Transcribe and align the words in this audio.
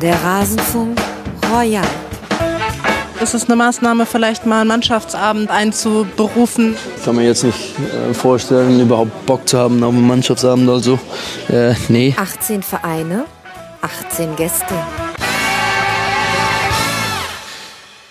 Der 0.00 0.14
Rasenfunk 0.22 0.96
Royal. 1.52 1.82
Ist 3.20 3.34
es 3.34 3.46
eine 3.46 3.56
Maßnahme, 3.56 4.06
vielleicht 4.06 4.46
mal 4.46 4.60
einen 4.60 4.68
Mannschaftsabend 4.68 5.50
einzuberufen? 5.50 6.76
Ich 6.96 7.04
kann 7.04 7.16
mir 7.16 7.24
jetzt 7.24 7.42
nicht 7.42 7.74
äh, 7.78 8.14
vorstellen, 8.14 8.78
überhaupt 8.80 9.26
Bock 9.26 9.48
zu 9.48 9.58
haben 9.58 9.82
auf 9.82 9.92
einen 9.92 10.06
Mannschaftsabend. 10.06 10.68
Also, 10.70 11.00
äh, 11.48 11.74
nee. 11.88 12.14
18 12.16 12.62
Vereine, 12.62 13.24
18 13.82 14.36
Gäste. 14.36 14.74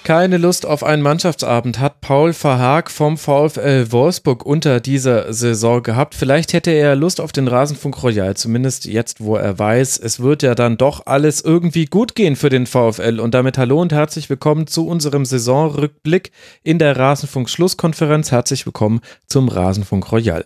Keine 0.07 0.37
Lust 0.37 0.65
auf 0.65 0.85
einen 0.85 1.01
Mannschaftsabend 1.01 1.79
hat 1.79 1.99
Paul 1.99 2.31
Verhaag 2.31 2.89
vom 2.89 3.17
VfL 3.17 3.91
Wolfsburg 3.91 4.45
unter 4.45 4.79
dieser 4.79 5.33
Saison 5.33 5.83
gehabt. 5.83 6.15
Vielleicht 6.15 6.53
hätte 6.53 6.71
er 6.71 6.95
Lust 6.95 7.19
auf 7.19 7.33
den 7.33 7.49
Rasenfunk 7.49 8.01
Royal, 8.01 8.37
zumindest 8.37 8.85
jetzt, 8.85 9.19
wo 9.19 9.35
er 9.35 9.59
weiß, 9.59 9.99
es 9.99 10.21
wird 10.21 10.43
ja 10.43 10.55
dann 10.55 10.77
doch 10.77 11.05
alles 11.07 11.41
irgendwie 11.41 11.87
gut 11.87 12.15
gehen 12.15 12.37
für 12.37 12.47
den 12.47 12.67
VfL. 12.67 13.19
Und 13.19 13.33
damit 13.33 13.57
hallo 13.57 13.81
und 13.81 13.91
herzlich 13.91 14.29
willkommen 14.29 14.65
zu 14.65 14.87
unserem 14.87 15.25
Saisonrückblick 15.25 16.31
in 16.63 16.79
der 16.79 16.95
Rasenfunk 16.95 17.49
Schlusskonferenz. 17.49 18.31
Herzlich 18.31 18.65
willkommen 18.65 19.01
zum 19.25 19.49
Rasenfunk 19.49 20.09
Royal. 20.09 20.45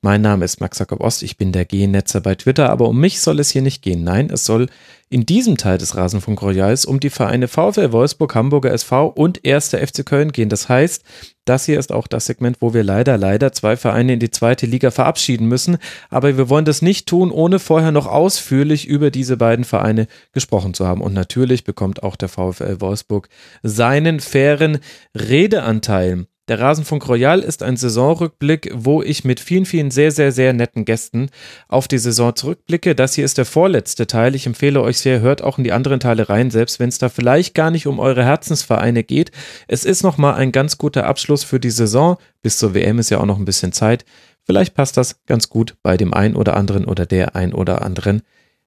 Mein 0.00 0.22
Name 0.22 0.44
ist 0.44 0.60
Max 0.60 0.78
Jakob 0.78 1.00
Ost, 1.00 1.24
ich 1.24 1.38
bin 1.38 1.50
der 1.50 1.64
G-Netzer 1.64 2.20
bei 2.20 2.36
Twitter, 2.36 2.70
aber 2.70 2.88
um 2.88 3.00
mich 3.00 3.20
soll 3.20 3.40
es 3.40 3.50
hier 3.50 3.62
nicht 3.62 3.82
gehen. 3.82 4.04
Nein, 4.04 4.30
es 4.30 4.44
soll 4.44 4.68
in 5.10 5.26
diesem 5.26 5.56
Teil 5.56 5.76
des 5.76 5.96
Rasenfunk 5.96 6.40
Royals 6.40 6.84
um 6.84 7.00
die 7.00 7.10
Vereine 7.10 7.48
VfL 7.48 7.90
Wolfsburg, 7.90 8.32
Hamburger 8.32 8.70
SV 8.70 9.08
und 9.08 9.44
1. 9.44 9.70
FC 9.70 10.06
Köln 10.06 10.30
gehen. 10.30 10.50
Das 10.50 10.68
heißt, 10.68 11.02
das 11.44 11.66
hier 11.66 11.80
ist 11.80 11.90
auch 11.90 12.06
das 12.06 12.26
Segment, 12.26 12.58
wo 12.60 12.74
wir 12.74 12.84
leider, 12.84 13.18
leider 13.18 13.52
zwei 13.52 13.76
Vereine 13.76 14.12
in 14.12 14.20
die 14.20 14.30
zweite 14.30 14.66
Liga 14.66 14.92
verabschieden 14.92 15.48
müssen. 15.48 15.78
Aber 16.10 16.36
wir 16.36 16.48
wollen 16.48 16.64
das 16.64 16.80
nicht 16.80 17.08
tun, 17.08 17.32
ohne 17.32 17.58
vorher 17.58 17.90
noch 17.90 18.06
ausführlich 18.06 18.86
über 18.86 19.10
diese 19.10 19.36
beiden 19.36 19.64
Vereine 19.64 20.06
gesprochen 20.30 20.74
zu 20.74 20.86
haben. 20.86 21.00
Und 21.00 21.12
natürlich 21.12 21.64
bekommt 21.64 22.04
auch 22.04 22.14
der 22.14 22.28
VfL 22.28 22.80
Wolfsburg 22.80 23.28
seinen 23.64 24.20
fairen 24.20 24.78
Redeanteil. 25.16 26.28
Der 26.48 26.60
Rasenfunk 26.60 27.06
Royal 27.06 27.40
ist 27.40 27.62
ein 27.62 27.76
Saisonrückblick, 27.76 28.72
wo 28.74 29.02
ich 29.02 29.22
mit 29.22 29.38
vielen, 29.38 29.66
vielen 29.66 29.90
sehr, 29.90 30.10
sehr, 30.10 30.32
sehr 30.32 30.54
netten 30.54 30.86
Gästen 30.86 31.28
auf 31.68 31.88
die 31.88 31.98
Saison 31.98 32.34
zurückblicke. 32.34 32.94
Das 32.94 33.12
hier 33.12 33.26
ist 33.26 33.36
der 33.36 33.44
vorletzte 33.44 34.06
Teil. 34.06 34.34
Ich 34.34 34.46
empfehle 34.46 34.80
euch 34.80 34.98
sehr, 34.98 35.20
hört 35.20 35.42
auch 35.42 35.58
in 35.58 35.64
die 35.64 35.72
anderen 35.72 36.00
Teile 36.00 36.30
rein, 36.30 36.50
selbst 36.50 36.80
wenn 36.80 36.88
es 36.88 36.96
da 36.96 37.10
vielleicht 37.10 37.54
gar 37.54 37.70
nicht 37.70 37.86
um 37.86 37.98
eure 37.98 38.24
Herzensvereine 38.24 39.04
geht. 39.04 39.30
Es 39.66 39.84
ist 39.84 40.02
nochmal 40.02 40.36
ein 40.36 40.50
ganz 40.50 40.78
guter 40.78 41.04
Abschluss 41.04 41.44
für 41.44 41.60
die 41.60 41.70
Saison. 41.70 42.16
Bis 42.40 42.56
zur 42.56 42.72
WM 42.72 42.98
ist 42.98 43.10
ja 43.10 43.18
auch 43.18 43.26
noch 43.26 43.38
ein 43.38 43.44
bisschen 43.44 43.72
Zeit. 43.72 44.06
Vielleicht 44.42 44.72
passt 44.72 44.96
das 44.96 45.22
ganz 45.26 45.50
gut 45.50 45.76
bei 45.82 45.98
dem 45.98 46.14
ein 46.14 46.34
oder 46.34 46.56
anderen 46.56 46.86
oder 46.86 47.04
der 47.04 47.36
ein 47.36 47.52
oder 47.52 47.82
anderen 47.82 48.22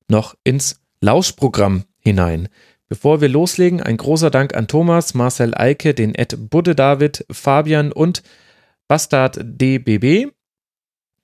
noch 0.07 0.35
ins 0.43 0.81
Lauschprogramm 0.99 1.85
hinein. 1.97 2.47
Bevor 2.92 3.22
wir 3.22 3.30
loslegen, 3.30 3.81
ein 3.81 3.95
großer 3.95 4.30
Dank 4.30 4.53
an 4.53 4.67
Thomas, 4.67 5.14
Marcel 5.14 5.56
Eike, 5.56 5.94
den 5.94 6.14
Ed 6.14 6.50
Budde 6.50 6.75
David, 6.75 7.25
Fabian 7.31 7.94
und 7.94 8.22
Bastard 8.89 9.39
DBB. 9.42 10.33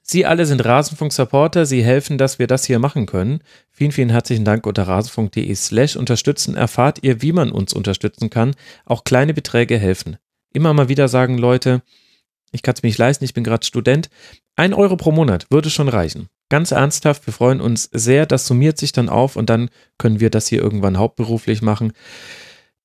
Sie 0.01 0.25
alle 0.25 0.45
sind 0.45 0.63
Rasenfunk-Supporter. 0.63 1.65
Sie 1.65 1.83
helfen, 1.83 2.17
dass 2.17 2.39
wir 2.39 2.47
das 2.47 2.63
hier 2.63 2.79
machen 2.79 3.05
können. 3.05 3.41
Vielen, 3.69 3.91
vielen 3.91 4.11
herzlichen 4.11 4.45
Dank. 4.45 4.65
Unter 4.65 4.87
rasenfunk.de 4.87 5.53
slash 5.55 5.97
unterstützen 5.97 6.55
erfahrt 6.55 6.99
ihr, 7.01 7.21
wie 7.21 7.33
man 7.33 7.51
uns 7.51 7.73
unterstützen 7.73 8.29
kann. 8.29 8.55
Auch 8.85 9.03
kleine 9.03 9.33
Beträge 9.33 9.77
helfen. 9.77 10.15
Immer 10.53 10.73
mal 10.73 10.87
wieder 10.87 11.09
sagen 11.09 11.37
Leute, 11.37 11.81
ich 12.57 12.63
kann 12.63 12.73
es 12.75 12.83
mir 12.83 12.87
nicht 12.87 12.97
leisten, 12.97 13.23
ich 13.23 13.33
bin 13.33 13.43
gerade 13.43 13.65
Student. 13.65 14.09
Ein 14.55 14.73
Euro 14.73 14.97
pro 14.97 15.11
Monat 15.11 15.45
würde 15.51 15.69
schon 15.69 15.87
reichen. 15.87 16.27
Ganz 16.49 16.71
ernsthaft, 16.71 17.27
wir 17.27 17.33
freuen 17.33 17.61
uns 17.61 17.89
sehr. 17.93 18.25
Das 18.25 18.47
summiert 18.47 18.79
sich 18.79 18.91
dann 18.91 19.07
auf 19.07 19.35
und 19.35 19.49
dann 19.49 19.69
können 19.99 20.19
wir 20.19 20.31
das 20.31 20.47
hier 20.47 20.61
irgendwann 20.61 20.97
hauptberuflich 20.97 21.61
machen. 21.61 21.93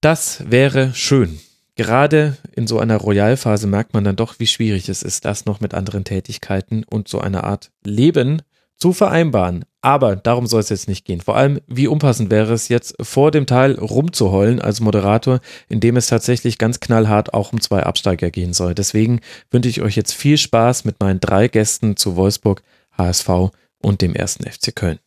Das 0.02 0.44
wäre 0.50 0.92
schön. 0.94 1.40
Gerade 1.74 2.36
in 2.54 2.66
so 2.66 2.78
einer 2.78 2.98
Royalphase 2.98 3.66
merkt 3.66 3.94
man 3.94 4.04
dann 4.04 4.16
doch, 4.16 4.38
wie 4.38 4.46
schwierig 4.46 4.90
es 4.90 5.02
ist, 5.02 5.24
das 5.24 5.46
noch 5.46 5.60
mit 5.60 5.72
anderen 5.72 6.04
Tätigkeiten 6.04 6.84
und 6.84 7.08
so 7.08 7.20
einer 7.20 7.44
Art 7.44 7.70
Leben 7.82 8.42
zu 8.82 8.92
vereinbaren. 8.92 9.64
Aber 9.80 10.16
darum 10.16 10.48
soll 10.48 10.58
es 10.58 10.68
jetzt 10.68 10.88
nicht 10.88 11.04
gehen. 11.04 11.20
Vor 11.20 11.36
allem, 11.36 11.60
wie 11.68 11.86
unpassend 11.86 12.30
wäre 12.32 12.52
es 12.52 12.66
jetzt 12.68 12.96
vor 13.00 13.30
dem 13.30 13.46
Teil 13.46 13.78
rumzuheulen 13.78 14.60
als 14.60 14.80
Moderator, 14.80 15.38
in 15.68 15.78
dem 15.78 15.96
es 15.96 16.08
tatsächlich 16.08 16.58
ganz 16.58 16.80
knallhart 16.80 17.32
auch 17.32 17.52
um 17.52 17.60
zwei 17.60 17.84
Absteiger 17.84 18.32
gehen 18.32 18.52
soll. 18.52 18.74
Deswegen 18.74 19.20
wünsche 19.52 19.68
ich 19.68 19.82
euch 19.82 19.94
jetzt 19.94 20.14
viel 20.14 20.36
Spaß 20.36 20.84
mit 20.84 20.98
meinen 20.98 21.20
drei 21.20 21.46
Gästen 21.46 21.96
zu 21.96 22.16
Wolfsburg 22.16 22.64
HSV 22.98 23.52
und 23.80 24.02
dem 24.02 24.16
ersten 24.16 24.50
FC 24.50 24.74
Köln. 24.74 24.98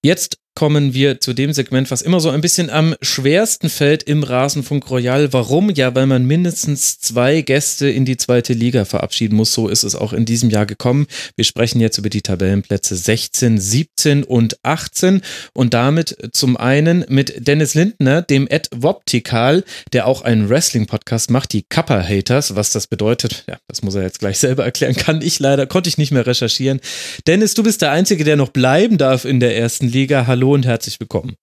Jetzt 0.00 0.38
kommen 0.54 0.92
wir 0.92 1.18
zu 1.20 1.32
dem 1.32 1.52
Segment, 1.52 1.90
was 1.90 2.02
immer 2.02 2.20
so 2.20 2.28
ein 2.28 2.42
bisschen 2.42 2.68
am 2.68 2.94
schwersten 3.00 3.70
fällt 3.70 4.02
im 4.02 4.22
Rasenfunk 4.22 4.90
Royal. 4.90 5.32
Warum? 5.32 5.70
Ja, 5.70 5.94
weil 5.94 6.06
man 6.06 6.26
mindestens 6.26 7.00
zwei 7.00 7.40
Gäste 7.40 7.88
in 7.88 8.04
die 8.04 8.18
zweite 8.18 8.52
Liga 8.52 8.84
verabschieden 8.84 9.36
muss. 9.36 9.54
So 9.54 9.68
ist 9.68 9.82
es 9.82 9.94
auch 9.94 10.12
in 10.12 10.26
diesem 10.26 10.50
Jahr 10.50 10.66
gekommen. 10.66 11.06
Wir 11.36 11.44
sprechen 11.44 11.80
jetzt 11.80 11.96
über 11.96 12.10
die 12.10 12.20
Tabellenplätze 12.20 12.96
16, 12.96 13.58
17 13.58 14.24
und 14.24 14.62
18 14.62 15.22
und 15.54 15.72
damit 15.72 16.16
zum 16.32 16.58
einen 16.58 17.04
mit 17.08 17.46
Dennis 17.46 17.74
Lindner, 17.74 18.20
dem 18.20 18.46
Ed 18.46 18.68
Woptikal, 18.74 19.64
der 19.92 20.06
auch 20.06 20.20
einen 20.20 20.50
Wrestling-Podcast 20.50 21.30
macht, 21.30 21.54
die 21.54 21.62
Kappa 21.62 22.02
Haters. 22.02 22.56
Was 22.56 22.70
das 22.70 22.86
bedeutet, 22.86 23.44
ja, 23.48 23.56
das 23.68 23.82
muss 23.82 23.94
er 23.94 24.02
jetzt 24.02 24.18
gleich 24.18 24.38
selber 24.38 24.64
erklären. 24.64 24.94
Kann 24.94 25.22
ich 25.22 25.38
leider, 25.40 25.66
konnte 25.66 25.88
ich 25.88 25.96
nicht 25.96 26.12
mehr 26.12 26.26
recherchieren. 26.26 26.80
Dennis, 27.26 27.54
du 27.54 27.62
bist 27.62 27.80
der 27.80 27.90
Einzige, 27.90 28.24
der 28.24 28.36
noch 28.36 28.50
bleiben 28.50 28.98
darf 28.98 29.24
in 29.24 29.40
der 29.40 29.56
ersten 29.56 29.88
Liga. 29.88 30.26
Hallo 30.26 30.41
Hallo 30.42 30.54
und 30.54 30.66
herzlich 30.66 30.98
willkommen. 30.98 31.36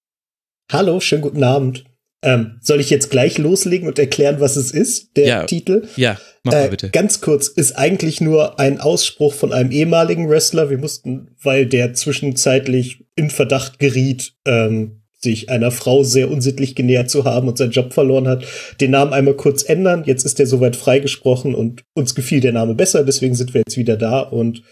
Hallo, 0.70 1.00
schönen 1.00 1.22
guten 1.22 1.42
Abend. 1.42 1.86
Ähm, 2.22 2.58
soll 2.60 2.82
ich 2.82 2.90
jetzt 2.90 3.10
gleich 3.10 3.38
loslegen 3.38 3.88
und 3.88 3.98
erklären, 3.98 4.42
was 4.42 4.58
es 4.58 4.72
ist, 4.72 5.16
der 5.16 5.26
ja, 5.26 5.44
Titel? 5.46 5.88
Ja, 5.96 6.20
mach 6.44 6.52
mal 6.52 6.66
äh, 6.66 6.68
bitte. 6.68 6.90
Ganz 6.90 7.22
kurz, 7.22 7.48
ist 7.48 7.78
eigentlich 7.78 8.20
nur 8.20 8.60
ein 8.60 8.82
Ausspruch 8.82 9.34
von 9.34 9.54
einem 9.54 9.72
ehemaligen 9.72 10.30
Wrestler. 10.30 10.70
Wir 10.70 10.78
mussten, 10.78 11.34
weil 11.42 11.66
der 11.66 11.94
zwischenzeitlich 11.94 13.06
in 13.16 13.30
Verdacht 13.30 13.80
geriet, 13.80 14.34
ähm, 14.46 14.99
sich 15.22 15.50
einer 15.50 15.72
Frau 15.72 16.04
sehr 16.04 16.32
unsittlich 16.32 16.76
genähert 16.76 17.10
zu 17.10 17.26
haben 17.26 17.48
und 17.48 17.58
seinen 17.58 17.72
Job 17.72 17.94
verloren 17.94 18.28
hat, 18.28 18.46
den 18.80 18.92
Namen 18.92 19.14
einmal 19.14 19.34
kurz 19.36 19.64
ändern. 19.64 20.04
Jetzt 20.06 20.26
ist 20.26 20.40
er 20.40 20.48
soweit 20.48 20.76
freigesprochen 20.76 21.56
und 21.56 21.84
uns 21.94 22.16
gefiel 22.16 22.40
der 22.40 22.54
Name 22.54 22.76
besser, 22.76 23.04
deswegen 23.04 23.36
sind 23.36 23.54
wir 23.54 23.64
jetzt 23.68 23.78
wieder 23.78 23.98
da 23.98 24.20
und 24.20 24.64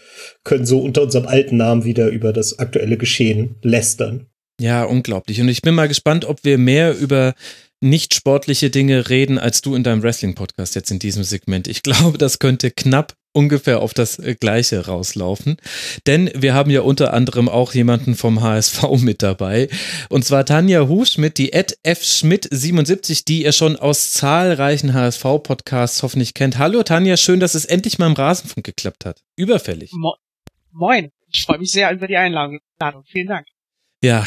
können 0.44 0.66
so 0.66 0.80
unter 0.80 1.02
unserem 1.02 1.26
alten 1.26 1.56
Namen 1.56 1.84
wieder 1.84 2.08
über 2.08 2.32
das 2.32 2.58
aktuelle 2.58 2.96
Geschehen 2.96 3.56
lästern. 3.62 4.26
Ja, 4.60 4.84
unglaublich. 4.84 5.40
Und 5.40 5.48
ich 5.48 5.62
bin 5.62 5.74
mal 5.74 5.88
gespannt, 5.88 6.24
ob 6.24 6.44
wir 6.44 6.58
mehr 6.58 6.98
über 6.98 7.34
nicht 7.80 8.14
sportliche 8.14 8.70
Dinge 8.70 9.08
reden, 9.08 9.38
als 9.38 9.60
du 9.62 9.74
in 9.74 9.84
deinem 9.84 10.02
Wrestling-Podcast 10.02 10.74
jetzt 10.74 10.90
in 10.90 10.98
diesem 10.98 11.22
Segment. 11.22 11.68
Ich 11.68 11.82
glaube, 11.82 12.18
das 12.18 12.38
könnte 12.38 12.70
knapp 12.70 13.14
ungefähr 13.32 13.80
auf 13.80 13.94
das 13.94 14.18
äh, 14.18 14.34
Gleiche 14.34 14.86
rauslaufen. 14.86 15.56
Denn 16.06 16.30
wir 16.34 16.54
haben 16.54 16.70
ja 16.70 16.80
unter 16.80 17.14
anderem 17.14 17.48
auch 17.48 17.74
jemanden 17.74 18.14
vom 18.14 18.40
HSV 18.40 18.82
mit 19.00 19.22
dabei. 19.22 19.68
Und 20.08 20.24
zwar 20.24 20.44
Tanja 20.44 20.88
Hufschmidt, 20.88 21.38
die 21.38 21.52
Ed 21.52 21.78
F. 21.82 22.04
Schmidt 22.04 22.48
77, 22.50 23.24
die 23.24 23.42
ihr 23.44 23.52
schon 23.52 23.76
aus 23.76 24.12
zahlreichen 24.12 24.94
HSV-Podcasts 24.94 26.02
hoffentlich 26.02 26.34
kennt. 26.34 26.58
Hallo 26.58 26.82
Tanja, 26.82 27.16
schön, 27.16 27.40
dass 27.40 27.54
es 27.54 27.64
endlich 27.64 27.98
mal 27.98 28.06
im 28.06 28.14
Rasenfunk 28.14 28.64
geklappt 28.64 29.04
hat. 29.04 29.22
Überfällig. 29.36 29.90
Mo 29.92 30.14
Moin, 30.72 31.10
ich 31.32 31.44
freue 31.44 31.58
mich 31.58 31.72
sehr 31.72 31.90
über 31.92 32.06
die 32.06 32.16
Einladung. 32.16 32.60
Vielen 33.06 33.26
Dank. 33.26 33.46
Ja, 34.02 34.24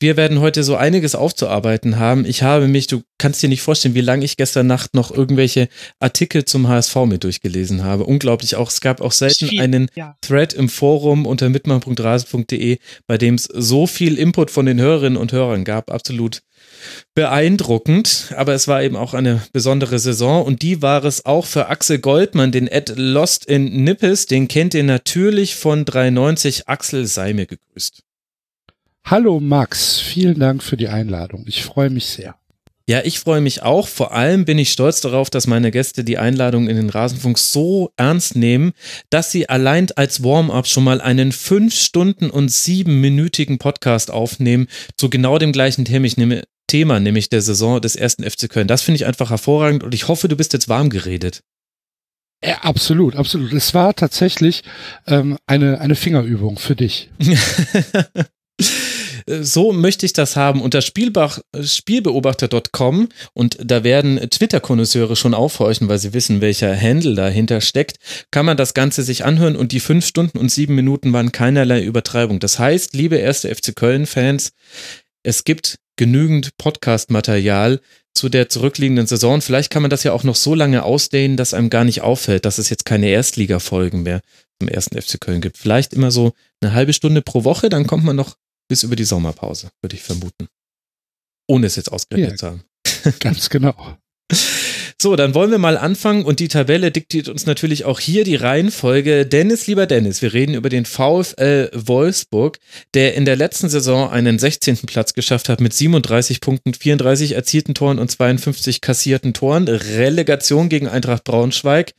wir 0.00 0.16
werden 0.16 0.40
heute 0.40 0.62
so 0.62 0.76
einiges 0.76 1.14
aufzuarbeiten 1.14 1.98
haben. 1.98 2.24
Ich 2.24 2.42
habe 2.42 2.68
mich, 2.68 2.86
du 2.86 3.02
kannst 3.18 3.42
dir 3.42 3.48
nicht 3.48 3.62
vorstellen, 3.62 3.94
wie 3.94 4.00
lange 4.00 4.24
ich 4.24 4.36
gestern 4.36 4.66
Nacht 4.66 4.94
noch 4.94 5.10
irgendwelche 5.10 5.68
Artikel 5.98 6.44
zum 6.44 6.68
HSV 6.68 6.94
mit 7.06 7.24
durchgelesen 7.24 7.82
habe. 7.82 8.04
Unglaublich 8.04 8.56
auch. 8.56 8.70
Es 8.70 8.80
gab 8.80 9.00
auch 9.00 9.12
selten 9.12 9.48
viel, 9.48 9.60
einen 9.60 9.88
ja. 9.96 10.16
Thread 10.20 10.52
im 10.52 10.68
Forum 10.68 11.26
unter 11.26 11.48
mitmach.rasen.de, 11.48 12.78
bei 13.06 13.18
dem 13.18 13.34
es 13.34 13.44
so 13.52 13.86
viel 13.86 14.18
Input 14.18 14.50
von 14.50 14.66
den 14.66 14.80
Hörerinnen 14.80 15.16
und 15.16 15.32
Hörern 15.32 15.64
gab. 15.64 15.90
Absolut 15.90 16.42
beeindruckend. 17.14 18.32
Aber 18.36 18.54
es 18.54 18.68
war 18.68 18.82
eben 18.82 18.96
auch 18.96 19.14
eine 19.14 19.42
besondere 19.52 19.98
Saison 19.98 20.44
und 20.44 20.62
die 20.62 20.80
war 20.80 21.04
es 21.04 21.26
auch 21.26 21.46
für 21.46 21.68
Axel 21.68 21.98
Goldmann, 21.98 22.52
den 22.52 22.68
Ed 22.68 22.92
Lost 22.96 23.46
in 23.46 23.82
Nippes. 23.84 24.26
Den 24.26 24.46
kennt 24.46 24.74
ihr 24.74 24.84
natürlich 24.84 25.56
von 25.56 25.84
390. 25.84 26.68
Axel 26.68 27.06
sei 27.06 27.32
mir 27.32 27.46
gegrüßt. 27.46 28.02
Hallo 29.10 29.40
Max, 29.40 30.00
vielen 30.00 30.38
Dank 30.38 30.62
für 30.62 30.76
die 30.76 30.88
Einladung. 30.88 31.44
Ich 31.46 31.64
freue 31.64 31.88
mich 31.88 32.04
sehr. 32.08 32.34
Ja, 32.86 33.00
ich 33.04 33.20
freue 33.20 33.40
mich 33.40 33.62
auch. 33.62 33.88
Vor 33.88 34.12
allem 34.12 34.44
bin 34.44 34.58
ich 34.58 34.70
stolz 34.70 35.00
darauf, 35.00 35.30
dass 35.30 35.46
meine 35.46 35.70
Gäste 35.70 36.04
die 36.04 36.18
Einladung 36.18 36.68
in 36.68 36.76
den 36.76 36.90
Rasenfunk 36.90 37.38
so 37.38 37.90
ernst 37.96 38.36
nehmen, 38.36 38.72
dass 39.08 39.32
sie 39.32 39.48
allein 39.48 39.86
als 39.96 40.22
Warm-up 40.22 40.66
schon 40.66 40.84
mal 40.84 41.00
einen 41.00 41.32
fünf 41.32 41.74
Stunden 41.74 42.28
und 42.28 42.52
siebenminütigen 42.52 43.56
Podcast 43.56 44.10
aufnehmen 44.10 44.66
zu 44.98 45.08
genau 45.08 45.38
dem 45.38 45.52
gleichen 45.52 45.86
Thema, 46.66 47.00
nämlich 47.00 47.30
der 47.30 47.40
Saison 47.40 47.80
des 47.80 47.96
ersten 47.96 48.30
FC 48.30 48.50
Köln. 48.50 48.68
Das 48.68 48.82
finde 48.82 48.96
ich 48.96 49.06
einfach 49.06 49.30
hervorragend 49.30 49.84
und 49.84 49.94
ich 49.94 50.08
hoffe, 50.08 50.28
du 50.28 50.36
bist 50.36 50.52
jetzt 50.52 50.68
warm 50.68 50.90
geredet. 50.90 51.40
Ja, 52.44 52.58
absolut, 52.58 53.16
absolut. 53.16 53.54
Es 53.54 53.72
war 53.72 53.94
tatsächlich 53.94 54.64
ähm, 55.06 55.38
eine, 55.46 55.80
eine 55.80 55.94
Fingerübung 55.94 56.58
für 56.58 56.76
dich. 56.76 57.08
So 59.42 59.72
möchte 59.72 60.06
ich 60.06 60.14
das 60.14 60.36
haben 60.36 60.62
unter 60.62 60.80
Spielbeobachter.com 60.80 63.08
und 63.34 63.58
da 63.62 63.84
werden 63.84 64.30
Twitter-Konnoisseure 64.30 65.16
schon 65.16 65.34
aufhorchen, 65.34 65.86
weil 65.88 65.98
sie 65.98 66.14
wissen, 66.14 66.40
welcher 66.40 66.74
Handle 66.74 67.14
dahinter 67.14 67.60
steckt, 67.60 67.98
kann 68.30 68.46
man 68.46 68.56
das 68.56 68.72
Ganze 68.72 69.02
sich 69.02 69.26
anhören 69.26 69.56
und 69.56 69.72
die 69.72 69.80
fünf 69.80 70.06
Stunden 70.06 70.38
und 70.38 70.50
sieben 70.50 70.74
Minuten 70.74 71.12
waren 71.12 71.30
keinerlei 71.30 71.82
Übertreibung. 71.82 72.40
Das 72.40 72.58
heißt, 72.58 72.94
liebe 72.94 73.16
erste 73.16 73.54
FC 73.54 73.76
Köln-Fans, 73.76 74.52
es 75.22 75.44
gibt 75.44 75.78
genügend 75.96 76.56
Podcast-Material 76.56 77.82
zu 78.14 78.30
der 78.30 78.48
zurückliegenden 78.48 79.06
Saison. 79.06 79.42
Vielleicht 79.42 79.70
kann 79.70 79.82
man 79.82 79.90
das 79.90 80.04
ja 80.04 80.12
auch 80.12 80.24
noch 80.24 80.36
so 80.36 80.54
lange 80.54 80.84
ausdehnen, 80.84 81.36
dass 81.36 81.52
einem 81.52 81.68
gar 81.68 81.84
nicht 81.84 82.00
auffällt, 82.00 82.46
dass 82.46 82.56
es 82.56 82.70
jetzt 82.70 82.86
keine 82.86 83.08
Erstliga-Folgen 83.08 84.04
mehr 84.04 84.22
zum 84.58 84.68
ersten 84.68 84.98
FC 85.00 85.20
Köln 85.20 85.42
gibt. 85.42 85.58
Vielleicht 85.58 85.92
immer 85.92 86.10
so 86.10 86.32
eine 86.62 86.72
halbe 86.72 86.94
Stunde 86.94 87.20
pro 87.20 87.44
Woche, 87.44 87.68
dann 87.68 87.86
kommt 87.86 88.04
man 88.04 88.16
noch 88.16 88.36
bis 88.68 88.82
über 88.82 88.96
die 88.96 89.04
Sommerpause, 89.04 89.70
würde 89.82 89.96
ich 89.96 90.02
vermuten. 90.02 90.48
Ohne 91.48 91.66
es 91.66 91.76
jetzt 91.76 91.90
ausgerechnet 91.90 92.32
ja, 92.32 92.36
zu 92.36 92.46
haben. 92.46 92.64
Ganz 93.20 93.48
genau. 93.48 93.98
So, 95.00 95.14
dann 95.14 95.32
wollen 95.32 95.52
wir 95.52 95.58
mal 95.58 95.76
anfangen 95.76 96.24
und 96.24 96.40
die 96.40 96.48
Tabelle 96.48 96.90
diktiert 96.90 97.28
uns 97.28 97.46
natürlich 97.46 97.84
auch 97.84 98.00
hier 98.00 98.24
die 98.24 98.34
Reihenfolge. 98.34 99.26
Dennis, 99.26 99.68
lieber 99.68 99.86
Dennis, 99.86 100.22
wir 100.22 100.32
reden 100.32 100.54
über 100.54 100.68
den 100.70 100.86
VfL 100.86 101.70
Wolfsburg, 101.72 102.58
der 102.94 103.14
in 103.14 103.24
der 103.24 103.36
letzten 103.36 103.68
Saison 103.68 104.10
einen 104.10 104.40
16. 104.40 104.78
Platz 104.86 105.14
geschafft 105.14 105.48
hat 105.48 105.60
mit 105.60 105.72
37 105.72 106.40
Punkten, 106.40 106.74
34 106.74 107.32
erzielten 107.32 107.74
Toren 107.74 108.00
und 108.00 108.10
52 108.10 108.80
kassierten 108.80 109.34
Toren. 109.34 109.68
Relegation 109.68 110.68
gegen 110.68 110.88
Eintracht 110.88 111.22
Braunschweig 111.22 111.92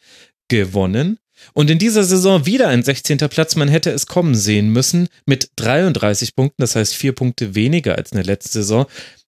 gewonnen. 0.49 1.19
Und 1.53 1.69
in 1.69 1.79
dieser 1.79 2.03
Saison 2.03 2.45
wieder 2.45 2.67
ein 2.67 2.83
16. 2.83 3.17
Platz, 3.29 3.55
man 3.55 3.67
hätte 3.67 3.91
es 3.91 4.05
kommen 4.05 4.35
sehen 4.35 4.69
müssen, 4.69 5.09
mit 5.25 5.51
33 5.57 6.35
Punkten, 6.35 6.61
das 6.61 6.75
heißt 6.75 6.95
vier 6.95 7.13
Punkte 7.13 7.55
weniger 7.55 7.95
als 7.95 8.11
in 8.11 8.17
der 8.17 8.25
letzten 8.25 8.51
Saison, 8.51 8.85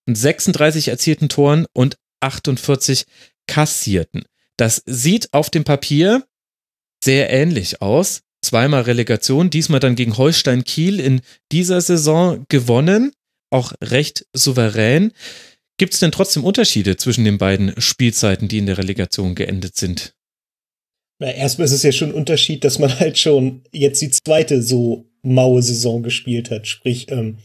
36 0.08 0.88
erzielten 0.90 1.30
Toren 1.30 1.66
und 1.74 1.98
48 2.22 3.06
kassierten. 3.48 4.24
Das 4.58 4.84
sieht 4.86 5.34
auf 5.34 5.50
dem 5.50 5.64
Papier 5.64 6.26
sehr 7.04 7.30
ähnlich 7.32 7.82
aus. 7.82 8.22
Zweimal 8.44 8.82
Relegation, 8.82 9.50
diesmal 9.50 9.80
dann 9.80 9.96
gegen 9.96 10.18
Holstein 10.18 10.64
Kiel 10.64 11.00
in 11.00 11.22
dieser 11.52 11.80
Saison 11.82 12.46
gewonnen, 12.50 13.12
auch 13.52 13.74
recht 13.84 14.26
souverän. 14.34 15.12
Gibt 15.78 15.94
es 15.94 16.00
denn 16.00 16.12
trotzdem 16.12 16.44
Unterschiede 16.44 16.98
zwischen 16.98 17.24
den 17.24 17.38
beiden 17.38 17.80
Spielzeiten, 17.80 18.48
die 18.48 18.58
in 18.58 18.66
der 18.66 18.78
Relegation 18.78 19.36
geendet 19.36 19.76
sind? 19.76 20.16
Na, 21.22 21.30
erstmal 21.30 21.66
ist 21.66 21.72
es 21.72 21.84
ja 21.84 21.92
schon 21.92 22.10
ein 22.10 22.16
Unterschied, 22.16 22.64
dass 22.64 22.80
man 22.80 23.00
halt 23.00 23.20
schon 23.20 23.62
jetzt 23.72 24.02
die 24.02 24.10
zweite 24.10 24.64
so 24.64 25.06
maue 25.22 25.62
Saison 25.62 26.02
gespielt 26.02 26.50
hat. 26.50 26.66
Sprich, 26.66 27.12
ähm, 27.12 27.38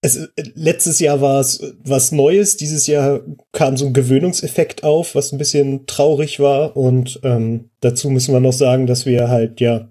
es, 0.00 0.16
äh, 0.16 0.28
letztes 0.56 0.98
Jahr 0.98 1.20
war 1.20 1.38
es 1.38 1.62
was 1.84 2.10
Neues, 2.10 2.56
dieses 2.56 2.88
Jahr 2.88 3.20
kam 3.52 3.76
so 3.76 3.86
ein 3.86 3.92
Gewöhnungseffekt 3.92 4.82
auf, 4.82 5.14
was 5.14 5.30
ein 5.30 5.38
bisschen 5.38 5.86
traurig 5.86 6.40
war. 6.40 6.76
Und 6.76 7.20
ähm, 7.22 7.70
dazu 7.78 8.10
müssen 8.10 8.34
wir 8.34 8.40
noch 8.40 8.52
sagen, 8.52 8.88
dass 8.88 9.06
wir 9.06 9.28
halt 9.28 9.60
ja 9.60 9.88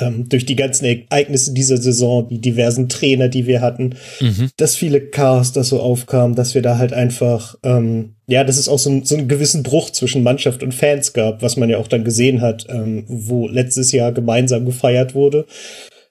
ähm, 0.00 0.28
durch 0.28 0.46
die 0.46 0.56
ganzen 0.56 0.84
Ereignisse 0.84 1.52
dieser 1.52 1.76
Saison, 1.76 2.28
die 2.28 2.40
diversen 2.40 2.88
Trainer, 2.88 3.28
die 3.28 3.46
wir 3.46 3.60
hatten, 3.60 3.94
mhm. 4.20 4.50
dass 4.56 4.76
viele 4.76 5.00
Chaos, 5.00 5.52
das 5.52 5.68
so 5.68 5.80
aufkam, 5.80 6.34
dass 6.34 6.54
wir 6.54 6.62
da 6.62 6.78
halt 6.78 6.92
einfach, 6.92 7.56
ähm, 7.62 8.16
ja, 8.26 8.44
dass 8.44 8.58
es 8.58 8.68
auch 8.68 8.78
so, 8.78 8.90
ein, 8.90 9.04
so 9.04 9.16
einen 9.16 9.28
gewissen 9.28 9.62
Bruch 9.62 9.90
zwischen 9.90 10.22
Mannschaft 10.22 10.62
und 10.62 10.74
Fans 10.74 11.12
gab, 11.12 11.42
was 11.42 11.56
man 11.56 11.70
ja 11.70 11.78
auch 11.78 11.88
dann 11.88 12.04
gesehen 12.04 12.40
hat, 12.40 12.66
ähm, 12.68 13.04
wo 13.08 13.48
letztes 13.48 13.92
Jahr 13.92 14.12
gemeinsam 14.12 14.64
gefeiert 14.64 15.14
wurde, 15.14 15.46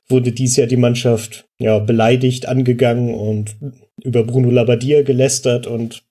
wurde 0.07 0.31
dies 0.31 0.55
Jahr 0.55 0.67
die 0.67 0.77
Mannschaft 0.77 1.45
ja 1.59 1.79
beleidigt, 1.79 2.47
angegangen 2.47 3.13
und 3.13 3.55
über 4.03 4.23
Bruno 4.23 4.51
Labbadia 4.51 5.01
gelästert 5.01 5.67
und 5.67 6.03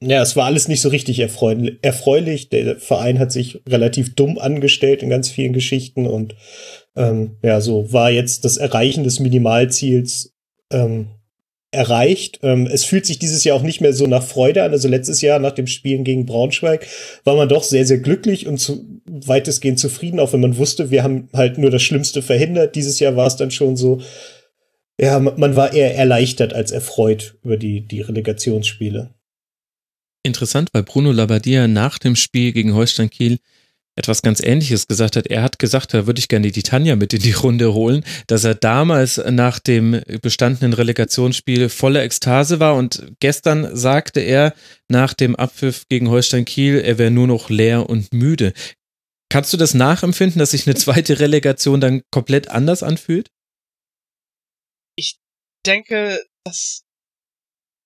ja, 0.00 0.22
es 0.22 0.36
war 0.36 0.46
alles 0.46 0.68
nicht 0.68 0.80
so 0.80 0.90
richtig 0.90 1.18
erfreulich. 1.18 2.50
Der 2.50 2.76
Verein 2.76 3.18
hat 3.18 3.32
sich 3.32 3.60
relativ 3.68 4.14
dumm 4.14 4.38
angestellt 4.38 5.02
in 5.02 5.10
ganz 5.10 5.28
vielen 5.28 5.52
Geschichten 5.52 6.06
und 6.06 6.36
ähm, 6.98 7.36
ja, 7.42 7.60
so 7.60 7.92
war 7.92 8.10
jetzt 8.10 8.44
das 8.44 8.56
Erreichen 8.56 9.04
des 9.04 9.20
Minimalziels 9.20 10.34
ähm, 10.70 11.06
erreicht. 11.70 12.40
Ähm, 12.42 12.66
es 12.66 12.84
fühlt 12.84 13.06
sich 13.06 13.18
dieses 13.18 13.44
Jahr 13.44 13.56
auch 13.56 13.62
nicht 13.62 13.80
mehr 13.80 13.92
so 13.92 14.06
nach 14.06 14.22
Freude 14.22 14.64
an. 14.64 14.72
Also 14.72 14.88
letztes 14.88 15.20
Jahr 15.20 15.38
nach 15.38 15.52
dem 15.52 15.68
Spielen 15.68 16.02
gegen 16.02 16.26
Braunschweig 16.26 16.86
war 17.24 17.36
man 17.36 17.48
doch 17.48 17.62
sehr, 17.62 17.86
sehr 17.86 17.98
glücklich 17.98 18.46
und 18.46 18.58
zu, 18.58 18.84
weitestgehend 19.06 19.78
zufrieden, 19.78 20.18
auch 20.18 20.32
wenn 20.32 20.40
man 20.40 20.56
wusste, 20.56 20.90
wir 20.90 21.04
haben 21.04 21.28
halt 21.32 21.56
nur 21.58 21.70
das 21.70 21.82
Schlimmste 21.82 22.20
verhindert. 22.20 22.74
Dieses 22.74 22.98
Jahr 22.98 23.16
war 23.16 23.26
es 23.26 23.36
dann 23.36 23.50
schon 23.50 23.76
so, 23.76 24.00
ja, 25.00 25.20
man 25.20 25.54
war 25.54 25.72
eher 25.72 25.94
erleichtert 25.94 26.52
als 26.52 26.72
erfreut 26.72 27.36
über 27.44 27.56
die, 27.56 27.82
die 27.86 28.00
Relegationsspiele. 28.00 29.14
Interessant, 30.24 30.70
weil 30.72 30.82
Bruno 30.82 31.12
Labbadia 31.12 31.68
nach 31.68 31.98
dem 31.98 32.16
Spiel 32.16 32.52
gegen 32.52 32.74
Holstein 32.74 33.08
Kiel 33.08 33.38
etwas 33.98 34.22
ganz 34.22 34.40
Ähnliches 34.40 34.86
gesagt 34.86 35.16
hat. 35.16 35.26
Er 35.26 35.42
hat 35.42 35.58
gesagt, 35.58 35.92
da 35.92 36.06
würde 36.06 36.20
ich 36.20 36.28
gerne 36.28 36.50
die 36.50 36.62
Tanja 36.62 36.96
mit 36.96 37.12
in 37.12 37.20
die 37.20 37.32
Runde 37.32 37.74
holen, 37.74 38.04
dass 38.26 38.44
er 38.44 38.54
damals 38.54 39.18
nach 39.18 39.58
dem 39.58 40.00
bestandenen 40.22 40.72
Relegationsspiel 40.72 41.68
voller 41.68 42.02
Ekstase 42.02 42.60
war 42.60 42.76
und 42.76 43.12
gestern 43.20 43.76
sagte 43.76 44.20
er 44.20 44.54
nach 44.88 45.14
dem 45.14 45.36
Abpfiff 45.36 45.86
gegen 45.88 46.08
Holstein 46.08 46.44
Kiel, 46.44 46.80
er 46.80 46.98
wäre 46.98 47.10
nur 47.10 47.26
noch 47.26 47.50
leer 47.50 47.90
und 47.90 48.14
müde. 48.14 48.52
Kannst 49.30 49.52
du 49.52 49.58
das 49.58 49.74
nachempfinden, 49.74 50.38
dass 50.38 50.52
sich 50.52 50.66
eine 50.66 50.76
zweite 50.76 51.20
Relegation 51.20 51.80
dann 51.80 52.02
komplett 52.10 52.48
anders 52.48 52.82
anfühlt? 52.82 53.28
Ich 54.96 55.18
denke, 55.66 56.18
dass 56.44 56.84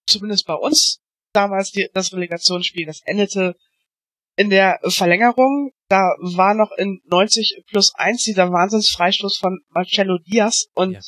zumindest 0.06 0.46
bei 0.46 0.54
uns 0.54 1.00
damals 1.32 1.72
die, 1.72 1.88
das 1.92 2.12
Relegationsspiel, 2.12 2.86
das 2.86 3.00
endete 3.04 3.56
in 4.36 4.50
der 4.50 4.78
Verlängerung, 4.84 5.72
da 5.88 6.00
war 6.18 6.54
noch 6.54 6.70
in 6.72 7.00
90 7.06 7.64
plus 7.66 7.92
1 7.94 8.24
dieser 8.24 8.50
Wahnsinnsfreistoß 8.50 9.38
von 9.38 9.60
Marcello 9.68 10.18
Diaz 10.18 10.66
und 10.74 10.92
ja. 10.92 11.00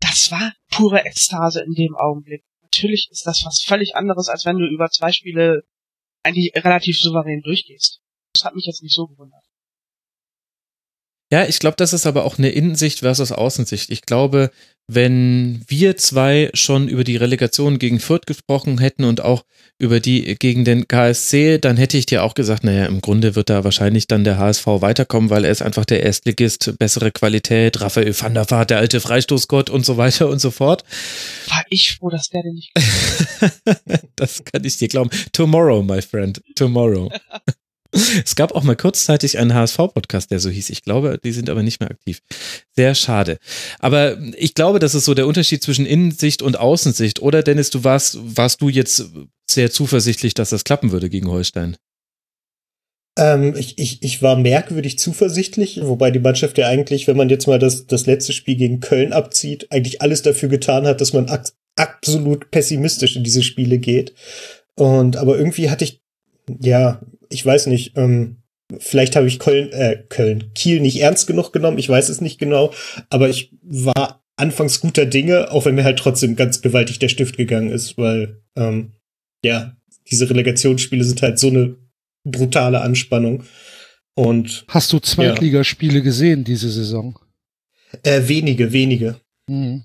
das 0.00 0.30
war 0.30 0.52
pure 0.70 1.04
Ekstase 1.04 1.62
in 1.62 1.74
dem 1.74 1.94
Augenblick. 1.96 2.44
Natürlich 2.62 3.08
ist 3.10 3.26
das 3.26 3.42
was 3.44 3.62
völlig 3.62 3.94
anderes, 3.96 4.28
als 4.28 4.46
wenn 4.46 4.56
du 4.56 4.66
über 4.66 4.88
zwei 4.88 5.12
Spiele 5.12 5.62
eigentlich 6.22 6.52
relativ 6.54 6.98
souverän 6.98 7.42
durchgehst. 7.42 8.00
Das 8.32 8.44
hat 8.44 8.54
mich 8.54 8.66
jetzt 8.66 8.82
nicht 8.82 8.94
so 8.94 9.06
gewundert. 9.06 9.39
Ja, 11.32 11.44
ich 11.44 11.60
glaube, 11.60 11.76
das 11.76 11.92
ist 11.92 12.06
aber 12.06 12.24
auch 12.24 12.38
eine 12.38 12.50
Innensicht 12.50 13.00
versus 13.00 13.30
Außensicht. 13.30 13.90
Ich 13.90 14.02
glaube, 14.02 14.50
wenn 14.88 15.62
wir 15.68 15.96
zwei 15.96 16.50
schon 16.52 16.88
über 16.88 17.04
die 17.04 17.16
Relegation 17.16 17.78
gegen 17.78 18.00
Fürth 18.00 18.26
gesprochen 18.26 18.78
hätten 18.78 19.04
und 19.04 19.20
auch 19.20 19.44
über 19.78 20.00
die 20.00 20.34
gegen 20.34 20.64
den 20.64 20.88
KSC, 20.88 21.58
dann 21.58 21.76
hätte 21.76 21.96
ich 21.96 22.06
dir 22.06 22.24
auch 22.24 22.34
gesagt, 22.34 22.64
naja, 22.64 22.86
im 22.86 23.00
Grunde 23.00 23.36
wird 23.36 23.48
da 23.48 23.62
wahrscheinlich 23.62 24.08
dann 24.08 24.24
der 24.24 24.38
HSV 24.38 24.66
weiterkommen, 24.66 25.30
weil 25.30 25.44
er 25.44 25.52
ist 25.52 25.62
einfach 25.62 25.84
der 25.84 26.02
Erstligist, 26.02 26.76
bessere 26.80 27.12
Qualität, 27.12 27.80
Raphael 27.80 28.18
van 28.18 28.34
der 28.34 28.50
Vaart, 28.50 28.70
der 28.70 28.78
alte 28.78 29.00
Freistoßgott 29.00 29.70
und 29.70 29.86
so 29.86 29.96
weiter 29.96 30.28
und 30.28 30.40
so 30.40 30.50
fort. 30.50 30.82
War 31.46 31.62
ich 31.70 31.96
froh, 31.96 32.10
dass 32.10 32.28
der 32.28 32.42
denn 32.42 32.54
nicht. 32.54 32.72
das 34.16 34.42
kann 34.44 34.64
ich 34.64 34.76
dir 34.78 34.88
glauben. 34.88 35.10
Tomorrow, 35.32 35.84
my 35.84 36.02
friend. 36.02 36.42
Tomorrow. 36.56 37.12
Es 37.92 38.36
gab 38.36 38.52
auch 38.52 38.62
mal 38.62 38.76
kurzzeitig 38.76 39.38
einen 39.38 39.54
HSV-Podcast, 39.54 40.30
der 40.30 40.40
so 40.40 40.48
hieß. 40.48 40.70
Ich 40.70 40.82
glaube, 40.82 41.18
die 41.22 41.32
sind 41.32 41.50
aber 41.50 41.62
nicht 41.62 41.80
mehr 41.80 41.90
aktiv. 41.90 42.20
Sehr 42.76 42.94
schade. 42.94 43.38
Aber 43.78 44.18
ich 44.36 44.54
glaube, 44.54 44.78
das 44.78 44.94
ist 44.94 45.04
so 45.04 45.14
der 45.14 45.26
Unterschied 45.26 45.62
zwischen 45.62 45.86
Innensicht 45.86 46.42
und 46.42 46.58
Außensicht. 46.58 47.20
Oder 47.20 47.42
Dennis, 47.42 47.70
du 47.70 47.84
warst, 47.84 48.18
warst 48.22 48.60
du 48.60 48.68
jetzt 48.68 49.10
sehr 49.48 49.70
zuversichtlich, 49.70 50.34
dass 50.34 50.50
das 50.50 50.64
klappen 50.64 50.92
würde 50.92 51.10
gegen 51.10 51.28
Holstein? 51.28 51.76
Ähm, 53.18 53.54
ich, 53.56 53.78
ich, 53.78 54.02
ich 54.02 54.22
war 54.22 54.36
merkwürdig 54.36 54.98
zuversichtlich, 54.98 55.80
wobei 55.82 56.10
die 56.10 56.20
Mannschaft 56.20 56.58
ja 56.58 56.68
eigentlich, 56.68 57.08
wenn 57.08 57.16
man 57.16 57.28
jetzt 57.28 57.46
mal 57.46 57.58
das, 57.58 57.86
das 57.86 58.06
letzte 58.06 58.32
Spiel 58.32 58.56
gegen 58.56 58.80
Köln 58.80 59.12
abzieht, 59.12 59.70
eigentlich 59.70 60.00
alles 60.00 60.22
dafür 60.22 60.48
getan 60.48 60.86
hat, 60.86 61.00
dass 61.00 61.12
man 61.12 61.28
absolut 61.76 62.50
pessimistisch 62.50 63.16
in 63.16 63.24
diese 63.24 63.42
Spiele 63.42 63.78
geht. 63.78 64.14
Und 64.76 65.16
aber 65.16 65.36
irgendwie 65.36 65.70
hatte 65.70 65.84
ich 65.84 66.00
ja 66.60 67.00
ich 67.30 67.44
weiß 67.44 67.66
nicht, 67.66 67.96
ähm, 67.96 68.42
vielleicht 68.78 69.16
habe 69.16 69.26
ich 69.26 69.38
Köln, 69.38 69.72
äh, 69.72 70.04
Köln, 70.08 70.52
Kiel 70.54 70.80
nicht 70.80 71.00
ernst 71.00 71.26
genug 71.26 71.52
genommen, 71.52 71.78
ich 71.78 71.88
weiß 71.88 72.08
es 72.08 72.20
nicht 72.20 72.38
genau, 72.38 72.72
aber 73.08 73.28
ich 73.28 73.52
war 73.62 74.22
anfangs 74.36 74.80
guter 74.80 75.06
Dinge, 75.06 75.50
auch 75.50 75.64
wenn 75.64 75.74
mir 75.74 75.84
halt 75.84 75.98
trotzdem 75.98 76.36
ganz 76.36 76.60
gewaltig 76.60 76.98
der 76.98 77.08
Stift 77.08 77.36
gegangen 77.36 77.70
ist, 77.70 77.96
weil, 77.98 78.42
ähm, 78.56 78.92
ja, 79.44 79.76
diese 80.10 80.28
Relegationsspiele 80.28 81.04
sind 81.04 81.22
halt 81.22 81.38
so 81.38 81.48
eine 81.48 81.76
brutale 82.24 82.80
Anspannung. 82.80 83.44
Und 84.14 84.64
hast 84.68 84.92
du 84.92 84.98
Zweitligaspiele 84.98 85.98
ja. 85.98 86.04
gesehen 86.04 86.44
diese 86.44 86.70
Saison? 86.70 87.18
Äh, 88.02 88.22
wenige, 88.26 88.72
wenige. 88.72 89.20
Mhm. 89.48 89.84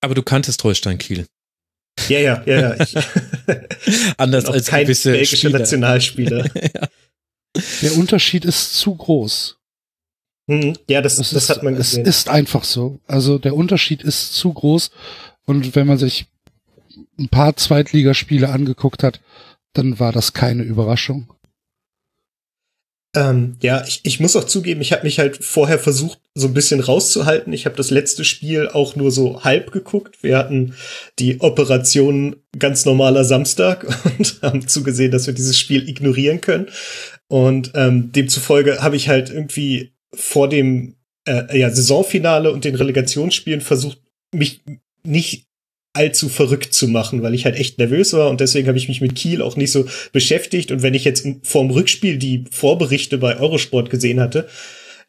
Aber 0.00 0.14
du 0.14 0.22
kanntest 0.22 0.64
Holstein 0.64 0.98
Kiel. 0.98 1.26
Ja, 2.08 2.18
ja, 2.18 2.42
ja, 2.46 2.60
ja. 2.60 2.80
Ich 2.80 2.94
Anders 4.16 4.46
als 4.46 4.66
kein 4.66 4.84
gewisse 4.84 5.12
belgische 5.12 5.36
Spieler. 5.36 5.58
Nationalspieler. 5.58 6.46
ja. 6.74 6.88
Der 7.82 7.96
Unterschied 7.96 8.44
ist 8.44 8.74
zu 8.74 8.94
groß. 8.94 9.58
Mhm. 10.46 10.76
Ja, 10.88 11.00
das, 11.00 11.16
das, 11.16 11.30
das, 11.30 11.50
hat 11.50 11.62
man 11.62 11.76
gesehen. 11.76 12.02
Es 12.06 12.18
ist 12.18 12.28
einfach 12.28 12.64
so. 12.64 12.98
Also 13.06 13.38
der 13.38 13.54
Unterschied 13.54 14.02
ist 14.02 14.34
zu 14.34 14.52
groß. 14.52 14.90
Und 15.46 15.74
wenn 15.74 15.86
man 15.86 15.98
sich 15.98 16.26
ein 17.18 17.28
paar 17.28 17.56
Zweitligaspiele 17.56 18.48
angeguckt 18.48 19.02
hat, 19.02 19.20
dann 19.72 20.00
war 20.00 20.12
das 20.12 20.32
keine 20.32 20.62
Überraschung. 20.62 21.32
Ähm, 23.14 23.56
ja, 23.60 23.84
ich, 23.86 24.00
ich 24.04 24.20
muss 24.20 24.36
auch 24.36 24.44
zugeben, 24.44 24.80
ich 24.80 24.92
habe 24.92 25.02
mich 25.02 25.18
halt 25.18 25.44
vorher 25.44 25.80
versucht, 25.80 26.20
so 26.34 26.46
ein 26.46 26.54
bisschen 26.54 26.78
rauszuhalten. 26.78 27.52
Ich 27.52 27.66
habe 27.66 27.74
das 27.76 27.90
letzte 27.90 28.24
Spiel 28.24 28.68
auch 28.68 28.94
nur 28.94 29.10
so 29.10 29.42
halb 29.42 29.72
geguckt. 29.72 30.22
Wir 30.22 30.38
hatten 30.38 30.74
die 31.18 31.40
Operation 31.40 32.36
ganz 32.56 32.84
normaler 32.84 33.24
Samstag 33.24 33.84
und 34.18 34.38
haben 34.42 34.68
zugesehen, 34.68 35.10
dass 35.10 35.26
wir 35.26 35.34
dieses 35.34 35.58
Spiel 35.58 35.88
ignorieren 35.88 36.40
können. 36.40 36.68
Und 37.26 37.72
ähm, 37.74 38.12
demzufolge 38.12 38.80
habe 38.80 38.96
ich 38.96 39.08
halt 39.08 39.30
irgendwie 39.30 39.92
vor 40.14 40.48
dem 40.48 40.96
äh, 41.26 41.58
ja, 41.58 41.70
Saisonfinale 41.70 42.52
und 42.52 42.64
den 42.64 42.76
Relegationsspielen 42.76 43.60
versucht, 43.60 44.00
mich 44.32 44.62
nicht 45.02 45.49
allzu 45.92 46.28
verrückt 46.28 46.72
zu 46.72 46.88
machen, 46.88 47.22
weil 47.22 47.34
ich 47.34 47.44
halt 47.44 47.56
echt 47.56 47.78
nervös 47.78 48.12
war 48.12 48.30
und 48.30 48.40
deswegen 48.40 48.68
habe 48.68 48.78
ich 48.78 48.88
mich 48.88 49.00
mit 49.00 49.14
Kiel 49.16 49.42
auch 49.42 49.56
nicht 49.56 49.72
so 49.72 49.86
beschäftigt 50.12 50.70
und 50.70 50.82
wenn 50.82 50.94
ich 50.94 51.04
jetzt 51.04 51.26
vorm 51.42 51.70
Rückspiel 51.70 52.16
die 52.16 52.44
Vorberichte 52.50 53.18
bei 53.18 53.38
Eurosport 53.38 53.90
gesehen 53.90 54.20
hatte, 54.20 54.48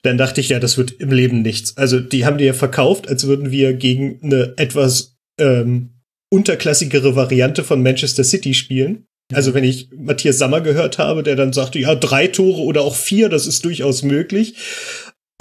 dann 0.01 0.17
dachte 0.17 0.41
ich, 0.41 0.49
ja, 0.49 0.59
das 0.59 0.77
wird 0.77 0.91
im 0.91 1.11
Leben 1.11 1.43
nichts. 1.43 1.77
Also 1.77 1.99
die 1.99 2.25
haben 2.25 2.39
die 2.39 2.45
ja 2.45 2.53
verkauft, 2.53 3.07
als 3.07 3.27
würden 3.27 3.51
wir 3.51 3.73
gegen 3.73 4.19
eine 4.23 4.53
etwas 4.57 5.17
ähm, 5.39 6.01
unterklassigere 6.29 7.15
Variante 7.15 7.63
von 7.63 7.83
Manchester 7.83 8.23
City 8.23 8.55
spielen. 8.55 9.05
Also 9.31 9.53
wenn 9.53 9.63
ich 9.63 9.89
Matthias 9.95 10.39
Sammer 10.39 10.61
gehört 10.61 10.97
habe, 10.97 11.23
der 11.23 11.35
dann 11.35 11.53
sagte, 11.53 11.79
ja, 11.79 11.95
drei 11.95 12.27
Tore 12.27 12.61
oder 12.61 12.81
auch 12.81 12.95
vier, 12.95 13.29
das 13.29 13.47
ist 13.47 13.63
durchaus 13.63 14.03
möglich. 14.03 14.55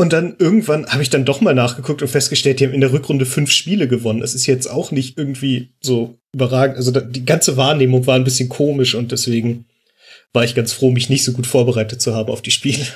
Und 0.01 0.15
dann 0.15 0.35
irgendwann 0.39 0.87
habe 0.87 1.03
ich 1.03 1.11
dann 1.11 1.27
doch 1.27 1.43
mal 1.43 1.55
nachgeguckt 1.55 2.01
und 2.01 2.09
festgestellt, 2.09 2.59
die 2.59 2.65
haben 2.65 2.73
in 2.73 2.81
der 2.81 2.91
Rückrunde 2.91 3.27
fünf 3.27 3.51
Spiele 3.51 3.87
gewonnen. 3.87 4.21
Das 4.21 4.35
ist 4.35 4.47
jetzt 4.47 4.67
auch 4.67 4.93
nicht 4.93 5.19
irgendwie 5.19 5.75
so 5.83 6.19
überragend. 6.33 6.79
Also 6.79 6.91
die 6.91 7.27
ganze 7.27 7.59
Wahrnehmung 7.59 8.07
war 8.07 8.15
ein 8.15 8.25
bisschen 8.25 8.49
komisch 8.49 8.95
und 8.95 9.13
deswegen 9.13 9.67
war 10.33 10.43
ich 10.43 10.55
ganz 10.55 10.73
froh, 10.73 10.91
mich 10.91 11.11
nicht 11.11 11.23
so 11.23 11.33
gut 11.33 11.47
vorbereitet 11.47 12.01
zu 12.01 12.15
haben 12.15 12.31
auf 12.31 12.41
die 12.41 12.51
Spiele. 12.51 12.87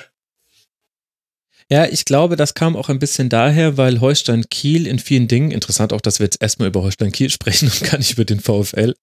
Ja, 1.70 1.84
ich 1.84 2.06
glaube, 2.06 2.36
das 2.36 2.54
kam 2.54 2.74
auch 2.74 2.88
ein 2.88 3.00
bisschen 3.00 3.28
daher, 3.28 3.76
weil 3.76 4.00
Holstein 4.00 4.46
Kiel 4.48 4.86
in 4.86 4.98
vielen 4.98 5.28
Dingen, 5.28 5.50
interessant 5.50 5.92
auch, 5.92 6.00
dass 6.00 6.20
wir 6.20 6.24
jetzt 6.24 6.40
erstmal 6.40 6.68
über 6.68 6.80
Holstein 6.80 7.12
Kiel 7.12 7.28
sprechen 7.28 7.68
und 7.68 7.82
gar 7.82 7.98
nicht 7.98 8.12
über 8.12 8.24
den 8.24 8.40
VfL, 8.40 8.94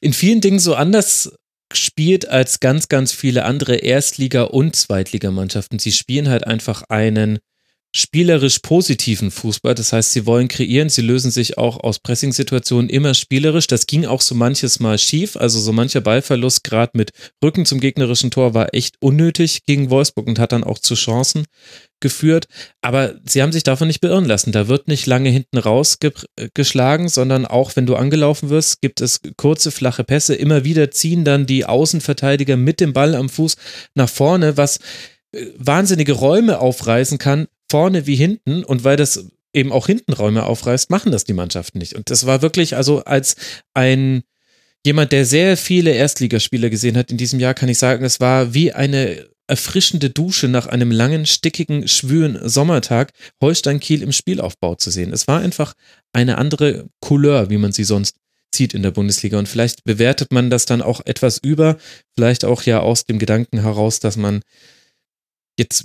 in 0.00 0.12
vielen 0.12 0.40
Dingen 0.40 0.58
so 0.58 0.74
anders 0.74 1.32
spielt 1.72 2.28
als 2.28 2.60
ganz, 2.60 2.88
ganz 2.88 3.12
viele 3.12 3.44
andere 3.44 3.76
Erstliga- 3.76 4.44
und 4.44 4.76
Zweitligamannschaften. 4.76 5.78
Sie 5.78 5.92
spielen 5.92 6.28
halt 6.28 6.46
einfach 6.46 6.82
einen 6.88 7.38
spielerisch 7.92 8.60
positiven 8.60 9.30
Fußball. 9.30 9.74
Das 9.74 9.92
heißt, 9.92 10.12
sie 10.12 10.24
wollen 10.24 10.48
kreieren, 10.48 10.88
sie 10.88 11.02
lösen 11.02 11.30
sich 11.30 11.58
auch 11.58 11.80
aus 11.80 11.98
Pressingsituationen 11.98 12.88
immer 12.88 13.14
spielerisch. 13.14 13.66
Das 13.66 13.86
ging 13.86 14.06
auch 14.06 14.20
so 14.20 14.34
manches 14.34 14.78
Mal 14.78 14.98
schief. 14.98 15.36
Also 15.36 15.58
so 15.58 15.72
mancher 15.72 16.00
Ballverlust, 16.00 16.62
gerade 16.62 16.92
mit 16.94 17.10
Rücken 17.42 17.66
zum 17.66 17.80
gegnerischen 17.80 18.30
Tor, 18.30 18.54
war 18.54 18.74
echt 18.74 18.96
unnötig 19.00 19.66
gegen 19.66 19.90
Wolfsburg 19.90 20.28
und 20.28 20.38
hat 20.38 20.52
dann 20.52 20.62
auch 20.62 20.78
zu 20.78 20.94
Chancen 20.94 21.46
geführt. 21.98 22.46
Aber 22.80 23.14
sie 23.24 23.42
haben 23.42 23.52
sich 23.52 23.64
davon 23.64 23.88
nicht 23.88 24.00
beirren 24.00 24.24
lassen. 24.24 24.52
Da 24.52 24.68
wird 24.68 24.86
nicht 24.86 25.06
lange 25.06 25.30
hinten 25.30 25.58
rausgeschlagen, 25.58 27.08
sondern 27.08 27.44
auch 27.44 27.74
wenn 27.74 27.86
du 27.86 27.96
angelaufen 27.96 28.50
wirst, 28.50 28.80
gibt 28.80 29.00
es 29.00 29.20
kurze, 29.36 29.72
flache 29.72 30.04
Pässe. 30.04 30.34
Immer 30.36 30.64
wieder 30.64 30.92
ziehen 30.92 31.24
dann 31.24 31.46
die 31.46 31.66
Außenverteidiger 31.66 32.56
mit 32.56 32.80
dem 32.80 32.92
Ball 32.92 33.16
am 33.16 33.28
Fuß 33.28 33.56
nach 33.94 34.08
vorne, 34.08 34.56
was 34.56 34.78
äh, 35.32 35.46
wahnsinnige 35.56 36.12
Räume 36.12 36.60
aufreißen 36.60 37.18
kann, 37.18 37.48
vorne 37.70 38.06
wie 38.06 38.16
hinten. 38.16 38.64
Und 38.64 38.84
weil 38.84 38.96
das 38.96 39.26
eben 39.52 39.72
auch 39.72 39.86
hinten 39.86 40.12
Räume 40.12 40.44
aufreißt, 40.44 40.90
machen 40.90 41.12
das 41.12 41.24
die 41.24 41.32
Mannschaften 41.32 41.78
nicht. 41.78 41.94
Und 41.94 42.10
das 42.10 42.26
war 42.26 42.42
wirklich 42.42 42.76
also 42.76 43.04
als 43.04 43.36
ein 43.74 44.22
jemand, 44.84 45.12
der 45.12 45.26
sehr 45.26 45.56
viele 45.56 45.92
Erstligaspiele 45.92 46.70
gesehen 46.70 46.96
hat 46.96 47.10
in 47.10 47.16
diesem 47.16 47.40
Jahr, 47.40 47.54
kann 47.54 47.68
ich 47.68 47.78
sagen, 47.78 48.04
es 48.04 48.20
war 48.20 48.54
wie 48.54 48.72
eine 48.72 49.28
erfrischende 49.46 50.10
Dusche 50.10 50.46
nach 50.46 50.68
einem 50.68 50.92
langen, 50.92 51.26
stickigen, 51.26 51.88
schwülen 51.88 52.38
Sommertag 52.48 53.12
Holstein 53.42 53.80
Kiel 53.80 54.02
im 54.02 54.12
Spielaufbau 54.12 54.76
zu 54.76 54.90
sehen. 54.90 55.12
Es 55.12 55.26
war 55.26 55.40
einfach 55.40 55.74
eine 56.12 56.38
andere 56.38 56.86
Couleur, 57.00 57.50
wie 57.50 57.58
man 57.58 57.72
sie 57.72 57.84
sonst 57.84 58.16
zieht 58.52 58.74
in 58.74 58.82
der 58.82 58.92
Bundesliga. 58.92 59.38
Und 59.38 59.48
vielleicht 59.48 59.84
bewertet 59.84 60.32
man 60.32 60.50
das 60.50 60.66
dann 60.66 60.82
auch 60.82 61.00
etwas 61.04 61.38
über, 61.38 61.78
vielleicht 62.14 62.44
auch 62.44 62.62
ja 62.62 62.80
aus 62.80 63.04
dem 63.04 63.18
Gedanken 63.18 63.62
heraus, 63.62 63.98
dass 63.98 64.16
man 64.16 64.40
jetzt 65.58 65.84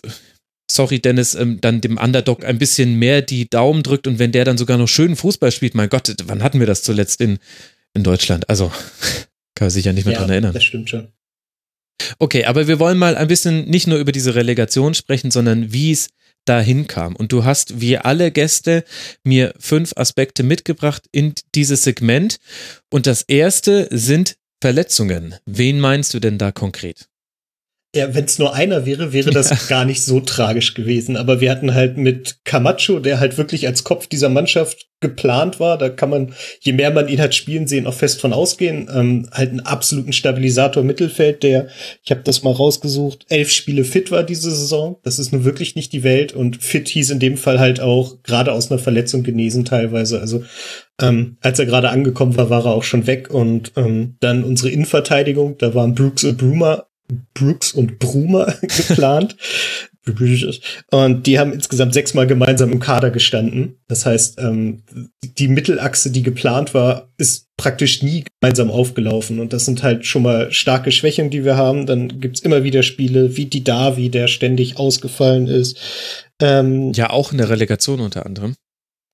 sorry 0.70 1.00
Dennis, 1.00 1.36
ähm, 1.36 1.60
dann 1.62 1.82
dem 1.82 1.98
Underdog 1.98 2.44
ein 2.44 2.58
bisschen 2.58 2.96
mehr 2.96 3.22
die 3.22 3.50
Daumen 3.50 3.84
drückt 3.84 4.08
und 4.08 4.20
wenn 4.20 4.32
der 4.32 4.46
dann 4.46 4.58
sogar 4.58 4.78
noch 4.78 4.88
schönen 4.88 5.16
Fußball 5.16 5.52
spielt, 5.52 5.76
mein 5.76 5.90
Gott, 5.90 6.14
wann 6.26 6.44
hatten 6.44 6.60
wir 6.60 6.68
das 6.68 6.84
zuletzt 6.84 7.22
in, 7.22 7.40
in 7.94 8.04
Deutschland? 8.04 8.50
Also, 8.50 8.70
kann 9.56 9.68
man 9.68 9.70
sich 9.70 9.86
ja 9.86 9.94
nicht 9.94 10.06
mehr 10.06 10.14
ja, 10.14 10.20
dran 10.20 10.30
erinnern. 10.30 10.54
Das 10.54 10.64
stimmt 10.64 10.90
schon. 10.90 11.08
Okay, 12.20 12.46
aber 12.46 12.68
wir 12.68 12.80
wollen 12.80 12.98
mal 12.98 13.16
ein 13.16 13.28
bisschen 13.28 13.70
nicht 13.70 13.88
nur 13.88 14.00
über 14.00 14.12
diese 14.12 14.36
Relegation 14.36 14.94
sprechen, 14.94 15.32
sondern 15.32 15.72
wie 15.72 15.92
es 15.92 16.10
dahin 16.46 16.88
kam. 16.88 17.16
Und 17.16 17.32
du 17.32 17.44
hast 17.44 17.82
wie 17.82 17.98
alle 17.98 18.32
Gäste 18.32 18.84
mir 19.24 19.54
fünf 19.60 19.94
Aspekte 19.96 20.44
mitgebracht 20.44 21.04
in 21.12 21.34
dieses 21.56 21.84
Segment. 21.84 22.38
Und 22.92 23.08
das 23.08 23.24
erste 23.24 23.88
sind 23.92 24.36
Verletzungen. 24.62 25.36
Wen 25.46 25.80
meinst 25.80 26.14
du 26.14 26.20
denn 26.20 26.38
da 26.38 26.52
konkret? 26.52 27.08
Ja, 27.96 28.14
wenn 28.14 28.26
es 28.26 28.40
nur 28.40 28.54
einer 28.54 28.86
wäre, 28.86 29.14
wäre 29.14 29.32
das 29.32 29.50
ja. 29.50 29.58
gar 29.70 29.86
nicht 29.86 30.04
so 30.04 30.20
tragisch 30.20 30.74
gewesen. 30.74 31.16
Aber 31.16 31.40
wir 31.40 31.50
hatten 31.50 31.74
halt 31.74 31.96
mit 31.96 32.40
Camacho, 32.44 33.00
der 33.00 33.22
halt 33.22 33.38
wirklich 33.38 33.68
als 33.68 33.86
Kopf 33.86 34.08
dieser 34.08 34.28
Mannschaft 34.28 34.88
geplant 35.00 35.60
war, 35.60 35.78
da 35.78 35.90
kann 35.90 36.10
man, 36.10 36.34
je 36.60 36.74
mehr 36.74 36.92
man 36.92 37.08
ihn 37.08 37.22
hat 37.22 37.36
spielen 37.36 37.68
sehen, 37.68 37.86
auch 37.88 37.94
fest 37.94 38.20
von 38.20 38.34
ausgehen, 38.34 38.90
ähm, 38.94 39.30
halt 39.32 39.52
einen 39.52 39.60
absoluten 39.62 40.14
Stabilisator 40.14 40.82
im 40.82 40.88
Mittelfeld, 40.88 41.44
der, 41.44 41.68
ich 42.04 42.12
habe 42.12 42.22
das 42.24 42.44
mal 42.44 42.52
rausgesucht, 42.52 43.26
elf 43.30 43.52
Spiele 43.52 43.84
fit 43.84 44.12
war 44.12 44.24
diese 44.24 44.52
Saison. 44.52 44.98
Das 45.04 45.20
ist 45.20 45.32
nun 45.32 45.46
wirklich 45.46 45.76
nicht 45.76 45.94
die 45.94 46.04
Welt 46.04 46.34
und 46.34 46.62
fit 46.62 46.90
hieß 46.90 47.12
in 47.12 47.20
dem 47.20 47.38
Fall 47.38 47.60
halt 47.60 47.80
auch 47.80 48.24
gerade 48.24 48.52
aus 48.52 48.72
einer 48.72 48.80
Verletzung 48.80 49.24
genesen 49.24 49.64
teilweise. 49.64 50.20
Also 50.20 50.44
ähm, 51.00 51.38
als 51.42 51.60
er 51.60 51.66
gerade 51.66 51.90
angekommen 51.90 52.36
war, 52.36 52.50
war 52.50 52.66
er 52.66 52.74
auch 52.74 52.84
schon 52.84 53.08
weg 53.08 53.30
und 53.30 53.74
ähm, 53.76 54.16
dann 54.20 54.44
unsere 54.44 54.70
Innenverteidigung, 54.70 55.58
da 55.58 55.76
waren 55.76 55.94
Brooks 55.94 56.24
und 56.24 56.38
Broomer 56.38 56.88
Brooks 57.34 57.72
und 57.74 58.00
Brumer 58.00 58.56
geplant. 58.62 59.36
und 60.92 61.26
die 61.26 61.40
haben 61.40 61.52
insgesamt 61.52 61.94
sechsmal 61.94 62.28
gemeinsam 62.28 62.72
im 62.72 62.80
Kader 62.80 63.10
gestanden. 63.10 63.80
Das 63.88 64.06
heißt, 64.06 64.40
ähm, 64.40 64.84
die 65.24 65.48
Mittelachse, 65.48 66.12
die 66.12 66.22
geplant 66.22 66.74
war, 66.74 67.10
ist 67.18 67.50
praktisch 67.58 68.04
nie 68.04 68.24
gemeinsam 68.40 68.70
aufgelaufen. 68.70 69.40
Und 69.40 69.54
das 69.54 69.66
sind 69.66 69.82
halt 69.82 70.06
schon 70.06 70.22
mal 70.22 70.52
starke 70.52 70.92
Schwächen, 70.92 71.30
die 71.30 71.44
wir 71.44 71.58
haben. 71.58 71.86
Dann 71.86 72.20
gibt's 72.20 72.42
immer 72.42 72.64
wieder 72.64 72.84
Spiele 72.84 73.36
wie 73.36 73.46
die 73.46 73.64
Davi, 73.64 74.10
der 74.10 74.28
ständig 74.28 74.78
ausgefallen 74.78 75.48
ist. 75.48 75.80
Ähm, 76.40 76.92
ja, 76.94 77.10
auch 77.10 77.32
in 77.32 77.38
der 77.40 77.50
Relegation 77.50 78.00
unter 78.00 78.26
anderem. 78.26 78.56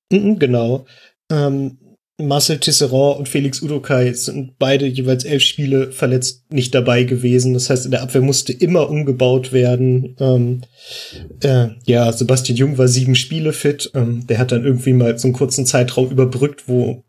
Genau. 0.10 0.86
Ähm, 1.32 1.78
Marcel 2.28 2.60
Tisserand 2.60 3.20
und 3.20 3.30
Felix 3.30 3.62
Udokai 3.62 4.14
sind 4.14 4.58
beide 4.60 4.86
jeweils 4.86 5.24
elf 5.24 5.44
Spiele 5.44 5.92
verletzt 5.92 6.44
nicht 6.52 6.74
dabei 6.74 7.04
gewesen. 7.04 7.54
Das 7.54 7.70
heißt, 7.70 7.86
in 7.86 7.92
der 7.92 8.02
Abwehr 8.02 8.22
musste 8.22 8.54
immer 8.54 8.90
umgebaut 8.90 9.54
werden. 9.54 10.16
Ähm, 10.20 10.62
äh, 11.42 11.70
ja, 11.86 12.12
Sebastian 12.12 12.58
Jung 12.58 12.78
war 12.78 12.88
sieben 12.88 13.16
Spiele 13.16 13.54
fit. 13.54 13.92
Ähm, 13.96 14.26
der 14.28 14.38
hat 14.38 14.52
dann 14.52 14.66
irgendwie 14.66 14.94
mal 14.94 15.18
so 15.18 15.28
einen 15.28 15.34
kurzen 15.34 15.66
Zeitraum 15.66 16.10
überbrückt, 16.10 16.68
wo 16.68 17.04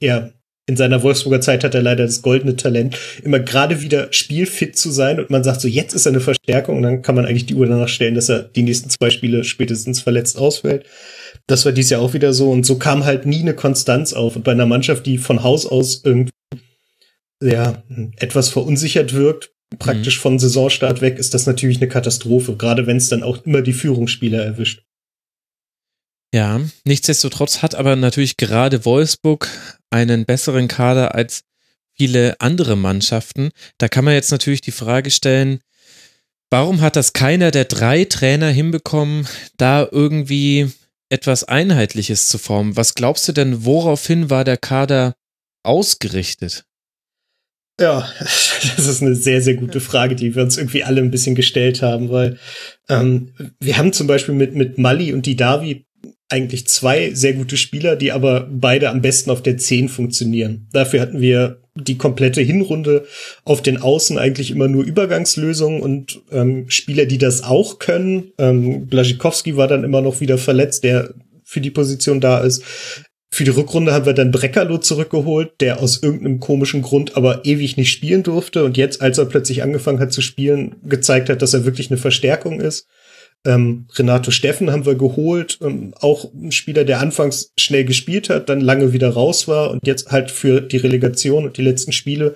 er 0.00 0.32
in 0.68 0.76
seiner 0.76 1.02
Wolfsburger 1.02 1.40
Zeit 1.40 1.62
hat 1.62 1.74
er 1.74 1.82
leider 1.82 2.04
das 2.04 2.22
goldene 2.22 2.56
Talent, 2.56 2.98
immer 3.22 3.38
gerade 3.38 3.82
wieder 3.82 4.08
spielfit 4.12 4.76
zu 4.76 4.90
sein 4.90 5.20
und 5.20 5.30
man 5.30 5.44
sagt 5.44 5.60
so, 5.60 5.68
jetzt 5.68 5.94
ist 5.94 6.06
er 6.06 6.12
eine 6.12 6.20
Verstärkung 6.20 6.78
und 6.78 6.82
dann 6.82 7.02
kann 7.02 7.14
man 7.14 7.24
eigentlich 7.24 7.46
die 7.46 7.54
Uhr 7.54 7.66
danach 7.66 7.88
stellen, 7.88 8.16
dass 8.16 8.28
er 8.28 8.42
die 8.42 8.64
nächsten 8.64 8.90
zwei 8.90 9.10
Spiele 9.10 9.44
spätestens 9.44 10.00
verletzt 10.00 10.38
ausfällt. 10.38 10.84
Das 11.46 11.64
war 11.64 11.72
dies 11.72 11.90
Jahr 11.90 12.00
auch 12.00 12.12
wieder 12.12 12.32
so 12.32 12.50
und 12.50 12.66
so 12.66 12.76
kam 12.76 13.04
halt 13.04 13.24
nie 13.24 13.40
eine 13.40 13.54
Konstanz 13.54 14.12
auf 14.12 14.36
und 14.36 14.42
bei 14.42 14.52
einer 14.52 14.66
Mannschaft, 14.66 15.06
die 15.06 15.18
von 15.18 15.42
Haus 15.42 15.64
aus 15.66 16.02
irgendwie 16.04 16.32
ja, 17.42 17.82
etwas 18.16 18.48
verunsichert 18.48 19.12
wirkt, 19.12 19.52
praktisch 19.78 20.18
mhm. 20.18 20.22
von 20.22 20.38
Saisonstart 20.38 21.00
weg, 21.00 21.18
ist 21.18 21.34
das 21.34 21.46
natürlich 21.46 21.78
eine 21.78 21.88
Katastrophe, 21.88 22.56
gerade 22.56 22.86
wenn 22.86 22.96
es 22.96 23.08
dann 23.08 23.22
auch 23.22 23.44
immer 23.44 23.62
die 23.62 23.72
Führungsspieler 23.72 24.42
erwischt. 24.42 24.82
Ja, 26.34 26.60
nichtsdestotrotz 26.84 27.62
hat 27.62 27.74
aber 27.74 27.96
natürlich 27.96 28.36
gerade 28.36 28.84
Wolfsburg 28.84 29.48
einen 29.90 30.26
besseren 30.26 30.68
Kader 30.68 31.14
als 31.14 31.42
viele 31.94 32.40
andere 32.40 32.76
Mannschaften. 32.76 33.50
Da 33.78 33.88
kann 33.88 34.04
man 34.04 34.14
jetzt 34.14 34.30
natürlich 34.30 34.60
die 34.60 34.72
Frage 34.72 35.10
stellen, 35.10 35.60
warum 36.50 36.80
hat 36.80 36.96
das 36.96 37.12
keiner 37.12 37.50
der 37.50 37.64
drei 37.64 38.04
Trainer 38.04 38.50
hinbekommen, 38.50 39.26
da 39.56 39.88
irgendwie 39.90 40.70
etwas 41.08 41.44
Einheitliches 41.44 42.28
zu 42.28 42.38
formen? 42.38 42.76
Was 42.76 42.94
glaubst 42.94 43.26
du 43.28 43.32
denn, 43.32 43.64
woraufhin 43.64 44.30
war 44.30 44.44
der 44.44 44.56
Kader 44.56 45.14
ausgerichtet? 45.62 46.64
Ja, 47.80 48.08
das 48.18 48.86
ist 48.86 49.02
eine 49.02 49.14
sehr, 49.14 49.42
sehr 49.42 49.54
gute 49.54 49.80
Frage, 49.80 50.16
die 50.16 50.34
wir 50.34 50.42
uns 50.42 50.56
irgendwie 50.56 50.84
alle 50.84 51.00
ein 51.00 51.10
bisschen 51.10 51.34
gestellt 51.34 51.82
haben, 51.82 52.10
weil 52.10 52.38
ähm, 52.88 53.34
wir 53.60 53.76
haben 53.76 53.92
zum 53.92 54.06
Beispiel 54.06 54.34
mit, 54.34 54.54
mit 54.54 54.78
Mali 54.78 55.12
und 55.12 55.26
Didavi 55.26 55.86
eigentlich 56.28 56.66
zwei 56.66 57.12
sehr 57.14 57.34
gute 57.34 57.56
Spieler, 57.56 57.96
die 57.96 58.12
aber 58.12 58.48
beide 58.50 58.90
am 58.90 59.02
besten 59.02 59.30
auf 59.30 59.42
der 59.42 59.58
10 59.58 59.88
funktionieren. 59.88 60.68
Dafür 60.72 61.00
hatten 61.00 61.20
wir 61.20 61.62
die 61.76 61.98
komplette 61.98 62.40
Hinrunde 62.40 63.06
auf 63.44 63.62
den 63.62 63.78
Außen 63.78 64.18
eigentlich 64.18 64.50
immer 64.50 64.68
nur 64.68 64.84
Übergangslösungen 64.84 65.80
und 65.80 66.20
ähm, 66.32 66.68
Spieler, 66.68 67.06
die 67.06 67.18
das 67.18 67.42
auch 67.42 67.78
können. 67.78 68.32
Ähm, 68.38 68.86
Blaschikowski 68.86 69.56
war 69.56 69.68
dann 69.68 69.84
immer 69.84 70.00
noch 70.00 70.20
wieder 70.20 70.38
verletzt, 70.38 70.84
der 70.84 71.14
für 71.44 71.60
die 71.60 71.70
Position 71.70 72.20
da 72.20 72.38
ist. 72.38 72.62
Für 73.30 73.44
die 73.44 73.50
Rückrunde 73.50 73.92
haben 73.92 74.06
wir 74.06 74.14
dann 74.14 74.30
Breckerlo 74.30 74.78
zurückgeholt, 74.78 75.60
der 75.60 75.80
aus 75.80 76.02
irgendeinem 76.02 76.40
komischen 76.40 76.82
Grund 76.82 77.16
aber 77.16 77.44
ewig 77.44 77.76
nicht 77.76 77.90
spielen 77.90 78.22
durfte 78.22 78.64
und 78.64 78.76
jetzt, 78.76 79.02
als 79.02 79.18
er 79.18 79.26
plötzlich 79.26 79.62
angefangen 79.62 79.98
hat 79.98 80.12
zu 80.12 80.22
spielen, 80.22 80.76
gezeigt 80.84 81.28
hat, 81.28 81.42
dass 81.42 81.52
er 81.52 81.64
wirklich 81.64 81.90
eine 81.90 81.98
Verstärkung 81.98 82.60
ist. 82.60 82.86
Ähm, 83.46 83.86
Renato 83.94 84.30
Steffen 84.30 84.70
haben 84.70 84.86
wir 84.86 84.96
geholt, 84.96 85.58
ähm, 85.62 85.94
auch 86.00 86.32
ein 86.34 86.52
Spieler, 86.52 86.84
der 86.84 87.00
anfangs 87.00 87.52
schnell 87.58 87.84
gespielt 87.84 88.28
hat, 88.28 88.48
dann 88.48 88.60
lange 88.60 88.92
wieder 88.92 89.10
raus 89.10 89.48
war 89.48 89.70
und 89.70 89.86
jetzt 89.86 90.10
halt 90.10 90.30
für 90.30 90.60
die 90.60 90.76
Relegation 90.76 91.44
und 91.44 91.56
die 91.56 91.62
letzten 91.62 91.92
Spiele 91.92 92.34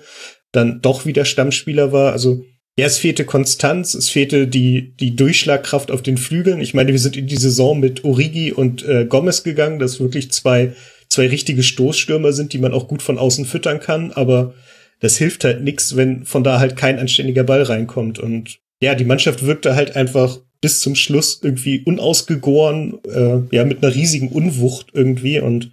dann 0.51 0.81
doch 0.81 1.05
wieder 1.05 1.25
Stammspieler 1.25 1.91
war. 1.91 2.11
Also 2.13 2.43
ja, 2.77 2.85
es 2.85 2.97
fehlte 2.97 3.25
Konstanz, 3.25 3.93
es 3.93 4.09
fehlte 4.09 4.47
die, 4.47 4.95
die 4.95 5.15
Durchschlagkraft 5.15 5.91
auf 5.91 6.01
den 6.01 6.17
Flügeln. 6.17 6.61
Ich 6.61 6.73
meine, 6.73 6.91
wir 6.91 6.99
sind 6.99 7.17
in 7.17 7.27
die 7.27 7.37
Saison 7.37 7.79
mit 7.79 8.03
Origi 8.03 8.53
und 8.53 8.87
äh, 8.87 9.05
Gomez 9.05 9.43
gegangen, 9.43 9.79
das 9.79 9.99
wirklich 9.99 10.31
zwei, 10.31 10.73
zwei 11.09 11.27
richtige 11.27 11.63
Stoßstürmer 11.63 12.31
sind, 12.31 12.53
die 12.53 12.59
man 12.59 12.73
auch 12.73 12.87
gut 12.87 13.01
von 13.01 13.17
außen 13.17 13.45
füttern 13.45 13.81
kann, 13.81 14.11
aber 14.11 14.53
das 15.01 15.17
hilft 15.17 15.43
halt 15.43 15.63
nix, 15.63 15.95
wenn 15.95 16.25
von 16.25 16.43
da 16.43 16.59
halt 16.59 16.77
kein 16.77 16.99
anständiger 16.99 17.43
Ball 17.43 17.63
reinkommt. 17.63 18.19
Und 18.19 18.59
ja, 18.81 18.95
die 18.95 19.03
Mannschaft 19.03 19.45
wirkte 19.45 19.75
halt 19.75 19.95
einfach 19.95 20.39
bis 20.61 20.79
zum 20.79 20.95
Schluss 20.95 21.39
irgendwie 21.41 21.81
unausgegoren, 21.83 22.99
äh, 23.05 23.41
ja, 23.51 23.65
mit 23.65 23.83
einer 23.83 23.93
riesigen 23.93 24.29
Unwucht 24.29 24.91
irgendwie. 24.93 25.39
Und 25.39 25.71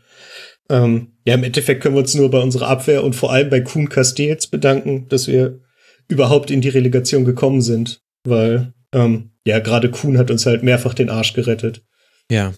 ähm, 0.70 1.12
ja, 1.26 1.34
im 1.34 1.44
Endeffekt 1.44 1.82
können 1.82 1.94
wir 1.94 2.00
uns 2.00 2.14
nur 2.14 2.30
bei 2.30 2.40
unserer 2.40 2.68
Abwehr 2.68 3.04
und 3.04 3.14
vor 3.14 3.30
allem 3.30 3.50
bei 3.50 3.60
Kuhn 3.60 3.88
Castells 3.90 4.46
bedanken, 4.46 5.06
dass 5.08 5.28
wir 5.28 5.60
überhaupt 6.08 6.50
in 6.50 6.62
die 6.62 6.70
Relegation 6.70 7.26
gekommen 7.26 7.60
sind. 7.60 8.00
Weil, 8.24 8.72
ähm, 8.92 9.30
ja, 9.46 9.58
gerade 9.58 9.90
Kuhn 9.90 10.16
hat 10.18 10.30
uns 10.30 10.46
halt 10.46 10.62
mehrfach 10.62 10.94
den 10.94 11.10
Arsch 11.10 11.34
gerettet. 11.34 11.82
Ja. 12.30 12.54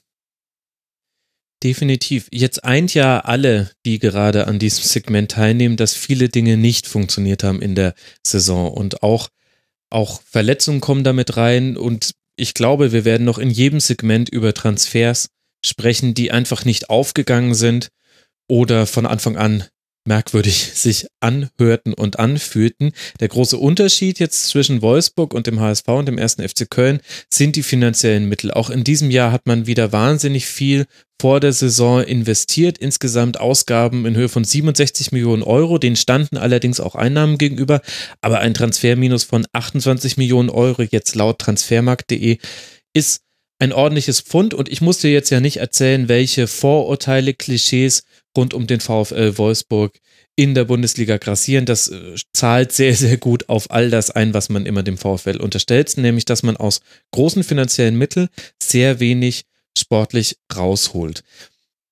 Definitiv. 1.62 2.28
Jetzt 2.32 2.64
eint 2.64 2.94
ja 2.94 3.20
alle, 3.20 3.70
die 3.84 3.98
gerade 3.98 4.46
an 4.46 4.58
diesem 4.58 4.84
Segment 4.84 5.32
teilnehmen, 5.32 5.76
dass 5.76 5.94
viele 5.94 6.30
Dinge 6.30 6.56
nicht 6.56 6.86
funktioniert 6.86 7.44
haben 7.44 7.60
in 7.60 7.74
der 7.74 7.94
Saison 8.24 8.72
und 8.72 9.02
auch 9.02 9.28
auch 9.90 10.22
Verletzungen 10.22 10.80
kommen 10.80 11.04
damit 11.04 11.36
rein 11.36 11.76
und 11.76 12.12
ich 12.40 12.54
glaube, 12.54 12.92
wir 12.92 13.04
werden 13.04 13.24
noch 13.24 13.38
in 13.38 13.50
jedem 13.50 13.80
Segment 13.80 14.28
über 14.28 14.54
Transfers 14.54 15.28
sprechen, 15.64 16.14
die 16.14 16.30
einfach 16.30 16.64
nicht 16.64 16.88
aufgegangen 16.88 17.54
sind 17.54 17.88
oder 18.48 18.86
von 18.86 19.06
Anfang 19.06 19.36
an 19.36 19.64
merkwürdig 20.06 20.70
sich 20.74 21.06
anhörten 21.20 21.94
und 21.94 22.18
anfühlten. 22.18 22.92
Der 23.20 23.28
große 23.28 23.56
Unterschied 23.56 24.18
jetzt 24.18 24.46
zwischen 24.46 24.82
Wolfsburg 24.82 25.34
und 25.34 25.46
dem 25.46 25.60
HSV 25.60 25.88
und 25.88 26.06
dem 26.06 26.18
ersten 26.18 26.46
FC 26.46 26.68
Köln 26.70 27.00
sind 27.32 27.56
die 27.56 27.62
finanziellen 27.62 28.28
Mittel. 28.28 28.50
Auch 28.50 28.70
in 28.70 28.84
diesem 28.84 29.10
Jahr 29.10 29.32
hat 29.32 29.46
man 29.46 29.66
wieder 29.66 29.92
wahnsinnig 29.92 30.46
viel 30.46 30.86
vor 31.20 31.38
der 31.38 31.52
Saison 31.52 32.02
investiert. 32.02 32.78
Insgesamt 32.78 33.38
Ausgaben 33.38 34.06
in 34.06 34.16
Höhe 34.16 34.30
von 34.30 34.42
67 34.42 35.12
Millionen 35.12 35.42
Euro. 35.42 35.76
Den 35.76 35.96
standen 35.96 36.38
allerdings 36.38 36.80
auch 36.80 36.94
Einnahmen 36.94 37.36
gegenüber. 37.36 37.82
Aber 38.22 38.40
ein 38.40 38.54
Transferminus 38.54 39.24
von 39.24 39.46
28 39.52 40.16
Millionen 40.16 40.48
Euro 40.48 40.82
jetzt 40.82 41.14
laut 41.14 41.38
transfermarkt.de 41.38 42.38
ist 42.94 43.20
ein 43.58 43.74
ordentliches 43.74 44.22
Pfund. 44.22 44.54
Und 44.54 44.70
ich 44.70 44.80
musste 44.80 45.08
jetzt 45.08 45.28
ja 45.28 45.40
nicht 45.40 45.58
erzählen, 45.58 46.08
welche 46.08 46.46
Vorurteile, 46.46 47.34
Klischees 47.34 48.02
rund 48.36 48.54
um 48.54 48.66
den 48.66 48.80
VfL 48.80 49.38
Wolfsburg 49.38 49.98
in 50.36 50.54
der 50.54 50.64
Bundesliga 50.64 51.18
grassieren. 51.18 51.66
Das 51.66 51.88
äh, 51.88 52.14
zahlt 52.32 52.72
sehr, 52.72 52.94
sehr 52.94 53.16
gut 53.16 53.48
auf 53.48 53.70
all 53.70 53.90
das 53.90 54.10
ein, 54.10 54.34
was 54.34 54.48
man 54.48 54.66
immer 54.66 54.82
dem 54.82 54.96
VfL 54.96 55.38
unterstellt, 55.40 55.96
nämlich 55.96 56.24
dass 56.24 56.42
man 56.42 56.56
aus 56.56 56.80
großen 57.12 57.44
finanziellen 57.44 57.96
Mitteln 57.96 58.28
sehr 58.62 59.00
wenig 59.00 59.44
sportlich 59.76 60.36
rausholt. 60.54 61.22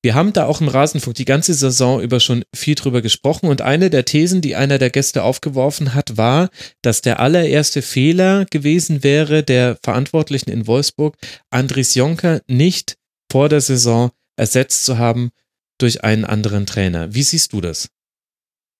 Wir 0.01 0.14
haben 0.14 0.33
da 0.33 0.46
auch 0.46 0.61
im 0.61 0.68
Rasenfunk 0.68 1.16
die 1.16 1.24
ganze 1.24 1.55
Saison 1.55 2.01
über 2.01 2.20
schon 2.20 2.44
viel 2.55 2.77
drüber 2.77 3.03
gesprochen 3.03 3.48
und 3.48 3.62
eine 3.62 3.90
der 3.90 4.05
Thesen, 4.05 4.40
die 4.40 4.55
einer 4.55 4.79
der 4.79 4.90
Gäste 4.90 5.24
aufgeworfen 5.24 5.92
hat, 5.92 6.16
war, 6.16 6.51
dass 6.83 7.03
der 7.03 7.18
allererste 7.18 7.83
Fehler 7.83 8.46
gewesen 8.46 9.03
wäre 9.03 9.42
der 9.42 9.77
Verantwortlichen 9.83 10.51
in 10.51 10.68
Wolfsburg, 10.68 11.16
Andries 11.51 11.96
Jonker 11.96 12.40
nicht 12.46 12.96
vor 13.31 13.48
der 13.48 13.61
Saison 13.61 14.12
ersetzt 14.37 14.85
zu 14.85 14.98
haben 14.98 15.33
durch 15.78 16.04
einen 16.04 16.24
anderen 16.24 16.66
Trainer. 16.66 17.14
Wie 17.14 17.22
siehst 17.22 17.52
du 17.52 17.60
das? 17.60 17.88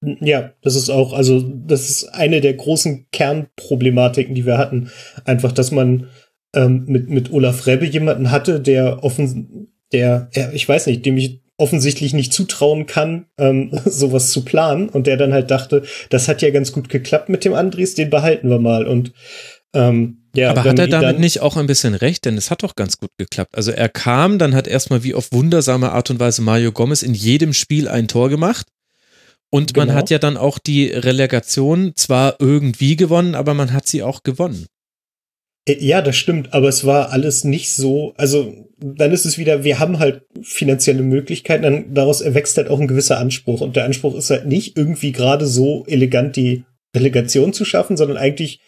Ja, 0.00 0.52
das 0.62 0.76
ist 0.76 0.90
auch, 0.90 1.12
also 1.12 1.40
das 1.40 1.90
ist 1.90 2.04
eine 2.04 2.40
der 2.40 2.54
großen 2.54 3.08
Kernproblematiken, 3.11 4.34
die 4.34 4.46
wir 4.46 4.58
hatten. 4.58 4.90
Einfach, 5.24 5.50
dass 5.50 5.72
man 5.72 6.08
ähm, 6.54 6.84
mit, 6.87 7.08
mit 7.08 7.32
Olaf 7.32 7.66
Rebbe 7.66 7.87
jemanden 7.87 8.30
hatte, 8.30 8.61
der 8.61 9.02
offen, 9.02 9.72
der, 9.92 10.30
ich 10.52 10.68
weiß 10.68 10.87
nicht, 10.87 11.04
dem 11.04 11.16
ich 11.16 11.42
offensichtlich 11.56 12.14
nicht 12.14 12.32
zutrauen 12.32 12.87
kann, 12.87 13.26
ähm, 13.37 13.70
sowas 13.84 14.30
zu 14.30 14.44
planen 14.44 14.88
und 14.88 15.06
der 15.06 15.16
dann 15.16 15.32
halt 15.32 15.50
dachte, 15.50 15.82
das 16.11 16.28
hat 16.28 16.42
ja 16.42 16.50
ganz 16.50 16.72
gut 16.72 16.88
geklappt 16.88 17.28
mit 17.28 17.44
dem 17.44 17.54
Andries, 17.54 17.94
den 17.94 18.11
behalten 18.11 18.48
wir 18.48 18.61
mal 18.61 18.87
und 18.87 19.12
ähm, 19.74 20.28
ja, 20.35 20.50
Aber 20.50 20.64
hat 20.64 20.78
er 20.78 20.88
damit 20.88 21.18
nicht 21.18 21.40
auch 21.40 21.57
ein 21.57 21.66
bisschen 21.66 21.94
recht? 21.94 22.24
Denn 22.24 22.37
es 22.37 22.50
hat 22.50 22.62
doch 22.62 22.76
ganz 22.76 22.98
gut 22.98 23.11
geklappt. 23.18 23.57
Also 23.57 23.72
er 23.72 23.88
kam, 23.88 24.38
dann 24.38 24.54
hat 24.54 24.66
erstmal 24.68 25.02
wie 25.02 25.14
auf 25.14 25.33
wundersame 25.33 25.90
Art 25.92 26.11
und 26.11 26.20
Weise 26.20 26.42
Mario 26.42 26.72
Gomez 26.72 27.02
in 27.02 27.14
jedem 27.14 27.52
Spiel 27.52 27.88
ein 27.88 28.09
Tor 28.09 28.28
gemacht. 28.28 28.66
Und 29.50 29.74
genau. 29.74 29.87
man 29.87 29.96
hat 29.96 30.11
ja 30.11 30.18
dann 30.18 30.37
auch 30.37 30.59
die 30.59 30.87
Relegation 30.87 31.92
zwar 31.96 32.37
irgendwie 32.38 32.96
gewonnen, 32.96 33.35
aber 33.35 33.54
man 33.54 33.72
hat 33.72 33.87
sie 33.87 34.02
auch 34.02 34.22
gewonnen. 34.22 34.66
Äh, 35.66 35.83
ja, 35.85 36.02
das 36.02 36.16
stimmt, 36.16 36.52
aber 36.52 36.68
es 36.68 36.85
war 36.85 37.11
alles 37.11 37.44
nicht 37.44 37.74
so, 37.74 38.14
also 38.16 38.52
dann 38.78 39.12
ist 39.12 39.24
es 39.24 39.38
wieder, 39.38 39.64
wir 39.64 39.78
haben 39.78 39.98
halt 39.98 40.22
finanzielle 40.42 41.02
Möglichkeiten, 41.02 41.62
dann 41.62 41.94
daraus 41.94 42.20
erwächst 42.20 42.57
halt 42.59 42.68
auch 42.68 42.78
ein 42.78 42.88
gewisser 42.88 43.18
Anspruch 43.18 43.61
und 43.61 43.74
der 43.74 43.85
Anspruch 43.85 44.14
ist 44.14 44.31
halt 44.31 44.46
nicht 44.46 44.76
irgendwie 44.76 45.12
gerade 45.12 45.46
so 45.46 45.85
elegant 45.87 46.37
die 46.37 46.64
Relegation 46.94 47.52
zu 47.52 47.64
schaffen, 47.64 47.96
sondern 47.96 48.18
eigentlich 48.18 48.61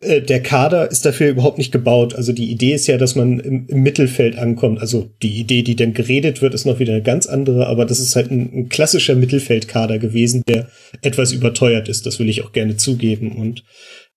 der 0.00 0.42
Kader 0.42 0.90
ist 0.90 1.04
dafür 1.04 1.30
überhaupt 1.30 1.58
nicht 1.58 1.72
gebaut. 1.72 2.14
Also 2.14 2.32
die 2.32 2.50
Idee 2.52 2.74
ist 2.74 2.86
ja, 2.86 2.98
dass 2.98 3.16
man 3.16 3.40
im, 3.40 3.66
im, 3.66 3.82
Mittelfeld 3.82 4.38
ankommt. 4.38 4.80
Also 4.80 5.10
die 5.22 5.40
Idee, 5.40 5.62
die 5.62 5.74
dann 5.74 5.92
geredet 5.92 6.40
wird, 6.40 6.54
ist 6.54 6.66
noch 6.66 6.78
wieder 6.78 6.92
eine 6.92 7.02
ganz 7.02 7.26
andere, 7.26 7.66
aber 7.66 7.84
das 7.84 7.98
ist 7.98 8.14
halt 8.14 8.30
ein, 8.30 8.52
ein 8.52 8.68
klassischer 8.68 9.16
Mittelfeldkader 9.16 9.98
gewesen, 9.98 10.44
der 10.46 10.68
etwas 11.02 11.32
überteuert 11.32 11.88
ist. 11.88 12.06
Das 12.06 12.20
will 12.20 12.28
ich 12.28 12.44
auch 12.44 12.52
gerne 12.52 12.76
zugeben. 12.76 13.32
Und 13.32 13.64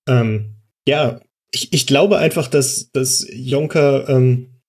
ähm, 0.08 0.58
ja, 0.88 1.20
ich, 1.52 1.74
ich 1.74 1.88
glaube 1.88 2.20
einfach, 2.20 2.48
dass, 2.48 2.92
dass 2.92 3.26
Jonker 3.34 4.08
ähm, 4.08 4.62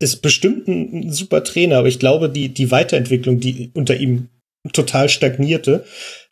ist 0.00 0.22
bestimmt 0.22 0.68
ein, 0.68 1.08
ein 1.08 1.12
super 1.12 1.44
Trainer, 1.44 1.78
aber 1.78 1.88
ich 1.88 1.98
glaube, 1.98 2.30
die, 2.30 2.48
die 2.48 2.70
Weiterentwicklung, 2.70 3.40
die 3.40 3.72
unter 3.74 3.96
ihm 3.96 4.30
total 4.72 5.10
stagnierte, 5.10 5.84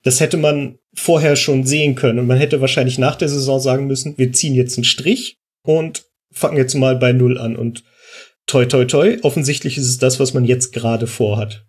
das 0.02 0.20
hätte 0.20 0.36
man 0.36 0.78
vorher 0.94 1.36
schon 1.36 1.64
sehen 1.64 1.94
können. 1.94 2.18
Und 2.18 2.26
man 2.26 2.38
hätte 2.38 2.60
wahrscheinlich 2.60 2.98
nach 2.98 3.16
der 3.16 3.28
Saison 3.28 3.60
sagen 3.60 3.86
müssen, 3.86 4.18
wir 4.18 4.32
ziehen 4.32 4.54
jetzt 4.54 4.76
einen 4.76 4.84
Strich 4.84 5.38
und 5.62 6.04
fangen 6.32 6.56
jetzt 6.56 6.74
mal 6.74 6.96
bei 6.96 7.12
Null 7.12 7.38
an. 7.38 7.56
Und 7.56 7.84
toi, 8.46 8.66
toi, 8.66 8.84
toi, 8.84 9.18
offensichtlich 9.22 9.78
ist 9.78 9.88
es 9.88 9.98
das, 9.98 10.18
was 10.20 10.34
man 10.34 10.44
jetzt 10.44 10.72
gerade 10.72 11.06
vorhat. 11.06 11.64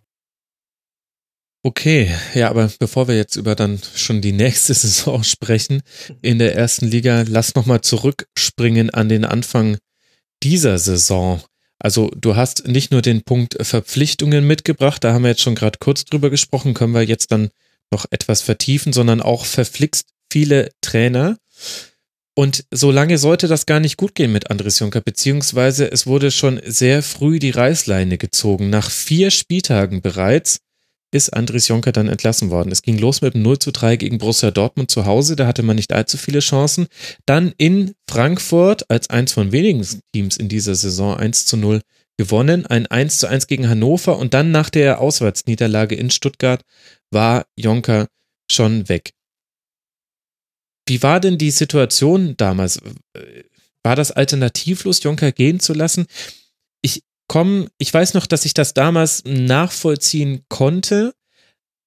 Okay, 1.66 2.12
ja, 2.34 2.50
aber 2.50 2.70
bevor 2.78 3.08
wir 3.08 3.16
jetzt 3.16 3.38
über 3.38 3.56
dann 3.56 3.80
schon 3.96 4.20
die 4.20 4.34
nächste 4.34 4.74
Saison 4.74 5.24
sprechen 5.24 5.82
in 6.22 6.40
der 6.40 6.56
ersten 6.56 6.88
Liga, 6.88 7.24
lass 7.28 7.56
nochmal 7.56 7.82
zurückspringen 7.82 8.90
an 8.90 9.08
den 9.08 9.24
Anfang 9.24 9.78
dieser 10.44 10.78
Saison. 10.78 11.42
Also 11.80 12.12
du 12.18 12.36
hast 12.36 12.68
nicht 12.68 12.92
nur 12.92 13.02
den 13.02 13.24
Punkt 13.24 13.56
Verpflichtungen 13.62 14.46
mitgebracht, 14.46 15.04
da 15.04 15.14
haben 15.14 15.24
wir 15.24 15.30
jetzt 15.30 15.42
schon 15.42 15.56
gerade 15.56 15.80
kurz 15.80 16.04
drüber 16.04 16.30
gesprochen, 16.30 16.74
können 16.74 16.94
wir 16.94 17.04
jetzt 17.04 17.32
dann 17.32 17.50
noch 17.92 18.06
etwas 18.12 18.42
vertiefen, 18.42 18.94
sondern 18.94 19.22
auch 19.22 19.46
verflixt 19.46 20.10
viele 20.32 20.72
Trainer. 20.82 21.38
Und 22.36 22.66
so 22.72 22.90
lange 22.90 23.20
sollte 23.20 23.48
das 23.48 23.68
gar 23.68 23.80
nicht 23.80 23.98
gut 23.98 24.16
gehen 24.16 24.32
mit 24.32 24.50
Andres 24.50 24.80
Juncker, 24.80 25.02
beziehungsweise 25.02 25.92
es 25.92 26.08
wurde 26.08 26.32
schon 26.32 26.60
sehr 26.66 27.04
früh 27.04 27.38
die 27.38 27.52
Reißleine 27.52 28.18
gezogen. 28.18 28.72
Nach 28.72 28.90
vier 28.90 29.30
Spieltagen 29.30 30.02
bereits 30.02 30.60
ist 31.12 31.30
Andres 31.32 31.68
Jonker 31.68 31.92
dann 31.92 32.08
entlassen 32.08 32.50
worden. 32.50 32.72
Es 32.72 32.82
ging 32.82 32.98
los 32.98 33.22
mit 33.22 33.36
dem 33.36 33.44
0 33.44 33.60
zu 33.60 33.72
3 33.72 33.98
gegen 33.98 34.18
Borussia 34.18 34.50
Dortmund 34.50 34.90
zu 34.90 35.06
Hause, 35.06 35.36
da 35.36 35.46
hatte 35.46 35.62
man 35.62 35.76
nicht 35.76 35.94
allzu 35.94 36.18
viele 36.18 36.40
Chancen. 36.40 36.88
Dann 37.28 37.54
in 37.58 37.94
Frankfurt 38.10 38.90
als 38.90 39.12
eins 39.12 39.32
von 39.32 39.52
wenigen 39.52 39.86
Teams 40.12 40.38
in 40.38 40.50
dieser 40.50 40.74
Saison 40.74 41.16
1 41.16 41.46
zu 41.46 41.56
0 41.56 41.82
gewonnen, 42.18 42.66
ein 42.66 42.88
1 42.88 43.20
zu 43.20 43.28
1 43.28 43.48
gegen 43.48 43.70
Hannover 43.70 44.18
und 44.18 44.34
dann 44.34 44.52
nach 44.52 44.70
der 44.70 45.00
Auswärtsniederlage 45.02 45.96
in 45.96 46.12
Stuttgart 46.12 46.64
war 47.12 47.46
Jonker 47.56 48.08
schon 48.50 48.90
weg. 48.90 49.14
Wie 50.88 51.02
war 51.02 51.20
denn 51.20 51.38
die 51.38 51.52
Situation 51.52 52.36
damals? 52.38 52.82
War 53.84 53.96
das 53.96 54.12
alternativlos, 54.12 55.02
Jonker 55.04 55.32
gehen 55.32 55.60
zu 55.60 55.74
lassen? 55.74 56.06
Ich 56.82 57.04
kommen, 57.28 57.70
ich 57.78 57.94
weiß 57.94 58.14
noch, 58.14 58.28
dass 58.28 58.46
ich 58.46 58.54
das 58.54 58.74
damals 58.74 59.24
nachvollziehen 59.26 60.44
konnte, 60.50 61.14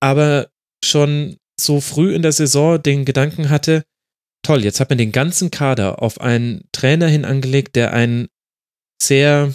aber 0.01 0.51
schon 0.85 1.37
so 1.59 1.81
früh 1.81 2.15
in 2.15 2.23
der 2.23 2.33
Saison 2.33 2.83
den 2.83 3.05
Gedanken 3.05 3.49
hatte, 3.49 3.85
toll, 4.43 4.65
jetzt 4.65 4.81
hat 4.81 4.91
man 4.91 4.99
den 4.99 5.12
ganzen 5.12 5.51
Kader 5.51 6.03
auf 6.03 6.21
einen 6.21 6.65
Trainer 6.73 7.09
hin 7.09 7.25
angelegt, 7.25 7.77
der 7.77 7.93
einen 7.93 8.29
sehr, 9.03 9.55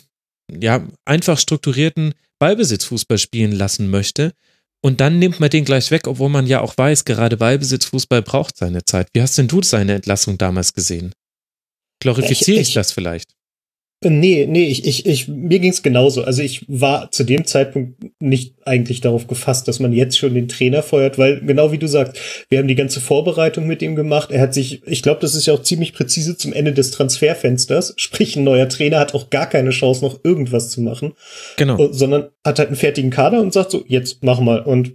ja, 0.60 0.88
einfach 1.06 1.38
strukturierten 1.38 2.14
Ballbesitzfußball 2.40 3.18
spielen 3.18 3.52
lassen 3.52 3.90
möchte. 3.90 4.34
Und 4.84 5.00
dann 5.00 5.20
nimmt 5.20 5.40
man 5.40 5.50
den 5.50 5.64
gleich 5.64 5.92
weg, 5.92 6.08
obwohl 6.08 6.30
man 6.30 6.48
ja 6.48 6.62
auch 6.62 6.76
weiß, 6.76 7.06
gerade 7.06 7.38
Ballbesitzfußball 7.38 8.24
braucht 8.24 8.58
seine 8.58 8.84
Zeit. 8.84 9.10
Wie 9.14 9.22
hast 9.22 9.38
denn 9.38 9.48
du 9.48 9.62
seine 9.62 9.94
Entlassung 9.94 10.40
damals 10.40 10.74
gesehen? 10.74 11.14
Glorifiziere 12.00 12.58
ich, 12.58 12.62
ich, 12.64 12.70
ich 12.70 12.74
das 12.74 12.92
vielleicht? 12.92 13.36
Nee, 14.04 14.48
nee, 14.50 14.66
ich, 14.66 14.86
ich, 14.86 15.06
ich, 15.06 15.28
mir 15.28 15.60
ging's 15.60 15.84
genauso. 15.84 16.24
Also 16.24 16.42
ich 16.42 16.66
war 16.68 17.12
zu 17.12 17.24
dem 17.24 17.46
Zeitpunkt 17.46 18.04
nicht 18.20 18.56
eigentlich 18.66 19.00
darauf 19.00 19.28
gefasst, 19.28 19.68
dass 19.68 19.80
man 19.80 19.94
jetzt 19.94 20.18
schon 20.18 20.34
den 20.34 20.48
Trainer 20.48 20.82
feuert, 20.82 21.20
weil 21.20 21.40
genau 21.42 21.72
wie 21.72 21.78
du 21.78 21.88
sagst, 21.88 22.20
wir 22.50 22.58
haben 22.58 22.68
die 22.68 22.76
ganze 22.76 23.00
Vorbereitung 23.00 23.68
mit 23.68 23.84
ihm 23.84 23.96
gemacht. 23.96 24.32
Er 24.32 24.42
hat 24.42 24.56
sich, 24.56 24.82
ich 24.88 25.04
glaube, 25.04 25.22
das 25.22 25.36
ist 25.36 25.46
ja 25.46 25.54
auch 25.54 25.62
ziemlich 25.62 25.94
präzise 25.94 26.36
zum 26.36 26.52
Ende 26.52 26.74
des 26.74 26.90
Transferfensters. 26.90 27.94
Sprich, 27.98 28.36
ein 28.36 28.44
neuer 28.44 28.68
Trainer 28.70 29.00
hat 29.00 29.14
auch 29.14 29.30
gar 29.30 29.48
keine 29.48 29.70
Chance, 29.70 30.04
noch 30.04 30.20
irgendwas 30.24 30.72
zu 30.72 30.82
machen. 30.82 31.14
Genau. 31.58 31.92
Sondern 31.92 32.30
hat 32.44 32.58
halt 32.58 32.70
einen 32.70 32.78
fertigen 32.78 33.12
Kader 33.12 33.40
und 33.40 33.54
sagt 33.54 33.70
so, 33.70 33.84
jetzt 33.88 34.24
mach 34.24 34.40
mal. 34.40 34.62
Und 34.62 34.94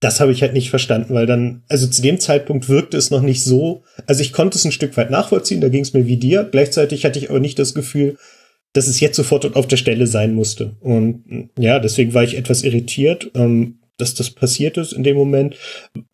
das 0.00 0.20
habe 0.20 0.30
ich 0.32 0.42
halt 0.42 0.52
nicht 0.52 0.70
verstanden, 0.70 1.14
weil 1.14 1.26
dann, 1.26 1.62
also 1.68 1.86
zu 1.86 2.02
dem 2.02 2.20
Zeitpunkt 2.20 2.68
wirkte 2.68 2.96
es 2.96 3.10
noch 3.10 3.22
nicht 3.22 3.42
so, 3.42 3.82
also 4.06 4.20
ich 4.20 4.32
konnte 4.32 4.56
es 4.56 4.64
ein 4.64 4.72
Stück 4.72 4.96
weit 4.96 5.10
nachvollziehen, 5.10 5.60
da 5.60 5.68
ging 5.68 5.82
es 5.82 5.92
mir 5.92 6.06
wie 6.06 6.16
dir. 6.16 6.44
Gleichzeitig 6.44 7.04
hatte 7.04 7.18
ich 7.18 7.30
aber 7.30 7.40
nicht 7.40 7.58
das 7.58 7.74
Gefühl, 7.74 8.16
dass 8.72 8.86
es 8.86 9.00
jetzt 9.00 9.16
sofort 9.16 9.56
auf 9.56 9.66
der 9.66 9.76
Stelle 9.76 10.06
sein 10.06 10.34
musste. 10.34 10.76
Und 10.80 11.50
ja, 11.58 11.80
deswegen 11.80 12.14
war 12.14 12.22
ich 12.22 12.36
etwas 12.36 12.62
irritiert. 12.62 13.30
Ähm, 13.34 13.77
dass 13.98 14.14
das 14.14 14.30
passiert 14.30 14.76
ist 14.76 14.92
in 14.92 15.02
dem 15.02 15.16
Moment, 15.16 15.56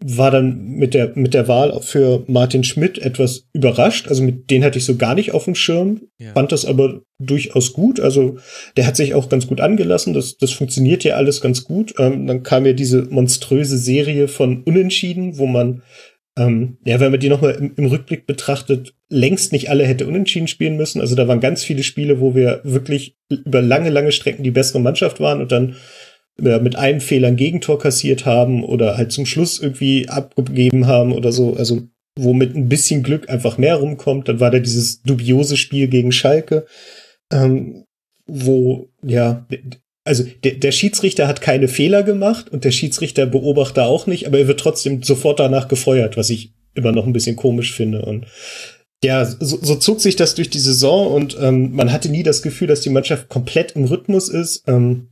war 0.03 0.31
dann 0.31 0.65
mit 0.65 0.95
der, 0.95 1.13
mit 1.15 1.35
der 1.35 1.49
Wahl 1.49 1.81
für 1.83 2.25
Martin 2.27 2.65
Schmidt 2.65 2.99
etwas 2.99 3.47
überrascht. 3.53 4.09
Also 4.09 4.23
mit 4.23 4.51
den 4.51 4.65
hatte 4.65 4.79
ich 4.79 4.85
so 4.85 4.97
gar 4.97 5.15
nicht 5.15 5.33
auf 5.33 5.45
dem 5.45 5.55
Schirm, 5.55 6.01
ja. 6.19 6.33
fand 6.33 6.51
das 6.51 6.65
aber 6.65 7.03
durchaus 7.19 7.73
gut. 7.73 8.01
Also 8.01 8.39
der 8.77 8.87
hat 8.87 8.97
sich 8.97 9.15
auch 9.15 9.29
ganz 9.29 9.47
gut 9.47 9.61
angelassen. 9.61 10.15
Das, 10.15 10.37
das 10.39 10.51
funktioniert 10.51 11.05
ja 11.05 11.15
alles 11.17 11.41
ganz 11.41 11.65
gut. 11.65 11.95
Ähm, 11.99 12.27
dann 12.27 12.43
kam 12.43 12.67
ja 12.67 12.73
diese 12.73 13.03
monströse 13.03 13.79
Serie 13.79 14.29
von 14.29 14.63
Unentschieden, 14.65 15.39
wo 15.39 15.47
man 15.47 15.83
ähm, 16.37 16.79
ja, 16.85 16.99
wenn 16.99 17.13
man 17.13 17.21
die 17.21 17.29
nochmal 17.29 17.53
im, 17.53 17.75
im 17.77 17.87
Rückblick 17.87 18.27
betrachtet, 18.27 18.95
längst 19.09 19.53
nicht 19.53 19.71
alle 19.71 19.87
hätte 19.87 20.07
unentschieden 20.07 20.49
spielen 20.49 20.77
müssen. 20.77 21.01
Also 21.01 21.15
da 21.15 21.29
waren 21.29 21.41
ganz 21.41 21.63
viele 21.63 21.85
Spiele, 21.85 22.21
wo 22.21 22.35
wir 22.35 22.61
wirklich 22.65 23.17
über 23.29 23.63
lange, 23.63 23.91
lange 23.91 24.11
Strecken 24.11 24.43
die 24.43 24.51
bessere 24.51 24.81
Mannschaft 24.81 25.21
waren 25.21 25.41
und 25.41 25.53
dann 25.53 25.77
mit 26.37 26.77
einem 26.77 27.01
Fehler 27.01 27.29
ein 27.29 27.37
Gegentor 27.37 27.79
kassiert 27.79 28.27
haben 28.27 28.65
oder 28.65 28.97
halt 28.97 29.13
zum 29.13 29.25
Schluss 29.25 29.61
irgendwie 29.61 30.09
abgegeben 30.09 30.87
haben 30.87 31.13
oder 31.13 31.31
so. 31.31 31.55
Also 31.55 31.83
wo 32.17 32.33
mit 32.33 32.55
ein 32.55 32.69
bisschen 32.69 33.03
Glück 33.03 33.29
einfach 33.29 33.59
mehr 33.59 33.77
rumkommt. 33.77 34.29
Dann 34.29 34.41
war 34.41 34.51
da 34.51 34.59
dieses 34.59 35.03
dubiose 35.03 35.57
Spiel 35.57 35.89
gegen 35.89 36.13
Schalke, 36.13 36.67
ähm, 37.33 37.85
wo 38.27 38.89
ja 39.05 39.47
also 40.05 40.25
der, 40.45 40.53
der 40.53 40.73
Schiedsrichter 40.73 41.27
hat 41.27 41.41
keine 41.41 41.67
Fehler 41.67 42.03
gemacht 42.03 42.51
und 42.51 42.65
der 42.65 42.71
Schiedsrichter 42.71 43.27
Beobachter 43.27 43.87
auch 43.87 44.07
nicht, 44.07 44.27
aber 44.27 44.39
er 44.39 44.49
wird 44.49 44.61
trotzdem 44.61 45.03
sofort 45.03 45.41
danach 45.41 45.67
gefeuert, 45.67 46.17
was 46.17 46.31
ich 46.31 46.53
immer 46.75 46.93
noch 46.93 47.07
ein 47.07 47.13
bisschen 47.15 47.37
komisch 47.37 47.73
finde. 47.73 48.03
Und 48.03 48.27
ja, 49.03 49.25
so, 49.25 49.59
so 49.63 49.77
zog 49.77 50.01
sich 50.01 50.17
das 50.17 50.35
durch 50.35 50.51
die 50.51 50.59
Saison 50.59 51.11
und 51.11 51.37
ähm, 51.41 51.73
man 51.73 51.91
hatte 51.91 52.11
nie 52.11 52.23
das 52.23 52.43
Gefühl, 52.43 52.69
dass 52.69 52.83
die 52.83 52.91
Mannschaft 52.91 53.29
komplett 53.29 53.73
im 53.73 53.85
Rhythmus 53.85 54.29
ist. 54.29 54.65
Ähm, 54.67 55.09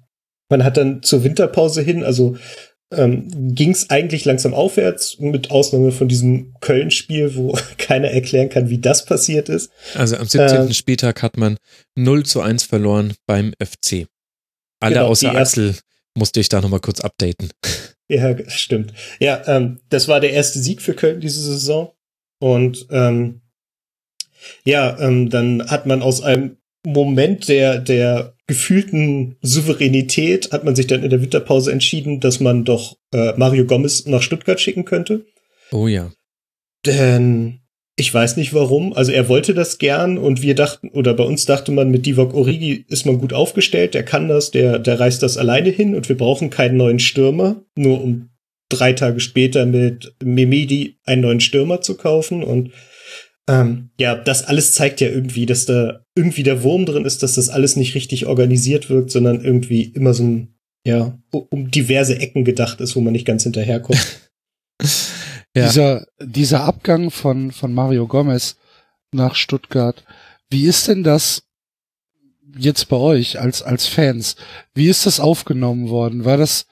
man 0.52 0.64
hat 0.64 0.76
dann 0.76 1.02
zur 1.02 1.24
Winterpause 1.24 1.80
hin, 1.80 2.04
also 2.04 2.36
ähm, 2.92 3.54
ging 3.54 3.70
es 3.70 3.88
eigentlich 3.88 4.26
langsam 4.26 4.52
aufwärts, 4.52 5.18
mit 5.18 5.50
Ausnahme 5.50 5.92
von 5.92 6.08
diesem 6.08 6.54
Köln-Spiel, 6.60 7.34
wo 7.34 7.58
keiner 7.78 8.10
erklären 8.10 8.50
kann, 8.50 8.68
wie 8.68 8.78
das 8.78 9.06
passiert 9.06 9.48
ist. 9.48 9.72
Also 9.94 10.16
am 10.16 10.26
17. 10.26 10.68
Äh, 10.68 10.74
Spieltag 10.74 11.22
hat 11.22 11.38
man 11.38 11.56
0 11.96 12.24
zu 12.24 12.42
1 12.42 12.64
verloren 12.64 13.14
beim 13.26 13.54
FC. 13.54 14.06
Alle 14.78 14.96
genau, 14.96 15.06
außer 15.06 15.34
Axel 15.34 15.74
musste 16.14 16.40
ich 16.40 16.50
da 16.50 16.60
nochmal 16.60 16.80
kurz 16.80 17.00
updaten. 17.00 17.50
Ja, 18.08 18.36
stimmt. 18.50 18.92
Ja, 19.20 19.42
ähm, 19.46 19.80
das 19.88 20.06
war 20.06 20.20
der 20.20 20.32
erste 20.32 20.58
Sieg 20.58 20.82
für 20.82 20.92
Köln 20.92 21.20
diese 21.20 21.40
Saison. 21.40 21.94
Und 22.40 22.86
ähm, 22.90 23.40
ja, 24.64 24.98
ähm, 24.98 25.30
dann 25.30 25.70
hat 25.70 25.86
man 25.86 26.02
aus 26.02 26.20
einem 26.20 26.58
Moment 26.84 27.48
der, 27.48 27.78
der 27.78 28.34
gefühlten 28.46 29.36
Souveränität 29.40 30.52
hat 30.52 30.64
man 30.64 30.74
sich 30.74 30.86
dann 30.86 31.02
in 31.02 31.10
der 31.10 31.22
Winterpause 31.22 31.70
entschieden, 31.70 32.20
dass 32.20 32.40
man 32.40 32.64
doch 32.64 32.96
äh, 33.12 33.32
Mario 33.36 33.64
Gomez 33.64 34.06
nach 34.06 34.22
Stuttgart 34.22 34.60
schicken 34.60 34.84
könnte. 34.84 35.24
Oh 35.70 35.86
ja. 35.86 36.12
Denn 36.84 37.60
ich 37.96 38.12
weiß 38.12 38.36
nicht 38.36 38.54
warum. 38.54 38.92
Also 38.94 39.12
er 39.12 39.28
wollte 39.28 39.54
das 39.54 39.78
gern 39.78 40.18
und 40.18 40.42
wir 40.42 40.54
dachten, 40.54 40.88
oder 40.88 41.14
bei 41.14 41.24
uns 41.24 41.44
dachte 41.44 41.72
man, 41.72 41.90
mit 41.90 42.06
Divock 42.06 42.34
Origi 42.34 42.84
ist 42.88 43.06
man 43.06 43.18
gut 43.18 43.32
aufgestellt, 43.32 43.94
der 43.94 44.04
kann 44.04 44.28
das, 44.28 44.50
der, 44.50 44.78
der 44.78 44.98
reißt 44.98 45.22
das 45.22 45.36
alleine 45.36 45.70
hin 45.70 45.94
und 45.94 46.08
wir 46.08 46.16
brauchen 46.16 46.50
keinen 46.50 46.76
neuen 46.76 46.98
Stürmer, 46.98 47.62
nur 47.76 48.02
um 48.02 48.30
drei 48.68 48.94
Tage 48.94 49.20
später 49.20 49.66
mit 49.66 50.14
Memedi 50.22 50.98
einen 51.04 51.22
neuen 51.22 51.40
Stürmer 51.40 51.82
zu 51.82 51.96
kaufen. 51.96 52.42
Und 52.42 52.70
ähm, 53.48 53.90
ja, 53.98 54.14
das 54.14 54.44
alles 54.44 54.72
zeigt 54.72 55.00
ja 55.00 55.08
irgendwie, 55.08 55.46
dass 55.46 55.66
da 55.66 56.04
irgendwie 56.14 56.42
der 56.42 56.62
Wurm 56.62 56.86
drin 56.86 57.04
ist, 57.04 57.22
dass 57.22 57.34
das 57.34 57.48
alles 57.48 57.76
nicht 57.76 57.94
richtig 57.94 58.26
organisiert 58.26 58.88
wirkt, 58.88 59.10
sondern 59.10 59.44
irgendwie 59.44 59.82
immer 59.82 60.14
so 60.14 60.24
ein, 60.24 60.54
ja, 60.84 61.18
um 61.30 61.70
diverse 61.70 62.18
Ecken 62.18 62.44
gedacht 62.44 62.80
ist, 62.80 62.94
wo 62.94 63.00
man 63.00 63.12
nicht 63.12 63.26
ganz 63.26 63.42
hinterherkommt. 63.42 64.20
Ja. 65.54 65.66
Dieser, 65.66 66.06
dieser 66.18 66.64
Abgang 66.64 67.10
von, 67.10 67.52
von 67.52 67.74
Mario 67.74 68.06
Gomez 68.06 68.56
nach 69.12 69.34
Stuttgart, 69.34 70.02
wie 70.48 70.64
ist 70.64 70.88
denn 70.88 71.02
das 71.02 71.42
jetzt 72.56 72.88
bei 72.88 72.96
euch 72.96 73.38
als, 73.38 73.62
als 73.62 73.86
Fans? 73.86 74.36
Wie 74.74 74.88
ist 74.88 75.04
das 75.04 75.20
aufgenommen 75.20 75.90
worden? 75.90 76.24
War 76.24 76.38
das, 76.38 76.66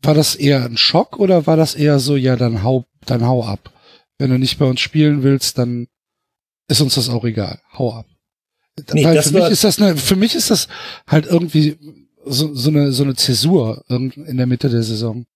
war 0.00 0.14
das 0.14 0.36
eher 0.36 0.64
ein 0.64 0.76
Schock 0.76 1.18
oder 1.18 1.48
war 1.48 1.56
das 1.56 1.74
eher 1.74 1.98
so, 1.98 2.14
ja, 2.14 2.36
dann 2.36 2.62
hau, 2.62 2.86
dann 3.04 3.26
hau 3.26 3.44
ab? 3.44 3.72
Wenn 4.18 4.30
du 4.30 4.38
nicht 4.38 4.60
bei 4.60 4.66
uns 4.66 4.80
spielen 4.80 5.24
willst, 5.24 5.58
dann 5.58 5.88
ist 6.68 6.80
uns 6.80 6.94
das 6.94 7.08
auch 7.08 7.24
egal. 7.24 7.60
Hau 7.72 7.92
ab. 7.92 8.06
Nee, 8.92 9.04
Weil 9.04 9.22
für 9.22 9.32
mich 9.32 9.50
ist 9.50 9.64
das 9.64 9.78
eine, 9.80 9.96
für 9.96 10.16
mich 10.16 10.34
ist 10.34 10.50
das 10.50 10.68
halt 11.06 11.26
irgendwie 11.26 11.76
so, 12.24 12.54
so 12.54 12.70
eine, 12.70 12.92
so 12.92 13.04
eine 13.04 13.14
Zäsur 13.14 13.84
in 13.88 14.36
der 14.36 14.46
Mitte 14.46 14.68
der 14.68 14.82
Saison. 14.82 15.26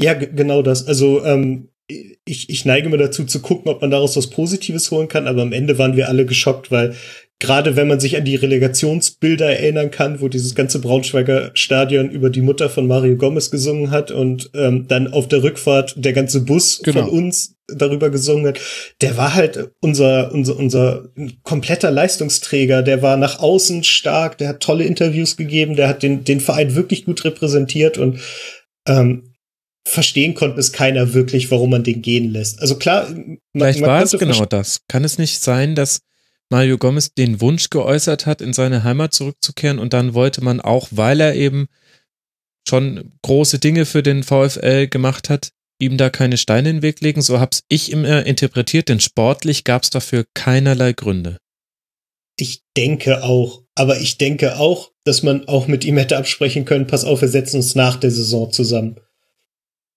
Ja, 0.00 0.14
genau 0.14 0.62
das. 0.62 0.86
Also 0.86 1.24
ähm, 1.24 1.70
ich, 1.88 2.50
ich 2.50 2.64
neige 2.64 2.88
mir 2.88 2.98
dazu 2.98 3.24
zu 3.24 3.40
gucken, 3.40 3.70
ob 3.70 3.80
man 3.80 3.90
daraus 3.90 4.16
was 4.16 4.30
Positives 4.30 4.90
holen 4.90 5.08
kann, 5.08 5.26
aber 5.26 5.42
am 5.42 5.52
Ende 5.52 5.78
waren 5.78 5.96
wir 5.96 6.08
alle 6.08 6.26
geschockt, 6.26 6.70
weil 6.70 6.96
gerade 7.38 7.76
wenn 7.76 7.88
man 7.88 8.00
sich 8.00 8.16
an 8.16 8.24
die 8.24 8.36
Relegationsbilder 8.36 9.46
erinnern 9.46 9.90
kann, 9.90 10.20
wo 10.20 10.28
dieses 10.28 10.54
ganze 10.54 10.80
Braunschweiger 10.80 11.50
Stadion 11.54 12.10
über 12.10 12.30
die 12.30 12.40
Mutter 12.40 12.70
von 12.70 12.86
Mario 12.86 13.16
Gomez 13.16 13.50
gesungen 13.50 13.90
hat 13.90 14.10
und 14.10 14.50
ähm, 14.54 14.86
dann 14.88 15.12
auf 15.12 15.28
der 15.28 15.42
Rückfahrt 15.42 15.94
der 15.96 16.14
ganze 16.14 16.40
Bus 16.40 16.80
genau. 16.82 17.02
von 17.02 17.10
uns 17.10 17.56
darüber 17.68 18.10
gesungen 18.10 18.46
hat, 18.46 18.60
der 19.02 19.16
war 19.16 19.34
halt 19.34 19.70
unser, 19.80 20.32
unser, 20.32 20.56
unser 20.56 21.08
kompletter 21.42 21.90
Leistungsträger, 21.90 22.82
der 22.82 23.02
war 23.02 23.16
nach 23.16 23.40
außen 23.40 23.84
stark, 23.84 24.38
der 24.38 24.48
hat 24.48 24.60
tolle 24.60 24.84
Interviews 24.84 25.36
gegeben, 25.36 25.76
der 25.76 25.88
hat 25.88 26.02
den, 26.02 26.24
den 26.24 26.40
Verein 26.40 26.74
wirklich 26.74 27.04
gut 27.04 27.24
repräsentiert 27.24 27.98
und 27.98 28.20
ähm, 28.86 29.34
verstehen 29.86 30.34
konnte 30.34 30.58
es 30.58 30.72
keiner 30.72 31.12
wirklich, 31.12 31.50
warum 31.50 31.70
man 31.70 31.84
den 31.84 32.02
gehen 32.02 32.32
lässt. 32.32 32.60
Also 32.60 32.76
klar, 32.76 33.10
man, 33.10 33.38
vielleicht 33.52 33.80
man 33.80 33.90
war 33.90 34.02
es 34.02 34.12
genau 34.12 34.44
das. 34.46 34.80
Kann 34.88 35.04
es 35.04 35.18
nicht 35.18 35.42
sein, 35.42 35.74
dass 35.74 36.00
Mario 36.50 36.78
Gomez 36.78 37.12
den 37.14 37.40
Wunsch 37.40 37.70
geäußert 37.70 38.26
hat, 38.26 38.40
in 38.40 38.52
seine 38.52 38.84
Heimat 38.84 39.14
zurückzukehren 39.14 39.78
und 39.78 39.92
dann 39.92 40.14
wollte 40.14 40.42
man 40.42 40.60
auch, 40.60 40.88
weil 40.90 41.20
er 41.20 41.34
eben 41.34 41.66
schon 42.68 43.12
große 43.22 43.58
Dinge 43.58 43.86
für 43.86 44.02
den 44.02 44.22
VfL 44.22 44.88
gemacht 44.88 45.28
hat, 45.28 45.50
ihm 45.80 45.96
da 45.96 46.10
keine 46.10 46.36
Steine 46.36 46.70
in 46.70 46.76
den 46.76 46.82
Weg 46.82 47.00
legen. 47.00 47.22
So 47.22 47.40
hab's 47.40 47.62
ich 47.68 47.92
immer 47.92 48.26
interpretiert, 48.26 48.88
denn 48.88 49.00
sportlich 49.00 49.64
gab's 49.64 49.90
dafür 49.90 50.24
keinerlei 50.34 50.92
Gründe. 50.92 51.38
Ich 52.38 52.62
denke 52.76 53.22
auch, 53.22 53.62
aber 53.74 54.00
ich 54.00 54.18
denke 54.18 54.58
auch, 54.58 54.92
dass 55.04 55.22
man 55.22 55.48
auch 55.48 55.68
mit 55.68 55.84
ihm 55.84 55.96
hätte 55.96 56.16
absprechen 56.16 56.64
können, 56.64 56.86
pass 56.86 57.04
auf, 57.04 57.20
wir 57.22 57.28
setzen 57.28 57.56
uns 57.56 57.74
nach 57.74 57.96
der 57.96 58.10
Saison 58.10 58.52
zusammen. 58.52 59.00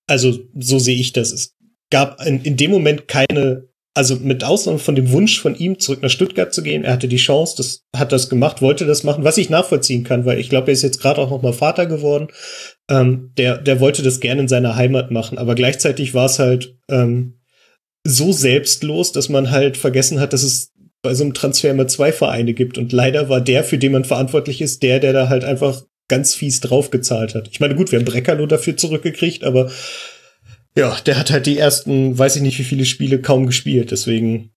Also 0.08 0.40
so 0.58 0.80
sehe 0.80 0.98
ich 0.98 1.14
das. 1.14 1.32
Es 1.32 1.56
gab 1.90 2.24
in, 2.26 2.42
in 2.44 2.58
dem 2.58 2.72
Moment 2.72 3.08
keine, 3.08 3.69
also 4.00 4.16
mit 4.16 4.46
Ausnahme 4.46 4.80
von 4.80 4.96
dem 4.96 5.12
Wunsch 5.12 5.42
von 5.42 5.56
ihm 5.56 5.78
zurück 5.78 6.02
nach 6.02 6.10
Stuttgart 6.10 6.54
zu 6.54 6.64
gehen. 6.64 6.86
Er 6.86 6.94
hatte 6.94 7.10
die 7.10 7.18
Chance, 7.18 7.56
das 7.58 7.84
hat 7.94 8.14
das 8.14 8.30
gemacht, 8.30 8.62
wollte 8.62 8.86
das 8.86 9.04
machen, 9.04 9.26
was 9.26 9.38
ich 9.38 9.50
nachvollziehen 9.50 10.06
kann, 10.06 10.24
weil 10.24 10.40
ich 10.40 10.48
glaube, 10.48 10.68
er 10.68 10.74
ist 10.74 10.84
jetzt 10.84 11.02
gerade 11.02 11.20
auch 11.20 11.30
noch 11.30 11.42
mal 11.42 11.52
Vater 11.52 11.86
geworden. 11.86 12.30
Ähm, 12.90 13.34
der, 13.38 13.58
der 13.58 13.82
wollte 13.82 14.02
das 14.02 14.22
gerne 14.22 14.44
in 14.44 14.48
seiner 14.48 14.78
Heimat 14.78 15.12
machen, 15.12 15.38
aber 15.38 15.54
gleichzeitig 15.54 16.14
war 16.14 16.28
es 16.28 16.40
halt 16.40 16.78
ähm, 16.90 17.42
so 18.06 18.32
selbstlos, 18.32 19.12
dass 19.12 19.28
man 19.28 19.52
halt 19.52 19.76
vergessen 19.76 20.22
hat, 20.22 20.32
dass 20.32 20.44
es 20.44 20.72
bei 21.02 21.14
so 21.14 21.26
einem 21.26 21.34
Transfer 21.34 21.72
immer 21.72 21.88
zwei 21.88 22.14
Vereine 22.14 22.54
gibt. 22.54 22.78
Und 22.78 22.94
leider 22.94 23.28
war 23.28 23.42
der, 23.42 23.66
für 23.66 23.78
den 23.78 23.92
man 23.92 24.06
verantwortlich 24.06 24.62
ist, 24.62 24.82
der, 24.82 25.02
der 25.02 25.12
da 25.12 25.28
halt 25.28 25.44
einfach 25.44 25.82
ganz 26.08 26.36
fies 26.36 26.62
draufgezahlt 26.62 27.36
hat. 27.36 27.50
Ich 27.52 27.60
meine, 27.60 27.76
gut, 27.76 27.92
wir 27.92 28.00
haben 28.00 28.06
Breckerlo 28.06 28.46
dafür 28.46 28.78
zurückgekriegt, 28.78 29.44
aber 29.44 29.70
ja, 30.76 31.00
der 31.02 31.18
hat 31.18 31.32
halt 31.32 31.46
die 31.46 31.58
ersten, 31.58 32.18
weiß 32.18 32.38
ich 32.38 32.42
nicht 32.42 32.60
wie 32.60 32.64
viele 32.64 32.86
Spiele 32.86 33.20
kaum 33.20 33.46
gespielt, 33.46 33.92
deswegen 33.92 34.52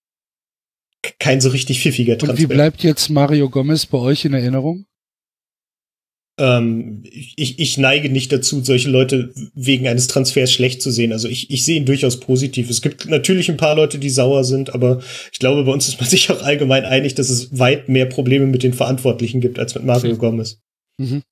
kein 1.19 1.41
so 1.41 1.49
richtig 1.49 1.81
pfiffiger 1.81 2.17
Transfer. 2.17 2.33
Und 2.33 2.39
wie 2.39 2.55
bleibt 2.55 2.83
jetzt 2.83 3.11
Mario 3.11 3.49
Gomez 3.51 3.87
bei 3.87 3.99
euch 3.99 4.25
in 4.25 4.35
Erinnerung? 4.35 4.87
Ähm, 6.39 7.03
ich, 7.05 7.59
ich 7.59 7.77
neige 7.77 8.09
nicht 8.09 8.33
dazu, 8.33 8.65
solche 8.65 8.89
Leute 8.89 9.33
wegen 9.55 9.87
eines 9.87 10.07
Transfers 10.07 10.53
schlecht 10.53 10.81
zu 10.81 10.91
sehen. 10.91 11.13
Also 11.13 11.29
ich, 11.29 11.51
ich 11.51 11.65
sehe 11.65 11.77
ihn 11.77 11.85
durchaus 11.85 12.21
positiv. 12.21 12.71
Es 12.71 12.81
gibt 12.81 13.07
natürlich 13.07 13.51
ein 13.51 13.59
paar 13.59 13.77
Leute, 13.77 13.99
die 13.99 14.09
sauer 14.09 14.45
sind, 14.45 14.75
aber 14.75 15.03
ich 15.31 15.39
glaube, 15.39 15.65
bei 15.65 15.73
uns 15.73 15.89
ist 15.89 16.01
man 16.01 16.09
sich 16.09 16.31
auch 16.31 16.43
allgemein 16.43 16.85
einig, 16.85 17.15
dass 17.15 17.29
es 17.31 17.59
weit 17.59 17.89
mehr 17.89 18.07
Probleme 18.07 18.47
mit 18.47 18.63
den 18.63 18.73
Verantwortlichen 18.73 19.41
gibt 19.41 19.59
als 19.59 19.75
mit 19.75 19.85
Mario 19.85 20.15
mhm. 20.15 20.19
Gomez. 20.19 20.59
Mhm. 20.99 21.23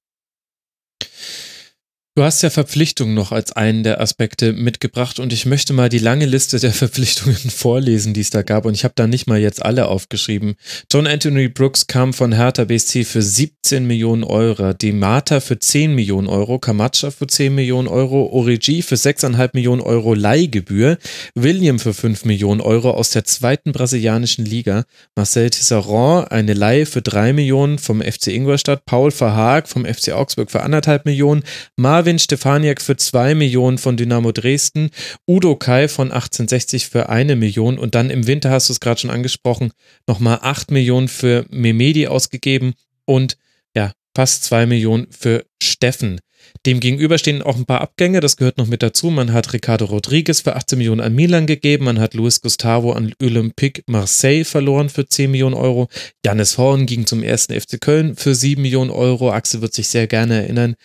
Du 2.17 2.25
hast 2.25 2.43
ja 2.43 2.51
Verpflichtungen 2.51 3.15
noch 3.15 3.31
als 3.31 3.53
einen 3.53 3.85
der 3.85 4.01
Aspekte 4.01 4.53
mitgebracht 4.53 5.21
und 5.21 5.33
ich 5.33 5.47
möchte 5.47 5.73
mal 5.73 5.89
die 5.89 6.01
lange 6.01 6.27
Liste 6.27 6.59
der 6.59 6.73
Verpflichtungen 6.73 7.37
vorlesen, 7.37 8.15
die 8.15 8.21
es 8.23 8.31
da 8.31 8.43
gab 8.43 8.65
und 8.65 8.75
ich 8.75 8.83
habe 8.83 8.95
da 8.97 9.07
nicht 9.07 9.29
mal 9.29 9.39
jetzt 9.39 9.65
alle 9.65 9.87
aufgeschrieben. 9.87 10.57
John 10.93 11.07
Anthony 11.07 11.47
Brooks 11.47 11.87
kam 11.87 12.13
von 12.13 12.33
Hertha 12.33 12.65
BSC 12.65 13.05
für 13.05 13.23
17 13.23 13.87
Millionen 13.87 14.25
Euro, 14.25 14.73
Di 14.73 14.91
Mata 14.91 15.39
für 15.39 15.61
10 15.61 15.95
Millionen 15.95 16.27
Euro, 16.27 16.59
Camacha 16.59 17.13
für 17.13 17.29
10 17.29 17.55
Millionen 17.55 17.87
Euro, 17.87 18.27
Origi 18.33 18.83
für 18.83 18.97
6,5 18.97 19.51
Millionen 19.53 19.81
Euro 19.81 20.13
Leihgebühr, 20.13 20.99
William 21.37 21.79
für 21.79 21.95
5 21.95 22.25
Millionen 22.25 22.61
Euro 22.61 22.91
aus 22.91 23.11
der 23.11 23.23
zweiten 23.23 23.71
brasilianischen 23.71 24.45
Liga, 24.45 24.83
Marcel 25.15 25.51
Tisserand 25.51 26.33
eine 26.33 26.55
Leihe 26.55 26.87
für 26.87 27.03
3 27.03 27.35
Millionen 27.35 27.79
vom 27.79 28.03
FC 28.03 28.29
Ingolstadt, 28.29 28.85
Paul 28.85 29.13
Verhaag 29.13 29.69
vom 29.69 29.85
FC 29.85 30.11
Augsburg 30.11 30.51
für 30.51 30.65
anderthalb 30.65 31.07
Millionen, 31.07 31.45
Mar 31.77 32.00
Marvin 32.01 32.19
Stefaniak 32.19 32.81
für 32.81 32.97
zwei 32.97 33.35
Millionen 33.35 33.77
von 33.77 33.99
Dynamo 33.99 34.33
Dresden, 34.33 34.89
Udo 35.29 35.55
Kai 35.55 35.87
von 35.87 36.11
1860 36.11 36.89
für 36.89 37.11
eine 37.11 37.37
Million 37.37 37.79
und 37.79 37.95
dann 37.95 38.09
im 38.09 38.27
Winter 38.27 38.51
hast 38.51 38.71
du 38.71 38.73
es 38.73 38.81
gerade 38.81 38.99
schon 38.99 39.11
angesprochen, 39.11 39.71
nochmal 40.07 40.39
acht 40.41 40.71
Millionen 40.71 41.09
für 41.09 41.45
Memedi 41.51 42.07
ausgegeben 42.07 42.73
und 43.05 43.37
ja, 43.77 43.93
fast 44.17 44.45
zwei 44.45 44.65
Millionen 44.65 45.09
für 45.11 45.45
Steffen. 45.63 46.21
Dem 46.67 46.81
gegenüber 46.81 47.19
stehen 47.19 47.43
auch 47.43 47.57
ein 47.57 47.67
paar 47.67 47.81
Abgänge, 47.81 48.21
das 48.21 48.37
gehört 48.37 48.59
noch 48.59 48.67
mit 48.67 48.83
dazu. 48.83 49.11
Man 49.11 49.33
hat 49.33 49.53
Ricardo 49.53 49.87
Rodriguez 49.87 50.41
für 50.41 50.57
18 50.57 50.79
Millionen 50.79 51.01
an 51.01 51.15
Milan 51.15 51.47
gegeben, 51.47 51.85
man 51.85 51.99
hat 51.99 52.15
Luis 52.15 52.41
Gustavo 52.41 52.93
an 52.93 53.15
Olympique 53.23 53.83
Marseille 53.87 54.45
verloren 54.45 54.89
für 54.89 55.07
10 55.07 55.31
Millionen 55.31 55.55
Euro. 55.55 55.89
Janis 56.25 56.59
Horn 56.59 56.87
ging 56.87 57.07
zum 57.07 57.23
ersten 57.23 57.59
FC 57.59 57.81
Köln 57.81 58.17
für 58.17 58.35
7 58.35 58.61
Millionen 58.61 58.91
Euro. 58.91 59.31
Axel 59.31 59.63
wird 59.63 59.75
sich 59.75 59.89
sehr 59.89 60.07
gerne 60.07 60.43
erinnern. 60.43 60.77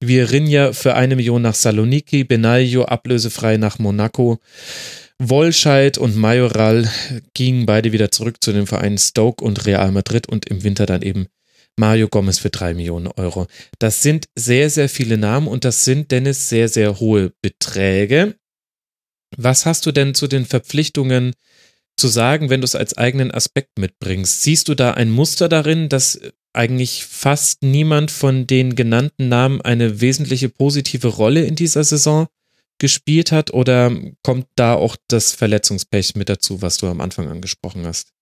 Virinja 0.00 0.72
für 0.72 0.94
eine 0.94 1.16
Million 1.16 1.42
nach 1.42 1.54
Saloniki, 1.54 2.24
Benaglio 2.24 2.84
ablösefrei 2.84 3.56
nach 3.56 3.78
Monaco. 3.78 4.38
Wolscheid 5.18 5.96
und 5.96 6.16
Majoral 6.16 6.88
gingen 7.34 7.66
beide 7.66 7.92
wieder 7.92 8.10
zurück 8.10 8.42
zu 8.42 8.52
den 8.52 8.66
Vereinen 8.66 8.98
Stoke 8.98 9.44
und 9.44 9.64
Real 9.64 9.92
Madrid 9.92 10.28
und 10.28 10.46
im 10.46 10.64
Winter 10.64 10.86
dann 10.86 11.02
eben 11.02 11.28
Mario 11.76 12.08
Gomez 12.08 12.38
für 12.38 12.50
drei 12.50 12.74
Millionen 12.74 13.08
Euro. 13.08 13.46
Das 13.78 14.02
sind 14.02 14.26
sehr, 14.34 14.70
sehr 14.70 14.88
viele 14.88 15.18
Namen 15.18 15.48
und 15.48 15.64
das 15.64 15.84
sind, 15.84 16.10
Dennis, 16.10 16.48
sehr, 16.48 16.68
sehr 16.68 17.00
hohe 17.00 17.32
Beträge. 17.42 18.36
Was 19.36 19.66
hast 19.66 19.84
du 19.86 19.92
denn 19.92 20.14
zu 20.14 20.28
den 20.28 20.46
Verpflichtungen 20.46 21.34
zu 21.96 22.08
sagen, 22.08 22.50
wenn 22.50 22.60
du 22.60 22.64
es 22.64 22.76
als 22.76 22.96
eigenen 22.96 23.32
Aspekt 23.32 23.78
mitbringst? 23.78 24.42
Siehst 24.42 24.68
du 24.68 24.74
da 24.74 24.92
ein 24.92 25.10
Muster 25.10 25.48
darin, 25.48 25.88
dass 25.88 26.20
eigentlich 26.52 27.04
fast 27.04 27.62
niemand 27.62 28.12
von 28.12 28.46
den 28.46 28.76
genannten 28.76 29.28
Namen 29.28 29.60
eine 29.60 30.00
wesentliche 30.00 30.48
positive 30.48 31.08
Rolle 31.08 31.44
in 31.44 31.56
dieser 31.56 31.82
Saison 31.82 32.28
gespielt 32.78 33.32
hat 33.32 33.52
oder 33.52 33.96
kommt 34.22 34.46
da 34.54 34.74
auch 34.74 34.96
das 35.08 35.32
Verletzungspech 35.32 36.14
mit 36.14 36.28
dazu, 36.28 36.62
was 36.62 36.76
du 36.76 36.86
am 36.86 37.00
Anfang 37.00 37.28
angesprochen 37.28 37.86
hast? 37.86 38.13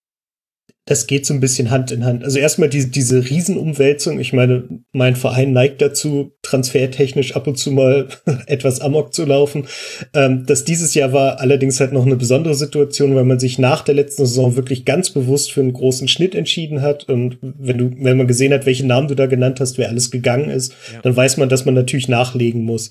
Das 0.85 1.07
geht 1.07 1.27
so 1.27 1.33
ein 1.33 1.39
bisschen 1.39 1.71
Hand 1.71 1.93
in 1.93 2.05
Hand. 2.05 2.25
Also 2.25 2.41
erstmal 2.41 2.69
diese, 2.69 2.89
diese 2.89 3.31
Riesenumwälzung. 3.31 4.19
Ich 4.19 4.33
meine, 4.33 4.65
mein 4.91 5.15
Verein 5.15 5.53
neigt 5.53 5.81
dazu, 5.81 6.33
transfertechnisch 6.43 7.37
ab 7.37 7.47
und 7.47 7.57
zu 7.57 7.71
mal 7.71 8.09
etwas 8.47 8.81
amok 8.81 9.15
zu 9.15 9.25
laufen. 9.25 9.69
Ähm, 10.13 10.45
das 10.45 10.65
dieses 10.65 10.95
Jahr 10.95 11.13
war 11.13 11.39
allerdings 11.39 11.79
halt 11.79 11.93
noch 11.93 12.05
eine 12.05 12.17
besondere 12.17 12.57
Situation, 12.57 13.15
weil 13.15 13.25
man 13.25 13.39
sich 13.39 13.61
nach 13.61 13.85
der 13.85 13.95
letzten 13.95 14.27
Saison 14.27 14.57
wirklich 14.57 14.85
ganz 14.85 15.11
bewusst 15.11 15.53
für 15.53 15.61
einen 15.61 15.73
großen 15.73 16.09
Schnitt 16.09 16.35
entschieden 16.35 16.83
hat. 16.83 17.09
Und 17.09 17.39
wenn 17.41 17.79
du, 17.79 17.91
wenn 18.01 18.17
man 18.17 18.27
gesehen 18.27 18.53
hat, 18.53 18.67
welche 18.67 18.87
Namen 18.87 19.07
du 19.07 19.15
da 19.15 19.27
genannt 19.27 19.61
hast, 19.61 19.79
wer 19.79 19.89
alles 19.89 20.11
gegangen 20.11 20.51
ist, 20.51 20.75
ja. 20.93 21.01
dann 21.03 21.15
weiß 21.15 21.37
man, 21.37 21.49
dass 21.49 21.65
man 21.65 21.75
natürlich 21.75 22.09
nachlegen 22.09 22.65
muss. 22.65 22.91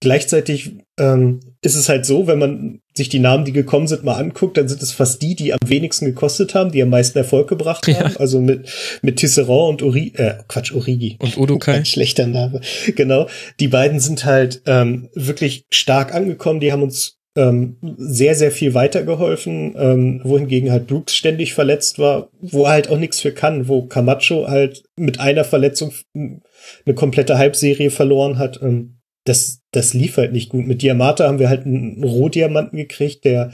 Gleichzeitig 0.00 0.76
ähm, 0.98 1.40
ist 1.60 1.74
es 1.74 1.90
halt 1.90 2.06
so, 2.06 2.26
wenn 2.26 2.38
man 2.38 2.80
sich 2.94 3.10
die 3.10 3.18
Namen, 3.18 3.44
die 3.44 3.52
gekommen 3.52 3.86
sind, 3.86 4.02
mal 4.02 4.14
anguckt, 4.14 4.56
dann 4.56 4.66
sind 4.66 4.82
es 4.82 4.92
fast 4.92 5.20
die, 5.20 5.34
die 5.34 5.52
am 5.52 5.58
wenigsten 5.66 6.06
gekostet 6.06 6.54
haben, 6.54 6.72
die 6.72 6.82
am 6.82 6.88
meisten 6.88 7.18
Erfolg 7.18 7.48
gebracht 7.48 7.86
ja. 7.86 8.00
haben. 8.00 8.16
Also 8.16 8.40
mit, 8.40 8.68
mit 9.02 9.16
Tisserand 9.16 9.82
und 9.82 9.82
Uri, 9.82 10.12
äh, 10.16 10.36
Quatsch, 10.48 10.72
Origi. 10.72 11.16
Und 11.18 11.36
Udokai. 11.36 11.74
Ein 11.74 11.84
schlechter 11.84 12.26
Name. 12.26 12.60
Genau. 12.96 13.28
Die 13.60 13.68
beiden 13.68 14.00
sind 14.00 14.24
halt 14.24 14.62
ähm, 14.66 15.10
wirklich 15.14 15.64
stark 15.70 16.14
angekommen. 16.14 16.60
Die 16.60 16.72
haben 16.72 16.82
uns 16.82 17.18
ähm, 17.36 17.76
sehr, 17.98 18.34
sehr 18.34 18.50
viel 18.50 18.74
weitergeholfen, 18.74 19.74
ähm, 19.78 20.20
wohingegen 20.24 20.70
halt 20.70 20.86
Brooks 20.86 21.14
ständig 21.14 21.54
verletzt 21.54 21.98
war, 21.98 22.30
wo 22.40 22.64
er 22.64 22.72
halt 22.72 22.88
auch 22.90 22.98
nichts 22.98 23.20
für 23.20 23.32
kann, 23.32 23.68
wo 23.68 23.86
Camacho 23.86 24.48
halt 24.48 24.82
mit 24.96 25.20
einer 25.20 25.44
Verletzung 25.44 25.92
eine 26.14 26.94
komplette 26.94 27.38
Halbserie 27.38 27.90
verloren 27.90 28.38
hat. 28.38 28.60
Ähm, 28.62 28.99
das, 29.24 29.60
das 29.72 29.94
lief 29.94 30.16
halt 30.16 30.32
nicht 30.32 30.48
gut. 30.48 30.66
Mit 30.66 30.82
Diamata 30.82 31.26
haben 31.26 31.38
wir 31.38 31.48
halt 31.48 31.66
einen 31.66 32.02
Rohdiamanten 32.02 32.76
gekriegt, 32.78 33.24
der, 33.24 33.52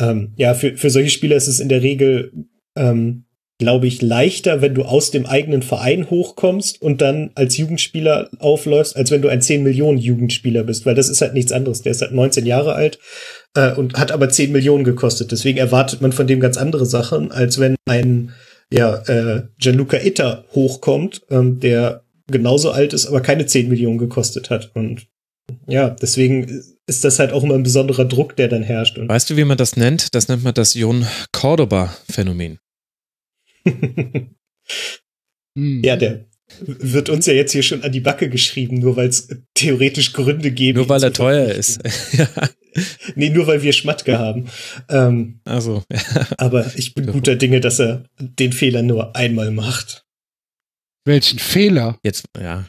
ähm, 0.00 0.32
ja, 0.36 0.54
für, 0.54 0.76
für 0.76 0.90
solche 0.90 1.10
Spieler 1.10 1.36
ist 1.36 1.48
es 1.48 1.60
in 1.60 1.68
der 1.68 1.82
Regel, 1.82 2.32
ähm, 2.76 3.24
glaube 3.58 3.86
ich, 3.86 4.02
leichter, 4.02 4.60
wenn 4.60 4.74
du 4.74 4.82
aus 4.82 5.12
dem 5.12 5.24
eigenen 5.24 5.62
Verein 5.62 6.10
hochkommst 6.10 6.82
und 6.82 7.00
dann 7.00 7.30
als 7.36 7.56
Jugendspieler 7.56 8.28
aufläufst, 8.40 8.96
als 8.96 9.10
wenn 9.10 9.22
du 9.22 9.28
ein 9.28 9.40
10 9.40 9.62
Millionen 9.62 9.98
Jugendspieler 9.98 10.64
bist, 10.64 10.84
weil 10.84 10.96
das 10.96 11.08
ist 11.08 11.20
halt 11.20 11.34
nichts 11.34 11.52
anderes. 11.52 11.82
Der 11.82 11.92
ist 11.92 12.02
halt 12.02 12.12
19 12.12 12.44
Jahre 12.44 12.74
alt 12.74 12.98
äh, 13.54 13.72
und 13.72 13.98
hat 13.98 14.10
aber 14.10 14.28
10 14.28 14.50
Millionen 14.50 14.82
gekostet. 14.82 15.30
Deswegen 15.30 15.58
erwartet 15.58 16.00
man 16.00 16.12
von 16.12 16.26
dem 16.26 16.40
ganz 16.40 16.56
andere 16.56 16.86
Sachen, 16.86 17.30
als 17.30 17.60
wenn 17.60 17.76
ein 17.88 18.32
ja, 18.72 18.96
äh, 19.06 19.42
Gianluca 19.58 19.98
Itter 19.98 20.44
hochkommt, 20.54 21.22
ähm, 21.30 21.60
der 21.60 22.02
genauso 22.26 22.70
alt 22.70 22.92
ist, 22.92 23.06
aber 23.06 23.20
keine 23.20 23.46
10 23.46 23.68
Millionen 23.68 23.98
gekostet 23.98 24.50
hat. 24.50 24.70
Und 24.74 25.06
ja, 25.66 25.90
deswegen 25.90 26.62
ist 26.86 27.04
das 27.04 27.18
halt 27.18 27.32
auch 27.32 27.42
immer 27.42 27.54
ein 27.54 27.62
besonderer 27.62 28.04
Druck, 28.04 28.36
der 28.36 28.48
dann 28.48 28.62
herrscht. 28.62 28.98
Und 28.98 29.08
weißt 29.08 29.30
du, 29.30 29.36
wie 29.36 29.44
man 29.44 29.58
das 29.58 29.76
nennt? 29.76 30.14
Das 30.14 30.28
nennt 30.28 30.44
man 30.44 30.54
das 30.54 30.74
Jon 30.74 31.06
Cordoba-Phänomen. 31.32 32.58
ja, 35.54 35.96
der 35.96 36.26
wird 36.60 37.08
uns 37.08 37.26
ja 37.26 37.32
jetzt 37.32 37.52
hier 37.52 37.62
schon 37.62 37.82
an 37.82 37.92
die 37.92 38.00
Backe 38.00 38.28
geschrieben, 38.28 38.78
nur 38.78 38.96
weil 38.96 39.08
es 39.08 39.28
theoretisch 39.54 40.12
Gründe 40.12 40.50
gibt. 40.50 40.76
Nur 40.76 40.88
weil 40.88 41.02
er 41.02 41.12
teuer 41.12 41.48
ist. 41.48 41.80
ja. 42.12 42.28
Nee, 43.14 43.30
nur 43.30 43.46
weil 43.46 43.62
wir 43.62 43.72
Schmatke 43.72 44.18
haben. 44.18 44.48
Ähm, 44.88 45.40
also, 45.44 45.82
ja. 45.90 46.26
Aber 46.38 46.72
ich 46.76 46.94
bin 46.94 47.06
guter 47.06 47.36
Dinge, 47.36 47.60
dass 47.60 47.78
er 47.78 48.04
den 48.18 48.52
Fehler 48.52 48.82
nur 48.82 49.14
einmal 49.16 49.50
macht. 49.50 50.04
Welchen 51.04 51.38
Fehler? 51.38 51.98
Jetzt, 52.02 52.26
ja. 52.38 52.66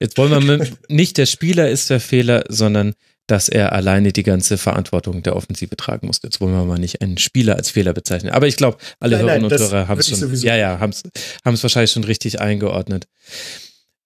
Jetzt 0.00 0.16
wollen 0.16 0.30
wir 0.32 0.58
mit, 0.58 0.90
nicht 0.90 1.18
der 1.18 1.26
Spieler 1.26 1.68
ist 1.68 1.90
der 1.90 2.00
Fehler, 2.00 2.44
sondern 2.48 2.94
dass 3.26 3.48
er 3.48 3.72
alleine 3.72 4.12
die 4.12 4.24
ganze 4.24 4.58
Verantwortung 4.58 5.22
der 5.22 5.36
Offensive 5.36 5.76
tragen 5.76 6.08
muss. 6.08 6.20
Jetzt 6.22 6.40
wollen 6.40 6.52
wir 6.52 6.64
mal 6.64 6.78
nicht 6.78 7.00
einen 7.00 7.16
Spieler 7.16 7.54
als 7.54 7.70
Fehler 7.70 7.92
bezeichnen. 7.92 8.32
Aber 8.32 8.48
ich 8.48 8.56
glaube, 8.56 8.78
alle 8.98 9.16
nein, 9.16 9.26
Hörerinnen 9.26 9.48
nein, 9.48 9.60
und 9.60 9.70
Hörer 9.70 9.88
haben 9.88 10.00
es 10.00 10.08
schon, 10.08 10.34
ja, 10.36 10.56
ja, 10.56 10.80
haben 10.80 10.90
es 10.90 11.62
wahrscheinlich 11.62 11.92
schon 11.92 12.04
richtig 12.04 12.40
eingeordnet. 12.40 13.06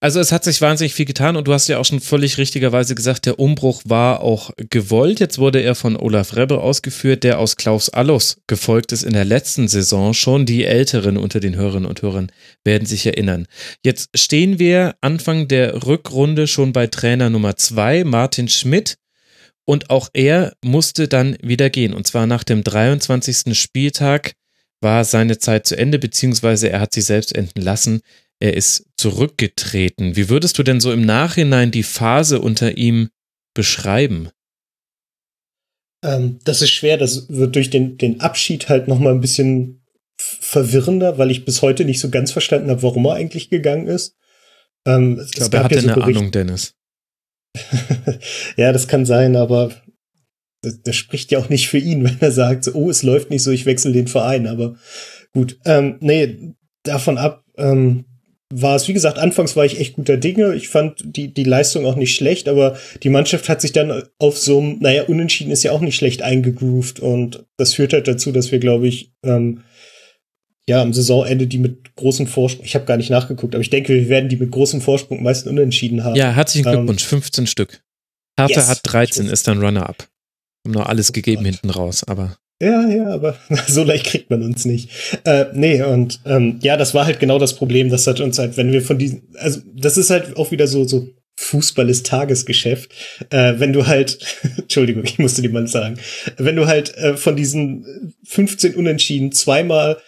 Also 0.04 0.20
es 0.20 0.32
hat 0.32 0.44
sich 0.44 0.60
wahnsinnig 0.60 0.92
viel 0.92 1.06
getan 1.06 1.34
und 1.34 1.48
du 1.48 1.54
hast 1.54 1.66
ja 1.66 1.78
auch 1.78 1.84
schon 1.86 1.98
völlig 1.98 2.36
richtigerweise 2.36 2.94
gesagt, 2.94 3.24
der 3.24 3.38
Umbruch 3.38 3.80
war 3.86 4.20
auch 4.20 4.50
gewollt. 4.68 5.18
Jetzt 5.18 5.38
wurde 5.38 5.60
er 5.60 5.74
von 5.74 5.96
Olaf 5.96 6.36
Rebbe 6.36 6.60
ausgeführt, 6.60 7.24
der 7.24 7.38
aus 7.38 7.56
Klaus 7.56 7.88
Allofs 7.88 8.36
gefolgt 8.46 8.92
ist 8.92 9.02
in 9.02 9.14
der 9.14 9.24
letzten 9.24 9.66
Saison 9.66 10.12
schon. 10.12 10.44
Die 10.44 10.66
Älteren 10.66 11.16
unter 11.16 11.40
den 11.40 11.56
Hörerinnen 11.56 11.88
und 11.88 12.02
Hörern 12.02 12.30
werden 12.64 12.84
sich 12.84 13.06
erinnern. 13.06 13.46
Jetzt 13.82 14.10
stehen 14.14 14.58
wir 14.58 14.94
Anfang 15.00 15.48
der 15.48 15.86
Rückrunde 15.86 16.48
schon 16.48 16.74
bei 16.74 16.86
Trainer 16.86 17.30
Nummer 17.30 17.56
zwei, 17.56 18.04
Martin 18.04 18.48
Schmidt. 18.48 18.98
Und 19.64 19.88
auch 19.88 20.10
er 20.12 20.52
musste 20.62 21.08
dann 21.08 21.38
wieder 21.40 21.70
gehen. 21.70 21.94
Und 21.94 22.06
zwar 22.06 22.26
nach 22.26 22.44
dem 22.44 22.62
23. 22.62 23.58
Spieltag 23.58 24.34
war 24.82 25.06
seine 25.06 25.38
Zeit 25.38 25.66
zu 25.66 25.78
Ende, 25.78 25.98
beziehungsweise 25.98 26.68
er 26.68 26.80
hat 26.80 26.92
sie 26.92 27.00
selbst 27.00 27.34
enden 27.34 27.62
lassen 27.62 28.02
er 28.44 28.54
ist 28.54 28.84
zurückgetreten. 28.98 30.16
Wie 30.16 30.28
würdest 30.28 30.58
du 30.58 30.62
denn 30.62 30.78
so 30.78 30.92
im 30.92 31.00
Nachhinein 31.00 31.70
die 31.70 31.82
Phase 31.82 32.42
unter 32.42 32.76
ihm 32.76 33.08
beschreiben? 33.54 34.28
Ähm, 36.04 36.40
das 36.44 36.60
ist 36.60 36.68
schwer, 36.68 36.98
das 36.98 37.30
wird 37.30 37.56
durch 37.56 37.70
den, 37.70 37.96
den 37.96 38.20
Abschied 38.20 38.68
halt 38.68 38.86
noch 38.86 38.98
mal 38.98 39.14
ein 39.14 39.22
bisschen 39.22 39.82
verwirrender, 40.18 41.16
weil 41.16 41.30
ich 41.30 41.46
bis 41.46 41.62
heute 41.62 41.86
nicht 41.86 42.00
so 42.00 42.10
ganz 42.10 42.32
verstanden 42.32 42.68
habe, 42.68 42.82
warum 42.82 43.06
er 43.06 43.14
eigentlich 43.14 43.48
gegangen 43.48 43.86
ist. 43.86 44.14
Ähm, 44.86 45.22
ich 45.24 45.32
glaube, 45.32 45.56
er 45.56 45.64
hatte 45.64 45.76
ja 45.76 45.80
so 45.80 45.86
eine 45.88 45.96
Bericht 45.96 46.18
Ahnung, 46.18 46.30
Dennis. 46.30 46.74
ja, 48.58 48.72
das 48.72 48.88
kann 48.88 49.06
sein, 49.06 49.36
aber 49.36 49.74
das, 50.60 50.82
das, 50.82 50.96
spricht 50.96 51.30
ja 51.30 51.38
auch 51.38 51.48
nicht 51.48 51.70
für 51.70 51.78
ihn, 51.78 52.04
wenn 52.04 52.20
er 52.20 52.30
sagt, 52.30 52.68
oh, 52.74 52.90
es 52.90 53.02
läuft 53.02 53.30
nicht 53.30 53.42
so, 53.42 53.50
ich 53.50 53.64
wechsle 53.64 53.92
den 53.92 54.06
Verein. 54.06 54.46
Aber 54.46 54.76
gut, 55.32 55.58
ähm, 55.64 55.96
nee, 56.00 56.54
davon 56.82 57.16
ab 57.16 57.42
ähm, 57.56 58.04
war 58.56 58.76
es, 58.76 58.86
wie 58.86 58.92
gesagt, 58.92 59.18
anfangs 59.18 59.56
war 59.56 59.64
ich 59.64 59.80
echt 59.80 59.94
guter 59.94 60.16
Dinge. 60.16 60.54
Ich 60.54 60.68
fand 60.68 61.02
die, 61.04 61.34
die 61.34 61.44
Leistung 61.44 61.86
auch 61.86 61.96
nicht 61.96 62.14
schlecht, 62.14 62.48
aber 62.48 62.76
die 63.02 63.08
Mannschaft 63.08 63.48
hat 63.48 63.60
sich 63.60 63.72
dann 63.72 64.04
auf 64.18 64.38
so 64.38 64.60
einem, 64.60 64.78
naja, 64.78 65.04
unentschieden 65.04 65.50
ist 65.50 65.64
ja 65.64 65.72
auch 65.72 65.80
nicht 65.80 65.96
schlecht 65.96 66.22
eingegroovt 66.22 67.00
und 67.00 67.44
das 67.56 67.74
führt 67.74 67.92
halt 67.92 68.06
dazu, 68.06 68.30
dass 68.30 68.52
wir, 68.52 68.60
glaube 68.60 68.86
ich, 68.86 69.12
ähm, 69.24 69.62
ja, 70.66 70.80
am 70.80 70.92
Saisonende 70.92 71.46
die 71.46 71.58
mit 71.58 71.96
großem 71.96 72.26
Vorsprung, 72.26 72.64
ich 72.64 72.74
habe 72.74 72.86
gar 72.86 72.96
nicht 72.96 73.10
nachgeguckt, 73.10 73.54
aber 73.54 73.62
ich 73.62 73.70
denke, 73.70 73.92
wir 73.92 74.08
werden 74.08 74.28
die 74.28 74.36
mit 74.36 74.52
großem 74.52 74.80
Vorsprung 74.80 75.22
meistens 75.22 75.50
unentschieden 75.50 76.04
haben. 76.04 76.14
Ja, 76.14 76.30
herzlichen 76.30 76.68
ähm, 76.68 76.74
Glückwunsch, 76.74 77.02
ähm, 77.02 77.08
15 77.08 77.46
Stück. 77.46 77.82
Hertha 78.38 78.60
yes. 78.60 78.68
hat 78.68 78.80
13, 78.84 79.26
ist 79.26 79.48
dann 79.48 79.60
Runner-up. 79.60 80.08
Haben 80.64 80.72
noch 80.72 80.86
alles 80.86 81.10
oh 81.10 81.12
gegeben 81.12 81.44
hinten 81.44 81.70
raus, 81.70 82.04
aber. 82.04 82.36
Ja, 82.64 82.88
ja, 82.88 83.08
aber 83.08 83.36
so 83.68 83.84
leicht 83.84 84.06
kriegt 84.06 84.30
man 84.30 84.42
uns 84.42 84.64
nicht. 84.64 84.88
Äh, 85.24 85.46
nee, 85.52 85.82
und 85.82 86.20
ähm, 86.24 86.60
ja, 86.62 86.78
das 86.78 86.94
war 86.94 87.04
halt 87.04 87.20
genau 87.20 87.38
das 87.38 87.54
Problem, 87.56 87.90
das 87.90 88.06
hat 88.06 88.20
uns 88.20 88.38
halt, 88.38 88.56
wenn 88.56 88.72
wir 88.72 88.80
von 88.80 88.98
diesen, 88.98 89.28
also 89.34 89.60
das 89.74 89.98
ist 89.98 90.08
halt 90.08 90.38
auch 90.38 90.50
wieder 90.50 90.66
so, 90.66 90.84
so 90.84 91.06
Fußball 91.36 91.90
ist 91.90 92.06
Tagesgeschäft. 92.06 92.90
Äh, 93.28 93.54
wenn 93.58 93.74
du 93.74 93.86
halt, 93.86 94.18
Entschuldigung, 94.56 95.04
ich 95.04 95.18
musste 95.18 95.42
dir 95.42 95.50
mal 95.50 95.66
sagen, 95.66 95.98
wenn 96.38 96.56
du 96.56 96.66
halt 96.66 96.96
äh, 96.96 97.18
von 97.18 97.36
diesen 97.36 98.14
15 98.24 98.76
Unentschieden 98.76 99.32
zweimal 99.32 99.98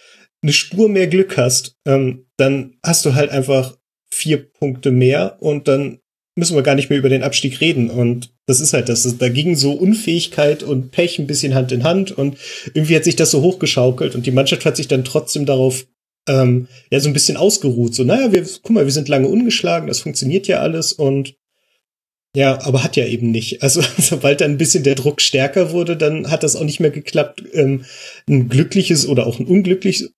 eine 0.41 0.53
Spur 0.53 0.89
mehr 0.89 1.07
Glück 1.07 1.37
hast, 1.37 1.75
ähm, 1.85 2.25
dann 2.37 2.77
hast 2.83 3.05
du 3.05 3.13
halt 3.13 3.29
einfach 3.29 3.77
vier 4.09 4.51
Punkte 4.51 4.89
mehr 4.89 5.37
und 5.41 5.67
dann 5.67 5.99
müssen 6.37 6.55
wir 6.55 6.63
gar 6.63 6.75
nicht 6.75 6.89
mehr 6.89 6.99
über 6.99 7.09
den 7.09 7.23
Abstieg 7.23 7.59
reden. 7.59 7.89
Und 7.89 8.31
das 8.45 8.61
ist 8.61 8.73
halt 8.73 8.89
das. 8.89 9.17
Da 9.17 9.29
ging 9.29 9.55
so 9.55 9.73
Unfähigkeit 9.73 10.63
und 10.63 10.91
Pech 10.91 11.19
ein 11.19 11.27
bisschen 11.27 11.55
Hand 11.55 11.71
in 11.71 11.83
Hand 11.83 12.11
und 12.11 12.37
irgendwie 12.73 12.95
hat 12.95 13.03
sich 13.03 13.15
das 13.15 13.31
so 13.31 13.41
hochgeschaukelt 13.41 14.15
und 14.15 14.25
die 14.25 14.31
Mannschaft 14.31 14.65
hat 14.65 14.77
sich 14.77 14.87
dann 14.87 15.03
trotzdem 15.03 15.45
darauf 15.45 15.87
ähm, 16.29 16.67
ja 16.91 16.99
so 16.99 17.09
ein 17.09 17.13
bisschen 17.13 17.37
ausgeruht. 17.37 17.95
So, 17.95 18.03
naja, 18.03 18.31
wir, 18.31 18.45
guck 18.61 18.69
mal, 18.69 18.85
wir 18.85 18.91
sind 18.91 19.09
lange 19.09 19.27
ungeschlagen, 19.27 19.87
das 19.87 19.99
funktioniert 19.99 20.47
ja 20.47 20.59
alles 20.59 20.93
und 20.93 21.35
ja, 22.35 22.61
aber 22.63 22.83
hat 22.83 22.95
ja 22.95 23.05
eben 23.05 23.31
nicht. 23.31 23.61
Also 23.63 23.81
sobald 23.97 24.41
dann 24.41 24.51
ein 24.51 24.57
bisschen 24.57 24.83
der 24.83 24.95
Druck 24.95 25.21
stärker 25.21 25.71
wurde, 25.71 25.97
dann 25.97 26.29
hat 26.29 26.43
das 26.43 26.55
auch 26.55 26.63
nicht 26.63 26.79
mehr 26.79 26.91
geklappt, 26.91 27.43
ähm, 27.53 27.85
ein 28.29 28.47
glückliches 28.47 29.07
oder 29.07 29.25
auch 29.25 29.39
ein 29.39 29.47
unglückliches 29.47 30.11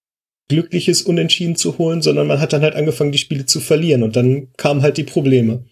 glückliches 0.50 1.04
Unentschieden 1.04 1.56
zu 1.56 1.78
holen, 1.78 2.02
sondern 2.02 2.28
man 2.28 2.42
hat 2.42 2.52
dann 2.54 2.64
halt 2.64 2.76
angefangen, 2.76 3.12
die 3.12 3.20
Spiele 3.20 3.46
zu 3.46 3.60
verlieren 3.60 4.04
und 4.04 4.16
dann 4.16 4.52
kamen 4.58 4.82
halt 4.82 4.98
die 4.98 5.04
Probleme, 5.04 5.64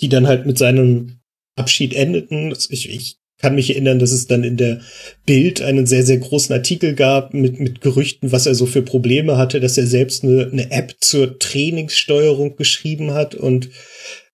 die 0.00 0.08
dann 0.08 0.26
halt 0.26 0.46
mit 0.46 0.58
seinem 0.58 1.20
Abschied 1.56 1.94
endeten. 1.94 2.54
Ich, 2.68 2.88
ich 2.88 3.16
kann 3.38 3.54
mich 3.54 3.70
erinnern, 3.70 3.98
dass 3.98 4.12
es 4.12 4.26
dann 4.26 4.44
in 4.44 4.56
der 4.56 4.80
Bild 5.24 5.62
einen 5.62 5.86
sehr, 5.86 6.04
sehr 6.04 6.18
großen 6.18 6.54
Artikel 6.54 6.94
gab 6.94 7.32
mit, 7.32 7.58
mit 7.58 7.80
Gerüchten, 7.80 8.32
was 8.32 8.46
er 8.46 8.54
so 8.54 8.66
für 8.66 8.82
Probleme 8.82 9.38
hatte, 9.38 9.60
dass 9.60 9.78
er 9.78 9.86
selbst 9.86 10.24
eine, 10.24 10.48
eine 10.52 10.70
App 10.70 10.96
zur 11.00 11.38
Trainingssteuerung 11.38 12.56
geschrieben 12.56 13.12
hat 13.12 13.34
und 13.34 13.70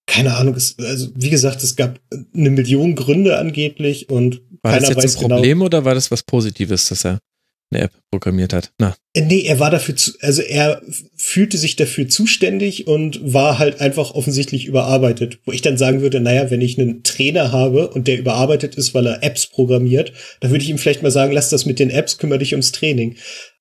keine 0.06 0.36
Ahnung, 0.36 0.54
es, 0.54 0.76
also 0.78 1.08
wie 1.14 1.30
gesagt, 1.30 1.62
es 1.62 1.74
gab 1.74 1.98
eine 2.34 2.50
Million 2.50 2.94
Gründe 2.94 3.38
angeblich 3.38 4.08
und 4.08 4.40
war 4.62 4.72
keiner 4.72 4.80
das 4.80 4.88
jetzt 4.90 5.04
weiß 5.04 5.16
ein 5.16 5.22
genau 5.22 5.34
Problem 5.36 5.58
genau, 5.58 5.66
oder 5.66 5.84
war 5.84 5.94
das 5.94 6.10
was 6.10 6.22
Positives, 6.22 6.88
dass 6.88 7.04
er 7.04 7.18
eine 7.70 7.84
App 7.84 7.92
programmiert 8.10 8.52
hat. 8.52 8.72
Na. 8.78 8.94
Äh, 9.14 9.22
nee, 9.22 9.42
er 9.42 9.58
war 9.58 9.70
dafür 9.70 9.96
zu, 9.96 10.12
also 10.20 10.42
er 10.42 10.82
fühlte 11.16 11.58
sich 11.58 11.76
dafür 11.76 12.08
zuständig 12.08 12.86
und 12.86 13.20
war 13.32 13.58
halt 13.58 13.80
einfach 13.80 14.12
offensichtlich 14.12 14.66
überarbeitet. 14.66 15.40
Wo 15.44 15.52
ich 15.52 15.62
dann 15.62 15.78
sagen 15.78 16.00
würde, 16.00 16.20
naja, 16.20 16.50
wenn 16.50 16.60
ich 16.60 16.78
einen 16.78 17.02
Trainer 17.02 17.52
habe 17.52 17.88
und 17.88 18.06
der 18.06 18.18
überarbeitet 18.18 18.76
ist, 18.76 18.94
weil 18.94 19.06
er 19.06 19.22
Apps 19.22 19.48
programmiert, 19.48 20.12
dann 20.40 20.50
würde 20.50 20.62
ich 20.62 20.70
ihm 20.70 20.78
vielleicht 20.78 21.02
mal 21.02 21.10
sagen, 21.10 21.32
lass 21.32 21.50
das 21.50 21.66
mit 21.66 21.78
den 21.78 21.90
Apps, 21.90 22.18
kümmere 22.18 22.38
dich 22.38 22.52
ums 22.52 22.72
Training. 22.72 23.16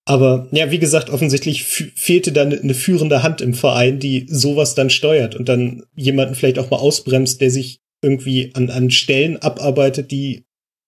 Aber 0.08 0.48
ja, 0.52 0.70
wie 0.70 0.78
gesagt, 0.78 1.10
offensichtlich 1.10 1.64
fehlte 1.64 2.32
dann 2.32 2.54
eine 2.54 2.76
führende 2.76 3.24
Hand 3.24 3.42
im 3.42 3.56
Verein, 3.56 4.00
die 4.00 4.28
sowas 4.30 4.76
dann 4.76 4.92
steuert 4.92 5.36
und 5.36 5.50
dann 5.50 5.84
jemanden 5.96 6.36
vielleicht 6.36 6.60
auch 6.60 6.70
mal 6.70 6.78
ausbremst, 6.78 7.42
der 7.42 7.50
sich 7.50 7.80
irgendwie 8.04 8.52
an, 8.54 8.70
an 8.70 8.92
Stellen 8.92 9.38
abarbeitet, 9.38 10.12
die 10.12 10.46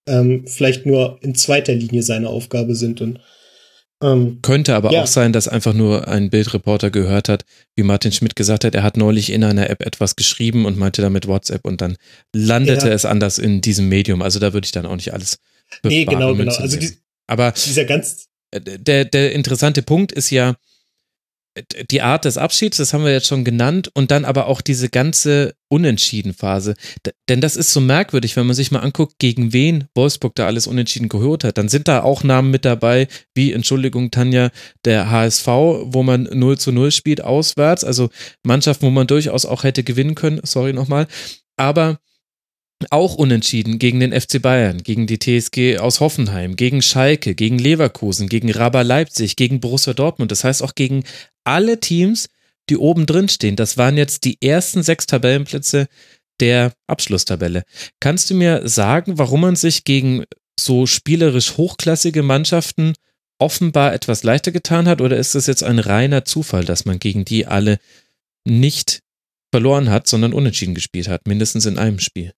ähm, 0.07 0.45
vielleicht 0.47 0.85
nur 0.85 1.19
in 1.21 1.35
zweiter 1.35 1.73
Linie 1.73 2.03
seine 2.03 2.29
Aufgabe 2.29 2.75
sind. 2.75 3.01
Und 3.01 3.19
ähm, 4.01 4.39
Könnte 4.41 4.75
aber 4.75 4.91
ja. 4.91 5.03
auch 5.03 5.07
sein, 5.07 5.33
dass 5.33 5.47
einfach 5.47 5.73
nur 5.73 6.07
ein 6.07 6.29
Bildreporter 6.29 6.91
gehört 6.91 7.29
hat, 7.29 7.45
wie 7.75 7.83
Martin 7.83 8.11
Schmidt 8.11 8.35
gesagt 8.35 8.63
hat, 8.63 8.75
er 8.75 8.83
hat 8.83 8.97
neulich 8.97 9.31
in 9.31 9.43
einer 9.43 9.69
App 9.69 9.85
etwas 9.85 10.15
geschrieben 10.15 10.65
und 10.65 10.77
meinte 10.77 11.01
damit 11.01 11.27
WhatsApp 11.27 11.65
und 11.65 11.81
dann 11.81 11.97
landete 12.33 12.87
ja. 12.87 12.93
es 12.93 13.05
anders 13.05 13.39
in 13.39 13.61
diesem 13.61 13.89
Medium. 13.89 14.21
Also 14.21 14.39
da 14.39 14.53
würde 14.53 14.65
ich 14.65 14.71
dann 14.71 14.85
auch 14.85 14.95
nicht 14.95 15.13
alles. 15.13 15.39
Nee, 15.83 16.05
genau, 16.05 16.35
genau. 16.35 16.55
Also 16.55 16.77
die, 16.77 16.91
aber 17.25 17.51
dieser 17.51 17.85
ganz 17.85 18.27
äh, 18.51 18.61
der, 18.61 19.05
der 19.05 19.33
interessante 19.33 19.81
Punkt 19.81 20.11
ist 20.11 20.29
ja, 20.29 20.55
die 21.91 22.01
Art 22.01 22.25
des 22.25 22.37
Abschieds, 22.37 22.77
das 22.77 22.93
haben 22.93 23.03
wir 23.03 23.11
jetzt 23.11 23.27
schon 23.27 23.43
genannt, 23.43 23.89
und 23.93 24.11
dann 24.11 24.25
aber 24.25 24.47
auch 24.47 24.61
diese 24.61 24.89
ganze 24.89 25.55
Unentschieden-Phase. 25.69 26.75
Denn 27.29 27.41
das 27.41 27.55
ist 27.55 27.73
so 27.73 27.81
merkwürdig, 27.81 28.35
wenn 28.35 28.47
man 28.47 28.55
sich 28.55 28.71
mal 28.71 28.79
anguckt, 28.79 29.15
gegen 29.19 29.53
wen 29.53 29.85
Wolfsburg 29.95 30.35
da 30.35 30.45
alles 30.45 30.67
unentschieden 30.67 31.09
gehört 31.09 31.43
hat. 31.43 31.57
Dann 31.57 31.69
sind 31.69 31.87
da 31.87 32.03
auch 32.03 32.23
Namen 32.23 32.51
mit 32.51 32.65
dabei, 32.65 33.07
wie, 33.33 33.51
Entschuldigung, 33.53 34.11
Tanja, 34.11 34.51
der 34.85 35.09
HSV, 35.09 35.47
wo 35.47 36.03
man 36.03 36.23
0 36.23 36.57
zu 36.57 36.71
0 36.71 36.91
spielt 36.91 37.23
auswärts, 37.23 37.83
also 37.83 38.09
Mannschaften, 38.43 38.85
wo 38.85 38.91
man 38.91 39.07
durchaus 39.07 39.45
auch 39.45 39.63
hätte 39.63 39.83
gewinnen 39.83 40.15
können, 40.15 40.39
sorry 40.43 40.73
nochmal. 40.73 41.07
Aber 41.57 41.99
auch 42.91 43.15
unentschieden 43.15 43.79
gegen 43.79 43.99
den 43.99 44.19
FC 44.19 44.41
Bayern, 44.41 44.83
gegen 44.83 45.07
die 45.07 45.17
TSG 45.17 45.79
aus 45.79 45.99
Hoffenheim, 45.99 46.55
gegen 46.55 46.81
Schalke, 46.81 47.33
gegen 47.33 47.57
Leverkusen, 47.57 48.29
gegen 48.29 48.51
Raba 48.51 48.83
Leipzig, 48.83 49.35
gegen 49.35 49.59
Borussia 49.59 49.93
Dortmund. 49.93 50.31
Das 50.31 50.43
heißt 50.43 50.61
auch 50.61 50.75
gegen 50.75 51.03
alle 51.47 51.79
Teams, 51.79 52.27
die 52.69 52.77
oben 52.77 53.05
drin 53.05 53.29
stehen. 53.29 53.55
Das 53.55 53.77
waren 53.77 53.97
jetzt 53.97 54.25
die 54.25 54.41
ersten 54.41 54.83
sechs 54.83 55.05
Tabellenplätze 55.05 55.87
der 56.39 56.73
Abschlusstabelle. 56.87 57.63
Kannst 57.99 58.29
du 58.29 58.35
mir 58.35 58.67
sagen, 58.67 59.17
warum 59.17 59.41
man 59.41 59.55
sich 59.55 59.83
gegen 59.83 60.25
so 60.59 60.85
spielerisch 60.85 61.57
hochklassige 61.57 62.21
Mannschaften 62.23 62.93
offenbar 63.39 63.93
etwas 63.93 64.23
leichter 64.23 64.51
getan 64.51 64.87
hat? 64.87 65.01
Oder 65.01 65.17
ist 65.17 65.35
das 65.35 65.47
jetzt 65.47 65.63
ein 65.63 65.79
reiner 65.79 66.25
Zufall, 66.25 66.65
dass 66.65 66.85
man 66.85 66.99
gegen 66.99 67.25
die 67.25 67.45
alle 67.45 67.79
nicht 68.45 68.99
verloren 69.51 69.89
hat, 69.89 70.07
sondern 70.07 70.33
unentschieden 70.33 70.75
gespielt 70.75 71.07
hat, 71.07 71.27
mindestens 71.27 71.65
in 71.65 71.77
einem 71.77 71.99
Spiel? 71.99 72.33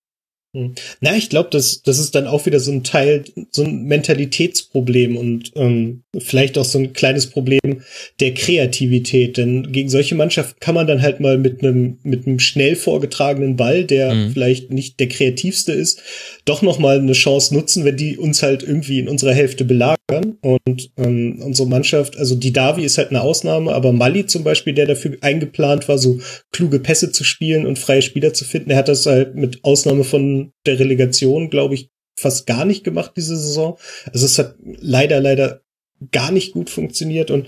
Hm. 0.56 0.74
Na, 1.00 1.16
ich 1.16 1.30
glaube, 1.30 1.50
das, 1.52 1.84
das 1.84 2.00
ist 2.00 2.16
dann 2.16 2.26
auch 2.26 2.48
wieder 2.48 2.60
so 2.60 2.72
ein 2.72 2.84
Teil, 2.84 3.24
so 3.52 3.64
ein 3.64 3.84
Mentalitätsproblem 3.84 5.16
und 5.16 5.52
ähm, 5.56 6.02
vielleicht 6.18 6.58
auch 6.58 6.66
so 6.66 6.80
ein 6.80 6.94
kleines 6.94 7.28
Problem 7.28 7.84
der 8.20 8.34
Kreativität. 8.34 9.38
Denn 9.38 9.72
gegen 9.72 9.90
solche 9.90 10.16
Mannschaften 10.16 10.60
kann 10.60 10.74
man 10.74 10.88
dann 10.88 11.04
halt 11.04 11.20
mal 11.20 11.38
mit 11.38 11.64
einem 11.64 12.00
mit 12.02 12.26
einem 12.26 12.40
schnell 12.40 12.76
vorgetragenen 12.76 13.58
Ball, 13.58 13.84
der 13.84 14.16
mhm. 14.16 14.32
vielleicht 14.32 14.72
nicht 14.72 15.00
der 15.00 15.08
kreativste 15.08 15.72
ist, 15.72 16.02
doch 16.46 16.64
noch 16.64 16.80
mal 16.80 16.98
eine 16.98 17.14
Chance 17.14 17.54
nutzen, 17.54 17.86
wenn 17.86 17.98
die 17.98 18.18
uns 18.18 18.42
halt 18.42 18.64
irgendwie 18.64 18.98
in 18.98 19.08
unserer 19.08 19.34
Hälfte 19.34 19.66
belagern. 19.66 19.99
Und 20.10 20.92
ähm, 20.98 21.42
unsere 21.42 21.68
Mannschaft, 21.68 22.18
also 22.18 22.36
die 22.36 22.54
Davi 22.54 22.84
ist 22.84 22.98
halt 22.98 23.10
eine 23.10 23.22
Ausnahme, 23.22 23.74
aber 23.74 23.92
Mali 23.92 24.26
zum 24.26 24.44
Beispiel, 24.44 24.74
der 24.74 24.88
dafür 24.88 25.18
eingeplant 25.22 25.88
war, 25.88 25.98
so 25.98 26.20
kluge 26.52 26.80
Pässe 26.80 27.12
zu 27.12 27.24
spielen 27.24 27.66
und 27.66 27.80
freie 27.80 28.02
Spieler 28.02 28.34
zu 28.34 28.46
finden, 28.46 28.70
der 28.70 28.78
hat 28.78 28.88
das 28.88 29.06
halt 29.06 29.36
mit 29.36 29.64
Ausnahme 29.64 30.04
von 30.04 30.52
der 30.66 30.80
Relegation, 30.80 31.50
glaube 31.50 31.76
ich, 31.76 31.90
fast 32.18 32.48
gar 32.48 32.66
nicht 32.66 32.84
gemacht 32.84 33.14
diese 33.16 33.38
Saison. 33.38 33.78
Also 34.12 34.26
es 34.26 34.38
hat 34.40 34.56
leider, 34.60 35.22
leider 35.22 35.62
gar 36.12 36.32
nicht 36.32 36.54
gut 36.54 36.70
funktioniert 36.70 37.32
und 37.32 37.48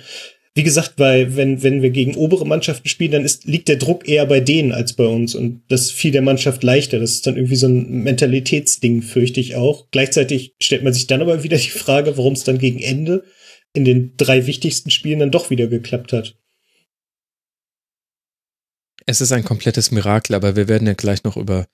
wie 0.53 0.63
gesagt, 0.63 0.93
weil 0.97 1.37
wenn, 1.37 1.63
wenn 1.63 1.81
wir 1.81 1.91
gegen 1.91 2.15
obere 2.15 2.45
Mannschaften 2.45 2.89
spielen, 2.89 3.11
dann 3.11 3.23
ist, 3.23 3.45
liegt 3.45 3.69
der 3.69 3.77
Druck 3.77 4.07
eher 4.07 4.25
bei 4.25 4.41
denen 4.41 4.73
als 4.73 4.93
bei 4.93 5.05
uns. 5.05 5.33
Und 5.33 5.61
das 5.69 5.91
fiel 5.91 6.11
der 6.11 6.21
Mannschaft 6.21 6.61
leichter. 6.63 6.99
Das 6.99 7.11
ist 7.11 7.25
dann 7.25 7.37
irgendwie 7.37 7.55
so 7.55 7.67
ein 7.67 8.03
Mentalitätsding, 8.03 9.01
fürchte 9.01 9.39
ich 9.39 9.55
auch. 9.55 9.87
Gleichzeitig 9.91 10.55
stellt 10.61 10.83
man 10.83 10.93
sich 10.93 11.07
dann 11.07 11.21
aber 11.21 11.43
wieder 11.43 11.57
die 11.57 11.69
Frage, 11.69 12.17
warum 12.17 12.33
es 12.33 12.43
dann 12.43 12.57
gegen 12.57 12.79
Ende 12.79 13.23
in 13.73 13.85
den 13.85 14.17
drei 14.17 14.45
wichtigsten 14.45 14.91
Spielen 14.91 15.19
dann 15.19 15.31
doch 15.31 15.49
wieder 15.49 15.67
geklappt 15.67 16.11
hat. 16.11 16.35
Es 19.05 19.21
ist 19.21 19.31
ein 19.31 19.45
komplettes 19.45 19.91
Mirakel, 19.91 20.35
aber 20.35 20.57
wir 20.57 20.67
werden 20.67 20.87
ja 20.87 20.93
gleich 20.93 21.23
noch 21.23 21.37
über 21.37 21.67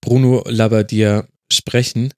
Bruno 0.00 0.44
Labbadia 0.46 1.26
sprechen. 1.50 2.12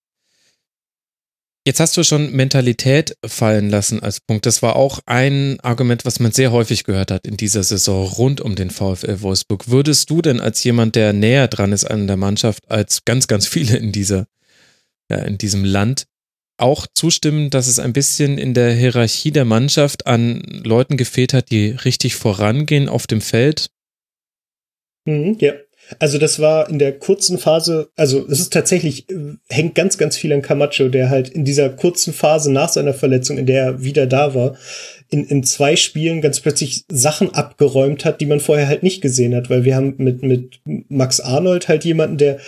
Jetzt 1.64 1.78
hast 1.78 1.96
du 1.96 2.02
schon 2.02 2.32
Mentalität 2.32 3.16
fallen 3.24 3.70
lassen 3.70 4.02
als 4.02 4.20
Punkt. 4.20 4.46
Das 4.46 4.62
war 4.62 4.74
auch 4.74 4.98
ein 5.06 5.60
Argument, 5.60 6.04
was 6.04 6.18
man 6.18 6.32
sehr 6.32 6.50
häufig 6.50 6.82
gehört 6.82 7.12
hat 7.12 7.24
in 7.24 7.36
dieser 7.36 7.62
Saison 7.62 8.04
rund 8.06 8.40
um 8.40 8.56
den 8.56 8.70
VfL 8.70 9.20
Wolfsburg. 9.20 9.68
Würdest 9.68 10.10
du 10.10 10.22
denn 10.22 10.40
als 10.40 10.64
jemand, 10.64 10.96
der 10.96 11.12
näher 11.12 11.46
dran 11.46 11.72
ist 11.72 11.84
an 11.84 12.08
der 12.08 12.16
Mannschaft 12.16 12.68
als 12.68 13.04
ganz, 13.04 13.28
ganz 13.28 13.46
viele 13.46 13.76
in 13.76 13.92
dieser 13.92 14.26
ja, 15.08 15.18
in 15.18 15.38
diesem 15.38 15.64
Land 15.64 16.06
auch 16.58 16.86
zustimmen, 16.94 17.50
dass 17.50 17.66
es 17.66 17.78
ein 17.78 17.92
bisschen 17.92 18.38
in 18.38 18.54
der 18.54 18.72
Hierarchie 18.72 19.30
der 19.30 19.44
Mannschaft 19.44 20.06
an 20.06 20.40
Leuten 20.64 20.96
gefehlt 20.96 21.34
hat, 21.34 21.50
die 21.50 21.70
richtig 21.70 22.14
vorangehen 22.14 22.88
auf 22.88 23.06
dem 23.06 23.20
Feld? 23.20 23.70
Mhm, 25.04 25.36
ja. 25.40 25.54
Also 25.98 26.18
das 26.18 26.38
war 26.38 26.68
in 26.68 26.78
der 26.78 26.98
kurzen 26.98 27.38
Phase, 27.38 27.90
also 27.96 28.26
es 28.28 28.40
ist 28.40 28.52
tatsächlich, 28.52 29.10
äh, 29.10 29.34
hängt 29.48 29.74
ganz, 29.74 29.98
ganz 29.98 30.16
viel 30.16 30.32
an 30.32 30.42
Camacho, 30.42 30.88
der 30.88 31.10
halt 31.10 31.28
in 31.28 31.44
dieser 31.44 31.68
kurzen 31.70 32.12
Phase 32.12 32.52
nach 32.52 32.68
seiner 32.68 32.94
Verletzung, 32.94 33.38
in 33.38 33.46
der 33.46 33.64
er 33.64 33.82
wieder 33.82 34.06
da 34.06 34.34
war, 34.34 34.56
in, 35.10 35.24
in 35.24 35.44
zwei 35.44 35.76
Spielen 35.76 36.20
ganz 36.20 36.40
plötzlich 36.40 36.84
Sachen 36.90 37.34
abgeräumt 37.34 38.04
hat, 38.04 38.20
die 38.20 38.26
man 38.26 38.40
vorher 38.40 38.68
halt 38.68 38.82
nicht 38.82 39.02
gesehen 39.02 39.34
hat, 39.34 39.50
weil 39.50 39.64
wir 39.64 39.76
haben 39.76 39.94
mit, 39.98 40.22
mit 40.22 40.60
Max 40.64 41.20
Arnold 41.20 41.68
halt 41.68 41.84
jemanden, 41.84 42.16
der, 42.16 42.38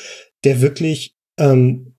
der 0.45 0.61
wirklich, 0.61 1.15
ähm, 1.39 1.95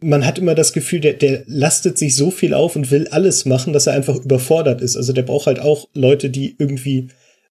man 0.00 0.24
hat 0.24 0.38
immer 0.38 0.54
das 0.54 0.72
Gefühl, 0.72 1.00
der, 1.00 1.14
der 1.14 1.42
lastet 1.46 1.98
sich 1.98 2.14
so 2.14 2.30
viel 2.30 2.54
auf 2.54 2.76
und 2.76 2.90
will 2.90 3.08
alles 3.08 3.44
machen, 3.44 3.72
dass 3.72 3.86
er 3.86 3.94
einfach 3.94 4.16
überfordert 4.16 4.80
ist. 4.80 4.96
Also 4.96 5.12
der 5.12 5.22
braucht 5.22 5.46
halt 5.46 5.60
auch 5.60 5.88
Leute, 5.92 6.30
die 6.30 6.56
irgendwie 6.58 7.08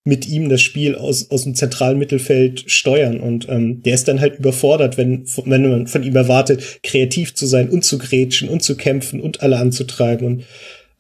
mit 0.08 0.26
ihm 0.26 0.48
das 0.48 0.62
Spiel 0.62 0.96
aus, 0.96 1.30
aus 1.32 1.44
dem 1.44 1.54
zentralen 1.54 2.00
Mittelfeld 2.00 2.64
steuern. 2.72 3.20
Und 3.20 3.50
ähm, 3.50 3.84
der 3.84 3.94
ist 3.94 4.08
dann 4.08 4.22
halt 4.22 4.40
überfordert, 4.40 4.98
wenn, 4.98 5.26
wenn 5.44 5.70
man 5.70 5.88
von 5.88 6.02
ihm 6.02 6.16
erwartet, 6.16 6.80
kreativ 6.82 7.36
zu 7.36 7.46
sein 7.46 7.70
und 7.70 7.84
zu 7.84 7.98
grätschen 7.98 8.48
und 8.48 8.64
zu 8.64 8.78
kämpfen 8.78 9.20
und 9.20 9.42
alle 9.42 9.58
anzutreiben. 9.58 10.26
Und 10.26 10.44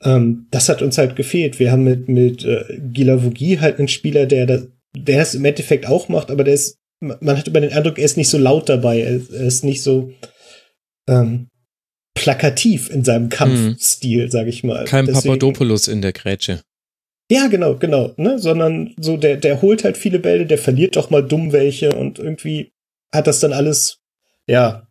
ähm, 0.03 0.47
das 0.51 0.67
hat 0.67 0.81
uns 0.81 0.97
halt 0.97 1.15
gefehlt. 1.15 1.57
Wir 1.57 1.71
haben 1.71 1.85
mit, 1.85 2.09
mit 2.09 2.43
äh, 2.43 2.65
Gilavogi 2.79 3.59
halt 3.61 3.79
einen 3.79 3.87
Spieler, 3.87 4.25
der 4.25 4.45
das, 4.45 4.67
der 4.93 5.21
es 5.21 5.35
im 5.35 5.45
Endeffekt 5.45 5.87
auch 5.87 6.09
macht, 6.09 6.29
aber 6.29 6.43
der 6.43 6.55
ist, 6.55 6.77
man 6.99 7.37
hat 7.37 7.47
immer 7.47 7.61
den 7.61 7.71
Eindruck, 7.71 7.97
er 7.97 8.05
ist 8.05 8.17
nicht 8.17 8.29
so 8.29 8.37
laut 8.37 8.67
dabei, 8.67 8.99
er, 8.99 9.21
er 9.31 9.47
ist 9.47 9.63
nicht 9.63 9.83
so 9.83 10.11
ähm, 11.07 11.47
plakativ 12.13 12.89
in 12.89 13.05
seinem 13.05 13.29
Kampfstil, 13.29 14.23
hm. 14.23 14.31
sag 14.31 14.47
ich 14.47 14.65
mal. 14.65 14.83
Kein 14.83 15.05
Deswegen, 15.05 15.35
Papadopoulos 15.35 15.87
in 15.87 16.01
der 16.01 16.11
Grätsche. 16.11 16.59
Ja, 17.29 17.47
genau, 17.47 17.75
genau, 17.75 18.13
ne, 18.15 18.39
sondern 18.39 18.93
so 18.99 19.17
der 19.17 19.35
der 19.37 19.61
holt 19.61 19.83
halt 19.83 19.97
viele 19.97 20.19
Bälle, 20.19 20.45
der 20.45 20.57
verliert 20.57 20.95
doch 20.95 21.09
mal 21.09 21.21
dumm 21.21 21.51
welche 21.51 21.93
und 21.93 22.19
irgendwie 22.19 22.71
hat 23.13 23.27
das 23.27 23.41
dann 23.41 23.51
alles 23.53 23.99
ja 24.47 24.87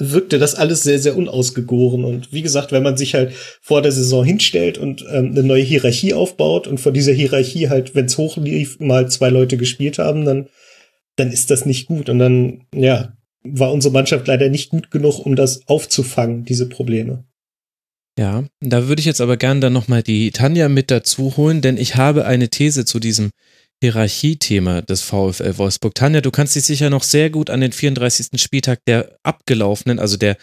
wirkte 0.00 0.38
das 0.38 0.54
alles 0.54 0.82
sehr 0.84 0.98
sehr 1.00 1.16
unausgegoren. 1.16 2.04
Und 2.04 2.32
wie 2.32 2.42
gesagt, 2.42 2.72
wenn 2.72 2.84
man 2.84 2.96
sich 2.96 3.14
halt 3.14 3.32
vor 3.60 3.82
der 3.82 3.92
Saison 3.92 4.24
hinstellt 4.24 4.78
und 4.78 5.04
ähm, 5.10 5.32
eine 5.32 5.42
neue 5.42 5.62
Hierarchie 5.62 6.14
aufbaut 6.14 6.68
und 6.68 6.78
vor 6.80 6.92
dieser 6.92 7.12
Hierarchie 7.12 7.68
halt, 7.68 7.94
wenn 7.96 8.06
es 8.06 8.18
hochlief, 8.18 8.78
mal 8.80 9.10
zwei 9.10 9.30
Leute 9.30 9.56
gespielt 9.56 9.98
haben, 9.98 10.24
dann 10.24 10.48
dann 11.16 11.32
ist 11.32 11.50
das 11.50 11.66
nicht 11.66 11.86
gut. 11.88 12.08
Und 12.08 12.20
dann 12.20 12.66
ja 12.74 13.14
war 13.44 13.72
unsere 13.72 13.92
Mannschaft 13.94 14.26
leider 14.28 14.48
nicht 14.50 14.70
gut 14.70 14.90
genug, 14.90 15.24
um 15.26 15.36
das 15.36 15.66
aufzufangen, 15.68 16.44
diese 16.44 16.68
Probleme. 16.68 17.24
Ja, 18.18 18.44
da 18.60 18.88
würde 18.88 18.98
ich 18.98 19.06
jetzt 19.06 19.20
aber 19.20 19.36
gerne 19.36 19.60
dann 19.60 19.72
nochmal 19.72 20.02
die 20.02 20.32
Tanja 20.32 20.68
mit 20.68 20.90
dazu 20.90 21.36
holen, 21.36 21.60
denn 21.60 21.76
ich 21.76 21.94
habe 21.94 22.26
eine 22.26 22.48
These 22.48 22.84
zu 22.84 22.98
diesem 22.98 23.30
Hierarchiethema 23.80 24.82
des 24.82 25.02
VfL 25.02 25.56
Wolfsburg. 25.56 25.94
Tanja, 25.94 26.20
du 26.20 26.32
kannst 26.32 26.56
dich 26.56 26.64
sicher 26.64 26.90
noch 26.90 27.04
sehr 27.04 27.30
gut 27.30 27.48
an 27.48 27.60
den 27.60 27.70
34. 27.70 28.40
Spieltag 28.42 28.80
der 28.88 29.16
abgelaufenen, 29.22 30.00
also 30.00 30.16
der 30.16 30.36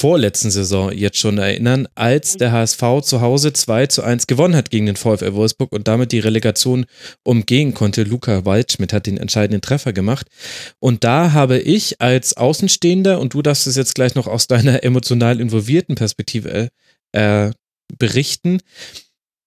vorletzten 0.00 0.50
Saison 0.50 0.90
jetzt 0.90 1.18
schon 1.18 1.38
erinnern, 1.38 1.86
als 1.94 2.36
der 2.38 2.50
HSV 2.50 2.82
zu 3.02 3.20
Hause 3.20 3.52
2 3.52 3.86
zu 3.86 4.02
1 4.02 4.26
gewonnen 4.26 4.56
hat 4.56 4.72
gegen 4.72 4.86
den 4.86 4.96
VfL 4.96 5.34
Wolfsburg 5.34 5.70
und 5.70 5.86
damit 5.86 6.10
die 6.10 6.18
Relegation 6.18 6.86
umgehen 7.22 7.72
konnte. 7.72 8.02
Luca 8.02 8.44
Waldschmidt 8.44 8.92
hat 8.92 9.06
den 9.06 9.16
entscheidenden 9.16 9.60
Treffer 9.60 9.92
gemacht. 9.92 10.26
Und 10.80 11.04
da 11.04 11.30
habe 11.30 11.60
ich 11.60 12.00
als 12.00 12.36
Außenstehender, 12.36 13.20
und 13.20 13.34
du 13.34 13.42
darfst 13.42 13.68
es 13.68 13.76
jetzt 13.76 13.94
gleich 13.94 14.16
noch 14.16 14.26
aus 14.26 14.48
deiner 14.48 14.82
emotional 14.82 15.38
involvierten 15.38 15.94
Perspektive 15.94 16.70
äh, 17.12 17.50
berichten, 17.98 18.60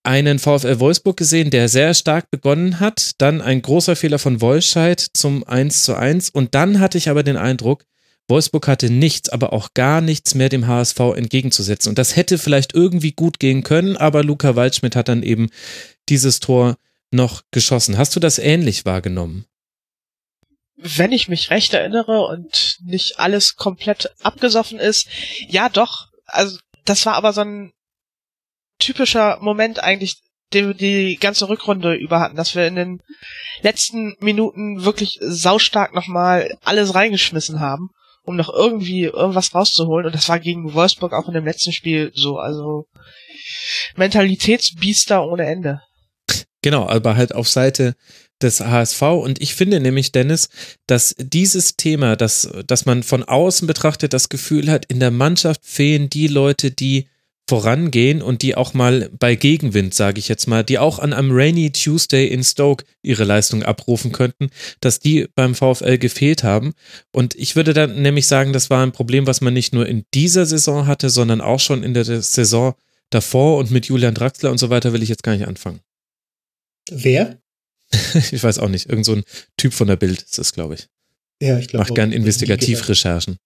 einen 0.03 0.37
VfL 0.39 0.79
Wolfsburg 0.79 1.17
gesehen, 1.17 1.49
der 1.49 1.67
sehr 1.67 1.93
stark 1.93 2.29
begonnen 2.29 2.79
hat, 2.79 3.13
dann 3.17 3.41
ein 3.41 3.61
großer 3.61 3.95
Fehler 3.95 4.19
von 4.19 4.39
Wolscheid 4.39 4.99
zum 5.13 5.43
1 5.43 5.83
zu 5.83 5.95
1 5.95 6.29
und 6.29 6.53
dann 6.53 6.79
hatte 6.79 6.97
ich 6.97 7.09
aber 7.09 7.23
den 7.23 7.37
Eindruck, 7.37 7.85
Wolfsburg 8.27 8.67
hatte 8.67 8.89
nichts, 8.89 9.29
aber 9.29 9.53
auch 9.53 9.69
gar 9.73 10.01
nichts 10.01 10.33
mehr 10.33 10.49
dem 10.49 10.67
HSV 10.67 10.99
entgegenzusetzen. 11.15 11.89
Und 11.89 11.99
das 11.99 12.15
hätte 12.15 12.37
vielleicht 12.37 12.73
irgendwie 12.73 13.11
gut 13.11 13.39
gehen 13.39 13.63
können, 13.63 13.97
aber 13.97 14.23
Luca 14.23 14.55
Waldschmidt 14.55 14.95
hat 14.95 15.09
dann 15.09 15.21
eben 15.21 15.49
dieses 16.09 16.39
Tor 16.39 16.77
noch 17.11 17.43
geschossen. 17.51 17.97
Hast 17.97 18.15
du 18.15 18.19
das 18.19 18.39
ähnlich 18.39 18.85
wahrgenommen? 18.85 19.45
Wenn 20.75 21.11
ich 21.11 21.29
mich 21.29 21.51
recht 21.51 21.73
erinnere 21.73 22.25
und 22.25 22.79
nicht 22.83 23.19
alles 23.19 23.55
komplett 23.55 24.11
abgesoffen 24.21 24.79
ist, 24.79 25.07
ja 25.47 25.69
doch. 25.69 26.09
Also 26.25 26.57
das 26.85 27.05
war 27.05 27.15
aber 27.15 27.33
so 27.33 27.41
ein 27.41 27.73
typischer 28.79 29.37
Moment 29.41 29.83
eigentlich, 29.83 30.21
den 30.53 30.67
wir 30.67 30.73
die 30.73 31.17
ganze 31.17 31.49
Rückrunde 31.49 31.95
über 31.95 32.19
hatten, 32.19 32.35
dass 32.35 32.55
wir 32.55 32.67
in 32.67 32.75
den 32.75 33.01
letzten 33.61 34.15
Minuten 34.19 34.85
wirklich 34.85 35.17
saustark 35.21 35.93
nochmal 35.93 36.57
alles 36.63 36.93
reingeschmissen 36.93 37.59
haben, 37.59 37.89
um 38.23 38.35
noch 38.35 38.53
irgendwie 38.53 39.03
irgendwas 39.03 39.53
rauszuholen. 39.53 40.05
Und 40.05 40.15
das 40.15 40.29
war 40.29 40.39
gegen 40.39 40.73
Wolfsburg 40.73 41.13
auch 41.13 41.27
in 41.27 41.33
dem 41.33 41.45
letzten 41.45 41.73
Spiel 41.73 42.11
so. 42.13 42.37
Also 42.37 42.85
Mentalitätsbiester 43.95 45.25
ohne 45.25 45.45
Ende. 45.45 45.81
Genau, 46.61 46.87
aber 46.87 47.15
halt 47.15 47.33
auf 47.33 47.47
Seite 47.47 47.95
des 48.41 48.59
HSV. 48.59 49.01
Und 49.01 49.41
ich 49.41 49.55
finde 49.55 49.79
nämlich, 49.79 50.11
Dennis, 50.11 50.49
dass 50.87 51.15
dieses 51.17 51.77
Thema, 51.77 52.15
dass, 52.15 52.49
dass 52.67 52.85
man 52.85 53.03
von 53.03 53.23
außen 53.23 53.67
betrachtet 53.67 54.13
das 54.13 54.29
Gefühl 54.29 54.69
hat, 54.69 54.85
in 54.85 54.99
der 54.99 55.11
Mannschaft 55.11 55.61
fehlen 55.63 56.09
die 56.09 56.27
Leute, 56.27 56.71
die 56.71 57.07
vorangehen 57.47 58.21
und 58.23 58.41
die 58.41 58.55
auch 58.55 58.73
mal 58.73 59.09
bei 59.19 59.35
Gegenwind, 59.35 59.93
sage 59.93 60.17
ich 60.17 60.27
jetzt 60.27 60.47
mal, 60.47 60.63
die 60.63 60.79
auch 60.79 60.97
an 60.97 61.13
einem 61.13 61.31
Rainy 61.31 61.71
Tuesday 61.71 62.27
in 62.27 62.43
Stoke 62.43 62.85
ihre 63.03 63.23
Leistung 63.23 63.61
abrufen 63.61 64.11
könnten, 64.11 64.49
dass 64.79 64.99
die 64.99 65.27
beim 65.35 65.53
VfL 65.53 65.99
gefehlt 65.99 66.43
haben. 66.43 66.73
Und 67.11 67.35
ich 67.35 67.55
würde 67.55 67.73
dann 67.73 68.01
nämlich 68.01 68.25
sagen, 68.25 68.51
das 68.51 68.71
war 68.71 68.83
ein 68.83 68.91
Problem, 68.91 69.27
was 69.27 69.41
man 69.41 69.53
nicht 69.53 69.73
nur 69.73 69.85
in 69.85 70.05
dieser 70.13 70.47
Saison 70.47 70.87
hatte, 70.87 71.09
sondern 71.09 71.39
auch 71.39 71.59
schon 71.59 71.83
in 71.83 71.93
der 71.93 72.05
Saison 72.05 72.73
davor 73.11 73.57
und 73.57 73.69
mit 73.69 73.85
Julian 73.85 74.15
Draxler 74.15 74.49
und 74.49 74.57
so 74.57 74.71
weiter 74.71 74.91
will 74.91 75.03
ich 75.03 75.09
jetzt 75.09 75.23
gar 75.23 75.35
nicht 75.35 75.47
anfangen. 75.47 75.81
Wer? 76.89 77.39
ich 78.31 78.43
weiß 78.43 78.59
auch 78.59 78.69
nicht. 78.69 78.89
Irgend 78.89 79.05
so 79.05 79.13
ein 79.13 79.23
Typ 79.57 79.73
von 79.73 79.87
der 79.87 79.95
Bild 79.95 80.21
ist 80.21 80.37
das, 80.37 80.53
glaube 80.53 80.75
ich. 80.75 80.87
Ja, 81.41 81.57
ich 81.57 81.67
glaube. 81.67 81.83
Macht 81.83 81.95
gern 81.95 82.11
Investigativrecherchen. 82.11 83.37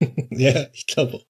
ja, 0.30 0.66
ich 0.72 0.86
glaube 0.86 1.14
auch. 1.14 1.26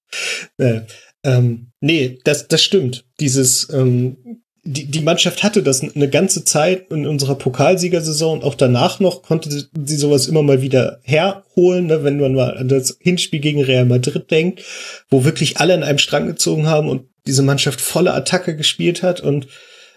Äh, 0.58 0.82
ähm, 1.24 1.72
nee, 1.80 2.18
das, 2.24 2.48
das 2.48 2.62
stimmt. 2.62 3.04
Dieses, 3.20 3.68
ähm, 3.70 4.42
die, 4.64 4.86
die 4.86 5.00
Mannschaft 5.00 5.42
hatte 5.42 5.62
das 5.62 5.82
eine 5.82 6.08
ganze 6.08 6.44
Zeit 6.44 6.90
in 6.90 7.06
unserer 7.06 7.34
Pokalsiegersaison 7.34 8.38
und 8.38 8.44
auch 8.44 8.54
danach 8.54 9.00
noch 9.00 9.22
konnte 9.22 9.50
sie 9.50 9.96
sowas 9.96 10.28
immer 10.28 10.42
mal 10.42 10.62
wieder 10.62 11.00
herholen, 11.02 11.86
ne, 11.86 12.04
wenn 12.04 12.20
man 12.20 12.34
mal 12.34 12.56
an 12.56 12.68
das 12.68 12.96
Hinspiel 13.00 13.40
gegen 13.40 13.62
Real 13.62 13.84
Madrid 13.84 14.30
denkt, 14.30 14.62
wo 15.10 15.24
wirklich 15.24 15.58
alle 15.58 15.74
an 15.74 15.82
einem 15.82 15.98
Strang 15.98 16.26
gezogen 16.26 16.66
haben 16.66 16.88
und 16.88 17.08
diese 17.26 17.42
Mannschaft 17.42 17.80
volle 17.80 18.14
Attacke 18.14 18.56
gespielt 18.56 19.02
hat 19.02 19.20
und 19.20 19.48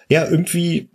ja, 0.09 0.29
irgendwie 0.29 0.89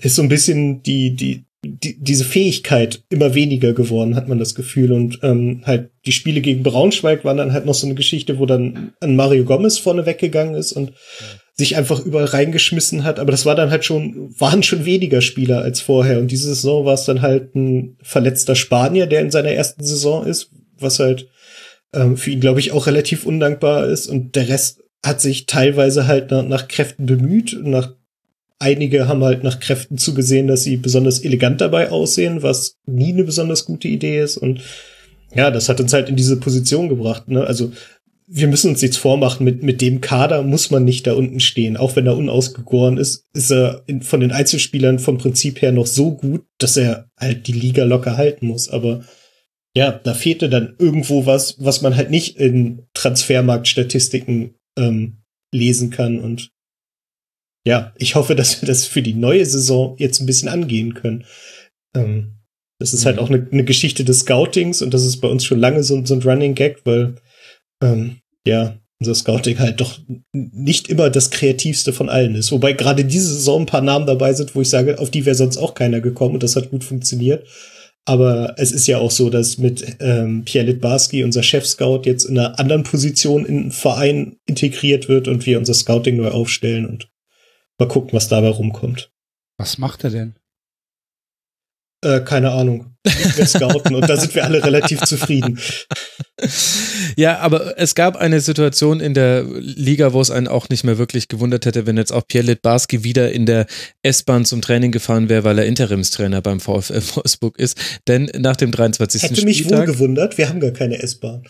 ist 0.00 0.16
so 0.16 0.22
ein 0.22 0.28
bisschen 0.28 0.82
die, 0.82 1.14
die, 1.14 1.44
die, 1.64 1.98
diese 1.98 2.24
Fähigkeit 2.24 3.02
immer 3.08 3.34
weniger 3.34 3.72
geworden, 3.72 4.16
hat 4.16 4.28
man 4.28 4.38
das 4.38 4.54
Gefühl. 4.54 4.92
Und 4.92 5.20
ähm, 5.22 5.62
halt 5.64 5.90
die 6.04 6.12
Spiele 6.12 6.40
gegen 6.40 6.62
Braunschweig 6.62 7.24
waren 7.24 7.36
dann 7.36 7.52
halt 7.52 7.66
noch 7.66 7.74
so 7.74 7.86
eine 7.86 7.94
Geschichte, 7.94 8.38
wo 8.38 8.46
dann 8.46 8.92
an 9.00 9.16
Mario 9.16 9.44
Gomez 9.44 9.78
vorne 9.78 10.06
weggegangen 10.06 10.54
ist 10.54 10.72
und 10.72 10.90
ja. 10.90 11.26
sich 11.54 11.76
einfach 11.76 12.04
überall 12.04 12.26
reingeschmissen 12.26 13.04
hat. 13.04 13.18
Aber 13.18 13.30
das 13.30 13.46
war 13.46 13.54
dann 13.54 13.70
halt 13.70 13.84
schon, 13.84 14.34
waren 14.38 14.62
schon 14.62 14.84
weniger 14.84 15.20
Spieler 15.20 15.62
als 15.62 15.80
vorher. 15.80 16.18
Und 16.18 16.30
diese 16.30 16.48
Saison 16.54 16.84
war 16.84 16.94
es 16.94 17.04
dann 17.04 17.22
halt 17.22 17.54
ein 17.54 17.96
verletzter 18.02 18.54
Spanier, 18.54 19.06
der 19.06 19.20
in 19.20 19.30
seiner 19.30 19.50
ersten 19.50 19.84
Saison 19.84 20.26
ist, 20.26 20.50
was 20.78 20.98
halt 20.98 21.28
ähm, 21.92 22.16
für 22.16 22.30
ihn, 22.30 22.40
glaube 22.40 22.60
ich, 22.60 22.72
auch 22.72 22.86
relativ 22.86 23.26
undankbar 23.26 23.86
ist. 23.86 24.06
Und 24.06 24.36
der 24.36 24.48
Rest 24.48 24.82
hat 25.04 25.20
sich 25.20 25.46
teilweise 25.46 26.06
halt 26.06 26.30
nach, 26.30 26.44
nach 26.44 26.68
Kräften 26.68 27.06
bemüht, 27.06 27.56
nach 27.62 27.95
Einige 28.58 29.06
haben 29.06 29.22
halt 29.22 29.44
nach 29.44 29.60
Kräften 29.60 29.98
zugesehen, 29.98 30.46
dass 30.46 30.62
sie 30.62 30.76
besonders 30.76 31.20
elegant 31.20 31.60
dabei 31.60 31.90
aussehen, 31.90 32.42
was 32.42 32.76
nie 32.86 33.12
eine 33.12 33.24
besonders 33.24 33.66
gute 33.66 33.88
Idee 33.88 34.20
ist. 34.20 34.38
Und 34.38 34.60
ja, 35.34 35.50
das 35.50 35.68
hat 35.68 35.80
uns 35.80 35.92
halt 35.92 36.08
in 36.08 36.16
diese 36.16 36.38
Position 36.38 36.88
gebracht. 36.88 37.28
Ne? 37.28 37.44
Also 37.44 37.72
wir 38.28 38.48
müssen 38.48 38.70
uns 38.70 38.82
nichts 38.82 38.96
vormachen, 38.96 39.44
mit, 39.44 39.62
mit 39.62 39.80
dem 39.80 40.00
Kader 40.00 40.42
muss 40.42 40.70
man 40.70 40.84
nicht 40.84 41.06
da 41.06 41.14
unten 41.14 41.38
stehen. 41.38 41.76
Auch 41.76 41.94
wenn 41.94 42.06
er 42.06 42.16
unausgegoren 42.16 42.96
ist, 42.96 43.24
ist 43.34 43.50
er 43.52 43.82
in, 43.86 44.02
von 44.02 44.20
den 44.20 44.32
Einzelspielern 44.32 44.98
vom 44.98 45.18
Prinzip 45.18 45.62
her 45.62 45.70
noch 45.70 45.86
so 45.86 46.12
gut, 46.12 46.44
dass 46.58 46.76
er 46.76 47.08
halt 47.18 47.46
die 47.46 47.52
Liga 47.52 47.84
locker 47.84 48.16
halten 48.16 48.46
muss. 48.46 48.68
Aber 48.68 49.04
ja, 49.76 49.92
da 49.92 50.14
fehlte 50.14 50.48
dann 50.48 50.74
irgendwo 50.78 51.26
was, 51.26 51.56
was 51.58 51.82
man 51.82 51.94
halt 51.94 52.10
nicht 52.10 52.36
in 52.36 52.86
Transfermarktstatistiken 52.94 54.54
ähm, 54.76 55.18
lesen 55.52 55.90
kann. 55.90 56.18
Und 56.18 56.50
ja, 57.66 57.92
ich 57.98 58.14
hoffe, 58.14 58.36
dass 58.36 58.62
wir 58.62 58.66
das 58.66 58.86
für 58.86 59.02
die 59.02 59.14
neue 59.14 59.44
Saison 59.44 59.96
jetzt 59.98 60.20
ein 60.20 60.26
bisschen 60.26 60.48
angehen 60.48 60.94
können. 60.94 61.24
Ähm, 61.96 62.36
das 62.78 62.94
ist 62.94 63.04
halt 63.04 63.16
mhm. 63.16 63.20
halt 63.20 63.28
auch 63.28 63.34
eine, 63.34 63.48
eine, 63.50 63.64
Geschichte 63.64 64.04
des 64.04 64.20
Scoutings 64.20 64.82
und 64.82 64.94
das 64.94 65.04
ist 65.04 65.16
bei 65.16 65.26
uns 65.26 65.44
schon 65.44 65.58
lange 65.58 65.82
so, 65.82 66.04
so 66.04 66.14
ein 66.14 66.22
Running 66.22 66.54
Gag, 66.54 66.82
weil 66.84 67.16
ähm, 67.82 68.18
ja, 68.46 68.78
unser 69.00 69.16
Scouting 69.16 69.58
halt 69.58 69.80
doch 69.80 69.98
nicht 70.32 70.88
immer 70.88 71.10
das 71.10 71.30
kreativste 71.30 71.92
von 71.92 72.08
allen 72.08 72.36
ist. 72.36 72.52
Wobei 72.52 72.72
gerade 72.72 73.04
diese 73.04 73.34
Saison 73.34 73.62
ein 73.62 73.66
paar 73.66 73.82
Namen 73.82 74.06
dabei 74.06 74.32
sind, 74.32 74.54
wo 74.54 74.60
ich 74.60 74.70
sage, 74.70 75.00
auf 75.00 75.10
die 75.10 75.26
wäre 75.26 75.34
sonst 75.34 75.56
auch 75.56 75.74
keiner 75.74 76.00
gekommen 76.00 76.34
und 76.34 76.44
das 76.44 76.54
hat 76.54 76.70
gut 76.70 76.84
funktioniert. 76.84 77.46
Aber 78.08 78.54
es 78.58 78.70
ist 78.70 78.86
ja 78.86 78.98
auch 78.98 79.10
so, 79.10 79.28
dass 79.28 79.58
mit 79.58 79.96
ähm, 79.98 80.44
Pierre 80.44 80.66
Litbarski, 80.66 81.24
unser 81.24 81.42
Chef-Scout, 81.42 82.02
jetzt 82.04 82.24
in 82.24 82.38
einer 82.38 82.60
anderen 82.60 82.84
Position 82.84 83.44
in 83.44 83.56
den 83.56 83.72
Verein 83.72 84.36
integriert 84.46 85.08
wird 85.08 85.26
und 85.26 85.44
wir 85.44 85.58
unser 85.58 85.74
Scouting 85.74 86.16
neu 86.16 86.28
aufstellen 86.28 86.86
und 86.86 87.08
mal 87.78 87.88
gucken, 87.88 88.12
was 88.12 88.28
dabei 88.28 88.48
rumkommt. 88.48 89.10
Was 89.58 89.78
macht 89.78 90.04
er 90.04 90.10
denn? 90.10 90.36
Äh, 92.04 92.20
keine 92.20 92.52
Ahnung. 92.52 92.94
Wir 93.04 93.46
scouten 93.46 93.94
und 93.94 94.08
da 94.08 94.16
sind 94.16 94.34
wir 94.34 94.44
alle 94.44 94.62
relativ 94.62 95.00
zufrieden. 95.00 95.58
Ja, 97.16 97.38
aber 97.38 97.78
es 97.78 97.94
gab 97.94 98.16
eine 98.16 98.40
Situation 98.40 99.00
in 99.00 99.14
der 99.14 99.44
Liga, 99.44 100.12
wo 100.12 100.20
es 100.20 100.30
einen 100.30 100.48
auch 100.48 100.68
nicht 100.68 100.84
mehr 100.84 100.98
wirklich 100.98 101.28
gewundert 101.28 101.64
hätte, 101.64 101.86
wenn 101.86 101.96
jetzt 101.96 102.12
auch 102.12 102.26
Pierre 102.28 102.46
Litbarski 102.46 103.04
wieder 103.04 103.32
in 103.32 103.46
der 103.46 103.66
S-Bahn 104.02 104.44
zum 104.44 104.60
Training 104.60 104.92
gefahren 104.92 105.30
wäre, 105.30 105.44
weil 105.44 105.58
er 105.58 105.64
Interimstrainer 105.64 106.42
beim 106.42 106.60
VfL 106.60 107.00
Wolfsburg 107.14 107.58
ist. 107.58 107.78
Denn 108.06 108.30
nach 108.36 108.56
dem 108.56 108.70
23. 108.70 109.22
Hätte 109.22 109.44
mich 109.46 109.58
Spieltag, 109.58 109.80
wohl 109.80 109.86
gewundert, 109.86 110.36
wir 110.36 110.50
haben 110.50 110.60
gar 110.60 110.72
keine 110.72 111.02
S-Bahn. 111.02 111.44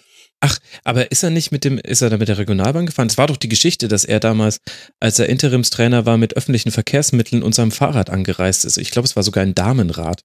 Ach, 0.47 0.59
aber 0.85 1.11
ist 1.11 1.25
er 1.25 1.31
nicht 1.31 1.51
mit 1.51 1.65
dem, 1.65 1.79
ist 1.79 2.03
er 2.03 2.11
da 2.11 2.19
mit 2.19 2.29
der 2.29 2.39
Regionalbahn 2.39 2.87
gefahren? 2.87 3.09
Es 3.09 3.19
war 3.19 3.27
doch 3.27 3.37
die 3.37 3.49
Geschichte, 3.49 3.89
dass 3.89 4.05
er 4.05 4.21
damals, 4.21 4.61
als 5.01 5.19
er 5.19 5.29
Interimstrainer 5.29 6.07
war, 6.07 6.19
mit 6.19 6.37
öffentlichen 6.37 6.71
Verkehrsmitteln 6.71 7.43
und 7.43 7.55
seinem 7.55 7.73
Fahrrad 7.73 8.11
angereist 8.11 8.65
ist. 8.65 8.77
Ich 8.77 8.93
glaube, 8.93 9.07
es 9.07 9.17
war 9.17 9.25
sogar 9.25 9.43
ein 9.43 9.57
Damenrad. 9.57 10.23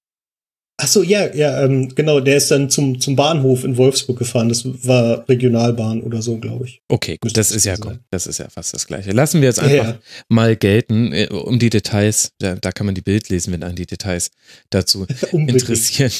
Ach 0.80 0.86
so, 0.86 1.02
ja, 1.02 1.32
ja, 1.34 1.64
ähm, 1.64 1.92
genau, 1.94 2.20
der 2.20 2.36
ist 2.36 2.50
dann 2.50 2.70
zum, 2.70 3.00
zum 3.00 3.14
Bahnhof 3.16 3.64
in 3.64 3.76
Wolfsburg 3.76 4.18
gefahren. 4.18 4.48
Das 4.48 4.64
war 4.64 5.28
Regionalbahn 5.28 6.02
oder 6.02 6.22
so, 6.22 6.38
glaube 6.38 6.66
ich. 6.66 6.80
Okay, 6.88 7.18
gut, 7.20 7.36
das 7.36 7.50
es 7.50 7.56
ist 7.56 7.64
ja 7.64 7.76
gut. 7.76 7.98
Das 8.10 8.26
ist 8.26 8.38
ja 8.38 8.48
fast 8.48 8.74
das 8.74 8.86
Gleiche. 8.86 9.10
Lassen 9.10 9.40
wir 9.40 9.48
jetzt 9.48 9.60
einfach 9.60 9.76
Ja, 9.76 9.90
ja. 9.90 9.98
mal 10.28 10.56
gelten, 10.56 11.12
äh, 11.12 11.28
um 11.30 11.58
die 11.58 11.70
Details. 11.70 12.30
Da, 12.38 12.54
da 12.54 12.70
kann 12.72 12.86
man 12.86 12.94
die 12.94 13.02
Bild 13.02 13.28
lesen, 13.28 13.52
wenn 13.52 13.62
einen 13.62 13.76
die 13.76 13.86
Details 13.86 14.30
dazu 14.70 15.06
interessieren. 15.32 16.12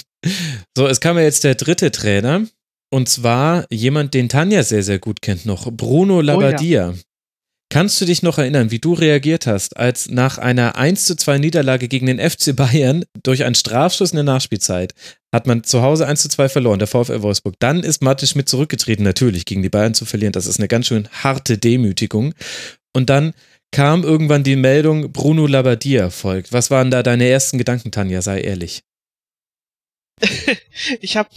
So, 0.76 0.86
es 0.88 1.00
kam 1.00 1.16
ja 1.16 1.22
jetzt 1.22 1.44
der 1.44 1.54
dritte 1.54 1.90
Trainer. 1.90 2.46
Und 2.92 3.08
zwar 3.08 3.64
jemand, 3.70 4.12
den 4.12 4.28
Tanja 4.28 4.62
sehr, 4.62 4.82
sehr 4.82 4.98
gut 4.98 5.22
kennt 5.22 5.46
noch. 5.46 5.72
Bruno 5.72 6.20
Labbadia. 6.20 6.94
Kannst 7.70 7.98
du 8.02 8.04
dich 8.04 8.22
noch 8.22 8.36
erinnern, 8.36 8.70
wie 8.70 8.80
du 8.80 8.92
reagiert 8.92 9.46
hast, 9.46 9.78
als 9.78 10.10
nach 10.10 10.36
einer 10.36 10.76
1 10.76 11.06
zu 11.06 11.16
2 11.16 11.38
Niederlage 11.38 11.88
gegen 11.88 12.04
den 12.04 12.18
FC 12.18 12.54
Bayern 12.54 13.06
durch 13.22 13.44
einen 13.44 13.54
Strafschuss 13.54 14.10
in 14.10 14.16
der 14.16 14.24
Nachspielzeit 14.24 14.92
hat 15.34 15.46
man 15.46 15.64
zu 15.64 15.80
Hause 15.80 16.06
1 16.06 16.20
zu 16.20 16.28
2 16.28 16.50
verloren, 16.50 16.78
der 16.78 16.86
VfL 16.86 17.22
Wolfsburg. 17.22 17.54
Dann 17.60 17.82
ist 17.82 18.02
Martin 18.02 18.28
Schmidt 18.28 18.50
zurückgetreten, 18.50 19.04
natürlich 19.04 19.46
gegen 19.46 19.62
die 19.62 19.70
Bayern 19.70 19.94
zu 19.94 20.04
verlieren. 20.04 20.32
Das 20.32 20.46
ist 20.46 20.58
eine 20.58 20.68
ganz 20.68 20.88
schön 20.88 21.08
harte 21.10 21.56
Demütigung. 21.56 22.34
Und 22.92 23.08
dann 23.08 23.32
kam 23.70 24.04
irgendwann 24.04 24.44
die 24.44 24.56
Meldung, 24.56 25.12
Bruno 25.12 25.46
Labbadia 25.46 26.10
folgt. 26.10 26.52
Was 26.52 26.70
waren 26.70 26.90
da 26.90 27.02
deine 27.02 27.26
ersten 27.26 27.56
Gedanken, 27.56 27.90
Tanja? 27.90 28.20
Sei 28.20 28.42
ehrlich. 28.42 28.82
ich 31.00 31.16
habe 31.16 31.30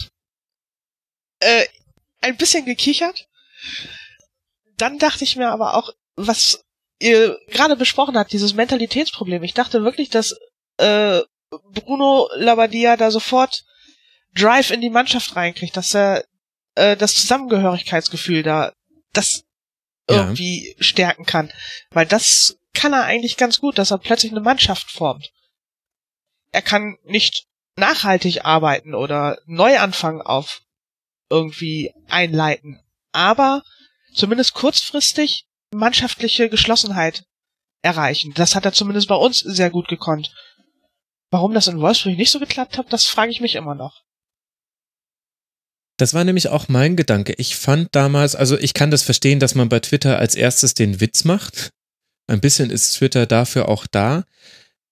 äh, 1.40 1.66
ein 2.20 2.36
bisschen 2.36 2.64
gekichert. 2.64 3.28
Dann 4.76 4.98
dachte 4.98 5.24
ich 5.24 5.36
mir 5.36 5.48
aber 5.48 5.74
auch, 5.74 5.90
was 6.16 6.64
ihr 6.98 7.38
gerade 7.48 7.76
besprochen 7.76 8.16
habt, 8.16 8.32
dieses 8.32 8.54
Mentalitätsproblem. 8.54 9.42
Ich 9.42 9.54
dachte 9.54 9.84
wirklich, 9.84 10.10
dass 10.10 10.36
äh, 10.78 11.20
Bruno 11.50 12.28
Labbadia 12.34 12.96
da 12.96 13.10
sofort 13.10 13.64
Drive 14.34 14.70
in 14.70 14.80
die 14.80 14.90
Mannschaft 14.90 15.36
reinkriegt, 15.36 15.76
dass 15.76 15.94
er 15.94 16.24
äh, 16.74 16.96
das 16.96 17.14
Zusammengehörigkeitsgefühl 17.14 18.42
da 18.42 18.72
das 19.12 19.44
Ja. 20.08 20.16
irgendwie 20.22 20.76
stärken 20.78 21.24
kann. 21.24 21.52
Weil 21.90 22.06
das 22.06 22.58
kann 22.74 22.92
er 22.92 23.04
eigentlich 23.04 23.36
ganz 23.36 23.60
gut, 23.60 23.78
dass 23.78 23.90
er 23.90 23.98
plötzlich 23.98 24.32
eine 24.32 24.40
Mannschaft 24.42 24.90
formt. 24.90 25.30
Er 26.52 26.62
kann 26.62 26.96
nicht 27.04 27.46
nachhaltig 27.76 28.44
arbeiten 28.44 28.94
oder 28.94 29.38
Neuanfang 29.46 30.20
auf 30.20 30.62
irgendwie 31.30 31.92
einleiten, 32.08 32.80
aber 33.12 33.62
zumindest 34.14 34.54
kurzfristig 34.54 35.46
mannschaftliche 35.72 36.48
Geschlossenheit 36.48 37.24
erreichen. 37.82 38.32
Das 38.34 38.54
hat 38.54 38.64
er 38.64 38.72
zumindest 38.72 39.08
bei 39.08 39.14
uns 39.14 39.40
sehr 39.40 39.70
gut 39.70 39.88
gekonnt. 39.88 40.32
Warum 41.30 41.54
das 41.54 41.66
in 41.66 41.80
Wolfsburg 41.80 42.16
nicht 42.16 42.30
so 42.30 42.38
geklappt 42.38 42.78
hat, 42.78 42.92
das 42.92 43.06
frage 43.06 43.30
ich 43.30 43.40
mich 43.40 43.56
immer 43.56 43.74
noch. 43.74 44.02
Das 45.98 46.12
war 46.12 46.24
nämlich 46.24 46.48
auch 46.48 46.68
mein 46.68 46.94
Gedanke. 46.96 47.34
Ich 47.38 47.56
fand 47.56 47.88
damals, 47.94 48.36
also 48.36 48.58
ich 48.58 48.74
kann 48.74 48.90
das 48.90 49.02
verstehen, 49.02 49.40
dass 49.40 49.54
man 49.54 49.68
bei 49.68 49.80
Twitter 49.80 50.18
als 50.18 50.34
erstes 50.34 50.74
den 50.74 51.00
Witz 51.00 51.24
macht. 51.24 51.70
Ein 52.26 52.40
bisschen 52.40 52.70
ist 52.70 52.94
Twitter 52.94 53.26
dafür 53.26 53.68
auch 53.68 53.86
da. 53.86 54.24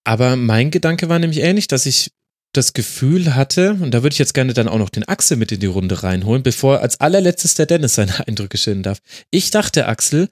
Aber 0.04 0.36
mein 0.36 0.70
Gedanke 0.70 1.08
war 1.08 1.18
nämlich 1.18 1.40
ähnlich, 1.40 1.66
dass 1.66 1.86
ich 1.86 2.10
das 2.56 2.72
Gefühl 2.72 3.34
hatte, 3.34 3.76
und 3.80 3.92
da 3.92 4.02
würde 4.02 4.14
ich 4.14 4.18
jetzt 4.18 4.34
gerne 4.34 4.54
dann 4.54 4.68
auch 4.68 4.78
noch 4.78 4.90
den 4.90 5.04
Axel 5.04 5.36
mit 5.36 5.52
in 5.52 5.60
die 5.60 5.66
Runde 5.66 6.02
reinholen, 6.02 6.42
bevor 6.42 6.80
als 6.80 7.00
allerletztes 7.00 7.54
der 7.54 7.66
Dennis 7.66 7.94
seine 7.94 8.12
Eindrücke 8.26 8.56
schildern 8.58 8.82
darf. 8.82 8.98
Ich 9.30 9.50
dachte, 9.50 9.86
Axel, 9.86 10.28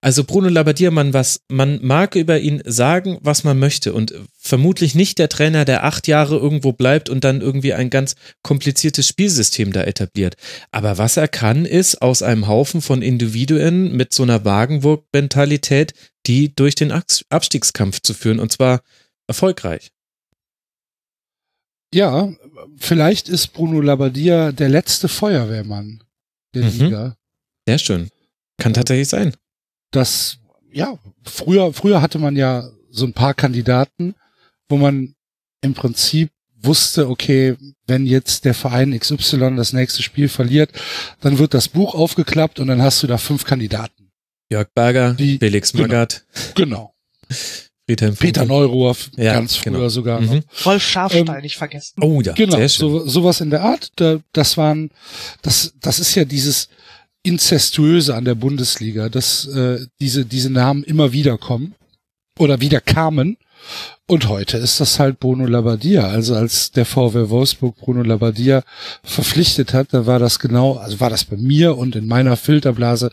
also 0.00 0.24
Bruno 0.24 0.50
Labbadia, 0.50 0.90
man 0.90 1.14
was, 1.14 1.40
man 1.48 1.78
mag 1.82 2.14
über 2.14 2.38
ihn 2.38 2.62
sagen, 2.66 3.18
was 3.22 3.42
man 3.42 3.58
möchte 3.58 3.94
und 3.94 4.14
vermutlich 4.38 4.94
nicht 4.94 5.18
der 5.18 5.30
Trainer, 5.30 5.64
der 5.64 5.84
acht 5.84 6.08
Jahre 6.08 6.36
irgendwo 6.36 6.72
bleibt 6.72 7.08
und 7.08 7.24
dann 7.24 7.40
irgendwie 7.40 7.72
ein 7.72 7.88
ganz 7.88 8.14
kompliziertes 8.42 9.08
Spielsystem 9.08 9.72
da 9.72 9.82
etabliert. 9.82 10.36
Aber 10.72 10.98
was 10.98 11.16
er 11.16 11.28
kann, 11.28 11.64
ist 11.64 12.02
aus 12.02 12.22
einem 12.22 12.48
Haufen 12.48 12.82
von 12.82 13.00
Individuen 13.00 13.96
mit 13.96 14.12
so 14.12 14.24
einer 14.24 14.44
Wagenburg-Mentalität, 14.44 15.94
die 16.26 16.54
durch 16.54 16.74
den 16.74 16.92
Abs- 16.92 17.24
Abstiegskampf 17.30 18.00
zu 18.02 18.12
führen 18.12 18.40
und 18.40 18.52
zwar 18.52 18.82
erfolgreich. 19.26 19.90
Ja, 21.94 22.28
vielleicht 22.76 23.28
ist 23.28 23.48
Bruno 23.52 23.80
Labbadia 23.80 24.50
der 24.50 24.68
letzte 24.68 25.06
Feuerwehrmann 25.08 26.02
der 26.54 26.64
Mhm. 26.64 26.70
Liga. 26.80 27.16
Sehr 27.68 27.78
schön. 27.78 28.08
Kann 28.58 28.74
tatsächlich 28.74 29.08
sein. 29.08 29.32
Das, 29.92 30.38
ja, 30.72 30.98
früher, 31.22 31.72
früher 31.72 32.02
hatte 32.02 32.18
man 32.18 32.34
ja 32.34 32.68
so 32.90 33.06
ein 33.06 33.12
paar 33.12 33.32
Kandidaten, 33.34 34.16
wo 34.68 34.76
man 34.76 35.14
im 35.60 35.74
Prinzip 35.74 36.30
wusste, 36.60 37.08
okay, 37.08 37.56
wenn 37.86 38.06
jetzt 38.06 38.44
der 38.44 38.54
Verein 38.54 38.98
XY 38.98 39.54
das 39.56 39.72
nächste 39.72 40.02
Spiel 40.02 40.28
verliert, 40.28 40.70
dann 41.20 41.38
wird 41.38 41.54
das 41.54 41.68
Buch 41.68 41.94
aufgeklappt 41.94 42.58
und 42.58 42.66
dann 42.66 42.82
hast 42.82 43.02
du 43.02 43.06
da 43.06 43.18
fünf 43.18 43.44
Kandidaten. 43.44 44.10
Jörg 44.50 44.68
Berger, 44.74 45.14
Die- 45.14 45.38
Felix 45.38 45.70
genau. 45.72 45.82
Magath, 45.84 46.24
Genau. 46.56 46.92
Friedhelm 47.86 48.16
Peter 48.16 48.40
Funke. 48.42 48.54
Neuruhr, 48.54 48.96
Ja, 49.16 49.34
ganz 49.34 49.56
früher 49.56 49.72
genau. 49.72 49.88
sogar 49.88 50.20
noch. 50.20 50.32
Mhm. 50.32 50.42
Rolf 50.64 50.82
Scharfstein 50.82 51.28
Ähm, 51.28 51.42
nicht 51.42 51.56
vergessen. 51.56 51.94
Oh 52.00 52.20
ja, 52.22 52.32
Genau, 52.32 52.56
sehr 52.56 52.68
schön. 52.68 52.90
so, 52.90 53.06
sowas 53.06 53.40
in 53.40 53.50
der 53.50 53.62
Art. 53.62 53.90
Da, 53.96 54.18
das 54.32 54.56
waren, 54.56 54.90
das, 55.42 55.74
das 55.80 55.98
ist 55.98 56.14
ja 56.14 56.24
dieses 56.24 56.68
Inzestuöse 57.22 58.14
an 58.14 58.24
der 58.24 58.34
Bundesliga, 58.34 59.08
dass 59.08 59.46
äh, 59.46 59.78
diese, 60.00 60.24
diese 60.24 60.50
Namen 60.50 60.82
immer 60.84 61.12
wieder 61.12 61.38
kommen 61.38 61.74
oder 62.38 62.60
wieder 62.60 62.80
kamen. 62.80 63.36
Und 64.06 64.28
heute 64.28 64.58
ist 64.58 64.78
das 64.80 64.98
halt 64.98 65.20
Bruno 65.20 65.46
Labbadia. 65.46 66.06
Also 66.06 66.34
als 66.34 66.70
der 66.72 66.84
VW 66.84 67.30
Wolfsburg 67.30 67.76
Bruno 67.76 68.02
Labbadia 68.02 68.62
verpflichtet 69.02 69.72
hat, 69.72 69.88
da 69.92 70.04
war 70.04 70.18
das 70.18 70.38
genau, 70.38 70.74
also 70.74 71.00
war 71.00 71.08
das 71.08 71.24
bei 71.24 71.36
mir 71.38 71.78
und 71.78 71.96
in 71.96 72.06
meiner 72.06 72.36
Filterblase, 72.36 73.10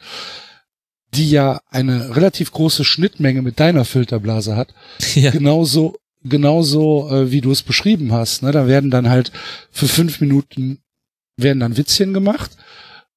die 1.14 1.30
ja 1.30 1.62
eine 1.70 2.16
relativ 2.16 2.52
große 2.52 2.84
Schnittmenge 2.84 3.42
mit 3.42 3.60
deiner 3.60 3.86
Filterblase 3.86 4.56
hat, 4.56 4.74
ja. 5.16 5.32
genauso 5.32 5.98
genauso 6.24 7.10
äh, 7.10 7.32
wie 7.32 7.42
du 7.42 7.52
es 7.52 7.64
beschrieben 7.64 8.12
hast. 8.12 8.44
Ne? 8.44 8.52
Da 8.52 8.68
werden 8.68 8.92
dann 8.92 9.10
halt 9.10 9.32
für 9.72 9.88
fünf 9.88 10.22
Minuten 10.22 10.80
werden 11.36 11.60
dann 11.60 11.78
Witzchen 11.78 12.14
gemacht 12.14 12.52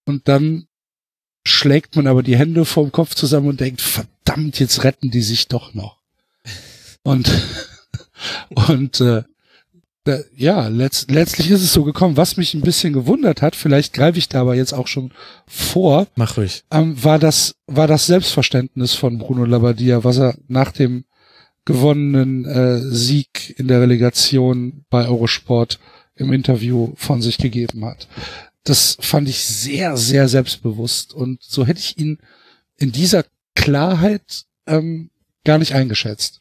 und 0.07 0.29
dann 0.29 0.67
schlägt 1.47 1.97
man 1.97 2.07
aber 2.07 2.23
die 2.23 2.39
Hände 2.39 2.65
vorm 2.65 2.93
Kopf 2.93 3.15
zusammen 3.15 3.49
und 3.49 3.61
denkt, 3.61 3.83
verdammt, 3.83 4.59
jetzt 4.59 4.85
retten 4.85 5.11
die 5.11 5.21
sich 5.21 5.49
doch 5.49 5.75
noch. 5.75 6.01
Und 7.03 7.31
und 8.69 9.01
äh, 9.01 9.25
da, 10.05 10.19
ja, 10.37 10.69
letzt, 10.69 11.11
letztlich 11.11 11.51
ist 11.51 11.63
es 11.63 11.73
so 11.73 11.83
gekommen. 11.83 12.17
Was 12.17 12.37
mich 12.37 12.55
ein 12.55 12.61
bisschen 12.61 12.93
gewundert 12.93 13.41
hat, 13.43 13.57
vielleicht 13.57 13.95
greife 13.95 14.19
ich 14.19 14.29
da 14.29 14.43
aber 14.43 14.55
jetzt 14.55 14.75
auch 14.75 14.87
schon 14.87 15.13
vor, 15.47 16.07
Mach 16.15 16.37
ruhig. 16.37 16.65
ähm, 16.71 17.03
war 17.03 17.19
das 17.19 17.57
war 17.67 17.87
das 17.87 18.07
Selbstverständnis 18.07 18.95
von 18.95 19.19
Bruno 19.19 19.45
Labbadia, 19.45 20.05
was 20.05 20.19
er 20.19 20.37
nach 20.47 20.73
dem 20.73 21.05
gewonnenen 21.65 22.45
äh, 22.45 22.81
Sieg 22.81 23.59
in 23.59 23.69
der 23.69 23.81
Relegation 23.81 24.85
bei 24.91 25.09
Eurosport 25.09 25.79
im 26.17 26.33
Interview 26.33 26.93
von 26.97 27.23
sich 27.23 27.39
gegeben 27.39 27.85
hat. 27.87 28.07
Das 28.65 28.99
fand 29.01 29.29
ich 29.29 29.45
sehr, 29.45 29.97
sehr 29.97 30.29
selbstbewusst 30.29 31.15
und 31.15 31.43
so 31.43 31.67
hätte 31.67 31.81
ich 31.81 31.99
ihn 31.99 32.19
in 32.77 32.93
dieser 32.93 33.25
Klarheit 33.55 34.45
ähm, 34.67 35.11
gar 35.45 35.59
nicht 35.59 35.75
eingeschätzt. 35.75 36.41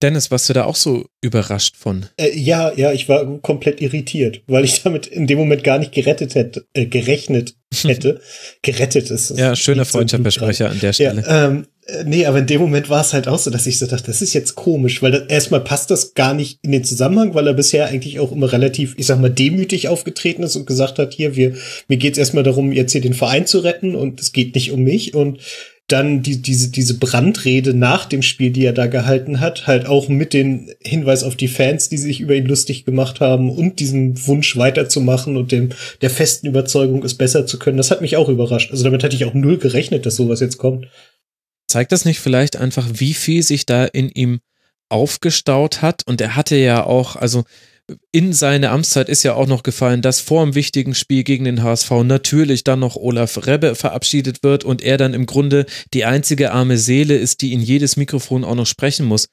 Dennis, 0.00 0.30
warst 0.30 0.48
du 0.48 0.52
da 0.52 0.64
auch 0.64 0.76
so 0.76 1.06
überrascht 1.20 1.76
von? 1.76 2.06
Äh, 2.16 2.38
ja, 2.38 2.72
ja, 2.74 2.92
ich 2.92 3.08
war 3.08 3.38
komplett 3.40 3.80
irritiert, 3.80 4.42
weil 4.46 4.64
ich 4.64 4.82
damit 4.82 5.08
in 5.08 5.26
dem 5.26 5.38
Moment 5.38 5.64
gar 5.64 5.78
nicht 5.78 5.92
gerettet 5.92 6.36
hätte, 6.36 6.66
äh, 6.72 6.86
gerechnet 6.86 7.56
hätte. 7.82 8.20
gerettet 8.62 9.10
ist. 9.10 9.36
Ja, 9.36 9.56
schöner 9.56 9.84
Freundschaftsversprecher 9.84 10.70
an 10.70 10.78
der 10.78 10.92
Stelle. 10.92 11.22
Ja, 11.22 11.46
ähm, 11.46 11.66
äh, 11.86 12.04
nee, 12.04 12.26
aber 12.26 12.38
in 12.38 12.46
dem 12.46 12.60
Moment 12.60 12.88
war 12.90 13.00
es 13.00 13.12
halt 13.12 13.26
auch 13.26 13.40
so, 13.40 13.50
dass 13.50 13.66
ich 13.66 13.78
so 13.80 13.86
dachte, 13.86 14.06
das 14.06 14.22
ist 14.22 14.34
jetzt 14.34 14.54
komisch, 14.54 15.02
weil 15.02 15.10
das, 15.10 15.22
erstmal 15.28 15.60
passt 15.60 15.90
das 15.90 16.14
gar 16.14 16.32
nicht 16.32 16.60
in 16.62 16.70
den 16.70 16.84
Zusammenhang, 16.84 17.34
weil 17.34 17.48
er 17.48 17.54
bisher 17.54 17.86
eigentlich 17.86 18.20
auch 18.20 18.30
immer 18.30 18.52
relativ, 18.52 18.94
ich 18.98 19.06
sag 19.06 19.18
mal, 19.20 19.30
demütig 19.30 19.88
aufgetreten 19.88 20.44
ist 20.44 20.54
und 20.54 20.66
gesagt 20.66 21.00
hat, 21.00 21.12
hier, 21.12 21.34
wir, 21.34 21.54
mir 21.88 21.96
geht's 21.96 22.18
erstmal 22.18 22.44
darum, 22.44 22.70
jetzt 22.70 22.92
hier 22.92 23.00
den 23.00 23.14
Verein 23.14 23.46
zu 23.46 23.58
retten 23.58 23.96
und 23.96 24.20
es 24.20 24.32
geht 24.32 24.54
nicht 24.54 24.70
um 24.70 24.82
mich 24.82 25.14
und 25.14 25.40
dann 25.88 26.22
die, 26.22 26.42
diese, 26.42 26.70
diese 26.70 26.98
Brandrede 26.98 27.72
nach 27.72 28.04
dem 28.04 28.20
Spiel, 28.20 28.50
die 28.50 28.64
er 28.64 28.74
da 28.74 28.86
gehalten 28.86 29.40
hat, 29.40 29.66
halt 29.66 29.86
auch 29.86 30.08
mit 30.08 30.34
dem 30.34 30.68
Hinweis 30.84 31.22
auf 31.22 31.34
die 31.34 31.48
Fans, 31.48 31.88
die 31.88 31.96
sich 31.96 32.20
über 32.20 32.34
ihn 32.34 32.44
lustig 32.44 32.84
gemacht 32.84 33.20
haben 33.20 33.50
und 33.50 33.80
diesem 33.80 34.26
Wunsch 34.26 34.56
weiterzumachen 34.58 35.38
und 35.38 35.50
dem, 35.50 35.70
der 36.02 36.10
festen 36.10 36.46
Überzeugung, 36.46 37.02
es 37.04 37.14
besser 37.14 37.46
zu 37.46 37.58
können, 37.58 37.78
das 37.78 37.90
hat 37.90 38.02
mich 38.02 38.16
auch 38.16 38.28
überrascht. 38.28 38.70
Also 38.70 38.84
damit 38.84 39.02
hatte 39.02 39.16
ich 39.16 39.24
auch 39.24 39.32
null 39.32 39.56
gerechnet, 39.56 40.04
dass 40.04 40.16
sowas 40.16 40.40
jetzt 40.40 40.58
kommt. 40.58 40.88
Zeigt 41.66 41.92
das 41.92 42.04
nicht 42.04 42.20
vielleicht 42.20 42.56
einfach, 42.56 42.86
wie 42.94 43.14
viel 43.14 43.42
sich 43.42 43.64
da 43.64 43.86
in 43.86 44.10
ihm 44.10 44.40
aufgestaut 44.90 45.80
hat? 45.80 46.02
Und 46.06 46.20
er 46.20 46.36
hatte 46.36 46.56
ja 46.56 46.84
auch, 46.84 47.16
also 47.16 47.44
in 48.12 48.32
seine 48.32 48.70
Amtszeit 48.70 49.08
ist 49.08 49.22
ja 49.22 49.34
auch 49.34 49.46
noch 49.46 49.62
gefallen, 49.62 50.02
dass 50.02 50.20
vor 50.20 50.44
dem 50.44 50.54
wichtigen 50.54 50.94
Spiel 50.94 51.24
gegen 51.24 51.44
den 51.44 51.62
HSV 51.62 51.90
natürlich 52.04 52.64
dann 52.64 52.80
noch 52.80 52.96
Olaf 52.96 53.46
Rebbe 53.46 53.74
verabschiedet 53.74 54.42
wird 54.42 54.64
und 54.64 54.82
er 54.82 54.98
dann 54.98 55.14
im 55.14 55.26
Grunde 55.26 55.64
die 55.94 56.04
einzige 56.04 56.52
arme 56.52 56.76
Seele 56.76 57.16
ist, 57.16 57.40
die 57.40 57.52
in 57.52 57.60
jedes 57.60 57.96
Mikrofon 57.96 58.44
auch 58.44 58.54
noch 58.54 58.66
sprechen 58.66 59.06
muss, 59.06 59.28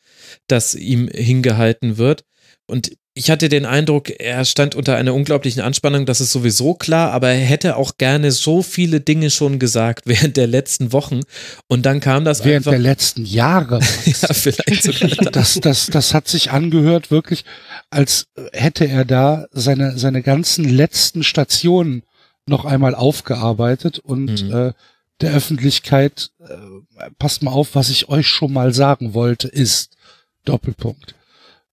das 0.47 0.73
ihm 0.73 1.09
hingehalten 1.09 1.97
wird. 1.97 2.23
Und 2.65 2.97
ich 3.17 3.31
hatte 3.31 3.47
den 3.47 3.65
Eindruck, 3.65 4.09
er 4.19 4.43
stand 4.43 4.75
unter 4.75 4.97
einer 4.97 5.13
unglaublichen 5.13 5.61
Anspannung, 5.61 6.05
das 6.05 6.19
ist 6.19 6.33
sowieso 6.33 6.73
klar, 6.73 7.13
aber 7.13 7.29
er 7.29 7.45
hätte 7.45 7.77
auch 7.77 7.97
gerne 7.97 8.29
so 8.31 8.61
viele 8.61 8.99
Dinge 8.99 9.29
schon 9.29 9.57
gesagt 9.57 10.03
während 10.05 10.35
der 10.35 10.47
letzten 10.47 10.91
Wochen 10.91 11.21
und 11.67 11.85
dann 11.85 12.01
kam 12.01 12.25
das 12.25 12.43
während 12.43 12.67
einfach. 12.67 12.71
der 12.71 12.79
letzten 12.79 13.25
Jahre. 13.25 13.79
ja, 14.05 14.33
vielleicht 14.33 14.83
sogar. 14.83 15.31
Das, 15.31 15.57
das, 15.61 15.87
das 15.87 16.13
hat 16.13 16.27
sich 16.27 16.51
angehört 16.51 17.09
wirklich, 17.09 17.45
als 17.89 18.27
hätte 18.51 18.85
er 18.85 19.05
da 19.05 19.45
seine, 19.51 19.97
seine 19.97 20.21
ganzen 20.21 20.65
letzten 20.65 21.23
Stationen 21.23 22.03
noch 22.45 22.65
einmal 22.65 22.95
aufgearbeitet 22.95 23.97
und 23.97 24.43
mhm. 24.43 24.53
äh, 24.53 24.73
der 25.21 25.33
Öffentlichkeit, 25.33 26.31
äh, 26.39 27.09
passt 27.17 27.43
mal 27.43 27.51
auf, 27.51 27.75
was 27.75 27.89
ich 27.89 28.09
euch 28.09 28.27
schon 28.27 28.51
mal 28.51 28.73
sagen 28.73 29.13
wollte, 29.13 29.47
ist 29.47 29.95
Doppelpunkt. 30.43 31.15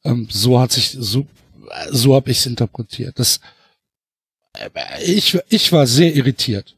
Ähm, 0.05 0.29
so 0.31 0.61
hat 0.61 0.73
sich, 0.73 0.97
so, 0.99 1.27
so 1.91 2.15
habe 2.15 2.31
ich 2.31 2.39
es 2.39 2.47
interpretiert. 2.47 3.19
Das, 3.19 3.41
äh, 4.59 4.69
ich, 5.05 5.39
ich 5.49 5.73
war 5.73 5.87
sehr 5.87 6.15
irritiert. 6.15 6.77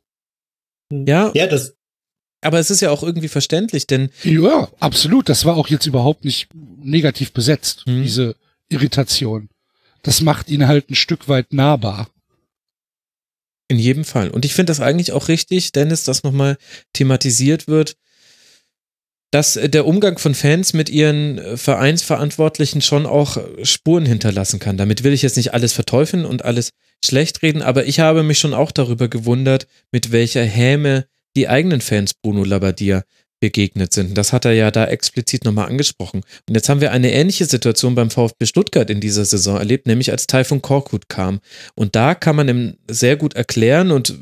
Ja. 0.90 1.32
Ja, 1.34 1.46
das. 1.46 1.74
Aber 2.40 2.58
es 2.58 2.70
ist 2.70 2.82
ja 2.82 2.90
auch 2.90 3.02
irgendwie 3.02 3.28
verständlich, 3.28 3.86
denn. 3.86 4.10
Ja, 4.22 4.68
absolut. 4.78 5.28
Das 5.28 5.44
war 5.44 5.56
auch 5.56 5.68
jetzt 5.68 5.86
überhaupt 5.86 6.24
nicht 6.24 6.48
negativ 6.54 7.32
besetzt, 7.32 7.86
hm. 7.86 8.02
diese 8.02 8.36
Irritation. 8.68 9.48
Das 10.02 10.20
macht 10.20 10.50
ihn 10.50 10.68
halt 10.68 10.90
ein 10.90 10.94
Stück 10.94 11.28
weit 11.28 11.52
nahbar. 11.54 12.08
In 13.68 13.78
jedem 13.78 14.04
Fall. 14.04 14.28
Und 14.28 14.44
ich 14.44 14.52
finde 14.52 14.70
das 14.70 14.80
eigentlich 14.80 15.12
auch 15.12 15.28
richtig, 15.28 15.72
Dennis, 15.72 16.04
dass 16.04 16.22
nochmal 16.22 16.58
thematisiert 16.92 17.66
wird, 17.66 17.96
dass 19.34 19.56
äh, 19.56 19.68
der 19.68 19.84
Umgang 19.84 20.18
von 20.18 20.32
Fans 20.32 20.74
mit 20.74 20.88
ihren 20.88 21.38
äh, 21.38 21.56
Vereinsverantwortlichen 21.56 22.80
schon 22.80 23.04
auch 23.04 23.36
äh, 23.36 23.64
Spuren 23.64 24.06
hinterlassen 24.06 24.60
kann. 24.60 24.76
Damit 24.76 25.02
will 25.02 25.12
ich 25.12 25.22
jetzt 25.22 25.36
nicht 25.36 25.52
alles 25.52 25.72
verteufeln 25.72 26.24
und 26.24 26.44
alles 26.44 26.70
schlecht 27.04 27.42
reden, 27.42 27.60
aber 27.60 27.84
ich 27.84 27.98
habe 27.98 28.22
mich 28.22 28.38
schon 28.38 28.54
auch 28.54 28.70
darüber 28.70 29.08
gewundert, 29.08 29.66
mit 29.90 30.12
welcher 30.12 30.44
Häme 30.44 31.06
die 31.36 31.48
eigenen 31.48 31.80
Fans 31.80 32.14
Bruno 32.14 32.44
Labbadia 32.44 33.02
begegnet 33.40 33.92
sind. 33.92 34.16
Das 34.16 34.32
hat 34.32 34.44
er 34.44 34.52
ja 34.52 34.70
da 34.70 34.86
explizit 34.86 35.44
nochmal 35.44 35.66
angesprochen. 35.66 36.22
Und 36.48 36.54
jetzt 36.54 36.68
haben 36.68 36.80
wir 36.80 36.92
eine 36.92 37.12
ähnliche 37.12 37.44
Situation 37.44 37.96
beim 37.96 38.10
VfB 38.10 38.46
Stuttgart 38.46 38.88
in 38.88 39.00
dieser 39.00 39.24
Saison 39.24 39.58
erlebt, 39.58 39.88
nämlich 39.88 40.12
als 40.12 40.28
Taifun 40.28 40.62
Korkut 40.62 41.08
kam. 41.08 41.40
Und 41.74 41.96
da 41.96 42.14
kann 42.14 42.36
man 42.36 42.76
sehr 42.88 43.16
gut 43.16 43.34
erklären 43.34 43.90
und 43.90 44.14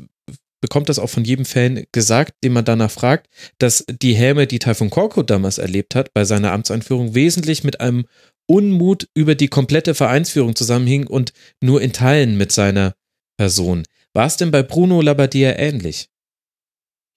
bekommt 0.63 0.87
das 0.87 0.97
auch 0.97 1.09
von 1.09 1.25
jedem 1.25 1.43
Fan 1.43 1.83
gesagt, 1.91 2.35
den 2.41 2.53
man 2.53 2.63
danach 2.63 2.89
fragt, 2.89 3.27
dass 3.57 3.85
die 4.01 4.13
Häme, 4.13 4.47
die 4.47 4.59
Taifun 4.59 4.89
Korkut 4.89 5.29
damals 5.29 5.57
erlebt 5.57 5.93
hat, 5.93 6.13
bei 6.13 6.23
seiner 6.23 6.53
Amtseinführung 6.53 7.13
wesentlich 7.13 7.65
mit 7.65 7.81
einem 7.81 8.05
Unmut 8.47 9.09
über 9.13 9.35
die 9.35 9.49
komplette 9.49 9.93
Vereinsführung 9.93 10.55
zusammenhing 10.55 11.05
und 11.05 11.33
nur 11.61 11.81
in 11.81 11.91
Teilen 11.91 12.37
mit 12.37 12.53
seiner 12.53 12.95
Person. 13.35 13.83
War 14.13 14.25
es 14.25 14.37
denn 14.37 14.51
bei 14.51 14.63
Bruno 14.63 15.01
Labbadia 15.01 15.59
ähnlich? 15.59 16.07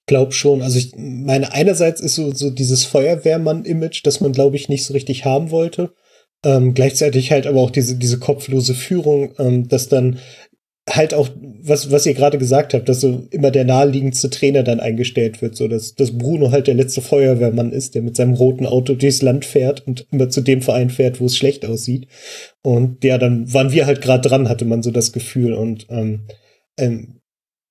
Glaub 0.09 0.34
schon. 0.34 0.61
Also 0.61 0.78
ich 0.78 0.92
meine, 0.97 1.53
einerseits 1.53 2.01
ist 2.01 2.16
so, 2.16 2.34
so 2.34 2.51
dieses 2.51 2.82
Feuerwehrmann-Image, 2.82 4.05
das 4.05 4.20
man, 4.20 4.32
glaube 4.32 4.57
ich, 4.57 4.68
nicht 4.68 4.84
so 4.84 4.92
richtig 4.92 5.24
haben 5.24 5.53
wollte. 5.53 5.94
Ähm, 6.44 6.74
gleichzeitig 6.74 7.30
halt 7.30 7.47
aber 7.47 7.61
auch 7.61 7.70
diese, 7.70 7.94
diese 7.97 8.18
kopflose 8.18 8.74
Führung, 8.74 9.34
ähm, 9.38 9.68
dass 9.68 9.88
dann 9.88 10.18
halt 10.89 11.14
auch, 11.14 11.28
was, 11.62 11.91
was 11.91 12.07
ihr 12.07 12.14
gerade 12.14 12.39
gesagt 12.39 12.72
habt, 12.72 12.89
dass 12.89 13.01
so 13.01 13.26
immer 13.30 13.51
der 13.51 13.64
naheliegendste 13.64 14.30
Trainer 14.30 14.62
dann 14.62 14.78
eingestellt 14.78 15.43
wird, 15.43 15.57
so 15.57 15.66
dass, 15.66 15.97
dass 15.97 16.16
Bruno 16.16 16.53
halt 16.53 16.68
der 16.68 16.74
letzte 16.74 17.03
Feuerwehrmann 17.03 17.72
ist, 17.72 17.95
der 17.95 18.03
mit 18.03 18.16
seinem 18.16 18.34
roten 18.34 18.66
Auto 18.66 18.95
durchs 18.95 19.22
Land 19.22 19.45
fährt 19.45 19.84
und 19.87 20.07
immer 20.12 20.28
zu 20.28 20.43
dem 20.43 20.62
Verein 20.62 20.91
fährt, 20.91 21.20
wo 21.20 21.26
es 21.26 21.37
schlecht 21.37 21.66
aussieht. 21.66 22.07
Und 22.62 23.03
ja, 23.03 23.18
dann 23.18 23.53
waren 23.53 23.72
wir 23.72 23.87
halt 23.87 24.01
gerade 24.01 24.28
dran, 24.28 24.49
hatte 24.49 24.64
man 24.64 24.82
so 24.82 24.93
das 24.93 25.12
Gefühl. 25.12 25.55
Und 25.55 25.87
ähm, 25.91 26.26
ähm, 26.78 27.20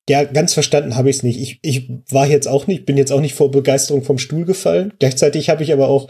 ja, 0.09 0.23
ganz 0.25 0.53
verstanden 0.53 0.95
habe 0.95 1.09
ich 1.09 1.17
es 1.17 1.23
nicht. 1.23 1.39
Ich, 1.39 1.59
ich 1.61 1.89
war 2.09 2.27
jetzt 2.27 2.47
auch 2.47 2.67
nicht, 2.67 2.85
bin 2.85 2.97
jetzt 2.97 3.11
auch 3.11 3.21
nicht 3.21 3.33
vor 3.33 3.49
Begeisterung 3.49 4.03
vom 4.03 4.17
Stuhl 4.17 4.43
gefallen. 4.43 4.93
Gleichzeitig 4.99 5.49
habe 5.49 5.63
ich 5.63 5.71
aber 5.71 5.87
auch 5.87 6.09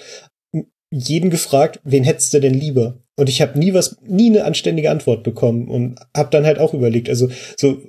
jeden 0.91 1.29
gefragt, 1.29 1.79
wen 1.83 2.03
hättest 2.03 2.33
du 2.33 2.39
denn 2.39 2.53
lieber? 2.53 3.04
Und 3.17 3.29
ich 3.29 3.41
habe 3.41 3.57
nie 3.57 3.73
was, 3.73 3.97
nie 4.01 4.29
eine 4.29 4.43
anständige 4.43 4.91
Antwort 4.91 5.23
bekommen 5.23 5.67
und 5.69 5.99
habe 6.15 6.29
dann 6.31 6.45
halt 6.45 6.59
auch 6.59 6.73
überlegt, 6.73 7.09
also 7.09 7.29
so 7.57 7.81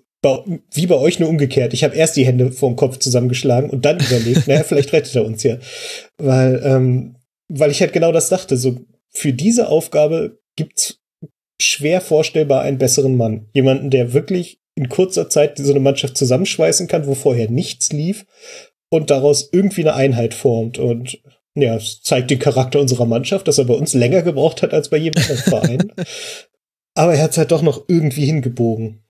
wie 0.73 0.87
bei 0.87 0.97
euch 0.97 1.21
nur 1.21 1.29
umgekehrt. 1.29 1.73
Ich 1.73 1.85
habe 1.85 1.95
erst 1.95 2.17
die 2.17 2.27
Hände 2.27 2.51
vorm 2.51 2.77
Kopf 2.77 2.99
zusammengeschlagen 2.99 3.71
und 3.71 3.85
dann 3.85 4.01
überlegt, 4.01 4.47
naja, 4.49 4.65
vielleicht 4.65 4.93
rettet 4.93 5.15
er 5.15 5.25
uns 5.25 5.43
ja. 5.43 5.59
Weil, 6.19 6.61
ähm, 6.65 7.17
weil 7.49 7.71
ich 7.71 7.81
halt 7.81 7.93
genau 7.93 8.13
das 8.13 8.29
dachte, 8.29 8.57
so 8.57 8.77
für 9.09 9.33
diese 9.33 9.69
Aufgabe 9.69 10.39
gibt's 10.57 10.99
schwer 11.61 12.01
vorstellbar 12.01 12.63
einen 12.63 12.79
besseren 12.79 13.17
Mann. 13.17 13.49
Jemanden, 13.53 13.91
der 13.91 14.13
wirklich 14.13 14.59
in 14.75 14.89
kurzer 14.89 15.31
Zeit 15.31 15.59
so 15.59 15.71
eine 15.71 15.81
Mannschaft 15.81 16.17
zusammenschweißen 16.17 16.87
kann, 16.87 17.07
wo 17.07 17.15
vorher 17.15 17.49
nichts 17.51 17.93
lief 17.93 18.27
und 18.91 19.11
daraus 19.11 19.49
irgendwie 19.53 19.83
eine 19.83 19.95
Einheit 19.95 20.35
formt. 20.35 20.79
Und 20.79 21.21
ja, 21.57 21.77
es 21.77 22.03
zeigt 22.03 22.31
den 22.31 22.39
Charakter 22.39 22.81
unserer 22.81 23.07
Mannschaft, 23.07 23.49
dass 23.49 23.59
er 23.59 23.65
bei 23.65 23.75
uns 23.75 23.95
länger 23.95 24.23
gebraucht 24.23 24.63
hat 24.63 24.75
als 24.75 24.91
bei 24.91 24.99
jedem 24.99 25.23
anderen 25.23 25.43
Verein. 25.43 25.93
aber 26.95 27.15
er 27.15 27.23
hat 27.23 27.33
es 27.33 27.39
halt 27.39 27.51
doch 27.51 27.63
noch 27.63 27.85
irgendwie 27.89 28.27
hingebogen. 28.27 29.06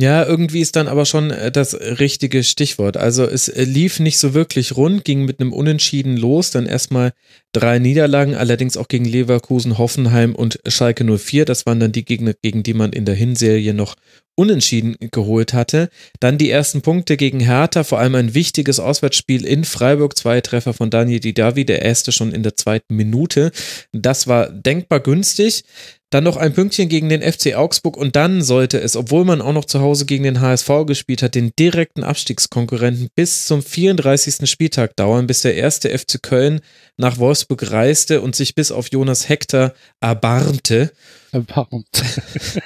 Ja, 0.00 0.24
irgendwie 0.24 0.60
ist 0.60 0.76
dann 0.76 0.86
aber 0.86 1.04
schon 1.06 1.32
äh, 1.32 1.50
das 1.50 1.74
richtige 1.74 2.44
Stichwort. 2.44 2.96
Also 2.96 3.24
es 3.24 3.48
äh, 3.48 3.64
lief 3.64 3.98
nicht 3.98 4.18
so 4.18 4.32
wirklich 4.32 4.76
rund, 4.76 5.04
ging 5.04 5.24
mit 5.24 5.40
einem 5.40 5.52
Unentschieden 5.52 6.16
los, 6.16 6.52
dann 6.52 6.66
erstmal 6.66 7.12
drei 7.52 7.80
Niederlagen, 7.80 8.36
allerdings 8.36 8.76
auch 8.76 8.86
gegen 8.86 9.04
Leverkusen, 9.04 9.76
Hoffenheim 9.76 10.36
und 10.36 10.60
Schalke 10.68 11.04
04. 11.04 11.44
Das 11.46 11.66
waren 11.66 11.80
dann 11.80 11.90
die 11.90 12.04
Gegner, 12.04 12.32
gegen 12.40 12.62
die 12.62 12.74
man 12.74 12.92
in 12.92 13.06
der 13.06 13.16
Hinserie 13.16 13.74
noch 13.74 13.96
unentschieden 14.36 14.96
geholt 15.10 15.52
hatte. 15.52 15.88
Dann 16.20 16.38
die 16.38 16.48
ersten 16.48 16.80
Punkte 16.80 17.16
gegen 17.16 17.40
Hertha, 17.40 17.82
vor 17.82 17.98
allem 17.98 18.14
ein 18.14 18.34
wichtiges 18.34 18.78
Auswärtsspiel 18.78 19.44
in 19.44 19.64
Freiburg, 19.64 20.16
zwei 20.16 20.40
Treffer 20.40 20.74
von 20.74 20.90
Daniel 20.90 21.18
Didavi, 21.18 21.64
der 21.64 21.82
erste 21.82 22.12
schon 22.12 22.30
in 22.30 22.44
der 22.44 22.54
zweiten 22.54 22.94
Minute. 22.94 23.50
Das 23.90 24.28
war 24.28 24.48
denkbar 24.48 25.00
günstig. 25.00 25.64
Dann 26.10 26.24
noch 26.24 26.38
ein 26.38 26.54
Pünktchen 26.54 26.88
gegen 26.88 27.10
den 27.10 27.20
FC 27.20 27.54
Augsburg 27.54 27.96
und 27.96 28.16
dann 28.16 28.42
sollte 28.42 28.80
es, 28.80 28.96
obwohl 28.96 29.26
man 29.26 29.42
auch 29.42 29.52
noch 29.52 29.66
zu 29.66 29.80
Hause 29.80 30.06
gegen 30.06 30.24
den 30.24 30.40
HSV 30.40 30.86
gespielt 30.86 31.22
hat, 31.22 31.34
den 31.34 31.52
direkten 31.58 32.02
Abstiegskonkurrenten 32.02 33.10
bis 33.14 33.44
zum 33.44 33.62
34. 33.62 34.48
Spieltag 34.48 34.96
dauern, 34.96 35.26
bis 35.26 35.42
der 35.42 35.54
erste 35.54 35.96
FC 35.96 36.22
Köln 36.22 36.60
nach 36.96 37.18
Wolfsburg 37.18 37.70
reiste 37.70 38.22
und 38.22 38.34
sich 38.34 38.54
bis 38.54 38.72
auf 38.72 38.90
Jonas 38.90 39.28
Hector 39.28 39.74
erbarmte. 40.00 40.92
Erbarmte. 41.30 42.02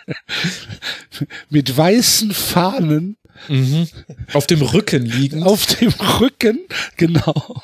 Mit 1.51 1.77
weißen 1.77 2.33
Fahnen 2.33 3.17
Mhm. 3.49 3.89
Auf 4.33 4.47
dem 4.47 4.63
Rücken 4.63 5.05
liegen. 5.05 5.43
Auf 5.45 5.67
dem 5.67 5.93
Rücken, 6.21 6.61
genau. 6.97 7.63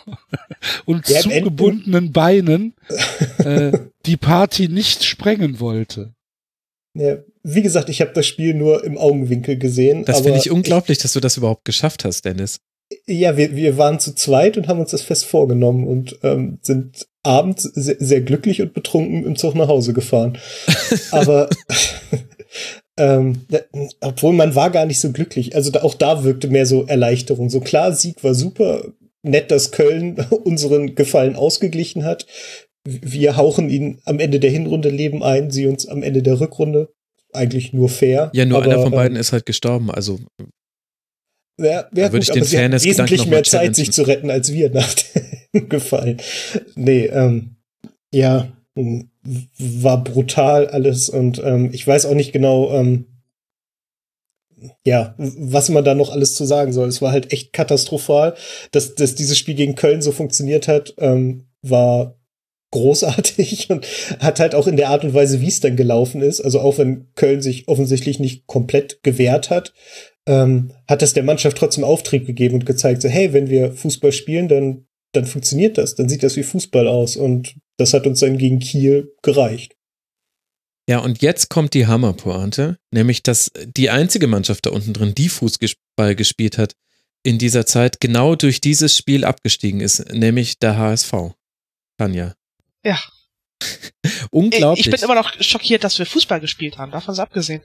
Und 0.85 1.09
ja, 1.09 1.21
zugebundenen 1.21 2.13
Beinen 2.13 2.75
äh, 3.39 3.73
die 4.07 4.17
Party 4.17 4.69
nicht 4.69 5.05
sprengen 5.05 5.61
wollte. 5.61 6.15
Ja, 6.95 7.19
wie 7.43 7.63
gesagt, 7.63 7.89
ich 7.89 8.01
habe 8.01 8.13
das 8.13 8.27
Spiel 8.27 8.55
nur 8.55 8.85
im 8.85 8.99
Augenwinkel 8.99 9.57
gesehen. 9.57 10.05
Das 10.05 10.21
finde 10.21 10.39
ich 10.39 10.51
unglaublich, 10.51 10.99
ich, 10.99 11.03
dass 11.03 11.13
du 11.13 11.21
das 11.21 11.37
überhaupt 11.37 11.65
geschafft 11.65 12.05
hast, 12.05 12.25
Dennis. 12.25 12.61
Ja, 13.07 13.37
wir, 13.37 13.55
wir 13.55 13.77
waren 13.77 14.01
zu 14.01 14.15
zweit 14.15 14.57
und 14.57 14.67
haben 14.67 14.81
uns 14.81 14.91
das 14.91 15.03
fest 15.03 15.27
vorgenommen 15.27 15.87
und 15.87 16.19
ähm, 16.23 16.59
sind 16.63 17.07
abends 17.23 17.63
sehr, 17.63 17.97
sehr 17.99 18.21
glücklich 18.23 18.63
und 18.63 18.73
betrunken 18.73 19.25
im 19.25 19.37
Zug 19.37 19.55
nach 19.55 19.69
Hause 19.69 19.93
gefahren. 19.93 20.39
Aber 21.11 21.49
ähm, 22.99 23.47
obwohl 24.01 24.33
man 24.33 24.55
war 24.55 24.71
gar 24.71 24.85
nicht 24.85 25.01
so 25.01 25.13
glücklich. 25.13 25.55
Also 25.55 25.71
da, 25.71 25.83
auch 25.83 25.95
da 25.95 26.25
wirkte 26.25 26.49
mehr 26.49 26.67
so 26.67 26.85
Erleichterung. 26.85 27.49
So 27.49 27.61
klar, 27.61 27.93
Sieg 27.93 28.23
war 28.25 28.35
super. 28.35 28.93
Nett, 29.23 29.51
dass 29.51 29.71
Köln 29.71 30.17
unseren 30.45 30.95
Gefallen 30.95 31.37
ausgeglichen 31.37 32.05
hat. 32.05 32.27
Wir 32.85 33.37
hauchen 33.37 33.71
ihn 33.71 34.01
am 34.05 34.19
Ende 34.19 34.41
der 34.41 34.51
Hinrunde 34.51 34.89
Leben 34.89 35.23
ein, 35.23 35.51
sie 35.51 35.67
uns 35.67 35.87
am 35.87 36.03
Ende 36.03 36.23
der 36.23 36.41
Rückrunde. 36.41 36.93
Eigentlich 37.33 37.73
nur 37.73 37.89
fair. 37.89 38.31
Ja, 38.33 38.45
nur 38.45 38.59
aber, 38.59 38.67
einer 38.67 38.83
von 38.83 38.93
beiden 38.93 39.17
ähm, 39.17 39.21
ist 39.21 39.33
halt 39.33 39.47
gestorben. 39.47 39.91
Also 39.91 40.19
ja, 41.61 41.87
ja, 41.93 42.13
würde 42.13 42.21
ich 42.21 42.31
den 42.31 42.45
Fan 42.45 42.73
wesentlich 42.73 43.27
mehr 43.27 43.43
Zeit, 43.43 43.75
sich 43.75 43.93
zu 43.93 44.03
retten 44.03 44.31
als 44.31 44.53
wir 44.53 44.71
nach 44.73 44.95
dem 45.55 45.69
Gefallen. 45.69 46.19
Nee, 46.77 47.07
ähm, 47.07 47.57
ja, 48.15 48.49
war 49.59 50.03
brutal 50.03 50.69
alles 50.69 51.09
und 51.09 51.43
ähm, 51.45 51.71
ich 51.73 51.87
weiß 51.87 52.07
auch 52.07 52.15
nicht 52.15 52.33
genau, 52.33 52.73
ähm, 52.73 53.07
ja, 54.85 55.15
was 55.19 55.69
man 55.69 55.85
da 55.85 55.95
noch 55.95 56.11
alles 56.11 56.35
zu 56.35 56.45
sagen 56.45 56.73
soll. 56.73 56.89
Es 56.89 57.03
war 57.03 57.13
halt 57.13 57.33
echt 57.33 57.53
katastrophal, 57.53 58.35
dass, 58.73 58.95
dass 58.95 59.15
dieses 59.15 59.39
Spiel 59.39 59.55
gegen 59.55 59.75
Köln 59.75 60.03
so 60.03 60.13
funktioniert 60.13 60.69
hat, 60.69 60.95
ähm, 60.99 61.47
war 61.63 62.19
großartig 62.71 63.71
und 63.71 63.87
hat 64.21 64.41
halt 64.41 64.55
auch 64.55 64.67
in 64.67 64.77
der 64.77 64.91
Art 64.91 65.05
und 65.05 65.15
Weise, 65.15 65.41
wie 65.41 65.49
es 65.49 65.61
dann 65.61 65.77
gelaufen 65.77 66.23
ist, 66.23 66.41
also 66.41 66.61
auch 66.61 66.79
wenn 66.79 67.09
Köln 67.15 67.43
sich 67.43 67.69
offensichtlich 67.69 68.19
nicht 68.19 68.47
komplett 68.47 69.03
gewehrt 69.03 69.51
hat, 69.51 69.73
ähm, 70.27 70.73
hat 70.87 71.03
das 71.03 71.15
der 71.15 71.23
Mannschaft 71.23 71.57
trotzdem 71.57 71.85
Auftrieb 71.85 72.27
gegeben 72.27 72.55
und 72.55 72.67
gezeigt, 72.67 73.03
so, 73.03 73.09
hey, 73.09 73.33
wenn 73.33 73.49
wir 73.49 73.73
Fußball 73.73 74.13
spielen, 74.13 74.49
dann, 74.49 74.87
dann 75.13 75.27
funktioniert 75.27 75.79
das, 75.79 75.95
dann 75.95 76.09
sieht 76.09 76.23
das 76.23 76.37
wie 76.37 76.43
Fußball 76.43 76.87
aus 76.87 77.17
und 77.17 77.55
das 77.77 77.95
hat 77.95 78.07
uns 78.07 78.21
dann 78.21 78.39
gegen 78.39 78.59
Kiel 78.59 79.15
gereicht. 79.23 79.75
Ja, 80.89 81.01
und 81.01 81.21
jetzt 81.21 81.51
kommt 81.51 81.75
die 81.75 81.87
Hammerpointe, 81.87 82.79
nämlich, 82.91 83.23
dass 83.23 83.51
die 83.65 83.91
einzige 83.91 84.27
Mannschaft 84.27 84.67
da 84.67 84.71
unten 84.71 84.95
drin, 84.95 85.15
die 85.15 85.29
Fußball 85.29 86.15
gespielt 86.15 86.57
hat, 86.57 86.75
in 87.23 87.39
dieser 87.39 87.67
Zeit 87.67 88.01
genau 88.01 88.37
durch 88.37 88.61
dieses 88.61 88.97
Spiel 88.97 89.25
abgestiegen 89.25 89.81
ist, 89.81 90.13
nämlich 90.13 90.59
der 90.59 90.79
HSV. 90.79 91.13
Tanja. 91.99 92.35
Ja, 92.85 92.99
Unglaublich. 94.31 94.87
Ich 94.87 94.93
bin 94.93 95.03
immer 95.03 95.15
noch 95.15 95.33
schockiert, 95.41 95.85
dass 95.85 95.99
wir 95.99 96.07
Fußball 96.07 96.41
gespielt 96.41 96.79
haben, 96.79 96.93
davon 96.93 97.13
ist 97.13 97.19
abgesehen. 97.19 97.61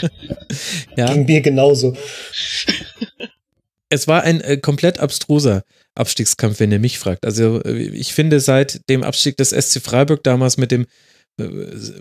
ja. 0.96 1.12
Ging 1.12 1.26
mir 1.26 1.40
genauso. 1.40 1.96
Es 3.88 4.08
war 4.08 4.22
ein 4.22 4.40
äh, 4.40 4.56
komplett 4.56 4.98
abstruser 4.98 5.64
Abstiegskampf, 5.96 6.60
wenn 6.60 6.72
ihr 6.72 6.78
mich 6.78 6.98
fragt. 6.98 7.24
Also 7.24 7.62
äh, 7.62 7.76
ich 7.76 8.14
finde 8.14 8.40
seit 8.40 8.88
dem 8.88 9.02
Abstieg 9.02 9.36
des 9.36 9.50
SC 9.50 9.80
Freiburg 9.82 10.22
damals 10.24 10.56
mit 10.56 10.70
dem 10.70 10.86
äh, 11.38 11.44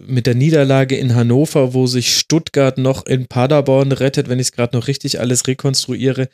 mit 0.08 0.28
der 0.28 0.36
Niederlage 0.36 0.96
in 0.96 1.16
Hannover, 1.16 1.74
wo 1.74 1.88
sich 1.88 2.16
Stuttgart 2.16 2.78
noch 2.78 3.06
in 3.06 3.28
Paderborn 3.28 3.92
rettet, 3.92 4.30
wenn 4.30 4.40
ich 4.40 4.48
es 4.48 4.52
gerade 4.52 4.76
noch 4.76 4.88
richtig 4.88 5.20
alles 5.20 5.48
rekonstruiere, 5.48 6.30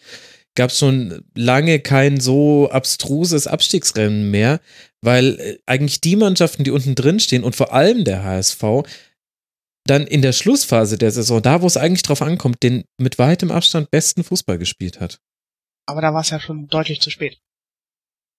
gab 0.55 0.69
es 0.69 0.79
schon 0.79 1.23
lange 1.35 1.79
kein 1.79 2.19
so 2.19 2.69
abstruses 2.69 3.47
Abstiegsrennen 3.47 4.29
mehr, 4.29 4.59
weil 5.01 5.39
äh, 5.39 5.57
eigentlich 5.65 6.01
die 6.01 6.15
Mannschaften, 6.15 6.63
die 6.63 6.71
unten 6.71 6.95
drin 6.95 7.19
stehen 7.19 7.43
und 7.43 7.55
vor 7.55 7.73
allem 7.73 8.03
der 8.03 8.23
HSV, 8.23 8.63
dann 9.85 10.05
in 10.05 10.21
der 10.21 10.33
Schlussphase 10.33 10.97
der 10.97 11.11
Saison, 11.11 11.41
da 11.41 11.61
wo 11.61 11.67
es 11.67 11.77
eigentlich 11.77 12.03
drauf 12.03 12.21
ankommt, 12.21 12.61
den 12.61 12.83
mit 12.97 13.17
weitem 13.17 13.49
Abstand 13.49 13.89
besten 13.89 14.23
Fußball 14.23 14.57
gespielt 14.57 14.99
hat. 14.99 15.19
Aber 15.87 16.01
da 16.01 16.13
war 16.13 16.21
es 16.21 16.29
ja 16.29 16.39
schon 16.39 16.67
deutlich 16.67 17.01
zu 17.01 17.09
spät. 17.09 17.39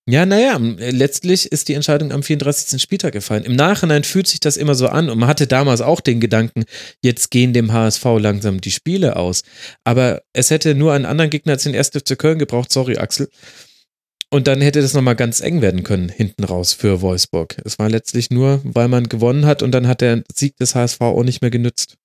Ja, 0.09 0.27
naja, 0.27 0.57
letztlich 0.59 1.53
ist 1.53 1.69
die 1.69 1.75
Entscheidung 1.75 2.11
am 2.11 2.25
34. 2.25 2.83
Spieltag 2.83 3.13
gefallen. 3.13 3.45
Im 3.45 3.55
Nachhinein 3.55 4.03
fühlt 4.03 4.27
sich 4.27 4.41
das 4.41 4.57
immer 4.57 4.75
so 4.75 4.89
an 4.89 5.09
und 5.09 5.19
man 5.19 5.29
hatte 5.29 5.47
damals 5.47 5.81
auch 5.81 6.01
den 6.01 6.19
Gedanken, 6.19 6.65
jetzt 7.03 7.31
gehen 7.31 7.53
dem 7.53 7.73
HSV 7.73 8.05
langsam 8.19 8.61
die 8.61 8.73
Spiele 8.73 9.15
aus. 9.15 9.45
Aber 9.85 10.23
es 10.33 10.51
hätte 10.51 10.75
nur 10.75 10.93
einen 10.93 11.05
anderen 11.05 11.31
Gegner 11.31 11.53
als 11.53 11.63
den 11.63 11.77
1. 11.77 11.91
FC 11.91 12.19
Köln 12.19 12.41
gebraucht, 12.41 12.73
sorry 12.73 12.97
Axel. 12.97 13.29
Und 14.29 14.49
dann 14.49 14.61
hätte 14.61 14.83
das 14.83 14.95
nochmal 14.95 15.15
ganz 15.15 15.41
eng 15.41 15.61
werden 15.63 15.85
können, 15.85 16.09
hinten 16.09 16.43
raus 16.43 16.73
für 16.73 17.01
Wolfsburg. 17.01 17.59
Es 17.65 17.79
war 17.79 17.89
letztlich 17.89 18.31
nur, 18.31 18.61
weil 18.65 18.89
man 18.89 19.09
gewonnen 19.09 19.47
hat 19.47 19.63
und 19.63 19.71
dann 19.71 19.87
hat 19.87 20.01
der 20.01 20.25
Sieg 20.35 20.57
des 20.57 20.75
HSV 20.75 21.01
auch 21.01 21.23
nicht 21.23 21.43
mehr 21.43 21.51
genützt. 21.51 21.97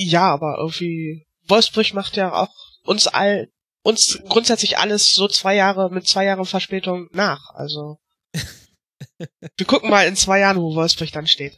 Ja, 0.00 0.32
aber 0.32 0.58
irgendwie, 0.58 1.26
Wolfsburg 1.48 1.92
macht 1.92 2.16
ja 2.16 2.32
auch 2.32 2.54
uns 2.84 3.08
all 3.08 3.48
uns 3.84 4.18
grundsätzlich 4.28 4.78
alles 4.78 5.12
so 5.12 5.28
zwei 5.28 5.54
Jahre 5.54 5.90
mit 5.90 6.08
zwei 6.08 6.24
Jahren 6.24 6.44
Verspätung 6.44 7.08
nach. 7.12 7.54
Also 7.54 7.98
wir 9.18 9.66
gucken 9.66 9.90
mal 9.90 10.08
in 10.08 10.16
zwei 10.16 10.40
Jahren, 10.40 10.56
wo 10.56 10.74
Wolfsburg 10.74 11.12
dann 11.12 11.28
steht. 11.28 11.56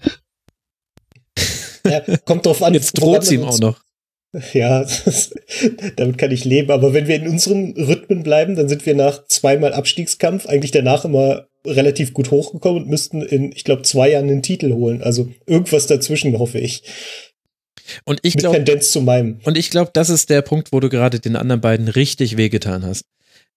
Ja, 1.84 2.00
kommt 2.24 2.44
drauf 2.44 2.62
an. 2.62 2.74
Jetzt 2.74 2.94
droht 2.94 3.24
sie 3.24 3.36
ihm 3.36 3.44
auch 3.44 3.58
noch. 3.60 3.80
Ja, 4.52 4.80
das, 5.04 5.32
damit 5.96 6.18
kann 6.18 6.32
ich 6.32 6.44
leben. 6.44 6.70
Aber 6.70 6.92
wenn 6.92 7.06
wir 7.06 7.16
in 7.16 7.28
unseren 7.28 7.72
Rhythmen 7.72 8.22
bleiben, 8.22 8.56
dann 8.56 8.68
sind 8.68 8.84
wir 8.84 8.94
nach 8.94 9.26
zweimal 9.28 9.72
Abstiegskampf 9.72 10.46
eigentlich 10.46 10.72
danach 10.72 11.04
immer 11.04 11.46
relativ 11.64 12.12
gut 12.12 12.30
hochgekommen 12.30 12.82
und 12.82 12.88
müssten 12.88 13.22
in, 13.22 13.52
ich 13.52 13.64
glaube, 13.64 13.82
zwei 13.82 14.10
Jahren 14.10 14.28
den 14.28 14.42
Titel 14.42 14.72
holen. 14.72 15.02
Also 15.02 15.28
irgendwas 15.46 15.86
dazwischen, 15.86 16.38
hoffe 16.38 16.58
ich. 16.58 16.82
Und 18.04 18.20
ich 18.22 18.36
glaube, 18.36 18.56
Tendenz 18.56 18.90
zu 18.90 19.00
meinem. 19.00 19.40
Und 19.44 19.56
ich 19.56 19.70
glaube, 19.70 19.90
das 19.92 20.10
ist 20.10 20.30
der 20.30 20.42
Punkt, 20.42 20.72
wo 20.72 20.80
du 20.80 20.88
gerade 20.88 21.20
den 21.20 21.36
anderen 21.36 21.60
beiden 21.60 21.88
richtig 21.88 22.36
wehgetan 22.36 22.84
hast. 22.84 23.04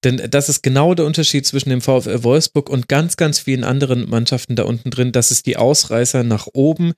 Denn 0.03 0.21
das 0.29 0.47
ist 0.47 0.63
genau 0.63 0.93
der 0.93 1.05
Unterschied 1.05 1.45
zwischen 1.45 1.69
dem 1.69 1.81
VfL 1.81 2.23
Wolfsburg 2.23 2.69
und 2.69 2.87
ganz, 2.87 3.17
ganz 3.17 3.39
vielen 3.39 3.63
anderen 3.63 4.09
Mannschaften 4.09 4.55
da 4.55 4.63
unten 4.63 4.91
drin. 4.91 5.11
Das 5.11 5.31
ist 5.31 5.45
die 5.45 5.57
Ausreißer 5.57 6.23
nach 6.23 6.47
oben. 6.53 6.93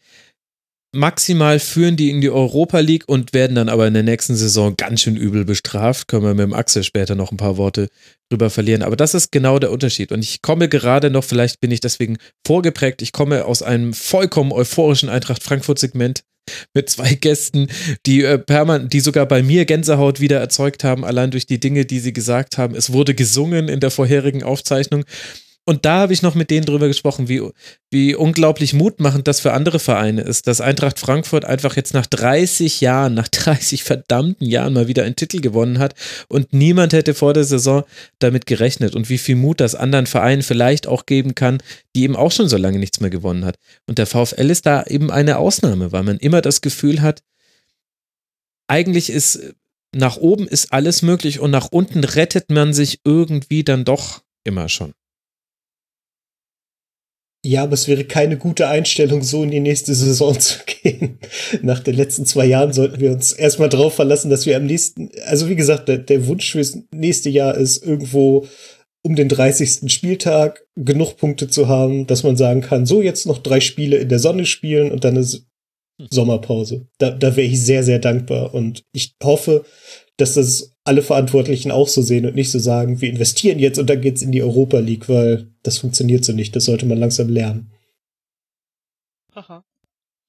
Maximal 0.94 1.60
führen 1.60 1.96
die 1.96 2.10
in 2.10 2.20
die 2.20 2.30
Europa 2.30 2.80
League 2.80 3.08
und 3.08 3.34
werden 3.34 3.56
dann 3.56 3.70
aber 3.70 3.88
in 3.88 3.94
der 3.94 4.04
nächsten 4.04 4.36
Saison 4.36 4.76
ganz 4.76 5.02
schön 5.02 5.16
übel 5.16 5.46
bestraft. 5.46 6.10
Können 6.10 6.24
wir 6.24 6.34
mit 6.34 6.44
dem 6.44 6.54
Axel 6.54 6.84
später 6.84 7.16
noch 7.16 7.32
ein 7.32 7.38
paar 7.38 7.56
Worte 7.56 7.88
drüber 8.30 8.50
verlieren. 8.50 8.84
Aber 8.84 8.98
das 8.98 9.14
ist 9.14 9.32
genau 9.32 9.58
der 9.58 9.72
Unterschied. 9.72 10.12
Und 10.12 10.22
ich 10.22 10.42
komme 10.42 10.68
gerade 10.68 11.10
noch, 11.10 11.24
vielleicht 11.24 11.62
bin 11.62 11.72
ich 11.72 11.80
deswegen 11.80 12.18
vorgeprägt, 12.46 13.02
ich 13.02 13.14
komme 13.14 13.46
aus 13.46 13.64
einem 13.64 13.94
vollkommen 13.94 14.52
euphorischen 14.52 15.08
Eintracht 15.08 15.42
Frankfurt-Segment 15.42 16.24
mit 16.74 16.90
zwei 16.90 17.14
Gästen, 17.14 17.68
die 18.06 18.24
äh, 18.24 18.38
permanent, 18.38 18.94
die 18.94 19.00
sogar 19.00 19.26
bei 19.26 19.44
mir 19.44 19.66
Gänsehaut 19.66 20.20
wieder 20.20 20.40
erzeugt 20.40 20.84
haben, 20.84 21.06
allein 21.06 21.32
durch 21.32 21.46
die 21.46 21.60
Dinge, 21.60 21.86
die 21.86 22.00
sie 22.00 22.14
gesagt 22.14 22.58
haben. 22.58 22.76
Es 22.76 22.92
wurde 22.92 23.16
gesungen 23.16 23.70
in 23.70 23.80
der 23.80 23.92
vorherigen 23.92 24.44
Aufzeichnung. 24.44 25.06
Und 25.64 25.86
da 25.86 26.00
habe 26.00 26.14
ich 26.14 26.24
noch 26.24 26.34
mit 26.34 26.50
denen 26.50 26.66
drüber 26.66 26.88
gesprochen, 26.88 27.30
wie, 27.30 27.42
wie 27.92 28.16
unglaublich 28.16 28.74
mutmachend 28.74 29.28
das 29.28 29.40
für 29.40 29.54
andere 29.54 29.78
Vereine 29.78 30.22
ist, 30.22 30.48
dass 30.48 30.60
Eintracht 30.60 30.98
Frankfurt 30.98 31.46
einfach 31.46 31.76
jetzt 31.76 31.94
nach 31.94 32.08
30 32.08 32.82
Jahren, 32.82 33.14
nach 33.14 33.28
30 33.32 33.84
verdammten 33.84 34.48
Jahren 34.48 34.74
mal 34.74 34.88
wieder 34.88 35.04
einen 35.04 35.16
Titel 35.16 35.40
gewonnen 35.40 35.78
hat 35.78 35.94
und 36.30 36.52
niemand 36.52 36.94
hätte 36.94 37.14
vor 37.14 37.34
der 37.34 37.44
Saison 37.44 37.84
damit 38.18 38.48
gerechnet 38.48 38.96
und 38.96 39.10
wie 39.10 39.20
viel 39.20 39.36
Mut 39.36 39.60
das 39.60 39.76
anderen 39.76 40.08
Vereinen 40.08 40.42
vielleicht 40.42 40.88
auch 40.88 41.06
geben 41.06 41.36
kann, 41.36 41.62
die 41.96 42.04
eben 42.04 42.16
auch 42.16 42.32
schon 42.32 42.50
so 42.50 42.58
lange 42.58 42.80
nichts 42.80 43.00
mehr 43.00 43.12
gewonnen 43.12 43.46
hat. 43.46 43.58
Und 43.88 44.00
der 44.00 44.08
VfL 44.08 44.50
ist 44.50 44.66
da 44.66 44.84
eben 44.84 45.12
eine 45.12 45.38
Ausnahme, 45.38 45.92
weil 45.92 46.04
man 46.04 46.18
immer 46.18 46.42
das 46.42 46.62
Gefühl 46.62 47.02
hat, 47.02 47.22
eigentlich 48.68 49.12
ist 49.12 49.54
nach 49.94 50.18
oben 50.18 50.48
ist 50.48 50.74
alles 50.74 51.02
möglich 51.02 51.40
und 51.40 51.52
nach 51.52 51.68
unten 51.72 52.04
rettet 52.04 52.50
man 52.50 52.74
sich 52.74 53.02
irgendwie 53.04 53.64
dann 53.64 53.84
doch 53.84 54.22
immer 54.44 54.70
schon. 54.70 54.94
Ja, 57.44 57.64
aber 57.64 57.74
es 57.74 57.88
wäre 57.88 58.04
keine 58.04 58.38
gute 58.38 58.68
Einstellung, 58.68 59.24
so 59.24 59.44
in 59.44 59.50
die 59.50 59.60
nächste 59.60 59.96
Saison 59.96 60.40
zu 60.40 60.60
gehen. 60.66 61.18
Nach 61.62 61.80
den 61.80 61.96
letzten 61.96 62.26
zwei 62.26 62.46
Jahren 62.46 62.74
sollten 62.74 63.00
wir 63.00 63.12
uns 63.12 63.34
erstmal 63.34 63.70
drauf 63.70 63.96
verlassen, 63.96 64.30
dass 64.30 64.46
wir 64.46 64.56
am 64.58 64.66
nächsten, 64.66 65.10
also 65.26 65.50
wie 65.50 65.56
gesagt, 65.56 65.90
der, 65.90 65.98
der 65.98 66.28
Wunsch 66.28 66.52
fürs 66.52 66.78
nächste 66.94 67.30
Jahr 67.30 67.56
ist 67.56 67.84
irgendwo 67.84 68.48
um 69.04 69.16
den 69.16 69.30
30. 69.30 69.92
Spieltag 69.92 70.64
genug 70.76 71.18
Punkte 71.18 71.48
zu 71.48 71.68
haben, 71.68 72.06
dass 72.06 72.22
man 72.22 72.38
sagen 72.38 72.62
kann, 72.62 72.86
so 72.86 73.02
jetzt 73.02 73.26
noch 73.26 73.40
drei 73.40 73.60
Spiele 73.60 73.98
in 73.98 74.10
der 74.10 74.20
Sonne 74.20 74.46
spielen 74.46 74.92
und 74.92 75.04
dann 75.04 75.16
ist 75.16 75.48
Sommerpause. 76.10 76.88
Da, 77.00 77.12
da 77.12 77.36
wäre 77.36 77.48
ich 77.48 77.62
sehr, 77.62 77.84
sehr 77.84 78.00
dankbar. 78.00 78.54
Und 78.54 78.84
ich 78.92 79.16
hoffe, 79.24 79.66
dass 80.18 80.36
das 80.36 80.71
alle 80.84 81.02
Verantwortlichen 81.02 81.72
auch 81.72 81.88
so 81.88 82.02
sehen 82.02 82.26
und 82.26 82.36
nicht 82.36 82.52
so 82.52 82.60
sagen, 82.60 83.02
wir 83.02 83.10
investieren 83.10 83.60
jetzt 83.60 83.78
und 83.78 83.90
dann 83.90 84.02
geht's 84.02 84.22
in 84.22 84.32
die 84.32 84.42
Europa 84.42 84.80
League, 84.80 85.08
weil 85.10 85.52
das 85.64 85.78
funktioniert 85.78 86.26
so 86.26 86.34
nicht. 86.34 86.56
Das 86.56 86.66
sollte 86.66 86.86
man 86.86 86.98
langsam 86.98 87.30
lernen. 87.30 87.72
Aha. 89.34 89.64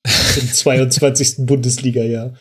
Im 0.04 0.48
22. 0.48 1.34
Bundesliga-Jahr. 1.46 2.36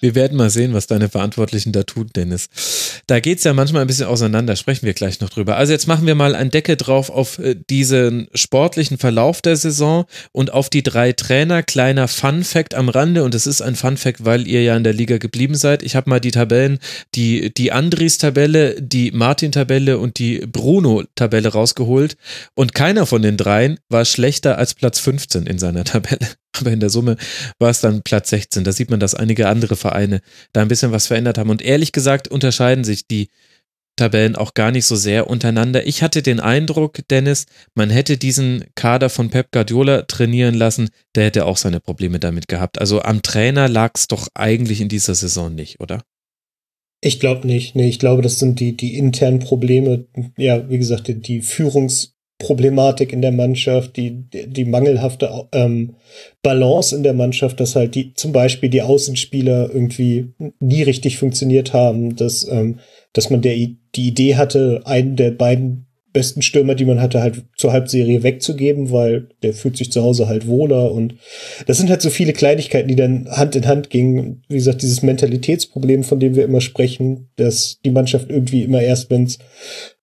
Wir 0.00 0.14
werden 0.14 0.36
mal 0.36 0.50
sehen, 0.50 0.74
was 0.74 0.86
deine 0.86 1.08
Verantwortlichen 1.08 1.72
da 1.72 1.82
tun, 1.82 2.10
Dennis. 2.14 2.48
Da 3.06 3.20
geht's 3.20 3.44
ja 3.44 3.52
manchmal 3.52 3.82
ein 3.82 3.86
bisschen 3.86 4.06
auseinander, 4.06 4.54
sprechen 4.56 4.86
wir 4.86 4.94
gleich 4.94 5.20
noch 5.20 5.30
drüber. 5.30 5.56
Also 5.56 5.72
jetzt 5.72 5.88
machen 5.88 6.06
wir 6.06 6.14
mal 6.14 6.34
ein 6.34 6.50
Decke 6.50 6.76
drauf 6.76 7.10
auf 7.10 7.38
äh, 7.38 7.56
diesen 7.68 8.28
sportlichen 8.34 8.98
Verlauf 8.98 9.42
der 9.42 9.56
Saison 9.56 10.04
und 10.32 10.52
auf 10.52 10.70
die 10.70 10.82
drei 10.82 11.12
Trainer. 11.12 11.62
Kleiner 11.62 12.08
Fun 12.08 12.44
Fact 12.44 12.74
am 12.74 12.88
Rande 12.88 13.24
und 13.24 13.34
es 13.34 13.46
ist 13.46 13.62
ein 13.62 13.74
Fun 13.74 13.96
Fact, 13.96 14.24
weil 14.24 14.46
ihr 14.46 14.62
ja 14.62 14.76
in 14.76 14.84
der 14.84 14.92
Liga 14.92 15.18
geblieben 15.18 15.54
seid. 15.54 15.82
Ich 15.82 15.96
habe 15.96 16.10
mal 16.10 16.20
die 16.20 16.30
Tabellen, 16.30 16.78
die, 17.14 17.52
die 17.52 17.72
Andris-Tabelle, 17.72 18.80
die 18.80 19.10
Martin-Tabelle 19.10 19.98
und 19.98 20.18
die 20.18 20.38
Bruno-Tabelle 20.46 21.48
rausgeholt 21.48 22.16
und 22.54 22.74
keiner 22.74 23.06
von 23.06 23.22
den 23.22 23.36
dreien 23.36 23.78
war 23.88 24.04
schlechter 24.04 24.58
als 24.58 24.74
Platz 24.74 25.00
15 25.00 25.46
in 25.46 25.58
seiner 25.58 25.84
Tabelle 25.84 26.28
aber 26.60 26.72
in 26.72 26.80
der 26.80 26.90
Summe 26.90 27.16
war 27.58 27.70
es 27.70 27.80
dann 27.80 28.02
Platz 28.02 28.30
16. 28.30 28.64
Da 28.64 28.72
sieht 28.72 28.90
man, 28.90 29.00
dass 29.00 29.14
einige 29.14 29.48
andere 29.48 29.76
Vereine 29.76 30.20
da 30.52 30.62
ein 30.62 30.68
bisschen 30.68 30.92
was 30.92 31.06
verändert 31.06 31.38
haben. 31.38 31.50
Und 31.50 31.62
ehrlich 31.62 31.92
gesagt 31.92 32.28
unterscheiden 32.28 32.84
sich 32.84 33.06
die 33.06 33.28
Tabellen 33.98 34.36
auch 34.36 34.54
gar 34.54 34.70
nicht 34.70 34.86
so 34.86 34.96
sehr 34.96 35.28
untereinander. 35.28 35.86
Ich 35.86 36.02
hatte 36.02 36.22
den 36.22 36.40
Eindruck, 36.40 37.00
Dennis, 37.10 37.46
man 37.74 37.90
hätte 37.90 38.16
diesen 38.16 38.64
Kader 38.74 39.10
von 39.10 39.28
Pep 39.28 39.50
Guardiola 39.50 40.02
trainieren 40.02 40.54
lassen, 40.54 40.90
der 41.14 41.24
hätte 41.24 41.44
auch 41.44 41.56
seine 41.56 41.80
Probleme 41.80 42.18
damit 42.20 42.48
gehabt. 42.48 42.80
Also 42.80 43.02
am 43.02 43.22
Trainer 43.22 43.68
lag 43.68 43.92
es 43.96 44.06
doch 44.06 44.28
eigentlich 44.34 44.80
in 44.80 44.88
dieser 44.88 45.14
Saison 45.14 45.54
nicht, 45.54 45.80
oder? 45.80 46.04
Ich 47.00 47.20
glaube 47.20 47.46
nicht. 47.46 47.76
Nee, 47.76 47.88
ich 47.88 47.98
glaube, 47.98 48.22
das 48.22 48.38
sind 48.38 48.60
die, 48.60 48.76
die 48.76 48.96
internen 48.96 49.40
Probleme. 49.40 50.06
Ja, 50.36 50.68
wie 50.68 50.78
gesagt, 50.78 51.08
die, 51.08 51.20
die 51.20 51.42
Führungs- 51.42 52.12
Problematik 52.38 53.12
in 53.12 53.20
der 53.20 53.32
Mannschaft, 53.32 53.96
die, 53.96 54.24
die 54.30 54.64
mangelhafte 54.64 55.48
ähm, 55.52 55.96
Balance 56.42 56.94
in 56.94 57.02
der 57.02 57.14
Mannschaft, 57.14 57.58
dass 57.58 57.74
halt 57.74 57.96
die, 57.96 58.14
zum 58.14 58.32
Beispiel 58.32 58.68
die 58.68 58.82
Außenspieler 58.82 59.70
irgendwie 59.72 60.32
nie 60.60 60.82
richtig 60.82 61.18
funktioniert 61.18 61.72
haben, 61.72 62.14
dass, 62.14 62.46
ähm, 62.48 62.78
dass 63.12 63.30
man 63.30 63.42
der, 63.42 63.54
die 63.56 64.08
Idee 64.08 64.36
hatte, 64.36 64.82
einen 64.84 65.16
der 65.16 65.32
beiden 65.32 65.87
besten 66.18 66.42
Stürmer, 66.42 66.74
die 66.74 66.84
man 66.84 67.00
hatte, 67.00 67.22
halt 67.22 67.44
zur 67.56 67.72
Halbserie 67.72 68.24
wegzugeben, 68.24 68.90
weil 68.90 69.28
der 69.44 69.54
fühlt 69.54 69.76
sich 69.76 69.92
zu 69.92 70.02
Hause 70.02 70.26
halt 70.26 70.48
wohler 70.48 70.90
und 70.90 71.14
das 71.66 71.78
sind 71.78 71.90
halt 71.90 72.02
so 72.02 72.10
viele 72.10 72.32
Kleinigkeiten, 72.32 72.88
die 72.88 72.96
dann 72.96 73.30
Hand 73.30 73.54
in 73.54 73.68
Hand 73.68 73.88
gingen. 73.88 74.42
Wie 74.48 74.56
gesagt, 74.56 74.82
dieses 74.82 75.02
Mentalitätsproblem, 75.02 76.02
von 76.02 76.18
dem 76.18 76.34
wir 76.34 76.44
immer 76.44 76.60
sprechen, 76.60 77.28
dass 77.36 77.78
die 77.84 77.92
Mannschaft 77.92 78.30
irgendwie 78.30 78.64
immer 78.64 78.82
erst, 78.82 79.10
wenn 79.10 79.24
es 79.24 79.38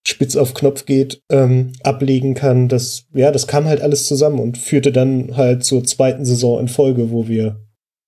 spitz 0.08 0.38
auf 0.38 0.54
Knopf 0.54 0.86
geht, 0.86 1.22
ähm, 1.30 1.74
ablegen 1.84 2.34
kann. 2.34 2.70
Das, 2.70 3.08
ja, 3.14 3.32
das 3.32 3.46
kam 3.46 3.66
halt 3.66 3.82
alles 3.82 4.06
zusammen 4.06 4.40
und 4.40 4.58
führte 4.58 4.94
dann 4.94 5.36
halt 5.36 5.66
zur 5.66 5.84
zweiten 5.84 6.24
Saison 6.24 6.62
in 6.62 6.70
Folge, 6.70 7.12
wo 7.12 7.28
wir 7.28 7.60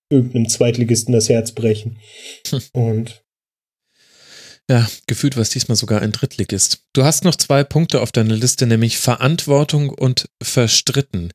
irgendeinem 0.10 0.48
Zweitligisten 0.48 1.14
das 1.14 1.28
Herz 1.28 1.52
brechen. 1.52 1.98
Hm. 2.50 2.62
Und 2.72 3.27
ja, 4.70 4.88
gefühlt 5.08 5.36
war 5.36 5.42
es 5.42 5.50
diesmal 5.50 5.76
sogar 5.76 6.02
ein 6.02 6.12
Drittligist. 6.12 6.84
Du 6.94 7.04
hast 7.04 7.24
noch 7.24 7.36
zwei 7.36 7.64
Punkte 7.64 8.02
auf 8.02 8.12
deiner 8.12 8.36
Liste, 8.36 8.68
nämlich 8.68 8.98
Verantwortung 8.98 9.90
und 9.90 10.30
Verstritten. 10.42 11.32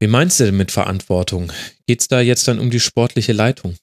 Wie 0.00 0.06
meinst 0.06 0.38
du 0.38 0.44
denn 0.44 0.56
mit 0.56 0.70
Verantwortung? 0.70 1.52
Geht's 1.86 2.06
da 2.08 2.20
jetzt 2.20 2.46
dann 2.46 2.60
um 2.60 2.70
die 2.70 2.80
sportliche 2.80 3.32
Leitung? 3.32 3.74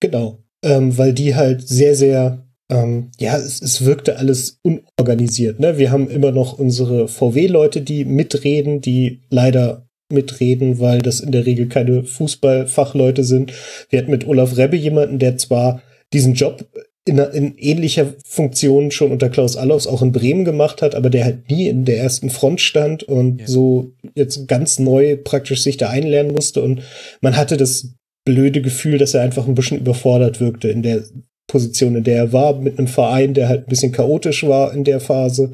Genau, 0.00 0.42
ähm, 0.64 0.98
weil 0.98 1.12
die 1.12 1.36
halt 1.36 1.66
sehr, 1.66 1.94
sehr 1.94 2.44
ähm, 2.70 3.10
ja, 3.18 3.36
es, 3.36 3.60
es 3.60 3.84
wirkte 3.84 4.16
alles 4.16 4.60
unorganisiert. 4.62 5.60
Ne? 5.60 5.76
Wir 5.76 5.90
haben 5.90 6.08
immer 6.08 6.30
noch 6.30 6.58
unsere 6.58 7.08
VW-Leute, 7.08 7.82
die 7.82 8.04
mitreden, 8.04 8.80
die 8.80 9.20
leider 9.28 9.88
mitreden, 10.10 10.78
weil 10.80 11.02
das 11.02 11.20
in 11.20 11.32
der 11.32 11.46
Regel 11.46 11.68
keine 11.68 12.04
Fußballfachleute 12.04 13.24
sind. 13.24 13.52
Wir 13.90 14.00
hatten 14.00 14.10
mit 14.10 14.26
Olaf 14.26 14.56
Rebbe 14.56 14.76
jemanden, 14.76 15.18
der 15.18 15.36
zwar 15.36 15.82
diesen 16.12 16.34
Job 16.34 16.66
in, 17.10 17.18
in 17.18 17.58
ähnlicher 17.58 18.14
Funktion 18.24 18.92
schon 18.92 19.10
unter 19.10 19.28
Klaus 19.28 19.56
Allofs 19.56 19.88
auch 19.88 20.00
in 20.00 20.12
Bremen 20.12 20.44
gemacht 20.44 20.80
hat, 20.80 20.94
aber 20.94 21.10
der 21.10 21.24
halt 21.24 21.50
nie 21.50 21.66
in 21.66 21.84
der 21.84 21.98
ersten 21.98 22.30
Front 22.30 22.60
stand 22.60 23.02
und 23.02 23.40
ja. 23.40 23.46
so 23.48 23.92
jetzt 24.14 24.46
ganz 24.46 24.78
neu 24.78 25.16
praktisch 25.16 25.62
sich 25.62 25.76
da 25.76 25.90
einlernen 25.90 26.32
musste 26.32 26.62
und 26.62 26.82
man 27.20 27.36
hatte 27.36 27.56
das 27.56 27.94
blöde 28.24 28.62
Gefühl, 28.62 28.98
dass 28.98 29.14
er 29.14 29.22
einfach 29.22 29.48
ein 29.48 29.56
bisschen 29.56 29.80
überfordert 29.80 30.40
wirkte 30.40 30.68
in 30.68 30.82
der 30.82 31.02
Position, 31.48 31.96
in 31.96 32.04
der 32.04 32.16
er 32.16 32.32
war, 32.32 32.54
mit 32.54 32.78
einem 32.78 32.86
Verein, 32.86 33.34
der 33.34 33.48
halt 33.48 33.66
ein 33.66 33.68
bisschen 33.68 33.90
chaotisch 33.90 34.46
war 34.46 34.72
in 34.72 34.84
der 34.84 35.00
Phase, 35.00 35.50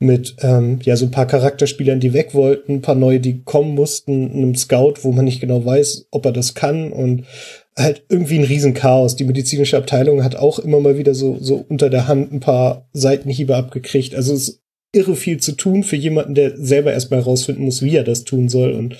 mit 0.00 0.34
ähm, 0.40 0.80
ja 0.82 0.96
so 0.96 1.04
ein 1.04 1.12
paar 1.12 1.28
Charakterspielern, 1.28 2.00
die 2.00 2.14
weg 2.14 2.34
wollten, 2.34 2.74
ein 2.74 2.82
paar 2.82 2.96
neue, 2.96 3.20
die 3.20 3.44
kommen 3.44 3.76
mussten, 3.76 4.32
einem 4.32 4.56
Scout, 4.56 4.94
wo 5.02 5.12
man 5.12 5.24
nicht 5.24 5.40
genau 5.40 5.64
weiß, 5.64 6.08
ob 6.10 6.26
er 6.26 6.32
das 6.32 6.54
kann 6.54 6.90
und 6.90 7.26
halt 7.78 8.04
irgendwie 8.08 8.38
ein 8.38 8.44
Riesenchaos. 8.44 9.16
Die 9.16 9.24
medizinische 9.24 9.76
Abteilung 9.76 10.24
hat 10.24 10.36
auch 10.36 10.58
immer 10.58 10.80
mal 10.80 10.98
wieder 10.98 11.14
so, 11.14 11.38
so 11.40 11.64
unter 11.68 11.90
der 11.90 12.08
Hand 12.08 12.32
ein 12.32 12.40
paar 12.40 12.88
Seitenhiebe 12.92 13.54
abgekriegt. 13.54 14.14
Also 14.14 14.34
es 14.34 14.48
ist 14.48 14.62
irre 14.92 15.16
viel 15.16 15.38
zu 15.38 15.52
tun 15.52 15.82
für 15.82 15.96
jemanden, 15.96 16.34
der 16.34 16.56
selber 16.56 16.92
erstmal 16.92 17.20
rausfinden 17.20 17.64
muss, 17.64 17.82
wie 17.82 17.96
er 17.96 18.04
das 18.04 18.24
tun 18.24 18.48
soll 18.48 18.72
und 18.72 18.96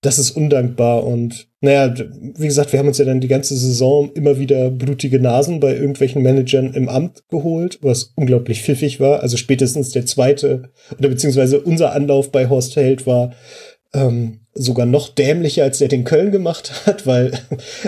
das 0.00 0.20
ist 0.20 0.30
undankbar 0.30 1.04
und 1.04 1.48
naja, 1.60 1.92
wie 1.96 2.46
gesagt, 2.46 2.72
wir 2.72 2.78
haben 2.78 2.86
uns 2.86 2.98
ja 2.98 3.04
dann 3.04 3.20
die 3.20 3.26
ganze 3.26 3.56
Saison 3.56 4.12
immer 4.12 4.38
wieder 4.38 4.70
blutige 4.70 5.18
Nasen 5.18 5.58
bei 5.58 5.74
irgendwelchen 5.74 6.22
Managern 6.22 6.72
im 6.72 6.88
Amt 6.88 7.24
geholt, 7.28 7.80
was 7.82 8.12
unglaublich 8.14 8.62
pfiffig 8.62 9.00
war. 9.00 9.24
Also 9.24 9.36
spätestens 9.36 9.90
der 9.90 10.06
zweite 10.06 10.70
oder 10.96 11.08
beziehungsweise 11.08 11.60
unser 11.60 11.92
Anlauf 11.94 12.30
bei 12.30 12.48
Horst 12.48 12.76
Held 12.76 13.08
war 13.08 13.32
ähm, 13.92 14.40
sogar 14.58 14.86
noch 14.86 15.08
dämlicher, 15.08 15.62
als 15.62 15.78
der 15.78 15.88
den 15.88 16.04
Köln 16.04 16.32
gemacht 16.32 16.72
hat, 16.86 17.06
weil, 17.06 17.32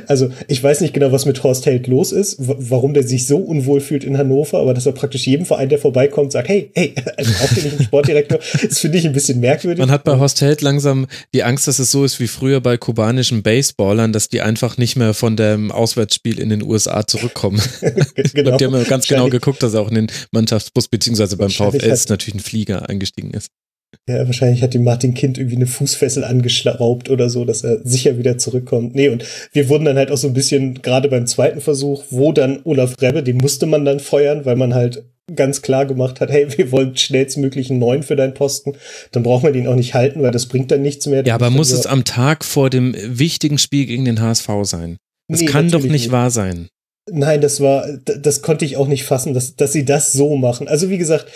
also 0.06 0.30
ich 0.48 0.62
weiß 0.62 0.80
nicht 0.80 0.94
genau, 0.94 1.12
was 1.12 1.26
mit 1.26 1.42
Horst 1.42 1.66
Held 1.66 1.86
los 1.86 2.12
ist, 2.12 2.36
warum 2.38 2.94
der 2.94 3.02
sich 3.02 3.26
so 3.26 3.38
unwohl 3.38 3.80
fühlt 3.80 4.04
in 4.04 4.16
Hannover, 4.16 4.58
aber 4.60 4.72
dass 4.72 4.86
er 4.86 4.92
praktisch 4.92 5.26
jedem 5.26 5.46
Verein, 5.46 5.68
der 5.68 5.78
vorbeikommt, 5.78 6.32
sagt, 6.32 6.48
hey, 6.48 6.70
hey, 6.74 6.94
also 7.16 7.32
auch 7.44 7.54
bin 7.54 7.66
ich 7.66 7.78
ein 7.78 7.84
Sportdirektor, 7.84 8.38
das 8.68 8.78
finde 8.78 8.98
ich 8.98 9.06
ein 9.06 9.12
bisschen 9.12 9.40
merkwürdig. 9.40 9.80
Man 9.80 9.90
hat 9.90 10.04
bei 10.04 10.18
Horst 10.18 10.40
Held 10.40 10.62
langsam 10.62 11.06
die 11.34 11.42
Angst, 11.42 11.66
dass 11.66 11.78
es 11.78 11.90
so 11.90 12.04
ist 12.04 12.20
wie 12.20 12.28
früher 12.28 12.60
bei 12.60 12.76
kubanischen 12.76 13.42
Baseballern, 13.42 14.12
dass 14.12 14.28
die 14.28 14.40
einfach 14.40 14.78
nicht 14.78 14.96
mehr 14.96 15.12
von 15.12 15.36
dem 15.36 15.72
Auswärtsspiel 15.72 16.38
in 16.38 16.48
den 16.48 16.62
USA 16.62 17.06
zurückkommen. 17.06 17.60
genau. 18.34 18.56
die 18.56 18.64
haben 18.64 18.74
ja 18.74 18.84
ganz 18.84 19.08
genau 19.08 19.28
geguckt, 19.28 19.62
dass 19.62 19.74
er 19.74 19.80
auch 19.80 19.88
in 19.88 19.96
den 19.96 20.06
Mannschaftsbus 20.30 20.88
beziehungsweise 20.88 21.36
beim 21.36 21.50
VfL 21.50 21.98
natürlich 22.08 22.34
ein 22.34 22.40
Flieger 22.40 22.88
eingestiegen 22.88 23.32
ist. 23.32 23.50
Ja, 24.10 24.26
wahrscheinlich 24.26 24.62
hat 24.62 24.74
dem 24.74 24.84
Martin 24.84 25.14
Kind 25.14 25.38
irgendwie 25.38 25.56
eine 25.56 25.66
Fußfessel 25.66 26.24
angeschraubt 26.24 27.10
oder 27.10 27.30
so, 27.30 27.44
dass 27.44 27.64
er 27.64 27.80
sicher 27.84 28.18
wieder 28.18 28.38
zurückkommt. 28.38 28.94
Nee, 28.94 29.08
und 29.08 29.24
wir 29.52 29.68
wurden 29.68 29.84
dann 29.84 29.96
halt 29.96 30.10
auch 30.10 30.16
so 30.16 30.28
ein 30.28 30.34
bisschen, 30.34 30.82
gerade 30.82 31.08
beim 31.08 31.26
zweiten 31.26 31.60
Versuch, 31.60 32.04
wo 32.10 32.32
dann 32.32 32.60
Olaf 32.64 33.00
Rebbe, 33.00 33.22
den 33.22 33.36
musste 33.36 33.66
man 33.66 33.84
dann 33.84 34.00
feuern, 34.00 34.44
weil 34.44 34.56
man 34.56 34.74
halt 34.74 35.04
ganz 35.34 35.62
klar 35.62 35.86
gemacht 35.86 36.20
hat, 36.20 36.30
hey, 36.30 36.46
wir 36.56 36.72
wollen 36.72 36.96
schnellstmöglich 36.96 37.70
einen 37.70 37.78
neuen 37.78 38.02
für 38.02 38.16
deinen 38.16 38.34
Posten, 38.34 38.72
dann 39.12 39.22
braucht 39.22 39.44
man 39.44 39.52
den 39.52 39.66
auch 39.66 39.76
nicht 39.76 39.94
halten, 39.94 40.22
weil 40.22 40.32
das 40.32 40.46
bringt 40.46 40.70
dann 40.70 40.82
nichts 40.82 41.06
mehr. 41.06 41.24
Ja, 41.24 41.34
aber 41.34 41.50
muss 41.50 41.70
es 41.70 41.86
am 41.86 42.04
Tag 42.04 42.44
vor 42.44 42.70
dem 42.70 42.94
wichtigen 42.96 43.58
Spiel 43.58 43.86
gegen 43.86 44.04
den 44.04 44.20
HSV 44.20 44.48
sein? 44.62 44.96
Das 45.28 45.40
nee, 45.40 45.46
kann 45.46 45.70
doch 45.70 45.82
nicht, 45.82 45.92
nicht 45.92 46.10
wahr 46.10 46.30
sein. 46.30 46.68
Nein, 47.10 47.40
das 47.40 47.60
war, 47.60 47.86
das 48.04 48.42
konnte 48.42 48.64
ich 48.64 48.76
auch 48.76 48.86
nicht 48.86 49.04
fassen, 49.04 49.34
dass, 49.34 49.56
dass 49.56 49.72
sie 49.72 49.84
das 49.84 50.12
so 50.12 50.36
machen. 50.36 50.68
Also 50.68 50.90
wie 50.90 50.98
gesagt, 50.98 51.26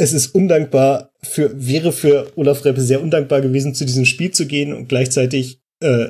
es 0.00 0.14
ist 0.14 0.28
undankbar 0.28 1.12
für, 1.22 1.50
wäre 1.54 1.92
für 1.92 2.32
Olaf 2.34 2.64
Reppe 2.64 2.80
sehr 2.80 3.02
undankbar 3.02 3.42
gewesen, 3.42 3.74
zu 3.74 3.84
diesem 3.84 4.06
Spiel 4.06 4.30
zu 4.30 4.46
gehen 4.46 4.72
und 4.72 4.88
gleichzeitig, 4.88 5.60
äh, 5.80 6.06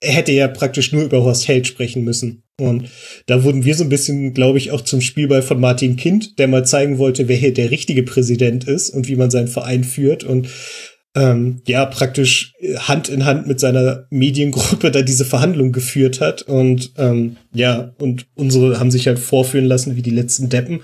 er 0.00 0.12
hätte 0.12 0.30
ja 0.32 0.46
praktisch 0.46 0.92
nur 0.92 1.02
über 1.02 1.24
Horst 1.24 1.48
Held 1.48 1.66
sprechen 1.66 2.04
müssen. 2.04 2.44
Und 2.60 2.88
da 3.26 3.42
wurden 3.42 3.64
wir 3.64 3.74
so 3.74 3.82
ein 3.82 3.88
bisschen, 3.88 4.32
glaube 4.32 4.58
ich, 4.58 4.70
auch 4.70 4.80
zum 4.82 5.00
Spielball 5.00 5.42
von 5.42 5.58
Martin 5.58 5.96
Kind, 5.96 6.38
der 6.38 6.46
mal 6.46 6.64
zeigen 6.64 6.98
wollte, 6.98 7.26
wer 7.26 7.36
hier 7.36 7.52
der 7.52 7.72
richtige 7.72 8.04
Präsident 8.04 8.64
ist 8.64 8.90
und 8.90 9.08
wie 9.08 9.16
man 9.16 9.30
seinen 9.30 9.48
Verein 9.48 9.82
führt. 9.82 10.22
Und 10.22 10.48
ähm, 11.14 11.60
ja 11.66 11.84
praktisch 11.84 12.54
Hand 12.78 13.08
in 13.08 13.24
Hand 13.26 13.46
mit 13.46 13.60
seiner 13.60 14.06
Mediengruppe 14.10 14.90
da 14.90 15.02
diese 15.02 15.24
Verhandlung 15.24 15.72
geführt 15.72 16.20
hat 16.20 16.42
und 16.42 16.92
ähm, 16.96 17.36
ja 17.52 17.92
und 17.98 18.26
unsere 18.34 18.80
haben 18.80 18.90
sich 18.90 19.06
halt 19.06 19.18
vorführen 19.18 19.66
lassen 19.66 19.96
wie 19.96 20.02
die 20.02 20.10
letzten 20.10 20.48
Deppen 20.48 20.80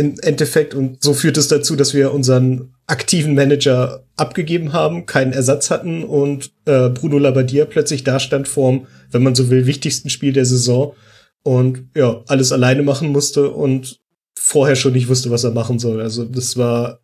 im 0.00 0.18
Endeffekt 0.20 0.74
und 0.74 1.02
so 1.04 1.12
führt 1.12 1.36
es 1.36 1.48
dazu, 1.48 1.76
dass 1.76 1.92
wir 1.92 2.12
unseren 2.12 2.74
aktiven 2.86 3.34
Manager 3.34 4.04
abgegeben 4.16 4.72
haben, 4.72 5.04
keinen 5.04 5.32
Ersatz 5.32 5.70
hatten 5.70 6.02
und 6.02 6.52
äh, 6.64 6.88
Bruno 6.88 7.18
Labbadia 7.18 7.66
plötzlich 7.66 8.02
da 8.02 8.18
stand 8.18 8.48
vorm, 8.48 8.86
wenn 9.10 9.22
man 9.22 9.34
so 9.34 9.50
will, 9.50 9.66
wichtigsten 9.66 10.08
Spiel 10.08 10.32
der 10.32 10.46
Saison 10.46 10.94
und 11.42 11.90
ja 11.94 12.22
alles 12.28 12.50
alleine 12.50 12.82
machen 12.82 13.10
musste 13.10 13.50
und 13.50 14.00
vorher 14.38 14.76
schon 14.76 14.94
nicht 14.94 15.08
wusste, 15.08 15.30
was 15.30 15.44
er 15.44 15.50
machen 15.50 15.78
soll. 15.78 16.00
Also 16.00 16.24
das 16.24 16.56
war 16.56 17.00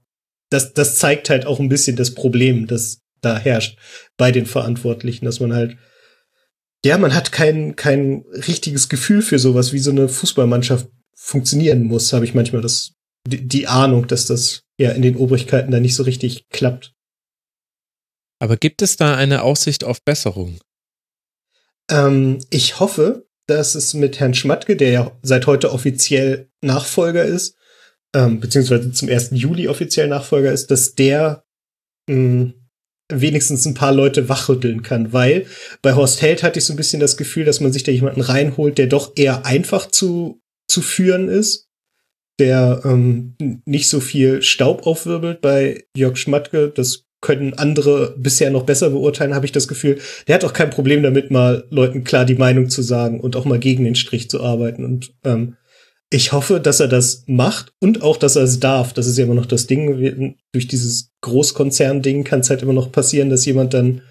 das, 0.51 0.73
das 0.73 0.97
zeigt 0.97 1.29
halt 1.29 1.47
auch 1.47 1.61
ein 1.61 1.69
bisschen 1.69 1.97
das 1.97 2.15
Problem, 2.15 2.67
das 2.67 3.03
da 3.21 3.39
herrscht 3.39 3.79
bei 4.17 4.33
den 4.33 4.47
Verantwortlichen, 4.47 5.25
dass 5.25 5.41
man 5.41 5.53
halt, 5.53 5.77
ja, 6.85 6.97
man 6.99 7.15
hat 7.15 7.33
kein, 7.33 7.77
kein 7.77 8.25
richtiges 8.47 8.89
Gefühl 8.89 9.23
für 9.23 9.39
sowas, 9.39 9.73
wie 9.73 9.81
so 9.81 9.91
eine 9.91 10.09
Fußballmannschaft 10.09 10.89
funktionieren 11.17 11.83
muss, 11.85 12.13
habe 12.13 12.25
ich 12.25 12.35
manchmal 12.35 12.63
das, 12.63 12.93
die, 13.27 13.47
die 13.47 13.67
Ahnung, 13.67 14.07
dass 14.07 14.27
das 14.27 14.63
ja 14.79 14.91
in 14.93 15.03
den 15.03 15.17
Obrigkeiten 15.17 15.73
da 15.73 15.81
nicht 15.81 15.95
so 15.95 16.03
richtig 16.03 16.49
klappt. 16.51 16.95
Aber 18.39 18.57
gibt 18.57 18.83
es 18.83 18.97
da 18.97 19.17
eine 19.17 19.43
Aussicht 19.43 19.83
auf 19.83 20.03
Besserung? 20.03 20.61
Ähm, 21.91 22.39
ich 22.51 22.79
hoffe, 22.79 23.27
dass 23.47 23.75
es 23.75 23.95
mit 23.95 24.21
Herrn 24.21 24.35
Schmatke, 24.35 24.77
der 24.77 24.91
ja 24.91 25.19
seit 25.23 25.47
heute 25.47 25.73
offiziell 25.73 26.51
Nachfolger 26.61 27.25
ist, 27.25 27.57
ähm, 28.15 28.41
beziehungsweise 28.41 28.93
zum 28.93 29.09
1. 29.09 29.31
Juli 29.33 29.69
offiziell 29.69 30.09
Nachfolger 30.09 30.53
ist, 30.53 30.71
dass 30.71 30.95
der 30.95 31.45
mh, 32.09 32.53
wenigstens 33.09 33.65
ein 33.67 33.75
paar 33.75 33.93
Leute 33.93 34.29
wachrütteln 34.29 34.83
kann, 34.83 35.13
weil 35.13 35.47
bei 35.81 35.95
Horst 35.95 36.23
Held 36.23 36.43
hatte 36.43 36.59
ich 36.59 36.65
so 36.65 36.73
ein 36.73 36.77
bisschen 36.77 37.01
das 37.01 37.17
Gefühl, 37.17 37.45
dass 37.45 37.61
man 37.61 37.73
sich 37.73 37.85
da 37.85 37.93
jemanden 37.93 38.21
reinholt, 38.21 38.79
der 38.79 38.89
doch 38.89 39.13
eher 39.17 39.47
einfach 39.47 39.87
zu, 39.87 40.43
zu 40.69 40.83
führen 40.83 41.29
ist, 41.29 41.69
der 42.39 42.83
ähm, 42.85 43.35
nicht 43.65 43.89
so 43.89 44.01
viel 44.01 44.43
Staub 44.43 44.87
aufwirbelt. 44.87 45.41
Bei 45.41 45.85
Jörg 45.97 46.17
Schmatke, 46.17 46.73
das 46.75 47.05
können 47.21 47.55
andere 47.55 48.15
bisher 48.19 48.51
noch 48.51 48.65
besser 48.65 48.91
beurteilen, 48.91 49.35
habe 49.35 49.47
ich 49.47 49.53
das 49.53 49.69
Gefühl. 49.69 49.99
Der 50.29 50.35
hat 50.35 50.45
auch 50.45 50.53
kein 50.53 50.71
Problem 50.71 51.03
damit, 51.03 51.31
mal 51.31 51.67
Leuten 51.71 52.05
klar 52.05 52.25
die 52.25 52.35
Meinung 52.35 52.69
zu 52.69 52.83
sagen 52.83 53.21
und 53.21 53.37
auch 53.37 53.47
mal 53.47 53.59
gegen 53.59 53.85
den 53.85 53.95
Strich 53.95 54.29
zu 54.29 54.43
arbeiten. 54.43 54.85
Und 54.85 55.15
ähm, 55.25 55.57
ich 56.11 56.33
hoffe, 56.33 56.61
dass 56.61 56.79
er 56.79 56.89
das 56.89 57.25
macht 57.27 57.73
und 57.81 58.03
auch, 58.03 58.17
dass 58.17 58.37
er 58.37 58.45
es 58.45 58.61
darf. 58.61 58.93
Das 58.93 59.07
ist 59.07 59.19
ja 59.19 59.25
immer 59.25 59.35
noch 59.35 59.47
das 59.47 59.67
Ding. 59.67 60.37
Durch 60.53 60.69
dieses 60.69 61.11
Großkonzern-Ding 61.23 62.23
kann 62.23 62.41
es 62.41 62.51
halt 62.51 62.63
immer 62.63 62.75
noch 62.75 62.93
passieren, 62.93 63.31
dass 63.31 63.47
jemand 63.47 63.75
dann 63.75 64.03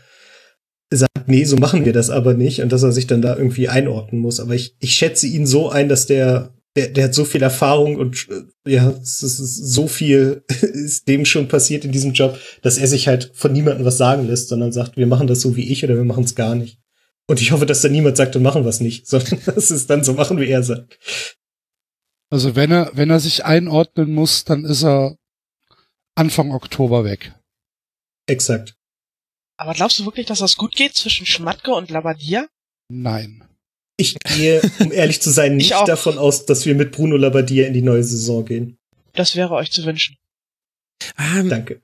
sagt, 0.91 1.27
nee, 1.27 1.43
so 1.43 1.57
machen 1.57 1.86
wir 1.86 1.93
das 1.93 2.09
aber 2.09 2.33
nicht 2.33 2.61
und 2.61 2.71
dass 2.71 2.83
er 2.83 2.91
sich 2.91 3.07
dann 3.07 3.21
da 3.21 3.36
irgendwie 3.36 3.69
einordnen 3.69 4.21
muss. 4.21 4.39
Aber 4.39 4.53
ich, 4.53 4.75
ich 4.79 4.93
schätze 4.93 5.27
ihn 5.27 5.47
so 5.47 5.69
ein, 5.69 5.89
dass 5.89 6.05
der, 6.05 6.53
der, 6.75 6.89
der 6.89 7.05
hat 7.05 7.13
so 7.13 7.25
viel 7.25 7.41
Erfahrung 7.41 7.95
und 7.95 8.27
äh, 8.29 8.71
ja, 8.71 8.89
es 9.01 9.23
ist 9.23 9.38
so 9.38 9.88
viel 9.88 10.43
ist 10.61 11.07
dem 11.07 11.25
schon 11.25 11.47
passiert 11.47 11.86
in 11.86 11.91
diesem 11.91 12.13
Job, 12.13 12.39
dass 12.61 12.77
er 12.77 12.88
sich 12.88 13.07
halt 13.07 13.31
von 13.33 13.51
niemandem 13.51 13.86
was 13.86 13.97
sagen 13.97 14.27
lässt, 14.27 14.49
sondern 14.49 14.71
sagt, 14.71 14.97
wir 14.97 15.07
machen 15.07 15.27
das 15.27 15.41
so 15.41 15.55
wie 15.55 15.71
ich 15.71 15.83
oder 15.83 15.95
wir 15.95 16.03
machen 16.03 16.23
es 16.23 16.36
gar 16.36 16.55
nicht. 16.55 16.79
Und 17.27 17.41
ich 17.41 17.51
hoffe, 17.51 17.65
dass 17.65 17.81
da 17.81 17.89
niemand 17.89 18.17
sagt, 18.17 18.36
dann 18.36 18.43
machen 18.43 18.63
wir 18.63 18.69
es 18.69 18.81
nicht, 18.81 19.07
sondern 19.07 19.39
dass 19.45 19.71
es 19.71 19.88
dann 19.88 20.03
so 20.03 20.13
machen, 20.13 20.39
wie 20.39 20.47
er 20.47 20.63
sagt. 20.63 20.99
Also 22.31 22.55
wenn 22.55 22.71
er, 22.71 22.91
wenn 22.93 23.09
er 23.09 23.19
sich 23.19 23.45
einordnen 23.45 24.13
muss, 24.13 24.43
dann 24.43 24.65
ist 24.65 24.83
er 24.83 25.17
Anfang 26.15 26.51
Oktober 26.51 27.03
weg. 27.03 27.33
Exakt. 28.27 28.74
Aber 29.58 29.74
glaubst 29.74 29.99
du 29.99 30.06
wirklich, 30.06 30.26
dass 30.26 30.39
das 30.39 30.58
gut 30.58 30.76
geht 30.76 30.95
zwischen 30.95 31.26
Schmatke 31.26 31.72
und 31.72 31.89
Labadia? 31.89 32.47
Nein. 32.89 33.43
Ich 33.97 34.18
gehe, 34.20 34.62
um 34.80 34.91
ehrlich 34.91 35.22
zu 35.22 35.32
sein, 35.32 35.56
nicht 35.58 35.72
davon 35.72 36.18
aus, 36.18 36.45
dass 36.45 36.66
wir 36.66 36.76
mit 36.76 36.91
Bruno 36.91 37.16
Labbadia 37.16 37.66
in 37.66 37.74
die 37.74 37.82
neue 37.82 38.03
Saison 38.03 38.43
gehen. 38.43 38.78
Das 39.14 39.36
wäre 39.36 39.53
euch 39.53 39.72
zu 39.72 39.86
wünschen. 39.86 40.18
Ähm, 41.18 41.49
Danke. 41.49 41.82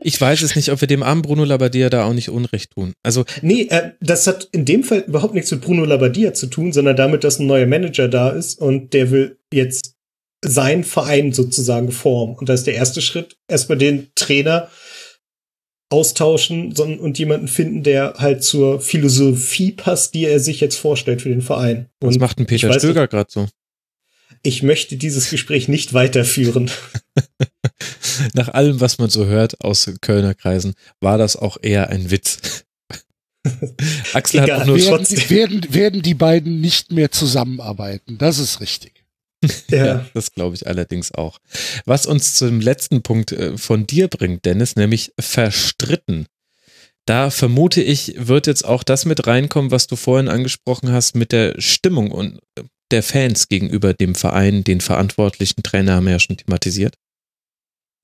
Ich 0.00 0.20
weiß 0.20 0.42
es 0.42 0.56
nicht, 0.56 0.70
ob 0.70 0.80
wir 0.80 0.88
dem 0.88 1.02
armen 1.02 1.22
Bruno 1.22 1.44
Labbadia 1.44 1.90
da 1.90 2.04
auch 2.06 2.14
nicht 2.14 2.30
Unrecht 2.30 2.72
tun. 2.72 2.92
Also 3.04 3.24
nee, 3.42 3.68
äh, 3.70 3.92
das 4.00 4.26
hat 4.26 4.48
in 4.50 4.64
dem 4.64 4.82
Fall 4.82 5.00
überhaupt 5.00 5.34
nichts 5.34 5.50
mit 5.50 5.60
Bruno 5.60 5.84
Labbadia 5.84 6.34
zu 6.34 6.46
tun, 6.46 6.72
sondern 6.72 6.96
damit, 6.96 7.22
dass 7.22 7.38
ein 7.38 7.46
neuer 7.46 7.66
Manager 7.66 8.08
da 8.08 8.30
ist 8.30 8.58
und 8.58 8.94
der 8.94 9.10
will 9.10 9.38
jetzt 9.52 9.94
sein 10.44 10.82
Verein 10.82 11.32
sozusagen 11.32 11.92
formen. 11.92 12.34
Und 12.36 12.48
da 12.48 12.54
ist 12.54 12.66
der 12.66 12.74
erste 12.74 13.00
Schritt, 13.00 13.36
erstmal 13.48 13.78
den 13.78 14.10
Trainer 14.16 14.68
austauschen 15.92 16.72
und 16.72 17.18
jemanden 17.18 17.48
finden, 17.48 17.82
der 17.82 18.14
halt 18.18 18.42
zur 18.42 18.80
Philosophie 18.80 19.72
passt, 19.72 20.14
die 20.14 20.24
er 20.24 20.40
sich 20.40 20.60
jetzt 20.60 20.76
vorstellt 20.76 21.22
für 21.22 21.28
den 21.28 21.42
Verein. 21.42 21.86
Und 22.00 22.10
Was 22.10 22.18
macht 22.18 22.38
ein 22.38 22.46
Peter 22.46 22.72
Stöger 22.72 23.06
gerade 23.06 23.30
so? 23.30 23.46
Ich 24.42 24.62
möchte 24.62 24.96
dieses 24.96 25.30
Gespräch 25.30 25.68
nicht 25.68 25.92
weiterführen. 25.92 26.70
Nach 28.34 28.48
allem, 28.48 28.80
was 28.80 28.98
man 28.98 29.10
so 29.10 29.26
hört 29.26 29.62
aus 29.62 29.90
Kölner 30.00 30.34
Kreisen, 30.34 30.74
war 31.00 31.18
das 31.18 31.36
auch 31.36 31.58
eher 31.60 31.90
ein 31.90 32.10
Witz. 32.10 32.64
Axel 34.12 34.42
Egal, 34.42 34.56
hat 34.56 34.62
auch 34.62 34.66
nur 34.66 34.78
werden, 34.78 35.30
werden, 35.30 35.74
werden 35.74 36.02
die 36.02 36.14
beiden 36.14 36.60
nicht 36.60 36.92
mehr 36.92 37.10
zusammenarbeiten. 37.10 38.18
Das 38.18 38.38
ist 38.38 38.60
richtig. 38.60 39.01
Ja, 39.70 39.86
ja 39.86 40.06
das 40.14 40.32
glaube 40.32 40.54
ich 40.54 40.66
allerdings 40.66 41.12
auch. 41.12 41.38
Was 41.84 42.06
uns 42.06 42.34
zum 42.34 42.60
letzten 42.60 43.02
Punkt 43.02 43.32
äh, 43.32 43.56
von 43.58 43.86
dir 43.86 44.08
bringt, 44.08 44.44
Dennis, 44.44 44.76
nämlich 44.76 45.12
verstritten. 45.18 46.26
Da 47.06 47.30
vermute 47.30 47.82
ich, 47.82 48.14
wird 48.16 48.46
jetzt 48.46 48.64
auch 48.64 48.84
das 48.84 49.04
mit 49.04 49.26
reinkommen, 49.26 49.72
was 49.72 49.88
du 49.88 49.96
vorhin 49.96 50.28
angesprochen 50.28 50.92
hast, 50.92 51.16
mit 51.16 51.32
der 51.32 51.54
Stimmung 51.58 52.12
und 52.12 52.38
äh, 52.56 52.62
der 52.92 53.02
Fans 53.02 53.48
gegenüber 53.48 53.94
dem 53.94 54.14
Verein, 54.14 54.64
den 54.64 54.80
verantwortlichen 54.80 55.62
Trainer 55.62 55.96
haben 55.96 56.04
wir 56.04 56.12
ja 56.12 56.18
schon 56.18 56.36
thematisiert. 56.36 56.94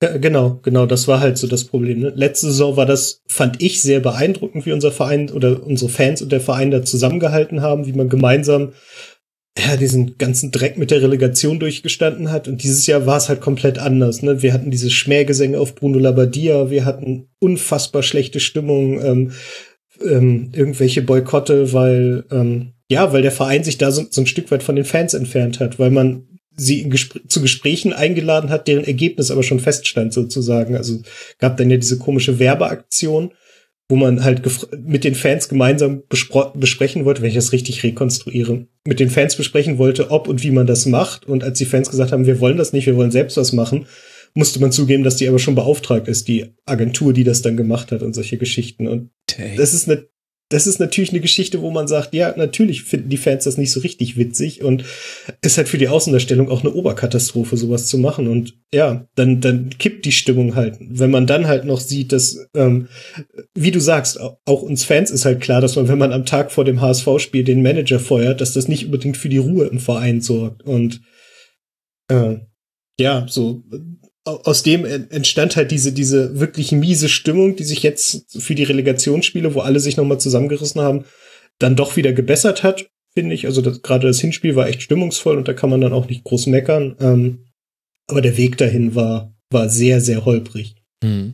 Genau, 0.01 0.61
genau, 0.63 0.85
das 0.85 1.09
war 1.09 1.19
halt 1.19 1.37
so 1.37 1.45
das 1.45 1.65
Problem. 1.65 1.99
Ne? 1.99 2.13
Letzte 2.15 2.47
Saison 2.47 2.77
war 2.77 2.85
das, 2.85 3.21
fand 3.27 3.61
ich, 3.61 3.81
sehr 3.81 3.99
beeindruckend, 3.99 4.65
wie 4.65 4.71
unser 4.71 4.93
Verein 4.93 5.29
oder 5.29 5.61
unsere 5.61 5.91
Fans 5.91 6.21
und 6.21 6.31
der 6.31 6.39
Verein 6.39 6.71
da 6.71 6.83
zusammengehalten 6.83 7.61
haben, 7.61 7.85
wie 7.85 7.91
man 7.91 8.07
gemeinsam 8.07 8.71
ja, 9.59 9.77
diesen 9.77 10.17
ganzen 10.17 10.51
Dreck 10.51 10.77
mit 10.77 10.91
der 10.91 11.01
Relegation 11.01 11.59
durchgestanden 11.59 12.31
hat. 12.31 12.47
Und 12.47 12.63
dieses 12.63 12.87
Jahr 12.87 13.05
war 13.05 13.17
es 13.17 13.29
halt 13.29 13.41
komplett 13.41 13.77
anders. 13.77 14.21
Ne? 14.21 14.41
Wir 14.41 14.53
hatten 14.53 14.71
diese 14.71 14.89
Schmähgesänge 14.89 15.59
auf 15.59 15.75
Bruno 15.75 15.99
Labbadia, 15.99 16.69
wir 16.69 16.85
hatten 16.85 17.27
unfassbar 17.39 18.03
schlechte 18.03 18.39
Stimmung, 18.39 19.03
ähm, 19.03 19.31
ähm, 20.01 20.51
irgendwelche 20.55 21.01
Boykotte, 21.01 21.73
weil 21.73 22.23
ähm, 22.31 22.73
ja, 22.89 23.13
weil 23.13 23.21
der 23.21 23.31
Verein 23.31 23.63
sich 23.63 23.77
da 23.77 23.91
so, 23.91 24.05
so 24.09 24.21
ein 24.21 24.27
Stück 24.27 24.49
weit 24.51 24.63
von 24.63 24.75
den 24.75 24.85
Fans 24.85 25.13
entfernt 25.13 25.59
hat, 25.59 25.77
weil 25.77 25.91
man 25.91 26.27
sie 26.55 26.89
Gespr 26.89 27.19
zu 27.27 27.41
Gesprächen 27.41 27.93
eingeladen 27.93 28.49
hat, 28.49 28.67
deren 28.67 28.83
Ergebnis 28.83 29.31
aber 29.31 29.43
schon 29.43 29.59
feststand 29.59 30.13
sozusagen. 30.13 30.75
Also 30.75 31.01
gab 31.37 31.57
dann 31.57 31.69
ja 31.69 31.77
diese 31.77 31.97
komische 31.97 32.39
Werbeaktion, 32.39 33.31
wo 33.89 33.95
man 33.95 34.23
halt 34.23 34.43
mit 34.85 35.03
den 35.03 35.15
Fans 35.15 35.49
gemeinsam 35.49 36.03
besprechen 36.07 37.05
wollte, 37.05 37.23
wenn 37.23 37.29
ich 37.29 37.35
das 37.35 37.51
richtig 37.51 37.83
rekonstruiere, 37.83 38.67
mit 38.85 38.99
den 38.99 39.09
Fans 39.09 39.35
besprechen 39.35 39.79
wollte, 39.79 40.11
ob 40.11 40.27
und 40.27 40.43
wie 40.43 40.51
man 40.51 40.67
das 40.67 40.85
macht. 40.85 41.27
Und 41.27 41.43
als 41.43 41.57
die 41.57 41.65
Fans 41.65 41.89
gesagt 41.89 42.11
haben, 42.11 42.27
wir 42.27 42.39
wollen 42.39 42.57
das 42.57 42.71
nicht, 42.71 42.85
wir 42.85 42.95
wollen 42.95 43.09
selbst 43.09 43.35
was 43.35 43.51
machen, 43.51 43.87
musste 44.35 44.59
man 44.59 44.71
zugeben, 44.71 45.03
dass 45.03 45.15
die 45.15 45.27
aber 45.27 45.39
schon 45.39 45.55
beauftragt 45.55 46.07
ist, 46.07 46.27
die 46.27 46.53
Agentur, 46.65 47.13
die 47.13 47.23
das 47.23 47.41
dann 47.41 47.57
gemacht 47.57 47.91
hat 47.91 48.03
und 48.03 48.13
solche 48.13 48.37
Geschichten. 48.37 48.87
Und 48.87 49.09
das 49.57 49.73
ist 49.73 49.89
eine 49.89 50.07
das 50.49 50.65
ist 50.65 50.79
natürlich 50.79 51.11
eine 51.11 51.19
Geschichte, 51.19 51.61
wo 51.61 51.69
man 51.69 51.87
sagt, 51.87 52.15
ja, 52.15 52.33
natürlich 52.35 52.83
finden 52.83 53.09
die 53.09 53.17
Fans 53.17 53.43
das 53.43 53.57
nicht 53.57 53.71
so 53.71 53.81
richtig 53.81 54.17
witzig 54.17 54.63
und 54.63 54.83
ist 55.43 55.57
halt 55.57 55.69
für 55.69 55.77
die 55.77 55.87
Außendarstellung 55.87 56.49
auch 56.49 56.61
eine 56.61 56.73
Oberkatastrophe, 56.73 57.55
sowas 57.55 57.85
zu 57.85 57.99
machen. 57.99 58.27
Und 58.27 58.55
ja, 58.73 59.07
dann, 59.13 59.41
dann 59.41 59.69
kippt 59.77 60.05
die 60.05 60.11
Stimmung 60.11 60.55
halt. 60.55 60.77
Wenn 60.79 61.11
man 61.11 61.27
dann 61.27 61.45
halt 61.45 61.65
noch 61.65 61.79
sieht, 61.79 62.11
dass, 62.11 62.47
ähm, 62.55 62.87
wie 63.53 63.69
du 63.69 63.79
sagst, 63.79 64.19
auch 64.19 64.63
uns 64.63 64.83
Fans 64.83 65.11
ist 65.11 65.25
halt 65.25 65.39
klar, 65.39 65.61
dass 65.61 65.75
man, 65.75 65.87
wenn 65.87 65.99
man 65.99 66.13
am 66.13 66.25
Tag 66.25 66.51
vor 66.51 66.65
dem 66.65 66.81
HSV-Spiel 66.81 67.43
den 67.43 67.61
Manager 67.61 67.99
feuert, 67.99 68.41
dass 68.41 68.53
das 68.53 68.67
nicht 68.67 68.85
unbedingt 68.85 69.17
für 69.17 69.29
die 69.29 69.37
Ruhe 69.37 69.67
im 69.67 69.79
Verein 69.79 70.19
sorgt. 70.19 70.63
Und 70.63 71.01
äh, 72.07 72.37
ja, 72.99 73.27
so 73.29 73.63
aus 74.29 74.63
dem 74.63 74.85
entstand 74.85 75.55
halt 75.55 75.71
diese, 75.71 75.91
diese 75.91 76.39
wirklich 76.39 76.71
miese 76.71 77.09
Stimmung, 77.09 77.55
die 77.55 77.63
sich 77.63 77.83
jetzt 77.83 78.25
für 78.41 78.55
die 78.55 78.63
Relegationsspiele, 78.63 79.53
wo 79.53 79.61
alle 79.61 79.79
sich 79.79 79.97
nochmal 79.97 80.19
zusammengerissen 80.19 80.81
haben, 80.81 81.05
dann 81.59 81.75
doch 81.75 81.95
wieder 81.97 82.13
gebessert 82.13 82.63
hat, 82.63 82.89
finde 83.13 83.35
ich. 83.35 83.45
Also 83.45 83.61
gerade 83.61 84.07
das 84.07 84.19
Hinspiel 84.19 84.55
war 84.55 84.67
echt 84.67 84.81
stimmungsvoll 84.81 85.37
und 85.37 85.47
da 85.47 85.53
kann 85.53 85.69
man 85.69 85.81
dann 85.81 85.93
auch 85.93 86.07
nicht 86.07 86.23
groß 86.23 86.47
meckern. 86.47 86.95
Ähm, 86.99 87.45
aber 88.07 88.21
der 88.21 88.37
Weg 88.37 88.57
dahin 88.57 88.95
war, 88.95 89.35
war 89.51 89.69
sehr, 89.69 90.01
sehr 90.01 90.25
holprig. 90.25 90.75
Hm. 91.03 91.33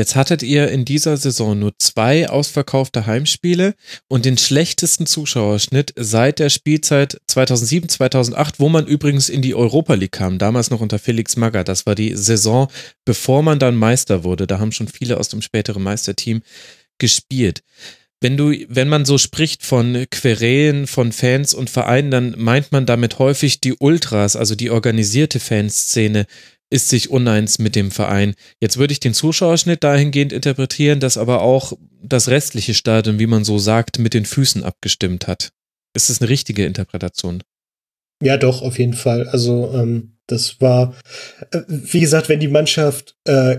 Jetzt 0.00 0.16
hattet 0.16 0.42
ihr 0.42 0.70
in 0.70 0.86
dieser 0.86 1.18
Saison 1.18 1.58
nur 1.58 1.72
zwei 1.78 2.26
ausverkaufte 2.26 3.04
Heimspiele 3.04 3.74
und 4.08 4.24
den 4.24 4.38
schlechtesten 4.38 5.04
Zuschauerschnitt 5.04 5.92
seit 5.94 6.38
der 6.38 6.48
Spielzeit 6.48 7.20
2007, 7.26 7.90
2008, 7.90 8.60
wo 8.60 8.70
man 8.70 8.86
übrigens 8.86 9.28
in 9.28 9.42
die 9.42 9.54
Europa 9.54 9.92
League 9.92 10.12
kam, 10.12 10.38
damals 10.38 10.70
noch 10.70 10.80
unter 10.80 10.98
Felix 10.98 11.36
Magger. 11.36 11.64
Das 11.64 11.84
war 11.84 11.94
die 11.94 12.16
Saison, 12.16 12.68
bevor 13.04 13.42
man 13.42 13.58
dann 13.58 13.76
Meister 13.76 14.24
wurde. 14.24 14.46
Da 14.46 14.58
haben 14.58 14.72
schon 14.72 14.88
viele 14.88 15.18
aus 15.18 15.28
dem 15.28 15.42
späteren 15.42 15.82
Meisterteam 15.82 16.40
gespielt. 16.96 17.62
Wenn 18.22 18.38
du, 18.38 18.54
wenn 18.70 18.88
man 18.88 19.04
so 19.04 19.18
spricht 19.18 19.66
von 19.66 20.06
Querelen, 20.10 20.86
von 20.86 21.12
Fans 21.12 21.52
und 21.52 21.68
Vereinen, 21.68 22.10
dann 22.10 22.34
meint 22.38 22.72
man 22.72 22.86
damit 22.86 23.18
häufig 23.18 23.60
die 23.60 23.74
Ultras, 23.74 24.34
also 24.34 24.54
die 24.54 24.70
organisierte 24.70 25.40
Fanszene 25.40 26.24
ist 26.70 26.88
sich 26.88 27.10
uneins 27.10 27.58
mit 27.58 27.74
dem 27.74 27.90
Verein. 27.90 28.34
Jetzt 28.60 28.78
würde 28.78 28.92
ich 28.92 29.00
den 29.00 29.14
Zuschauerschnitt 29.14 29.82
dahingehend 29.82 30.32
interpretieren, 30.32 31.00
dass 31.00 31.18
aber 31.18 31.42
auch 31.42 31.72
das 32.02 32.28
restliche 32.28 32.74
Stadion, 32.74 33.18
wie 33.18 33.26
man 33.26 33.44
so 33.44 33.58
sagt, 33.58 33.98
mit 33.98 34.14
den 34.14 34.24
Füßen 34.24 34.62
abgestimmt 34.62 35.26
hat. 35.26 35.50
Ist 35.94 36.08
das 36.08 36.20
eine 36.20 36.30
richtige 36.30 36.64
Interpretation? 36.64 37.42
Ja, 38.22 38.36
doch, 38.36 38.62
auf 38.62 38.78
jeden 38.78 38.94
Fall. 38.94 39.28
Also 39.28 39.72
ähm, 39.74 40.12
das 40.26 40.60
war, 40.60 40.94
äh, 41.50 41.60
wie 41.66 42.00
gesagt, 42.00 42.28
wenn 42.28 42.40
die 42.40 42.48
Mannschaft 42.48 43.16
äh, 43.24 43.58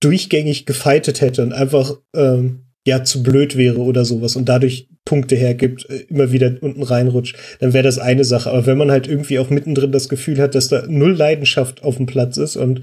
durchgängig 0.00 0.66
gefeitet 0.66 1.20
hätte 1.20 1.42
und 1.42 1.52
einfach 1.52 1.94
ähm, 2.14 2.66
ja 2.86 3.04
zu 3.04 3.22
blöd 3.22 3.56
wäre 3.56 3.78
oder 3.78 4.04
sowas 4.04 4.36
und 4.36 4.48
dadurch 4.48 4.88
Punkte 5.10 5.34
hergibt, 5.34 5.90
äh, 5.90 6.04
immer 6.08 6.30
wieder 6.30 6.54
unten 6.60 6.84
reinrutscht, 6.84 7.36
dann 7.58 7.72
wäre 7.72 7.82
das 7.82 7.98
eine 7.98 8.22
Sache. 8.22 8.48
Aber 8.48 8.66
wenn 8.66 8.78
man 8.78 8.92
halt 8.92 9.08
irgendwie 9.08 9.40
auch 9.40 9.50
mittendrin 9.50 9.90
das 9.90 10.08
Gefühl 10.08 10.38
hat, 10.38 10.54
dass 10.54 10.68
da 10.68 10.84
null 10.86 11.14
Leidenschaft 11.14 11.82
auf 11.82 11.96
dem 11.96 12.06
Platz 12.06 12.36
ist 12.36 12.54
und 12.54 12.82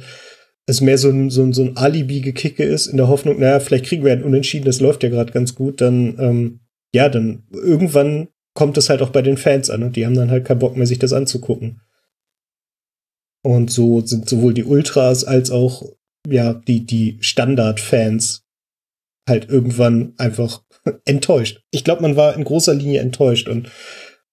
es 0.66 0.82
mehr 0.82 0.98
so 0.98 1.10
ein, 1.10 1.30
so 1.30 1.42
ein, 1.42 1.54
so 1.54 1.64
ein 1.64 1.78
Alibi-Gekicke 1.78 2.66
ist, 2.66 2.88
in 2.88 2.98
der 2.98 3.08
Hoffnung, 3.08 3.40
naja, 3.40 3.62
vielleicht 3.62 3.86
kriegen 3.86 4.04
wir 4.04 4.12
ein 4.12 4.24
Unentschieden, 4.24 4.66
das 4.66 4.82
läuft 4.82 5.04
ja 5.04 5.10
gerade 5.10 5.32
ganz 5.32 5.56
gut, 5.56 5.80
dann, 5.80 6.18
ähm, 6.20 6.60
ja, 6.94 7.08
dann 7.08 7.44
irgendwann 7.54 8.28
kommt 8.54 8.78
es 8.78 8.90
halt 8.90 9.02
auch 9.02 9.12
bei 9.12 9.22
den 9.22 9.38
Fans 9.38 9.70
an 9.70 9.84
und 9.84 9.96
die 9.96 10.06
haben 10.06 10.16
dann 10.16 10.30
halt 10.30 10.44
keinen 10.44 10.60
Bock 10.60 10.76
mehr, 10.76 10.86
sich 10.86 11.00
das 11.00 11.14
anzugucken. 11.14 11.80
Und 13.42 13.72
so 13.72 14.02
sind 14.02 14.28
sowohl 14.28 14.54
die 14.54 14.66
Ultras 14.66 15.24
als 15.24 15.50
auch 15.50 15.84
ja 16.28 16.54
die 16.54 16.86
die 16.86 17.18
Standard-Fans 17.22 18.47
halt 19.28 19.50
irgendwann 19.50 20.14
einfach 20.18 20.64
enttäuscht. 21.06 21.62
Ich 21.72 21.84
glaube, 21.84 22.02
man 22.02 22.16
war 22.16 22.36
in 22.36 22.44
großer 22.44 22.74
Linie 22.74 23.02
enttäuscht 23.02 23.48
und 23.48 23.70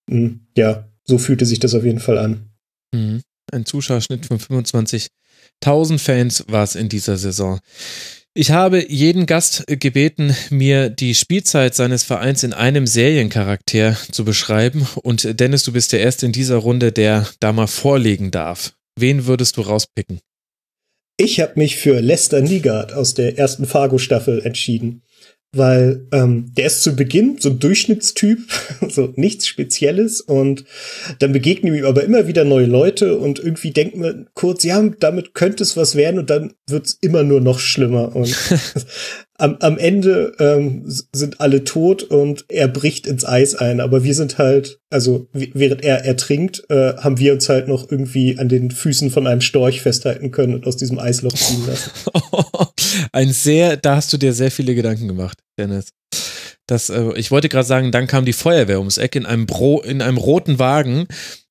mh, 0.07 0.17
hm, 0.17 0.41
ja, 0.57 0.89
so 1.05 1.19
fühlte 1.19 1.45
sich 1.47 1.59
das 1.59 1.75
auf 1.75 1.85
jeden 1.85 2.01
Fall 2.01 2.19
an. 2.19 2.51
Mhm. 2.95 3.23
Ein 3.53 3.67
Zuschauerschnitt 3.67 4.27
von 4.27 4.39
25.000 4.39 5.99
Fans 5.99 6.45
war 6.49 6.65
es 6.65 6.75
in 6.75 6.89
dieser 6.89 7.19
Saison. 7.19 7.61
Ich 8.37 8.51
habe 8.51 8.91
jeden 8.91 9.27
Gast 9.27 9.65
gebeten, 9.69 10.35
mir 10.51 10.91
die 10.91 11.15
Spielzeit 11.15 11.77
seines 11.77 12.03
Vereins 12.03 12.43
in 12.43 12.53
einem 12.53 12.87
Seriencharakter 12.87 13.97
zu 14.11 14.25
beschreiben. 14.25 14.89
Und 15.03 15.39
Dennis, 15.39 15.63
du 15.63 15.73
bist 15.73 15.93
der 15.93 16.01
Erste 16.01 16.27
in 16.27 16.33
dieser 16.33 16.57
Runde, 16.57 16.91
der 16.91 17.29
da 17.39 17.53
mal 17.53 17.69
vorlegen 17.69 18.33
darf. 18.33 18.75
Wen 18.99 19.27
würdest 19.27 19.57
du 19.57 19.61
rauspicken? 19.61 20.21
Ich 21.17 21.41
habe 21.41 21.53
mich 21.57 21.77
für 21.77 22.01
Lester 22.01 22.41
Nigard 22.41 22.93
aus 22.93 23.15
der 23.15 23.39
ersten 23.39 23.67
Fargo-Staffel 23.67 24.43
entschieden 24.43 25.03
weil 25.57 26.07
ähm, 26.12 26.53
der 26.57 26.67
ist 26.67 26.83
zu 26.83 26.97
Beginn 26.97 27.37
so 27.39 27.51
ein 27.51 27.59
Durchschnittstyp, 27.59 28.39
so 28.89 29.12
nichts 29.17 29.47
Spezielles 29.47 30.21
und 30.21 30.65
dann 31.19 31.33
begegnen 31.33 31.75
ihm 31.75 31.85
aber 31.85 32.05
immer 32.05 32.27
wieder 32.27 32.45
neue 32.45 32.67
Leute 32.67 33.19
und 33.19 33.39
irgendwie 33.39 33.71
denkt 33.71 33.97
man 33.97 34.29
kurz, 34.35 34.65
ja, 34.65 34.83
damit 35.01 35.35
könnte 35.35 35.62
es 35.62 35.77
was 35.77 35.97
werden 35.97 36.19
und 36.19 36.31
dann 36.31 36.55
wird's 36.69 36.99
immer 37.01 37.23
nur 37.23 37.41
noch 37.41 37.59
schlimmer 37.59 38.15
und 38.15 38.35
am, 39.37 39.57
am 39.61 39.78
Ende 39.78 40.32
ähm, 40.39 40.85
sind 41.12 41.41
alle 41.41 41.64
tot 41.64 42.05
und 42.05 42.45
er 42.49 42.68
bricht 42.68 43.07
ins 43.07 43.24
Eis 43.24 43.55
ein, 43.55 43.80
aber 43.80 44.05
wir 44.05 44.14
sind 44.14 44.39
halt, 44.39 44.78
also 44.91 45.28
während 45.32 45.82
er 45.82 46.05
ertrinkt, 46.05 46.64
äh, 46.70 46.95
haben 46.97 47.18
wir 47.18 47.32
uns 47.32 47.49
halt 47.49 47.66
noch 47.66 47.91
irgendwie 47.91 48.39
an 48.39 48.49
den 48.49 48.70
Füßen 48.70 49.11
von 49.11 49.26
einem 49.26 49.41
Storch 49.41 49.80
festhalten 49.80 50.30
können 50.30 50.55
und 50.55 50.66
aus 50.66 50.76
diesem 50.76 50.99
Eisloch 50.99 51.35
ziehen 51.35 51.66
lassen. 51.66 51.91
Ein 53.12 53.32
sehr, 53.32 53.76
da 53.76 53.97
hast 53.97 54.12
du 54.12 54.18
dir 54.18 54.32
sehr 54.32 54.51
viele 54.51 54.74
Gedanken 54.74 55.09
gemacht, 55.09 55.39
Dennis. 55.59 55.89
Das, 56.66 56.89
äh, 56.89 57.12
ich 57.16 57.30
wollte 57.30 57.49
gerade 57.49 57.66
sagen, 57.66 57.91
dann 57.91 58.07
kam 58.07 58.24
die 58.24 58.32
Feuerwehr 58.32 58.78
ums 58.78 58.99
Eck 58.99 59.16
in 59.16 59.26
einem, 59.26 59.47
Bro, 59.47 59.82
in 59.82 60.01
einem 60.01 60.16
roten 60.16 60.61
Wagen 60.61 61.07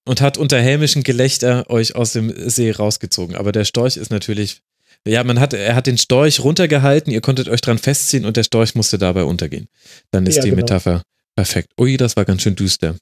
und 0.05 0.21
hat 0.21 0.37
unter 0.37 0.59
hämischem 0.59 1.03
Gelächter 1.03 1.69
euch 1.69 1.95
aus 1.95 2.13
dem 2.13 2.33
See 2.49 2.71
rausgezogen. 2.71 3.35
Aber 3.35 3.51
der 3.51 3.65
Storch 3.65 3.97
ist 3.97 4.09
natürlich 4.09 4.61
ja, 5.07 5.23
man 5.23 5.39
hat, 5.39 5.53
er 5.53 5.75
hat 5.75 5.87
den 5.87 5.97
Storch 5.97 6.39
runtergehalten, 6.39 7.11
ihr 7.11 7.21
konntet 7.21 7.49
euch 7.49 7.61
dran 7.61 7.77
festziehen 7.77 8.25
und 8.25 8.37
der 8.37 8.43
Storch 8.43 8.75
musste 8.75 8.97
dabei 8.97 9.23
untergehen. 9.23 9.67
Dann 10.11 10.25
ist 10.25 10.37
ja, 10.37 10.43
die 10.43 10.49
genau. 10.51 10.61
Metapher 10.61 11.03
perfekt. 11.35 11.69
Ui, 11.79 11.97
das 11.97 12.15
war 12.15 12.25
ganz 12.25 12.41
schön 12.41 12.55
düster. 12.55 12.95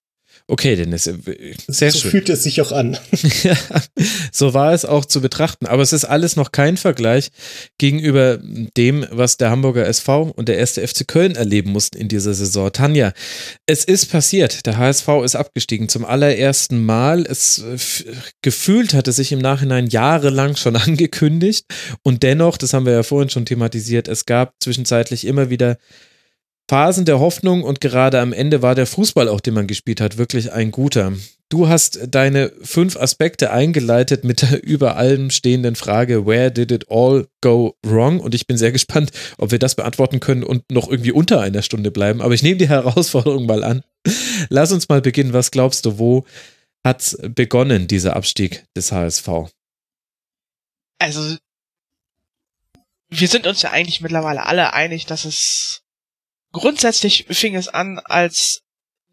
Okay, 0.48 0.76
Dennis, 0.76 1.08
äh, 1.08 1.16
sehr 1.68 1.92
so 1.92 2.00
schön. 2.00 2.02
So 2.02 2.10
fühlt 2.10 2.30
es 2.30 2.44
sich 2.44 2.62
auch 2.62 2.72
an. 2.72 2.98
ja, 3.44 3.56
so 4.32 4.54
war 4.54 4.74
es 4.74 4.86
auch 4.86 5.06
zu 5.06 5.22
betrachten. 5.22 5.66
Aber 5.66 5.82
es 5.82 5.94
ist 5.94 6.06
alles 6.06 6.36
noch 6.36 6.52
kein 6.52 6.78
Vergleich 6.78 7.30
gegenüber 7.78 8.40
dem, 8.78 9.06
was 9.12 9.38
der 9.38 9.50
Hamburger 9.50 9.88
SV 9.88 10.32
und 10.36 10.48
der 10.50 10.58
erste 10.58 10.86
FC 10.86 11.08
Köln 11.08 11.36
erleben 11.36 11.72
mussten 11.72 11.98
in 11.98 12.08
dieser 12.08 12.34
Saison. 12.34 12.72
Tanja, 12.72 13.14
es 13.66 13.86
ist 13.86 14.08
passiert. 14.08 14.66
Der 14.66 14.78
HSV 14.78 15.08
ist 15.24 15.36
abgestiegen 15.36 15.90
zum 15.90 16.06
allerersten 16.06 16.84
Mal. 16.86 17.26
Es 17.26 17.64
gefühlt 18.42 18.94
hatte 18.94 19.12
sich 19.12 19.32
im 19.32 19.40
Nachhinein 19.40 19.88
jahrelang 19.88 20.56
schon 20.56 20.76
angekündigt. 20.78 21.66
Und 22.04 22.24
dennoch, 22.24 22.58
das 22.58 22.74
haben 22.74 22.86
wir 22.86 22.94
ja 22.94 23.04
vorhin 23.04 23.30
schon 23.30 23.46
thematisiert, 23.46 24.08
es 24.08 24.26
gab 24.26 24.54
zwischenzeitlich 24.62 25.26
immer 25.26 25.50
wieder 25.50 25.78
Phasen 26.70 27.06
der 27.06 27.20
Hoffnung 27.20 27.64
und 27.64 27.82
gerade 27.82 28.20
am 28.20 28.34
Ende 28.34 28.62
war 28.62 28.76
der 28.76 28.88
Fußball, 28.88 29.28
auch 29.28 29.42
den 29.42 29.54
man 29.54 29.68
gespielt 29.68 30.00
hat, 30.00 30.18
wirklich 30.18 30.52
ein 30.54 30.72
guter. 30.72 31.14
Du 31.52 31.68
hast 31.68 32.00
deine 32.08 32.54
fünf 32.62 32.96
Aspekte 32.96 33.52
eingeleitet 33.52 34.24
mit 34.24 34.42
der 34.42 34.64
über 34.64 34.96
allem 34.96 35.32
stehenden 35.32 35.76
Frage, 35.76 36.26
where 36.26 36.50
did 36.50 36.72
it 36.72 36.86
all 36.90 37.28
go 37.42 37.76
wrong? 37.86 38.22
Und 38.22 38.34
ich 38.34 38.48
bin 38.48 38.56
sehr 38.56 38.72
gespannt, 38.72 39.12
ob 39.38 39.52
wir 39.52 39.60
das 39.60 39.76
beantworten 39.76 40.22
können 40.22 40.44
und 40.44 40.72
noch 40.72 40.90
irgendwie 40.90 41.12
unter 41.12 41.42
einer 41.42 41.62
Stunde 41.62 41.92
bleiben. 41.92 42.22
Aber 42.22 42.34
ich 42.34 42.42
nehme 42.42 42.56
die 42.56 42.70
Herausforderung 42.70 43.48
mal 43.48 43.66
an. 43.66 43.84
Lass 44.48 44.72
uns 44.72 44.88
mal 44.88 45.02
beginnen. 45.02 45.34
Was 45.34 45.52
glaubst 45.52 45.86
du, 45.86 46.00
wo 46.00 46.26
hat 46.86 47.18
begonnen, 47.36 47.88
dieser 47.90 48.16
Abstieg 48.16 48.64
des 48.78 48.94
HSV? 48.94 49.28
Also, 51.00 51.36
wir 53.10 53.28
sind 53.28 53.46
uns 53.46 53.62
ja 53.62 53.72
eigentlich 53.72 54.00
mittlerweile 54.00 54.46
alle 54.46 54.72
einig, 54.72 55.06
dass 55.06 55.26
es 55.26 55.82
grundsätzlich 56.52 57.26
fing 57.30 57.56
es 57.56 57.68
an, 57.68 58.00
als 58.00 58.62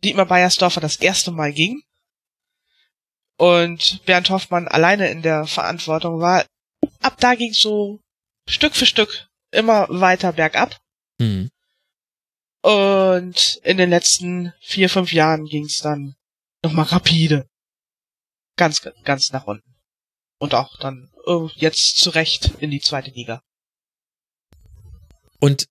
Dietmar 0.05 0.26
Beiersdorfer 0.26 0.80
das 0.80 0.97
erste 0.97 1.30
Mal 1.30 1.53
ging 1.53 1.82
und 3.36 4.05
Bernd 4.05 4.30
Hoffmann 4.30 4.68
alleine 4.68 5.11
in 5.11 5.22
der 5.22 5.47
Verantwortung 5.47 6.20
war. 6.20 6.45
Ab 7.01 7.16
da 7.20 7.34
ging 7.34 7.51
es 7.51 7.59
so 7.59 8.01
Stück 8.49 8.74
für 8.74 8.86
Stück 8.86 9.28
immer 9.51 9.86
weiter 9.89 10.32
bergab. 10.32 10.78
Mhm. 11.18 11.51
Und 12.62 13.61
in 13.62 13.76
den 13.76 13.91
letzten 13.91 14.53
vier, 14.61 14.91
fünf 14.91 15.12
Jahren 15.12 15.45
ging 15.45 15.64
es 15.64 15.78
dann 15.78 16.16
nochmal 16.62 16.86
rapide. 16.86 17.49
Ganz, 18.57 18.82
ganz 19.05 19.30
nach 19.30 19.47
unten. 19.47 19.76
Und 20.39 20.55
auch 20.55 20.76
dann 20.78 21.11
oh, 21.24 21.51
jetzt 21.55 21.99
zurecht 21.99 22.53
in 22.59 22.70
die 22.70 22.80
zweite 22.80 23.11
Liga. 23.11 23.43
Und 25.41 25.66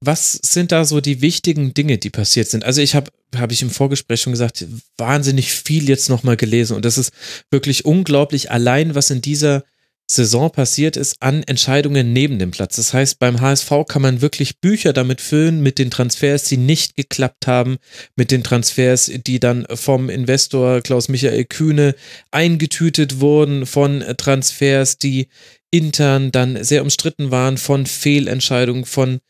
was 0.00 0.32
sind 0.32 0.72
da 0.72 0.84
so 0.84 1.00
die 1.00 1.20
wichtigen 1.20 1.74
Dinge, 1.74 1.98
die 1.98 2.10
passiert 2.10 2.48
sind? 2.48 2.64
Also 2.64 2.80
ich 2.80 2.94
habe, 2.94 3.10
habe 3.36 3.52
ich 3.52 3.62
im 3.62 3.70
Vorgespräch 3.70 4.20
schon 4.20 4.32
gesagt, 4.32 4.64
wahnsinnig 4.96 5.52
viel 5.52 5.88
jetzt 5.88 6.08
nochmal 6.08 6.36
gelesen 6.36 6.76
und 6.76 6.84
das 6.84 6.98
ist 6.98 7.12
wirklich 7.50 7.84
unglaublich 7.84 8.50
allein, 8.50 8.94
was 8.94 9.10
in 9.10 9.22
dieser 9.22 9.64
Saison 10.10 10.50
passiert 10.50 10.96
ist 10.96 11.16
an 11.20 11.42
Entscheidungen 11.42 12.14
neben 12.14 12.38
dem 12.38 12.50
Platz. 12.50 12.76
Das 12.76 12.94
heißt, 12.94 13.18
beim 13.18 13.42
HSV 13.42 13.70
kann 13.86 14.00
man 14.00 14.22
wirklich 14.22 14.58
Bücher 14.58 14.94
damit 14.94 15.20
füllen 15.20 15.62
mit 15.62 15.78
den 15.78 15.90
Transfers, 15.90 16.44
die 16.44 16.56
nicht 16.56 16.96
geklappt 16.96 17.46
haben, 17.46 17.76
mit 18.16 18.30
den 18.30 18.42
Transfers, 18.42 19.12
die 19.26 19.38
dann 19.38 19.66
vom 19.74 20.08
Investor 20.08 20.80
Klaus 20.80 21.08
Michael 21.08 21.44
Kühne 21.44 21.94
eingetütet 22.30 23.20
wurden, 23.20 23.66
von 23.66 24.02
Transfers, 24.16 24.96
die 24.96 25.28
intern 25.70 26.32
dann 26.32 26.64
sehr 26.64 26.82
umstritten 26.82 27.30
waren, 27.30 27.58
von 27.58 27.84
Fehlentscheidungen, 27.84 28.86
von 28.86 29.20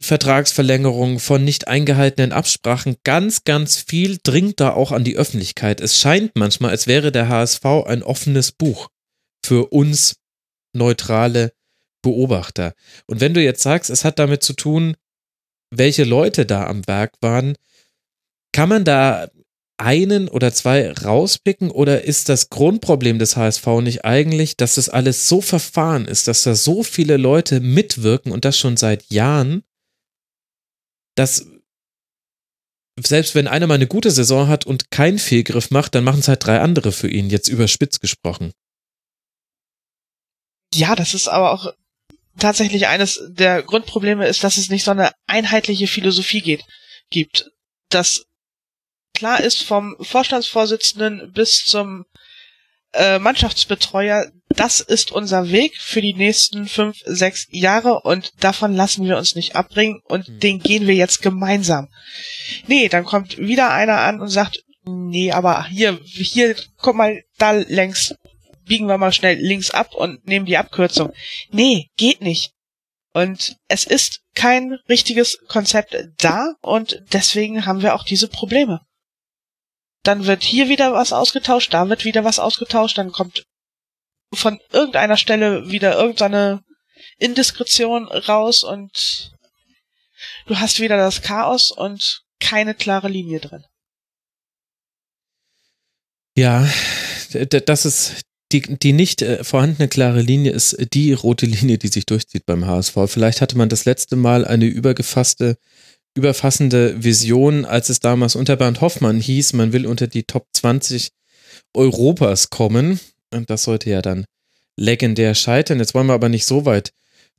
Vertragsverlängerungen, 0.00 1.18
von 1.18 1.44
nicht 1.44 1.68
eingehaltenen 1.68 2.32
Absprachen, 2.32 2.96
ganz, 3.04 3.44
ganz 3.44 3.76
viel 3.76 4.18
dringt 4.22 4.60
da 4.60 4.72
auch 4.72 4.92
an 4.92 5.04
die 5.04 5.16
Öffentlichkeit. 5.16 5.80
Es 5.80 5.98
scheint 5.98 6.32
manchmal, 6.34 6.70
als 6.70 6.86
wäre 6.86 7.12
der 7.12 7.28
HSV 7.28 7.64
ein 7.86 8.02
offenes 8.02 8.52
Buch 8.52 8.88
für 9.44 9.66
uns 9.72 10.16
neutrale 10.74 11.52
Beobachter. 12.02 12.74
Und 13.06 13.20
wenn 13.20 13.34
du 13.34 13.42
jetzt 13.42 13.62
sagst, 13.62 13.90
es 13.90 14.04
hat 14.04 14.18
damit 14.18 14.42
zu 14.42 14.52
tun, 14.52 14.96
welche 15.74 16.04
Leute 16.04 16.46
da 16.46 16.66
am 16.66 16.86
Werk 16.86 17.14
waren, 17.20 17.54
kann 18.52 18.68
man 18.68 18.84
da 18.84 19.28
einen 19.78 20.28
oder 20.28 20.52
zwei 20.52 20.90
rauspicken 20.90 21.70
oder 21.70 22.04
ist 22.04 22.28
das 22.28 22.48
Grundproblem 22.48 23.18
des 23.18 23.36
HSV 23.36 23.66
nicht 23.82 24.04
eigentlich, 24.04 24.56
dass 24.56 24.76
das 24.76 24.88
alles 24.88 25.28
so 25.28 25.40
verfahren 25.40 26.06
ist, 26.06 26.28
dass 26.28 26.44
da 26.44 26.54
so 26.54 26.82
viele 26.82 27.16
Leute 27.16 27.60
mitwirken 27.60 28.32
und 28.32 28.44
das 28.44 28.56
schon 28.56 28.76
seit 28.76 29.10
Jahren, 29.10 29.62
dass 31.16 31.46
selbst 32.98 33.34
wenn 33.34 33.48
einer 33.48 33.66
mal 33.66 33.74
eine 33.74 33.86
gute 33.86 34.10
Saison 34.10 34.48
hat 34.48 34.64
und 34.64 34.90
keinen 34.90 35.18
Fehlgriff 35.18 35.70
macht, 35.70 35.94
dann 35.94 36.04
machen 36.04 36.20
es 36.20 36.28
halt 36.28 36.46
drei 36.46 36.60
andere 36.60 36.92
für 36.92 37.08
ihn, 37.08 37.28
jetzt 37.28 37.48
überspitzt 37.48 38.00
gesprochen. 38.00 38.52
Ja, 40.72 40.94
das 40.94 41.14
ist 41.14 41.28
aber 41.28 41.52
auch 41.52 41.74
tatsächlich 42.38 42.86
eines 42.86 43.22
der 43.28 43.62
Grundprobleme 43.62 44.26
ist, 44.26 44.44
dass 44.44 44.56
es 44.56 44.70
nicht 44.70 44.84
so 44.84 44.90
eine 44.90 45.12
einheitliche 45.26 45.86
Philosophie 45.86 46.40
geht, 46.40 46.64
gibt. 47.10 47.50
Dass 47.90 48.26
klar 49.14 49.40
ist 49.40 49.62
vom 49.62 49.96
Vorstandsvorsitzenden 50.00 51.32
bis 51.32 51.64
zum 51.64 52.04
äh, 52.92 53.18
Mannschaftsbetreuer, 53.18 54.30
das 54.56 54.80
ist 54.80 55.12
unser 55.12 55.50
Weg 55.50 55.76
für 55.76 56.00
die 56.00 56.14
nächsten 56.14 56.66
fünf, 56.66 56.98
sechs 57.04 57.46
Jahre 57.50 58.00
und 58.00 58.32
davon 58.40 58.74
lassen 58.74 59.04
wir 59.06 59.16
uns 59.16 59.34
nicht 59.34 59.54
abbringen 59.54 60.00
und 60.04 60.28
mhm. 60.28 60.40
den 60.40 60.58
gehen 60.60 60.86
wir 60.86 60.94
jetzt 60.94 61.22
gemeinsam. 61.22 61.88
Nee, 62.66 62.88
dann 62.88 63.04
kommt 63.04 63.38
wieder 63.38 63.70
einer 63.70 64.00
an 64.00 64.20
und 64.20 64.28
sagt, 64.28 64.64
nee, 64.84 65.32
aber 65.32 65.66
hier, 65.66 66.00
hier, 66.04 66.56
guck 66.78 66.96
mal, 66.96 67.22
da 67.38 67.52
längs, 67.52 68.14
biegen 68.64 68.88
wir 68.88 68.98
mal 68.98 69.12
schnell 69.12 69.38
links 69.38 69.70
ab 69.70 69.94
und 69.94 70.26
nehmen 70.26 70.46
die 70.46 70.56
Abkürzung. 70.56 71.12
Nee, 71.50 71.90
geht 71.96 72.20
nicht. 72.20 72.52
Und 73.12 73.56
es 73.68 73.84
ist 73.84 74.20
kein 74.34 74.74
richtiges 74.88 75.38
Konzept 75.48 75.96
da 76.18 76.54
und 76.60 77.02
deswegen 77.12 77.64
haben 77.64 77.82
wir 77.82 77.94
auch 77.94 78.04
diese 78.04 78.28
Probleme 78.28 78.80
dann 80.06 80.26
wird 80.26 80.42
hier 80.42 80.68
wieder 80.68 80.92
was 80.92 81.12
ausgetauscht, 81.12 81.74
da 81.74 81.88
wird 81.88 82.04
wieder 82.04 82.24
was 82.24 82.38
ausgetauscht, 82.38 82.98
dann 82.98 83.12
kommt 83.12 83.44
von 84.32 84.60
irgendeiner 84.72 85.16
Stelle 85.16 85.70
wieder 85.70 85.96
irgendeine 85.96 86.62
Indiskretion 87.18 88.06
raus 88.08 88.64
und 88.64 89.32
du 90.46 90.58
hast 90.58 90.80
wieder 90.80 90.96
das 90.96 91.22
Chaos 91.22 91.70
und 91.70 92.22
keine 92.40 92.74
klare 92.74 93.08
Linie 93.08 93.40
drin. 93.40 93.64
Ja, 96.36 96.68
das 97.32 97.86
ist 97.86 98.26
die, 98.52 98.60
die 98.60 98.92
nicht 98.92 99.22
äh, 99.22 99.42
vorhandene 99.42 99.88
klare 99.88 100.20
Linie 100.20 100.52
ist 100.52 100.76
die 100.92 101.12
rote 101.12 101.46
Linie, 101.46 101.78
die 101.78 101.88
sich 101.88 102.06
durchzieht 102.06 102.46
beim 102.46 102.66
HSV. 102.66 102.94
Vielleicht 103.06 103.40
hatte 103.40 103.56
man 103.58 103.68
das 103.68 103.86
letzte 103.86 104.14
Mal 104.14 104.44
eine 104.44 104.66
übergefasste, 104.66 105.56
überfassende 106.14 107.02
Vision, 107.02 107.64
als 107.64 107.88
es 107.88 108.00
damals 108.00 108.36
unter 108.36 108.56
Bernd 108.56 108.80
Hoffmann 108.80 109.20
hieß, 109.20 109.54
man 109.54 109.72
will 109.72 109.86
unter 109.86 110.06
die 110.06 110.24
Top 110.24 110.46
20 110.52 111.10
Europas 111.74 112.50
kommen. 112.50 113.00
Und 113.32 113.50
das 113.50 113.64
sollte 113.64 113.90
ja 113.90 114.02
dann 114.02 114.24
legendär 114.76 115.34
scheitern. 115.34 115.78
Jetzt 115.78 115.94
wollen 115.94 116.06
wir 116.06 116.14
aber 116.14 116.28
nicht 116.28 116.46
so 116.46 116.64
weit 116.64 116.92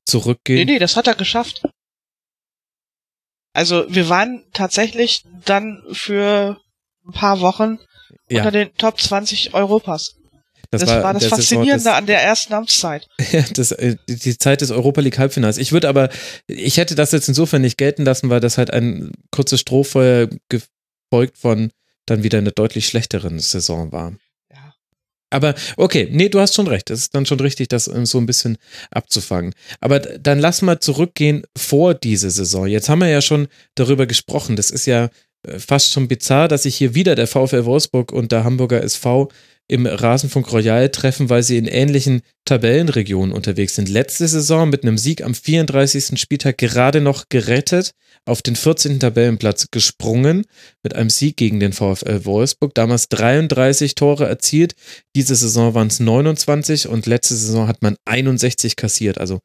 zurückgehen. 0.06 0.66
Nee, 0.66 0.74
nee, 0.74 0.80
das 0.80 0.96
hat 0.96 1.08
er 1.08 1.16
geschafft. 1.16 1.64
Also 3.54 3.86
wir 3.90 4.10
waren 4.10 4.44
tatsächlich 4.54 5.24
dann 5.46 5.84
für 5.92 6.60
ein 7.08 7.14
paar 7.14 7.42
Wochen 7.42 7.80
ja. 8.30 8.40
unter 8.40 8.52
den 8.52 8.74
Top 8.76 9.00
20 9.00 9.54
Europas. 9.54 10.16
Das, 10.70 10.82
das 10.82 10.90
war, 10.90 11.04
war, 11.04 11.14
das 11.14 11.26
Faszinierende 11.26 11.86
das, 11.86 11.94
an 11.94 12.06
der 12.06 12.22
ersten 12.22 12.54
Amtszeit. 12.54 13.08
Ja, 13.32 13.46
das, 13.54 13.72
äh, 13.72 13.96
die 14.08 14.38
Zeit 14.38 14.62
des 14.62 14.72
Europa 14.72 15.02
League 15.02 15.18
Halbfinals. 15.18 15.58
Ich 15.58 15.72
würde 15.72 15.88
aber, 15.88 16.10
ich 16.48 16.78
hätte 16.78 16.96
das 16.96 17.14
jetzt 17.14 17.30
insofern 17.30 17.62
nicht 17.62 17.78
gelten 17.78 18.04
lassen, 18.04 18.30
weil 18.30 18.42
das 18.42 18.58
halt 18.58 18.72
ein 18.72 19.12
kurzes 19.32 19.62
Strohfeuer 19.62 20.30
gefolgt 20.50 21.38
von 21.38 21.72
dann 22.06 22.24
wieder 22.24 22.38
einer 22.38 22.52
deutlich 22.52 22.88
schlechteren 22.88 23.40
Saison 23.40 23.92
war. 23.92 24.14
Aber 25.30 25.56
okay, 25.76 26.08
nee, 26.12 26.30
du 26.30 26.40
hast 26.40 26.56
schon 26.56 26.68
recht. 26.68 26.90
Es 26.90 27.02
ist 27.02 27.16
dann 27.16 27.26
schon 27.26 27.40
richtig, 27.40 27.68
das 27.68 27.88
äh, 27.88 28.06
so 28.06 28.18
ein 28.18 28.26
bisschen 28.26 28.58
abzufangen. 28.92 29.54
Aber 29.82 30.00
dann 30.00 30.40
lass 30.40 30.62
mal 30.62 30.80
zurückgehen 30.80 31.44
vor 31.58 31.94
diese 31.94 32.30
Saison. 32.30 32.68
Jetzt 32.68 32.90
haben 32.90 33.00
wir 33.00 33.10
ja 33.10 33.22
schon 33.22 33.48
darüber 33.76 34.06
gesprochen. 34.06 34.56
Das 34.56 34.72
ist 34.72 34.86
ja 34.86 35.10
äh, 35.44 35.60
fast 35.60 35.92
schon 35.92 36.08
bizarr, 36.08 36.48
dass 36.48 36.64
sich 36.64 36.76
hier 36.78 36.96
wieder 36.96 37.16
der 37.16 37.28
VfL 37.28 37.66
Wolfsburg 37.66 38.12
und 38.12 38.32
der 38.32 38.44
Hamburger 38.44 38.82
SV 38.84 39.30
im 39.70 39.86
Rasenfunk 39.86 40.52
Royal 40.52 40.90
treffen, 40.90 41.30
weil 41.30 41.44
sie 41.44 41.58
in 41.58 41.68
ähnlichen 41.68 42.22
Tabellenregionen 42.46 43.36
unterwegs 43.36 43.76
sind. 43.76 43.90
Letzte 43.90 44.28
Saison 44.28 44.70
mit 44.70 44.84
einem 44.84 44.98
Sieg 44.98 45.22
am 45.22 45.34
34. 45.34 46.20
Spieltag 46.20 46.58
gerade 46.58 47.02
noch 47.02 47.26
gerettet, 47.30 47.92
auf 48.26 48.42
den 48.42 48.56
14. 48.56 49.00
Tabellenplatz 49.00 49.68
gesprungen, 49.70 50.46
mit 50.84 50.96
einem 50.96 51.10
Sieg 51.10 51.36
gegen 51.36 51.60
den 51.60 51.74
VfL 51.74 52.24
Wolfsburg. 52.24 52.74
Damals 52.76 53.10
33 53.10 53.96
Tore 53.96 54.26
erzielt. 54.26 54.74
Diese 55.16 55.36
Saison 55.36 55.74
waren 55.74 55.88
es 55.88 56.00
29 56.00 56.88
und 56.88 57.06
letzte 57.06 57.36
Saison 57.36 57.68
hat 57.68 57.82
man 57.82 57.98
61 58.06 58.78
kassiert. 58.78 59.18
Also 59.18 59.40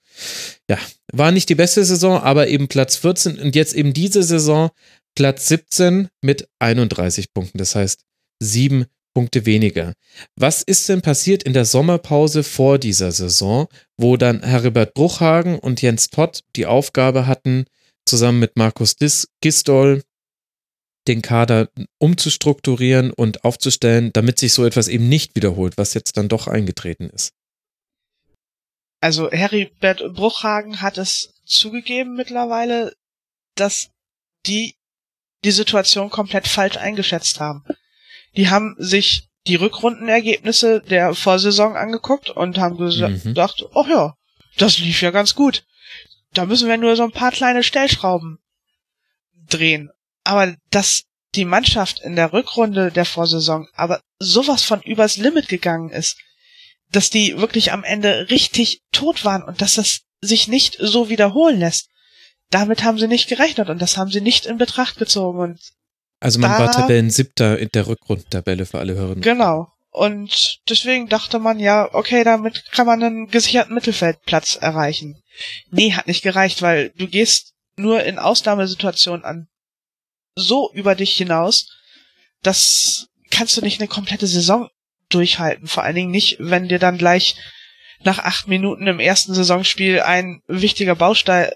ja, 0.70 0.78
war 1.12 1.32
nicht 1.32 1.48
die 1.48 1.56
beste 1.56 1.84
Saison, 1.84 2.20
aber 2.20 2.46
eben 2.46 2.68
Platz 2.68 2.96
14 2.96 3.40
und 3.40 3.56
jetzt 3.56 3.74
eben 3.74 3.92
diese 3.92 4.22
Saison 4.22 4.70
Platz 5.16 5.48
17 5.48 6.08
mit 6.22 6.48
31 6.60 7.32
Punkten. 7.34 7.58
Das 7.58 7.74
heißt, 7.74 8.04
sieben 8.40 8.86
Punkte 9.14 9.46
weniger. 9.46 9.94
Was 10.36 10.62
ist 10.62 10.88
denn 10.88 11.02
passiert 11.02 11.42
in 11.42 11.52
der 11.52 11.64
Sommerpause 11.64 12.42
vor 12.42 12.78
dieser 12.78 13.12
Saison, 13.12 13.68
wo 13.96 14.16
dann 14.16 14.42
Heribert 14.42 14.94
Bruchhagen 14.94 15.58
und 15.58 15.82
Jens 15.82 16.08
Todd 16.08 16.40
die 16.56 16.66
Aufgabe 16.66 17.26
hatten, 17.26 17.66
zusammen 18.06 18.40
mit 18.40 18.56
Markus 18.56 18.96
Gistol 19.40 20.02
den 21.08 21.20
Kader 21.20 21.68
umzustrukturieren 21.98 23.12
und 23.12 23.44
aufzustellen, 23.44 24.12
damit 24.12 24.38
sich 24.38 24.52
so 24.52 24.64
etwas 24.64 24.88
eben 24.88 25.08
nicht 25.08 25.34
wiederholt, 25.34 25.76
was 25.76 25.94
jetzt 25.94 26.16
dann 26.16 26.28
doch 26.28 26.46
eingetreten 26.46 27.10
ist? 27.10 27.32
Also 29.00 29.30
Heribert 29.30 30.14
Bruchhagen 30.14 30.80
hat 30.80 30.96
es 30.96 31.34
zugegeben 31.44 32.14
mittlerweile, 32.14 32.94
dass 33.56 33.90
die 34.46 34.76
die 35.44 35.50
Situation 35.50 36.08
komplett 36.08 36.46
falsch 36.46 36.76
eingeschätzt 36.76 37.40
haben 37.40 37.64
die 38.36 38.48
haben 38.48 38.74
sich 38.78 39.28
die 39.46 39.56
Rückrundenergebnisse 39.56 40.80
der 40.80 41.14
Vorsaison 41.14 41.76
angeguckt 41.76 42.30
und 42.30 42.58
haben 42.58 42.76
mhm. 42.76 43.34
gesagt, 43.34 43.64
ach 43.74 43.88
ja, 43.88 44.14
das 44.56 44.78
lief 44.78 45.02
ja 45.02 45.10
ganz 45.10 45.34
gut. 45.34 45.64
Da 46.32 46.46
müssen 46.46 46.68
wir 46.68 46.76
nur 46.76 46.96
so 46.96 47.02
ein 47.02 47.12
paar 47.12 47.32
kleine 47.32 47.62
Stellschrauben 47.62 48.38
drehen. 49.48 49.90
Aber 50.24 50.54
dass 50.70 51.04
die 51.34 51.44
Mannschaft 51.44 52.00
in 52.00 52.16
der 52.16 52.32
Rückrunde 52.32 52.92
der 52.92 53.04
Vorsaison 53.04 53.66
aber 53.74 54.00
sowas 54.18 54.62
von 54.62 54.82
übers 54.82 55.16
Limit 55.16 55.48
gegangen 55.48 55.90
ist, 55.90 56.18
dass 56.90 57.10
die 57.10 57.38
wirklich 57.38 57.72
am 57.72 57.84
Ende 57.84 58.28
richtig 58.30 58.82
tot 58.92 59.24
waren 59.24 59.42
und 59.42 59.60
dass 59.62 59.74
das 59.74 60.02
sich 60.20 60.46
nicht 60.46 60.76
so 60.78 61.08
wiederholen 61.08 61.58
lässt. 61.58 61.88
Damit 62.50 62.84
haben 62.84 62.98
sie 62.98 63.08
nicht 63.08 63.28
gerechnet 63.28 63.70
und 63.70 63.80
das 63.80 63.96
haben 63.96 64.10
sie 64.10 64.20
nicht 64.20 64.44
in 64.46 64.58
Betracht 64.58 64.98
gezogen 64.98 65.38
und 65.38 65.58
also 66.22 66.38
man 66.38 66.50
da, 66.52 66.58
war 66.58 66.72
Tabellen-Siebter 66.72 67.58
in 67.58 67.68
der 67.74 67.86
Rückrundentabelle 67.86 68.66
für 68.66 68.78
alle 68.78 68.94
Hörerinnen. 68.94 69.22
Genau. 69.22 69.68
Und 69.90 70.60
deswegen 70.68 71.08
dachte 71.08 71.38
man 71.38 71.58
ja, 71.58 71.92
okay, 71.92 72.24
damit 72.24 72.70
kann 72.72 72.86
man 72.86 73.02
einen 73.02 73.28
gesicherten 73.28 73.74
Mittelfeldplatz 73.74 74.56
erreichen. 74.56 75.20
Nee, 75.70 75.92
hat 75.92 76.06
nicht 76.06 76.22
gereicht, 76.22 76.62
weil 76.62 76.90
du 76.96 77.08
gehst 77.08 77.52
nur 77.76 78.02
in 78.04 78.18
Ausnahmesituationen 78.18 79.24
an 79.24 79.48
so 80.34 80.70
über 80.72 80.94
dich 80.94 81.12
hinaus, 81.14 81.68
das 82.42 83.08
kannst 83.30 83.56
du 83.56 83.60
nicht 83.60 83.80
eine 83.80 83.88
komplette 83.88 84.26
Saison 84.26 84.68
durchhalten. 85.08 85.66
Vor 85.66 85.82
allen 85.82 85.96
Dingen 85.96 86.10
nicht, 86.10 86.36
wenn 86.38 86.68
dir 86.68 86.78
dann 86.78 86.98
gleich 86.98 87.36
nach 88.04 88.18
acht 88.18 88.48
Minuten 88.48 88.86
im 88.86 89.00
ersten 89.00 89.34
Saisonspiel 89.34 90.00
ein 90.00 90.40
wichtiger 90.46 90.94
Baustein 90.94 91.50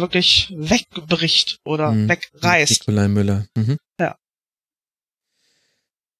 wirklich 0.00 0.52
wegbricht 0.56 1.58
oder 1.64 1.92
mhm. 1.92 2.08
wegreißt. 2.08 2.86
Nikolai 2.86 3.08
Müller. 3.08 3.46
Mhm. 3.56 3.76
Ja. 4.00 4.16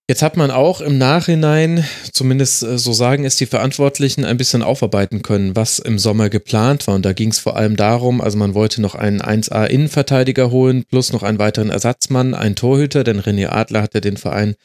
Jetzt 0.06 0.20
hat 0.20 0.36
man 0.36 0.50
auch 0.50 0.82
im 0.82 0.98
Nachhinein, 0.98 1.82
zumindest 2.12 2.62
äh, 2.62 2.76
so 2.76 2.92
sagen 2.92 3.24
es 3.24 3.36
die 3.36 3.46
Verantwortlichen, 3.46 4.26
ein 4.26 4.36
bisschen 4.36 4.62
aufarbeiten 4.62 5.22
können, 5.22 5.56
was 5.56 5.78
im 5.78 5.98
Sommer 5.98 6.28
geplant 6.28 6.86
war. 6.86 6.94
Und 6.94 7.06
da 7.06 7.14
ging 7.14 7.30
es 7.30 7.38
vor 7.38 7.56
allem 7.56 7.76
darum, 7.76 8.20
also 8.20 8.36
man 8.36 8.52
wollte 8.52 8.82
noch 8.82 8.94
einen 8.94 9.22
1A-Innenverteidiger 9.22 10.50
holen, 10.50 10.84
plus 10.84 11.10
noch 11.14 11.22
einen 11.22 11.38
weiteren 11.38 11.70
Ersatzmann, 11.70 12.34
einen 12.34 12.54
Torhüter, 12.54 13.02
denn 13.02 13.18
René 13.18 13.48
Adler 13.48 13.80
hatte 13.80 14.02
den 14.02 14.18
Verein 14.18 14.56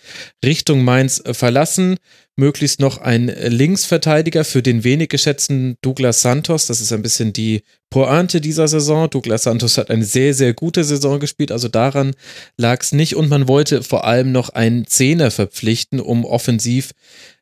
Richtung 0.43 0.83
Mainz 0.83 1.21
äh, 1.23 1.33
verlassen 1.33 1.99
möglichst 2.39 2.79
noch 2.79 2.97
ein 2.97 3.27
Linksverteidiger 3.27 4.43
für 4.43 4.63
den 4.63 4.83
wenig 4.83 5.09
geschätzten 5.09 5.75
Douglas 5.81 6.21
Santos. 6.21 6.65
Das 6.65 6.81
ist 6.81 6.91
ein 6.91 7.03
bisschen 7.03 7.33
die 7.33 7.61
Pointe 7.91 8.41
dieser 8.41 8.67
Saison. 8.67 9.09
Douglas 9.09 9.43
Santos 9.43 9.77
hat 9.77 9.91
eine 9.91 10.05
sehr, 10.05 10.33
sehr 10.33 10.53
gute 10.53 10.83
Saison 10.83 11.19
gespielt, 11.19 11.51
also 11.51 11.67
daran 11.67 12.15
lag 12.57 12.81
es 12.81 12.91
nicht. 12.91 13.15
Und 13.15 13.29
man 13.29 13.47
wollte 13.47 13.83
vor 13.83 14.05
allem 14.05 14.31
noch 14.31 14.49
einen 14.49 14.87
Zehner 14.87 15.29
verpflichten, 15.29 15.99
um 15.99 16.25
offensiv 16.25 16.91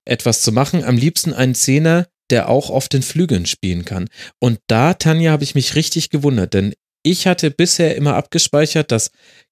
etwas 0.04 0.42
zu 0.42 0.52
machen. 0.52 0.84
Am 0.84 0.98
liebsten 0.98 1.34
einen 1.34 1.56
Zehner, 1.56 2.08
der 2.30 2.50
auch 2.50 2.70
auf 2.70 2.90
den 2.90 3.04
Flügeln 3.04 3.46
spielen 3.46 3.86
kann. 3.86 4.10
Und 4.40 4.60
da, 4.68 4.94
Tanja, 4.94 5.32
habe 5.32 5.44
ich 5.44 5.56
mich 5.56 5.76
richtig 5.76 6.10
gewundert, 6.10 6.54
denn 6.54 6.74
ich 7.04 7.26
hatte 7.26 7.52
bisher 7.52 7.96
immer 7.96 8.16
abgespeichert, 8.16 8.92
dass 8.92 9.12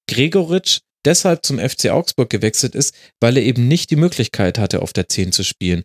Gregoritsch 0.10 0.80
deshalb 1.06 1.45
zum 1.45 1.60
FC 1.60 1.90
Augsburg 1.90 2.30
gewechselt 2.30 2.76
ist, 2.76 2.95
weil 3.19 3.38
er 3.38 3.44
eben 3.44 3.68
nicht 3.68 3.90
die 3.91 3.95
Möglichkeit 3.95 4.57
hatte, 4.57 4.82
auf 4.82 4.94
der 4.94 5.10
10 5.10 5.32
zu 5.32 5.44
spielen. 5.44 5.84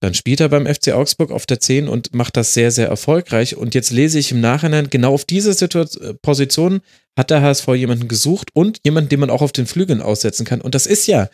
Dann 0.00 0.14
spielt 0.14 0.40
er 0.40 0.48
beim 0.48 0.66
FC 0.66 0.92
Augsburg 0.92 1.32
auf 1.32 1.44
der 1.44 1.58
10 1.58 1.88
und 1.88 2.14
macht 2.14 2.36
das 2.36 2.54
sehr, 2.54 2.70
sehr 2.70 2.86
erfolgreich. 2.86 3.56
Und 3.56 3.74
jetzt 3.74 3.90
lese 3.90 4.18
ich 4.18 4.30
im 4.30 4.40
Nachhinein, 4.40 4.90
genau 4.90 5.12
auf 5.12 5.24
diese 5.24 5.52
Situation, 5.54 6.18
Position 6.22 6.80
hat 7.18 7.30
der 7.30 7.42
HSV 7.42 7.66
jemanden 7.74 8.06
gesucht 8.06 8.50
und 8.54 8.78
jemanden, 8.84 9.08
den 9.08 9.20
man 9.20 9.30
auch 9.30 9.42
auf 9.42 9.50
den 9.50 9.66
Flügeln 9.66 10.00
aussetzen 10.00 10.46
kann. 10.46 10.60
Und 10.60 10.76
das 10.76 10.86
ist 10.86 11.08
ja 11.08 11.28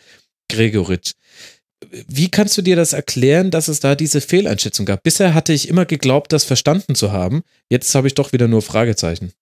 Gregoritsch. 0.51 1.13
Wie 2.07 2.29
kannst 2.31 2.57
du 2.57 2.63
dir 2.63 2.75
das 2.75 2.93
erklären, 2.93 3.51
dass 3.51 3.67
es 3.67 3.81
da 3.81 3.93
diese 3.93 4.21
Fehleinschätzung 4.21 4.87
gab? 4.87 5.03
Bisher 5.03 5.35
hatte 5.35 5.53
ich 5.53 5.67
immer 5.67 5.85
geglaubt, 5.85 6.33
das 6.33 6.43
verstanden 6.43 6.95
zu 6.95 7.11
haben. 7.11 7.43
Jetzt 7.69 7.93
habe 7.93 8.07
ich 8.07 8.15
doch 8.15 8.33
wieder 8.33 8.47
nur 8.47 8.63
Fragezeichen. 8.63 9.33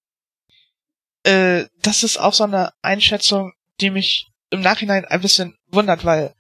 Äh, 1.24 1.66
das 1.82 2.04
ist 2.04 2.20
auch 2.20 2.34
so 2.34 2.44
eine 2.44 2.74
Einschätzung, 2.82 3.54
die 3.82 3.90
mich 3.90 4.28
im 4.50 4.62
Nachhinein 4.62 5.06
ein 5.06 5.22
bisschen 5.22 5.56
wundert, 5.68 6.06
weil 6.06 6.34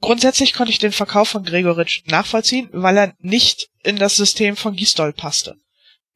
grundsätzlich 0.00 0.54
konnte 0.54 0.72
ich 0.72 0.78
den 0.78 0.92
Verkauf 0.92 1.28
von 1.28 1.44
Gregoritsch 1.44 2.02
nachvollziehen, 2.06 2.68
weil 2.72 2.96
er 2.96 3.14
nicht 3.18 3.68
in 3.82 3.96
das 3.96 4.16
System 4.16 4.56
von 4.56 4.74
Gisdol 4.74 5.12
passte. 5.12 5.56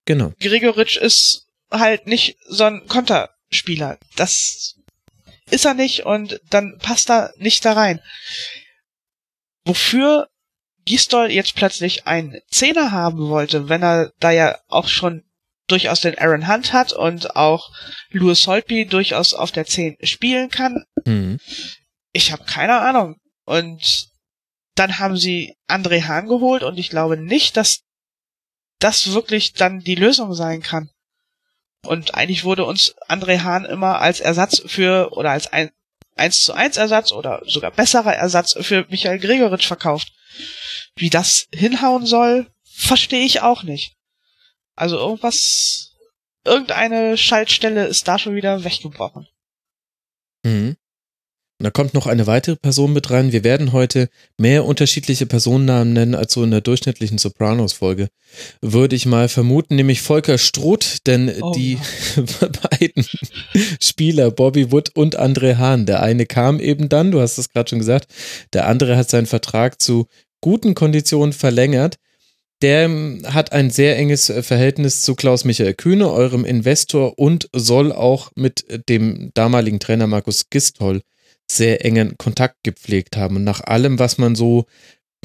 Genau. 0.04 0.32
Gregoritsch 0.40 0.96
ist 0.96 1.46
halt 1.70 2.06
nicht 2.06 2.36
so 2.46 2.64
ein 2.64 2.86
Konterspieler. 2.86 3.98
Das 4.16 4.76
ist 5.50 5.64
er 5.64 5.74
nicht 5.74 6.06
und 6.06 6.40
dann 6.50 6.78
passt 6.78 7.10
er 7.10 7.32
nicht 7.36 7.64
da 7.64 7.74
rein. 7.74 8.00
Wofür 9.64 10.28
Gisdol 10.84 11.30
jetzt 11.30 11.54
plötzlich 11.54 12.06
einen 12.06 12.40
Zehner 12.50 12.90
haben 12.90 13.28
wollte, 13.28 13.68
wenn 13.68 13.82
er 13.82 14.12
da 14.18 14.30
ja 14.30 14.58
auch 14.68 14.88
schon 14.88 15.24
durchaus 15.66 16.00
den 16.00 16.18
Aaron 16.18 16.48
Hunt 16.48 16.72
hat 16.72 16.92
und 16.92 17.36
auch 17.36 17.70
Louis 18.10 18.46
Holtby 18.46 18.86
durchaus 18.86 19.34
auf 19.34 19.52
der 19.52 19.66
10 19.66 19.96
spielen 20.02 20.50
kann. 20.50 20.84
Mhm. 21.04 21.38
Ich 22.12 22.32
habe 22.32 22.44
keine 22.44 22.80
Ahnung. 22.80 23.16
Und 23.44 24.08
dann 24.74 24.98
haben 24.98 25.16
sie 25.16 25.56
André 25.68 26.04
Hahn 26.06 26.28
geholt 26.28 26.62
und 26.62 26.78
ich 26.78 26.90
glaube 26.90 27.16
nicht, 27.16 27.56
dass 27.56 27.82
das 28.78 29.12
wirklich 29.12 29.52
dann 29.52 29.80
die 29.80 29.94
Lösung 29.94 30.34
sein 30.34 30.62
kann. 30.62 30.90
Und 31.84 32.14
eigentlich 32.14 32.44
wurde 32.44 32.64
uns 32.64 32.94
André 33.08 33.42
Hahn 33.42 33.64
immer 33.64 34.00
als 34.00 34.20
Ersatz 34.20 34.62
für 34.66 35.12
oder 35.12 35.30
als 35.30 35.52
ein 35.52 35.70
1 36.16 36.40
zu 36.40 36.52
1 36.52 36.76
Ersatz 36.76 37.12
oder 37.12 37.42
sogar 37.46 37.70
besserer 37.70 38.14
Ersatz 38.14 38.54
für 38.60 38.86
Michael 38.90 39.18
Gregoritsch 39.18 39.66
verkauft. 39.66 40.12
Wie 40.94 41.10
das 41.10 41.48
hinhauen 41.52 42.06
soll, 42.06 42.46
verstehe 42.64 43.24
ich 43.24 43.40
auch 43.40 43.62
nicht. 43.62 43.96
Also 44.82 44.96
irgendwas, 44.96 45.92
irgendeine 46.44 47.16
Schaltstelle 47.16 47.86
ist 47.86 48.08
da 48.08 48.18
schon 48.18 48.34
wieder 48.34 48.64
weggebrochen. 48.64 49.28
Mhm. 50.44 50.74
Da 51.60 51.70
kommt 51.70 51.94
noch 51.94 52.08
eine 52.08 52.26
weitere 52.26 52.56
Person 52.56 52.92
mit 52.92 53.08
rein. 53.12 53.30
Wir 53.30 53.44
werden 53.44 53.70
heute 53.72 54.08
mehr 54.38 54.64
unterschiedliche 54.64 55.26
Personennamen 55.26 55.92
nennen 55.92 56.16
als 56.16 56.32
so 56.32 56.42
in 56.42 56.50
der 56.50 56.62
durchschnittlichen 56.62 57.18
Sopranos-Folge. 57.18 58.08
Würde 58.60 58.96
ich 58.96 59.06
mal 59.06 59.28
vermuten, 59.28 59.76
nämlich 59.76 60.02
Volker 60.02 60.36
Struth, 60.36 61.06
denn 61.06 61.32
oh, 61.40 61.52
die 61.52 61.74
ja. 61.74 62.48
beiden 62.70 63.06
Spieler, 63.80 64.32
Bobby 64.32 64.72
Wood 64.72 64.96
und 64.96 65.16
André 65.16 65.58
Hahn, 65.58 65.86
der 65.86 66.02
eine 66.02 66.26
kam 66.26 66.58
eben 66.58 66.88
dann, 66.88 67.12
du 67.12 67.20
hast 67.20 67.38
es 67.38 67.50
gerade 67.50 67.70
schon 67.70 67.78
gesagt, 67.78 68.12
der 68.52 68.66
andere 68.66 68.96
hat 68.96 69.08
seinen 69.08 69.26
Vertrag 69.26 69.80
zu 69.80 70.08
guten 70.40 70.74
Konditionen 70.74 71.32
verlängert. 71.32 71.98
Der 72.62 72.88
hat 73.24 73.50
ein 73.50 73.70
sehr 73.70 73.98
enges 73.98 74.32
Verhältnis 74.40 75.02
zu 75.02 75.16
Klaus 75.16 75.44
Michael 75.44 75.74
Kühne, 75.74 76.08
eurem 76.10 76.44
Investor, 76.44 77.18
und 77.18 77.48
soll 77.52 77.90
auch 77.90 78.30
mit 78.36 78.64
dem 78.88 79.32
damaligen 79.34 79.80
Trainer 79.80 80.06
Markus 80.06 80.48
Gistol 80.48 81.02
sehr 81.50 81.84
engen 81.84 82.16
Kontakt 82.18 82.62
gepflegt 82.62 83.16
haben. 83.16 83.36
Und 83.36 83.44
nach 83.44 83.62
allem, 83.62 83.98
was 83.98 84.16
man 84.16 84.36
so 84.36 84.66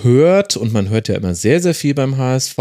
hört, 0.01 0.57
und 0.57 0.73
man 0.73 0.89
hört 0.89 1.09
ja 1.09 1.15
immer 1.15 1.35
sehr, 1.35 1.61
sehr 1.61 1.75
viel 1.75 1.93
beim 1.93 2.17
HSV, 2.17 2.57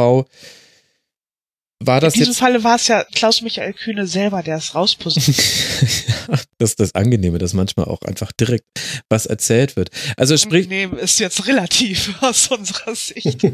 war 1.78 2.00
das 2.00 2.14
In 2.14 2.20
diesem 2.20 2.32
jetzt 2.32 2.38
Falle 2.38 2.64
war 2.64 2.76
es 2.76 2.88
ja 2.88 3.04
Klaus 3.14 3.42
Michael 3.42 3.74
Kühne 3.74 4.06
selber, 4.06 4.42
der 4.42 4.56
es 4.56 4.74
rauspositioniert. 4.74 6.46
das 6.58 6.70
ist 6.70 6.80
das 6.80 6.94
Angenehme, 6.94 7.38
dass 7.38 7.52
manchmal 7.52 7.86
auch 7.86 8.00
einfach 8.02 8.32
direkt 8.32 8.64
was 9.10 9.26
erzählt 9.26 9.76
wird. 9.76 9.90
Also 10.16 10.36
sprich. 10.36 10.64
Angenehm 10.64 10.96
ist 10.96 11.20
jetzt 11.20 11.46
relativ 11.46 12.14
aus 12.22 12.48
unserer 12.48 12.94
Sicht. 12.94 13.42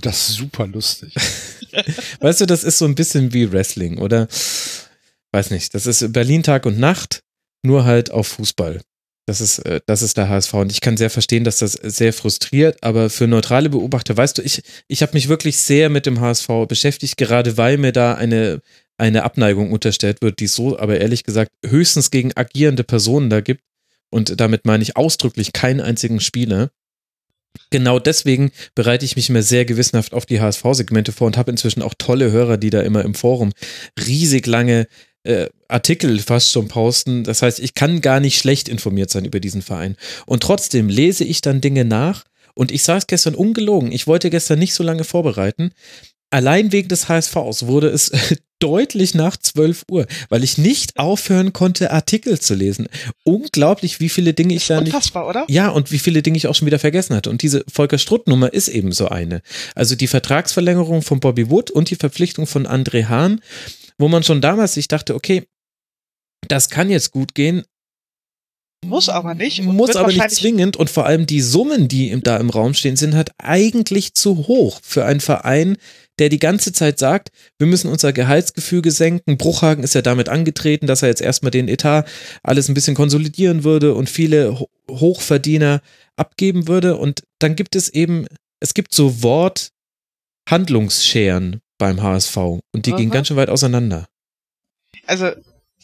Das 0.00 0.30
ist 0.30 0.36
super 0.36 0.66
lustig. 0.66 1.14
weißt 2.20 2.40
du, 2.40 2.46
das 2.46 2.64
ist 2.64 2.78
so 2.78 2.86
ein 2.86 2.94
bisschen 2.94 3.32
wie 3.32 3.52
Wrestling, 3.52 3.98
oder? 3.98 4.26
Weiß 5.32 5.50
nicht. 5.50 5.74
Das 5.74 5.86
ist 5.86 6.12
Berlin 6.12 6.42
Tag 6.42 6.66
und 6.66 6.78
Nacht, 6.78 7.22
nur 7.62 7.84
halt 7.84 8.10
auf 8.10 8.26
Fußball. 8.28 8.80
Das 9.26 9.40
ist, 9.40 9.60
äh, 9.60 9.80
das 9.86 10.02
ist 10.02 10.16
der 10.16 10.28
HSV. 10.28 10.54
Und 10.54 10.72
ich 10.72 10.80
kann 10.80 10.96
sehr 10.96 11.10
verstehen, 11.10 11.44
dass 11.44 11.58
das 11.58 11.72
sehr 11.72 12.12
frustriert, 12.12 12.82
aber 12.82 13.10
für 13.10 13.26
neutrale 13.26 13.70
Beobachter, 13.70 14.16
weißt 14.16 14.38
du, 14.38 14.42
ich, 14.42 14.62
ich 14.88 15.02
habe 15.02 15.14
mich 15.14 15.28
wirklich 15.28 15.58
sehr 15.58 15.90
mit 15.90 16.06
dem 16.06 16.20
HSV 16.20 16.48
beschäftigt, 16.68 17.16
gerade 17.16 17.56
weil 17.56 17.78
mir 17.78 17.92
da 17.92 18.14
eine, 18.14 18.60
eine 18.98 19.22
Abneigung 19.22 19.70
unterstellt 19.70 20.22
wird, 20.22 20.40
die 20.40 20.46
es 20.46 20.54
so, 20.54 20.78
aber 20.78 21.00
ehrlich 21.00 21.24
gesagt, 21.24 21.52
höchstens 21.64 22.10
gegen 22.10 22.36
agierende 22.36 22.84
Personen 22.84 23.30
da 23.30 23.40
gibt. 23.40 23.62
Und 24.10 24.40
damit 24.40 24.66
meine 24.66 24.82
ich 24.82 24.96
ausdrücklich 24.96 25.52
keinen 25.52 25.80
einzigen 25.80 26.20
Spieler. 26.20 26.70
Genau 27.70 27.98
deswegen 27.98 28.50
bereite 28.74 29.04
ich 29.04 29.16
mich 29.16 29.30
immer 29.30 29.42
sehr 29.42 29.64
gewissenhaft 29.64 30.12
auf 30.14 30.26
die 30.26 30.40
HSV-Segmente 30.40 31.12
vor 31.12 31.26
und 31.26 31.36
habe 31.36 31.50
inzwischen 31.50 31.82
auch 31.82 31.94
tolle 31.96 32.30
Hörer, 32.30 32.56
die 32.56 32.70
da 32.70 32.80
immer 32.80 33.04
im 33.04 33.14
Forum 33.14 33.52
riesig 34.06 34.46
lange 34.46 34.86
äh, 35.24 35.48
Artikel 35.68 36.18
fast 36.18 36.50
schon 36.50 36.68
posten. 36.68 37.24
Das 37.24 37.42
heißt, 37.42 37.60
ich 37.60 37.74
kann 37.74 38.00
gar 38.00 38.20
nicht 38.20 38.38
schlecht 38.38 38.68
informiert 38.68 39.10
sein 39.10 39.24
über 39.24 39.40
diesen 39.40 39.62
Verein. 39.62 39.96
Und 40.26 40.42
trotzdem 40.42 40.88
lese 40.88 41.24
ich 41.24 41.40
dann 41.40 41.60
Dinge 41.60 41.84
nach. 41.84 42.24
Und 42.54 42.70
ich 42.70 42.82
saß 42.82 43.06
gestern 43.06 43.34
ungelogen. 43.34 43.92
Ich 43.92 44.06
wollte 44.06 44.28
gestern 44.28 44.58
nicht 44.58 44.74
so 44.74 44.82
lange 44.82 45.04
vorbereiten. 45.04 45.72
Allein 46.30 46.72
wegen 46.72 46.88
des 46.88 47.08
HSVs 47.08 47.66
wurde 47.66 47.88
es 47.88 48.10
deutlich 48.58 49.14
nach 49.14 49.36
12 49.36 49.84
Uhr, 49.90 50.06
weil 50.28 50.44
ich 50.44 50.56
nicht 50.56 50.96
aufhören 50.96 51.52
konnte, 51.52 51.90
Artikel 51.90 52.38
zu 52.38 52.54
lesen. 52.54 52.88
Unglaublich, 53.24 54.00
wie 54.00 54.08
viele 54.08 54.32
Dinge 54.32 54.54
ich 54.54 54.66
da 54.66 54.80
nicht. 54.80 54.94
Unfassbar, 54.94 55.28
oder? 55.28 55.44
Ja, 55.48 55.68
und 55.68 55.92
wie 55.92 55.98
viele 55.98 56.22
Dinge 56.22 56.36
ich 56.36 56.46
auch 56.46 56.54
schon 56.54 56.66
wieder 56.66 56.78
vergessen 56.78 57.16
hatte. 57.16 57.28
Und 57.28 57.42
diese 57.42 57.64
Volker 57.70 57.98
Strutt-Nummer 57.98 58.52
ist 58.52 58.68
eben 58.68 58.92
so 58.92 59.08
eine. 59.08 59.42
Also 59.74 59.94
die 59.94 60.06
Vertragsverlängerung 60.06 61.02
von 61.02 61.20
Bobby 61.20 61.50
Wood 61.50 61.70
und 61.70 61.90
die 61.90 61.96
Verpflichtung 61.96 62.46
von 62.46 62.66
André 62.66 63.08
Hahn 63.08 63.40
wo 63.98 64.08
man 64.08 64.22
schon 64.22 64.40
damals 64.40 64.74
sich 64.74 64.88
dachte, 64.88 65.14
okay, 65.14 65.46
das 66.48 66.70
kann 66.70 66.90
jetzt 66.90 67.12
gut 67.12 67.34
gehen. 67.34 67.64
Muss 68.84 69.08
aber 69.08 69.34
nicht. 69.34 69.62
Muss 69.62 69.94
aber 69.94 70.12
nicht 70.12 70.32
zwingend. 70.32 70.76
Und 70.76 70.90
vor 70.90 71.06
allem 71.06 71.26
die 71.26 71.40
Summen, 71.40 71.86
die 71.86 72.20
da 72.20 72.38
im 72.38 72.50
Raum 72.50 72.74
stehen, 72.74 72.96
sind 72.96 73.14
halt 73.14 73.30
eigentlich 73.38 74.14
zu 74.14 74.48
hoch 74.48 74.80
für 74.82 75.04
einen 75.04 75.20
Verein, 75.20 75.76
der 76.18 76.28
die 76.28 76.40
ganze 76.40 76.72
Zeit 76.72 76.98
sagt, 76.98 77.30
wir 77.58 77.68
müssen 77.68 77.88
unser 77.88 78.12
Gehaltsgefüge 78.12 78.90
senken. 78.90 79.38
Bruchhagen 79.38 79.84
ist 79.84 79.94
ja 79.94 80.02
damit 80.02 80.28
angetreten, 80.28 80.88
dass 80.88 81.02
er 81.02 81.08
jetzt 81.08 81.22
erstmal 81.22 81.52
den 81.52 81.68
Etat 81.68 82.06
alles 82.42 82.68
ein 82.68 82.74
bisschen 82.74 82.96
konsolidieren 82.96 83.62
würde 83.62 83.94
und 83.94 84.10
viele 84.10 84.58
Hochverdiener 84.90 85.80
abgeben 86.16 86.66
würde. 86.66 86.96
Und 86.96 87.22
dann 87.38 87.54
gibt 87.54 87.76
es 87.76 87.88
eben, 87.88 88.26
es 88.60 88.74
gibt 88.74 88.92
so 88.92 89.22
Wort-Handlungsscheren 89.22 91.61
beim 91.82 92.00
HSV 92.00 92.36
und 92.36 92.86
die 92.86 92.92
Aha. 92.92 92.96
gingen 92.96 93.10
ganz 93.10 93.26
schön 93.26 93.36
weit 93.36 93.48
auseinander. 93.48 94.06
Also 95.04 95.32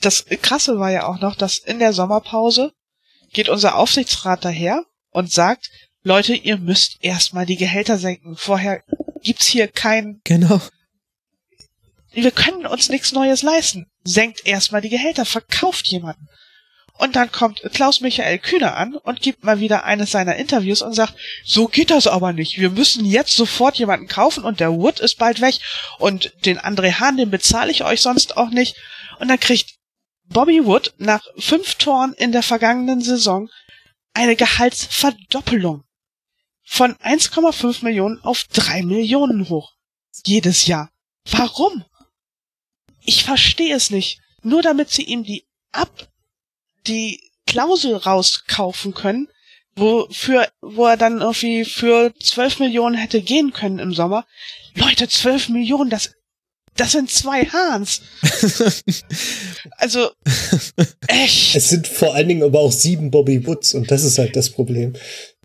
das 0.00 0.26
Krasse 0.42 0.78
war 0.78 0.92
ja 0.92 1.08
auch 1.08 1.20
noch, 1.20 1.34
dass 1.34 1.58
in 1.58 1.80
der 1.80 1.92
Sommerpause 1.92 2.72
geht 3.32 3.48
unser 3.48 3.74
Aufsichtsrat 3.74 4.44
daher 4.44 4.84
und 5.10 5.32
sagt, 5.32 5.70
Leute, 6.04 6.34
ihr 6.36 6.56
müsst 6.56 6.98
erstmal 7.00 7.46
die 7.46 7.56
Gehälter 7.56 7.98
senken. 7.98 8.36
Vorher 8.36 8.84
gibt's 9.24 9.46
hier 9.46 9.66
kein. 9.66 10.20
Genau. 10.22 10.60
Wir 12.12 12.30
können 12.30 12.64
uns 12.64 12.90
nichts 12.90 13.10
Neues 13.10 13.42
leisten. 13.42 13.86
Senkt 14.04 14.46
erstmal 14.46 14.80
die 14.80 14.90
Gehälter, 14.90 15.24
verkauft 15.24 15.88
jemanden. 15.88 16.28
Und 16.98 17.14
dann 17.14 17.30
kommt 17.30 17.62
Klaus 17.72 18.00
Michael 18.00 18.40
Kühner 18.40 18.76
an 18.76 18.96
und 18.96 19.22
gibt 19.22 19.44
mal 19.44 19.60
wieder 19.60 19.84
eines 19.84 20.10
seiner 20.10 20.34
Interviews 20.34 20.82
und 20.82 20.94
sagt, 20.94 21.14
so 21.44 21.68
geht 21.68 21.90
das 21.90 22.08
aber 22.08 22.32
nicht. 22.32 22.58
Wir 22.58 22.70
müssen 22.70 23.04
jetzt 23.04 23.36
sofort 23.36 23.78
jemanden 23.78 24.08
kaufen 24.08 24.42
und 24.42 24.58
der 24.58 24.72
Wood 24.72 24.98
ist 24.98 25.16
bald 25.16 25.40
weg 25.40 25.60
und 25.98 26.32
den 26.44 26.58
André 26.58 26.98
Hahn, 26.98 27.16
den 27.16 27.30
bezahle 27.30 27.70
ich 27.70 27.84
euch 27.84 28.02
sonst 28.02 28.36
auch 28.36 28.50
nicht. 28.50 28.76
Und 29.20 29.28
dann 29.28 29.38
kriegt 29.38 29.76
Bobby 30.24 30.64
Wood 30.64 30.92
nach 30.98 31.22
fünf 31.38 31.76
Toren 31.76 32.14
in 32.14 32.32
der 32.32 32.42
vergangenen 32.42 33.00
Saison 33.00 33.48
eine 34.12 34.34
Gehaltsverdoppelung 34.34 35.84
von 36.64 36.94
1,5 36.96 37.84
Millionen 37.84 38.20
auf 38.24 38.44
3 38.52 38.82
Millionen 38.82 39.48
hoch. 39.48 39.72
Jedes 40.26 40.66
Jahr. 40.66 40.90
Warum? 41.30 41.84
Ich 43.00 43.22
verstehe 43.22 43.74
es 43.74 43.90
nicht. 43.90 44.20
Nur 44.42 44.62
damit 44.62 44.90
sie 44.90 45.04
ihm 45.04 45.22
die 45.22 45.46
ab 45.70 46.07
die 46.88 47.20
Klausel 47.46 47.94
rauskaufen 47.96 48.94
können, 48.94 49.28
wo, 49.76 50.06
für, 50.10 50.48
wo 50.60 50.86
er 50.86 50.96
dann 50.96 51.20
irgendwie 51.20 51.64
für 51.64 52.12
12 52.20 52.60
Millionen 52.60 52.96
hätte 52.96 53.22
gehen 53.22 53.52
können 53.52 53.78
im 53.78 53.94
Sommer. 53.94 54.26
Leute, 54.74 55.08
12 55.08 55.50
Millionen, 55.50 55.90
das, 55.90 56.14
das 56.76 56.92
sind 56.92 57.10
zwei 57.10 57.44
Hahns. 57.44 58.02
also, 59.76 60.10
echt. 61.06 61.56
Es 61.56 61.70
sind 61.70 61.86
vor 61.86 62.14
allen 62.14 62.28
Dingen 62.28 62.42
aber 62.42 62.60
auch 62.60 62.72
sieben 62.72 63.10
Bobby 63.10 63.46
Woods 63.46 63.74
und 63.74 63.90
das 63.90 64.04
ist 64.04 64.18
halt 64.18 64.36
das 64.36 64.50
Problem. 64.50 64.94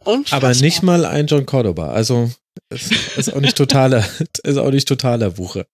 Unfassbar. 0.03 0.49
Aber 0.49 0.59
nicht 0.59 0.83
mal 0.83 1.05
ein 1.05 1.27
John 1.27 1.45
Cordoba. 1.45 1.91
Also, 1.91 2.29
ist, 2.69 2.91
ist 3.17 3.33
auch 3.33 3.39
nicht 3.39 3.55
totaler, 3.55 4.05
ist 4.43 4.57
auch 4.57 4.71
nicht 4.71 4.87
totaler 4.87 5.37
Wuche. 5.37 5.65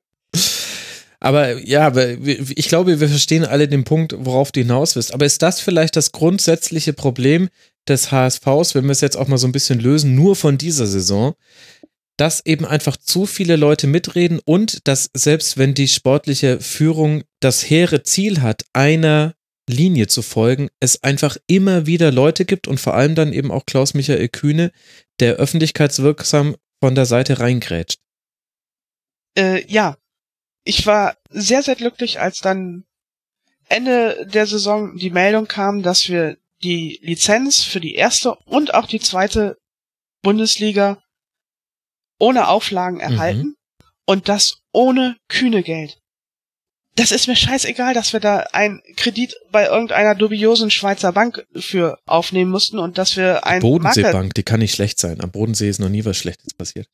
Aber 1.20 1.58
ja, 1.66 1.94
ich 1.96 2.70
glaube, 2.70 3.00
wir 3.00 3.10
verstehen 3.10 3.44
alle 3.44 3.68
den 3.68 3.84
Punkt, 3.84 4.16
worauf 4.18 4.52
du 4.52 4.62
hinaus 4.62 4.96
willst. 4.96 5.14
Aber 5.14 5.26
ist 5.26 5.42
das 5.42 5.60
vielleicht 5.60 5.96
das 5.96 6.12
grundsätzliche 6.12 6.94
Problem 6.94 7.50
des 7.88 8.12
HSVs, 8.12 8.76
wenn 8.76 8.86
wir 8.86 8.92
es 8.92 9.02
jetzt 9.02 9.18
auch 9.18 9.28
mal 9.28 9.38
so 9.38 9.48
ein 9.48 9.52
bisschen 9.52 9.80
lösen, 9.80 10.16
nur 10.16 10.36
von 10.36 10.58
dieser 10.58 10.88
Saison, 10.88 11.34
dass 12.18 12.46
eben 12.46 12.66
einfach 12.66 12.98
zu 12.98 13.26
viele 13.26 13.56
Leute 13.56 13.88
mitreden 13.88 14.40
und 14.44 14.88
dass 14.88 15.10
selbst 15.14 15.58
wenn 15.58 15.74
die 15.74 15.88
sportliche 15.88 16.60
Führung 16.60 17.24
das 17.40 17.70
hehre 17.70 18.04
Ziel 18.04 18.42
hat, 18.42 18.64
einer 18.74 19.36
Linie 19.70 20.08
zu 20.08 20.22
folgen, 20.22 20.70
es 20.80 21.04
einfach 21.04 21.38
immer 21.48 21.86
wieder 21.86 22.12
Leute 22.12 22.44
gibt 22.44 22.68
und 22.68 22.80
vor 22.80 22.96
allem 22.96 23.16
dann 23.16 23.34
eben 23.34 23.52
auch 23.52 23.66
Klaus 23.66 23.94
Michael 23.94 24.28
Kühne, 24.30 24.72
der 25.20 25.36
öffentlichkeitswirksam 25.36 26.56
von 26.82 26.96
der 26.96 27.06
Seite 27.06 27.40
reingrätscht. 27.40 28.00
Äh, 29.38 29.66
ja, 29.72 29.96
ich 30.70 30.86
war 30.86 31.18
sehr, 31.32 31.64
sehr 31.64 31.76
glücklich, 31.76 32.20
als 32.20 32.42
dann 32.42 32.84
Ende 33.68 34.28
der 34.32 34.46
Saison 34.46 34.96
die 34.96 35.10
Meldung 35.10 35.48
kam, 35.48 35.82
dass 35.82 36.10
wir 36.10 36.38
die 36.62 37.00
Lizenz 37.02 37.64
für 37.64 37.80
die 37.80 37.96
erste 37.96 38.36
und 38.46 38.76
auch 38.76 38.86
die 38.86 39.00
zweite 39.00 39.58
Bundesliga 40.22 41.02
ohne 42.20 42.50
Auflagen 42.50 42.98
mhm. 42.98 43.02
erhalten 43.02 43.48
mhm. 43.48 43.56
und 44.06 44.30
das 44.30 44.60
ohne 44.72 45.18
kühne 45.28 45.64
Geld. 45.64 45.98
Das 46.96 47.12
ist 47.12 47.28
mir 47.28 47.36
scheißegal, 47.36 47.96
dass 47.96 48.14
wir 48.14 48.20
da 48.20 48.40
einen 48.52 48.84
Kredit 48.96 49.36
bei 49.52 49.66
irgendeiner 49.66 50.14
dubiosen 50.14 50.70
Schweizer 50.70 51.14
Bank 51.14 51.48
für 51.56 51.98
aufnehmen 52.06 52.52
mussten 52.52 52.78
und 52.78 53.00
dass 53.00 53.18
wir 53.18 53.44
ein 53.46 53.62
Bodenseebank, 53.62 54.36
die 54.36 54.44
kann 54.44 54.60
nicht 54.60 54.76
schlecht 54.76 55.00
sein. 55.00 55.20
Am 55.22 55.32
Bodensee 55.32 55.70
ist 55.70 55.80
noch 55.80 55.90
nie 55.90 56.06
was 56.06 56.18
Schlechtes 56.18 56.54
passiert. 56.54 56.88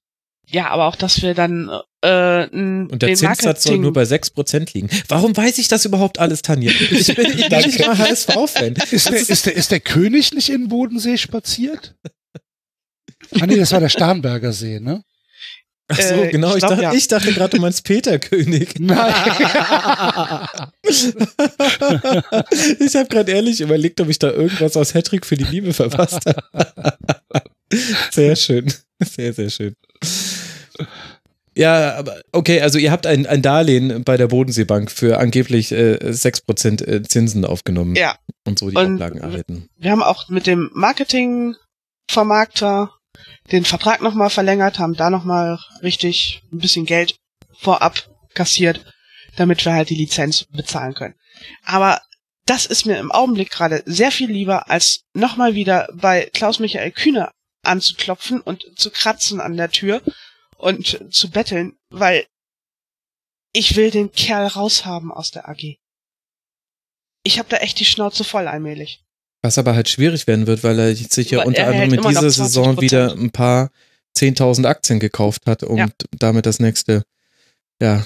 Ja, 0.47 0.69
aber 0.69 0.85
auch, 0.85 0.95
dass 0.95 1.21
wir 1.21 1.33
dann 1.33 1.69
äh, 2.01 2.47
Und 2.47 3.01
der 3.01 3.15
Zinssatz 3.15 3.63
soll 3.63 3.77
nur 3.77 3.93
bei 3.93 4.03
6% 4.03 4.73
liegen. 4.73 4.89
Warum 5.07 5.35
weiß 5.35 5.57
ich 5.57 5.67
das 5.67 5.85
überhaupt 5.85 6.19
alles, 6.19 6.41
Tanja? 6.41 6.71
Ich 6.91 7.15
bin, 7.15 7.25
ich 7.25 7.49
bin 7.49 7.59
nicht 7.59 7.85
mal 7.85 7.97
HSV-Fan. 7.97 8.75
Ist, 8.91 9.09
der, 9.09 9.15
ist, 9.15 9.45
der, 9.45 9.55
ist 9.55 9.71
der 9.71 9.79
König 9.79 10.33
nicht 10.33 10.49
in 10.49 10.67
Bodensee 10.67 11.17
spaziert? 11.17 11.95
ah 13.39 13.47
nee, 13.47 13.55
das 13.57 13.71
war 13.71 13.79
der 13.79 13.89
Starnberger 13.89 14.53
See, 14.53 14.79
ne? 14.79 15.03
Ach 15.87 16.01
so, 16.01 16.15
äh, 16.15 16.31
genau. 16.31 16.55
Ich, 16.55 16.59
glaub, 16.59 16.71
dachte, 16.71 16.83
ja. 16.83 16.93
ich 16.93 17.07
dachte 17.07 17.31
gerade, 17.31 17.55
du 17.55 17.61
meinst 17.61 17.83
Peter 17.83 18.17
König. 18.17 18.73
Nein. 18.79 18.97
ich 22.79 22.95
habe 22.95 23.07
gerade 23.07 23.31
ehrlich 23.31 23.61
überlegt, 23.61 24.01
ob 24.01 24.09
ich 24.09 24.17
da 24.17 24.31
irgendwas 24.31 24.75
aus 24.77 24.95
Hattrick 24.95 25.25
für 25.25 25.37
die 25.37 25.43
Liebe 25.43 25.73
verpasst 25.73 26.25
habe. 26.25 26.97
sehr 28.11 28.35
schön. 28.35 28.73
Sehr, 28.99 29.33
sehr 29.33 29.49
schön. 29.49 29.75
Ja, 31.57 31.95
aber 31.95 32.21
okay, 32.33 32.59
also 32.61 32.77
ihr 32.77 32.91
habt 32.91 33.07
ein, 33.07 33.25
ein 33.25 33.41
Darlehen 33.41 34.03
bei 34.03 34.17
der 34.17 34.27
Bodenseebank 34.27 34.91
für 34.91 35.19
angeblich 35.19 35.71
äh, 35.71 35.97
6% 36.01 36.85
äh, 36.85 37.01
Zinsen 37.03 37.45
aufgenommen. 37.45 37.95
Ja. 37.95 38.17
Und 38.45 38.59
so 38.59 38.69
die 38.69 38.75
und 38.75 38.95
Auflagen 38.95 39.21
erhalten. 39.21 39.69
Wir 39.77 39.91
haben 39.91 40.03
auch 40.03 40.27
mit 40.27 40.47
dem 40.47 40.69
Marketingvermarkter 40.73 42.91
den 43.51 43.63
Vertrag 43.63 44.01
nochmal 44.01 44.29
verlängert, 44.29 44.79
haben 44.79 44.95
da 44.95 45.09
nochmal 45.09 45.57
richtig 45.81 46.43
ein 46.51 46.57
bisschen 46.57 46.85
Geld 46.85 47.15
vorab 47.57 48.09
kassiert, 48.33 48.83
damit 49.37 49.63
wir 49.63 49.71
halt 49.73 49.89
die 49.89 49.95
Lizenz 49.95 50.43
bezahlen 50.51 50.93
können. 50.93 51.15
Aber 51.63 52.01
das 52.45 52.65
ist 52.65 52.85
mir 52.85 52.99
im 52.99 53.13
Augenblick 53.13 53.49
gerade 53.49 53.81
sehr 53.85 54.11
viel 54.11 54.29
lieber, 54.29 54.69
als 54.69 55.05
nochmal 55.13 55.55
wieder 55.55 55.87
bei 55.93 56.29
Klaus 56.33 56.59
Michael 56.59 56.91
Kühne 56.91 57.31
anzuklopfen 57.63 58.41
und 58.41 58.65
zu 58.75 58.91
kratzen 58.91 59.39
an 59.39 59.55
der 59.55 59.69
Tür 59.69 60.01
und 60.57 61.13
zu 61.13 61.29
betteln, 61.29 61.77
weil 61.89 62.25
ich 63.53 63.75
will 63.75 63.91
den 63.91 64.11
Kerl 64.11 64.47
raushaben 64.47 65.11
aus 65.11 65.31
der 65.31 65.47
AG. 65.47 65.77
Ich 67.23 67.39
habe 67.39 67.49
da 67.49 67.57
echt 67.57 67.79
die 67.79 67.85
Schnauze 67.85 68.23
voll 68.23 68.47
allmählich. 68.47 69.03
Was 69.41 69.57
aber 69.57 69.75
halt 69.75 69.89
schwierig 69.89 70.27
werden 70.27 70.47
wird, 70.47 70.63
weil 70.63 70.77
er 70.79 70.95
sich 70.95 71.31
ja 71.31 71.43
unter 71.43 71.67
anderem 71.67 71.93
in 71.93 72.01
dieser 72.01 72.29
Saison 72.29 72.81
wieder 72.81 73.13
ein 73.13 73.31
paar 73.31 73.71
10.000 74.17 74.65
Aktien 74.65 74.99
gekauft 74.99 75.45
hat 75.45 75.63
und 75.63 75.77
ja. 75.77 75.87
damit 76.17 76.45
das 76.45 76.59
nächste, 76.59 77.03
ja, 77.81 78.05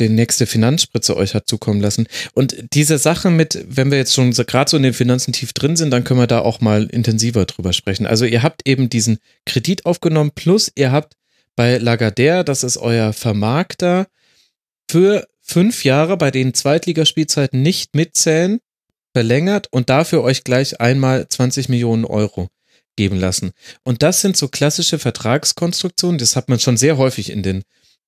den 0.00 0.14
nächste 0.14 0.46
Finanzspritze 0.46 1.16
euch 1.16 1.34
hat 1.34 1.48
zukommen 1.48 1.80
lassen. 1.80 2.06
Und 2.34 2.56
diese 2.72 2.98
Sache 2.98 3.30
mit, 3.30 3.64
wenn 3.68 3.90
wir 3.90 3.98
jetzt 3.98 4.14
schon 4.14 4.32
gerade 4.32 4.70
so 4.70 4.76
in 4.76 4.82
den 4.82 4.94
Finanzen 4.94 5.32
tief 5.32 5.52
drin 5.52 5.76
sind, 5.76 5.90
dann 5.90 6.04
können 6.04 6.20
wir 6.20 6.26
da 6.26 6.40
auch 6.40 6.60
mal 6.60 6.86
intensiver 6.86 7.44
drüber 7.44 7.72
sprechen. 7.72 8.06
Also 8.06 8.24
ihr 8.24 8.42
habt 8.42 8.66
eben 8.66 8.88
diesen 8.88 9.18
Kredit 9.46 9.86
aufgenommen, 9.86 10.32
plus 10.34 10.72
ihr 10.74 10.92
habt 10.92 11.14
bei 11.56 11.76
Lagardère, 11.76 12.42
das 12.44 12.64
ist 12.64 12.76
euer 12.78 13.12
Vermarkter, 13.12 14.06
für 14.90 15.26
fünf 15.40 15.84
Jahre, 15.84 16.16
bei 16.16 16.30
denen 16.30 16.54
Zweitligaspielzeiten 16.54 17.62
nicht 17.62 17.94
mitzählen, 17.94 18.60
verlängert 19.14 19.68
und 19.70 19.90
dafür 19.90 20.22
euch 20.22 20.44
gleich 20.44 20.80
einmal 20.80 21.28
20 21.28 21.68
Millionen 21.68 22.04
Euro 22.04 22.48
geben 22.96 23.18
lassen. 23.18 23.52
Und 23.84 24.02
das 24.02 24.20
sind 24.20 24.36
so 24.36 24.48
klassische 24.48 24.98
Vertragskonstruktionen, 24.98 26.18
das 26.18 26.36
hat 26.36 26.48
man 26.48 26.60
schon 26.60 26.76
sehr 26.76 26.98
häufig 26.98 27.30
in 27.30 27.42
den 27.42 27.62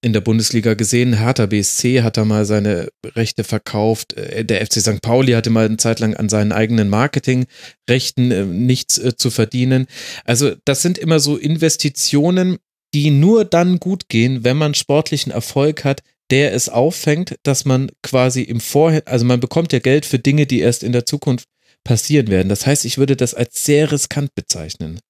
in 0.05 0.13
der 0.13 0.21
Bundesliga 0.21 0.75
gesehen. 0.75 1.15
Hertha 1.15 1.47
BSC 1.47 2.03
hat 2.03 2.19
da 2.19 2.27
mal 2.27 2.45
seine 2.45 2.91
Rechte 3.17 3.43
verkauft. 3.43 4.13
Äh, 4.13 4.45
der 4.45 4.65
FC 4.65 4.75
St. 4.75 5.01
Pauli 5.01 5.33
hatte 5.33 5.49
mal 5.49 5.65
eine 5.65 5.79
Zeit 5.79 5.99
lang 5.99 6.15
an 6.15 6.29
seinen 6.29 6.53
eigenen 6.53 6.91
Marketingrechten 6.91 8.31
äh, 8.31 8.45
nichts 8.45 8.99
äh, 8.99 9.17
zu 9.17 9.31
verdienen. 9.31 9.87
Also 10.25 10.55
das 10.67 10.83
sind 10.83 10.99
immer 10.99 11.21
so 11.21 11.39
Investitionen, 11.39 12.59
die 12.95 13.11
nur 13.11 13.45
dann 13.45 13.81
gut 13.81 14.09
gehen, 14.09 14.45
wenn 14.45 14.57
man 14.57 14.75
sportlichen 14.75 15.33
Erfolg 15.33 15.85
hat, 15.85 16.03
der 16.31 16.55
es 16.55 16.69
auffängt, 16.69 17.37
dass 17.43 17.65
man 17.65 17.91
quasi 18.03 18.43
im 18.43 18.61
Vorhinein, 18.61 19.07
also 19.07 19.25
man 19.25 19.41
bekommt 19.41 19.73
ja 19.73 19.81
Geld 19.81 20.07
für 20.07 20.19
Dinge, 20.19 20.47
die 20.47 20.61
erst 20.61 20.83
in 20.83 20.93
der 20.93 21.05
Zukunft 21.05 21.49
passieren 21.83 22.29
werden. 22.29 22.49
Das 22.49 22.67
heißt, 22.67 22.85
ich 22.85 22.97
würde 22.97 23.17
das 23.17 23.35
als 23.35 23.65
sehr 23.65 23.91
riskant 23.93 24.35
bezeichnen. 24.35 25.01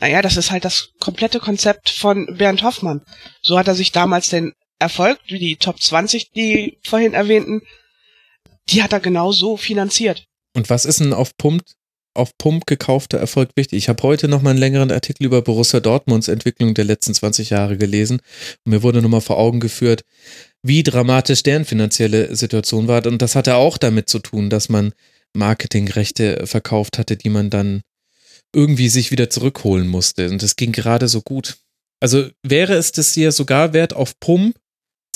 Naja, 0.00 0.22
das 0.22 0.36
ist 0.36 0.50
halt 0.50 0.64
das 0.64 0.90
komplette 1.00 1.40
Konzept 1.40 1.90
von 1.90 2.36
Bernd 2.38 2.62
Hoffmann. 2.62 3.02
So 3.42 3.58
hat 3.58 3.68
er 3.68 3.74
sich 3.74 3.92
damals 3.92 4.30
den 4.30 4.52
Erfolg, 4.78 5.18
wie 5.26 5.38
die 5.38 5.56
Top 5.56 5.80
20, 5.80 6.30
die 6.30 6.78
vorhin 6.84 7.12
erwähnten, 7.12 7.62
die 8.68 8.82
hat 8.82 8.92
er 8.92 9.00
genau 9.00 9.32
so 9.32 9.56
finanziert. 9.56 10.26
Und 10.54 10.70
was 10.70 10.84
ist 10.84 11.00
denn 11.00 11.12
auf 11.12 11.36
Pump 11.36 11.64
auf 12.14 12.36
Pump 12.38 12.66
gekaufter 12.66 13.18
Erfolg 13.18 13.50
wichtig. 13.56 13.78
Ich 13.78 13.88
habe 13.88 14.02
heute 14.02 14.28
noch 14.28 14.42
mal 14.42 14.50
einen 14.50 14.58
längeren 14.58 14.90
Artikel 14.90 15.24
über 15.24 15.42
Borussia 15.42 15.80
Dortmunds 15.80 16.28
Entwicklung 16.28 16.74
der 16.74 16.84
letzten 16.84 17.14
20 17.14 17.50
Jahre 17.50 17.76
gelesen 17.76 18.20
und 18.64 18.70
mir 18.70 18.82
wurde 18.82 19.02
nochmal 19.02 19.20
vor 19.20 19.38
Augen 19.38 19.60
geführt, 19.60 20.04
wie 20.62 20.82
dramatisch 20.82 21.42
deren 21.42 21.64
finanzielle 21.64 22.34
Situation 22.34 22.88
war. 22.88 23.04
Und 23.06 23.20
das 23.20 23.34
hatte 23.34 23.56
auch 23.56 23.78
damit 23.78 24.08
zu 24.08 24.18
tun, 24.18 24.50
dass 24.50 24.68
man 24.68 24.92
Marketingrechte 25.34 26.46
verkauft 26.46 26.98
hatte, 26.98 27.16
die 27.16 27.28
man 27.28 27.50
dann 27.50 27.82
irgendwie 28.54 28.88
sich 28.88 29.10
wieder 29.10 29.28
zurückholen 29.30 29.88
musste. 29.88 30.30
Und 30.30 30.42
das 30.42 30.56
ging 30.56 30.72
gerade 30.72 31.08
so 31.08 31.20
gut. 31.22 31.56
Also 32.00 32.28
wäre 32.42 32.74
es 32.74 32.92
das 32.92 33.14
hier 33.14 33.32
sogar 33.32 33.72
wert, 33.72 33.94
auf 33.94 34.18
Pump 34.20 34.56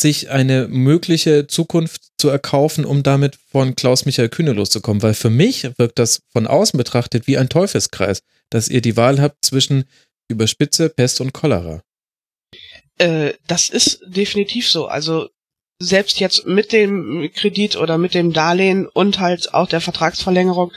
sich 0.01 0.31
eine 0.31 0.69
mögliche 0.69 1.47
Zukunft 1.47 2.03
zu 2.19 2.29
erkaufen, 2.29 2.85
um 2.85 3.03
damit 3.03 3.37
von 3.51 3.75
Klaus-Michael 3.75 4.29
Kühne 4.29 4.53
loszukommen. 4.53 5.03
Weil 5.03 5.15
für 5.15 5.31
mich 5.31 5.65
wirkt 5.79 5.99
das 5.99 6.23
von 6.33 6.47
außen 6.47 6.77
betrachtet 6.77 7.27
wie 7.27 7.39
ein 7.39 7.49
Teufelskreis, 7.49 8.21
dass 8.51 8.69
ihr 8.69 8.81
die 8.81 8.97
Wahl 8.97 9.21
habt 9.21 9.45
zwischen 9.45 9.85
Überspitze, 10.29 10.89
Pest 10.89 11.21
und 11.21 11.33
Cholera. 11.33 11.83
Äh, 12.99 13.35
das 13.47 13.69
ist 13.69 14.01
definitiv 14.07 14.69
so. 14.69 14.87
Also 14.87 15.29
selbst 15.81 16.21
jetzt 16.21 16.47
mit 16.47 16.73
dem 16.73 17.31
Kredit 17.35 17.77
oder 17.77 17.99
mit 17.99 18.15
dem 18.15 18.33
Darlehen 18.33 18.87
und 18.87 19.21
halt 19.21 19.55
auch 19.55 19.69
der 19.69 19.81
Vertragsverlängerung 19.81 20.73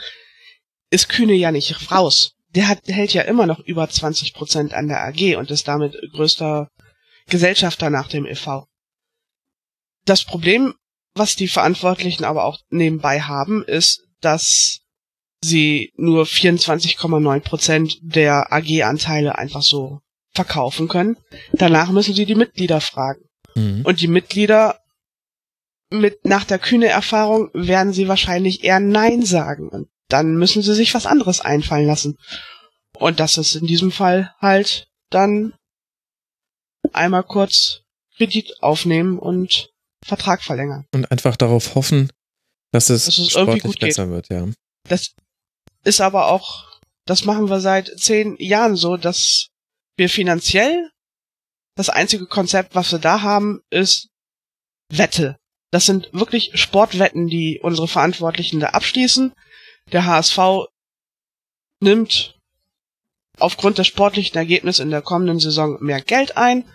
ist 0.90 1.08
Kühne 1.08 1.34
ja 1.34 1.50
nicht 1.50 1.90
raus. 1.90 2.34
Der 2.54 2.68
hat, 2.68 2.80
hält 2.86 3.14
ja 3.14 3.22
immer 3.22 3.46
noch 3.46 3.60
über 3.60 3.88
20 3.88 4.34
Prozent 4.34 4.74
an 4.74 4.88
der 4.88 5.02
AG 5.02 5.36
und 5.36 5.50
ist 5.50 5.66
damit 5.66 5.96
größter 6.12 6.68
Gesellschafter 7.28 7.88
nach 7.88 8.08
dem 8.08 8.26
e.V. 8.26 8.66
Das 10.04 10.24
Problem, 10.24 10.74
was 11.14 11.36
die 11.36 11.48
Verantwortlichen 11.48 12.24
aber 12.24 12.44
auch 12.44 12.58
nebenbei 12.70 13.20
haben, 13.20 13.64
ist, 13.64 14.02
dass 14.20 14.80
sie 15.42 15.92
nur 15.96 16.24
24,9 16.24 17.40
Prozent 17.40 17.98
der 18.00 18.52
AG-Anteile 18.52 19.36
einfach 19.36 19.62
so 19.62 20.00
verkaufen 20.32 20.88
können. 20.88 21.16
Danach 21.52 21.90
müssen 21.90 22.14
sie 22.14 22.26
die 22.26 22.34
Mitglieder 22.34 22.80
fragen. 22.80 23.22
Mhm. 23.54 23.82
Und 23.84 24.00
die 24.00 24.08
Mitglieder 24.08 24.78
mit 25.90 26.24
nach 26.24 26.44
der 26.44 26.58
kühne 26.58 26.86
Erfahrung 26.86 27.50
werden 27.52 27.92
sie 27.92 28.08
wahrscheinlich 28.08 28.64
eher 28.64 28.80
Nein 28.80 29.22
sagen. 29.24 29.68
Und 29.68 29.88
dann 30.08 30.36
müssen 30.36 30.62
sie 30.62 30.74
sich 30.74 30.94
was 30.94 31.06
anderes 31.06 31.40
einfallen 31.40 31.86
lassen. 31.86 32.16
Und 32.98 33.20
das 33.20 33.36
ist 33.36 33.54
in 33.54 33.66
diesem 33.66 33.90
Fall 33.90 34.34
halt 34.40 34.86
dann 35.10 35.54
einmal 36.92 37.24
kurz 37.24 37.82
Kredit 38.16 38.62
aufnehmen 38.62 39.18
und 39.18 39.71
Vertrag 40.04 40.42
verlängern. 40.42 40.86
Und 40.92 41.10
einfach 41.10 41.36
darauf 41.36 41.74
hoffen, 41.74 42.10
dass 42.72 42.90
es, 42.90 43.06
dass 43.06 43.18
es 43.18 43.30
sportlich 43.30 43.78
besser 43.78 44.06
geht. 44.06 44.12
wird, 44.12 44.28
ja. 44.28 44.48
Das 44.88 45.14
ist 45.84 46.00
aber 46.00 46.28
auch, 46.28 46.80
das 47.06 47.24
machen 47.24 47.48
wir 47.48 47.60
seit 47.60 47.88
zehn 47.98 48.36
Jahren 48.38 48.76
so, 48.76 48.96
dass 48.96 49.48
wir 49.96 50.08
finanziell 50.08 50.90
das 51.76 51.88
einzige 51.88 52.26
Konzept, 52.26 52.74
was 52.74 52.92
wir 52.92 52.98
da 52.98 53.22
haben, 53.22 53.60
ist 53.70 54.08
Wette. 54.90 55.36
Das 55.70 55.86
sind 55.86 56.10
wirklich 56.12 56.50
Sportwetten, 56.54 57.28
die 57.28 57.60
unsere 57.62 57.88
Verantwortlichen 57.88 58.60
da 58.60 58.68
abschließen. 58.68 59.32
Der 59.90 60.04
HSV 60.04 60.38
nimmt 61.80 62.38
aufgrund 63.38 63.78
des 63.78 63.86
sportlichen 63.86 64.36
Ergebnisses 64.36 64.80
in 64.80 64.90
der 64.90 65.02
kommenden 65.02 65.40
Saison 65.40 65.78
mehr 65.80 66.02
Geld 66.02 66.36
ein. 66.36 66.68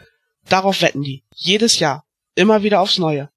Darauf 0.49 0.81
wetten 0.81 1.03
die. 1.03 1.23
Jedes 1.35 1.79
Jahr. 1.79 2.06
Immer 2.37 2.61
wieder 2.61 2.81
aufs 2.81 2.99
Neue. 2.99 3.29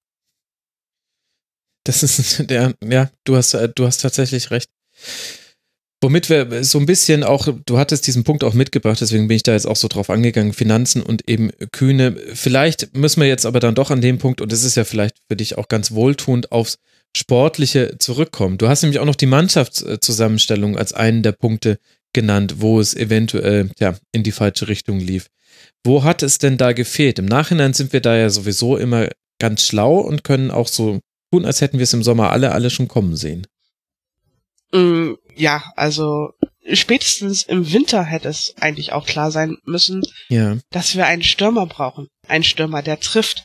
Das 1.84 2.02
ist 2.02 2.38
der, 2.50 2.74
ja, 2.84 3.10
du 3.24 3.36
hast, 3.36 3.54
äh, 3.54 3.68
du 3.74 3.86
hast 3.86 3.98
tatsächlich 3.98 4.50
recht. 4.50 4.70
Womit 6.02 6.30
wir 6.30 6.64
so 6.64 6.78
ein 6.78 6.86
bisschen 6.86 7.24
auch, 7.24 7.48
du 7.66 7.78
hattest 7.78 8.06
diesen 8.06 8.24
Punkt 8.24 8.42
auch 8.42 8.54
mitgebracht, 8.54 9.00
deswegen 9.00 9.28
bin 9.28 9.36
ich 9.36 9.42
da 9.42 9.52
jetzt 9.52 9.66
auch 9.66 9.76
so 9.76 9.86
drauf 9.86 10.08
angegangen, 10.08 10.54
Finanzen 10.54 11.02
und 11.02 11.28
eben 11.28 11.50
Kühne. 11.72 12.16
Vielleicht 12.32 12.96
müssen 12.96 13.20
wir 13.20 13.28
jetzt 13.28 13.44
aber 13.44 13.60
dann 13.60 13.74
doch 13.74 13.90
an 13.90 14.00
dem 14.00 14.18
Punkt, 14.18 14.40
und 14.40 14.50
es 14.52 14.64
ist 14.64 14.76
ja 14.76 14.84
vielleicht 14.84 15.16
für 15.28 15.36
dich 15.36 15.58
auch 15.58 15.68
ganz 15.68 15.92
wohltuend, 15.92 16.52
aufs 16.52 16.78
Sportliche 17.14 17.96
zurückkommen. 17.98 18.56
Du 18.56 18.68
hast 18.68 18.82
nämlich 18.82 18.98
auch 18.98 19.04
noch 19.04 19.16
die 19.16 19.26
Mannschaftszusammenstellung 19.26 20.78
als 20.78 20.94
einen 20.94 21.22
der 21.22 21.32
Punkte 21.32 21.78
genannt, 22.14 22.56
wo 22.58 22.80
es 22.80 22.94
eventuell 22.94 23.70
ja, 23.78 23.94
in 24.12 24.22
die 24.22 24.32
falsche 24.32 24.68
Richtung 24.68 25.00
lief. 25.00 25.28
Wo 25.84 26.04
hat 26.04 26.22
es 26.22 26.38
denn 26.38 26.58
da 26.58 26.72
gefehlt? 26.72 27.18
Im 27.18 27.26
Nachhinein 27.26 27.72
sind 27.72 27.92
wir 27.92 28.00
da 28.00 28.16
ja 28.16 28.28
sowieso 28.28 28.76
immer 28.76 29.08
ganz 29.38 29.66
schlau 29.66 29.98
und 29.98 30.24
können 30.24 30.50
auch 30.50 30.68
so 30.68 31.00
tun, 31.32 31.44
als 31.44 31.60
hätten 31.60 31.78
wir 31.78 31.84
es 31.84 31.92
im 31.92 32.02
Sommer 32.02 32.30
alle, 32.30 32.52
alle 32.52 32.70
schon 32.70 32.88
kommen 32.88 33.16
sehen. 33.16 33.46
Mm, 34.72 35.14
ja, 35.34 35.64
also 35.76 36.32
spätestens 36.72 37.42
im 37.42 37.72
Winter 37.72 38.04
hätte 38.04 38.28
es 38.28 38.54
eigentlich 38.60 38.92
auch 38.92 39.06
klar 39.06 39.30
sein 39.30 39.56
müssen, 39.64 40.02
ja. 40.28 40.58
dass 40.70 40.94
wir 40.94 41.06
einen 41.06 41.22
Stürmer 41.22 41.66
brauchen. 41.66 42.08
Einen 42.28 42.44
Stürmer, 42.44 42.82
der 42.82 43.00
trifft. 43.00 43.44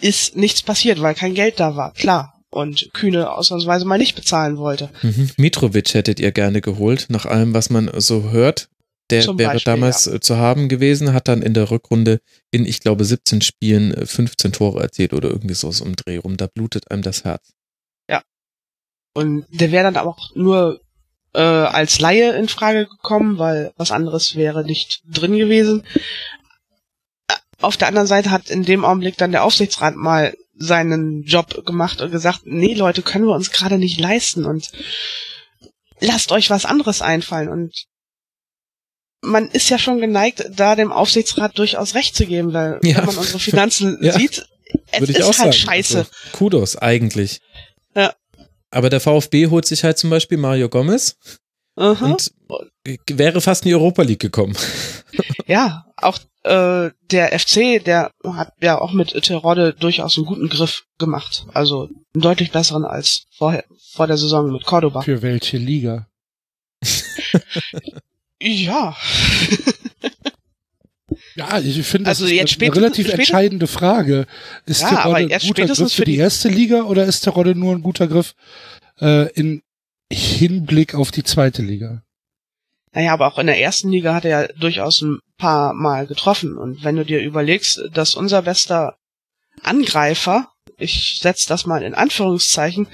Ist 0.00 0.36
nichts 0.36 0.62
passiert, 0.62 1.00
weil 1.00 1.14
kein 1.14 1.34
Geld 1.34 1.60
da 1.60 1.76
war, 1.76 1.92
klar. 1.92 2.40
Und 2.50 2.90
Kühne 2.92 3.32
ausnahmsweise 3.32 3.84
mal 3.84 3.98
nicht 3.98 4.14
bezahlen 4.14 4.58
wollte. 4.58 4.90
Mhm. 5.02 5.30
Mitrovic 5.36 5.92
hättet 5.92 6.20
ihr 6.20 6.30
gerne 6.30 6.60
geholt, 6.60 7.06
nach 7.08 7.26
allem, 7.26 7.52
was 7.52 7.68
man 7.68 7.90
so 8.00 8.30
hört. 8.30 8.68
Der 9.10 9.20
Zum 9.20 9.38
wäre 9.38 9.52
Beispiel, 9.52 9.72
damals 9.72 10.06
ja. 10.06 10.14
äh, 10.14 10.20
zu 10.20 10.36
haben 10.38 10.68
gewesen, 10.68 11.12
hat 11.12 11.28
dann 11.28 11.42
in 11.42 11.52
der 11.52 11.70
Rückrunde 11.70 12.20
in, 12.50 12.64
ich 12.64 12.80
glaube, 12.80 13.04
17 13.04 13.42
Spielen 13.42 13.92
äh, 13.92 14.06
15 14.06 14.52
Tore 14.52 14.80
erzielt 14.82 15.12
oder 15.12 15.28
irgendwie 15.28 15.54
so 15.54 15.70
um 15.84 15.94
Dreh 15.94 16.16
rum. 16.16 16.36
Da 16.36 16.46
blutet 16.46 16.90
einem 16.90 17.02
das 17.02 17.24
Herz. 17.24 17.52
Und 19.14 19.46
der 19.48 19.70
wäre 19.72 19.84
dann 19.84 19.96
aber 19.96 20.10
auch 20.10 20.34
nur 20.34 20.80
äh, 21.32 21.40
als 21.40 22.00
Laie 22.00 22.32
in 22.32 22.48
Frage 22.48 22.86
gekommen, 22.86 23.38
weil 23.38 23.72
was 23.76 23.92
anderes 23.92 24.34
wäre 24.34 24.64
nicht 24.64 25.02
drin 25.06 25.36
gewesen. 25.38 25.84
Äh, 27.28 27.34
Auf 27.60 27.76
der 27.76 27.88
anderen 27.88 28.08
Seite 28.08 28.32
hat 28.32 28.50
in 28.50 28.64
dem 28.64 28.84
Augenblick 28.84 29.16
dann 29.16 29.32
der 29.32 29.44
Aufsichtsrat 29.44 29.94
mal 29.94 30.36
seinen 30.56 31.22
Job 31.22 31.64
gemacht 31.64 32.00
und 32.00 32.10
gesagt, 32.10 32.42
nee 32.44 32.74
Leute, 32.74 33.02
können 33.02 33.26
wir 33.26 33.34
uns 33.34 33.50
gerade 33.50 33.78
nicht 33.78 33.98
leisten 33.98 34.44
und 34.44 34.70
lasst 36.00 36.32
euch 36.32 36.50
was 36.50 36.64
anderes 36.64 37.00
einfallen 37.00 37.48
und 37.48 37.86
man 39.24 39.48
ist 39.48 39.68
ja 39.70 39.78
schon 39.78 40.00
geneigt, 40.00 40.44
da 40.54 40.76
dem 40.76 40.92
Aufsichtsrat 40.92 41.58
durchaus 41.58 41.94
recht 41.94 42.14
zu 42.16 42.26
geben, 42.26 42.52
weil 42.52 42.78
Ja. 42.82 42.98
wenn 42.98 43.06
man 43.06 43.16
unsere 43.18 43.38
Finanzen 43.38 43.98
Ja. 44.02 44.12
sieht, 44.12 44.46
es 44.92 45.00
Würde 45.00 45.12
ich 45.12 45.18
ist 45.18 45.24
auch 45.24 45.38
halt 45.38 45.38
sagen. 45.38 45.52
scheiße. 45.52 45.98
Also, 45.98 46.10
Kudos 46.32 46.76
eigentlich. 46.76 47.40
Ja. 47.94 48.14
Aber 48.70 48.90
der 48.90 49.00
VfB 49.00 49.48
holt 49.48 49.66
sich 49.66 49.84
halt 49.84 49.98
zum 49.98 50.10
Beispiel 50.10 50.36
Mario 50.38 50.68
Gomez 50.68 51.16
Aha. 51.76 52.04
und 52.06 52.32
wäre 53.08 53.40
fast 53.40 53.64
in 53.64 53.68
die 53.70 53.74
Europa 53.74 54.02
League 54.02 54.20
gekommen. 54.20 54.56
Ja, 55.46 55.84
auch 55.96 56.18
äh, 56.42 56.90
der 57.10 57.38
FC, 57.38 57.78
der 57.84 58.10
hat 58.24 58.52
ja 58.60 58.80
auch 58.80 58.92
mit 58.92 59.10
Terodde 59.22 59.74
durchaus 59.74 60.16
einen 60.16 60.26
guten 60.26 60.48
Griff 60.48 60.84
gemacht. 60.98 61.44
Also 61.52 61.84
einen 61.84 62.20
deutlich 62.22 62.50
besseren 62.50 62.84
als 62.84 63.26
vorher, 63.36 63.64
vor 63.92 64.06
der 64.06 64.16
Saison 64.16 64.50
mit 64.50 64.64
Cordoba. 64.64 65.02
Für 65.02 65.20
welche 65.22 65.58
Liga? 65.58 66.08
Ja. 68.44 68.96
Ja, 71.36 71.58
ich 71.58 71.84
finde, 71.86 72.04
das 72.10 72.20
Also 72.20 72.26
ist 72.26 72.32
jetzt 72.32 72.60
eine, 72.60 72.70
eine 72.70 72.76
relativ 72.76 73.08
entscheidende 73.08 73.66
Frage. 73.66 74.26
Ist 74.66 74.82
Ja, 74.82 74.90
der 74.90 75.04
aber 75.04 75.20
Rodde 75.20 75.34
ein 75.34 75.40
guter 75.40 75.66
Griff 75.66 75.92
für 75.92 76.04
die 76.04 76.16
erste 76.16 76.48
Liga 76.48 76.82
oder 76.84 77.04
ist 77.04 77.26
der 77.26 77.32
Rodde 77.32 77.56
nur 77.56 77.74
ein 77.74 77.82
guter 77.82 78.06
Griff 78.06 78.34
äh, 79.00 79.32
in 79.32 79.62
Hinblick 80.12 80.94
auf 80.94 81.10
die 81.10 81.24
zweite 81.24 81.62
Liga? 81.62 82.02
Naja, 82.92 83.12
aber 83.12 83.26
auch 83.26 83.38
in 83.40 83.48
der 83.48 83.60
ersten 83.60 83.90
Liga 83.90 84.14
hat 84.14 84.24
er 84.24 84.42
ja 84.42 84.48
durchaus 84.56 85.00
ein 85.02 85.18
paar 85.36 85.74
Mal 85.74 86.06
getroffen. 86.06 86.56
Und 86.56 86.84
wenn 86.84 86.94
du 86.96 87.04
dir 87.04 87.20
überlegst, 87.20 87.80
dass 87.92 88.14
unser 88.14 88.42
bester 88.42 88.96
Angreifer, 89.62 90.48
ich 90.76 91.18
setze 91.20 91.48
das 91.48 91.66
mal 91.66 91.82
in 91.82 91.94
Anführungszeichen, 91.94 92.88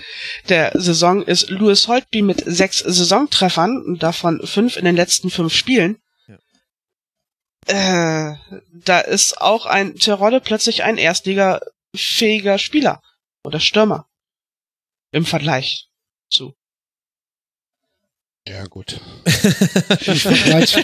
der 0.48 0.72
Saison 0.74 1.22
ist 1.22 1.50
Louis 1.50 1.88
Holtby 1.88 2.22
mit 2.22 2.42
sechs 2.46 2.78
Saisontreffern 2.78 3.96
davon 3.98 4.46
fünf 4.46 4.76
in 4.76 4.84
den 4.84 4.96
letzten 4.96 5.30
fünf 5.30 5.54
Spielen. 5.54 5.98
Äh, 7.66 8.34
da 8.72 9.00
ist 9.00 9.40
auch 9.40 9.66
ein 9.66 9.94
Terodde 9.96 10.40
plötzlich 10.40 10.82
ein 10.82 10.98
erstligafähiger 10.98 12.58
Spieler 12.58 13.02
oder 13.44 13.60
Stürmer 13.60 14.08
im 15.12 15.26
Vergleich 15.26 15.88
zu. 16.30 16.54
Ja, 18.48 18.64
gut. 18.66 19.00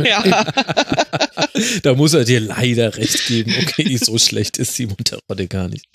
Ja. 0.04 0.44
da 1.82 1.94
muss 1.94 2.14
er 2.14 2.24
dir 2.24 2.40
leider 2.40 2.96
recht 2.96 3.26
geben. 3.26 3.54
Okay, 3.62 3.96
so 3.96 4.18
schlecht 4.18 4.58
ist 4.58 4.74
Simon 4.74 4.98
Terodde 4.98 5.48
gar 5.48 5.68
nicht. 5.68 5.86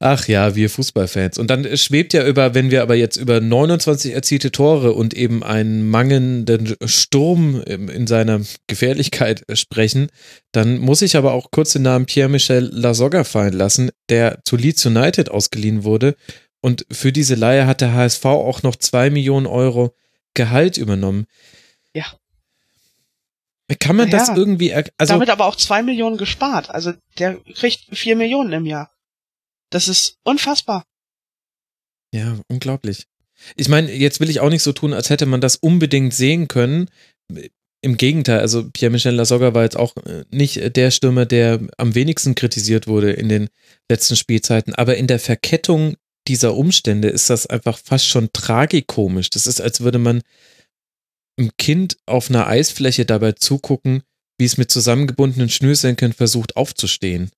Ach 0.00 0.28
ja, 0.28 0.54
wir 0.54 0.70
Fußballfans. 0.70 1.38
Und 1.38 1.48
dann 1.50 1.76
schwebt 1.76 2.12
ja 2.12 2.24
über, 2.24 2.54
wenn 2.54 2.70
wir 2.70 2.82
aber 2.82 2.94
jetzt 2.94 3.16
über 3.16 3.40
29 3.40 4.14
erzielte 4.14 4.52
Tore 4.52 4.92
und 4.92 5.12
eben 5.12 5.42
einen 5.42 5.88
mangelnden 5.88 6.76
Sturm 6.84 7.60
in 7.62 8.06
seiner 8.06 8.40
Gefährlichkeit 8.68 9.44
sprechen, 9.54 10.08
dann 10.52 10.78
muss 10.78 11.02
ich 11.02 11.16
aber 11.16 11.32
auch 11.32 11.50
kurz 11.50 11.72
den 11.72 11.82
Namen 11.82 12.06
Pierre-Michel 12.06 12.70
Lasogga 12.72 13.24
fallen 13.24 13.54
lassen, 13.54 13.90
der 14.08 14.38
zu 14.44 14.56
Leeds 14.56 14.86
United 14.86 15.30
ausgeliehen 15.32 15.82
wurde. 15.82 16.14
Und 16.60 16.86
für 16.92 17.10
diese 17.10 17.34
Leihe 17.34 17.66
hat 17.66 17.80
der 17.80 17.92
HSV 17.92 18.24
auch 18.24 18.62
noch 18.62 18.76
zwei 18.76 19.10
Millionen 19.10 19.46
Euro 19.46 19.94
Gehalt 20.34 20.76
übernommen. 20.76 21.26
Ja. 21.92 22.04
Kann 23.80 23.96
man 23.96 24.08
Ja. 24.08 24.18
das 24.18 24.28
irgendwie, 24.36 24.72
also 24.72 24.86
Damit 24.98 25.30
aber 25.30 25.46
auch 25.46 25.56
zwei 25.56 25.82
Millionen 25.82 26.16
gespart. 26.18 26.70
Also 26.70 26.92
der 27.18 27.38
kriegt 27.54 27.96
vier 27.96 28.14
Millionen 28.14 28.52
im 28.52 28.64
Jahr. 28.64 28.92
Das 29.70 29.88
ist 29.88 30.18
unfassbar. 30.24 30.84
Ja, 32.14 32.38
unglaublich. 32.48 33.06
Ich 33.56 33.68
meine, 33.68 33.92
jetzt 33.92 34.20
will 34.20 34.30
ich 34.30 34.40
auch 34.40 34.50
nicht 34.50 34.62
so 34.62 34.72
tun, 34.72 34.92
als 34.92 35.10
hätte 35.10 35.26
man 35.26 35.40
das 35.40 35.56
unbedingt 35.56 36.14
sehen 36.14 36.48
können. 36.48 36.88
Im 37.80 37.96
Gegenteil, 37.96 38.40
also 38.40 38.68
Pierre-Michel 38.68 39.14
Lasogga 39.14 39.54
war 39.54 39.62
jetzt 39.62 39.76
auch 39.76 39.96
äh, 39.98 40.24
nicht 40.30 40.76
der 40.76 40.90
Stürmer, 40.90 41.26
der 41.26 41.60
am 41.76 41.94
wenigsten 41.94 42.34
kritisiert 42.34 42.88
wurde 42.88 43.12
in 43.12 43.28
den 43.28 43.48
letzten 43.88 44.16
Spielzeiten. 44.16 44.74
Aber 44.74 44.96
in 44.96 45.06
der 45.06 45.20
Verkettung 45.20 45.96
dieser 46.26 46.54
Umstände 46.54 47.08
ist 47.08 47.30
das 47.30 47.46
einfach 47.46 47.78
fast 47.78 48.06
schon 48.06 48.32
tragikomisch. 48.32 49.30
Das 49.30 49.46
ist, 49.46 49.60
als 49.60 49.80
würde 49.80 49.98
man 49.98 50.22
einem 51.38 51.52
Kind 51.56 51.96
auf 52.06 52.30
einer 52.30 52.48
Eisfläche 52.48 53.06
dabei 53.06 53.32
zugucken, 53.32 54.02
wie 54.38 54.44
es 54.44 54.56
mit 54.56 54.70
zusammengebundenen 54.72 55.48
Schnürsenkeln 55.48 56.12
versucht 56.12 56.56
aufzustehen. 56.56 57.30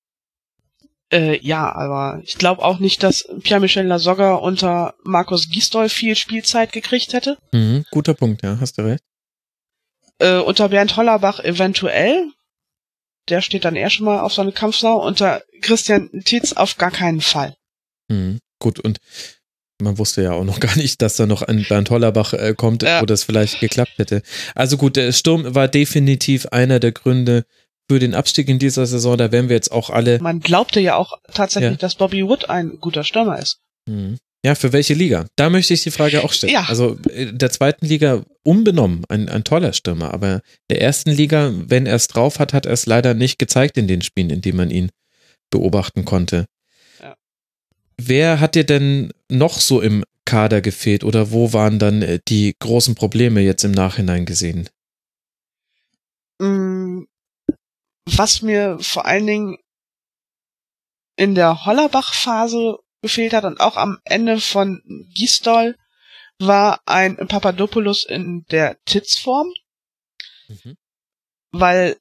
Äh, 1.13 1.39
ja, 1.45 1.69
aber 1.73 2.21
ich 2.23 2.35
glaube 2.37 2.63
auch 2.63 2.79
nicht, 2.79 3.03
dass 3.03 3.27
Pierre-Michel 3.43 3.85
Lasogga 3.85 4.35
unter 4.35 4.93
Markus 5.03 5.49
Gisdol 5.49 5.89
viel 5.89 6.15
Spielzeit 6.15 6.71
gekriegt 6.71 7.13
hätte. 7.13 7.37
Mhm, 7.51 7.85
guter 7.91 8.13
Punkt, 8.13 8.43
ja, 8.43 8.57
hast 8.61 8.77
du 8.77 8.83
recht. 8.83 9.03
Äh, 10.19 10.37
unter 10.37 10.69
Bernd 10.69 10.95
Hollerbach 10.95 11.39
eventuell. 11.39 12.27
Der 13.29 13.41
steht 13.41 13.65
dann 13.65 13.75
eher 13.75 13.89
schon 13.89 14.05
mal 14.05 14.21
auf 14.21 14.33
so 14.33 14.41
eine 14.41 14.51
Kampfsau. 14.51 15.05
Unter 15.05 15.41
Christian 15.61 16.09
Tietz 16.25 16.53
auf 16.53 16.77
gar 16.77 16.91
keinen 16.91 17.21
Fall. 17.21 17.55
Mhm. 18.07 18.39
Gut, 18.59 18.79
und 18.79 18.97
man 19.81 19.97
wusste 19.97 20.21
ja 20.23 20.31
auch 20.33 20.43
noch 20.43 20.59
gar 20.61 20.75
nicht, 20.77 21.01
dass 21.01 21.17
da 21.17 21.25
noch 21.25 21.41
ein 21.41 21.65
Bernd 21.67 21.89
Hollerbach 21.89 22.33
äh, 22.33 22.53
kommt, 22.55 22.83
Ja. 22.83 23.01
wo 23.01 23.05
das 23.05 23.23
vielleicht 23.23 23.59
geklappt 23.59 23.93
hätte. 23.97 24.21
Also 24.55 24.77
gut, 24.77 24.95
der 24.95 25.11
Sturm 25.11 25.55
war 25.55 25.67
definitiv 25.67 26.45
einer 26.47 26.79
der 26.79 26.91
Gründe 26.93 27.45
für 27.91 27.99
den 27.99 28.15
Abstieg 28.15 28.47
in 28.47 28.57
dieser 28.57 28.85
Saison. 28.85 29.17
Da 29.17 29.33
werden 29.33 29.49
wir 29.49 29.55
jetzt 29.57 29.69
auch 29.73 29.89
alle. 29.89 30.17
Man 30.21 30.39
glaubte 30.39 30.79
ja 30.79 30.95
auch 30.95 31.19
tatsächlich, 31.33 31.71
Ja. 31.71 31.77
dass 31.77 31.95
Bobby 31.95 32.25
Wood 32.25 32.49
ein 32.49 32.77
guter 32.79 33.03
Stürmer 33.03 33.37
ist. 33.37 33.59
Mhm. 33.85 34.17
Ja, 34.45 34.55
für 34.55 34.71
welche 34.71 34.93
Liga? 34.93 35.25
Da 35.35 35.49
möchte 35.49 35.73
ich 35.73 35.83
die 35.83 35.91
Frage 35.91 36.23
auch 36.23 36.31
stellen. 36.31 36.53
Ja. 36.53 36.63
Also 36.69 36.97
in 37.13 37.37
der 37.37 37.51
zweiten 37.51 37.85
Liga 37.85 38.23
unbenommen, 38.43 39.03
ein, 39.09 39.27
ein 39.27 39.43
toller 39.43 39.73
Stürmer, 39.73 40.13
aber 40.13 40.41
der 40.69 40.81
ersten 40.81 41.11
Liga, 41.11 41.51
wenn 41.53 41.85
er 41.85 41.95
es 41.95 42.07
drauf 42.07 42.39
hat, 42.39 42.53
hat 42.53 42.65
er 42.65 42.71
es 42.71 42.85
leider 42.85 43.13
nicht 43.13 43.37
gezeigt 43.39 43.77
in 43.77 43.89
den 43.89 44.01
Spielen, 44.01 44.29
in 44.29 44.39
denen 44.41 44.55
man 44.57 44.71
ihn 44.71 44.89
beobachten 45.49 46.05
konnte. 46.05 46.45
Ja. 47.01 47.15
Wer 47.97 48.39
hat 48.39 48.55
dir 48.55 48.63
denn 48.63 49.11
noch 49.29 49.59
so 49.59 49.81
im 49.81 50.05
Kader 50.23 50.61
gefehlt 50.61 51.03
oder 51.03 51.31
wo 51.31 51.51
waren 51.51 51.77
dann 51.77 52.01
äh, 52.03 52.19
die 52.29 52.55
großen 52.57 52.95
Probleme 52.95 53.41
jetzt 53.41 53.65
im 53.65 53.73
Nachhinein 53.73 54.25
gesehen? 54.25 54.69
Was 58.05 58.41
mir 58.41 58.77
vor 58.79 59.05
allen 59.05 59.27
Dingen 59.27 59.57
in 61.15 61.35
der 61.35 61.65
Hollerbach-Phase 61.65 62.77
gefehlt 63.01 63.33
hat 63.33 63.43
und 63.45 63.59
auch 63.59 63.77
am 63.77 63.99
Ende 64.05 64.39
von 64.39 64.81
Gisdol 65.13 65.75
war 66.39 66.81
ein 66.85 67.15
Papadopoulos 67.27 68.05
in 68.05 68.45
der 68.49 68.77
Titz-Form, 68.85 69.51
Mhm. 70.47 70.77
weil 71.51 71.97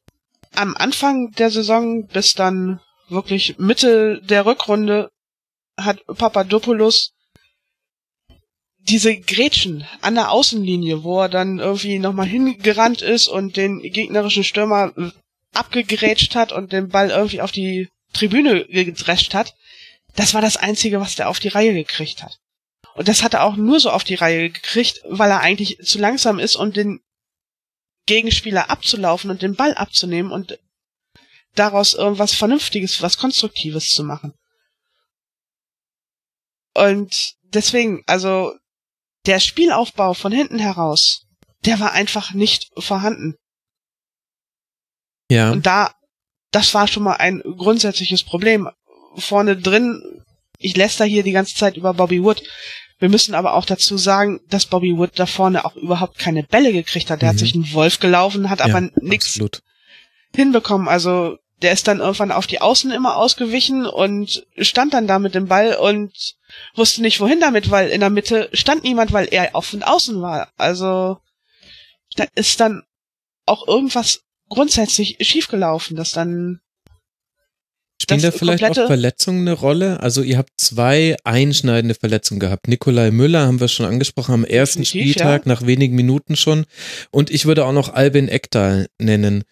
am 0.55 0.75
Anfang 0.77 1.31
der 1.33 1.51
Saison 1.51 2.07
bis 2.07 2.33
dann 2.35 2.81
wirklich 3.09 3.59
Mitte 3.59 4.21
der 4.23 4.47
Rückrunde 4.47 5.11
hat 5.77 6.05
Papadopoulos 6.07 7.13
diese 8.79 9.19
Grätschen 9.19 9.87
an 10.01 10.15
der 10.15 10.31
Außenlinie, 10.31 11.03
wo 11.05 11.21
er 11.21 11.29
dann 11.29 11.59
irgendwie 11.59 11.99
nochmal 11.99 12.27
hingerannt 12.27 13.03
ist 13.03 13.29
und 13.29 13.57
den 13.57 13.81
gegnerischen 13.81 14.45
Stürmer 14.45 14.93
abgegrätscht 15.53 16.35
hat 16.35 16.53
und 16.53 16.73
den 16.73 16.89
Ball 16.89 17.11
irgendwie 17.11 17.41
auf 17.41 17.53
die 17.53 17.89
Tribüne 18.13 18.65
gedrescht 18.67 19.35
hat, 19.35 19.55
das 20.17 20.35
war 20.35 20.41
das 20.41 20.57
Einzige, 20.57 21.01
was 21.01 21.17
der 21.17 21.29
auf 21.29 21.39
die 21.39 21.49
Reihe 21.49 21.73
gekriegt 21.73 22.23
hat. 22.23 22.39
Und 22.95 23.09
das 23.09 23.23
hat 23.23 23.35
er 23.35 23.45
auch 23.45 23.57
nur 23.57 23.81
so 23.81 23.91
auf 23.91 24.05
die 24.05 24.17
Reihe 24.17 24.51
gekriegt, 24.51 25.01
weil 25.05 25.31
er 25.31 25.41
eigentlich 25.41 25.79
zu 25.79 25.99
langsam 25.99 26.39
ist, 26.39 26.57
um 26.57 26.73
den 26.73 27.01
Gegenspieler 28.07 28.71
abzulaufen 28.71 29.31
und 29.31 29.43
den 29.43 29.55
Ball 29.55 29.75
abzunehmen 29.75 30.33
und 30.33 30.59
daraus 31.55 31.95
irgendwas 31.95 32.35
Vernünftiges, 32.35 33.03
was 33.03 33.19
Konstruktives 33.19 33.87
zu 33.87 34.03
machen. 34.05 34.35
Und 36.75 37.35
deswegen, 37.43 38.03
also 38.07 38.53
der 39.27 39.41
Spielaufbau 39.41 40.15
von 40.15 40.33
hinten 40.33 40.59
heraus, 40.59 41.27
der 41.65 41.79
war 41.79 41.93
einfach 41.93 42.33
nicht 42.33 42.71
vorhanden. 42.79 43.37
Ja. 45.31 45.51
Und 45.51 45.65
da, 45.65 45.93
das 46.51 46.75
war 46.75 46.87
schon 46.87 47.05
mal 47.05 47.15
ein 47.17 47.41
grundsätzliches 47.41 48.23
Problem. 48.25 48.69
Vorne 49.17 49.57
drin, 49.57 50.03
ich 50.59 50.77
lässt 50.77 51.01
da 51.01 51.05
hier 51.05 51.23
die 51.23 51.33
ganze 51.33 51.55
Zeit 51.55 51.77
über 51.77 51.95
Bobby 51.95 52.23
Wood. 52.23 52.43
Wir 52.99 53.09
müssen 53.09 53.35
aber 53.35 53.55
auch 53.55 53.65
dazu 53.65 53.97
sagen, 53.97 54.41
dass 54.49 54.67
Bobby 54.67 54.97
Wood 54.97 55.13
da 55.15 55.25
vorne 55.25 55.65
auch 55.65 55.75
überhaupt 55.77 56.19
keine 56.19 56.43
Bälle 56.43 56.73
gekriegt 56.73 57.11
hat. 57.11 57.23
Der 57.23 57.29
Mhm. 57.29 57.33
hat 57.33 57.39
sich 57.39 57.55
einen 57.55 57.73
Wolf 57.73 57.99
gelaufen, 57.99 58.51
hat 58.51 58.59
ja, 58.59 58.67
aber 58.67 58.91
nichts 59.01 59.39
hinbekommen. 60.35 60.87
Also 60.87 61.39
der 61.63 61.73
ist 61.73 61.89
dann 61.89 62.01
irgendwann 62.01 62.33
auf 62.33 62.47
die 62.47 62.61
Außen 62.61 62.91
immer 62.91 63.17
ausgewichen 63.17 63.87
und 63.87 64.47
stand 64.59 64.95
dann 64.95 65.07
da 65.07 65.19
mit 65.19 65.35
dem 65.35 65.47
Ball 65.47 65.75
und 65.75 66.13
wusste 66.75 67.03
nicht 67.03 67.21
wohin 67.21 67.41
damit, 67.41 67.71
weil 67.71 67.91
in 67.91 68.01
der 68.01 68.11
Mitte 68.11 68.49
stand 68.53 68.83
niemand, 68.83 69.13
weil 69.13 69.29
er 69.31 69.55
auf 69.55 69.73
und 69.73 69.83
außen 69.83 70.21
war. 70.23 70.49
Also 70.57 71.19
da 72.17 72.27
ist 72.35 72.61
dann 72.61 72.83
auch 73.47 73.67
irgendwas 73.69 74.23
grundsätzlich 74.51 75.17
schiefgelaufen, 75.21 75.97
dass 75.97 76.11
dann 76.11 76.61
Spielen 78.03 78.23
da 78.23 78.31
vielleicht 78.31 78.65
auch 78.65 78.87
Verletzungen 78.87 79.47
eine 79.47 79.53
Rolle? 79.53 80.01
Also 80.01 80.23
ihr 80.23 80.39
habt 80.39 80.53
zwei 80.57 81.17
einschneidende 81.25 81.95
Verletzungen 81.95 82.41
gehabt. 82.41 82.67
Nikolai 82.67 83.11
Müller 83.11 83.47
haben 83.47 83.61
wir 83.61 83.69
schon 83.69 83.87
angesprochen 83.87 84.33
am 84.33 84.45
ersten 84.45 84.83
Definitiv, 84.83 85.13
Spieltag, 85.13 85.47
nach 85.47 85.67
wenigen 85.67 85.97
Minuten 85.97 86.37
schon. 86.37 86.65
Und 87.11 87.31
ich 87.31 87.45
würde 87.45 87.67
auch 87.67 87.73
noch 87.73 87.91
Albin 87.93 88.29
Ekdal 88.29 88.89
nennen, 88.99 89.45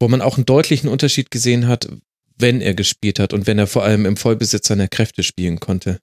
wo 0.00 0.08
man 0.08 0.22
auch 0.22 0.36
einen 0.36 0.46
deutlichen 0.46 0.88
Unterschied 0.88 1.30
gesehen 1.30 1.68
hat, 1.68 1.88
wenn 2.36 2.62
er 2.62 2.72
gespielt 2.72 3.18
hat 3.18 3.34
und 3.34 3.46
wenn 3.46 3.58
er 3.58 3.66
vor 3.66 3.84
allem 3.84 4.06
im 4.06 4.16
Vollbesitz 4.16 4.68
seiner 4.68 4.88
Kräfte 4.88 5.22
spielen 5.22 5.60
konnte. 5.60 6.00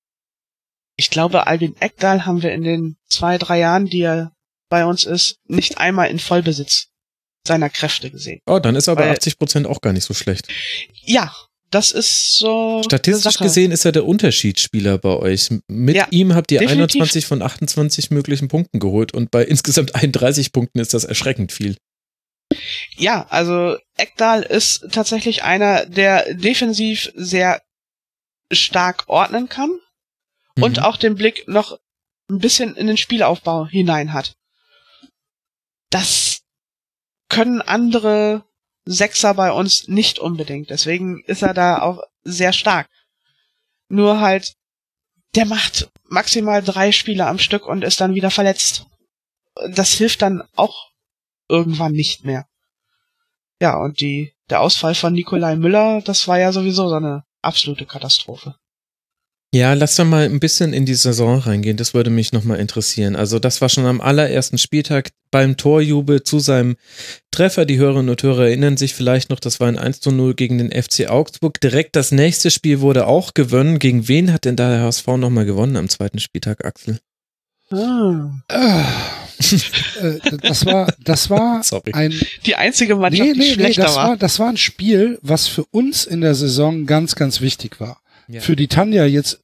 ich 0.98 1.10
glaube, 1.10 1.48
Albin 1.48 1.76
Eckdahl 1.80 2.28
haben 2.28 2.44
wir 2.44 2.54
in 2.54 2.64
den 2.64 2.98
zwei, 3.10 3.40
drei 3.40 3.60
Jahren, 3.60 3.88
die 3.88 4.02
er 4.02 4.34
bei 4.70 4.86
uns 4.86 5.04
ist, 5.04 5.40
nicht 5.48 5.80
einmal 5.80 6.10
in 6.10 6.20
Vollbesitz 6.20 6.90
seiner 7.48 7.70
Kräfte 7.70 8.12
gesehen. 8.12 8.42
Oh, 8.46 8.60
dann 8.60 8.76
ist 8.76 8.88
aber 8.90 9.02
Weil- 9.02 9.12
80 9.12 9.40
Prozent 9.40 9.66
auch 9.68 9.82
gar 9.82 9.94
nicht 9.94 10.04
so 10.06 10.14
schlecht. 10.14 10.48
Ja, 11.04 11.34
das 11.72 11.92
ist 11.92 12.38
so. 12.38 12.82
Statistisch 12.84 13.38
gesehen 13.38 13.72
ist 13.72 13.84
er 13.86 13.92
der 13.92 14.06
Unterschiedsspieler 14.06 14.98
bei 15.00 15.10
euch. 15.18 15.50
Mit 15.68 15.96
Ja, 15.96 16.08
ihm 16.12 16.34
habt 16.36 16.52
ihr 16.52 16.60
definitiv. 16.60 17.02
21 17.02 17.26
von 17.26 17.42
28 17.42 18.12
möglichen 18.12 18.48
Punkten 18.48 18.80
geholt 18.80 19.14
und 19.14 19.32
bei 19.32 19.44
insgesamt 19.44 19.96
31 19.96 20.54
Punkten 20.54 20.80
ist 20.80 20.94
das 20.94 21.04
erschreckend 21.04 21.52
viel. 21.52 21.76
Ja, 22.96 23.28
also 23.30 23.78
Eckdahl 23.98 24.42
ist 24.44 24.88
tatsächlich 24.92 25.44
einer, 25.44 25.86
der 25.86 26.34
defensiv 26.34 27.12
sehr 27.16 27.62
stark 28.54 29.04
ordnen 29.08 29.50
kann 29.50 29.78
und 30.58 30.78
Mhm. 30.78 30.84
auch 30.84 30.96
den 30.96 31.16
Blick 31.16 31.46
noch 31.50 31.78
ein 32.30 32.40
bisschen 32.40 32.76
in 32.78 32.88
den 32.88 32.96
Spielaufbau 32.98 33.68
hinein 33.68 34.14
hat. 34.14 34.36
Das 35.90 36.27
können 37.30 37.62
andere 37.62 38.44
Sechser 38.86 39.34
bei 39.34 39.52
uns 39.52 39.88
nicht 39.88 40.20
unbedingt. 40.20 40.70
Deswegen 40.70 41.24
ist 41.26 41.42
er 41.42 41.54
da 41.54 41.82
auch 41.82 42.02
sehr 42.24 42.54
stark. 42.54 42.90
Nur 43.90 44.20
halt, 44.22 44.56
der 45.36 45.46
macht 45.46 45.90
maximal 46.04 46.64
drei 46.64 46.92
Spiele 46.92 47.28
am 47.28 47.40
Stück 47.40 47.66
und 47.66 47.84
ist 47.84 48.00
dann 48.02 48.16
wieder 48.16 48.32
verletzt. 48.32 48.86
Das 49.70 49.94
hilft 49.94 50.22
dann 50.22 50.44
auch 50.56 50.90
irgendwann 51.50 51.92
nicht 51.92 52.24
mehr. 52.24 52.48
Ja, 53.60 53.78
und 53.78 54.00
die, 54.00 54.34
der 54.50 54.62
Ausfall 54.62 54.96
von 54.96 55.14
Nikolai 55.14 55.56
Müller, 55.56 56.02
das 56.02 56.28
war 56.28 56.38
ja 56.40 56.52
sowieso 56.52 56.90
so 56.90 56.96
eine 56.96 57.24
absolute 57.42 57.86
Katastrophe. 57.86 58.56
Ja, 59.54 59.74
lass 59.74 59.96
doch 59.96 60.04
mal 60.04 60.26
ein 60.26 60.42
bisschen 60.42 60.74
in 60.74 60.86
die 60.86 60.94
Saison 60.94 61.40
reingehen. 61.40 61.78
Das 61.78 61.94
würde 61.94 62.10
mich 62.10 62.34
nochmal 62.34 62.60
interessieren. 62.60 63.16
Also, 63.16 63.40
das 63.40 63.62
war 63.62 63.70
schon 63.70 63.86
am 63.86 64.02
allerersten 64.02 64.58
Spieltag 64.58 65.12
beim 65.32 65.56
Torjubel 65.56 66.22
zu 66.24 66.40
seinem 66.40 66.76
Treffer. 67.32 67.66
Die 67.66 67.78
Hörerinnen 67.78 68.10
und 68.10 68.22
Hörer 68.22 68.48
erinnern 68.48 68.76
sich 68.76 68.94
vielleicht 68.94 69.30
noch, 69.30 69.40
das 69.40 69.62
war 69.62 69.70
ein 69.70 69.78
1 69.78 70.02
zu 70.02 70.12
0 70.12 70.34
gegen 70.36 70.58
den 70.58 70.72
FC 70.72 71.10
Augsburg. 71.10 71.62
Direkt 71.62 71.96
das 71.96 72.12
nächste 72.12 72.52
Spiel 72.52 72.82
wurde 72.82 73.08
auch 73.08 73.34
gewonnen. 73.34 73.80
Gegen 73.80 74.10
wen 74.10 74.34
hat 74.34 74.44
denn 74.44 74.58
da 74.58 74.70
der 74.70 74.82
HSV 74.82 75.08
nochmal 75.16 75.46
gewonnen 75.46 75.78
am 75.78 75.88
zweiten 75.88 76.20
Spieltag, 76.20 76.66
Axel? 76.66 77.00
Ah. 77.72 78.32
Äh, 80.02 80.20
das 80.42 80.66
war, 80.66 80.92
das 81.00 81.30
war 81.30 81.64
Sorry. 81.64 81.94
ein, 81.94 82.12
Die 82.46 82.56
einzige 82.56 82.96
Mannschaft, 82.96 83.24
nee, 83.28 83.34
die 83.34 83.40
nee, 83.40 83.46
nee, 83.50 83.54
schlechter 83.54 83.84
das 83.84 83.96
war. 83.96 84.10
war, 84.10 84.18
das 84.18 84.40
war 84.40 84.50
ein 84.50 84.58
Spiel, 84.58 85.20
was 85.22 85.48
für 85.48 85.64
uns 85.66 86.06
in 86.06 86.22
der 86.22 86.34
Saison 86.34 86.86
ganz, 86.88 87.16
ganz 87.16 87.40
wichtig 87.40 87.80
war. 87.80 88.02
Ja. 88.28 88.42
Für 88.42 88.56
die 88.56 88.68
Tanja 88.68 89.06
jetzt 89.06 89.42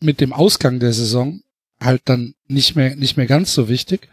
mit 0.00 0.20
dem 0.20 0.32
Ausgang 0.32 0.80
der 0.80 0.92
Saison 0.92 1.42
halt 1.82 2.02
dann 2.06 2.34
nicht 2.46 2.76
mehr, 2.76 2.96
nicht 2.96 3.16
mehr 3.16 3.26
ganz 3.26 3.54
so 3.54 3.68
wichtig. 3.68 4.08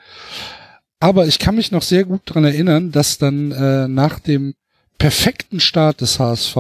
Aber 0.99 1.27
ich 1.27 1.39
kann 1.39 1.55
mich 1.55 1.71
noch 1.71 1.83
sehr 1.83 2.05
gut 2.05 2.21
dran 2.25 2.43
erinnern, 2.43 2.91
dass 2.91 3.17
dann 3.17 3.51
äh, 3.51 3.87
nach 3.87 4.19
dem 4.19 4.55
perfekten 4.97 5.59
Start 5.59 6.01
des 6.01 6.19
HSV 6.19 6.57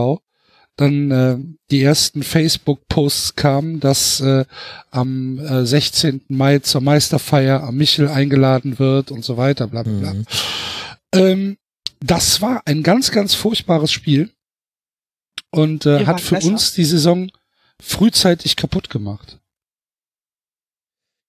dann 0.75 1.11
äh, 1.11 1.37
die 1.71 1.81
ersten 1.81 2.21
Facebook-Posts 2.21 3.35
kamen, 3.35 3.79
dass 3.79 4.21
äh, 4.21 4.45
am 4.91 5.39
äh, 5.39 5.65
16. 5.65 6.21
Mai 6.27 6.59
zur 6.59 6.81
Meisterfeier 6.81 7.63
am 7.63 7.75
Michel 7.77 8.07
eingeladen 8.07 8.77
wird 8.77 9.09
und 9.09 9.25
so 9.25 9.37
weiter, 9.37 9.67
bla 9.67 9.81
bla 9.81 9.93
bla. 9.93 10.13
Mhm. 10.13 10.25
Ähm, 11.13 11.57
das 11.99 12.43
war 12.43 12.61
ein 12.65 12.83
ganz, 12.83 13.11
ganz 13.11 13.33
furchtbares 13.33 13.91
Spiel 13.91 14.29
und 15.51 15.85
äh, 15.85 16.05
hat 16.05 16.21
für 16.21 16.35
besser. 16.35 16.49
uns 16.49 16.73
die 16.73 16.85
Saison 16.85 17.31
frühzeitig 17.81 18.55
kaputt 18.55 18.89
gemacht. 18.89 19.39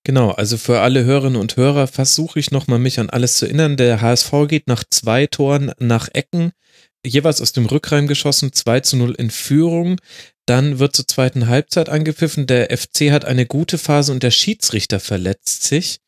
Genau, 0.05 0.31
also 0.31 0.57
für 0.57 0.81
alle 0.81 1.05
Hörerinnen 1.05 1.41
und 1.41 1.57
Hörer 1.57 1.87
versuche 1.87 2.39
ich 2.39 2.51
nochmal 2.51 2.79
mich 2.79 2.99
an 2.99 3.11
alles 3.11 3.37
zu 3.37 3.45
erinnern. 3.45 3.77
Der 3.77 4.01
HSV 4.01 4.33
geht 4.49 4.67
nach 4.67 4.85
zwei 4.89 5.27
Toren 5.27 5.73
nach 5.79 6.09
Ecken, 6.15 6.53
jeweils 7.05 7.43
aus 7.43 7.53
dem 7.53 7.67
Rückreim 7.67 8.07
geschossen, 8.07 8.53
2 8.53 8.81
zu 8.81 8.97
0 8.97 9.15
in 9.17 9.31
Führung. 9.31 10.01
Dann 10.47 10.79
wird 10.79 10.97
zur 10.97 11.07
zweiten 11.07 11.49
Halbzeit 11.49 11.91
angepfiffen. 11.91 12.47
Der 12.47 12.75
FC 12.75 13.11
hat 13.11 13.27
eine 13.27 13.45
gute 13.45 13.77
Phase 13.77 14.13
und 14.13 14.23
der 14.23 14.31
Schiedsrichter 14.31 14.99
verletzt 14.99 15.65
sich, 15.65 15.99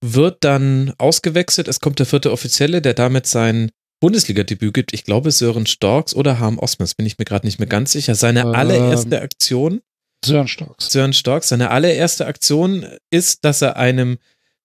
wird 0.00 0.38
dann 0.42 0.94
ausgewechselt. 0.96 1.68
Es 1.68 1.80
kommt 1.80 1.98
der 1.98 2.06
vierte 2.06 2.32
Offizielle, 2.32 2.80
der 2.80 2.94
damit 2.94 3.26
sein 3.26 3.70
Bundesliga-Debüt 4.04 4.74
gibt. 4.74 4.92
Ich 4.92 5.04
glaube 5.04 5.30
Sören 5.30 5.64
Storks 5.64 6.14
oder 6.14 6.38
Harm 6.38 6.58
Osmers, 6.58 6.94
bin 6.94 7.06
ich 7.06 7.16
mir 7.16 7.24
gerade 7.24 7.46
nicht 7.46 7.58
mehr 7.58 7.66
ganz 7.66 7.92
sicher. 7.92 8.14
Seine 8.14 8.40
Ähm, 8.40 8.48
allererste 8.48 9.22
Aktion 9.22 9.80
Sören 10.22 10.46
Storks. 10.46 10.92
Sören 10.92 11.14
Stork, 11.14 11.42
seine 11.42 11.70
allererste 11.70 12.26
Aktion 12.26 12.84
ist, 13.08 13.46
dass 13.46 13.62
er 13.62 13.78
einem 13.78 14.18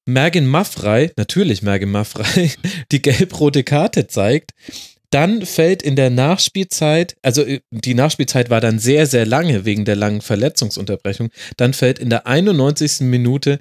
Mergin 0.06 0.46
Maffrey, 0.46 1.12
natürlich 1.16 1.62
Mergin 1.62 1.90
Maffrey, 1.90 2.52
die 2.92 3.02
gelb-rote 3.02 3.64
Karte 3.64 4.08
zeigt. 4.08 4.52
Dann 5.10 5.46
fällt 5.46 5.84
in 5.84 5.96
der 5.96 6.10
Nachspielzeit, 6.10 7.16
also 7.22 7.42
äh, 7.44 7.62
die 7.72 7.94
Nachspielzeit 7.94 8.50
war 8.50 8.60
dann 8.60 8.78
sehr, 8.78 9.08
sehr 9.08 9.26
lange 9.26 9.64
wegen 9.64 9.86
der 9.86 9.96
langen 9.96 10.20
Verletzungsunterbrechung. 10.20 11.30
Dann 11.56 11.72
fällt 11.72 11.98
in 11.98 12.10
der 12.10 12.28
91. 12.28 13.02
Minute 13.02 13.60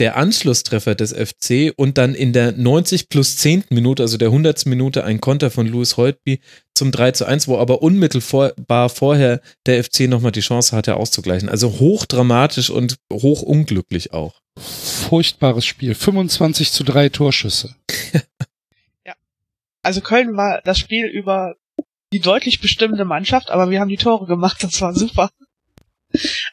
der 0.00 0.16
Anschlusstreffer 0.16 0.94
des 0.94 1.12
FC 1.12 1.72
und 1.76 1.98
dann 1.98 2.14
in 2.14 2.32
der 2.32 2.52
90 2.52 3.08
plus 3.08 3.36
10. 3.36 3.64
Minute, 3.70 4.02
also 4.02 4.16
der 4.16 4.28
100. 4.28 4.66
Minute, 4.66 5.04
ein 5.04 5.20
Konter 5.20 5.50
von 5.50 5.66
Louis 5.66 5.96
Holtby 5.96 6.40
zum 6.74 6.90
3 6.90 7.12
zu 7.12 7.26
1, 7.26 7.46
wo 7.46 7.58
aber 7.58 7.82
unmittelbar 7.82 8.88
vorher 8.88 9.40
der 9.66 9.84
FC 9.84 10.08
nochmal 10.08 10.32
die 10.32 10.40
Chance 10.40 10.74
hatte 10.74 10.96
auszugleichen. 10.96 11.48
Also 11.48 11.78
hochdramatisch 11.78 12.70
und 12.70 12.96
hochunglücklich 13.12 14.12
auch. 14.12 14.40
Furchtbares 14.58 15.64
Spiel. 15.64 15.94
25 15.94 16.72
zu 16.72 16.82
3 16.82 17.10
Torschüsse. 17.10 17.76
Also 19.82 20.00
Köln 20.02 20.36
war 20.36 20.60
das 20.62 20.78
Spiel 20.78 21.06
über 21.06 21.54
die 22.12 22.20
deutlich 22.20 22.60
bestimmende 22.60 23.04
Mannschaft, 23.04 23.50
aber 23.50 23.70
wir 23.70 23.80
haben 23.80 23.88
die 23.88 23.96
Tore 23.96 24.26
gemacht, 24.26 24.62
das 24.62 24.80
war 24.80 24.94
super. 24.94 25.30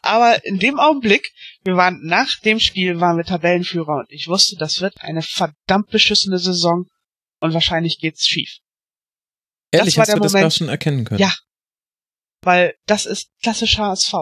Aber 0.01 0.45
in 0.45 0.59
dem 0.59 0.79
Augenblick, 0.79 1.31
wir 1.67 1.75
waren 1.77 1.99
nach 2.03 2.39
dem 2.39 2.59
Spiel, 2.59 2.99
waren 2.99 3.17
wir 3.17 3.23
Tabellenführer 3.25 3.97
und 3.99 4.09
ich 4.11 4.27
wusste, 4.27 4.55
das 4.57 4.81
wird 4.81 4.95
eine 5.01 5.21
verdammt 5.21 5.89
beschissene 5.91 6.39
Saison 6.39 6.85
und 7.39 7.53
wahrscheinlich 7.53 7.99
geht's 7.99 8.27
schief. 8.27 8.57
Ehrlich, 9.71 9.97
war 9.97 10.01
hast 10.03 10.07
der 10.09 10.15
du 10.15 10.23
das 10.23 10.31
Moment- 10.33 10.45
da 10.45 10.51
schon 10.57 10.69
erkennen 10.69 11.05
können? 11.05 11.19
Ja. 11.19 11.33
Weil 12.41 12.75
das 12.85 13.05
ist 13.05 13.29
klassisch 13.43 13.77
HSV. 13.77 14.13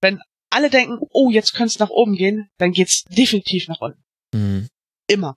Wenn 0.00 0.20
alle 0.50 0.70
denken, 0.70 0.98
oh, 1.10 1.30
jetzt 1.30 1.52
könnte 1.54 1.72
es 1.72 1.78
nach 1.78 1.90
oben 1.90 2.14
gehen, 2.14 2.48
dann 2.58 2.72
geht's 2.72 3.02
definitiv 3.04 3.68
nach 3.68 3.80
unten. 3.80 4.02
Mhm. 4.32 4.68
Immer. 5.08 5.36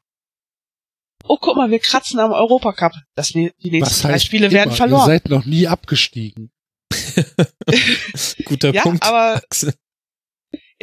Oh, 1.25 1.37
guck 1.39 1.55
mal, 1.57 1.71
wir 1.71 1.79
kratzen 1.79 2.19
am 2.19 2.31
Europacup. 2.31 2.93
Das, 3.15 3.29
die 3.29 3.51
nächsten 3.63 4.07
drei 4.07 4.19
Spiele 4.19 4.47
immer? 4.47 4.53
werden 4.55 4.69
Ihr 4.71 4.75
verloren. 4.77 5.05
seid 5.07 5.29
noch 5.29 5.45
nie 5.45 5.67
abgestiegen. 5.67 6.51
Guter 8.45 8.73
Ja, 8.73 8.83
Punkt. 8.83 9.03
aber 9.03 9.37
Axel. 9.37 9.73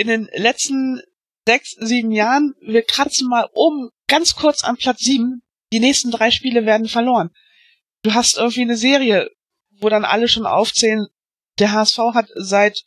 In 0.00 0.08
den 0.08 0.30
letzten 0.34 1.02
sechs, 1.46 1.72
sieben 1.78 2.10
Jahren, 2.10 2.54
wir 2.62 2.82
kratzen 2.82 3.28
mal 3.28 3.48
oben 3.52 3.90
ganz 4.06 4.34
kurz 4.34 4.64
am 4.64 4.76
Platz 4.76 5.00
sieben. 5.00 5.42
Die 5.74 5.80
nächsten 5.80 6.10
drei 6.10 6.30
Spiele 6.30 6.64
werden 6.64 6.88
verloren. 6.88 7.30
Du 8.02 8.14
hast 8.14 8.38
irgendwie 8.38 8.62
eine 8.62 8.78
Serie, 8.78 9.28
wo 9.78 9.90
dann 9.90 10.06
alle 10.06 10.26
schon 10.26 10.46
aufzählen, 10.46 11.06
der 11.58 11.72
HSV 11.72 11.98
hat 12.14 12.28
seit 12.34 12.84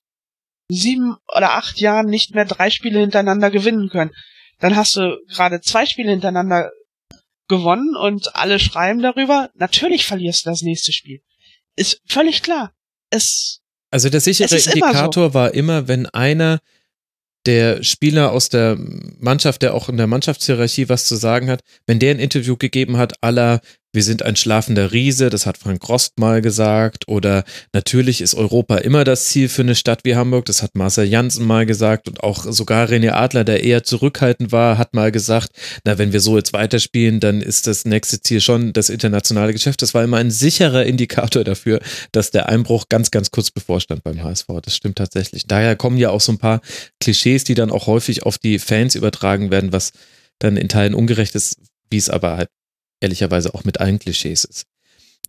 sieben 0.70 1.18
oder 1.28 1.54
acht 1.54 1.80
Jahren 1.80 2.08
nicht 2.08 2.34
mehr 2.34 2.46
drei 2.46 2.72
Spiele 2.72 3.00
hintereinander 3.00 3.52
gewinnen 3.52 3.90
können. 3.90 4.12
Dann 4.60 4.76
hast 4.76 4.96
du 4.96 5.20
gerade 5.28 5.62
zwei 5.62 5.86
Spiele 5.86 6.10
hintereinander 6.10 6.72
gewonnen 7.48 7.96
und 7.96 8.36
alle 8.36 8.58
schreiben 8.58 9.04
darüber. 9.04 9.52
Natürlich 9.54 10.08
verlierst 10.08 10.46
du 10.46 10.50
das 10.50 10.64
nächste 10.64 10.92
Spiel. 10.92 11.22
Ist 11.76 12.02
völlig 12.08 12.42
klar. 12.42 12.74
Es 13.12 13.62
also 13.92 14.10
der 14.10 14.22
sichere 14.22 14.56
Indikator 14.56 15.30
so. 15.30 15.34
war 15.36 15.54
immer, 15.54 15.88
wenn 15.88 16.08
einer 16.08 16.60
der 17.46 17.84
Spieler 17.84 18.32
aus 18.32 18.50
der 18.50 18.78
Mannschaft, 19.20 19.62
der 19.62 19.74
auch 19.74 19.90
in 19.90 19.98
der 19.98 20.08
Mannschaftshierarchie 20.08 20.90
was 20.90 21.06
zu 21.06 21.16
sagen 21.16 21.50
hat, 21.50 21.62
wenn 21.86 22.00
der 22.00 22.12
ein 22.12 22.20
Interview 22.20 22.56
gegeben 22.58 22.98
hat, 22.98 23.14
aller 23.22 23.62
wir 23.94 24.04
sind 24.04 24.24
ein 24.24 24.36
schlafender 24.36 24.92
Riese, 24.92 25.30
das 25.30 25.46
hat 25.46 25.60
Frank 25.60 25.88
Rost 25.88 26.20
mal 26.20 26.42
gesagt. 26.42 27.08
Oder 27.08 27.44
natürlich 27.74 28.22
ist 28.22 28.34
Europa 28.34 28.78
immer 28.78 29.04
das 29.04 29.26
Ziel 29.26 29.48
für 29.48 29.62
eine 29.62 29.76
Stadt 29.76 30.00
wie 30.04 30.16
Hamburg, 30.16 30.46
das 30.46 30.64
hat 30.64 30.72
Marcel 30.76 31.06
Janssen 31.06 31.46
mal 31.46 31.68
gesagt. 31.68 32.08
Und 32.08 32.24
auch 32.24 32.44
sogar 32.52 32.90
René 32.90 33.12
Adler, 33.12 33.44
der 33.44 33.64
eher 33.64 33.84
zurückhaltend 33.84 34.52
war, 34.52 34.80
hat 34.80 34.96
mal 34.96 35.12
gesagt, 35.12 35.52
na, 35.86 36.00
wenn 36.00 36.12
wir 36.12 36.22
so 36.22 36.38
jetzt 36.38 36.54
weiterspielen, 36.54 37.20
dann 37.20 37.42
ist 37.42 37.68
das 37.68 37.86
nächste 37.86 38.20
Ziel 38.20 38.42
schon 38.42 38.74
das 38.74 38.90
internationale 38.90 39.54
Geschäft. 39.54 39.84
Das 39.84 39.94
war 39.94 40.04
immer 40.04 40.18
ein 40.18 40.32
sicherer 40.32 40.86
Indikator 40.86 41.44
dafür, 41.44 41.80
dass 42.12 42.32
der 42.32 42.50
Einbruch 42.50 42.86
ganz, 42.90 43.12
ganz 43.12 43.30
kurz 43.30 43.52
bevorstand 43.52 44.04
beim 44.04 44.24
HSV. 44.24 44.48
Das 44.64 44.76
stimmt 44.76 44.98
tatsächlich. 44.98 45.46
Daher 45.46 45.76
kommen 45.76 45.98
ja 45.98 46.10
auch 46.10 46.22
so 46.22 46.32
ein 46.32 46.40
paar 46.40 46.62
Klischees, 47.00 47.44
die 47.44 47.54
dann 47.54 47.70
auch 47.70 47.86
häufig 47.86 48.24
auf 48.24 48.40
die 48.40 48.58
Fans 48.58 48.96
übertragen 48.96 49.52
werden, 49.52 49.72
was 49.72 49.92
dann 50.40 50.58
in 50.58 50.68
Teilen 50.68 50.96
ungerecht 50.96 51.36
ist, 51.36 51.58
wie 51.92 51.98
es 51.98 52.10
aber 52.10 52.38
halt 52.38 52.50
ehrlicherweise 53.04 53.54
auch 53.54 53.64
mit 53.64 53.80
allen 53.80 54.00
Klischees 54.00 54.46
ist. 54.46 54.66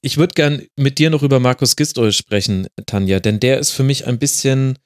Ich 0.00 0.16
würde 0.16 0.34
gern 0.34 0.62
mit 0.76 0.98
dir 0.98 1.10
noch 1.10 1.22
über 1.22 1.40
Markus 1.40 1.76
Gistol 1.76 2.12
sprechen, 2.12 2.68
Tanja, 2.86 3.20
denn 3.20 3.40
der 3.40 3.58
ist 3.58 3.70
für 3.70 3.82
mich 3.82 4.06
ein 4.06 4.18
bisschen 4.18 4.78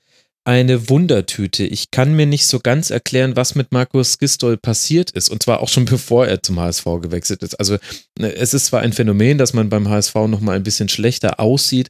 eine 0.49 0.89
Wundertüte. 0.89 1.65
Ich 1.65 1.91
kann 1.91 2.17
mir 2.17 2.25
nicht 2.25 2.47
so 2.47 2.59
ganz 2.59 2.89
erklären, 2.89 3.37
was 3.37 3.55
mit 3.55 3.71
Markus 3.71 4.17
Gistol 4.17 4.57
passiert 4.57 5.11
ist. 5.11 5.29
Und 5.29 5.43
zwar 5.43 5.61
auch 5.61 5.69
schon 5.69 5.85
bevor 5.85 6.27
er 6.27 6.43
zum 6.43 6.59
HSV 6.59 6.87
gewechselt 7.03 7.43
ist. 7.43 7.61
Also 7.61 7.77
ne, 8.19 8.35
es 8.35 8.55
ist 8.55 8.65
zwar 8.65 8.81
ein 8.81 8.95
Phänomen, 8.95 9.37
dass 9.37 9.53
man 9.53 9.69
beim 9.69 9.91
HSV 9.91 10.15
nochmal 10.15 10.57
ein 10.57 10.63
bisschen 10.63 10.89
schlechter 10.89 11.39
aussieht 11.39 11.89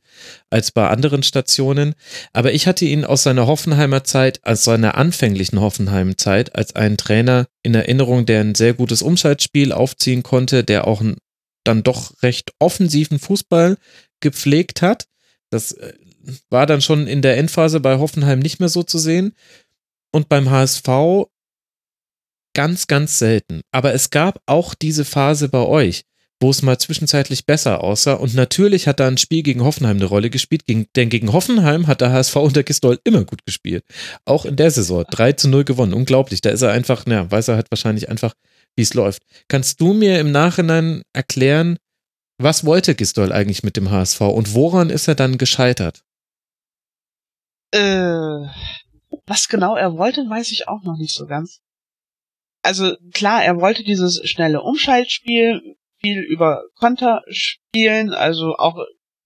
als 0.51 0.73
bei 0.73 0.89
anderen 0.89 1.23
Stationen. 1.23 1.95
Aber 2.33 2.53
ich 2.53 2.67
hatte 2.67 2.85
ihn 2.85 3.05
aus 3.05 3.23
seiner 3.23 3.47
Hoffenheimer 3.47 4.03
Zeit, 4.03 4.41
aus 4.43 4.65
seiner 4.65 4.97
anfänglichen 4.97 5.61
Hoffenheimer 5.61 6.17
Zeit, 6.17 6.57
als 6.57 6.75
einen 6.75 6.97
Trainer 6.97 7.47
in 7.63 7.77
Erinnerung, 7.77 8.27
der 8.27 8.41
ein 8.41 8.57
sehr 8.57 8.75
gutes 8.75 9.03
Umschaltspiel 9.03 9.71
aufziehen 9.71 10.25
konnte, 10.25 10.65
der 10.65 10.89
auch 10.89 11.01
einen 11.01 11.19
dann 11.63 11.85
doch 11.85 12.13
recht 12.25 12.51
offensiven 12.59 13.21
Fußball 13.21 13.77
gepflegt 14.19 14.83
hat. 14.83 15.07
Das 15.51 15.73
äh, 15.73 15.93
war 16.51 16.67
dann 16.67 16.81
schon 16.81 17.07
in 17.07 17.23
der 17.23 17.37
Endphase 17.37 17.81
bei 17.81 17.99
Hoffenheim 17.99 18.39
nicht 18.39 18.61
mehr 18.61 18.69
so 18.69 18.83
zu 18.83 18.99
sehen. 18.99 19.35
Und 20.11 20.29
beim 20.29 20.51
HSV 20.51 21.29
ganz, 22.55 22.87
ganz 22.87 23.19
selten. 23.19 23.61
Aber 23.73 23.93
es 23.95 24.11
gab 24.11 24.41
auch 24.47 24.75
diese 24.75 25.05
Phase 25.05 25.49
bei 25.49 25.61
euch, 25.61 26.05
wo 26.41 26.51
es 26.51 26.63
mal 26.63 26.79
zwischenzeitlich 26.79 27.47
besser 27.47 27.85
aussah. 27.85 28.15
Und 28.15 28.35
natürlich 28.35 28.87
hat 28.87 29.01
da 29.01 29.07
ein 29.07 29.19
Spiel 29.19 29.43
gegen 29.43 29.63
Hoffenheim 29.63 29.97
eine 29.97 30.07
Rolle 30.07 30.31
gespielt, 30.31 30.63
denn 30.69 31.09
gegen 31.09 31.33
Hoffenheim 31.33 31.87
hat 31.87 32.01
der 32.01 32.13
HSV 32.13 32.37
unter 32.37 32.63
Gistol 32.63 32.99
immer 33.05 33.25
gut 33.25 33.45
gespielt. 33.45 33.85
Auch 34.25 34.45
in 34.45 34.57
der 34.57 34.71
Saison. 34.71 35.05
3 35.11 35.33
zu 35.33 35.49
0 35.49 35.65
gewonnen. 35.65 35.93
Unglaublich. 35.93 36.41
Da 36.41 36.51
ist 36.51 36.63
er 36.63 36.73
einfach, 36.73 37.05
na, 37.07 37.31
weiß 37.31 37.49
er 37.49 37.57
halt 37.57 37.71
wahrscheinlich 37.71 38.09
einfach, 38.09 38.35
wie 38.77 38.83
es 38.83 38.95
läuft. 38.95 39.23
Kannst 39.49 39.81
du 39.81 39.93
mir 39.93 40.19
im 40.21 40.31
Nachhinein 40.31 41.03
erklären, 41.13 41.79
was 42.39 42.65
wollte 42.65 42.95
Gistol 42.95 43.33
eigentlich 43.33 43.65
mit 43.65 43.77
dem 43.77 43.91
HSV 43.91 44.21
und 44.21 44.55
woran 44.55 44.91
ist 44.91 45.09
er 45.09 45.17
dann 45.17 45.39
gescheitert? 45.39 46.03
Äh, 47.71 48.47
was 49.27 49.49
genau 49.49 49.77
er 49.77 49.97
wollte, 49.97 50.29
weiß 50.29 50.53
ich 50.53 50.69
auch 50.69 50.83
noch 50.83 50.97
nicht 50.97 51.15
so 51.15 51.27
ganz. 51.27 51.61
Also 52.63 52.97
klar, 53.13 53.45
er 53.45 53.61
wollte 53.61 53.85
dieses 53.85 54.21
schnelle 54.29 54.63
Umschaltspiel, 54.63 55.77
viel 56.01 56.21
über 56.21 56.63
Konter 56.77 57.23
spielen, 57.29 58.13
also 58.13 58.57
auch 58.57 58.77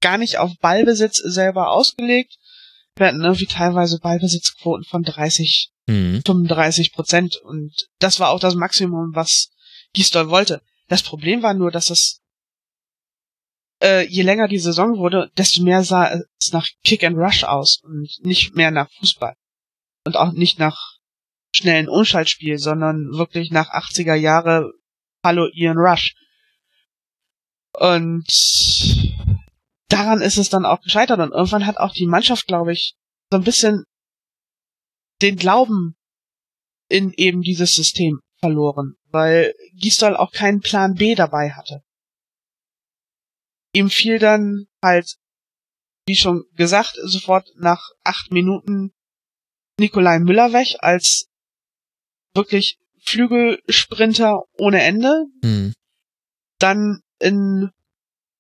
gar 0.01 0.19
nicht 0.19 0.39
auf 0.39 0.53
Ballbesitz 0.61 1.19
selber 1.19 1.71
ausgelegt. 1.71 2.37
Wir 2.97 3.07
hatten 3.07 3.23
irgendwie 3.23 3.47
teilweise 3.47 3.99
Ballbesitzquoten 3.99 4.85
von 4.85 5.03
30, 5.03 5.71
mhm. 5.87 6.23
35 6.25 6.93
Prozent 6.93 7.37
und 7.37 7.89
das 7.99 8.21
war 8.21 8.31
auch 8.31 8.41
das 8.41 8.55
Maximum, 8.55 9.15
was 9.15 9.51
Gisdol 9.93 10.29
wollte. 10.29 10.63
Das 10.89 11.03
Problem 11.03 11.43
war 11.43 11.55
nur, 11.55 11.71
dass 11.71 11.91
es 11.91 12.22
äh, 13.83 14.07
je 14.07 14.23
länger 14.23 14.49
die 14.49 14.59
Saison 14.59 14.97
wurde, 14.99 15.31
desto 15.37 15.63
mehr 15.63 15.83
sah 15.83 16.21
es 16.39 16.53
nach 16.53 16.69
Kick 16.85 17.03
and 17.05 17.17
Rush 17.17 17.45
aus 17.45 17.81
und 17.83 18.09
nicht 18.23 18.55
mehr 18.55 18.71
nach 18.71 18.91
Fußball. 18.99 19.35
Und 20.05 20.17
auch 20.17 20.33
nicht 20.33 20.59
nach 20.59 20.99
schnellen 21.55 21.89
Umschaltspiel, 21.89 22.59
sondern 22.59 23.11
wirklich 23.13 23.51
nach 23.51 23.71
80er 23.71 24.15
Jahre 24.15 24.73
Hallo 25.25 25.49
Ian 25.53 25.79
Rush. 25.79 26.15
Und 27.73 28.25
daran 29.89 30.21
ist 30.21 30.39
es 30.39 30.49
dann 30.49 30.65
auch 30.65 30.81
gescheitert 30.81 31.19
und 31.19 31.33
irgendwann 31.33 31.67
hat 31.67 31.79
auch 31.79 31.93
die 31.93 32.07
Mannschaft, 32.07 32.47
glaube 32.47 32.73
ich, 32.73 32.95
so 33.31 33.39
ein 33.39 33.45
bisschen 33.45 33.85
den 35.23 35.37
Glauben 35.37 35.97
in 36.89 37.13
eben 37.17 37.43
dieses 37.43 37.75
System 37.75 38.21
verloren, 38.39 38.95
weil 39.11 39.55
Gisdol 39.75 40.17
auch 40.17 40.33
keinen 40.33 40.61
Plan 40.61 40.95
B 40.95 41.15
dabei 41.15 41.51
hatte 41.51 41.83
ihm 43.73 43.91
fiel 43.91 44.19
dann 44.19 44.67
halt, 44.83 45.17
wie 46.07 46.17
schon 46.17 46.45
gesagt, 46.55 46.97
sofort 47.05 47.49
nach 47.57 47.91
acht 48.05 48.31
Minuten 48.31 48.93
Nikolai 49.79 50.19
Müller 50.19 50.53
weg 50.53 50.77
als 50.81 51.29
wirklich 52.35 52.79
Flügelsprinter 53.05 54.43
ohne 54.59 54.83
Ende. 54.83 55.25
Mhm. 55.43 55.75
Dann 56.59 57.01
in 57.19 57.71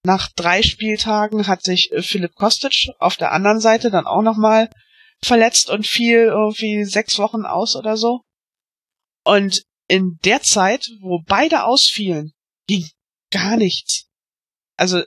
nach 0.04 0.30
drei 0.32 0.62
Spieltagen 0.62 1.46
hat 1.46 1.62
sich 1.62 1.90
Philipp 2.00 2.34
Kostic 2.34 2.88
auf 2.98 3.16
der 3.16 3.32
anderen 3.32 3.60
Seite 3.60 3.90
dann 3.90 4.06
auch 4.06 4.22
nochmal 4.22 4.68
verletzt 5.22 5.70
und 5.70 5.86
fiel 5.86 6.24
irgendwie 6.24 6.84
sechs 6.84 7.18
Wochen 7.18 7.44
aus 7.44 7.76
oder 7.76 7.96
so. 7.96 8.22
Und 9.24 9.62
in 9.86 10.18
der 10.24 10.42
Zeit, 10.42 10.88
wo 11.00 11.20
beide 11.24 11.64
ausfielen, 11.64 12.32
ging 12.66 12.88
gar 13.30 13.56
nichts. 13.56 14.09
Also 14.76 15.02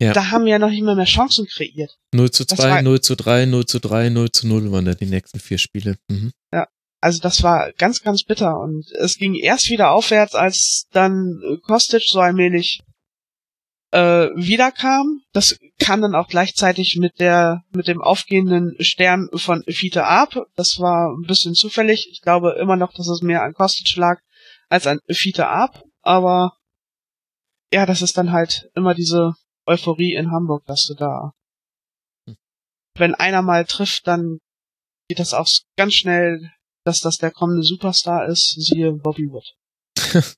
ja. 0.00 0.12
Da 0.12 0.30
haben 0.30 0.44
wir 0.44 0.52
ja 0.52 0.58
noch 0.58 0.70
nicht 0.70 0.82
mal 0.82 0.94
mehr 0.94 1.04
Chancen 1.04 1.46
kreiert. 1.46 1.98
0 2.12 2.30
zu 2.30 2.44
2, 2.44 2.82
0 2.82 3.00
zu 3.00 3.16
3, 3.16 3.46
0 3.46 3.66
zu 3.66 3.80
3, 3.80 4.10
0 4.10 4.30
zu 4.30 4.46
0 4.46 4.70
waren 4.70 4.84
da 4.84 4.94
die 4.94 5.06
nächsten 5.06 5.40
vier 5.40 5.58
Spiele. 5.58 5.96
Mhm. 6.08 6.32
Ja, 6.52 6.68
also 7.00 7.20
das 7.20 7.42
war 7.42 7.72
ganz, 7.72 8.02
ganz 8.02 8.22
bitter. 8.22 8.60
Und 8.60 8.90
es 8.92 9.16
ging 9.16 9.34
erst 9.34 9.70
wieder 9.70 9.90
aufwärts, 9.90 10.36
als 10.36 10.86
dann 10.92 11.40
Kostic 11.62 12.04
so 12.06 12.20
allmählich 12.20 12.80
äh, 13.90 14.28
wiederkam. 14.36 15.22
Das 15.32 15.58
kam 15.80 16.00
dann 16.00 16.14
auch 16.14 16.28
gleichzeitig 16.28 16.96
mit 17.00 17.18
der 17.18 17.62
mit 17.72 17.88
dem 17.88 18.00
aufgehenden 18.00 18.76
Stern 18.78 19.28
von 19.34 19.64
Fiete 19.66 20.04
ab. 20.04 20.46
Das 20.54 20.78
war 20.78 21.12
ein 21.12 21.26
bisschen 21.26 21.54
zufällig. 21.54 22.08
Ich 22.12 22.20
glaube 22.22 22.56
immer 22.60 22.76
noch, 22.76 22.92
dass 22.92 23.08
es 23.08 23.22
mehr 23.22 23.42
an 23.42 23.54
Kostic 23.54 23.96
lag 23.96 24.20
als 24.68 24.86
an 24.86 25.00
Fiete 25.08 25.48
ab. 25.48 25.82
Aber 26.02 26.52
ja, 27.72 27.84
das 27.84 28.00
ist 28.00 28.16
dann 28.16 28.30
halt 28.30 28.70
immer 28.74 28.94
diese 28.94 29.34
Euphorie 29.68 30.14
in 30.14 30.30
Hamburg, 30.30 30.64
dass 30.66 30.86
du 30.86 30.94
da, 30.94 31.32
hm. 32.26 32.36
wenn 32.96 33.14
einer 33.14 33.42
mal 33.42 33.64
trifft, 33.64 34.06
dann 34.06 34.38
geht 35.08 35.18
das 35.18 35.34
auch 35.34 35.48
ganz 35.76 35.94
schnell, 35.94 36.50
dass 36.84 37.00
das 37.00 37.18
der 37.18 37.30
kommende 37.30 37.62
Superstar 37.62 38.26
ist, 38.26 38.54
siehe 38.58 38.92
Bobby 38.92 39.28
Wood. 39.30 39.44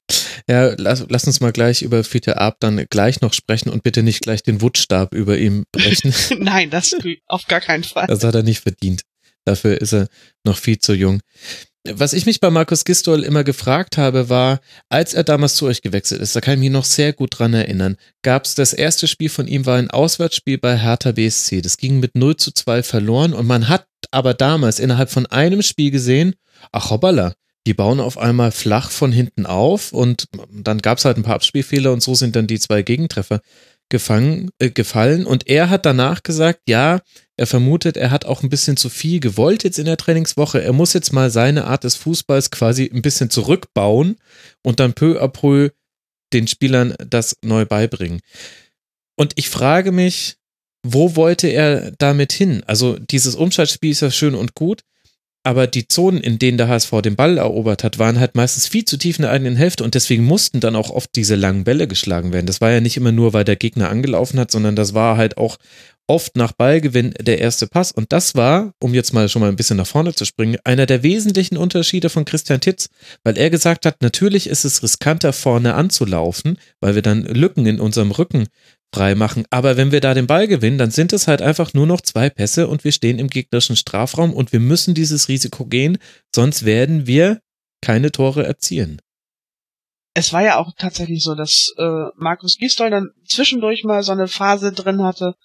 ja, 0.49 0.75
lass, 0.79 1.07
lass 1.09 1.27
uns 1.27 1.41
mal 1.41 1.53
gleich 1.53 1.83
über 1.83 2.03
Fiete 2.03 2.39
Ab 2.39 2.57
dann 2.61 2.87
gleich 2.91 3.21
noch 3.21 3.33
sprechen 3.33 3.71
und 3.71 3.83
bitte 3.83 4.03
nicht 4.03 4.23
gleich 4.23 4.43
den 4.43 4.61
Wuttstab 4.61 5.15
über 5.15 5.39
ihm 5.39 5.65
brechen. 5.73 6.15
Nein, 6.43 6.71
das 6.71 6.97
auf 7.27 7.47
gar 7.47 7.61
keinen 7.61 7.85
Fall. 7.85 8.07
Das 8.07 8.25
hat 8.25 8.35
er 8.35 8.43
nicht 8.43 8.61
verdient. 8.61 9.03
Dafür 9.45 9.81
ist 9.81 9.93
er 9.93 10.09
noch 10.45 10.59
viel 10.59 10.79
zu 10.79 10.95
jung. 10.95 11.21
Was 11.89 12.13
ich 12.13 12.27
mich 12.27 12.41
bei 12.41 12.51
Markus 12.51 12.85
Gistol 12.85 13.23
immer 13.23 13.43
gefragt 13.43 13.97
habe, 13.97 14.29
war, 14.29 14.61
als 14.91 15.15
er 15.15 15.25
damals 15.25 15.55
zu 15.55 15.65
euch 15.65 15.81
gewechselt 15.81 16.21
ist, 16.21 16.37
da 16.37 16.43
kann 16.43 16.55
ich 16.55 16.61
mich 16.61 16.71
noch 16.71 16.85
sehr 16.85 17.15
gut 17.15 17.39
dran 17.39 17.55
erinnern, 17.55 17.97
gab 18.21 18.45
es 18.45 18.55
das 18.55 18.75
erste 18.75 19.09
Spiel 19.09 19.31
von 19.31 19.47
ihm, 19.47 19.65
war 19.65 19.79
ein 19.79 19.91
Auswärtsspiel 19.91 20.59
bei 20.59 20.77
Hertha 20.77 21.13
BSC. 21.13 21.63
Das 21.63 21.79
ging 21.79 21.99
mit 21.99 22.17
0 22.17 22.37
zu 22.37 22.53
2 22.53 22.83
verloren 22.83 23.33
und 23.33 23.47
man 23.47 23.69
hat 23.69 23.87
aber 24.11 24.35
damals 24.35 24.79
innerhalb 24.79 25.11
von 25.11 25.25
einem 25.27 25.63
Spiel 25.63 25.91
gesehen, 25.91 26.35
ach 26.71 26.91
hoppala, 26.91 27.33
die 27.67 27.75
bauen 27.75 28.01
auf 28.01 28.19
einmal 28.19 28.53
flach 28.53 28.91
von 28.91 29.11
hinten 29.11 29.47
auf 29.47 29.93
und 29.93 30.27
dann 30.53 30.79
gab 30.79 30.99
es 30.99 31.07
halt 31.07 31.17
ein 31.17 31.23
paar 31.23 31.37
Abspielfehler 31.37 31.93
und 31.93 32.03
so 32.03 32.15
sind 32.15 32.37
dann 32.37 32.47
die 32.47 32.61
zwei 32.61 32.83
Gegentreffer 32.83 33.41
gefangen, 33.91 34.51
äh, 34.59 34.71
gefallen. 34.71 35.27
Und 35.27 35.49
er 35.49 35.69
hat 35.69 35.85
danach 35.85 36.23
gesagt, 36.23 36.61
ja, 36.69 37.01
er 37.41 37.47
vermutet, 37.47 37.97
er 37.97 38.11
hat 38.11 38.27
auch 38.27 38.43
ein 38.43 38.51
bisschen 38.51 38.77
zu 38.77 38.91
viel 38.91 39.19
gewollt 39.19 39.65
jetzt 39.65 39.79
in 39.79 39.87
der 39.87 39.97
Trainingswoche. 39.97 40.63
Er 40.63 40.75
muss 40.75 40.93
jetzt 40.93 41.11
mal 41.15 41.31
seine 41.31 41.65
Art 41.65 41.85
des 41.85 41.97
Fußballs 41.97 42.51
quasi 42.51 42.91
ein 42.93 43.01
bisschen 43.01 43.31
zurückbauen 43.31 44.17
und 44.63 44.79
dann 44.79 44.93
peu 44.93 45.19
à 45.23 45.29
peu 45.29 45.71
den 46.35 46.47
Spielern 46.47 46.95
das 46.99 47.39
neu 47.43 47.65
beibringen. 47.65 48.21
Und 49.17 49.33
ich 49.37 49.49
frage 49.49 49.91
mich, 49.91 50.37
wo 50.87 51.17
wollte 51.17 51.49
er 51.49 51.93
damit 51.93 52.35
hin? 52.35 52.63
Also 52.67 52.99
dieses 52.99 53.37
Umschaltspiel 53.37 53.93
ist 53.93 54.03
ja 54.03 54.11
schön 54.11 54.35
und 54.35 54.55
gut, 54.55 54.83
aber 55.43 55.67
die 55.67 55.89
Zonen, 55.89 56.21
in 56.21 56.39
denen 56.39 56.59
der 56.59 56.69
HSV 56.69 57.01
den 57.03 57.17
Ball 57.17 57.39
erobert 57.39 57.85
hat, 57.85 57.99
waren 57.99 58.21
halt 58.21 58.35
meistens 58.35 58.67
viel 58.67 58.85
zu 58.85 58.99
tief 58.99 59.19
in 59.19 59.23
der 59.23 59.31
eigenen 59.31 59.57
Hälfte 59.57 59.83
und 59.85 59.95
deswegen 59.95 60.25
mussten 60.25 60.61
dann 60.61 60.77
auch 60.77 60.91
oft 60.91 61.09
diese 61.17 61.35
langen 61.35 61.65
Bälle 61.65 61.89
geschlagen 61.89 62.35
werden. 62.35 62.45
Das 62.45 62.61
war 62.61 62.71
ja 62.71 62.83
nicht 62.83 62.99
immer 62.99 63.13
nur, 63.13 63.33
weil 63.33 63.45
der 63.45 63.57
Gegner 63.57 63.89
angelaufen 63.89 64.39
hat, 64.39 64.51
sondern 64.51 64.77
das 64.77 64.93
war 64.93 65.17
halt 65.17 65.39
auch 65.39 65.57
oft 66.11 66.37
nach 66.37 66.51
Ballgewinn 66.51 67.15
der 67.21 67.39
erste 67.39 67.69
Pass. 67.69 67.93
Und 67.93 68.13
das 68.13 68.35
war, 68.35 68.75
um 68.81 68.95
jetzt 68.95 69.13
mal 69.13 69.29
schon 69.29 69.41
mal 69.41 69.49
ein 69.49 69.55
bisschen 69.55 69.77
nach 69.77 69.87
vorne 69.87 70.13
zu 70.13 70.25
springen, 70.25 70.59
einer 70.65 70.85
der 70.85 71.05
wesentlichen 71.05 71.57
Unterschiede 71.57 72.11
von 72.11 72.25
Christian 72.25 72.61
Titz, 72.61 72.89
weil 73.23 73.39
er 73.39 73.49
gesagt 73.49 73.87
hat, 73.87 74.03
natürlich 74.03 74.49
ist 74.49 74.65
es 74.65 74.83
riskanter, 74.83 75.33
vorne 75.33 75.75
anzulaufen, 75.75 76.59
weil 76.81 76.97
wir 76.97 77.03
dann 77.03 77.23
Lücken 77.23 77.65
in 77.65 77.79
unserem 77.79 78.11
Rücken 78.11 78.49
freimachen. 78.93 79.45
Aber 79.51 79.77
wenn 79.77 79.93
wir 79.93 80.01
da 80.01 80.13
den 80.13 80.27
Ball 80.27 80.49
gewinnen, 80.49 80.79
dann 80.79 80.91
sind 80.91 81.13
es 81.13 81.29
halt 81.29 81.43
einfach 81.43 81.75
nur 81.75 81.87
noch 81.87 82.01
zwei 82.01 82.29
Pässe 82.29 82.67
und 82.67 82.83
wir 82.83 82.91
stehen 82.91 83.21
im 83.21 83.29
gegnerischen 83.29 83.77
Strafraum 83.77 84.35
und 84.35 84.53
wir 84.53 84.61
müssen 84.61 84.95
dieses 84.95 85.29
Risiko 85.29 85.65
gehen, 85.65 85.99
sonst 86.35 86.65
werden 86.65 87.07
wir 87.07 87.41
keine 87.83 88.11
Tore 88.11 88.45
erzielen. 88.45 89.01
Es 90.13 90.33
war 90.33 90.43
ja 90.43 90.59
auch 90.59 90.73
tatsächlich 90.77 91.23
so, 91.23 91.37
dass 91.37 91.73
äh, 91.79 92.07
Markus 92.17 92.57
Gisdol 92.59 92.91
dann 92.91 93.11
zwischendurch 93.25 93.85
mal 93.85 94.03
so 94.03 94.11
eine 94.11 94.27
Phase 94.27 94.73
drin 94.73 95.05
hatte, 95.05 95.37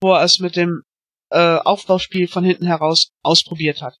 wo 0.00 0.12
er 0.12 0.24
es 0.24 0.38
mit 0.38 0.56
dem 0.56 0.82
äh, 1.30 1.56
Aufbauspiel 1.56 2.28
von 2.28 2.44
hinten 2.44 2.66
heraus 2.66 3.12
ausprobiert 3.22 3.82
hat. 3.82 3.98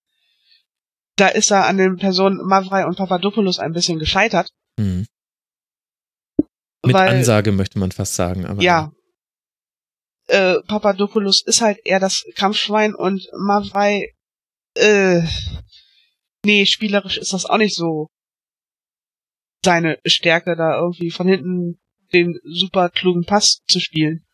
Da 1.16 1.28
ist 1.28 1.50
er 1.50 1.66
an 1.66 1.76
den 1.76 1.96
Personen 1.96 2.38
Mavrei 2.44 2.86
und 2.86 2.96
Papadopoulos 2.96 3.58
ein 3.58 3.72
bisschen 3.72 3.98
gescheitert. 3.98 4.50
Mhm. 4.78 5.06
Mit 6.86 6.94
weil, 6.94 7.08
Ansage 7.08 7.52
möchte 7.52 7.78
man 7.78 7.90
fast 7.90 8.14
sagen. 8.14 8.46
Aber 8.46 8.62
ja. 8.62 8.92
Äh, 10.28 10.60
Papadopoulos 10.66 11.42
ist 11.42 11.60
halt 11.60 11.78
eher 11.84 12.00
das 12.00 12.24
Kampfschwein 12.34 12.94
und 12.94 13.26
Mavrei, 13.32 14.14
äh, 14.74 15.22
nee, 16.44 16.66
spielerisch 16.66 17.18
ist 17.18 17.32
das 17.32 17.46
auch 17.46 17.56
nicht 17.56 17.74
so 17.74 18.08
seine 19.64 19.98
Stärke, 20.06 20.54
da 20.54 20.78
irgendwie 20.78 21.10
von 21.10 21.26
hinten 21.26 21.80
den 22.12 22.38
super 22.44 22.90
klugen 22.90 23.24
Pass 23.24 23.62
zu 23.66 23.80
spielen 23.80 24.27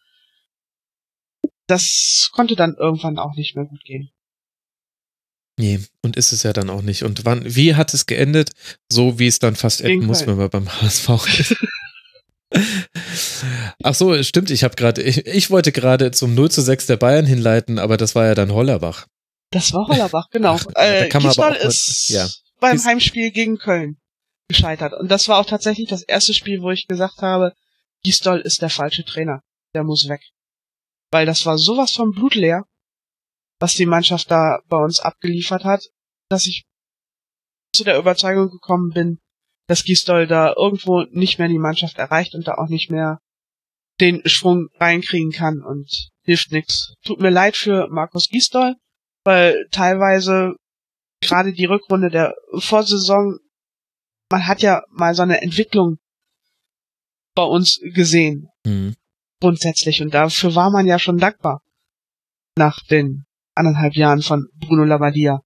das 1.67 2.31
konnte 2.33 2.57
dann 2.57 2.75
irgendwann 2.75 3.19
auch 3.19 3.35
nicht 3.35 3.57
mehr 3.57 3.65
gut 3.65 3.85
gehen. 3.85 4.11
Nee, 5.59 5.81
und 6.03 6.17
ist 6.17 6.33
es 6.33 6.43
ja 6.43 6.53
dann 6.53 6.69
auch 6.69 6.83
nicht. 6.83 7.05
Und 7.05 7.25
wann, 7.25 7.43
wie 7.55 7.77
hat 7.77 7.95
es 7.95 8.07
geendet? 8.07 8.51
So 8.91 9.19
wie 9.19 9.29
es 9.29 9.39
dann 9.39 9.55
fast 9.55 9.83
enden 9.83 10.07
muss, 10.07 10.27
wenn 10.27 10.37
man 10.37 10.51
beim 10.51 10.69
HSV 10.83 11.09
ist. 11.39 11.57
Ach 13.83 13.95
so, 13.95 14.21
stimmt, 14.23 14.51
ich 14.51 14.65
habe 14.65 14.75
gerade, 14.77 15.03
ich, 15.03 15.27
ich, 15.27 15.51
wollte 15.51 15.73
gerade 15.73 16.11
zum 16.11 16.35
0 16.35 16.51
zu 16.51 16.61
6 16.61 16.87
der 16.87 16.97
Bayern 16.97 17.27
hinleiten, 17.27 17.79
aber 17.79 17.97
das 17.97 18.15
war 18.15 18.27
ja 18.27 18.35
dann 18.35 18.53
Hollerbach. 18.53 19.07
Das 19.51 19.73
war 19.73 19.87
Hollerbach, 19.89 20.29
genau. 20.31 20.55
Ach, 20.55 20.67
äh, 20.75 21.09
Gisdol 21.09 21.55
ist 21.55 22.09
ja. 22.09 22.29
beim 22.61 22.83
Heimspiel 22.85 23.31
gegen 23.31 23.59
Köln 23.59 23.97
gescheitert. 24.49 24.93
Und 24.93 25.09
das 25.09 25.29
war 25.29 25.39
auch 25.39 25.47
tatsächlich 25.47 25.89
das 25.89 26.03
erste 26.03 26.35
Spiel, 26.35 26.63
wo 26.63 26.71
ich 26.71 26.87
gesagt 26.87 27.23
habe, 27.23 27.55
Gisdol 28.03 28.41
ist 28.41 28.63
der 28.63 28.71
falsche 28.71 29.05
Trainer. 29.05 29.43
Der 29.75 29.85
muss 29.85 30.09
weg 30.09 30.23
weil 31.15 31.27
das 31.27 31.47
war 31.47 31.59
sowas 31.59 31.93
von 31.93 32.11
blutleer, 32.11 32.65
was 33.61 33.75
die 33.75 33.87
Mannschaft 33.87 34.33
da 34.33 34.59
bei 34.67 34.79
uns 34.79 34.99
abgeliefert 34.99 35.63
hat, 35.63 35.85
dass 36.29 36.45
ich 36.45 36.65
zu 37.73 37.85
der 37.85 37.99
Überzeugung 37.99 38.51
gekommen 38.51 38.91
bin, 38.91 39.21
dass 39.69 39.85
Gisdol 39.85 40.27
da 40.27 40.53
irgendwo 40.57 41.03
nicht 41.13 41.39
mehr 41.39 41.47
die 41.47 41.61
Mannschaft 41.61 41.99
erreicht 41.99 42.35
und 42.35 42.49
da 42.49 42.55
auch 42.55 42.69
nicht 42.69 42.91
mehr 42.91 43.21
den 44.01 44.23
Schwung 44.29 44.67
reinkriegen 44.81 45.31
kann 45.31 45.63
und 45.63 46.11
hilft 46.25 46.51
nix. 46.51 46.95
Tut 47.05 47.21
mir 47.21 47.31
leid 47.31 47.57
für 47.57 47.87
Markus 47.91 48.29
Gisdol, 48.29 48.75
weil 49.23 49.69
teilweise 49.71 50.57
gerade 51.21 51.53
die 51.53 51.67
Rückrunde 51.67 52.11
der 52.11 52.35
Vorsaison, 52.59 53.39
man 54.33 54.49
hat 54.49 54.63
ja 54.63 54.83
mal 54.91 55.15
so 55.15 55.23
eine 55.23 55.43
Entwicklung 55.43 55.99
bei 57.37 57.45
uns 57.45 57.79
gesehen. 57.95 58.49
Mhm 58.67 58.97
grundsätzlich. 59.41 60.03
Und 60.03 60.15
dafür 60.15 60.55
war 60.55 60.71
man 60.71 60.87
ja 60.87 60.99
schon 60.99 61.19
dankbar. 61.19 61.63
Nach 62.57 62.79
den 62.91 63.25
anderthalb 63.55 63.95
Jahren 63.95 64.23
von 64.23 64.49
Bruno 64.55 64.85
Labbadia. 64.85 65.43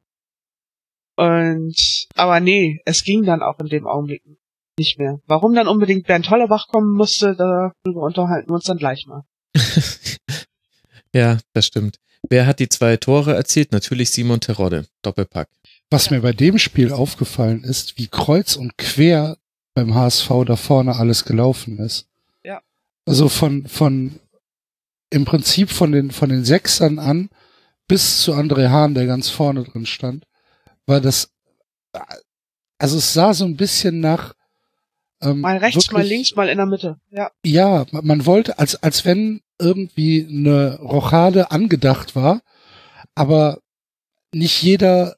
Und, 1.17 2.07
aber 2.15 2.41
nee, 2.41 2.81
es 2.85 3.03
ging 3.03 3.25
dann 3.25 3.43
auch 3.43 3.59
in 3.59 3.67
dem 3.67 3.87
Augenblick 3.87 4.23
nicht 4.79 4.99
mehr. 4.99 5.21
Warum 5.27 5.55
dann 5.55 5.67
unbedingt 5.67 6.07
Bernd 6.07 6.31
Hollerbach 6.31 6.69
kommen 6.69 6.95
musste, 6.95 7.35
darüber 7.35 8.03
unterhalten 8.03 8.49
wir 8.49 8.55
uns 8.55 8.65
dann 8.65 8.79
gleich 8.79 9.07
mal. 9.07 9.25
ja, 11.15 11.39
das 11.53 11.67
stimmt. 11.67 11.99
Wer 12.29 12.47
hat 12.47 12.61
die 12.61 12.69
zwei 12.69 12.97
Tore 12.97 13.35
erzielt? 13.35 13.73
Natürlich 13.73 14.11
Simon 14.11 14.41
Terodde. 14.41 14.87
Doppelpack. 15.03 15.49
Was 15.91 16.11
mir 16.11 16.21
bei 16.21 16.33
dem 16.33 16.59
Spiel 16.59 16.93
aufgefallen 16.93 17.65
ist, 17.65 17.99
wie 17.99 18.09
kreuz 18.09 18.57
und 18.57 18.77
quer 18.77 19.39
beim 19.75 19.95
HSV 19.95 20.29
da 20.47 20.57
vorne 20.57 20.97
alles 20.97 21.25
gelaufen 21.25 21.79
ist. 21.79 22.08
Also 23.09 23.29
von, 23.29 23.67
von, 23.67 24.21
im 25.11 25.25
Prinzip 25.25 25.71
von 25.71 25.93
den, 25.93 26.11
von 26.11 26.29
den 26.29 26.45
Sechsern 26.45 26.99
an 26.99 27.31
bis 27.87 28.21
zu 28.21 28.35
André 28.35 28.69
Hahn, 28.69 28.95
der 28.95 29.07
ganz 29.07 29.31
vorne 29.31 29.65
drin 29.65 29.87
stand, 29.87 30.27
war 30.87 31.01
das, 31.01 31.33
also 32.79 32.99
es 32.99 33.15
sah 33.15 33.33
so 33.33 33.47
ein 33.47 33.57
bisschen 33.57 34.01
nach, 34.01 34.35
ähm, 35.23 35.41
mal 35.41 35.57
rechts, 35.57 35.77
wirklich, 35.77 35.93
mal 35.93 36.07
links, 36.07 36.37
mal 36.37 36.49
in 36.49 36.59
der 36.59 36.67
Mitte, 36.67 37.01
ja. 37.11 37.31
Ja, 37.45 37.87
man 37.91 38.27
wollte, 38.27 38.59
als, 38.59 38.83
als 38.83 39.05
wenn 39.05 39.41
irgendwie 39.59 40.27
eine 40.29 40.79
Rochade 40.79 41.51
angedacht 41.51 42.15
war, 42.15 42.43
aber 43.15 43.61
nicht 44.33 44.63
jeder 44.63 45.17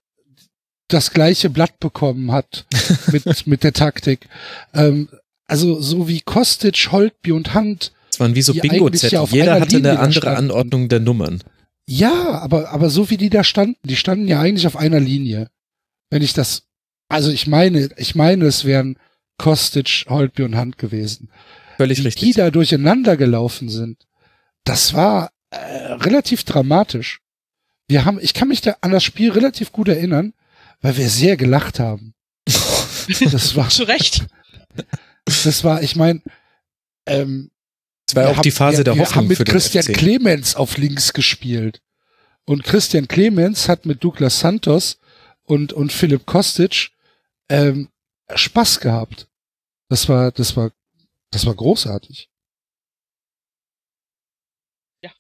das 0.88 1.12
gleiche 1.12 1.50
Blatt 1.50 1.78
bekommen 1.80 2.32
hat 2.32 2.66
mit, 3.12 3.46
mit 3.46 3.64
der 3.64 3.72
Taktik. 3.72 4.28
Ähm, 4.74 5.08
also 5.50 5.80
so 5.80 6.06
wie 6.06 6.20
Kostic, 6.20 6.92
Holtby 6.92 7.32
und 7.32 7.54
Hand. 7.54 7.92
Es 8.12 8.20
waren 8.20 8.34
wie 8.36 8.42
so 8.42 8.54
Bingo-Zettel. 8.54 9.18
Ja 9.18 9.24
Jeder 9.24 9.60
hatte 9.60 9.76
Linie 9.76 9.92
eine 9.92 10.00
andere 10.00 10.36
Anordnung 10.36 10.88
der 10.88 11.00
Nummern. 11.00 11.42
Ja, 11.86 12.38
aber, 12.40 12.70
aber 12.70 12.88
so 12.88 13.10
wie 13.10 13.16
die 13.16 13.30
da 13.30 13.42
standen, 13.42 13.76
die 13.82 13.96
standen 13.96 14.28
ja 14.28 14.40
eigentlich 14.40 14.68
auf 14.68 14.76
einer 14.76 15.00
Linie. 15.00 15.50
Wenn 16.08 16.22
ich 16.22 16.34
das, 16.34 16.62
also 17.08 17.32
ich 17.32 17.48
meine, 17.48 17.88
ich 17.96 18.14
meine, 18.14 18.46
es 18.46 18.64
wären 18.64 18.96
Kostic, 19.38 20.04
Holtby 20.08 20.44
und 20.44 20.54
Hand 20.54 20.78
gewesen. 20.78 21.30
Völlig 21.78 21.98
die, 21.98 22.04
richtig. 22.04 22.22
Die 22.22 22.32
da 22.32 22.50
durcheinander 22.52 23.16
gelaufen 23.16 23.68
sind. 23.68 24.06
Das 24.62 24.94
war 24.94 25.32
äh, 25.50 25.56
relativ 25.94 26.44
dramatisch. 26.44 27.22
Wir 27.88 28.04
haben, 28.04 28.20
ich 28.20 28.34
kann 28.34 28.48
mich 28.48 28.60
da 28.60 28.76
an 28.82 28.92
das 28.92 29.02
Spiel 29.02 29.32
relativ 29.32 29.72
gut 29.72 29.88
erinnern, 29.88 30.32
weil 30.80 30.96
wir 30.96 31.08
sehr 31.08 31.36
gelacht 31.36 31.80
haben. 31.80 32.14
Das 33.32 33.56
war 33.56 33.68
zu 33.68 33.82
Recht. 33.82 34.26
Das 35.24 35.64
war, 35.64 35.82
ich 35.82 35.96
meine, 35.96 36.22
ähm, 37.06 37.50
das 38.06 38.16
war 38.16 38.30
auch 38.30 38.36
haben, 38.36 38.42
die 38.42 38.50
Phase 38.50 38.78
wir, 38.78 38.84
der 38.84 38.92
Hoffnung. 38.94 39.28
Wir 39.28 39.36
haben 39.36 39.38
mit 39.38 39.46
Christian 39.46 39.84
FC. 39.84 39.94
Clemens 39.94 40.56
auf 40.56 40.76
links 40.76 41.12
gespielt. 41.12 41.80
Und 42.44 42.64
Christian 42.64 43.06
Clemens 43.06 43.68
hat 43.68 43.86
mit 43.86 44.02
Douglas 44.02 44.40
Santos 44.40 44.98
und, 45.44 45.72
und 45.72 45.92
Philipp 45.92 46.26
Kostic 46.26 46.90
ähm, 47.48 47.88
Spaß 48.34 48.80
gehabt. 48.80 49.28
Das 49.88 50.08
war, 50.08 50.32
das 50.32 50.56
war, 50.56 50.72
das 51.30 51.46
war 51.46 51.54
großartig. 51.54 52.30
Ja, 55.04 55.12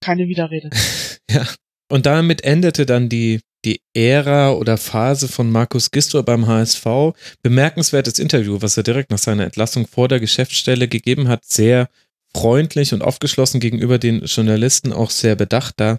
keine 0.00 0.28
Widerrede. 0.28 0.70
ja. 1.30 1.46
Und 1.88 2.06
damit 2.06 2.42
endete 2.42 2.86
dann 2.86 3.08
die 3.08 3.40
die 3.66 3.80
Ära 3.94 4.52
oder 4.52 4.78
Phase 4.78 5.28
von 5.28 5.50
Markus 5.50 5.90
Gistor 5.90 6.22
beim 6.22 6.46
HSV. 6.46 6.86
Bemerkenswertes 7.42 8.18
Interview, 8.18 8.58
was 8.60 8.76
er 8.76 8.84
direkt 8.84 9.10
nach 9.10 9.18
seiner 9.18 9.44
Entlassung 9.44 9.86
vor 9.86 10.08
der 10.08 10.20
Geschäftsstelle 10.20 10.88
gegeben 10.88 11.28
hat. 11.28 11.44
Sehr 11.44 11.88
freundlich 12.32 12.94
und 12.94 13.02
aufgeschlossen 13.02 13.60
gegenüber 13.60 13.98
den 13.98 14.22
Journalisten, 14.24 14.92
auch 14.92 15.10
sehr 15.10 15.34
bedacht. 15.34 15.74
Da 15.78 15.98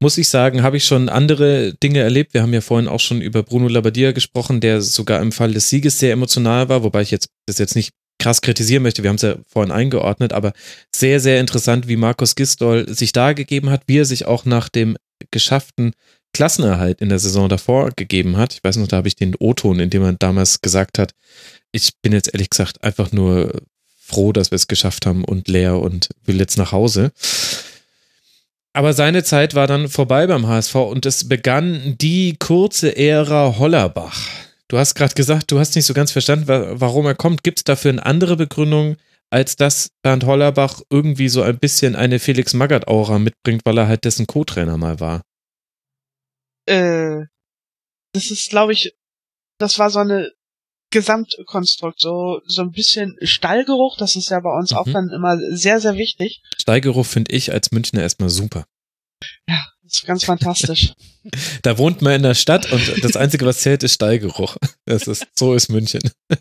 muss 0.00 0.18
ich 0.18 0.28
sagen, 0.28 0.62
habe 0.62 0.78
ich 0.78 0.84
schon 0.84 1.08
andere 1.08 1.74
Dinge 1.74 2.00
erlebt. 2.00 2.34
Wir 2.34 2.42
haben 2.42 2.54
ja 2.54 2.60
vorhin 2.60 2.88
auch 2.88 3.00
schon 3.00 3.20
über 3.20 3.42
Bruno 3.42 3.68
Labbadia 3.68 4.12
gesprochen, 4.12 4.60
der 4.60 4.82
sogar 4.82 5.20
im 5.22 5.30
Fall 5.30 5.52
des 5.52 5.68
Sieges 5.68 5.98
sehr 5.98 6.12
emotional 6.12 6.68
war, 6.68 6.82
wobei 6.82 7.02
ich 7.02 7.10
jetzt 7.10 7.28
das 7.46 7.58
jetzt 7.58 7.76
nicht 7.76 7.92
krass 8.18 8.40
kritisieren 8.40 8.82
möchte. 8.82 9.02
Wir 9.02 9.10
haben 9.10 9.16
es 9.16 9.22
ja 9.22 9.36
vorhin 9.46 9.72
eingeordnet, 9.72 10.32
aber 10.32 10.52
sehr, 10.94 11.20
sehr 11.20 11.40
interessant, 11.40 11.88
wie 11.88 11.96
Markus 11.96 12.34
Gistol 12.34 12.88
sich 12.92 13.12
da 13.12 13.32
gegeben 13.32 13.70
hat, 13.70 13.82
wie 13.86 13.98
er 13.98 14.04
sich 14.04 14.26
auch 14.26 14.44
nach 14.44 14.68
dem 14.68 14.96
geschafften 15.30 15.92
Klassenerhalt 16.32 17.00
in 17.00 17.08
der 17.08 17.18
Saison 17.18 17.48
davor 17.48 17.90
gegeben 17.96 18.36
hat. 18.36 18.54
Ich 18.54 18.64
weiß 18.64 18.76
noch, 18.76 18.88
da 18.88 18.98
habe 18.98 19.08
ich 19.08 19.16
den 19.16 19.34
O-Ton, 19.38 19.80
in 19.80 19.90
dem 19.90 20.02
man 20.02 20.16
damals 20.18 20.60
gesagt 20.60 20.98
hat, 20.98 21.12
ich 21.72 21.92
bin 22.02 22.12
jetzt 22.12 22.32
ehrlich 22.32 22.50
gesagt 22.50 22.82
einfach 22.82 23.12
nur 23.12 23.62
froh, 23.98 24.32
dass 24.32 24.50
wir 24.50 24.56
es 24.56 24.68
geschafft 24.68 25.06
haben 25.06 25.24
und 25.24 25.48
leer 25.48 25.78
und 25.78 26.08
will 26.24 26.38
jetzt 26.38 26.58
nach 26.58 26.72
Hause. 26.72 27.12
Aber 28.72 28.92
seine 28.92 29.24
Zeit 29.24 29.54
war 29.54 29.66
dann 29.66 29.88
vorbei 29.88 30.26
beim 30.26 30.46
HSV 30.46 30.74
und 30.76 31.06
es 31.06 31.28
begann 31.28 31.96
die 32.00 32.36
kurze 32.38 32.96
Ära 32.96 33.56
Hollerbach. 33.58 34.28
Du 34.68 34.78
hast 34.78 34.94
gerade 34.94 35.14
gesagt, 35.14 35.50
du 35.50 35.58
hast 35.58 35.74
nicht 35.74 35.86
so 35.86 35.94
ganz 35.94 36.12
verstanden, 36.12 36.46
warum 36.46 37.06
er 37.06 37.16
kommt. 37.16 37.42
Gibt 37.42 37.58
es 37.58 37.64
dafür 37.64 37.90
eine 37.90 38.06
andere 38.06 38.36
Begründung, 38.36 38.96
als 39.28 39.56
dass 39.56 39.90
Bernd 40.02 40.24
Hollerbach 40.24 40.80
irgendwie 40.90 41.28
so 41.28 41.42
ein 41.42 41.58
bisschen 41.58 41.96
eine 41.96 42.20
Felix 42.20 42.54
Magath-Aura 42.54 43.18
mitbringt, 43.18 43.62
weil 43.64 43.78
er 43.78 43.88
halt 43.88 44.04
dessen 44.04 44.28
Co-Trainer 44.28 44.76
mal 44.76 45.00
war? 45.00 45.22
Äh, 46.70 47.26
das 48.12 48.30
ist, 48.30 48.50
glaube 48.50 48.72
ich, 48.72 48.92
das 49.58 49.78
war 49.78 49.90
so 49.90 49.98
eine 49.98 50.32
Gesamtkonstrukt, 50.90 52.00
so, 52.00 52.40
so 52.46 52.62
ein 52.62 52.72
bisschen 52.72 53.16
Stallgeruch, 53.22 53.96
das 53.96 54.16
ist 54.16 54.30
ja 54.30 54.40
bei 54.40 54.50
uns 54.50 54.72
mhm. 54.72 54.76
auch 54.78 54.88
dann 54.90 55.10
immer 55.10 55.38
sehr, 55.54 55.80
sehr 55.80 55.96
wichtig. 55.96 56.42
Stallgeruch 56.58 57.06
finde 57.06 57.32
ich 57.32 57.52
als 57.52 57.70
Münchner 57.70 58.02
erstmal 58.02 58.30
super. 58.30 58.66
Ja, 59.48 59.64
das 59.82 59.94
ist 59.94 60.06
ganz 60.06 60.24
fantastisch. 60.24 60.94
da 61.62 61.78
wohnt 61.78 62.02
man 62.02 62.14
in 62.14 62.22
der 62.22 62.34
Stadt 62.34 62.72
und 62.72 63.04
das 63.04 63.16
Einzige, 63.16 63.46
was 63.46 63.60
zählt, 63.60 63.82
ist 63.82 63.94
Stallgeruch. 63.94 64.56
Das 64.84 65.06
ist, 65.06 65.26
so 65.34 65.54
ist 65.54 65.68
München. 65.68 66.02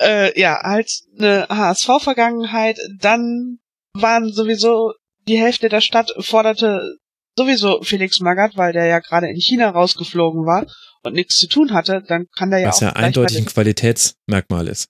Äh, 0.00 0.40
ja, 0.40 0.58
halt 0.60 0.90
eine 1.16 1.46
HSV-Vergangenheit, 1.48 2.76
dann 2.98 3.60
waren 3.92 4.32
sowieso 4.32 4.94
die 5.28 5.38
Hälfte 5.38 5.68
der 5.68 5.80
Stadt 5.80 6.10
forderte 6.18 6.96
sowieso 7.36 7.82
Felix 7.82 8.20
Magath, 8.20 8.56
weil 8.56 8.72
der 8.72 8.86
ja 8.86 8.98
gerade 9.00 9.28
in 9.28 9.36
China 9.36 9.70
rausgeflogen 9.70 10.44
war 10.44 10.66
und 11.02 11.14
nichts 11.14 11.36
zu 11.36 11.48
tun 11.48 11.72
hatte, 11.72 12.02
dann 12.06 12.26
kann 12.36 12.50
der 12.50 12.60
ja 12.60 12.68
Was 12.68 12.76
auch. 12.76 12.82
Was 12.82 12.94
ja 12.94 12.96
eindeutig 12.96 13.38
ein 13.38 13.46
Qualitätsmerkmal 13.46 14.68
ist. 14.68 14.88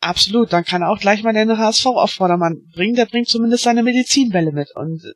Absolut, 0.00 0.52
dann 0.52 0.64
kann 0.64 0.82
er 0.82 0.90
auch 0.90 0.98
gleich 0.98 1.22
mal 1.22 1.32
den 1.32 1.56
HSV 1.56 1.86
auf 1.86 2.10
Vordermann 2.10 2.66
bringen, 2.74 2.96
der 2.96 3.06
bringt 3.06 3.28
zumindest 3.28 3.64
seine 3.64 3.82
Medizinbälle 3.82 4.50
mit 4.50 4.74
und 4.74 5.14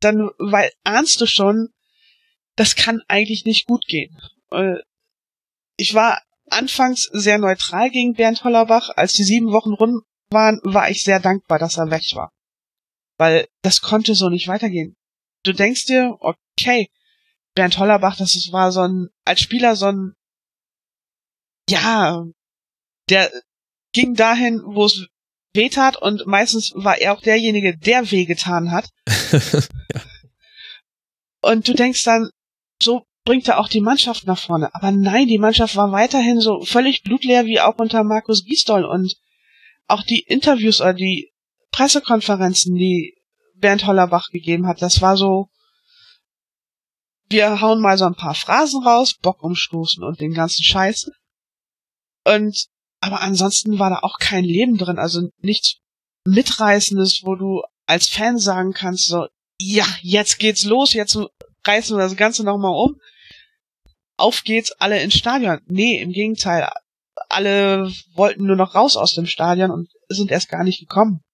dann 0.00 0.30
weil 0.38 0.70
ahnst 0.82 1.20
du 1.20 1.26
schon, 1.26 1.68
das 2.56 2.76
kann 2.76 3.00
eigentlich 3.08 3.44
nicht 3.46 3.66
gut 3.66 3.86
gehen. 3.86 4.16
Äh, 4.50 4.76
ich 5.76 5.94
war 5.94 6.20
anfangs 6.50 7.08
sehr 7.12 7.38
neutral 7.38 7.90
gegen 7.90 8.14
Bernd 8.14 8.44
Hollerbach. 8.44 8.90
Als 8.94 9.12
die 9.12 9.24
sieben 9.24 9.52
Wochen 9.52 9.72
rum 9.72 10.02
waren, 10.30 10.60
war 10.62 10.90
ich 10.90 11.02
sehr 11.02 11.20
dankbar, 11.20 11.58
dass 11.58 11.78
er 11.78 11.90
weg 11.90 12.02
war. 12.14 12.30
Weil 13.18 13.46
das 13.62 13.80
konnte 13.80 14.14
so 14.14 14.28
nicht 14.28 14.48
weitergehen. 14.48 14.96
Du 15.44 15.52
denkst 15.52 15.86
dir, 15.86 16.16
okay, 16.20 16.88
Bernd 17.54 17.78
Hollerbach, 17.78 18.16
das 18.16 18.34
war 18.50 18.72
so 18.72 18.80
ein, 18.80 19.08
als 19.24 19.40
Spieler 19.40 19.76
so 19.76 19.86
ein, 19.86 20.14
ja, 21.68 22.24
der 23.08 23.30
ging 23.92 24.14
dahin, 24.14 24.62
wo 24.64 24.86
es 24.86 25.06
weh 25.54 25.68
tat 25.68 25.96
und 25.96 26.26
meistens 26.26 26.72
war 26.74 26.98
er 26.98 27.12
auch 27.12 27.20
derjenige, 27.20 27.76
der 27.76 28.10
wehgetan 28.10 28.72
hat. 28.72 28.90
ja. 29.32 30.00
Und 31.42 31.68
du 31.68 31.74
denkst 31.74 32.02
dann, 32.04 32.30
so 32.82 33.06
bringt 33.24 33.48
er 33.48 33.58
auch 33.58 33.68
die 33.68 33.80
Mannschaft 33.80 34.26
nach 34.26 34.38
vorne. 34.38 34.74
Aber 34.74 34.90
nein, 34.90 35.28
die 35.28 35.38
Mannschaft 35.38 35.76
war 35.76 35.92
weiterhin 35.92 36.40
so 36.40 36.64
völlig 36.64 37.02
blutleer 37.02 37.46
wie 37.46 37.60
auch 37.60 37.78
unter 37.78 38.02
Markus 38.02 38.44
Gisdol 38.44 38.84
und 38.84 39.16
auch 39.86 40.02
die 40.02 40.20
Interviews 40.20 40.80
oder 40.80 40.94
die 40.94 41.33
Pressekonferenzen, 41.74 42.76
die 42.76 43.16
Bernd 43.56 43.84
Hollerbach 43.84 44.28
gegeben 44.30 44.68
hat, 44.68 44.80
das 44.80 45.02
war 45.02 45.16
so, 45.16 45.48
wir 47.28 47.60
hauen 47.60 47.80
mal 47.80 47.98
so 47.98 48.04
ein 48.04 48.14
paar 48.14 48.36
Phrasen 48.36 48.84
raus, 48.84 49.14
Bock 49.20 49.42
umstoßen 49.42 50.04
und 50.04 50.20
den 50.20 50.34
ganzen 50.34 50.62
Scheiß. 50.62 51.10
Und, 52.24 52.66
aber 53.00 53.22
ansonsten 53.22 53.80
war 53.80 53.90
da 53.90 53.98
auch 54.02 54.18
kein 54.18 54.44
Leben 54.44 54.78
drin, 54.78 54.98
also 54.98 55.28
nichts 55.38 55.78
Mitreißendes, 56.26 57.22
wo 57.24 57.34
du 57.34 57.62
als 57.86 58.06
Fan 58.06 58.38
sagen 58.38 58.72
kannst, 58.72 59.08
so, 59.08 59.26
ja, 59.58 59.86
jetzt 60.00 60.38
geht's 60.38 60.64
los, 60.64 60.92
jetzt 60.92 61.18
reißen 61.66 61.96
wir 61.96 62.04
das 62.04 62.16
Ganze 62.16 62.44
nochmal 62.44 62.72
um. 62.72 63.00
Auf 64.16 64.44
geht's, 64.44 64.70
alle 64.78 65.02
ins 65.02 65.14
Stadion. 65.14 65.60
Nee, 65.66 66.00
im 66.00 66.12
Gegenteil. 66.12 66.70
Alle 67.28 67.92
wollten 68.14 68.46
nur 68.46 68.56
noch 68.56 68.76
raus 68.76 68.96
aus 68.96 69.14
dem 69.14 69.26
Stadion 69.26 69.72
und 69.72 69.90
sind 70.08 70.30
erst 70.30 70.48
gar 70.48 70.62
nicht 70.62 70.78
gekommen. 70.78 71.24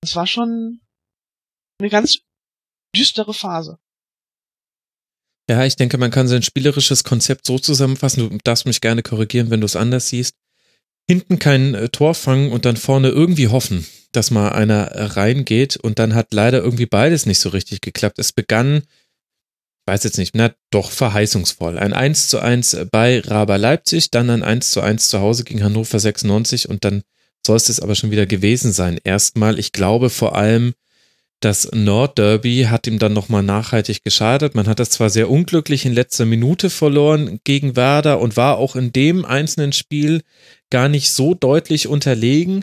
Das 0.00 0.16
war 0.16 0.26
schon 0.26 0.80
eine 1.78 1.90
ganz 1.90 2.18
düstere 2.96 3.34
Phase. 3.34 3.78
Ja, 5.48 5.64
ich 5.64 5.76
denke, 5.76 5.98
man 5.98 6.10
kann 6.10 6.28
sein 6.28 6.42
spielerisches 6.42 7.04
Konzept 7.04 7.46
so 7.46 7.58
zusammenfassen. 7.58 8.30
Du 8.30 8.38
darfst 8.44 8.66
mich 8.66 8.80
gerne 8.80 9.02
korrigieren, 9.02 9.50
wenn 9.50 9.60
du 9.60 9.66
es 9.66 9.76
anders 9.76 10.08
siehst. 10.08 10.36
Hinten 11.08 11.38
kein 11.38 11.74
äh, 11.74 11.88
Tor 11.88 12.14
fangen 12.14 12.52
und 12.52 12.64
dann 12.64 12.76
vorne 12.76 13.08
irgendwie 13.08 13.48
hoffen, 13.48 13.86
dass 14.12 14.30
mal 14.30 14.50
einer 14.50 15.16
reingeht. 15.16 15.76
Und 15.76 15.98
dann 15.98 16.14
hat 16.14 16.32
leider 16.32 16.62
irgendwie 16.62 16.86
beides 16.86 17.26
nicht 17.26 17.40
so 17.40 17.48
richtig 17.48 17.80
geklappt. 17.80 18.18
Es 18.18 18.32
begann 18.32 18.84
weiß 19.90 20.04
jetzt 20.04 20.18
nicht, 20.18 20.36
na 20.36 20.52
doch 20.70 20.90
verheißungsvoll. 20.92 21.76
Ein 21.76 21.92
1 21.92 22.28
zu 22.28 22.38
1 22.38 22.86
bei 22.92 23.20
Raber 23.20 23.58
Leipzig, 23.58 24.12
dann 24.12 24.30
ein 24.30 24.44
1 24.44 24.70
zu 24.70 24.80
1 24.80 25.08
zu 25.08 25.20
Hause 25.20 25.42
gegen 25.42 25.64
Hannover 25.64 25.98
96 25.98 26.68
und 26.68 26.84
dann 26.84 27.02
soll 27.46 27.56
es 27.56 27.80
aber 27.80 27.94
schon 27.94 28.10
wieder 28.10 28.26
gewesen 28.26 28.72
sein. 28.72 28.98
Erstmal, 29.02 29.58
ich 29.58 29.72
glaube 29.72 30.10
vor 30.10 30.36
allem, 30.36 30.74
das 31.40 31.70
Nordderby 31.72 32.66
hat 32.68 32.86
ihm 32.86 32.98
dann 32.98 33.14
nochmal 33.14 33.42
nachhaltig 33.42 34.04
geschadet. 34.04 34.54
Man 34.54 34.68
hat 34.68 34.78
das 34.78 34.90
zwar 34.90 35.08
sehr 35.08 35.30
unglücklich 35.30 35.86
in 35.86 35.94
letzter 35.94 36.26
Minute 36.26 36.68
verloren 36.68 37.40
gegen 37.44 37.76
Werder 37.76 38.20
und 38.20 38.36
war 38.36 38.58
auch 38.58 38.76
in 38.76 38.92
dem 38.92 39.24
einzelnen 39.24 39.72
Spiel 39.72 40.20
gar 40.68 40.90
nicht 40.90 41.10
so 41.12 41.34
deutlich 41.34 41.88
unterlegen. 41.88 42.62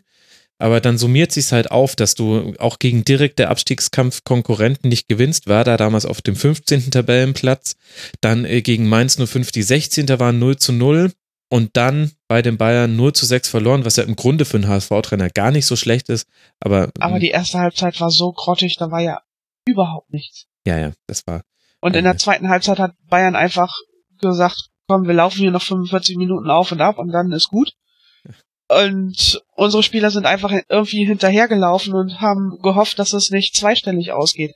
Aber 0.60 0.80
dann 0.80 0.98
summiert 0.98 1.32
sich 1.32 1.52
halt 1.52 1.72
auf, 1.72 1.96
dass 1.96 2.16
du 2.16 2.54
auch 2.60 2.80
gegen 2.80 3.04
direkte 3.04 3.48
Abstiegskampf-Konkurrenten 3.50 4.90
nicht 4.90 5.08
gewinnst. 5.08 5.48
War 5.48 5.64
da 5.64 5.78
damals 5.78 6.06
auf 6.06 6.22
dem 6.22 6.36
15. 6.36 6.92
Tabellenplatz. 6.92 7.76
Dann 8.22 8.46
äh, 8.46 8.62
gegen 8.62 8.88
Mainz 8.88 9.18
05 9.24 9.52
die 9.52 9.64
16. 9.64 10.08
waren 10.20 10.40
0 10.40 10.58
zu 10.58 10.72
0. 10.72 11.12
Und 11.50 11.78
dann 11.78 12.12
bei 12.28 12.42
den 12.42 12.58
Bayern 12.58 12.96
0 12.96 13.14
zu 13.14 13.26
6 13.26 13.50
verloren, 13.50 13.86
was 13.86 13.96
ja 13.96 14.04
im 14.04 14.18
Grunde 14.18 14.44
für 14.44 14.58
einen 14.58 14.68
HSV-Trainer 14.68 15.30
gar 15.30 15.52
nicht 15.52 15.66
so 15.66 15.78
schlecht 15.78 16.10
ist. 16.10 16.28
Aber, 16.60 16.92
aber 17.00 17.20
die 17.20 17.30
erste 17.30 17.60
Halbzeit 17.60 18.02
war 18.02 18.12
so 18.12 18.34
grottig, 18.34 18.76
da 18.78 18.92
war 18.92 19.02
ja 19.02 19.22
überhaupt 19.66 20.12
nichts. 20.12 20.48
Ja, 20.66 20.78
ja, 20.78 20.92
das 21.08 21.26
war. 21.26 21.44
Und 21.80 21.96
in 21.96 22.04
der 22.04 22.18
zweiten 22.18 22.50
Halbzeit 22.50 22.80
hat 22.80 22.96
Bayern 23.08 23.36
einfach 23.36 23.74
gesagt, 24.20 24.70
komm, 24.88 25.08
wir 25.08 25.14
laufen 25.14 25.40
hier 25.40 25.52
noch 25.52 25.62
45 25.62 26.18
Minuten 26.18 26.50
auf 26.50 26.72
und 26.72 26.82
ab 26.82 26.98
und 26.98 27.12
dann 27.12 27.32
ist 27.32 27.50
gut. 27.50 27.74
Und 28.70 29.42
unsere 29.56 29.84
Spieler 29.84 30.12
sind 30.12 30.26
einfach 30.26 30.52
irgendwie 30.68 31.06
hinterhergelaufen 31.06 31.94
und 31.94 32.20
haben 32.20 32.60
gehofft, 32.62 33.00
dass 33.00 33.14
es 33.14 33.30
nicht 33.30 33.56
zweistellig 33.56 34.12
ausgeht. 34.12 34.54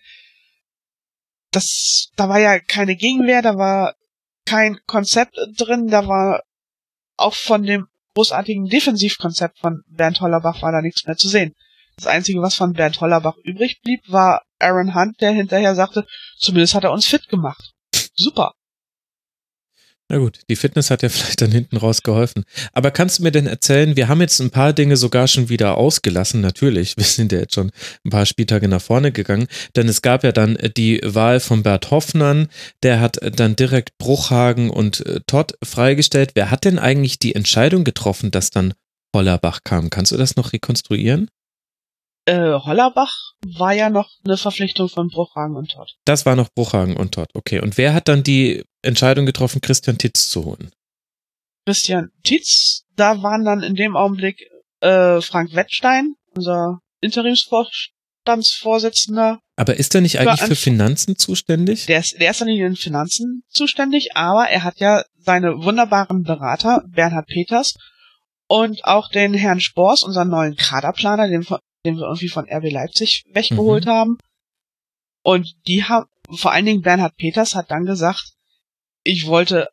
Das, 1.52 2.10
da 2.18 2.28
war 2.28 2.40
ja 2.40 2.60
keine 2.60 2.96
Gegenwehr, 2.96 3.42
da 3.42 3.58
war 3.58 3.96
kein 4.46 4.80
Konzept 4.86 5.38
drin, 5.58 5.88
da 5.88 6.08
war 6.08 6.44
auch 7.22 7.34
von 7.34 7.64
dem 7.64 7.88
großartigen 8.15 8.65
Defensivkonzept 8.65 9.60
von 9.60 9.84
Bernd 9.88 10.22
Hollerbach 10.22 10.61
war 10.61 10.72
da 10.72 10.81
nichts 10.81 11.06
mehr 11.06 11.18
zu 11.18 11.27
sehen. 11.30 11.53
Das 11.95 12.07
Einzige, 12.07 12.41
was 12.41 12.56
von 12.56 12.73
Bernd 12.73 12.99
Hollerbach 12.99 13.38
übrig 13.43 13.81
blieb, 13.84 14.02
war 14.07 14.43
Aaron 14.60 14.95
Hunt, 14.95 15.22
der 15.22 15.31
hinterher 15.31 15.76
sagte, 15.76 16.06
zumindest 16.38 16.76
hat 16.76 16.84
er 16.84 16.91
uns 16.91 17.06
fit 17.06 17.27
gemacht. 17.27 17.73
Super. 18.15 18.53
Na 20.12 20.18
gut, 20.18 20.40
die 20.50 20.58
Fitness 20.58 20.92
hat 20.92 21.04
ja 21.04 21.10
vielleicht 21.10 21.42
dann 21.42 21.54
hinten 21.54 21.78
raus 21.78 22.04
geholfen. 22.04 22.44
Aber 22.74 22.92
kannst 22.92 23.20
du 23.20 23.24
mir 23.24 23.32
denn 23.32 23.48
erzählen, 23.48 23.96
wir 23.96 24.10
haben 24.10 24.20
jetzt 24.20 24.42
ein 24.42 24.52
paar 24.52 24.74
Dinge 24.74 24.98
sogar 24.98 25.26
schon 25.30 25.48
wieder 25.48 25.78
ausgelassen, 25.78 26.42
natürlich, 26.42 26.98
wir 26.98 27.06
sind 27.06 27.32
ja 27.32 27.40
jetzt 27.40 27.56
schon 27.56 27.72
ein 28.04 28.10
paar 28.10 28.26
Spieltage 28.26 28.68
nach 28.68 28.82
vorne 28.82 29.14
gegangen, 29.14 29.48
denn 29.78 29.88
es 29.88 30.02
gab 30.02 30.26
ja 30.26 30.34
dann 30.34 30.58
die 30.76 31.00
Wahl 31.06 31.40
von 31.40 31.64
Bert 31.64 31.92
Hoffmann, 31.92 32.50
der 32.84 33.00
hat 33.00 33.20
dann 33.38 33.56
direkt 33.56 33.98
Bruchhagen 33.98 34.70
und 34.70 35.06
äh, 35.06 35.22
Todd 35.28 35.54
freigestellt. 35.64 36.32
Wer 36.36 36.52
hat 36.52 36.66
denn 36.66 36.78
eigentlich 36.78 37.18
die 37.18 37.34
Entscheidung 37.34 37.86
getroffen, 37.86 38.32
dass 38.32 38.50
dann 38.50 38.74
Hollerbach 39.16 39.62
kam? 39.64 39.90
Kannst 39.90 40.12
du 40.12 40.18
das 40.18 40.36
noch 40.36 40.52
rekonstruieren? 40.52 41.30
Äh, 42.26 42.52
Hollerbach 42.52 43.14
war 43.58 43.72
ja 43.72 43.90
noch 43.90 44.10
eine 44.26 44.36
Verpflichtung 44.36 44.90
von 44.90 45.08
Bruchhagen 45.08 45.56
und 45.56 45.72
Todd. 45.72 45.96
Das 46.04 46.26
war 46.26 46.36
noch 46.36 46.50
Bruchhagen 46.54 46.98
und 46.98 47.14
Todd, 47.14 47.30
okay. 47.34 47.62
Und 47.62 47.78
wer 47.78 47.94
hat 47.94 48.10
dann 48.10 48.24
die 48.24 48.64
Entscheidung 48.82 49.26
getroffen, 49.26 49.62
Christian 49.62 49.98
Titz 49.98 50.30
zu 50.30 50.45
holen? 50.45 50.72
Christian 51.66 52.10
Titz, 52.24 52.84
da 52.95 53.22
waren 53.22 53.44
dann 53.45 53.64
in 53.64 53.76
dem 53.76 53.95
Augenblick 53.95 54.41
äh, 54.82 55.22
Frank 55.22 55.53
Wettstein, 55.53 56.16
unser 56.36 56.80
Interimsvorstandsvorsitzender. 57.02 59.40
Aber 59.56 59.78
ist 59.78 59.94
er 59.94 60.02
nicht 60.02 60.18
eigentlich 60.20 60.41
für 60.41 60.56
Finanzen 60.56 61.18
zuständig? 61.18 61.86
Der 61.86 61.99
ist, 61.99 62.20
der 62.20 62.32
ist 62.32 62.41
dann 62.41 62.48
in 62.48 62.58
den 62.58 62.76
Finanzen 62.76 63.44
zuständig, 63.49 64.16
aber 64.16 64.49
er 64.49 64.64
hat 64.64 64.80
ja 64.80 65.03
seine 65.18 65.64
wunderbaren 65.64 66.24
Berater, 66.24 66.84
Bernhard 66.88 67.28
Peters 67.28 67.76
und 68.48 68.84
auch 68.86 69.10
den 69.10 69.34
Herrn 69.34 69.60
Spors, 69.60 70.03
unseren 70.03 70.30
neuen 70.30 70.56
Kaderplaner, 70.56 71.28
den, 71.28 71.45
den 71.86 71.98
wir 71.98 72.08
irgendwie 72.08 72.30
von 72.30 72.48
RB 72.52 72.72
Leipzig 72.72 73.26
weggeholt 73.32 73.86
mhm. 73.86 73.90
haben. 73.90 74.18
Und 75.24 75.53
die 75.68 75.84
haben, 75.84 76.08
vor 76.36 76.52
allen 76.52 76.66
Dingen 76.66 76.82
Bernhard 76.82 77.16
Peters 77.16 77.53
hat 77.56 77.70
dann 77.70 77.86
gesagt, 77.86 78.31
ich 79.03 79.28
wollte, 79.28 79.69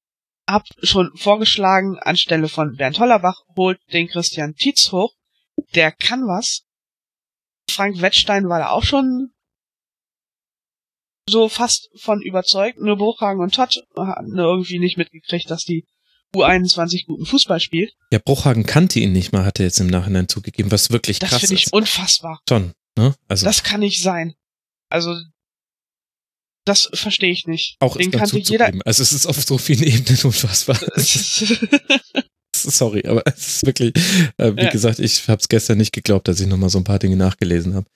hab 0.46 0.64
schon 0.82 1.10
vorgeschlagen, 1.16 1.98
anstelle 1.98 2.48
von 2.48 2.76
Bernd 2.76 2.98
Hollerbach, 2.98 3.42
holt 3.56 3.80
den 3.92 4.08
Christian 4.08 4.54
Tietz 4.54 4.92
hoch. 4.92 5.14
Der 5.74 5.92
kann 5.92 6.26
was. 6.26 6.62
Frank 7.70 8.00
Wettstein 8.00 8.48
war 8.48 8.58
da 8.58 8.70
auch 8.70 8.84
schon 8.84 9.30
so 11.28 11.48
fast 11.48 11.90
von 11.96 12.22
überzeugt. 12.22 12.78
Nur 12.80 12.96
Bruchhagen 12.96 13.42
und 13.42 13.54
Todd 13.54 13.82
hatten 13.96 14.36
irgendwie 14.36 14.78
nicht 14.78 14.96
mitgekriegt, 14.96 15.50
dass 15.50 15.64
die 15.64 15.86
U21 16.34 17.06
guten 17.06 17.26
Fußball 17.26 17.60
spielt. 17.60 17.92
Ja, 18.10 18.18
Bruchhagen 18.18 18.64
kannte 18.64 19.00
ihn 19.00 19.12
nicht 19.12 19.32
mal, 19.32 19.44
hat 19.44 19.58
er 19.60 19.66
jetzt 19.66 19.80
im 19.80 19.86
Nachhinein 19.86 20.28
zugegeben, 20.28 20.70
was 20.70 20.90
wirklich 20.90 21.18
das 21.18 21.30
krass 21.30 21.42
ist. 21.42 21.52
Das 21.52 21.60
finde 21.60 21.62
ich 21.66 21.72
unfassbar. 21.72 22.40
Schon, 22.48 22.72
ne? 22.96 23.14
Also. 23.28 23.44
Das 23.44 23.62
kann 23.62 23.80
nicht 23.80 24.02
sein. 24.02 24.34
Also, 24.88 25.16
Das 26.68 26.88
verstehe 26.92 27.30
ich 27.30 27.46
nicht. 27.46 27.76
Auch 27.80 27.96
Den 27.96 28.10
kannte 28.10 28.38
jeder. 28.38 28.72
Also 28.84 29.02
es 29.02 29.12
ist 29.12 29.26
auf 29.26 29.42
so 29.42 29.58
vielen 29.58 29.82
Ebenen 29.82 30.18
unfassbar. 30.24 30.78
Sorry, 32.54 33.06
aber 33.06 33.22
es 33.26 33.46
ist 33.48 33.66
wirklich, 33.66 33.94
äh, 34.36 34.54
wie 34.56 34.62
Ja. 34.64 34.70
gesagt, 34.70 34.98
ich 34.98 35.28
habe 35.28 35.40
es 35.40 35.48
gestern 35.48 35.78
nicht 35.78 35.92
geglaubt, 35.92 36.26
dass 36.28 36.40
ich 36.40 36.46
nochmal 36.46 36.70
so 36.70 36.78
ein 36.78 36.84
paar 36.84 36.98
Dinge 36.98 37.16
nachgelesen 37.16 37.74
habe. 37.74 37.86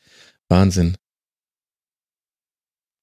Wahnsinn. 0.48 0.96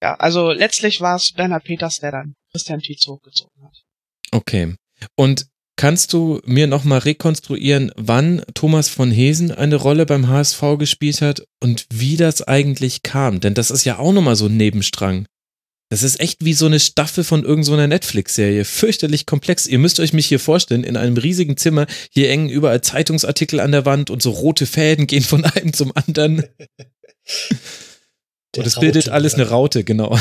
ja, 0.01 0.15
also 0.15 0.51
letztlich 0.51 1.01
war 1.01 1.17
es 1.17 1.33
Bernhard 1.33 1.65
Peters, 1.65 1.97
der 1.97 2.11
dann 2.11 2.35
Christian 2.51 2.79
Tietz 2.79 3.05
hochgezogen 3.07 3.63
hat. 3.63 3.83
Okay. 4.31 4.75
Und 5.15 5.47
kannst 5.75 6.13
du 6.13 6.39
mir 6.45 6.67
nochmal 6.67 6.99
rekonstruieren, 6.99 7.91
wann 7.97 8.43
Thomas 8.53 8.87
von 8.89 9.11
Hesen 9.11 9.51
eine 9.51 9.75
Rolle 9.75 10.05
beim 10.05 10.27
HSV 10.29 10.61
gespielt 10.77 11.21
hat 11.21 11.43
und 11.61 11.85
wie 11.91 12.15
das 12.15 12.41
eigentlich 12.41 13.03
kam? 13.03 13.39
Denn 13.41 13.53
das 13.53 13.71
ist 13.71 13.83
ja 13.85 13.97
auch 13.99 14.13
nochmal 14.13 14.35
so 14.37 14.45
ein 14.45 14.55
Nebenstrang. 14.57 15.27
Das 15.89 16.03
ist 16.03 16.19
echt 16.19 16.45
wie 16.45 16.53
so 16.53 16.67
eine 16.67 16.79
Staffel 16.79 17.23
von 17.23 17.41
irgendeiner 17.41 17.65
so 17.65 17.73
einer 17.73 17.87
Netflix-Serie. 17.87 18.63
Fürchterlich 18.63 19.25
komplex. 19.25 19.65
Ihr 19.65 19.79
müsst 19.79 19.99
euch 19.99 20.13
mich 20.13 20.27
hier 20.27 20.39
vorstellen, 20.39 20.83
in 20.83 20.95
einem 20.95 21.17
riesigen 21.17 21.57
Zimmer, 21.57 21.87
hier 22.11 22.29
hängen 22.29 22.49
überall 22.49 22.81
Zeitungsartikel 22.81 23.59
an 23.59 23.71
der 23.71 23.85
Wand 23.85 24.11
und 24.11 24.21
so 24.21 24.29
rote 24.29 24.67
Fäden 24.67 25.07
gehen 25.07 25.23
von 25.23 25.43
einem 25.45 25.73
zum 25.73 25.91
anderen. 25.95 26.43
Der 28.55 28.63
und 28.63 28.67
es 28.67 28.79
bildet 28.79 29.05
Raute, 29.05 29.13
alles 29.13 29.33
ja. 29.33 29.39
eine 29.39 29.49
Raute, 29.49 29.83
genau. 29.83 30.17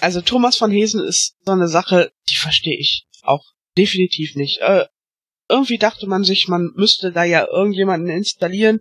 Also 0.00 0.20
Thomas 0.20 0.56
von 0.56 0.70
Hesen 0.70 1.04
ist 1.04 1.34
so 1.44 1.50
eine 1.50 1.66
Sache, 1.66 2.12
die 2.28 2.36
verstehe 2.36 2.78
ich 2.78 3.06
auch 3.22 3.44
definitiv 3.76 4.36
nicht. 4.36 4.60
Äh, 4.60 4.86
irgendwie 5.48 5.78
dachte 5.78 6.06
man 6.06 6.24
sich, 6.24 6.46
man 6.46 6.70
müsste 6.76 7.10
da 7.10 7.24
ja 7.24 7.46
irgendjemanden 7.50 8.10
installieren, 8.10 8.80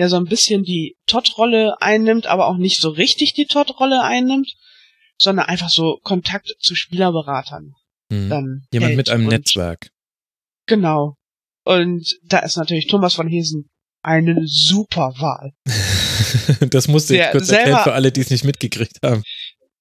der 0.00 0.08
so 0.08 0.16
ein 0.16 0.24
bisschen 0.24 0.62
die 0.62 0.96
Todd-Rolle 1.06 1.76
einnimmt, 1.82 2.26
aber 2.26 2.46
auch 2.46 2.56
nicht 2.56 2.80
so 2.80 2.88
richtig 2.88 3.34
die 3.34 3.44
Todd-Rolle 3.44 4.02
einnimmt, 4.02 4.50
sondern 5.20 5.44
einfach 5.44 5.68
so 5.68 6.00
Kontakt 6.02 6.54
zu 6.58 6.74
Spielerberatern. 6.74 7.74
Hm. 8.10 8.30
Dann 8.30 8.62
Jemand 8.72 8.96
mit 8.96 9.10
einem 9.10 9.26
Netzwerk. 9.26 9.90
Genau. 10.64 11.16
Und 11.64 12.18
da 12.24 12.38
ist 12.38 12.56
natürlich 12.56 12.86
Thomas 12.86 13.14
von 13.14 13.28
Hesen 13.28 13.68
eine 14.00 14.40
super 14.46 15.12
Wahl. 15.18 15.52
das 16.70 16.88
musste 16.88 17.18
ich 17.18 17.30
kurz 17.30 17.50
erklären 17.50 17.84
für 17.84 17.92
alle, 17.92 18.10
die 18.10 18.22
es 18.22 18.30
nicht 18.30 18.44
mitgekriegt 18.44 19.00
haben. 19.04 19.22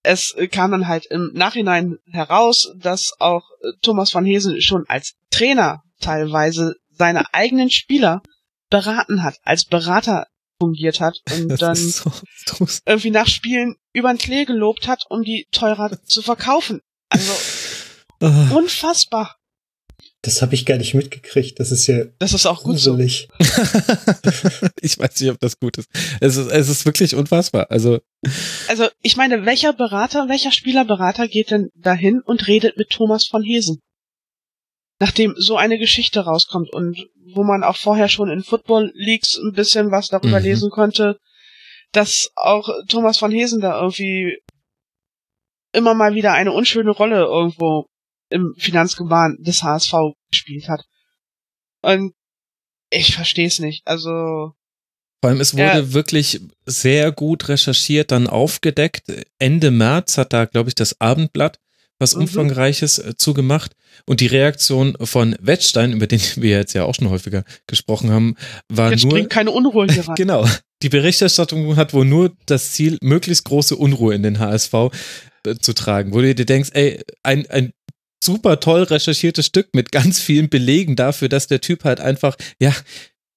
es 0.04 0.36
kam 0.52 0.72
dann 0.72 0.90
halt 0.90 1.06
im 1.06 1.32
Nachhinein 1.34 1.96
heraus, 2.12 2.74
dass 2.76 3.14
auch 3.20 3.44
äh, 3.62 3.72
Thomas 3.82 4.12
von 4.12 4.26
Hesen 4.26 4.62
schon 4.62 4.84
als 4.90 5.14
Trainer 5.32 5.82
teilweise 6.02 6.76
seine 6.90 7.34
eigenen 7.34 7.70
Spieler 7.70 8.22
beraten 8.70 9.24
hat, 9.24 9.38
als 9.44 9.66
Berater 9.66 10.28
fungiert 10.62 11.00
hat 11.00 11.22
und 11.34 11.48
Das 11.50 11.60
dann 11.60 11.76
so 11.76 12.12
irgendwie 12.86 13.12
nach 13.12 13.28
Spielen 13.28 13.76
über 13.94 14.10
den 14.14 14.18
Klee 14.18 14.46
gelobt 14.46 14.88
hat, 14.88 15.06
um 15.10 15.24
die 15.24 15.48
teurer 15.52 16.02
zu 16.04 16.22
verkaufen. 16.22 16.82
Also 17.10 17.32
Ah. 18.22 18.50
unfassbar. 18.54 19.38
Das 20.22 20.42
habe 20.42 20.54
ich 20.54 20.66
gar 20.66 20.76
nicht 20.78 20.94
mitgekriegt. 20.94 21.58
Das 21.62 21.72
ist 21.72 21.88
ja 21.88 22.04
Das 22.20 22.34
ist 22.34 22.46
auch 22.46 22.64
gut 22.64 22.78
so. 22.78 22.92
gruselig. 22.92 23.30
ich 24.82 25.00
weiß 25.00 25.22
nicht, 25.22 25.30
ob 25.32 25.40
das 25.40 25.58
gut 25.60 25.78
ist. 25.78 25.88
Es 26.20 26.36
ist, 26.36 26.52
es 26.52 26.68
ist 26.68 26.86
wirklich 26.86 27.16
unfassbar. 27.16 27.68
Also, 27.72 28.00
Also 28.68 28.90
ich 29.02 29.16
meine, 29.16 29.46
welcher 29.46 29.72
Berater, 29.72 30.28
welcher 30.28 30.52
Spielerberater 30.52 31.30
geht 31.30 31.52
denn 31.52 31.70
dahin 31.76 32.20
und 32.22 32.48
redet 32.48 32.76
mit 32.78 32.90
Thomas 32.90 33.26
von 33.26 33.42
Hesen? 33.44 33.80
Nachdem 35.00 35.34
so 35.38 35.56
eine 35.56 35.78
Geschichte 35.78 36.22
rauskommt 36.22 36.72
und 36.74 37.08
wo 37.34 37.44
man 37.44 37.64
auch 37.64 37.78
vorher 37.78 38.10
schon 38.10 38.30
in 38.30 38.44
Football 38.44 38.92
Leagues 38.96 39.38
ein 39.38 39.54
bisschen 39.54 39.92
was 39.92 40.08
darüber 40.10 40.40
Mhm. 40.40 40.46
lesen 40.46 40.70
konnte, 40.70 41.18
dass 41.92 42.32
auch 42.36 42.70
Thomas 42.88 43.18
von 43.18 43.32
Hesen 43.32 43.62
da 43.62 43.80
irgendwie 43.80 44.38
immer 45.72 45.94
mal 45.94 46.16
wieder 46.16 46.34
eine 46.34 46.52
unschöne 46.52 46.92
Rolle 46.92 47.22
irgendwo 47.26 47.86
im 48.30 48.54
Finanzgebaren 48.58 49.38
des 49.42 49.64
HSV 49.64 49.94
gespielt 50.30 50.68
hat. 50.68 50.82
Und 51.82 52.14
ich 52.90 53.16
verstehe 53.16 53.48
es 53.48 53.60
nicht. 53.60 53.88
Also 53.88 54.54
vor 55.22 55.30
allem, 55.30 55.40
es 55.42 55.54
wurde 55.54 55.64
Ja. 55.80 55.94
wirklich 55.94 56.42
sehr 56.66 57.12
gut 57.12 57.48
recherchiert, 57.50 58.12
dann 58.12 58.28
aufgedeckt. 58.28 59.04
Ende 59.38 59.72
März 59.72 60.18
hat 60.18 60.34
da, 60.34 60.46
glaube 60.46 60.70
ich, 60.70 60.76
das 60.76 61.00
Abendblatt 61.00 61.60
was 62.00 62.16
Mhm. 62.16 62.22
Umfangreiches 62.22 62.98
äh, 62.98 63.16
zugemacht. 63.16 63.76
Und 64.06 64.22
die 64.22 64.28
Reaktion 64.28 64.96
von 65.02 65.36
Wettstein, 65.40 65.92
über 65.92 66.08
den 66.08 66.22
wir 66.38 66.58
jetzt 66.58 66.74
ja 66.74 66.86
auch 66.86 66.96
schon 66.96 67.10
häufiger 67.10 67.44
gesprochen 67.68 68.10
haben, 68.12 68.36
war 68.70 68.92
jetzt 68.92 69.04
nur. 69.04 69.14
bringt 69.14 69.30
keine 69.30 69.52
Unruhe 69.52 69.88
hier 69.88 70.08
rein. 70.08 70.16
Genau. 70.18 70.48
Die 70.82 70.90
Berichterstattung 70.90 71.76
hat 71.76 71.94
wohl 71.94 72.06
nur 72.06 72.34
das 72.46 72.72
Ziel, 72.72 72.98
möglichst 73.02 73.44
große 73.44 73.76
Unruhe 73.76 74.16
in 74.16 74.24
den 74.24 74.40
HSV 74.40 74.74
äh, 75.46 75.56
zu 75.60 75.74
tragen. 75.74 76.14
Wo 76.14 76.22
du 76.22 76.34
dir 76.34 76.46
denkst, 76.46 76.70
ey, 76.74 77.02
ein, 77.22 77.46
ein 77.50 77.74
super 78.24 78.60
toll 78.60 78.84
recherchiertes 78.84 79.46
Stück 79.46 79.70
mit 79.74 79.92
ganz 79.92 80.20
vielen 80.20 80.50
Belegen 80.50 80.96
dafür, 80.96 81.30
dass 81.30 81.48
der 81.48 81.62
Typ 81.62 81.84
halt 81.84 82.00
einfach, 82.00 82.36
ja, 82.60 82.74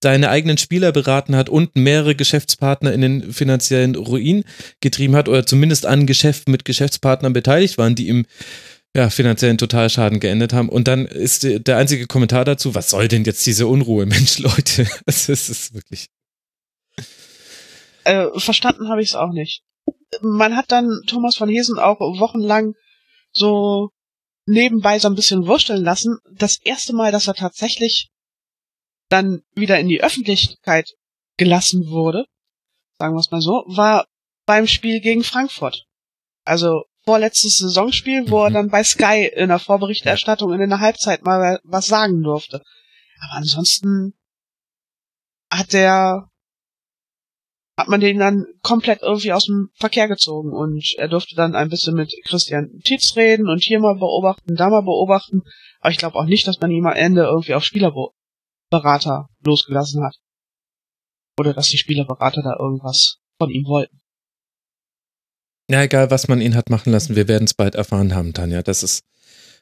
seine 0.03 0.31
eigenen 0.31 0.59
Spieler 0.59 0.93
beraten 0.93 1.37
hat 1.37 1.49
und 1.49 1.77
mehrere 1.77 2.15
Geschäftspartner 2.15 2.93
in 2.93 3.01
den 3.01 3.33
finanziellen 3.33 3.95
Ruin 3.95 4.45
getrieben 4.81 5.15
hat 5.15 5.29
oder 5.29 5.47
zumindest 5.47 5.87
an 5.87 6.07
Geschäften 6.07 6.51
mit 6.51 6.65
Geschäftspartnern 6.65 7.33
beteiligt 7.33 7.79
waren, 7.79 7.95
die 7.95 8.09
im 8.09 8.27
ja, 8.95 9.09
finanziellen 9.09 9.59
Totalschaden 9.59 10.21
geendet 10.21 10.53
haben. 10.53 10.69
Und 10.69 10.89
dann 10.89 11.07
ist 11.07 11.45
der 11.45 11.77
einzige 11.77 12.07
Kommentar 12.07 12.45
dazu, 12.45 12.75
was 12.75 12.91
soll 12.91 13.09
denn 13.09 13.25
jetzt 13.25 13.47
diese 13.47 13.67
Unruhe, 13.67 14.07
Mensch, 14.07 14.39
Leute? 14.39 14.87
Es 15.07 15.29
ist, 15.29 15.49
es 15.49 15.61
ist 15.61 15.75
wirklich 15.75 16.09
äh, 18.05 18.27
verstanden 18.37 18.89
habe 18.89 19.03
ich 19.03 19.11
es 19.11 19.15
auch 19.15 19.33
nicht. 19.33 19.63
Man 20.21 20.57
hat 20.57 20.71
dann 20.71 21.01
Thomas 21.07 21.37
von 21.37 21.49
Hesen 21.49 21.79
auch 21.79 22.01
wochenlang 22.01 22.75
so 23.33 23.91
nebenbei 24.47 24.99
so 24.99 25.09
ein 25.09 25.15
bisschen 25.15 25.47
wursteln 25.47 25.83
lassen. 25.83 26.19
Das 26.33 26.59
erste 26.63 26.93
Mal, 26.93 27.13
dass 27.13 27.29
er 27.29 27.35
tatsächlich 27.35 28.11
dann 29.13 29.43
wieder 29.55 29.79
in 29.79 29.89
die 29.89 30.03
Öffentlichkeit 30.03 30.95
gelassen 31.37 31.89
wurde, 31.89 32.25
sagen 32.99 33.15
wir 33.15 33.21
es 33.21 33.31
mal 33.31 33.41
so, 33.41 33.65
war 33.67 34.07
beim 34.47 34.67
Spiel 34.67 35.01
gegen 35.01 35.23
Frankfurt. 35.25 35.85
Also 36.45 36.85
vorletztes 37.05 37.57
Saisonspiel, 37.57 38.31
wo 38.31 38.45
er 38.45 38.51
Mhm. 38.51 38.55
dann 38.55 38.69
bei 38.71 38.85
Sky 38.85 39.31
in 39.35 39.49
der 39.49 39.59
Vorberichterstattung 39.59 40.53
in 40.53 40.69
der 40.71 40.81
Halbzeit 40.81 41.25
mal 41.25 41.61
was 41.65 41.87
sagen 41.87 42.23
durfte. 42.23 42.63
Aber 43.21 43.39
ansonsten 43.39 44.15
hat 45.51 45.73
der 45.73 46.29
hat 47.79 47.89
man 47.89 48.01
den 48.01 48.19
dann 48.19 48.45
komplett 48.63 49.03
irgendwie 49.03 49.33
aus 49.33 49.47
dem 49.47 49.71
Verkehr 49.75 50.07
gezogen 50.07 50.53
und 50.53 50.95
er 50.99 51.09
durfte 51.09 51.35
dann 51.35 51.57
ein 51.57 51.71
bisschen 51.71 51.95
mit 51.95 52.13
Christian 52.27 52.81
Tietz 52.85 53.17
reden 53.17 53.49
und 53.49 53.63
hier 53.63 53.81
mal 53.81 53.95
beobachten, 53.95 54.55
da 54.55 54.69
mal 54.69 54.83
beobachten. 54.83 55.43
Aber 55.81 55.91
ich 55.91 55.97
glaube 55.97 56.17
auch 56.17 56.27
nicht, 56.27 56.47
dass 56.47 56.61
man 56.61 56.71
ihn 56.71 56.87
am 56.87 56.93
Ende 56.93 57.23
irgendwie 57.23 57.55
auf 57.55 57.65
Spielerberater 58.73 59.29
losgelassen 59.45 60.03
hat. 60.03 60.17
Oder 61.39 61.55
dass 61.55 61.69
die 61.69 61.79
Spielerberater 61.79 62.43
da 62.43 62.57
irgendwas 62.59 63.19
von 63.39 63.51
ihm 63.51 63.65
wollten. 63.67 63.99
Ja, 65.71 65.83
egal, 65.83 66.11
was 66.11 66.29
man 66.29 66.41
ihn 66.41 66.55
hat 66.55 66.71
machen 66.71 66.93
lassen, 66.93 67.17
wir 67.17 67.29
werden 67.29 67.45
es 67.45 67.55
bald 67.55 67.75
erfahren 67.75 68.15
haben, 68.15 68.35
Tanja. 68.35 68.63
Das 68.63 68.83
ist, 68.83 69.05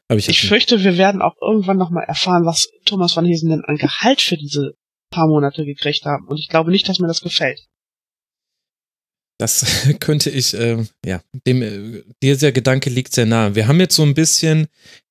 habe 0.08 0.18
ich, 0.18 0.28
Ich 0.28 0.48
fürchte, 0.48 0.82
wir 0.82 0.96
werden 0.96 1.22
auch 1.22 1.36
irgendwann 1.40 1.76
nochmal 1.76 2.04
erfahren, 2.04 2.44
was 2.44 2.68
Thomas 2.84 3.16
van 3.16 3.26
Hesen 3.26 3.50
denn 3.50 3.64
an 3.64 3.76
Gehalt 3.76 4.20
für 4.20 4.36
diese 4.36 4.72
paar 5.10 5.28
Monate 5.28 5.64
gekriegt 5.64 6.04
haben. 6.04 6.26
Und 6.26 6.38
ich 6.38 6.48
glaube 6.48 6.70
nicht, 6.70 6.88
dass 6.88 6.98
mir 6.98 7.08
das 7.08 7.20
gefällt. 7.20 7.60
das 9.38 9.64
könnte 10.00 10.30
ich, 10.30 10.54
äh, 10.54 10.84
ja, 11.04 11.22
dem, 11.46 11.62
äh, 11.62 12.02
dieser 12.22 12.52
Gedanke 12.52 12.90
liegt 12.90 13.12
sehr 13.12 13.26
nahe. 13.26 13.54
Wir 13.54 13.68
haben 13.68 13.80
jetzt 13.80 13.96
so 13.96 14.02
ein 14.02 14.14
bisschen 14.14 14.68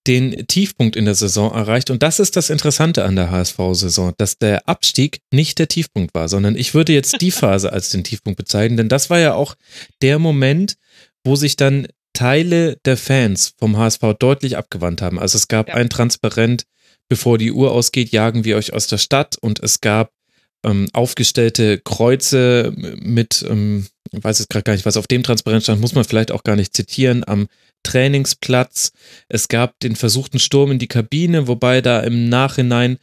den 0.09 0.47
Tiefpunkt 0.47 0.95
in 0.95 1.05
der 1.05 1.13
Saison 1.13 1.53
erreicht 1.53 1.91
und 1.91 2.01
das 2.01 2.19
ist 2.19 2.35
das 2.35 2.49
Interessante 2.49 3.03
an 3.05 3.15
der 3.15 3.29
HSV-Saison, 3.29 4.13
dass 4.17 4.39
der 4.39 4.67
Abstieg 4.67 5.19
nicht 5.31 5.59
der 5.59 5.67
Tiefpunkt 5.67 6.15
war, 6.15 6.27
sondern 6.27 6.55
ich 6.55 6.73
würde 6.73 6.93
jetzt 6.93 7.21
die 7.21 7.29
Phase 7.31 7.71
als 7.71 7.89
den 7.91 8.03
Tiefpunkt 8.03 8.37
bezeichnen, 8.37 8.75
denn 8.75 8.89
das 8.89 9.11
war 9.11 9.19
ja 9.19 9.35
auch 9.35 9.53
der 10.01 10.17
Moment, 10.17 10.77
wo 11.23 11.35
sich 11.35 11.55
dann 11.57 11.87
Teile 12.13 12.77
der 12.85 12.97
Fans 12.97 13.53
vom 13.59 13.77
HSV 13.77 14.01
deutlich 14.17 14.57
abgewandt 14.57 15.03
haben. 15.03 15.19
Also 15.19 15.37
es 15.37 15.47
gab 15.47 15.67
Ja. 15.67 15.75
ein 15.75 15.91
Transparent, 15.91 16.63
bevor 17.07 17.37
die 17.37 17.51
Uhr 17.51 17.71
ausgeht, 17.71 18.09
jagen 18.11 18.43
wir 18.45 18.57
euch 18.57 18.73
aus 18.73 18.87
der 18.87 18.97
Stadt 18.97 19.37
und 19.39 19.61
es 19.61 19.79
gab 19.79 20.11
ähm, 20.65 20.87
aufgestellte 20.93 21.79
Kreuze 21.79 22.73
mit, 22.75 23.45
ähm, 23.47 23.87
ich 24.11 24.23
weiß 24.23 24.39
jetzt 24.39 24.49
gerade 24.49 24.63
gar 24.63 24.73
nicht, 24.73 24.85
was 24.85 24.97
auf 24.97 25.07
dem 25.07 25.23
Transparent 25.23 25.63
stand, 25.63 25.81
muss 25.81 25.95
man 25.95 26.03
vielleicht 26.03 26.31
auch 26.31 26.43
gar 26.43 26.55
nicht 26.55 26.75
zitieren, 26.75 27.23
am 27.25 27.47
Trainingsplatz. 27.83 28.91
Es 29.29 29.47
gab 29.47 29.79
den 29.79 29.95
versuchten 29.95 30.39
Sturm 30.39 30.71
in 30.71 30.79
die 30.79 30.87
Kabine, 30.87 31.47
wobei 31.47 31.81
da 31.81 32.01
im 32.01 32.29
Nachhinein, 32.29 32.97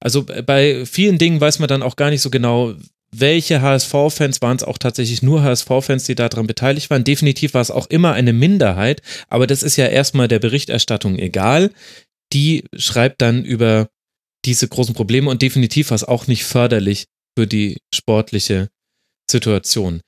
also 0.00 0.24
bei 0.24 0.84
vielen 0.86 1.18
Dingen 1.18 1.40
weiß 1.40 1.58
man 1.58 1.68
dann 1.68 1.82
auch 1.82 1.96
gar 1.96 2.10
nicht 2.10 2.22
so 2.22 2.30
genau, 2.30 2.74
welche 3.14 3.60
HSV-Fans 3.60 4.40
waren 4.40 4.56
es 4.56 4.64
auch 4.64 4.78
tatsächlich 4.78 5.22
nur 5.22 5.42
HSV-Fans, 5.42 6.04
die 6.04 6.14
daran 6.14 6.46
beteiligt 6.46 6.88
waren. 6.88 7.04
Definitiv 7.04 7.52
war 7.54 7.60
es 7.60 7.70
auch 7.70 7.86
immer 7.90 8.14
eine 8.14 8.32
Minderheit, 8.32 9.02
aber 9.28 9.46
das 9.46 9.62
ist 9.62 9.76
ja 9.76 9.86
erstmal 9.86 10.28
der 10.28 10.38
Berichterstattung 10.38 11.18
egal. 11.18 11.70
Die 12.32 12.64
schreibt 12.74 13.20
dann 13.20 13.44
über 13.44 13.88
diese 14.44 14.68
großen 14.68 14.94
Probleme 14.94 15.30
und 15.30 15.42
definitiv 15.42 15.90
war 15.90 15.94
es 15.94 16.04
auch 16.04 16.26
nicht 16.26 16.44
förderlich 16.44 17.06
für 17.36 17.46
die 17.46 17.78
sportliche 17.94 18.68
Situation. 19.30 20.02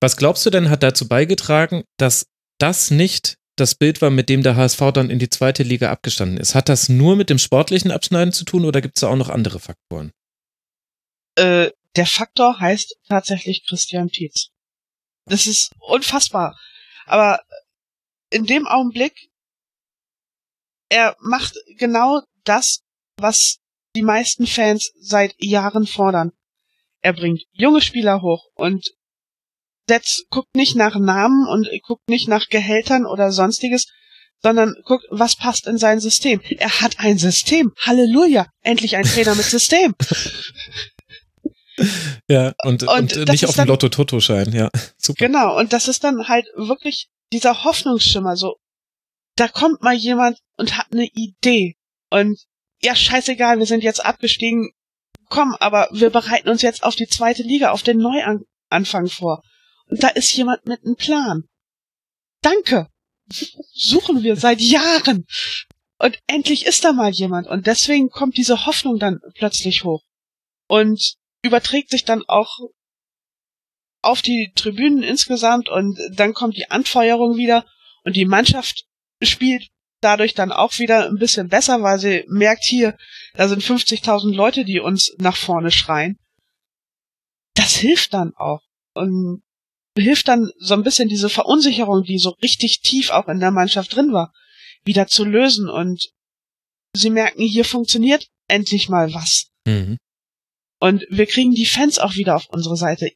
Was 0.00 0.16
glaubst 0.16 0.44
du 0.46 0.50
denn, 0.50 0.70
hat 0.70 0.82
dazu 0.82 1.08
beigetragen, 1.08 1.84
dass 1.96 2.26
das 2.58 2.90
nicht 2.90 3.36
das 3.56 3.74
Bild 3.74 4.00
war, 4.00 4.10
mit 4.10 4.28
dem 4.28 4.42
der 4.42 4.56
HSV 4.56 4.80
dann 4.94 5.10
in 5.10 5.18
die 5.18 5.28
zweite 5.28 5.62
Liga 5.62 5.90
abgestanden 5.90 6.38
ist? 6.38 6.54
Hat 6.54 6.68
das 6.68 6.88
nur 6.88 7.16
mit 7.16 7.30
dem 7.30 7.38
sportlichen 7.38 7.90
Abschneiden 7.90 8.32
zu 8.32 8.44
tun 8.44 8.64
oder 8.64 8.80
gibt 8.80 8.96
es 8.96 9.00
da 9.00 9.08
auch 9.08 9.16
noch 9.16 9.28
andere 9.28 9.60
Faktoren? 9.60 10.12
Äh, 11.36 11.70
der 11.96 12.06
Faktor 12.06 12.60
heißt 12.60 12.96
tatsächlich 13.08 13.66
Christian 13.66 14.08
Tietz. 14.08 14.50
Das 15.26 15.46
ist 15.46 15.72
unfassbar. 15.78 16.58
Aber 17.06 17.40
in 18.30 18.46
dem 18.46 18.66
Augenblick, 18.66 19.30
er 20.88 21.16
macht 21.20 21.54
genau 21.76 22.22
das, 22.44 22.80
was 23.16 23.58
die 23.96 24.02
meisten 24.02 24.46
Fans 24.46 24.92
seit 24.98 25.34
Jahren 25.38 25.86
fordern. 25.86 26.32
Er 27.00 27.12
bringt 27.12 27.42
junge 27.52 27.80
Spieler 27.80 28.22
hoch 28.22 28.44
und 28.54 28.90
setzt, 29.88 30.26
guckt 30.30 30.54
nicht 30.54 30.76
nach 30.76 30.96
Namen 30.96 31.48
und 31.48 31.68
guckt 31.82 32.08
nicht 32.08 32.28
nach 32.28 32.48
Gehältern 32.48 33.06
oder 33.06 33.32
sonstiges, 33.32 33.86
sondern 34.42 34.74
guckt, 34.84 35.04
was 35.10 35.36
passt 35.36 35.66
in 35.66 35.78
sein 35.78 36.00
System. 36.00 36.40
Er 36.58 36.80
hat 36.80 36.98
ein 36.98 37.18
System. 37.18 37.72
Halleluja. 37.78 38.46
Endlich 38.62 38.96
ein 38.96 39.04
Trainer 39.04 39.34
mit 39.34 39.46
System. 39.46 39.94
Ja, 42.28 42.52
und, 42.62 42.82
und, 42.82 43.16
und 43.16 43.28
nicht 43.28 43.46
auf 43.46 43.56
dem 43.56 43.68
Lotto-Toto-Schein, 43.68 44.52
ja. 44.52 44.68
Super. 44.98 45.26
Genau, 45.26 45.58
und 45.58 45.72
das 45.72 45.88
ist 45.88 46.04
dann 46.04 46.28
halt 46.28 46.46
wirklich 46.54 47.08
dieser 47.32 47.64
Hoffnungsschimmer, 47.64 48.36
so, 48.36 48.56
da 49.36 49.48
kommt 49.48 49.82
mal 49.82 49.94
jemand 49.94 50.38
und 50.58 50.76
hat 50.76 50.88
eine 50.92 51.06
Idee. 51.06 51.76
Und 52.10 52.38
ja, 52.82 52.94
scheißegal, 52.94 53.58
wir 53.58 53.66
sind 53.66 53.82
jetzt 53.82 54.04
abgestiegen, 54.04 54.72
komm, 55.28 55.54
aber 55.60 55.88
wir 55.92 56.10
bereiten 56.10 56.48
uns 56.48 56.62
jetzt 56.62 56.82
auf 56.82 56.96
die 56.96 57.06
zweite 57.06 57.42
Liga, 57.42 57.70
auf 57.70 57.82
den 57.82 57.98
Neuanfang 57.98 59.08
vor. 59.08 59.42
Und 59.86 60.02
da 60.02 60.08
ist 60.08 60.32
jemand 60.32 60.66
mit 60.66 60.84
einem 60.84 60.96
Plan. 60.96 61.44
Danke. 62.42 62.88
Suchen 63.72 64.22
wir 64.22 64.36
seit 64.36 64.60
Jahren. 64.60 65.26
Und 65.98 66.18
endlich 66.26 66.66
ist 66.66 66.84
da 66.84 66.92
mal 66.92 67.10
jemand. 67.10 67.46
Und 67.46 67.66
deswegen 67.66 68.08
kommt 68.08 68.36
diese 68.36 68.66
Hoffnung 68.66 68.98
dann 68.98 69.20
plötzlich 69.34 69.84
hoch. 69.84 70.02
Und 70.66 71.16
überträgt 71.42 71.90
sich 71.90 72.04
dann 72.04 72.22
auch 72.26 72.58
auf 74.02 74.22
die 74.22 74.52
Tribünen 74.54 75.02
insgesamt 75.02 75.68
und 75.68 75.98
dann 76.12 76.32
kommt 76.32 76.56
die 76.56 76.70
Anfeuerung 76.70 77.36
wieder 77.36 77.66
und 78.04 78.16
die 78.16 78.24
Mannschaft 78.24 78.86
spielt 79.22 79.68
dadurch 80.00 80.34
dann 80.34 80.52
auch 80.52 80.78
wieder 80.78 81.06
ein 81.06 81.16
bisschen 81.16 81.48
besser, 81.48 81.82
weil 81.82 81.98
sie 81.98 82.24
merkt 82.28 82.64
hier, 82.64 82.96
da 83.34 83.48
sind 83.48 83.62
50.000 83.62 84.34
Leute, 84.34 84.64
die 84.64 84.80
uns 84.80 85.14
nach 85.18 85.36
vorne 85.36 85.70
schreien. 85.70 86.18
Das 87.54 87.76
hilft 87.76 88.14
dann 88.14 88.32
auch 88.36 88.62
und 88.94 89.42
hilft 89.96 90.28
dann 90.28 90.50
so 90.58 90.74
ein 90.74 90.82
bisschen 90.82 91.08
diese 91.08 91.28
Verunsicherung, 91.28 92.04
die 92.04 92.18
so 92.18 92.30
richtig 92.42 92.80
tief 92.80 93.10
auch 93.10 93.28
in 93.28 93.40
der 93.40 93.50
Mannschaft 93.50 93.94
drin 93.94 94.12
war, 94.12 94.32
wieder 94.84 95.06
zu 95.06 95.24
lösen 95.24 95.68
und 95.68 96.10
sie 96.94 97.10
merken, 97.10 97.42
hier 97.42 97.64
funktioniert 97.64 98.28
endlich 98.48 98.88
mal 98.88 99.12
was. 99.12 99.50
Mhm. 99.66 99.98
Und 100.80 101.04
wir 101.10 101.26
kriegen 101.26 101.52
die 101.52 101.66
Fans 101.66 101.98
auch 101.98 102.14
wieder 102.14 102.36
auf 102.36 102.46
unsere 102.48 102.76
Seite. 102.76 103.10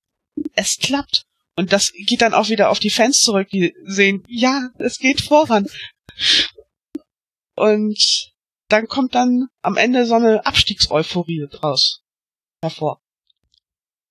Es 0.55 0.77
klappt. 0.77 1.25
Und 1.57 1.73
das 1.73 1.93
geht 1.93 2.21
dann 2.21 2.35
auch 2.35 2.49
wieder 2.49 2.71
auf 2.71 2.81
die 2.81 2.91
Fans 2.91 3.21
zurück, 3.21 3.49
die 3.51 3.75
sehen, 3.85 4.25
ja, 4.29 4.71
es 4.79 4.99
geht 4.99 5.21
voran. 5.21 5.69
Und 7.57 8.33
dann 8.69 8.89
kommt 8.89 9.15
dann 9.15 9.49
am 9.63 9.77
Ende 9.77 10.07
so 10.07 10.15
eine 10.15 10.45
Abstiegseuphorie 10.47 11.47
draus 11.51 12.03
hervor. 12.63 13.01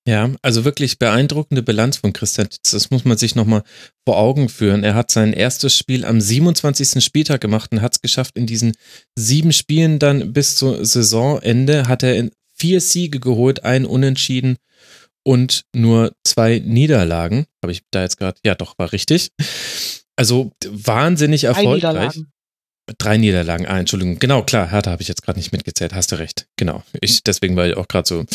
Ja, 0.06 0.30
also 0.41 0.65
wirklich 0.65 0.99
beeindruckende 0.99 1.64
Bilanz 1.64 1.98
von 1.98 2.11
Christian 2.11 2.49
Titz. 2.49 2.72
Das 2.72 2.91
muss 2.91 3.06
man 3.06 3.18
sich 3.18 3.36
nochmal 3.36 3.64
vor 4.06 4.18
Augen 4.18 4.49
führen. 4.49 4.84
Er 4.84 4.95
hat 4.95 5.11
sein 5.11 5.32
erstes 5.32 5.78
Spiel 5.78 6.03
am 6.03 6.20
27. 6.20 7.02
Spieltag 7.02 7.40
gemacht 7.40 7.72
und 7.72 7.82
hat 7.82 7.94
es 7.94 8.02
geschafft, 8.02 8.38
in 8.38 8.45
diesen 8.45 8.74
sieben 9.18 9.53
Spielen 9.53 9.99
dann 9.99 10.34
bis 10.34 10.57
zu 10.57 10.84
Saisonende 10.84 11.88
hat 11.88 12.03
er 12.03 12.18
in 12.18 12.32
vier 12.53 12.82
Siege 12.82 13.22
geholt, 13.22 13.64
ein 13.64 13.86
Unentschieden 13.86 14.57
und 15.24 15.64
nur 15.74 16.11
zwei 16.26 16.60
Niederlagen. 16.60 17.45
Habe 17.64 17.72
ich 17.72 17.82
da 17.91 18.02
jetzt 18.02 18.18
gerade, 18.18 18.38
ja 18.45 18.56
doch, 18.56 18.78
war 18.78 18.91
richtig. 18.91 19.32
Also 20.18 20.52
wahnsinnig 20.68 21.45
erfolgreich. 21.45 21.82
Drei 21.82 21.91
Niederlagen, 21.94 22.34
ah, 23.68 23.80
Entschuldigung. 23.80 24.19
Genau, 24.19 24.43
klar, 24.43 24.69
Hertha 24.69 24.91
habe 24.91 25.01
ich 25.01 25.07
jetzt 25.07 25.23
gerade 25.23 25.39
nicht 25.39 25.51
mitgezählt, 25.51 25.93
hast 25.93 26.11
du 26.11 26.15
recht. 26.18 26.47
Genau. 26.57 26.84
Ich, 26.99 27.23
deswegen 27.23 27.55
war 27.55 27.68
ich 27.68 27.77
auch 27.77 27.88
gerade 27.88 28.07
so, 28.07 28.26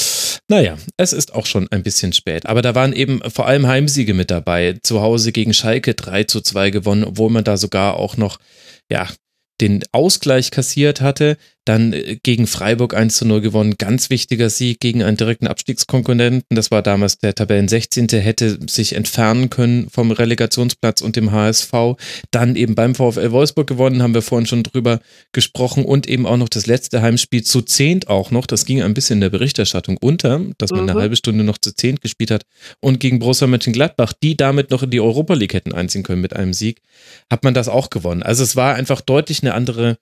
naja, 0.48 0.78
es 0.96 1.12
ist 1.12 1.34
auch 1.34 1.46
schon 1.46 1.68
ein 1.70 1.82
bisschen 1.82 2.12
spät. 2.12 2.46
Aber 2.46 2.62
da 2.62 2.74
waren 2.74 2.92
eben 2.92 3.20
vor 3.30 3.46
allem 3.46 3.66
Heimsiege 3.66 4.14
mit 4.14 4.30
dabei. 4.30 4.78
Zu 4.82 5.02
Hause 5.02 5.32
gegen 5.32 5.52
Schalke 5.52 5.94
3 5.94 6.24
zu 6.24 6.40
2 6.40 6.70
gewonnen, 6.70 7.04
obwohl 7.04 7.30
man 7.30 7.44
da 7.44 7.56
sogar 7.56 7.96
auch 7.96 8.16
noch, 8.16 8.38
ja, 8.90 9.08
den 9.60 9.82
Ausgleich 9.92 10.50
kassiert 10.50 11.00
hatte, 11.00 11.36
dann 11.68 11.92
äh, 11.92 12.16
gegen 12.22 12.46
Freiburg 12.46 12.94
1 12.94 13.16
zu 13.16 13.26
0 13.26 13.40
gewonnen, 13.40 13.74
ganz 13.78 14.10
wichtiger 14.10 14.50
Sieg 14.50 14.80
gegen 14.80 15.02
einen 15.02 15.16
direkten 15.16 15.46
Abstiegskonkurrenten, 15.46 16.56
das 16.56 16.70
war 16.70 16.82
damals 16.82 17.18
der 17.18 17.34
Tabellen 17.34 17.68
16. 17.68 18.08
hätte 18.08 18.58
sich 18.68 18.94
entfernen 18.94 19.50
können 19.50 19.88
vom 19.90 20.10
Relegationsplatz 20.10 21.00
und 21.00 21.16
dem 21.16 21.32
HSV, 21.32 21.72
dann 22.30 22.56
eben 22.56 22.74
beim 22.74 22.94
VfL 22.94 23.32
Wolfsburg 23.32 23.66
gewonnen, 23.66 24.02
haben 24.02 24.14
wir 24.14 24.22
vorhin 24.22 24.46
schon 24.46 24.62
drüber 24.62 25.00
gesprochen 25.32 25.84
und 25.84 26.08
eben 26.08 26.26
auch 26.26 26.36
noch 26.36 26.48
das 26.48 26.66
letzte 26.66 27.02
Heimspiel 27.02 27.42
zu 27.42 27.62
zehnt 27.62 28.08
auch 28.08 28.30
noch, 28.30 28.46
das 28.46 28.64
ging 28.64 28.82
ein 28.82 28.94
bisschen 28.94 29.18
in 29.18 29.22
der 29.22 29.30
Berichterstattung 29.30 29.98
unter, 30.00 30.40
dass 30.58 30.70
man 30.70 30.84
mhm. 30.84 30.90
eine 30.90 31.00
halbe 31.00 31.16
Stunde 31.16 31.44
noch 31.44 31.58
zu 31.58 31.74
zehnt 31.74 32.00
gespielt 32.00 32.30
hat 32.30 32.44
und 32.80 33.00
gegen 33.00 33.18
Borussia 33.18 33.46
Mönchengladbach, 33.46 34.12
die 34.22 34.36
damit 34.36 34.70
noch 34.70 34.82
in 34.82 34.90
die 34.90 35.00
Europa 35.00 35.34
League 35.34 35.54
hätten 35.54 35.72
einziehen 35.72 36.02
können 36.02 36.22
mit 36.22 36.34
einem 36.34 36.54
Sieg, 36.54 36.80
hat 37.30 37.44
man 37.44 37.54
das 37.54 37.68
auch 37.68 37.90
gewonnen. 37.90 38.22
Also 38.22 38.42
es 38.42 38.56
war 38.56 38.74
einfach 38.74 39.00
deutlich 39.00 39.42
eine 39.42 39.54
andere 39.54 39.98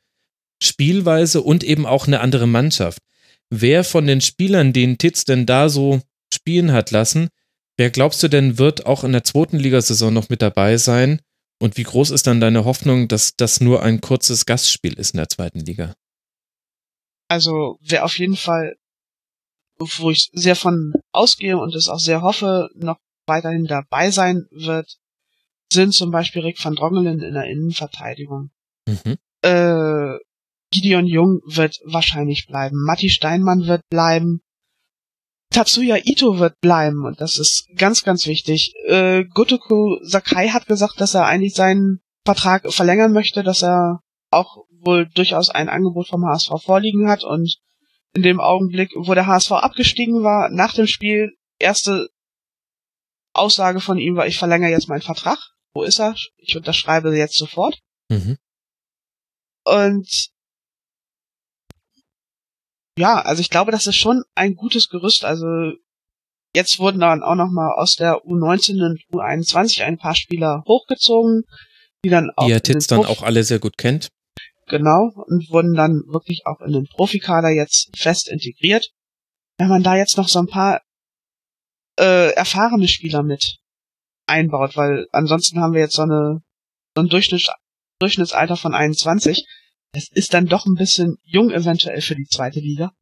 Spielweise 0.63 1.43
und 1.43 1.65
eben 1.65 1.87
auch 1.87 2.07
eine 2.07 2.21
andere 2.21 2.47
Mannschaft. 2.47 2.99
Wer 3.51 3.85
von 3.85 4.07
den 4.07 4.21
Spielern, 4.21 4.73
den 4.73 4.99
Titz 4.99 5.25
denn 5.25 5.47
da 5.47 5.69
so 5.69 6.01
spielen 6.33 6.73
hat 6.73 6.91
lassen, 6.91 7.29
wer 7.77 7.91
glaubst 7.91 8.23
du 8.23 8.29
denn 8.29 8.59
wird 8.59 8.87
auch 8.87 9.05
in 9.05 9.13
der 9.13 9.25
zweiten 9.25 9.59
Ligasaison 9.59 10.13
noch 10.13 10.29
mit 10.29 10.43
dabei 10.43 10.77
sein? 10.77 11.21
Und 11.59 11.77
wie 11.77 11.85
groß 11.85 12.11
ist 12.11 12.27
dann 12.27 12.41
deine 12.41 12.65
Hoffnung, 12.65 13.09
dass 13.09 13.37
das 13.37 13.61
nur 13.61 13.83
ein 13.83 14.01
kurzes 14.01 14.45
Gastspiel 14.45 14.95
ist 14.95 15.15
in 15.15 15.19
der 15.19 15.29
zweiten 15.29 15.61
Liga? 15.61 15.95
Also 17.29 17.79
wer 17.81 18.05
auf 18.05 18.19
jeden 18.19 18.37
Fall, 18.37 18.77
wo 19.79 20.11
ich 20.11 20.31
sehr 20.33 20.57
von 20.57 20.93
ausgehe 21.13 21.59
und 21.59 21.75
es 21.75 21.89
auch 21.89 21.99
sehr 21.99 22.23
hoffe, 22.23 22.69
noch 22.75 22.99
weiterhin 23.27 23.65
dabei 23.65 24.11
sein 24.11 24.47
wird, 24.51 24.99
sind 25.73 25.93
zum 25.93 26.11
Beispiel 26.11 26.43
Rick 26.43 26.63
van 26.63 26.75
Drongelen 26.75 27.21
in 27.21 27.35
der 27.35 27.47
Innenverteidigung. 27.47 28.51
Mhm. 28.87 29.17
Äh, 29.43 30.19
Gideon 30.77 31.07
Jung 31.07 31.41
wird 31.47 31.79
wahrscheinlich 31.85 32.47
bleiben. 32.47 32.77
Matti 32.85 33.09
Steinmann 33.09 33.67
wird 33.67 33.81
bleiben. 33.89 34.41
Tatsuya 35.51 35.97
Ito 36.05 36.39
wird 36.39 36.61
bleiben 36.61 37.07
und 37.07 37.21
das 37.21 37.39
ist 37.39 37.67
ganz, 37.77 38.03
ganz 38.03 38.27
wichtig. 38.27 38.75
Äh, 38.87 39.25
Gotoku 39.33 39.97
Sakai 40.03 40.49
hat 40.49 40.67
gesagt, 40.67 41.01
dass 41.01 41.15
er 41.15 41.25
eigentlich 41.25 41.55
seinen 41.55 42.01
Vertrag 42.27 42.71
verlängern 42.73 43.13
möchte, 43.13 43.43
dass 43.43 43.63
er 43.63 44.01
auch 44.31 44.65
wohl 44.81 45.09
durchaus 45.15 45.49
ein 45.49 45.71
Angebot 45.71 46.09
vom 46.09 46.27
HSV 46.27 46.63
vorliegen 46.63 47.09
hat 47.09 47.25
und 47.25 47.57
in 48.13 48.23
dem 48.23 48.41
Augenblick, 48.41 48.91
wo 48.97 49.15
der 49.15 49.27
HSV 49.27 49.53
abgestiegen 49.53 50.23
war, 50.23 50.51
nach 50.51 50.75
dem 50.75 50.87
Spiel, 50.87 51.33
erste 51.59 52.09
Aussage 53.33 53.81
von 53.81 53.99
ihm 53.99 54.17
war, 54.17 54.27
ich 54.27 54.39
verlängere 54.39 54.71
jetzt 54.71 54.89
meinen 54.89 55.03
Vertrag. 55.03 55.39
Wo 55.75 55.85
ist 55.85 56.01
er? 56.01 56.15
Ich 56.37 56.57
unterschreibe 56.57 57.17
jetzt 57.17 57.39
sofort. 57.39 57.79
Mhm. 58.11 58.37
Und 59.65 60.36
ja, 62.99 63.21
also 63.21 63.41
ich 63.41 63.51
glaube, 63.51 63.73
das 63.73 63.87
ist 63.87 63.97
schon 63.97 64.23
ein 64.35 64.55
gutes 64.55 64.89
Gerüst. 64.89 65.25
Also 65.25 65.47
jetzt 66.55 66.79
wurden 66.79 67.01
dann 67.01 67.23
auch 67.23 67.35
noch 67.35 67.51
mal 67.51 67.73
aus 67.77 67.97
der 67.97 68.25
U19 68.25 68.85
und 68.85 69.01
U21 69.13 69.83
ein 69.85 69.99
paar 69.99 70.15
Spieler 70.15 70.63
hochgezogen, 70.67 71.43
die 72.05 72.09
dann 72.09 72.31
auch 72.37 72.47
die 72.47 72.53
er 72.53 72.63
Titz 72.63 72.87
dann 72.87 73.05
auch 73.05 73.23
alle 73.23 73.45
sehr 73.45 73.59
gut 73.59 73.77
kennt. 73.77 74.09
Genau 74.69 75.13
und 75.15 75.51
wurden 75.51 75.75
dann 75.75 76.03
wirklich 76.09 76.47
auch 76.47 76.61
in 76.61 76.73
den 76.73 76.87
Profikader 76.87 77.51
jetzt 77.51 77.97
fest 77.97 78.29
integriert. 78.29 78.91
Wenn 79.59 79.69
man 79.69 79.83
da 79.83 79.97
jetzt 79.97 80.17
noch 80.17 80.29
so 80.29 80.41
ein 80.41 80.49
paar 80.49 80.81
äh, 81.99 82.33
erfahrene 82.33 82.89
Spieler 82.89 83.23
mit 83.23 83.59
einbaut, 84.27 84.77
weil 84.77 85.07
ansonsten 85.13 85.61
haben 85.61 85.73
wir 85.73 85.81
jetzt 85.81 85.95
so 85.95 86.03
eine 86.03 86.43
so 86.97 87.03
ein 87.03 87.09
Durchschnitt, 87.09 87.49
Durchschnittsalter 88.01 88.57
von 88.57 88.75
21 88.75 89.47
es 89.97 90.11
ist 90.13 90.35
dann 90.35 90.47
doch 90.47 90.67
ein 90.67 90.75
bisschen 90.75 91.17
jung 91.23 91.51
eventuell 91.51 92.03
für 92.03 92.15
die 92.15 92.27
zweite 92.27 92.61
Liga, 92.61 92.93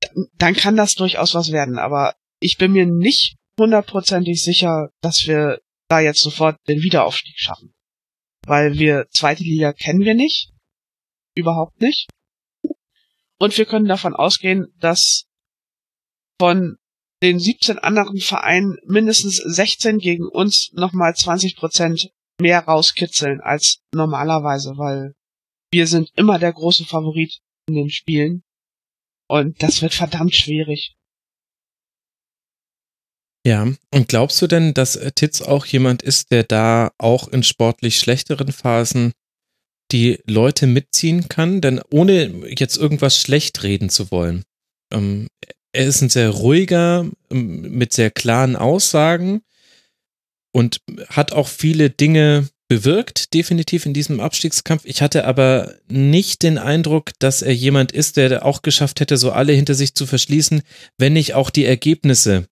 dann, 0.00 0.26
dann 0.36 0.54
kann 0.54 0.76
das 0.76 0.94
durchaus 0.96 1.34
was 1.34 1.52
werden. 1.52 1.78
Aber 1.78 2.14
ich 2.40 2.58
bin 2.58 2.72
mir 2.72 2.84
nicht 2.84 3.36
hundertprozentig 3.58 4.42
sicher, 4.42 4.90
dass 5.00 5.26
wir 5.26 5.60
da 5.88 6.00
jetzt 6.00 6.20
sofort 6.20 6.58
den 6.66 6.82
Wiederaufstieg 6.82 7.38
schaffen. 7.38 7.74
Weil 8.44 8.76
wir 8.78 9.06
zweite 9.10 9.44
Liga 9.44 9.72
kennen 9.72 10.00
wir 10.00 10.14
nicht. 10.14 10.50
Überhaupt 11.34 11.80
nicht. 11.80 12.08
Und 13.38 13.56
wir 13.56 13.64
können 13.64 13.86
davon 13.86 14.14
ausgehen, 14.14 14.66
dass 14.78 15.26
von 16.40 16.76
den 17.22 17.38
17 17.38 17.78
anderen 17.78 18.18
Vereinen 18.18 18.78
mindestens 18.84 19.36
16 19.36 19.98
gegen 19.98 20.26
uns 20.26 20.70
nochmal 20.72 21.14
20 21.14 21.56
Prozent 21.56 22.10
mehr 22.40 22.64
rauskitzeln 22.64 23.40
als 23.40 23.78
normalerweise, 23.92 24.72
weil 24.76 25.14
wir 25.74 25.88
sind 25.88 26.10
immer 26.14 26.38
der 26.38 26.52
große 26.52 26.84
Favorit 26.84 27.40
in 27.66 27.74
den 27.74 27.90
Spielen. 27.90 28.44
Und 29.28 29.60
das 29.60 29.82
wird 29.82 29.92
verdammt 29.92 30.36
schwierig. 30.36 30.94
Ja, 33.44 33.66
und 33.90 34.08
glaubst 34.08 34.40
du 34.40 34.46
denn, 34.46 34.72
dass 34.72 34.98
Titz 35.16 35.42
auch 35.42 35.66
jemand 35.66 36.02
ist, 36.02 36.30
der 36.30 36.44
da 36.44 36.92
auch 36.96 37.26
in 37.26 37.42
sportlich 37.42 37.98
schlechteren 37.98 38.52
Phasen 38.52 39.12
die 39.90 40.20
Leute 40.26 40.68
mitziehen 40.68 41.28
kann? 41.28 41.60
Denn 41.60 41.80
ohne 41.90 42.48
jetzt 42.56 42.76
irgendwas 42.76 43.20
schlecht 43.20 43.64
reden 43.64 43.90
zu 43.90 44.12
wollen. 44.12 44.44
Ähm, 44.92 45.26
er 45.72 45.86
ist 45.86 46.02
ein 46.02 46.08
sehr 46.08 46.30
ruhiger, 46.30 47.10
ähm, 47.30 47.62
mit 47.76 47.92
sehr 47.92 48.12
klaren 48.12 48.54
Aussagen 48.54 49.42
und 50.52 50.80
hat 51.08 51.32
auch 51.32 51.48
viele 51.48 51.90
Dinge 51.90 52.48
bewirkt, 52.74 53.34
definitiv 53.34 53.86
in 53.86 53.94
diesem 53.94 54.18
Abstiegskampf. 54.18 54.82
Ich 54.84 55.00
hatte 55.00 55.26
aber 55.26 55.76
nicht 55.88 56.42
den 56.42 56.58
Eindruck, 56.58 57.12
dass 57.20 57.40
er 57.40 57.54
jemand 57.54 57.92
ist, 57.92 58.16
der 58.16 58.44
auch 58.44 58.62
geschafft 58.62 58.98
hätte, 58.98 59.16
so 59.16 59.30
alle 59.30 59.52
hinter 59.52 59.74
sich 59.74 59.94
zu 59.94 60.06
verschließen, 60.06 60.62
wenn 60.98 61.12
nicht 61.12 61.34
auch 61.34 61.50
die 61.50 61.64
Ergebnisse 61.64 62.46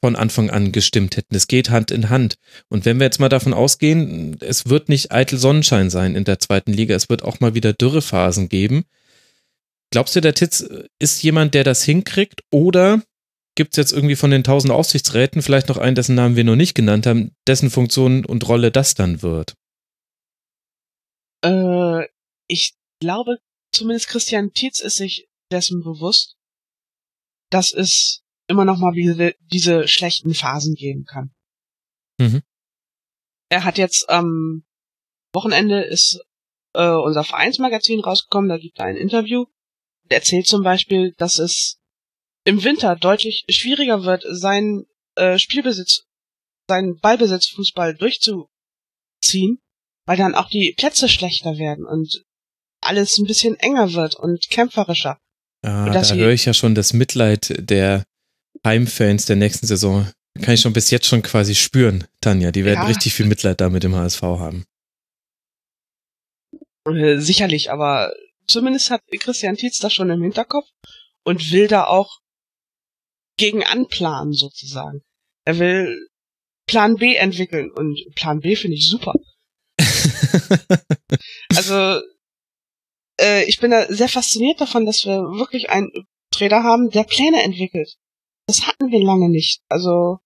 von 0.00 0.14
Anfang 0.14 0.50
an 0.50 0.70
gestimmt 0.70 1.16
hätten. 1.16 1.34
Es 1.34 1.48
geht 1.48 1.70
Hand 1.70 1.90
in 1.90 2.10
Hand. 2.10 2.36
Und 2.68 2.84
wenn 2.84 3.00
wir 3.00 3.06
jetzt 3.06 3.18
mal 3.18 3.28
davon 3.28 3.54
ausgehen, 3.54 4.36
es 4.40 4.68
wird 4.68 4.88
nicht 4.88 5.10
eitel 5.10 5.36
Sonnenschein 5.36 5.90
sein 5.90 6.14
in 6.14 6.22
der 6.22 6.38
zweiten 6.38 6.72
Liga, 6.72 6.94
es 6.94 7.08
wird 7.08 7.24
auch 7.24 7.40
mal 7.40 7.54
wieder 7.54 7.72
Dürrephasen 7.72 8.48
geben. 8.48 8.84
Glaubst 9.90 10.14
du, 10.14 10.20
der 10.20 10.34
Titz 10.34 10.64
ist 11.00 11.20
jemand, 11.24 11.54
der 11.54 11.64
das 11.64 11.82
hinkriegt? 11.82 12.42
Oder 12.52 13.02
gibt 13.58 13.74
es 13.74 13.76
jetzt 13.76 13.92
irgendwie 13.92 14.14
von 14.14 14.30
den 14.30 14.44
tausend 14.44 14.72
Aufsichtsräten 14.72 15.42
vielleicht 15.42 15.68
noch 15.68 15.78
einen, 15.78 15.96
dessen 15.96 16.14
Namen 16.14 16.36
wir 16.36 16.44
noch 16.44 16.54
nicht 16.54 16.74
genannt 16.74 17.06
haben, 17.06 17.34
dessen 17.48 17.70
Funktion 17.70 18.24
und 18.24 18.48
Rolle 18.48 18.70
das 18.70 18.94
dann 18.94 19.20
wird? 19.20 19.54
Äh, 21.44 22.06
ich 22.46 22.74
glaube, 23.00 23.38
zumindest 23.72 24.08
Christian 24.08 24.52
Tietz 24.52 24.78
ist 24.78 24.94
sich 24.94 25.28
dessen 25.50 25.82
bewusst, 25.82 26.36
dass 27.50 27.72
es 27.72 28.22
immer 28.46 28.64
noch 28.64 28.78
mal 28.78 28.92
diese, 28.92 29.34
diese 29.52 29.88
schlechten 29.88 30.34
Phasen 30.34 30.74
geben 30.74 31.04
kann. 31.04 31.34
Mhm. 32.20 32.42
Er 33.50 33.64
hat 33.64 33.76
jetzt 33.76 34.08
am 34.08 34.26
ähm, 34.26 34.64
Wochenende 35.32 35.82
ist 35.82 36.20
äh, 36.74 36.90
unser 36.90 37.24
Vereinsmagazin 37.24 37.98
rausgekommen, 38.00 38.48
da 38.48 38.56
gibt 38.56 38.78
er 38.78 38.84
ein 38.84 38.96
Interview 38.96 39.46
erzählt 40.08 40.46
zum 40.46 40.62
Beispiel, 40.62 41.12
dass 41.18 41.38
es 41.38 41.78
im 42.48 42.64
Winter 42.64 42.96
deutlich 42.96 43.44
schwieriger 43.50 44.04
wird, 44.04 44.24
seinen 44.26 44.86
äh, 45.16 45.38
Spielbesitz, 45.38 46.04
seinen 46.66 46.98
Ballbesitzfußball 46.98 47.94
durchzuziehen, 47.94 49.58
weil 50.06 50.16
dann 50.16 50.34
auch 50.34 50.48
die 50.48 50.74
Plätze 50.74 51.10
schlechter 51.10 51.58
werden 51.58 51.84
und 51.84 52.24
alles 52.80 53.18
ein 53.18 53.26
bisschen 53.26 53.56
enger 53.56 53.92
wird 53.92 54.16
und 54.16 54.48
kämpferischer. 54.48 55.18
Ah, 55.62 55.90
da 55.90 56.02
höre 56.14 56.32
ich 56.32 56.46
ja 56.46 56.54
schon 56.54 56.74
das 56.74 56.94
Mitleid 56.94 57.54
der 57.58 58.04
Heimfans 58.64 59.26
der 59.26 59.36
nächsten 59.36 59.66
Saison. 59.66 60.10
Kann 60.40 60.54
ich 60.54 60.62
schon 60.62 60.72
bis 60.72 60.90
jetzt 60.90 61.06
schon 61.06 61.20
quasi 61.20 61.54
spüren, 61.54 62.06
Tanja. 62.22 62.50
Die 62.50 62.64
werden 62.64 62.80
ja. 62.80 62.86
richtig 62.86 63.12
viel 63.12 63.26
Mitleid 63.26 63.60
da 63.60 63.68
mit 63.68 63.82
dem 63.82 63.94
HSV 63.94 64.22
haben. 64.22 64.64
Äh, 66.86 67.18
sicherlich, 67.18 67.70
aber 67.70 68.14
zumindest 68.46 68.90
hat 68.90 69.02
Christian 69.20 69.56
Tietz 69.56 69.80
das 69.80 69.92
schon 69.92 70.08
im 70.08 70.22
Hinterkopf 70.22 70.68
und 71.24 71.52
will 71.52 71.68
da 71.68 71.84
auch 71.84 72.20
gegen 73.38 73.64
anplanen 73.64 74.32
sozusagen. 74.32 75.00
Er 75.44 75.58
will 75.58 76.08
Plan 76.66 76.96
B 76.96 77.14
entwickeln 77.14 77.70
und 77.70 77.98
Plan 78.14 78.40
B 78.40 78.54
finde 78.54 78.76
ich 78.76 78.88
super. 78.88 79.14
also 81.56 82.02
äh, 83.20 83.44
ich 83.44 83.58
bin 83.58 83.70
da 83.70 83.86
sehr 83.90 84.08
fasziniert 84.08 84.60
davon, 84.60 84.84
dass 84.84 85.06
wir 85.06 85.16
wirklich 85.38 85.70
einen 85.70 85.90
Trainer 86.30 86.62
haben, 86.62 86.90
der 86.90 87.04
Pläne 87.04 87.42
entwickelt. 87.42 87.96
Das 88.46 88.66
hatten 88.66 88.90
wir 88.90 89.02
lange 89.02 89.30
nicht. 89.30 89.62
Also 89.68 90.18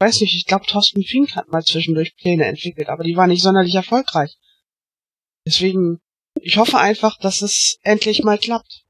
ich 0.00 0.06
weiß 0.06 0.20
nicht, 0.22 0.34
ich 0.34 0.46
glaube 0.46 0.66
Thorsten 0.66 1.04
Fink 1.04 1.36
hat 1.36 1.48
mal 1.52 1.62
zwischendurch 1.62 2.16
Pläne 2.16 2.46
entwickelt, 2.46 2.88
aber 2.88 3.04
die 3.04 3.16
waren 3.16 3.30
nicht 3.30 3.42
sonderlich 3.42 3.76
erfolgreich. 3.76 4.36
Deswegen 5.46 6.00
ich 6.40 6.56
hoffe 6.56 6.78
einfach, 6.78 7.18
dass 7.18 7.42
es 7.42 7.78
endlich 7.82 8.22
mal 8.22 8.38
klappt. 8.38 8.84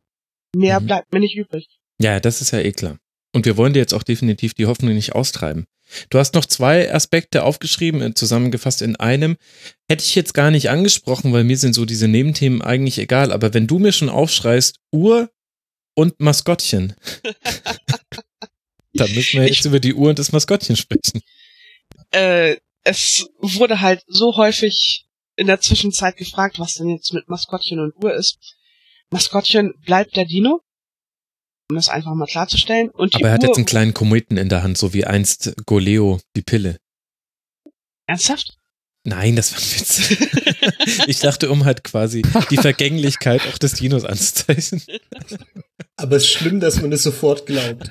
Mehr 0.55 0.81
mhm. 0.81 0.87
bleibt 0.87 1.13
mir 1.13 1.21
nicht 1.21 1.37
übrig. 1.37 1.69
Ja, 1.99 2.21
das 2.21 2.41
ist 2.41 2.53
ja 2.53 2.61
eh 2.61 2.73
klar. 2.73 2.99
Und 3.33 3.47
wir 3.47 3.57
wollen 3.57 3.73
dir 3.73 3.81
jetzt 3.81 3.95
auch 3.95 4.03
definitiv 4.03 4.55
die 4.55 4.67
Hoffnung 4.67 4.95
nicht 4.95 5.15
austreiben. 5.15 5.67
Du 6.11 6.19
hast 6.19 6.35
noch 6.35 6.47
zwei 6.47 6.93
Aspekte 6.93 7.45
aufgeschrieben, 7.45 8.03
äh, 8.03 8.15
zusammengefasst 8.15 8.83
in 8.83 8.97
einem. 8.97 9.37
Hätte 9.89 10.05
ich 10.05 10.15
jetzt 10.15 10.35
gar 10.35 10.51
nicht 10.51 10.71
angesprochen, 10.71 11.33
weil 11.33 11.45
mir 11.45 11.57
sind 11.57 11.75
so 11.75 11.85
diese 11.85 12.09
Nebenthemen 12.09 12.63
eigentlich 12.63 12.99
egal. 12.99 13.33
Aber 13.33 13.55
wenn 13.55 13.67
du 13.67 13.79
mir 13.79 13.93
schon 13.93 14.09
aufschreist, 14.09 14.79
Uhr 14.91 15.31
und 15.95 16.21
Maskottchen, 16.21 16.95
dann 18.95 19.13
müssen 19.13 19.41
wir 19.41 19.47
jetzt 19.47 19.61
ich, 19.61 19.65
über 19.67 19.81
die 19.81 19.95
Uhr 19.95 20.11
und 20.11 20.19
das 20.19 20.33
Maskottchen 20.33 20.77
sprechen. 20.77 21.23
Äh, 22.11 22.57
es 22.85 23.27
wurde 23.39 23.81
halt 23.81 24.03
so 24.07 24.37
häufig 24.37 25.07
in 25.37 25.47
der 25.47 25.61
Zwischenzeit 25.61 26.17
gefragt, 26.17 26.59
was 26.59 26.75
denn 26.75 26.89
jetzt 26.89 27.13
mit 27.13 27.29
Maskottchen 27.29 27.81
und 27.81 27.95
Uhr 28.03 28.15
ist. 28.15 28.39
Maskottchen 29.11 29.75
bleibt 29.85 30.17
der 30.17 30.25
Dino, 30.25 30.61
um 31.73 31.77
das 31.77 31.89
einfach 31.89 32.15
mal 32.15 32.27
klarzustellen. 32.27 32.91
Und 32.91 33.15
Aber 33.15 33.29
er 33.29 33.33
hat 33.33 33.43
Uhr 33.43 33.49
jetzt 33.49 33.57
einen 33.57 33.67
kleinen 33.67 33.95
Kometen 33.95 34.37
in 34.37 34.49
der 34.49 34.63
Hand, 34.63 34.77
so 34.77 34.93
wie 34.93 35.07
einst 35.07 35.55
Goleo 35.67 36.21
die 36.37 36.43
Pille. 36.43 36.77
Ernsthaft? 38.07 38.59
Nein, 39.05 39.35
das 39.35 39.53
war 39.53 39.59
ein 39.59 39.81
Witz. 39.81 41.07
ich 41.09 41.19
dachte, 41.19 41.51
um 41.51 41.65
halt 41.65 41.83
quasi 41.83 42.23
die 42.51 42.57
Vergänglichkeit 42.57 43.41
auch 43.49 43.59
des 43.59 43.73
Dinos 43.75 44.05
anzuzeichnen. 44.05 44.83
Aber 45.97 46.17
es 46.17 46.25
ist 46.25 46.31
schlimm, 46.31 46.61
dass 46.61 46.81
man 46.81 46.93
es 46.93 47.03
sofort 47.03 47.47
glaubt. 47.47 47.91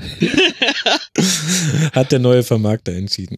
Hat 1.94 2.12
der 2.12 2.20
neue 2.20 2.44
Vermarkter 2.44 2.94
entschieden. 2.94 3.36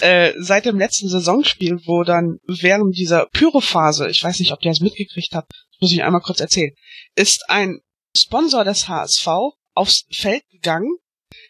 Äh, 0.00 0.34
seit 0.38 0.66
dem 0.66 0.78
letzten 0.78 1.08
Saisonspiel, 1.08 1.80
wo 1.86 2.02
dann 2.02 2.38
während 2.46 2.96
dieser 2.96 3.26
Pyrophase, 3.26 4.10
ich 4.10 4.22
weiß 4.22 4.38
nicht, 4.40 4.52
ob 4.52 4.62
ihr 4.62 4.70
das 4.70 4.80
mitgekriegt 4.80 5.34
habt, 5.34 5.52
das 5.52 5.80
muss 5.80 5.92
ich 5.92 6.02
einmal 6.02 6.20
kurz 6.20 6.40
erzählen, 6.40 6.72
ist 7.14 7.48
ein 7.48 7.80
Sponsor 8.14 8.64
des 8.64 8.88
HSV 8.88 9.26
aufs 9.74 10.04
Feld 10.10 10.42
gegangen 10.50 10.96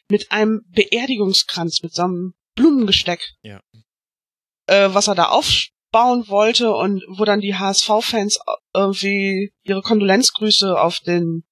mit 0.09 0.31
einem 0.31 0.63
Beerdigungskranz, 0.69 1.83
mit 1.83 1.93
so 1.93 2.03
einem 2.03 2.35
Blumengesteck. 2.55 3.21
Ja. 3.43 3.61
Äh, 4.67 4.91
was 4.93 5.09
er 5.09 5.17
da 5.17 5.31
aufbauen 5.31 6.29
wollte 6.29 6.73
und 6.73 7.03
wo 7.09 7.25
dann 7.25 7.41
die 7.41 7.57
HSV-Fans 7.57 8.39
irgendwie 8.73 9.53
ihre 9.65 9.83
Kondolenzgrüße 9.83 10.79
auf 10.79 10.99
den 11.01 11.43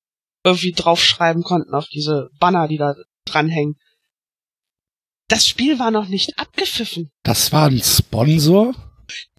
irgendwie 0.44 0.72
draufschreiben 0.72 1.42
konnten, 1.42 1.74
auf 1.74 1.88
diese 1.88 2.30
Banner, 2.38 2.68
die 2.68 2.78
da 2.78 2.94
dranhängen. 3.24 3.76
Das 5.28 5.46
Spiel 5.46 5.78
war 5.78 5.90
noch 5.90 6.08
nicht 6.08 6.38
abgepfiffen. 6.38 7.10
Das 7.22 7.52
war 7.52 7.66
ein 7.66 7.82
Sponsor? 7.82 8.74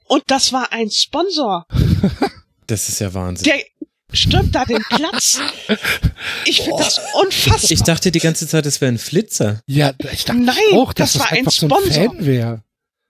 Und 0.06 0.24
das 0.28 0.54
war 0.54 0.72
ein 0.72 0.90
Sponsor. 0.92 1.66
das 2.68 2.90
ist 2.90 3.00
ja 3.00 3.12
Wahnsinn. 3.14 3.46
Der 3.46 3.64
stürmt 4.14 4.54
da 4.54 4.66
den 4.66 4.84
Platz. 4.90 5.40
Ich 6.46 6.62
finde 6.62 6.84
das 6.84 7.00
unfassbar. 7.22 7.72
Ich 7.72 7.82
dachte 7.82 8.12
die 8.12 8.20
ganze 8.20 8.48
Zeit, 8.48 8.68
es 8.68 8.82
wäre 8.82 8.92
ein 8.92 8.98
Flitzer. 9.00 9.62
Ja, 9.66 9.94
ich 10.12 10.26
dachte 10.26 10.40
Nein, 10.40 10.56
auch, 10.74 10.94
dass 10.94 11.14
das, 11.14 11.22
das 11.24 11.32
war 11.32 11.38
ein 11.38 11.50
Sponsor. 11.50 11.92
So 11.92 12.00
ein 12.00 12.10
Fan 12.10 12.26
wäre. 12.26 12.64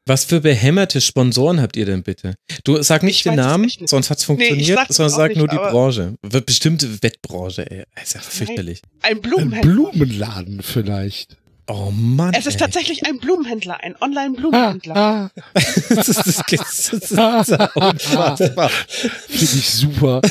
Was 0.06 0.26
für 0.26 0.42
behämmerte 0.42 1.02
Sponsoren 1.02 1.62
habt 1.62 1.76
ihr 1.76 1.86
denn 1.86 2.02
bitte? 2.02 2.34
Du 2.64 2.82
sag 2.82 3.04
nicht 3.04 3.18
ich 3.18 3.24
den 3.24 3.36
Namen, 3.36 3.66
nicht. 3.66 3.88
sonst 3.88 4.10
hat's 4.10 4.24
funktioniert, 4.24 4.80
nee, 4.80 4.86
sondern 4.94 5.16
sag 5.16 5.36
nur 5.36 5.48
die 5.48 5.56
Branche. 5.56 6.16
Bestimmte 6.22 7.04
Wettbranche, 7.04 7.70
ey. 7.70 7.84
ist 8.02 8.16
ja 8.16 8.22
fürchterlich. 8.22 8.82
Ein 9.02 9.22
Blumenhändler. 9.22 9.70
Ein 9.70 9.92
Blumenladen 9.92 10.62
vielleicht. 10.64 11.38
Oh 11.70 11.92
Mann. 11.92 12.34
Es 12.34 12.48
ist 12.48 12.56
ey. 12.56 12.60
tatsächlich 12.62 13.06
ein 13.06 13.20
Blumenhändler, 13.20 13.80
ein 13.84 13.96
Online-Blumenhändler. 14.02 14.96
Ah, 14.96 15.26
ah. 15.26 15.42
das, 15.54 16.10
ist, 16.10 16.26
das, 16.26 16.94
ist, 16.94 17.12
das 17.12 17.50
ist 17.50 17.76
unfassbar. 17.76 18.70
Finde 18.70 19.44
ich 19.44 19.70
super. 19.70 20.22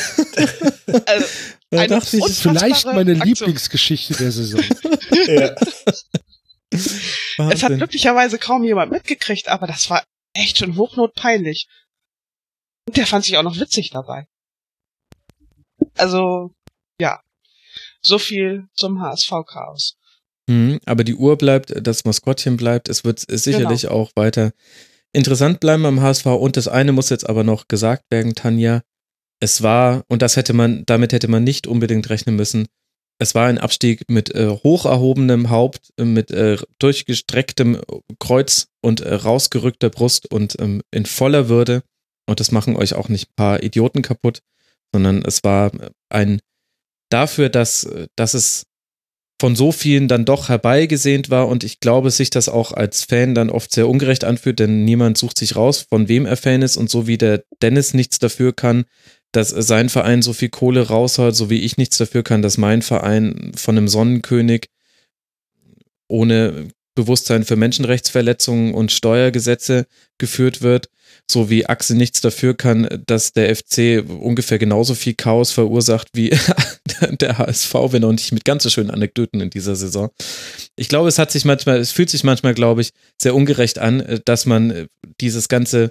Also, 1.06 1.27
da 1.70 1.86
dachte 1.86 2.16
ich, 2.16 2.24
vielleicht 2.24 2.86
meine 2.86 3.12
Aktion. 3.12 3.28
Lieblingsgeschichte 3.28 4.15
der 4.15 4.32
Saison. 4.32 4.60
ja. 5.28 5.55
Es 6.70 7.62
hat 7.62 7.77
glücklicherweise 7.77 8.39
kaum 8.39 8.65
jemand 8.65 8.90
mitgekriegt, 8.90 9.47
aber 9.47 9.69
das 9.69 9.89
war 9.90 10.02
echt 10.35 10.59
schon 10.59 10.77
hochnotpeinlich. 10.77 11.69
Und 12.89 12.97
der 12.97 13.06
fand 13.06 13.24
sich 13.24 13.36
auch 13.36 13.44
noch 13.44 13.60
witzig 13.60 13.90
dabei. 13.90 14.27
Also, 15.94 16.52
ja. 17.01 17.23
So 18.02 18.19
viel 18.19 18.66
zum 18.74 19.01
HSV-Chaos. 19.01 19.98
Mhm, 20.48 20.80
aber 20.86 21.04
die 21.04 21.14
Uhr 21.14 21.36
bleibt, 21.36 21.74
das 21.86 22.04
Maskottchen 22.04 22.56
bleibt. 22.56 22.88
Es 22.88 23.04
wird 23.04 23.22
sicherlich 23.28 23.82
genau. 23.82 23.94
auch 23.94 24.10
weiter 24.16 24.52
interessant 25.12 25.60
bleiben 25.60 25.86
am 25.86 26.00
HSV. 26.00 26.26
Und 26.26 26.56
das 26.56 26.68
eine 26.68 26.92
muss 26.92 27.10
jetzt 27.10 27.28
aber 27.28 27.44
noch 27.44 27.68
gesagt 27.68 28.04
werden, 28.10 28.34
Tanja. 28.34 28.82
Es 29.40 29.62
war, 29.62 30.04
und 30.08 30.22
das 30.22 30.36
hätte 30.36 30.52
man, 30.52 30.84
damit 30.86 31.12
hätte 31.12 31.28
man 31.28 31.44
nicht 31.44 31.66
unbedingt 31.66 32.10
rechnen 32.10 32.34
müssen, 32.34 32.66
es 33.20 33.34
war 33.34 33.48
ein 33.48 33.58
Abstieg 33.58 34.08
mit 34.08 34.34
äh, 34.34 34.48
hoch 34.48 34.84
erhobenem 34.84 35.50
Haupt, 35.50 35.92
äh, 35.96 36.04
mit 36.04 36.30
äh, 36.30 36.56
durchgestrecktem 36.78 37.80
Kreuz 38.20 38.68
und 38.80 39.00
äh, 39.00 39.14
rausgerückter 39.14 39.90
Brust 39.90 40.30
und 40.30 40.56
ähm, 40.60 40.82
in 40.92 41.04
voller 41.04 41.48
Würde. 41.48 41.82
Und 42.26 42.40
das 42.40 42.52
machen 42.52 42.76
euch 42.76 42.94
auch 42.94 43.08
nicht 43.08 43.30
ein 43.30 43.36
paar 43.36 43.62
Idioten 43.62 44.02
kaputt, 44.02 44.40
sondern 44.92 45.22
es 45.22 45.42
war 45.42 45.72
ein 46.08 46.40
dafür, 47.10 47.48
dass, 47.48 47.88
dass 48.16 48.34
es 48.34 48.66
von 49.40 49.55
so 49.55 49.70
vielen 49.73 50.09
dann 50.09 50.24
doch 50.24 50.48
herbeigesehnt 50.48 51.31
war. 51.31 51.48
Und 51.48 51.65
ich 51.65 51.81
glaube, 51.81 52.10
sich 52.10 52.31
das 52.31 52.48
auch 52.48 52.73
als 52.73 53.05
Fan 53.05 53.35
dann 53.35 53.51
oft 53.51 53.73
sehr 53.73 53.89
ungerecht 53.89 54.24
anfühlt, 54.24 54.59
denn 54.59 54.85
niemand 54.85 55.16
sucht 55.16 55.39
sich 55.39 55.56
raus, 55.56 55.86
von 55.89 56.09
wem 56.09 56.27
er 56.27 56.36
Fan 56.36 56.62
ist. 56.62 56.77
Und 56.77 56.90
so 56.90 57.06
wie 57.06 57.19
der 57.19 57.44
Dennis 57.62 57.94
nichts 57.94 58.19
dafür 58.19 58.52
kann, 58.52 58.85
dass 59.32 59.51
sein 59.51 59.89
Verein 59.89 60.23
so 60.23 60.32
viel 60.32 60.48
Kohle 60.48 60.89
raushaut, 60.89 61.36
so 61.36 61.51
wie 61.51 61.60
ich 61.60 61.77
nichts 61.77 61.98
dafür 61.98 62.23
kann, 62.23 62.43
dass 62.43 62.59
mein 62.59 62.82
Verein 62.82 63.52
von 63.55 63.77
einem 63.77 63.89
Sonnenkönig 63.89 64.69
ohne 66.09 66.69
Bewusstsein 66.94 67.44
für 67.44 67.55
Menschenrechtsverletzungen 67.55 68.74
und 68.74 68.90
Steuergesetze 68.90 69.86
geführt 70.16 70.62
wird, 70.62 70.89
so 71.30 71.50
wie 71.50 71.66
Axel 71.66 71.96
nichts 71.96 72.20
dafür 72.20 72.55
kann, 72.55 72.88
dass 73.06 73.32
der 73.32 73.55
FC 73.55 74.02
ungefähr 74.09 74.59
genauso 74.59 74.94
viel 74.94 75.14
Chaos 75.14 75.52
verursacht 75.52 76.09
wie 76.14 76.30
der 77.20 77.38
HSV, 77.38 77.74
wenn 77.90 78.05
auch 78.05 78.12
nicht 78.12 78.32
mit 78.32 78.44
ganz 78.44 78.62
so 78.62 78.70
schönen 78.70 78.90
Anekdoten 78.90 79.40
in 79.40 79.50
dieser 79.50 79.76
Saison. 79.76 80.10
Ich 80.76 80.88
glaube, 80.88 81.09
es 81.09 81.18
hat 81.18 81.30
sich 81.30 81.44
manchmal, 81.44 81.78
es 81.78 81.92
fühlt 81.92 82.09
sich 82.09 82.24
manchmal, 82.24 82.55
glaube 82.55 82.80
ich, 82.80 82.90
sehr 83.20 83.34
ungerecht 83.34 83.78
an, 83.78 84.20
dass 84.24 84.46
man 84.46 84.86
dieses 85.20 85.48
ganze, 85.48 85.90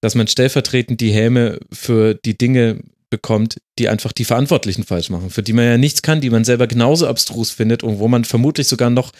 dass 0.00 0.16
man 0.16 0.26
stellvertretend 0.26 1.00
die 1.00 1.12
Häme 1.12 1.60
für 1.72 2.14
die 2.14 2.36
Dinge 2.36 2.80
bekommt, 3.10 3.58
die 3.78 3.88
einfach 3.88 4.12
die 4.12 4.24
Verantwortlichen 4.24 4.84
falsch 4.84 5.08
machen, 5.08 5.30
für 5.30 5.42
die 5.42 5.52
man 5.52 5.64
ja 5.64 5.78
nichts 5.78 6.02
kann, 6.02 6.20
die 6.20 6.30
man 6.30 6.44
selber 6.44 6.66
genauso 6.66 7.06
abstrus 7.06 7.50
findet 7.50 7.82
und 7.82 8.00
wo 8.00 8.08
man 8.08 8.24
vermutlich 8.24 8.66
sogar 8.66 8.90
noch, 8.90 9.12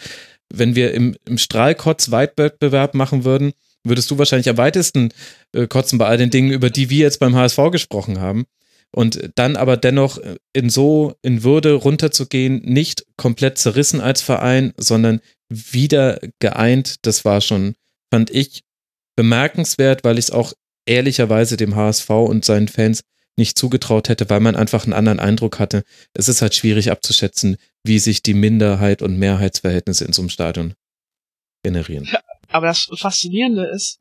wenn 0.53 0.75
wir 0.75 0.93
im, 0.93 1.15
im 1.25 1.37
Strahlkotz-Weitwettbewerb 1.37 2.93
machen 2.93 3.23
würden, 3.23 3.53
würdest 3.83 4.11
du 4.11 4.17
wahrscheinlich 4.17 4.49
am 4.49 4.57
weitesten 4.57 5.09
äh, 5.53 5.67
kotzen 5.67 5.97
bei 5.97 6.07
all 6.07 6.17
den 6.17 6.29
Dingen, 6.29 6.51
über 6.51 6.69
die 6.69 6.89
wir 6.89 6.99
jetzt 6.99 7.19
beim 7.19 7.35
HSV 7.35 7.71
gesprochen 7.71 8.19
haben. 8.19 8.45
Und 8.91 9.29
dann 9.35 9.55
aber 9.55 9.77
dennoch 9.77 10.19
in 10.51 10.69
so 10.71 11.13
in 11.21 11.43
Würde 11.43 11.73
runterzugehen, 11.73 12.61
nicht 12.63 13.05
komplett 13.17 13.59
zerrissen 13.59 14.01
als 14.01 14.23
Verein, 14.23 14.73
sondern 14.77 15.21
wieder 15.49 16.19
geeint, 16.39 16.95
das 17.03 17.23
war 17.23 17.41
schon, 17.41 17.75
fand 18.11 18.31
ich, 18.31 18.63
bemerkenswert, 19.15 20.03
weil 20.03 20.17
ich 20.17 20.25
es 20.25 20.31
auch 20.31 20.53
ehrlicherweise 20.87 21.55
dem 21.55 21.75
HSV 21.75 22.09
und 22.09 22.45
seinen 22.45 22.67
Fans 22.67 23.01
nicht 23.37 23.57
zugetraut 23.57 24.09
hätte, 24.09 24.29
weil 24.29 24.39
man 24.39 24.55
einfach 24.55 24.83
einen 24.83 24.93
anderen 24.93 25.19
Eindruck 25.19 25.59
hatte. 25.59 25.83
Es 26.13 26.27
ist 26.27 26.41
halt 26.41 26.55
schwierig 26.55 26.91
abzuschätzen, 26.91 27.57
wie 27.83 27.99
sich 27.99 28.21
die 28.21 28.33
Minderheit 28.33 29.01
und 29.01 29.17
Mehrheitsverhältnisse 29.17 30.05
in 30.05 30.13
so 30.13 30.21
einem 30.21 30.29
Stadion 30.29 30.73
generieren. 31.63 32.07
Ja, 32.11 32.21
aber 32.49 32.67
das 32.67 32.89
Faszinierende 32.97 33.67
ist 33.67 33.99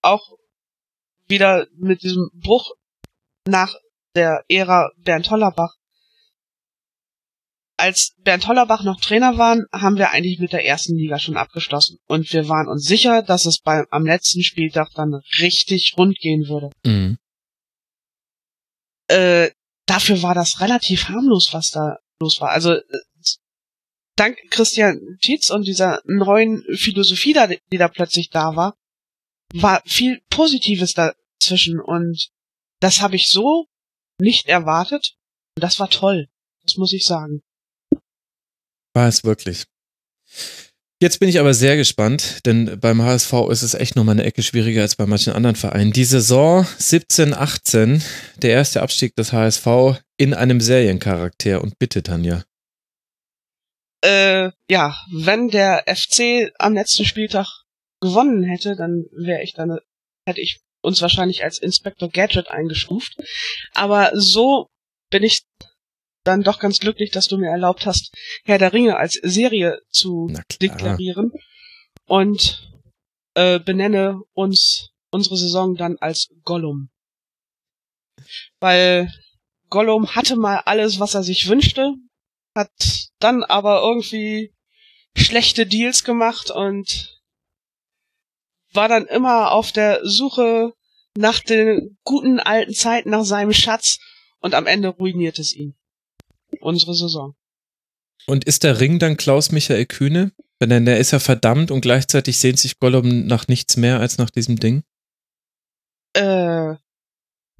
auch 0.00 0.36
wieder 1.28 1.66
mit 1.76 2.02
diesem 2.02 2.30
Bruch 2.34 2.72
nach 3.46 3.74
der 4.14 4.44
Ära 4.48 4.90
Bernd 4.98 5.30
Hollerbach. 5.30 5.74
Als 7.76 8.14
Bernd 8.18 8.46
Hollerbach 8.46 8.84
noch 8.84 9.00
Trainer 9.00 9.38
waren, 9.38 9.64
haben 9.72 9.96
wir 9.96 10.10
eigentlich 10.10 10.38
mit 10.38 10.52
der 10.52 10.64
ersten 10.64 10.94
Liga 10.94 11.18
schon 11.18 11.36
abgeschlossen. 11.36 11.98
Und 12.06 12.32
wir 12.32 12.48
waren 12.48 12.68
uns 12.68 12.84
sicher, 12.84 13.22
dass 13.22 13.46
es 13.46 13.58
beim, 13.58 13.86
am 13.90 14.04
letzten 14.04 14.42
Spieltag 14.42 14.90
dann 14.94 15.14
richtig 15.40 15.94
rund 15.96 16.18
gehen 16.18 16.48
würde. 16.48 16.70
Mhm. 16.84 17.18
Äh, 19.08 19.50
dafür 19.86 20.22
war 20.22 20.34
das 20.34 20.60
relativ 20.60 21.08
harmlos, 21.08 21.52
was 21.52 21.70
da 21.70 21.96
los 22.20 22.40
war. 22.40 22.50
Also 22.50 22.74
äh, 22.74 22.82
dank 24.16 24.38
Christian 24.50 25.18
Tietz 25.20 25.50
und 25.50 25.66
dieser 25.66 26.02
neuen 26.04 26.64
Philosophie, 26.74 27.32
da, 27.32 27.46
die 27.46 27.78
da 27.78 27.88
plötzlich 27.88 28.30
da 28.30 28.56
war, 28.56 28.76
war 29.54 29.82
viel 29.84 30.20
Positives 30.30 30.94
dazwischen 30.94 31.80
und 31.80 32.30
das 32.80 33.00
habe 33.00 33.16
ich 33.16 33.28
so 33.28 33.66
nicht 34.18 34.48
erwartet. 34.48 35.14
Und 35.56 35.62
das 35.62 35.78
war 35.78 35.90
toll. 35.90 36.28
Das 36.64 36.76
muss 36.76 36.92
ich 36.92 37.04
sagen. 37.04 37.42
War 38.94 39.08
es 39.08 39.24
wirklich. 39.24 39.64
Jetzt 41.00 41.18
bin 41.18 41.28
ich 41.28 41.40
aber 41.40 41.52
sehr 41.52 41.76
gespannt, 41.76 42.46
denn 42.46 42.78
beim 42.78 43.02
HSV 43.02 43.32
ist 43.50 43.62
es 43.62 43.74
echt 43.74 43.96
nochmal 43.96 44.14
eine 44.14 44.24
Ecke 44.24 44.42
schwieriger 44.42 44.82
als 44.82 44.94
bei 44.94 45.04
manchen 45.06 45.32
anderen 45.32 45.56
Vereinen. 45.56 45.92
Die 45.92 46.04
Saison 46.04 46.66
17, 46.78 47.34
18, 47.34 48.02
der 48.36 48.50
erste 48.52 48.82
Abstieg 48.82 49.16
des 49.16 49.32
HSV 49.32 49.66
in 50.16 50.32
einem 50.32 50.60
Seriencharakter. 50.60 51.60
Und 51.60 51.78
bitte, 51.78 52.02
Tanja 52.02 52.44
äh, 54.02 54.50
ja, 54.68 54.96
wenn 55.12 55.48
der 55.48 55.84
FC 55.86 56.52
am 56.58 56.74
letzten 56.74 57.04
Spieltag 57.04 57.46
gewonnen 58.00 58.42
hätte, 58.42 58.76
dann 58.76 59.04
wäre 59.12 59.42
ich 59.42 59.54
dann, 59.54 59.78
hätte 60.26 60.40
ich 60.40 60.60
uns 60.82 61.00
wahrscheinlich 61.00 61.44
als 61.44 61.58
Inspector 61.58 62.08
Gadget 62.08 62.50
eingestuft. 62.50 63.16
Aber 63.74 64.10
so 64.14 64.66
bin 65.10 65.22
ich 65.22 65.42
dann 66.24 66.42
doch 66.42 66.58
ganz 66.58 66.78
glücklich, 66.78 67.10
dass 67.10 67.26
du 67.26 67.38
mir 67.38 67.50
erlaubt 67.50 67.86
hast, 67.86 68.12
Herr 68.44 68.58
der 68.58 68.72
Ringe 68.72 68.96
als 68.96 69.14
Serie 69.22 69.80
zu 69.90 70.32
deklarieren 70.60 71.32
und 72.06 72.68
äh, 73.34 73.58
benenne 73.58 74.20
uns 74.32 74.90
unsere 75.10 75.36
Saison 75.36 75.74
dann 75.74 75.96
als 75.98 76.28
Gollum. 76.44 76.90
Weil 78.60 79.12
Gollum 79.68 80.14
hatte 80.14 80.36
mal 80.36 80.58
alles, 80.64 81.00
was 81.00 81.14
er 81.14 81.22
sich 81.22 81.48
wünschte, 81.48 81.94
hat 82.54 82.70
dann 83.18 83.44
aber 83.44 83.82
irgendwie 83.82 84.52
schlechte 85.16 85.66
Deals 85.66 86.04
gemacht 86.04 86.50
und 86.50 87.20
war 88.72 88.88
dann 88.88 89.06
immer 89.06 89.52
auf 89.52 89.72
der 89.72 90.00
Suche 90.04 90.72
nach 91.16 91.40
den 91.40 91.98
guten 92.04 92.40
alten 92.40 92.74
Zeiten, 92.74 93.10
nach 93.10 93.24
seinem 93.24 93.52
Schatz 93.52 93.98
und 94.40 94.54
am 94.54 94.66
Ende 94.66 94.88
ruiniert 94.88 95.38
es 95.38 95.52
ihn. 95.52 95.74
Unsere 96.60 96.94
Saison. 96.94 97.34
Und 98.26 98.44
ist 98.44 98.64
der 98.64 98.80
Ring 98.80 98.98
dann 98.98 99.16
Klaus 99.16 99.52
Michael 99.52 99.86
Kühne? 99.86 100.32
Denn 100.60 100.86
der 100.86 100.98
ist 100.98 101.10
ja 101.10 101.18
verdammt 101.18 101.72
und 101.72 101.80
gleichzeitig 101.80 102.38
sehnt 102.38 102.58
sich 102.58 102.78
Gollum 102.78 103.26
nach 103.26 103.48
nichts 103.48 103.76
mehr 103.76 103.98
als 103.98 104.18
nach 104.18 104.30
diesem 104.30 104.60
Ding? 104.60 104.84
Äh, 106.14 106.76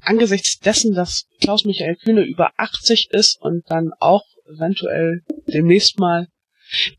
angesichts 0.03 0.61
dessen, 0.61 0.95
dass 0.95 1.27
Klaus 1.41 1.65
Michael 1.65 1.97
Kühne 1.97 2.23
über 2.23 2.53
80 2.59 3.11
ist 3.11 3.41
und 3.41 3.69
dann 3.71 3.93
auch 3.99 4.25
eventuell 4.47 5.23
demnächst 5.47 5.99
mal. 5.99 6.29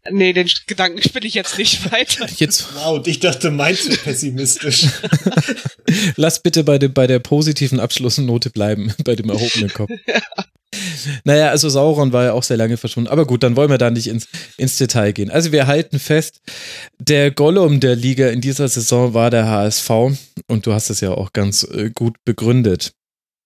Nee, 0.10 0.34
den 0.34 0.50
Gedanken 0.68 1.02
spinne 1.02 1.26
ich 1.26 1.34
jetzt 1.34 1.58
nicht 1.58 1.92
weiter. 1.92 2.28
Jetzt. 2.38 2.76
Wow, 2.76 3.06
ich 3.06 3.20
dachte, 3.20 3.52
meinst 3.52 3.92
du 3.92 3.98
pessimistisch. 3.98 4.88
Lass 6.16 6.42
bitte 6.42 6.64
bei, 6.64 6.78
dem, 6.78 6.94
bei 6.94 7.08
der 7.08 7.20
positiven 7.20 7.80
Abschlussnote 7.80 8.50
bleiben, 8.50 8.94
bei 9.04 9.16
dem 9.16 9.30
erhobenen 9.30 9.74
Kopf. 9.74 9.90
ja. 10.08 10.22
Naja, 11.24 11.50
also 11.50 11.70
Sauron 11.70 12.14
war 12.14 12.24
ja 12.26 12.34
auch 12.34 12.42
sehr 12.42 12.58
lange 12.58 12.78
verschwunden. 12.78 13.10
Aber 13.10 13.28
gut, 13.28 13.44
dann 13.44 13.56
wollen 13.56 13.70
wir 13.70 13.78
da 13.78 13.92
nicht 13.92 14.08
ins, 14.08 14.28
ins 14.58 14.78
Detail 14.78 15.12
gehen. 15.12 15.30
Also 15.30 15.52
wir 15.52 15.68
halten 15.68 16.00
fest, 16.00 16.42
der 16.98 17.30
Gollum 17.30 17.80
der 17.80 17.96
Liga 17.96 18.30
in 18.30 18.42
dieser 18.42 18.68
Saison 18.68 19.14
war 19.14 19.30
der 19.30 19.48
HSV. 19.48 19.90
Und 20.48 20.66
du 20.66 20.74
hast 20.74 20.90
es 20.90 21.00
ja 21.00 21.12
auch 21.12 21.32
ganz 21.32 21.64
äh, 21.64 21.92
gut 21.94 22.16
begründet. 22.26 22.94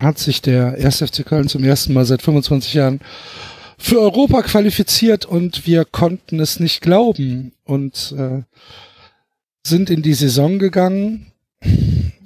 hat 0.02 0.20
sich 0.20 0.42
der 0.42 0.74
1. 0.74 0.98
FC 0.98 1.26
Köln 1.26 1.48
zum 1.48 1.64
ersten 1.64 1.94
Mal 1.94 2.04
seit 2.06 2.22
25 2.22 2.74
Jahren 2.74 3.00
für 3.82 4.00
Europa 4.00 4.44
qualifiziert 4.44 5.26
und 5.26 5.66
wir 5.66 5.86
konnten 5.86 6.40
es 6.40 6.60
nicht 6.60 6.82
glauben 6.82 7.52
und 7.64 8.14
äh, 8.18 8.44
sind 9.66 9.90
in 9.90 10.02
die 10.02 10.14
Saison 10.14 10.60
gegangen. 10.60 11.32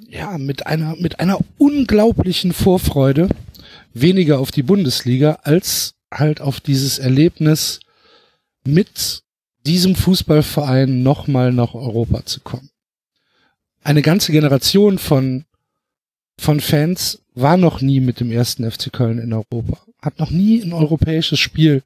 ja, 0.08 0.38
mit 0.38 0.66
einer, 0.66 0.96
mit 0.96 1.18
einer 1.18 1.38
unglaublichen 1.58 2.52
Vorfreude 2.52 3.28
weniger 3.94 4.38
auf 4.38 4.50
die 4.50 4.62
Bundesliga 4.62 5.38
als 5.42 5.94
halt 6.12 6.40
auf 6.40 6.60
dieses 6.60 6.98
Erlebnis 6.98 7.80
mit 8.64 9.22
diesem 9.66 9.96
Fußballverein 9.96 11.02
nochmal 11.02 11.52
nach 11.52 11.74
Europa 11.74 12.24
zu 12.24 12.40
kommen. 12.40 12.70
Eine 13.82 14.02
ganze 14.02 14.32
Generation 14.32 14.98
von, 14.98 15.44
von 16.38 16.60
Fans 16.60 17.22
war 17.34 17.56
noch 17.56 17.80
nie 17.80 18.00
mit 18.00 18.20
dem 18.20 18.30
ersten 18.30 18.70
FC 18.70 18.92
Köln 18.92 19.18
in 19.18 19.32
Europa, 19.32 19.78
hat 20.06 20.18
noch 20.18 20.30
nie 20.30 20.62
ein 20.62 20.72
europäisches 20.72 21.38
Spiel 21.38 21.82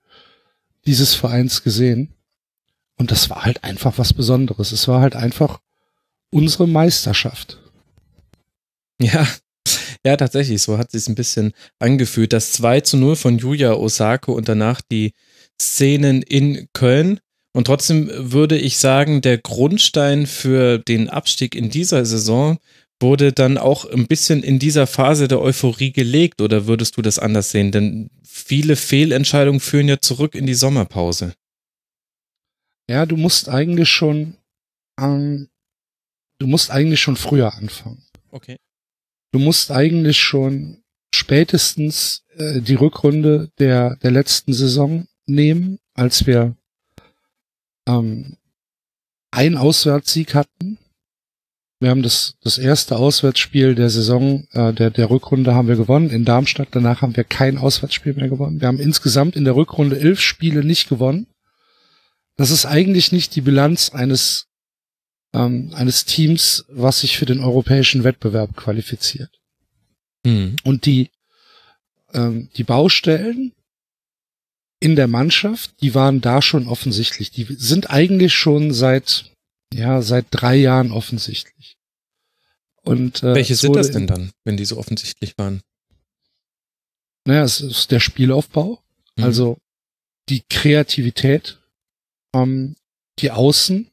dieses 0.86 1.14
Vereins 1.14 1.64
gesehen. 1.64 2.14
Und 2.96 3.10
das 3.10 3.30
war 3.30 3.44
halt 3.44 3.64
einfach 3.64 3.98
was 3.98 4.12
Besonderes. 4.12 4.70
Es 4.70 4.86
war 4.86 5.00
halt 5.00 5.16
einfach 5.16 5.60
unsere 6.30 6.68
Meisterschaft. 6.68 7.58
Ja, 9.00 9.26
ja, 10.04 10.16
tatsächlich, 10.16 10.62
so 10.62 10.78
hat 10.78 10.94
es 10.94 11.08
ein 11.08 11.14
bisschen 11.14 11.52
angefühlt. 11.78 12.32
Das 12.32 12.52
2 12.52 12.80
zu 12.80 12.96
0 12.96 13.16
von 13.16 13.38
Yuya 13.38 13.74
Osako 13.74 14.32
und 14.32 14.48
danach 14.48 14.80
die 14.80 15.12
Szenen 15.60 16.22
in 16.22 16.68
Köln. 16.72 17.20
Und 17.52 17.66
trotzdem 17.66 18.10
würde 18.14 18.56
ich 18.56 18.78
sagen, 18.78 19.20
der 19.22 19.38
Grundstein 19.38 20.26
für 20.26 20.78
den 20.78 21.10
Abstieg 21.10 21.54
in 21.54 21.68
dieser 21.68 22.04
Saison 22.04 22.58
wurde 23.00 23.32
dann 23.32 23.58
auch 23.58 23.84
ein 23.90 24.06
bisschen 24.06 24.42
in 24.42 24.58
dieser 24.58 24.86
Phase 24.86 25.26
der 25.26 25.40
Euphorie 25.40 25.92
gelegt. 25.92 26.40
Oder 26.40 26.66
würdest 26.66 26.96
du 26.96 27.02
das 27.02 27.18
anders 27.18 27.50
sehen? 27.50 27.72
Denn 27.72 28.10
viele 28.22 28.76
Fehlentscheidungen 28.76 29.60
führen 29.60 29.88
ja 29.88 30.00
zurück 30.00 30.34
in 30.34 30.46
die 30.46 30.54
Sommerpause. 30.54 31.34
Ja, 32.88 33.06
du 33.06 33.16
musst 33.16 33.48
eigentlich 33.48 33.88
schon, 33.88 34.36
ähm, 34.98 35.48
du 36.38 36.46
musst 36.46 36.70
eigentlich 36.70 37.00
schon 37.00 37.16
früher 37.16 37.54
anfangen. 37.54 38.04
Okay. 38.30 38.56
Du 39.32 39.38
musst 39.38 39.70
eigentlich 39.70 40.18
schon 40.18 40.82
spätestens 41.14 42.24
äh, 42.36 42.60
die 42.60 42.74
Rückrunde 42.74 43.50
der, 43.58 43.96
der 43.96 44.10
letzten 44.10 44.52
Saison 44.52 45.06
nehmen, 45.26 45.78
als 45.94 46.26
wir 46.26 46.56
ähm, 47.86 48.36
einen 49.30 49.56
Auswärtssieg 49.56 50.34
hatten. 50.34 50.78
Wir 51.80 51.90
haben 51.90 52.02
das, 52.02 52.34
das 52.42 52.58
erste 52.58 52.96
Auswärtsspiel 52.96 53.74
der 53.74 53.90
Saison, 53.90 54.46
äh, 54.52 54.72
der, 54.72 54.90
der 54.90 55.10
Rückrunde 55.10 55.54
haben 55.54 55.68
wir 55.68 55.76
gewonnen 55.76 56.10
in 56.10 56.24
Darmstadt. 56.24 56.68
Danach 56.72 57.02
haben 57.02 57.16
wir 57.16 57.24
kein 57.24 57.58
Auswärtsspiel 57.58 58.14
mehr 58.14 58.28
gewonnen. 58.28 58.60
Wir 58.60 58.68
haben 58.68 58.78
insgesamt 58.78 59.34
in 59.34 59.44
der 59.44 59.56
Rückrunde 59.56 59.98
elf 59.98 60.20
Spiele 60.20 60.62
nicht 60.62 60.88
gewonnen. 60.88 61.26
Das 62.36 62.50
ist 62.50 62.66
eigentlich 62.66 63.12
nicht 63.12 63.34
die 63.34 63.40
Bilanz 63.40 63.90
eines 63.90 64.50
ähm, 65.32 65.70
eines 65.74 66.04
Teams, 66.04 66.64
was 66.68 67.00
sich 67.00 67.16
für 67.16 67.26
den 67.26 67.40
europäischen 67.40 68.04
Wettbewerb 68.04 68.56
qualifiziert. 68.56 69.30
Mhm. 70.24 70.56
Und 70.64 70.86
die, 70.86 71.10
ähm, 72.12 72.48
die 72.56 72.64
Baustellen 72.64 73.52
in 74.80 74.96
der 74.96 75.08
Mannschaft, 75.08 75.72
die 75.82 75.94
waren 75.94 76.20
da 76.20 76.42
schon 76.42 76.66
offensichtlich. 76.66 77.30
Die 77.30 77.44
sind 77.44 77.90
eigentlich 77.90 78.34
schon 78.34 78.72
seit, 78.72 79.30
ja, 79.72 80.02
seit 80.02 80.26
drei 80.30 80.56
Jahren 80.56 80.92
offensichtlich. 80.92 81.76
Und, 82.82 83.22
äh, 83.22 83.34
Welche 83.34 83.54
sind 83.54 83.76
das 83.76 83.90
denn 83.90 84.06
dann, 84.06 84.32
wenn 84.44 84.56
die 84.56 84.64
so 84.64 84.78
offensichtlich 84.78 85.36
waren? 85.38 85.62
Naja, 87.24 87.44
es 87.44 87.60
ist 87.60 87.90
der 87.90 88.00
Spielaufbau, 88.00 88.82
mhm. 89.16 89.24
also 89.24 89.58
die 90.28 90.42
Kreativität, 90.48 91.58
ähm, 92.34 92.76
die 93.18 93.30
Außen, 93.30 93.90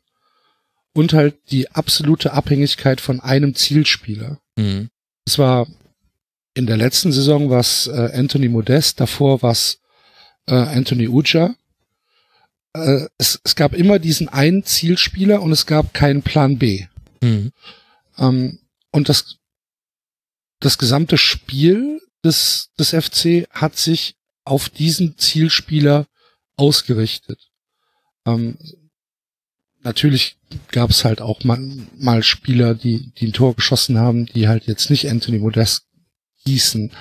und 0.97 1.13
halt 1.13 1.35
die 1.51 1.69
absolute 1.69 2.33
Abhängigkeit 2.33 3.01
von 3.01 3.19
einem 3.19 3.53
Zielspieler. 3.53 4.39
Mhm. 4.57 4.89
Es 5.27 5.37
war 5.37 5.67
in 6.55 6.65
der 6.65 6.75
letzten 6.75 7.11
Saison 7.11 7.51
was 7.51 7.85
äh, 7.85 8.11
Anthony 8.15 8.49
Modest, 8.49 8.99
davor 8.99 9.43
was 9.43 9.79
äh, 10.47 10.55
Anthony 10.55 11.07
Uja. 11.07 11.55
Äh, 12.73 13.07
es, 13.17 13.39
es 13.43 13.55
gab 13.55 13.73
immer 13.73 13.99
diesen 13.99 14.29
einen 14.29 14.63
Zielspieler 14.63 15.41
und 15.41 15.51
es 15.51 15.65
gab 15.65 15.93
keinen 15.93 16.21
Plan 16.21 16.57
B. 16.57 16.85
Mhm. 17.21 17.51
Ähm, 18.17 18.59
und 18.91 19.09
das, 19.09 19.37
das 20.59 20.77
gesamte 20.77 21.17
Spiel 21.17 22.01
des, 22.23 22.71
des 22.79 22.89
FC 22.89 23.47
hat 23.51 23.77
sich 23.77 24.15
auf 24.43 24.69
diesen 24.69 25.17
Zielspieler 25.17 26.07
ausgerichtet. 26.55 27.49
Ähm, 28.25 28.57
natürlich 29.81 30.37
gab 30.71 30.89
es 30.89 31.05
halt 31.05 31.21
auch 31.21 31.43
mal, 31.43 31.59
mal 31.97 32.23
Spieler, 32.23 32.75
die, 32.75 33.11
die 33.17 33.27
ein 33.27 33.33
Tor 33.33 33.55
geschossen 33.55 33.97
haben, 33.97 34.25
die 34.25 34.47
halt 34.47 34.67
jetzt 34.67 34.89
nicht 34.89 35.09
Anthony 35.09 35.39
Modest 35.39 35.86
hießen. 36.47 36.91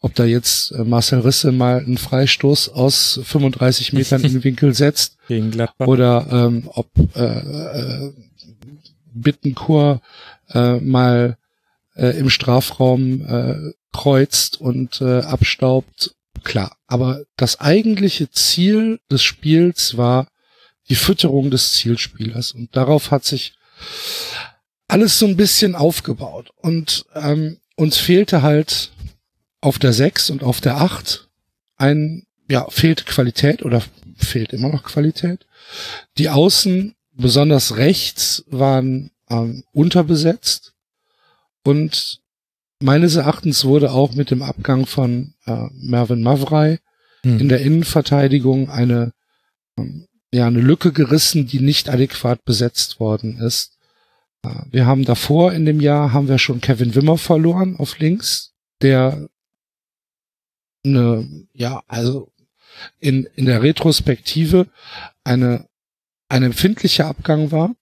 Ob 0.00 0.14
da 0.14 0.24
jetzt 0.24 0.70
äh, 0.72 0.84
Marcel 0.84 1.20
Risse 1.20 1.52
mal 1.52 1.78
einen 1.78 1.98
Freistoß 1.98 2.68
aus 2.70 3.20
35 3.24 3.92
Metern 3.92 4.22
in 4.22 4.32
den 4.32 4.44
Winkel 4.48 4.74
setzt 4.74 5.16
Gegen 5.28 5.50
Gladbach. 5.50 5.86
oder 5.86 6.26
ähm, 6.30 6.70
ob 6.72 6.88
äh, 7.16 7.24
äh, 7.24 8.12
Bittenkur 9.12 10.00
äh, 10.50 10.78
mal 10.80 11.36
äh, 11.96 12.18
im 12.18 12.30
Strafraum 12.30 13.22
äh, 13.26 13.72
kreuzt 13.92 14.60
und 14.60 15.00
äh, 15.00 15.20
abstaubt, 15.20 16.14
klar. 16.42 16.76
Aber 16.86 17.22
das 17.36 17.60
eigentliche 17.60 18.30
Ziel 18.30 19.00
des 19.10 19.22
Spiels 19.22 19.96
war 19.96 20.28
die 20.88 20.96
Fütterung 20.96 21.50
des 21.50 21.72
Zielspielers. 21.72 22.52
Und 22.52 22.76
darauf 22.76 23.10
hat 23.10 23.24
sich 23.24 23.54
alles 24.88 25.18
so 25.18 25.26
ein 25.26 25.36
bisschen 25.36 25.74
aufgebaut. 25.74 26.50
Und 26.56 27.06
ähm, 27.14 27.58
uns 27.76 27.96
fehlte 27.96 28.42
halt 28.42 28.92
auf 29.60 29.78
der 29.78 29.92
6 29.92 30.30
und 30.30 30.42
auf 30.42 30.60
der 30.60 30.80
8 30.80 31.28
ein, 31.76 32.26
ja, 32.48 32.68
fehlt 32.70 33.06
Qualität 33.06 33.64
oder 33.64 33.82
fehlt 34.16 34.52
immer 34.52 34.68
noch 34.68 34.84
Qualität. 34.84 35.46
Die 36.18 36.28
Außen, 36.28 36.94
besonders 37.12 37.76
rechts, 37.76 38.44
waren 38.46 39.10
ähm, 39.28 39.64
unterbesetzt. 39.72 40.74
Und 41.64 42.20
meines 42.80 43.16
Erachtens 43.16 43.64
wurde 43.64 43.92
auch 43.92 44.14
mit 44.14 44.30
dem 44.30 44.42
Abgang 44.42 44.86
von 44.86 45.34
äh, 45.46 45.68
Mervyn 45.72 46.22
Mavrei 46.22 46.78
hm. 47.22 47.40
in 47.40 47.48
der 47.48 47.62
Innenverteidigung 47.62 48.70
eine 48.70 49.12
ähm, 49.78 50.06
ja 50.32 50.46
eine 50.46 50.60
Lücke 50.60 50.92
gerissen, 50.92 51.46
die 51.46 51.60
nicht 51.60 51.88
adäquat 51.88 52.44
besetzt 52.44 52.98
worden 53.00 53.38
ist. 53.38 53.73
Wir 54.70 54.86
haben 54.86 55.04
davor 55.04 55.52
in 55.52 55.64
dem 55.64 55.80
Jahr 55.80 56.12
haben 56.12 56.28
wir 56.28 56.38
schon 56.38 56.60
Kevin 56.60 56.94
Wimmer 56.94 57.18
verloren 57.18 57.76
auf 57.76 57.98
links, 57.98 58.54
der 58.82 59.28
eine, 60.84 61.46
ja, 61.52 61.82
also 61.86 62.32
in, 63.00 63.28
in 63.36 63.46
der 63.46 63.62
Retrospektive 63.62 64.66
eine, 65.22 65.68
ein 66.28 66.42
empfindlicher 66.42 67.06
Abgang 67.06 67.50
war. 67.50 67.74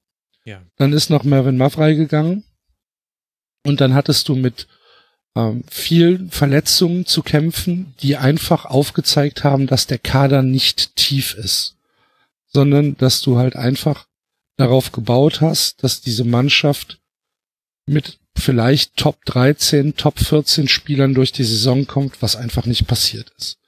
Ja. 0.45 0.63
Dann 0.77 0.93
ist 0.93 1.11
noch 1.11 1.25
Mervyn 1.25 1.57
Mavrei 1.57 1.95
gegangen. 1.95 2.45
Und 3.65 3.81
dann 3.81 3.95
hattest 3.95 4.29
du 4.29 4.35
mit 4.35 4.67
ähm, 5.37 5.65
vielen 5.71 6.31
Verletzungen 6.31 7.07
zu 7.07 7.23
kämpfen, 7.23 7.95
die 8.03 8.17
einfach 8.17 8.65
aufgezeigt 8.67 9.45
haben, 9.45 9.67
dass 9.67 9.87
der 9.87 9.99
Kader 9.99 10.43
nicht 10.43 10.97
tief 10.97 11.35
ist 11.35 11.77
sondern 12.53 12.97
dass 12.99 13.23
du 13.23 13.39
halt 13.39 13.57
einfach 13.57 14.07
darauf 14.57 14.93
gebaut 14.93 15.41
hast, 15.41 15.83
dass 15.83 16.01
diese 16.01 16.25
Mannschaft 16.25 17.01
mit 17.87 18.19
vielleicht 18.37 18.97
Top 18.97 19.25
13, 19.25 19.97
Top 19.97 20.19
14 20.19 20.69
Spielern 20.69 21.15
durch 21.15 21.33
die 21.33 21.45
Saison 21.45 21.87
kommt, 21.87 22.23
was 22.23 22.37
einfach 22.37 22.67
nicht 22.67 22.87
passiert 22.87 23.33
ist. 23.39 23.59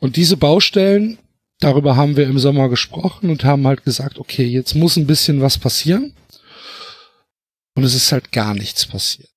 Und 0.00 0.16
diese 0.16 0.36
Baustellen, 0.36 1.18
darüber 1.60 1.96
haben 1.96 2.16
wir 2.16 2.26
im 2.26 2.38
Sommer 2.38 2.68
gesprochen 2.68 3.30
und 3.30 3.44
haben 3.44 3.66
halt 3.66 3.84
gesagt, 3.84 4.18
okay, 4.18 4.44
jetzt 4.44 4.74
muss 4.74 4.96
ein 4.96 5.06
bisschen 5.06 5.40
was 5.40 5.58
passieren. 5.58 6.14
Und 7.76 7.84
es 7.84 7.94
ist 7.94 8.12
halt 8.12 8.32
gar 8.32 8.54
nichts 8.54 8.86
passiert. 8.86 9.28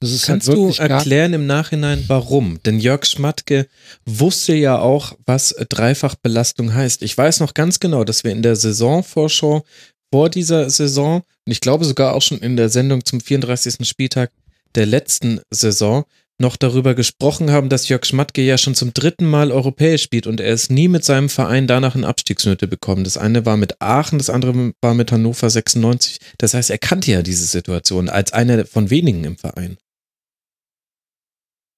Das 0.00 0.12
ist 0.12 0.28
halt 0.28 0.44
Kannst 0.44 0.48
halt 0.48 0.58
du 0.58 0.82
erklären 0.82 1.34
im 1.34 1.46
Nachhinein, 1.46 2.04
warum? 2.06 2.62
Denn 2.62 2.80
Jörg 2.80 3.04
Schmatke 3.04 3.68
wusste 4.06 4.54
ja 4.54 4.78
auch, 4.78 5.14
was 5.26 5.54
Dreifachbelastung 5.68 6.72
heißt. 6.72 7.02
Ich 7.02 7.16
weiß 7.16 7.40
noch 7.40 7.52
ganz 7.52 7.80
genau, 7.80 8.04
dass 8.04 8.24
wir 8.24 8.32
in 8.32 8.42
der 8.42 8.56
Saisonvorschau 8.56 9.64
vor 10.12 10.28
dieser 10.28 10.70
Saison, 10.70 11.22
und 11.46 11.52
ich 11.52 11.60
glaube 11.60 11.84
sogar 11.84 12.14
auch 12.14 12.22
schon 12.22 12.38
in 12.38 12.56
der 12.56 12.68
Sendung 12.68 13.04
zum 13.04 13.20
34. 13.20 13.86
Spieltag 13.88 14.32
der 14.74 14.86
letzten 14.86 15.40
Saison, 15.50 16.04
noch 16.40 16.56
darüber 16.56 16.94
gesprochen 16.94 17.50
haben, 17.50 17.68
dass 17.68 17.88
Jörg 17.88 18.04
Schmatke 18.04 18.40
ja 18.40 18.56
schon 18.56 18.74
zum 18.74 18.94
dritten 18.94 19.28
Mal 19.28 19.52
europäisch 19.52 20.02
spielt 20.02 20.26
und 20.26 20.40
er 20.40 20.54
ist 20.54 20.70
nie 20.70 20.88
mit 20.88 21.04
seinem 21.04 21.28
Verein 21.28 21.66
danach 21.66 21.94
in 21.94 22.04
Abstiegsnöte 22.04 22.66
bekommen. 22.66 23.04
Das 23.04 23.18
eine 23.18 23.44
war 23.44 23.58
mit 23.58 23.82
Aachen, 23.82 24.18
das 24.18 24.30
andere 24.30 24.72
war 24.80 24.94
mit 24.94 25.12
Hannover 25.12 25.50
96. 25.50 26.18
Das 26.38 26.54
heißt, 26.54 26.70
er 26.70 26.78
kannte 26.78 27.12
ja 27.12 27.22
diese 27.22 27.44
Situation 27.44 28.08
als 28.08 28.32
einer 28.32 28.64
von 28.64 28.88
wenigen 28.88 29.24
im 29.24 29.36
Verein. 29.36 29.76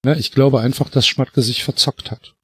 Ja, 0.06 0.14
ich 0.14 0.30
glaube 0.30 0.60
einfach, 0.60 0.88
dass 0.90 1.06
Schmatke 1.06 1.42
sich 1.42 1.64
verzockt 1.64 2.12
hat. 2.12 2.34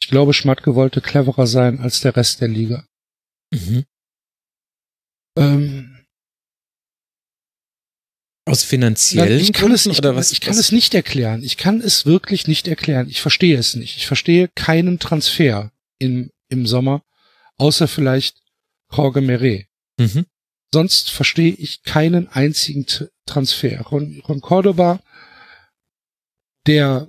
Ich 0.00 0.08
glaube, 0.08 0.32
Schmatke 0.32 0.74
wollte 0.74 1.00
cleverer 1.00 1.46
sein 1.46 1.80
als 1.80 2.00
der 2.00 2.16
Rest 2.16 2.40
der 2.40 2.48
Liga. 2.48 2.86
Mhm. 3.52 3.84
Ähm, 5.36 6.04
Aus 8.46 8.62
finanziellen 8.62 9.40
ich 9.40 9.52
kann 9.52 9.72
es, 9.72 9.86
ich, 9.86 9.98
oder 9.98 10.16
was? 10.16 10.32
Ich 10.32 10.40
kann 10.40 10.56
es 10.56 10.72
nicht 10.72 10.94
erklären. 10.94 11.42
Ich 11.42 11.56
kann 11.56 11.80
es 11.80 12.06
wirklich 12.06 12.46
nicht 12.46 12.68
erklären. 12.68 13.08
Ich 13.08 13.20
verstehe 13.20 13.58
es 13.58 13.74
nicht. 13.74 13.96
Ich 13.96 14.06
verstehe 14.06 14.48
keinen 14.54 14.98
Transfer 14.98 15.72
im, 15.98 16.30
im 16.48 16.66
Sommer, 16.66 17.02
außer 17.58 17.88
vielleicht 17.88 18.42
Jorge 18.92 19.20
Meret. 19.20 19.66
Mhm. 19.98 20.26
Sonst 20.72 21.10
verstehe 21.10 21.52
ich 21.52 21.82
keinen 21.82 22.28
einzigen 22.28 22.86
Transfer. 23.26 23.84
Von, 23.84 24.22
von 24.24 24.40
Cordoba, 24.40 25.00
der, 26.66 27.08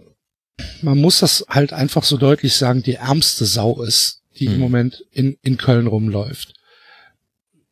man 0.81 0.97
muss 0.97 1.19
das 1.19 1.45
halt 1.49 1.73
einfach 1.73 2.03
so 2.03 2.17
deutlich 2.17 2.55
sagen, 2.55 2.83
die 2.83 2.95
ärmste 2.95 3.45
Sau 3.45 3.81
ist, 3.83 4.21
die 4.37 4.47
mhm. 4.47 4.53
im 4.55 4.59
Moment 4.59 5.05
in, 5.11 5.37
in 5.43 5.57
Köln 5.57 5.87
rumläuft. 5.87 6.53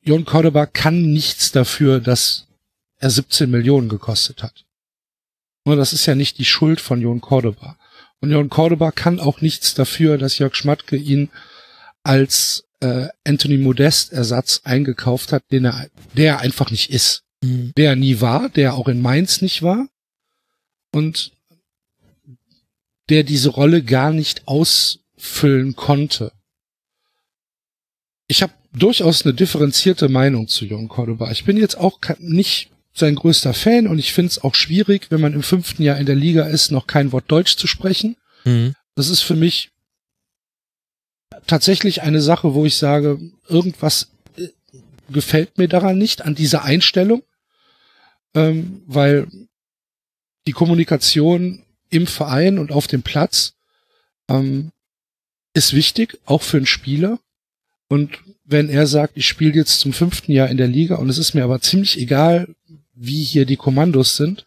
Jon 0.06 0.24
Cordoba 0.24 0.68
kann 0.68 1.12
nichts 1.12 1.52
dafür, 1.52 2.00
dass 2.00 2.48
er 2.98 3.10
17 3.10 3.50
Millionen 3.50 3.90
gekostet 3.90 4.44
hat. 4.44 4.66
Nur 5.66 5.76
das 5.76 5.94
ist 5.94 6.06
ja 6.06 6.14
nicht 6.14 6.38
die 6.38 6.46
Schuld 6.46 6.80
von 6.80 7.02
Jon 7.02 7.22
Cordoba. 7.22 7.78
Und 8.22 8.32
Jon 8.32 8.50
Cordoba 8.50 8.92
kann 8.92 9.20
auch 9.20 9.42
nichts 9.42 9.74
dafür, 9.74 10.18
dass 10.18 10.38
Jörg 10.38 10.56
Schmatke 10.56 10.96
ihn 10.96 11.30
als 12.04 12.66
äh, 12.82 13.08
Anthony 13.26 13.58
Modest 13.58 14.14
Ersatz 14.14 14.62
eingekauft 14.64 15.32
hat, 15.32 15.44
den 15.52 15.66
er, 15.66 15.90
der 16.16 16.40
einfach 16.40 16.70
nicht 16.70 16.92
ist. 16.92 17.24
Mhm. 17.44 17.74
Der 17.76 17.92
er 17.92 17.96
nie 17.96 18.22
war, 18.22 18.50
der 18.50 18.76
auch 18.76 18.88
in 18.88 19.02
Mainz 19.02 19.42
nicht 19.42 19.64
war. 19.64 19.88
Und 20.92 21.32
der 23.10 23.24
diese 23.24 23.50
Rolle 23.50 23.84
gar 23.84 24.12
nicht 24.12 24.48
ausfüllen 24.48 25.76
konnte. 25.76 26.32
Ich 28.28 28.42
habe 28.42 28.54
durchaus 28.76 29.24
eine 29.24 29.34
differenzierte 29.34 30.10
Meinung 30.10 30.48
zu 30.48 30.66
Jon 30.66 30.88
Cordoba. 30.88 31.32
Ich 31.32 31.46
bin 31.46 31.58
jetzt 31.58 31.78
auch 31.78 32.00
nicht 32.20 32.70
sein 32.94 33.16
größter 33.16 33.54
Fan 33.54 33.88
und 33.88 34.00
ich 34.00 34.14
finde 34.14 34.30
es 34.30 34.44
auch 34.44 34.56
schwierig, 34.56 35.08
wenn 35.10 35.22
man 35.22 35.34
im 35.34 35.44
fünften 35.44 35.84
Jahr 35.84 35.98
in 35.98 36.06
der 36.06 36.16
Liga 36.16 36.44
ist, 36.46 36.72
noch 36.72 36.88
kein 36.88 37.12
Wort 37.12 37.26
Deutsch 37.28 37.58
zu 37.58 37.68
sprechen. 37.68 38.16
Mhm. 38.46 38.74
Das 38.96 39.10
ist 39.10 39.22
für 39.22 39.36
mich 39.36 39.72
tatsächlich 41.48 42.02
eine 42.02 42.22
Sache, 42.22 42.54
wo 42.54 42.66
ich 42.66 42.78
sage, 42.78 43.20
irgendwas 43.50 44.10
äh, 44.38 44.48
gefällt 45.10 45.58
mir 45.58 45.68
daran 45.68 45.98
nicht, 45.98 46.24
an 46.24 46.36
dieser 46.36 46.64
Einstellung, 46.64 47.24
ähm, 48.34 48.82
weil 48.86 49.28
die 50.48 50.54
Kommunikation 50.54 51.64
im 51.90 52.08
Verein 52.08 52.60
und 52.60 52.72
auf 52.72 52.88
dem 52.88 53.04
Platz 53.04 53.56
ähm, 54.30 54.72
ist 55.54 55.74
wichtig, 55.74 56.20
auch 56.26 56.42
für 56.42 56.58
einen 56.58 56.66
Spieler. 56.66 57.20
Und 57.88 58.20
wenn 58.46 58.70
er 58.70 58.88
sagt, 58.88 59.18
ich 59.18 59.28
spiele 59.28 59.56
jetzt 59.56 59.80
zum 59.80 59.92
fünften 59.92 60.32
Jahr 60.32 60.50
in 60.50 60.58
der 60.58 60.68
Liga 60.68 60.96
und 60.96 61.10
es 61.10 61.18
ist 61.18 61.34
mir 61.34 61.44
aber 61.44 61.62
ziemlich 61.62 62.00
egal, 62.00 62.48
wie 62.94 63.24
hier 63.24 63.46
die 63.46 63.58
Kommandos 63.58 64.16
sind, 64.16 64.46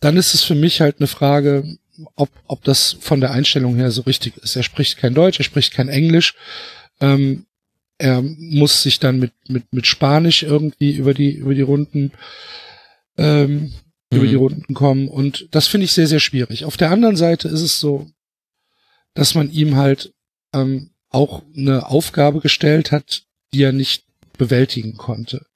dann 0.00 0.16
ist 0.16 0.34
es 0.34 0.42
für 0.42 0.54
mich 0.54 0.80
halt 0.80 0.96
eine 0.98 1.06
Frage, 1.06 1.76
ob, 2.16 2.30
ob 2.46 2.64
das 2.64 2.96
von 3.00 3.20
der 3.20 3.30
Einstellung 3.30 3.76
her 3.76 3.90
so 3.90 4.02
richtig 4.02 4.36
ist. 4.38 4.56
Er 4.56 4.62
spricht 4.62 4.98
kein 4.98 5.14
Deutsch, 5.14 5.38
er 5.38 5.44
spricht 5.44 5.72
kein 5.72 5.88
Englisch. 5.88 6.34
Ähm, 7.00 7.46
er 7.98 8.22
muss 8.22 8.82
sich 8.82 8.98
dann 8.98 9.18
mit, 9.18 9.32
mit, 9.48 9.72
mit 9.72 9.86
Spanisch 9.86 10.42
irgendwie 10.42 10.92
über 10.92 11.14
die, 11.14 11.32
über 11.32 11.54
die 11.54 11.62
Runden, 11.62 12.12
ähm, 13.16 13.52
mhm. 13.52 13.72
über 14.10 14.26
die 14.26 14.34
mhm. 14.34 14.40
Runden 14.40 14.74
kommen. 14.74 15.08
Und 15.08 15.48
das 15.52 15.68
finde 15.68 15.84
ich 15.84 15.92
sehr, 15.92 16.08
sehr 16.08 16.20
schwierig. 16.20 16.64
Auf 16.64 16.76
der 16.76 16.90
anderen 16.90 17.16
Seite 17.16 17.48
ist 17.48 17.62
es 17.62 17.78
so, 17.78 18.10
dass 19.14 19.34
man 19.34 19.50
ihm 19.50 19.76
halt 19.76 20.12
ähm, 20.52 20.90
auch 21.08 21.42
eine 21.56 21.86
Aufgabe 21.86 22.40
gestellt 22.40 22.90
hat, 22.90 23.22
die 23.54 23.62
er 23.62 23.72
nicht 23.72 24.04
bewältigen 24.36 24.96
konnte. 24.96 25.46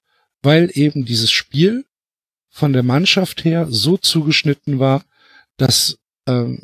Weil 0.41 0.71
eben 0.73 1.05
dieses 1.05 1.31
Spiel 1.31 1.85
von 2.49 2.71
der 2.71 2.83
Mannschaft 2.83 3.43
her 3.43 3.67
so 3.69 3.97
zugeschnitten 3.97 4.79
war, 4.79 5.03
dass, 5.57 5.99
ähm, 6.25 6.63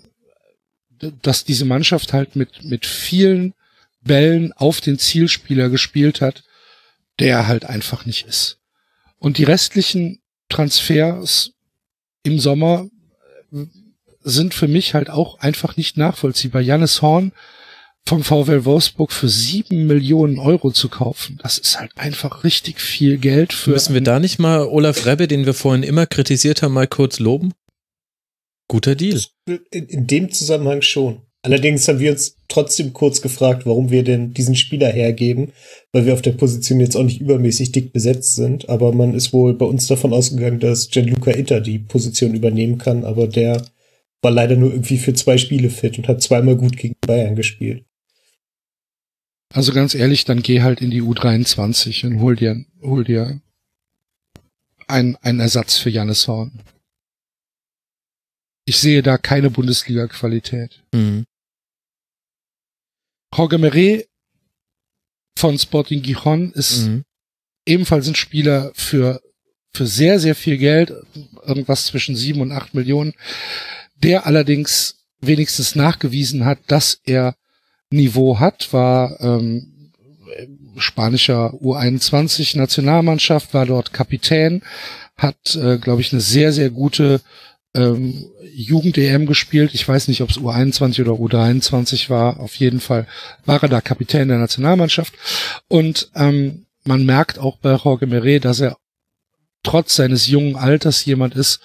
dass 1.22 1.44
diese 1.44 1.66
Mannschaft 1.66 2.14
halt 2.14 2.38
mit, 2.38 2.64
mit 2.64 2.86
vielen 2.86 3.54
Bällen 4.02 4.54
auf 4.54 4.80
den 4.80 4.98
Zielspieler 4.98 5.70
gespielt 5.70 6.22
hat, 6.22 6.44
der 7.20 7.48
halt 7.48 7.66
einfach 7.66 8.06
nicht 8.06 8.26
ist. 8.26 8.60
Und 9.20 9.38
die 9.38 9.44
restlichen 9.44 10.22
Transfers 10.48 11.52
im 12.24 12.40
Sommer 12.40 12.88
äh, 13.52 13.66
sind 14.22 14.54
für 14.54 14.70
mich 14.70 14.94
halt 14.94 15.10
auch 15.10 15.40
einfach 15.40 15.76
nicht 15.76 15.98
nachvollziehbar. 15.98 16.62
Jannis 16.62 17.02
Horn 17.02 17.34
vom 18.08 18.24
VW 18.24 18.66
Wolfsburg 18.66 19.12
für 19.12 19.30
sieben 19.30 19.88
Millionen 19.88 20.38
Euro 20.38 20.72
zu 20.72 20.90
kaufen. 20.90 21.40
Das 21.42 21.58
ist 21.58 21.80
halt 21.80 21.92
einfach 21.96 22.44
richtig 22.44 22.80
viel 22.80 23.18
Geld 23.18 23.52
für. 23.52 23.72
Müssen 23.72 23.96
wir 23.96 24.02
da 24.02 24.20
nicht 24.20 24.38
mal 24.38 24.68
Olaf 24.68 25.06
Rebbe, 25.06 25.28
den 25.28 25.46
wir 25.46 25.54
vorhin 25.54 25.84
immer 25.84 26.06
kritisiert 26.06 26.62
haben, 26.62 26.74
mal 26.74 26.88
kurz 26.88 27.20
loben? 27.20 27.54
Guter 28.68 28.96
Deal. 28.96 29.20
In, 29.48 29.86
in 29.86 30.08
dem 30.08 30.32
Zusammenhang 30.32 30.82
schon. 30.82 31.22
Allerdings 31.46 31.88
haben 31.88 32.00
wir 32.00 32.12
uns 32.12 32.38
trotzdem 32.48 32.94
kurz 32.94 33.22
gefragt, 33.22 33.68
warum 33.68 33.92
wir 33.92 34.04
denn 34.04 34.34
diesen 34.34 34.56
Spieler 34.56 34.88
hergeben, 34.88 35.52
weil 35.92 36.08
wir 36.08 36.14
auf 36.14 36.24
der 36.24 36.32
Position 36.32 36.80
jetzt 36.80 36.96
auch 36.96 37.04
nicht 37.04 37.22
übermäßig 37.22 37.72
dick 37.72 37.94
besetzt 37.94 38.36
sind. 38.36 38.68
Aber 38.68 38.92
man 38.94 39.14
ist 39.14 39.32
wohl 39.32 39.54
bei 39.54 39.66
uns 39.66 39.86
davon 39.86 40.12
ausgegangen, 40.12 40.60
dass 40.60 40.90
Gianluca 40.90 41.32
Itter 41.32 41.62
die 41.62 41.78
Position 41.78 42.34
übernehmen 42.34 42.80
kann, 42.80 43.04
aber 43.04 43.28
der 43.28 43.64
war 44.24 44.32
leider 44.32 44.56
nur 44.56 44.72
irgendwie 44.72 44.98
für 44.98 45.14
zwei 45.14 45.38
Spiele 45.38 45.70
fit 45.70 46.00
und 46.00 46.08
hat 46.08 46.24
zweimal 46.24 46.56
gut 46.56 46.78
gegen 46.78 46.96
Bayern 47.06 47.36
gespielt. 47.36 47.86
Also 49.56 49.72
ganz 49.72 49.96
ehrlich, 49.96 50.26
dann 50.26 50.42
geh 50.42 50.62
halt 50.62 50.82
in 50.82 50.92
die 50.92 51.02
U23 51.02 52.06
und 52.06 52.20
hol 52.20 52.36
dir, 52.36 52.66
hol 52.82 53.06
dir 53.06 53.40
einen, 54.86 55.16
einen 55.22 55.40
Ersatz 55.40 55.78
für 55.78 55.90
Jannis 55.90 56.28
Horn. 56.28 56.60
Ich 58.66 58.80
sehe 58.80 59.02
da 59.02 59.18
keine 59.18 59.50
Bundesliga-Qualität. 59.50 60.84
Mhm. 60.94 61.24
Jorge 63.34 63.58
Meret 63.58 64.10
von 65.40 65.58
Sporting 65.58 66.02
Gijon 66.02 66.52
ist 66.52 66.88
mhm. 66.88 67.06
ebenfalls 67.66 68.10
ein 68.10 68.16
Spieler 68.16 68.74
für, 68.76 69.22
für 69.74 69.88
sehr, 69.88 70.20
sehr 70.20 70.36
viel 70.36 70.58
Geld, 70.58 70.92
irgendwas 71.44 71.86
zwischen 71.86 72.18
sieben 72.18 72.42
und 72.42 72.52
acht 72.52 72.74
Millionen, 72.74 73.14
der 73.96 74.26
allerdings 74.26 75.06
wenigstens 75.22 75.76
nachgewiesen 75.76 76.44
hat, 76.44 76.60
dass 76.68 77.00
er 77.06 77.38
Niveau 77.92 78.40
hat, 78.40 78.74
war 78.74 79.20
ähm, 79.22 79.92
spanischer 80.78 81.54
U21 81.54 82.58
Nationalmannschaft, 82.58 83.54
war 83.54 83.66
dort 83.66 83.94
Kapitän, 83.94 84.62
hat, 85.18 85.56
äh, 85.56 85.78
glaube 85.78 86.02
ich, 86.02 86.12
eine 86.12 86.22
sehr, 86.22 86.52
sehr 86.52 86.70
gute 86.70 87.22
ähm, 87.74 88.26
Jugend-EM 88.54 89.26
gespielt. 89.26 89.74
Ich 89.74 89.88
weiß 89.88 90.08
nicht, 90.08 90.22
ob 90.22 90.30
es 90.30 90.40
U21 90.40 91.02
oder 91.02 91.14
U23 91.14 92.10
war. 92.10 92.40
Auf 92.40 92.56
jeden 92.56 92.80
Fall 92.80 93.08
war 93.46 93.62
er 93.62 93.70
da 93.70 93.82
Kapitän 93.82 94.30
der 94.30 94.38
Nationalmannschaft. 94.38 95.14
Und 95.68 96.10
ähm, 96.16 96.66
man 96.84 97.06
merkt 97.06 97.40
auch 97.40 97.58
bei 97.58 97.76
Jorge 97.76 98.08
Meret, 98.08 98.46
dass 98.46 98.60
er 98.60 98.78
trotz 99.64 99.96
seines 99.96 100.28
jungen 100.28 100.56
Alters 100.56 101.04
jemand 101.06 101.36
ist, 101.36 101.60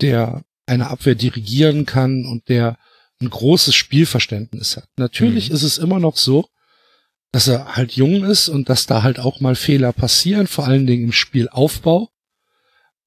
der 0.00 0.42
eine 0.66 0.88
Abwehr 0.88 1.14
dirigieren 1.14 1.86
kann 1.86 2.24
und 2.24 2.48
der 2.48 2.76
ein 3.24 3.30
großes 3.30 3.74
Spielverständnis 3.74 4.76
hat. 4.76 4.88
Natürlich 4.96 5.50
mhm. 5.50 5.56
ist 5.56 5.62
es 5.62 5.78
immer 5.78 5.98
noch 5.98 6.16
so, 6.16 6.48
dass 7.32 7.48
er 7.48 7.76
halt 7.76 7.92
jung 7.92 8.24
ist 8.24 8.48
und 8.48 8.68
dass 8.68 8.86
da 8.86 9.02
halt 9.02 9.18
auch 9.18 9.40
mal 9.40 9.56
Fehler 9.56 9.92
passieren, 9.92 10.46
vor 10.46 10.66
allen 10.66 10.86
Dingen 10.86 11.04
im 11.04 11.12
Spielaufbau. 11.12 12.10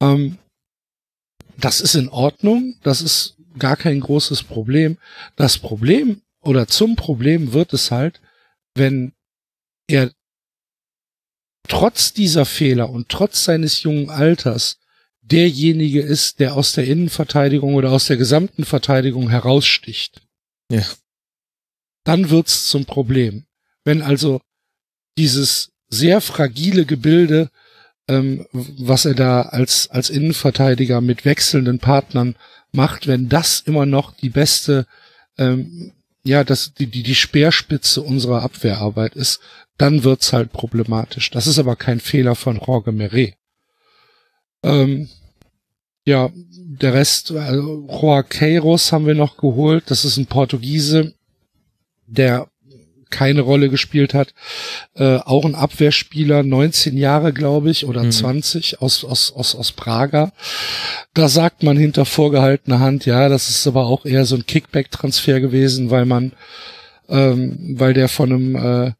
Ähm, 0.01 0.37
das 1.57 1.81
ist 1.81 1.95
in 1.95 2.09
Ordnung, 2.09 2.75
das 2.83 3.01
ist 3.01 3.37
gar 3.57 3.77
kein 3.77 3.99
großes 3.99 4.43
Problem. 4.43 4.97
Das 5.35 5.57
Problem 5.57 6.21
oder 6.41 6.67
zum 6.67 6.95
Problem 6.95 7.53
wird 7.53 7.73
es 7.73 7.91
halt, 7.91 8.21
wenn 8.75 9.13
er 9.87 10.11
trotz 11.67 12.13
dieser 12.13 12.45
Fehler 12.45 12.89
und 12.89 13.09
trotz 13.09 13.43
seines 13.43 13.83
jungen 13.83 14.09
Alters 14.09 14.79
derjenige 15.31 16.01
ist, 16.01 16.39
der 16.39 16.55
aus 16.55 16.73
der 16.73 16.85
Innenverteidigung 16.85 17.75
oder 17.75 17.91
aus 17.91 18.07
der 18.07 18.17
gesamten 18.17 18.65
Verteidigung 18.65 19.29
heraussticht. 19.29 20.21
Ja. 20.71 20.83
Dann 22.03 22.29
wird's 22.29 22.67
zum 22.67 22.85
Problem. 22.85 23.45
Wenn 23.83 24.01
also 24.01 24.41
dieses 25.17 25.71
sehr 25.89 26.21
fragile 26.21 26.85
Gebilde, 26.85 27.49
ähm, 28.07 28.45
was 28.51 29.05
er 29.05 29.15
da 29.15 29.41
als, 29.41 29.89
als 29.89 30.09
Innenverteidiger 30.09 31.01
mit 31.01 31.25
wechselnden 31.25 31.79
Partnern 31.79 32.35
macht, 32.71 33.07
wenn 33.07 33.29
das 33.29 33.61
immer 33.61 33.85
noch 33.85 34.15
die 34.15 34.29
beste, 34.29 34.85
ähm, 35.37 35.93
ja, 36.23 36.43
das, 36.43 36.73
die, 36.73 36.87
die, 36.87 37.03
die 37.03 37.15
Speerspitze 37.15 38.01
unserer 38.01 38.41
Abwehrarbeit 38.41 39.15
ist, 39.15 39.39
dann 39.77 40.03
wird's 40.03 40.33
halt 40.33 40.51
problematisch. 40.51 41.29
Das 41.31 41.47
ist 41.47 41.59
aber 41.59 41.75
kein 41.75 41.99
Fehler 41.99 42.35
von 42.35 42.59
Jorge 42.59 42.91
Meret. 42.91 43.36
Ähm, 44.63 45.09
ja, 46.05 46.29
der 46.33 46.93
Rest, 46.93 47.31
also 47.31 47.87
Joaqueiros 47.89 48.91
haben 48.91 49.07
wir 49.07 49.15
noch 49.15 49.37
geholt. 49.37 49.85
Das 49.87 50.05
ist 50.05 50.17
ein 50.17 50.27
Portugiese, 50.27 51.13
der 52.05 52.47
keine 53.09 53.41
Rolle 53.41 53.69
gespielt 53.69 54.13
hat. 54.13 54.33
Äh, 54.95 55.17
auch 55.17 55.45
ein 55.45 55.55
Abwehrspieler, 55.55 56.43
19 56.43 56.97
Jahre, 56.97 57.33
glaube 57.33 57.69
ich, 57.69 57.85
oder 57.85 58.03
mhm. 58.03 58.11
20 58.11 58.81
aus, 58.81 59.03
aus, 59.03 59.31
aus, 59.31 59.55
aus 59.55 59.71
Praga. 59.71 60.31
Da 61.13 61.29
sagt 61.29 61.63
man 61.63 61.77
hinter 61.77 62.05
vorgehaltener 62.05 62.79
Hand, 62.79 63.05
ja, 63.05 63.29
das 63.29 63.49
ist 63.49 63.67
aber 63.67 63.85
auch 63.85 64.05
eher 64.05 64.25
so 64.25 64.35
ein 64.35 64.45
Kickback-Transfer 64.45 65.39
gewesen, 65.39 65.89
weil 65.89 66.05
man, 66.05 66.33
ähm, 67.09 67.75
weil 67.77 67.93
der 67.93 68.09
von 68.09 68.31
einem, 68.31 68.55
äh, 68.55 68.91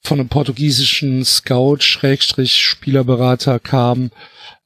von 0.00 0.20
einem 0.20 0.28
portugiesischen 0.28 1.24
Scout, 1.24 1.78
Schrägstrich, 1.80 2.56
Spielerberater 2.56 3.58
kam, 3.58 4.10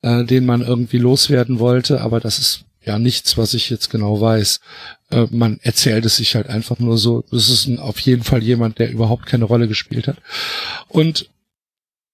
äh, 0.02 0.24
den 0.24 0.46
man 0.46 0.62
irgendwie 0.62 0.98
loswerden 0.98 1.58
wollte, 1.58 2.00
aber 2.00 2.20
das 2.20 2.38
ist 2.38 2.64
ja 2.82 2.98
nichts, 2.98 3.36
was 3.36 3.54
ich 3.54 3.70
jetzt 3.70 3.90
genau 3.90 4.20
weiß. 4.20 4.60
Äh, 5.10 5.26
man 5.30 5.58
erzählt 5.62 6.04
es 6.06 6.16
sich 6.16 6.34
halt 6.34 6.48
einfach 6.48 6.78
nur 6.78 6.96
so. 6.98 7.24
Das 7.30 7.48
ist 7.48 7.66
ein, 7.66 7.78
auf 7.78 8.00
jeden 8.00 8.24
Fall 8.24 8.42
jemand, 8.42 8.78
der 8.78 8.90
überhaupt 8.90 9.26
keine 9.26 9.44
Rolle 9.44 9.68
gespielt 9.68 10.08
hat. 10.08 10.16
Und 10.88 11.28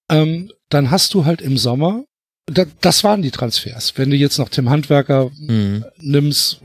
ähm, 0.09 0.51
dann 0.69 0.91
hast 0.91 1.13
du 1.13 1.25
halt 1.25 1.41
im 1.41 1.57
Sommer, 1.57 2.03
da, 2.45 2.65
das 2.81 3.03
waren 3.03 3.21
die 3.21 3.31
Transfers. 3.31 3.93
Wenn 3.97 4.09
du 4.09 4.15
jetzt 4.15 4.37
noch 4.37 4.49
Tim 4.49 4.69
Handwerker 4.69 5.31
mhm. 5.37 5.85
nimmst, 5.99 6.59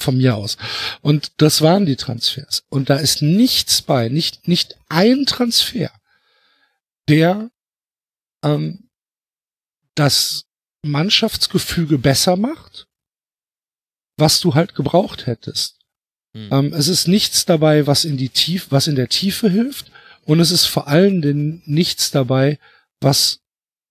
von 0.00 0.16
mir 0.16 0.36
aus. 0.36 0.56
Und 1.02 1.32
das 1.36 1.62
waren 1.62 1.86
die 1.86 1.96
Transfers. 1.96 2.64
Und 2.68 2.90
da 2.90 2.96
ist 2.96 3.22
nichts 3.22 3.82
bei, 3.82 4.08
nicht, 4.08 4.48
nicht 4.48 4.76
ein 4.88 5.26
Transfer, 5.26 5.90
der 7.08 7.50
ähm, 8.42 8.89
das 9.94 10.44
Mannschaftsgefüge 10.82 11.98
besser 11.98 12.36
macht 12.36 12.86
was 14.20 14.40
du 14.40 14.54
halt 14.54 14.74
gebraucht 14.74 15.26
hättest. 15.26 15.78
Hm. 16.36 16.48
Ähm, 16.52 16.72
es 16.72 16.86
ist 16.86 17.08
nichts 17.08 17.46
dabei, 17.46 17.88
was 17.88 18.04
in 18.04 18.16
die 18.16 18.28
Tiefe, 18.28 18.70
was 18.70 18.86
in 18.86 18.94
der 18.94 19.08
Tiefe 19.08 19.50
hilft, 19.50 19.90
und 20.24 20.38
es 20.38 20.52
ist 20.52 20.66
vor 20.66 20.86
allen 20.86 21.22
Dingen 21.22 21.62
nichts 21.64 22.12
dabei, 22.12 22.58
was 23.00 23.40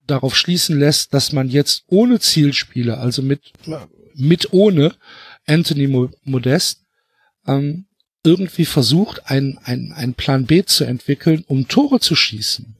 darauf 0.06 0.34
schließen 0.36 0.78
lässt, 0.78 1.12
dass 1.12 1.32
man 1.32 1.50
jetzt 1.50 1.82
ohne 1.88 2.20
Zielspieler, 2.20 2.98
also 2.98 3.20
mit 3.20 3.52
mit 4.14 4.52
ohne 4.52 4.94
Anthony 5.46 5.86
Modest, 6.24 6.84
ähm, 7.46 7.86
irgendwie 8.24 8.64
versucht, 8.64 9.30
ein, 9.30 9.58
ein, 9.62 9.92
ein 9.92 10.14
Plan 10.14 10.46
B 10.46 10.64
zu 10.64 10.84
entwickeln, 10.84 11.44
um 11.46 11.68
Tore 11.68 12.00
zu 12.00 12.14
schießen. 12.14 12.76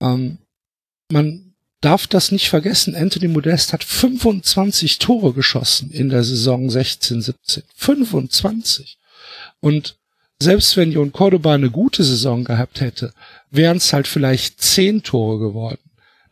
Ähm, 0.00 0.38
man 1.10 1.45
darf 1.80 2.06
das 2.06 2.32
nicht 2.32 2.48
vergessen. 2.48 2.94
Anthony 2.94 3.28
Modest 3.28 3.72
hat 3.72 3.84
25 3.84 4.98
Tore 4.98 5.32
geschossen 5.32 5.90
in 5.90 6.08
der 6.08 6.24
Saison 6.24 6.70
16, 6.70 7.22
17. 7.22 7.62
25. 7.74 8.98
Und 9.60 9.96
selbst 10.40 10.76
wenn 10.76 10.92
Jon 10.92 11.12
Cordoba 11.12 11.54
eine 11.54 11.70
gute 11.70 12.04
Saison 12.04 12.44
gehabt 12.44 12.80
hätte, 12.80 13.12
wären 13.50 13.78
es 13.78 13.92
halt 13.92 14.06
vielleicht 14.06 14.60
10 14.60 15.02
Tore 15.02 15.38
geworden. 15.38 15.80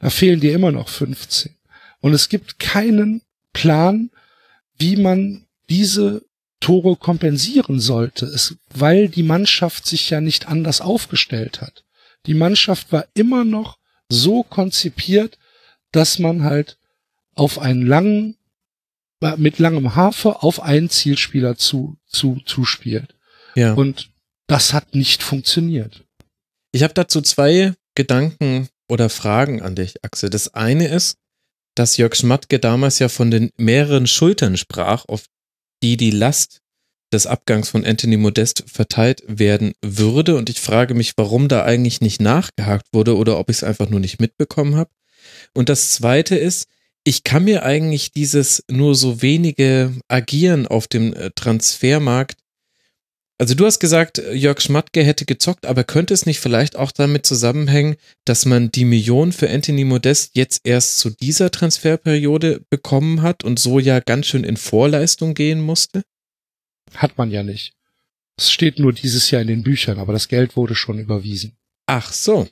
Da 0.01 0.11
fehlen 0.11 0.41
dir 0.41 0.55
immer 0.55 0.73
noch 0.73 0.89
15. 0.89 1.55
Und 2.01 2.13
es 2.13 2.29
gibt 2.29 2.59
keinen 2.59 3.23
Plan, 3.53 4.11
wie 4.79 4.97
man 4.97 5.47
diese 5.71 6.23
Tore 6.61 6.97
kompensieren 6.97 7.81
sollte, 7.81 8.27
es, 8.27 8.57
weil 8.75 9.09
die 9.09 9.23
Mannschaft 9.23 9.87
sich 9.87 10.11
ja 10.11 10.21
nicht 10.21 10.49
anders 10.49 10.81
aufgestellt 10.81 11.61
hat. 11.61 11.85
Die 12.27 12.35
Mannschaft 12.35 12.93
war 12.93 13.07
immer 13.15 13.45
noch 13.45 13.79
so 14.09 14.43
konzipiert, 14.43 15.39
dass 15.93 16.19
man 16.19 16.45
halt 16.45 16.79
auf 17.35 17.59
einen 17.59 17.87
langen, 17.87 18.37
mit 19.37 19.59
langem 19.59 19.95
Hafer 19.95 20.45
auf 20.45 20.63
einen 20.63 20.91
Zielspieler 20.91 21.57
zu, 21.57 21.97
zu, 22.07 22.41
zuspielt. 22.45 23.15
Ja. 23.55 23.75
Und 23.75 24.11
das 24.47 24.73
hat 24.73 24.95
nicht 24.95 25.23
funktioniert. 25.23 26.05
Ich 26.73 26.83
habe 26.83 26.95
dazu 26.95 27.23
zwei 27.23 27.75
Gedanken 27.95 28.69
oder 28.89 29.09
Fragen 29.09 29.63
an 29.63 29.77
dich, 29.77 30.05
Axel. 30.05 30.29
Das 30.31 30.55
eine 30.55 30.89
ist, 30.89 31.17
dass 31.75 31.97
Jörg 31.97 32.15
Schmatke 32.15 32.59
damals 32.59 32.99
ja 32.99 33.09
von 33.09 33.31
den 33.31 33.51
mehreren 33.57 34.07
Schultern 34.07 34.57
sprach, 34.57 35.05
auf 35.07 35.25
die 35.83 35.97
die 35.97 36.11
Last 36.11 36.61
des 37.15 37.27
Abgangs 37.27 37.69
von 37.69 37.85
Anthony 37.85 38.17
Modest 38.17 38.65
verteilt 38.67 39.23
werden 39.27 39.73
würde. 39.81 40.37
Und 40.37 40.51
ich 40.51 40.61
frage 40.61 40.95
mich, 40.95 41.15
warum 41.17 41.49
da 41.49 41.65
eigentlich 41.65 42.01
nicht 42.01 42.21
nachgehakt 42.21 42.89
wurde 42.93 43.17
oder 43.17 43.39
ob 43.39 43.49
ich 43.51 43.59
es 43.59 43.65
einfach 43.65 43.89
nur 43.89 44.01
nicht 44.01 44.21
mitbekommen 44.21 44.77
habe. 44.77 44.91
Und 45.55 45.69
das 45.69 45.93
Zweite 45.93 46.37
ist, 46.37 46.67
ich 47.05 47.25
kann 47.25 47.45
mir 47.45 47.65
eigentlich 47.65 48.13
dieses 48.13 48.65
nur 48.71 48.95
so 48.95 49.23
wenige 49.23 49.93
Agieren 50.09 50.67
auf 50.67 50.87
dem 50.87 51.15
äh, 51.15 51.31
Transfermarkt 51.35 52.37
also 53.37 53.55
du 53.57 53.67
hast 53.67 53.81
gesagt, 53.81 54.23
Jörg 54.33 54.61
Schmatke 54.61 55.03
hätte 55.03 55.25
gezockt, 55.25 55.67
aber 55.67 55.83
könnte 55.83 56.15
es 56.15 56.25
nicht 56.25 56.39
vielleicht 56.39 56.77
auch 56.77 56.93
damit 56.93 57.27
zusammenhängen, 57.27 57.97
dass 58.25 58.47
man 58.47 58.71
die 58.71 58.85
Million 58.85 59.33
für 59.33 59.51
Anthony 59.51 59.85
Modest 59.85 60.31
jetzt 60.35 60.61
erst 60.65 60.99
zu 60.99 61.11
dieser 61.11 61.51
Transferperiode 61.51 62.63
bekommen 62.71 63.23
hat 63.23 63.43
und 63.43 63.59
so 63.59 63.81
ja 63.81 63.99
ganz 63.99 64.27
schön 64.27 64.45
in 64.45 64.57
Vorleistung 64.57 65.35
gehen 65.35 65.61
musste? 65.61 66.05
Hat 66.95 67.19
man 67.19 67.31
ja 67.31 67.43
nicht. 67.43 67.75
Es 68.37 68.51
steht 68.51 68.79
nur 68.79 68.93
dieses 68.93 69.31
Jahr 69.31 69.43
in 69.43 69.49
den 69.49 69.63
Büchern, 69.63 69.99
aber 69.99 70.13
das 70.13 70.29
Geld 70.29 70.57
wurde 70.57 70.75
schon 70.75 70.99
überwiesen. 70.99 71.57
Ach 71.87 72.13
so. 72.13 72.49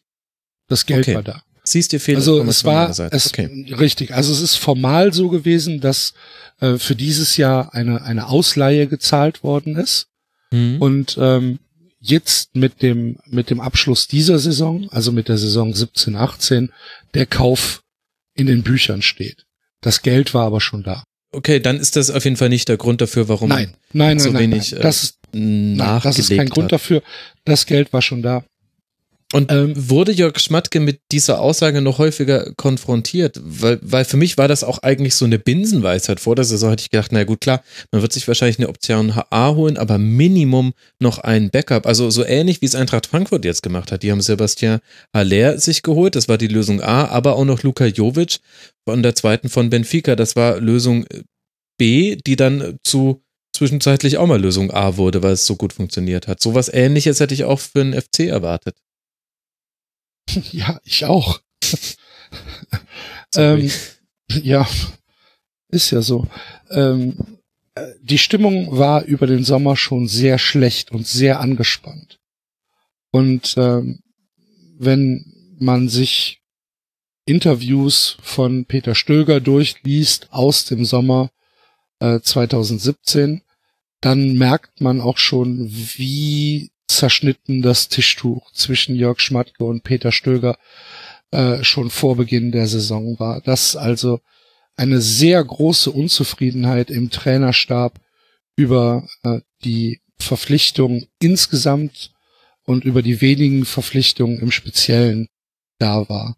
Das 0.69 0.87
Geld 0.87 1.07
okay. 1.07 1.15
war 1.17 1.23
da. 1.23 1.43
Siehst 1.65 1.93
du 1.93 2.01
Fehler? 2.01 2.19
Also 2.19 2.43
es 2.43 2.65
war 2.65 2.91
es, 2.91 3.29
okay. 3.29 3.75
richtig. 3.79 4.15
Also 4.15 4.33
es 4.33 4.41
ist 4.41 4.57
formal 4.57 5.12
so 5.12 5.29
gewesen, 5.29 5.81
dass 5.81 6.12
äh, 6.61 6.77
für 6.77 6.97
dieses 6.97 7.37
Jahr 7.37 7.73
eine 7.73 8.03
eine 8.03 8.29
Ausleihe 8.29 8.89
gezahlt 8.89 9.45
worden 9.45 9.77
ist 9.77 10.09
mhm. 10.51 10.79
und 10.81 11.17
ähm, 11.21 11.61
jetzt 12.01 12.57
mit 12.57 12.83
dem 12.83 13.19
mit 13.27 13.49
dem 13.51 13.61
Abschluss 13.61 14.09
dieser 14.09 14.41
Saison, 14.41 14.89
also 14.91 15.12
mit 15.12 15.29
der 15.29 15.39
Saison 15.39 15.73
17 15.73 16.17
18, 16.17 16.73
der 17.15 17.27
Kauf 17.27 17.85
in 18.35 18.47
den 18.47 18.65
Büchern 18.65 19.03
steht. 19.03 19.47
Das 19.81 20.03
Geld 20.03 20.35
war 20.35 20.47
aber 20.47 20.61
schon 20.61 20.83
da. 20.83 21.05
Okay, 21.33 21.61
dann 21.61 21.78
ist 21.78 21.97
das 21.97 22.11
auf 22.11 22.25
jeden 22.25 22.36
Fall 22.36 22.51
nicht 22.51 22.69
der 22.69 22.77
Grund 22.77 23.01
dafür, 23.01 23.28
warum 23.28 23.49
nein, 23.49 23.75
nein, 23.93 24.19
so 24.19 24.31
nein, 24.31 24.43
wenig 24.43 24.73
nein, 24.73 24.81
nein. 24.81 24.83
Das 24.83 25.19
äh, 25.35 25.39
nein, 25.39 26.01
das 26.02 26.19
ist 26.19 26.31
kein 26.31 26.49
Grund 26.49 26.73
dafür. 26.73 27.02
Das 27.44 27.67
Geld 27.67 27.93
war 27.93 28.02
schon 28.02 28.23
da. 28.23 28.44
Und 29.33 29.51
ähm, 29.51 29.73
wurde 29.75 30.12
Jörg 30.12 30.39
Schmatke 30.39 30.78
mit 30.78 31.01
dieser 31.11 31.41
Aussage 31.41 31.81
noch 31.81 31.99
häufiger 31.99 32.52
konfrontiert? 32.55 33.41
Weil, 33.43 33.78
weil 33.83 34.05
für 34.05 34.19
mich 34.19 34.36
war 34.36 34.47
das 34.47 34.62
auch 34.62 34.78
eigentlich 34.78 35.15
so 35.15 35.25
eine 35.25 35.39
Binsenweisheit. 35.39 36.20
Vor 36.20 36.36
der 36.36 36.44
Saison 36.44 36.70
hatte 36.70 36.83
ich 36.83 36.91
gedacht, 36.91 37.12
na 37.12 37.25
gut, 37.25 37.41
klar, 37.41 37.62
man 37.91 38.02
wird 38.02 38.12
sich 38.12 38.28
wahrscheinlich 38.28 38.59
eine 38.59 38.69
Option 38.69 39.12
A 39.31 39.55
holen, 39.55 39.78
aber 39.78 39.97
Minimum 39.97 40.75
noch 41.01 41.19
ein 41.19 41.51
Backup. 41.51 41.86
Also 41.86 42.11
so 42.11 42.25
ähnlich 42.25 42.61
wie 42.61 42.67
es 42.67 42.75
Eintracht 42.75 43.07
Frankfurt 43.07 43.47
jetzt 43.47 43.62
gemacht 43.62 43.91
hat. 43.91 44.02
Die 44.02 44.12
haben 44.12 44.20
Sebastian 44.20 44.81
Haller 45.15 45.59
sich 45.59 45.83
geholt, 45.83 46.15
das 46.15 46.28
war 46.28 46.36
die 46.36 46.49
Lösung 46.49 46.83
A, 46.83 47.07
aber 47.07 47.36
auch 47.36 47.47
noch 47.47 47.62
Luka 47.62 47.86
Jovic 47.86 48.39
von 48.86 49.02
der 49.02 49.15
zweiten 49.15 49.49
von 49.49 49.70
Benfica, 49.70 50.15
das 50.15 50.36
war 50.36 50.61
Lösung 50.61 51.07
B, 51.78 52.17
die 52.17 52.36
dann 52.36 52.78
zu 52.85 53.23
zwischenzeitlich 53.57 54.19
auch 54.19 54.27
mal 54.27 54.41
Lösung 54.41 54.70
A 54.70 54.97
wurde, 54.97 55.23
weil 55.23 55.33
es 55.33 55.47
so 55.47 55.57
gut 55.57 55.73
funktioniert 55.73 56.28
hat. 56.28 56.41
Sowas 56.41 56.69
ähnliches 56.73 57.20
hätte 57.20 57.35
ich 57.35 57.44
auch 57.44 57.61
für 57.61 57.85
den 57.85 57.94
FC 57.94 58.20
erwartet. 58.20 58.77
Ja, 60.52 60.81
ich 60.84 61.05
auch. 61.05 61.41
ähm, 63.36 63.70
ja, 64.28 64.67
ist 65.68 65.91
ja 65.91 66.02
so. 66.02 66.26
Ähm, 66.70 67.17
äh, 67.75 67.92
die 68.01 68.18
Stimmung 68.18 68.76
war 68.76 69.05
über 69.05 69.26
den 69.26 69.44
Sommer 69.44 69.76
schon 69.76 70.09
sehr 70.09 70.39
schlecht 70.39 70.91
und 70.92 71.07
sehr 71.07 71.41
angespannt. 71.41 72.20
Und 73.10 73.55
ähm, 73.57 74.01
wenn 74.78 75.55
man 75.59 75.89
sich 75.89 76.42
Interviews 77.25 78.17
von 78.23 78.65
Peter 78.65 78.94
Stöger 78.94 79.41
durchliest 79.41 80.33
aus 80.33 80.65
dem 80.65 80.84
Sommer 80.84 81.31
äh, 82.01 82.20
2017, 82.20 83.42
dann 84.01 84.34
merkt 84.34 84.81
man 84.81 85.01
auch 85.01 85.18
schon, 85.18 85.68
wie 85.70 86.72
zerschnitten 86.97 87.62
das 87.62 87.89
Tischtuch 87.89 88.53
zwischen 88.53 88.95
Jörg 88.97 89.21
Schmatke 89.21 89.65
und 89.65 89.85
Peter 89.85 90.12
Stöger 90.12 90.59
äh, 91.31 91.62
schon 91.65 91.91
vor 91.91 92.17
Beginn 92.17 92.53
der 92.53 92.67
Saison 92.67 93.19
war. 93.19 93.41
Dass 93.41 93.77
also 93.77 94.21
eine 94.77 95.01
sehr 95.01 95.43
große 95.45 95.91
Unzufriedenheit 95.91 96.91
im 96.91 97.11
Trainerstab 97.11 98.01
über 98.57 99.09
äh, 99.23 99.41
die 99.65 100.01
Verpflichtung 100.19 101.07
insgesamt 101.21 102.12
und 102.65 102.85
über 102.85 103.03
die 103.03 103.21
wenigen 103.21 103.65
Verpflichtungen 103.65 104.39
im 104.39 104.51
Speziellen 104.51 105.29
da 105.79 106.09
war. 106.09 106.37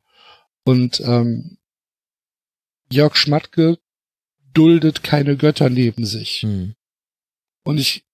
Und 0.65 1.01
ähm, 1.01 1.59
Jörg 2.91 3.17
Schmatke 3.17 3.79
duldet 4.53 5.03
keine 5.03 5.37
Götter 5.37 5.69
neben 5.69 6.07
sich. 6.07 6.43
Hm. 6.43 6.75
Und 7.65 7.79
ich 7.79 8.05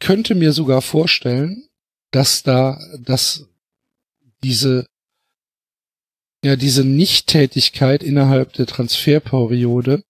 könnte 0.00 0.34
mir 0.34 0.52
sogar 0.52 0.82
vorstellen, 0.82 1.68
dass 2.12 2.42
da, 2.42 2.78
dass 3.00 3.46
diese, 4.44 4.86
ja, 6.44 6.56
diese 6.56 6.84
Nichttätigkeit 6.84 8.02
innerhalb 8.02 8.52
der 8.52 8.66
Transferperiode 8.66 10.04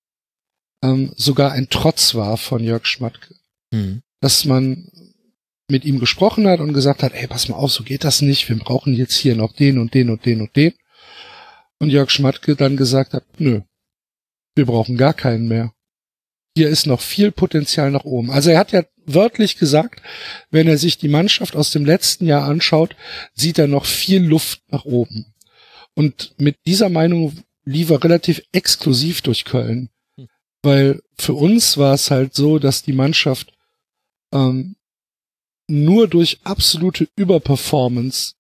ähm, 0.83 1.13
sogar 1.17 1.53
ein 1.53 1.69
Trotz 1.71 2.15
war 2.15 2.37
von 2.37 2.63
Jörg 2.63 2.85
Schmatke. 2.87 3.35
Mhm. 3.73 4.03
Dass 4.21 4.45
man 4.45 4.91
mit 5.71 5.85
ihm 5.85 6.01
gesprochen 6.01 6.47
hat 6.47 6.61
und 6.61 6.75
gesagt 6.75 7.03
hat, 7.03 7.15
ey, 7.15 7.27
pass 7.27 7.49
mal 7.49 7.57
auf, 7.57 7.73
so 7.73 7.85
geht 7.85 8.05
das 8.05 8.21
nicht, 8.21 8.49
wir 8.49 8.59
brauchen 8.59 8.95
jetzt 8.95 9.17
hier 9.17 9.37
noch 9.37 9.53
den 9.53 9.79
und 9.79 9.95
den 9.95 10.11
und 10.11 10.27
den 10.27 10.43
und 10.43 10.55
den. 10.57 10.75
Und 11.79 11.91
Jörg 11.91 12.11
Schmatke 12.11 12.57
dann 12.57 12.77
gesagt 12.77 13.15
hat, 13.15 13.25
nö, 13.39 13.63
wir 14.55 14.67
brauchen 14.67 14.97
gar 14.97 15.15
keinen 15.15 15.49
mehr. 15.49 15.73
Hier 16.57 16.69
ist 16.69 16.87
noch 16.87 17.01
viel 17.01 17.33
Potenzial 17.33 17.91
nach 17.91 18.05
oben. 18.05 18.31
Also 18.31 18.51
er 18.51 18.59
hat 18.59 18.73
ja 18.73 18.85
wörtlich 19.07 19.57
gesagt, 19.57 20.03
wenn 20.51 20.69
er 20.69 20.79
sich 20.79 20.99
die 20.99 21.09
Mannschaft 21.09 21.57
aus 21.57 21.71
dem 21.71 21.85
letzten 21.85 22.27
Jahr 22.27 22.45
anschaut, 22.45 22.97
sieht 23.35 23.59
er 23.59 23.67
noch 23.67 23.85
viel 23.85 24.23
Luft 24.23 24.63
nach 24.69 24.85
oben. 24.85 25.35
Und 25.95 26.35
mit 26.39 26.57
dieser 26.67 26.89
Meinung 26.89 27.37
lief 27.65 27.91
er 27.91 28.03
relativ 28.03 28.43
exklusiv 28.53 29.23
durch 29.23 29.45
Köln. 29.45 29.91
Weil 30.63 31.03
für 31.19 31.35
uns 31.35 31.77
war 31.77 31.95
es 31.95 32.11
halt 32.11 32.35
so, 32.35 32.59
dass 32.59 32.83
die 32.83 32.93
Mannschaft 32.93 33.53
ähm, 34.33 34.77
nur 35.69 36.09
durch 36.09 36.41
absolute 36.45 37.09
Überperformance 37.17 38.35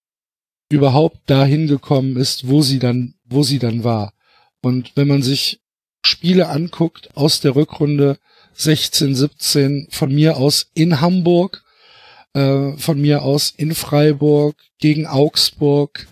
überhaupt 0.68 1.18
dahin 1.28 1.66
gekommen 1.66 2.16
ist, 2.16 2.48
wo 2.48 2.62
sie 2.62 2.78
dann, 2.78 3.14
wo 3.24 3.42
sie 3.42 3.58
dann 3.58 3.84
war. 3.84 4.14
Und 4.62 4.92
wenn 4.94 5.08
man 5.08 5.22
sich 5.22 5.60
Spiele 6.04 6.48
anguckt 6.48 7.16
aus 7.16 7.40
der 7.40 7.54
Rückrunde 7.54 8.18
16, 8.54 9.14
17, 9.14 9.88
von 9.90 10.14
mir 10.14 10.36
aus 10.36 10.70
in 10.74 11.00
Hamburg, 11.00 11.64
äh, 12.34 12.72
von 12.76 13.00
mir 13.00 13.22
aus 13.22 13.52
in 13.56 13.74
Freiburg, 13.74 14.56
gegen 14.78 15.06
Augsburg, 15.06 16.06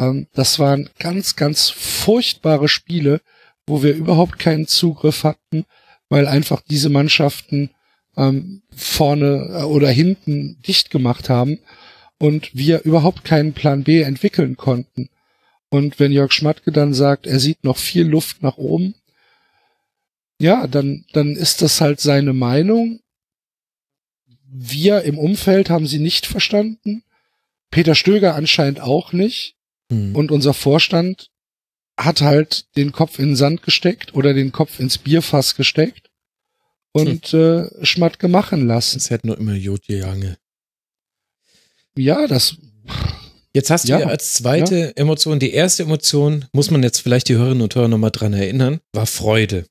ähm, 0.00 0.26
das 0.34 0.58
waren 0.58 0.88
ganz, 0.98 1.36
ganz 1.36 1.68
furchtbare 1.68 2.68
Spiele, 2.68 3.20
wo 3.66 3.82
wir 3.82 3.94
überhaupt 3.94 4.38
keinen 4.38 4.66
Zugriff 4.66 5.22
hatten, 5.24 5.64
weil 6.08 6.26
einfach 6.26 6.62
diese 6.68 6.88
Mannschaften 6.88 7.70
ähm, 8.16 8.62
vorne 8.74 9.60
äh, 9.60 9.62
oder 9.62 9.90
hinten 9.90 10.60
dicht 10.66 10.90
gemacht 10.90 11.28
haben 11.28 11.58
und 12.18 12.50
wir 12.54 12.82
überhaupt 12.82 13.24
keinen 13.24 13.52
Plan 13.52 13.84
B 13.84 14.02
entwickeln 14.02 14.56
konnten. 14.56 15.08
Und 15.68 16.00
wenn 16.00 16.10
Jörg 16.10 16.32
Schmatke 16.32 16.72
dann 16.72 16.94
sagt, 16.94 17.26
er 17.26 17.38
sieht 17.38 17.62
noch 17.62 17.76
viel 17.76 18.06
Luft 18.06 18.42
nach 18.42 18.56
oben, 18.56 18.94
ja, 20.40 20.66
dann, 20.66 21.04
dann 21.12 21.36
ist 21.36 21.60
das 21.62 21.80
halt 21.80 22.00
seine 22.00 22.32
Meinung. 22.32 23.00
Wir 24.46 25.02
im 25.02 25.18
Umfeld 25.18 25.68
haben 25.68 25.86
sie 25.86 25.98
nicht 25.98 26.26
verstanden. 26.26 27.04
Peter 27.70 27.94
Stöger 27.94 28.34
anscheinend 28.34 28.80
auch 28.80 29.12
nicht. 29.12 29.54
Hm. 29.92 30.16
Und 30.16 30.30
unser 30.30 30.54
Vorstand 30.54 31.30
hat 31.98 32.22
halt 32.22 32.74
den 32.76 32.90
Kopf 32.90 33.18
in 33.18 33.26
den 33.26 33.36
Sand 33.36 33.62
gesteckt 33.62 34.14
oder 34.14 34.32
den 34.32 34.50
Kopf 34.50 34.80
ins 34.80 34.96
Bierfass 34.96 35.56
gesteckt 35.56 36.08
und 36.92 37.26
hm. 37.26 37.68
äh, 37.82 37.84
Schmatke 37.84 38.28
machen 38.28 38.66
lassen. 38.66 38.96
Es 38.96 39.10
hätte 39.10 39.26
nur 39.26 39.38
immer 39.38 39.54
Jodje 39.54 39.98
Jange. 39.98 40.38
Ja, 41.96 42.26
das. 42.26 42.56
Jetzt 43.52 43.68
hast 43.68 43.88
du 43.88 43.92
ja, 43.92 44.06
als 44.06 44.34
zweite 44.34 44.76
ja. 44.76 44.90
Emotion, 44.90 45.38
die 45.38 45.52
erste 45.52 45.82
Emotion, 45.82 46.46
muss 46.52 46.70
man 46.70 46.82
jetzt 46.82 47.00
vielleicht 47.00 47.28
die 47.28 47.34
Hörerinnen 47.34 47.62
und 47.62 47.74
Hörer 47.74 47.88
nochmal 47.88 48.12
dran 48.12 48.32
erinnern, 48.32 48.80
war 48.92 49.06
Freude. 49.06 49.66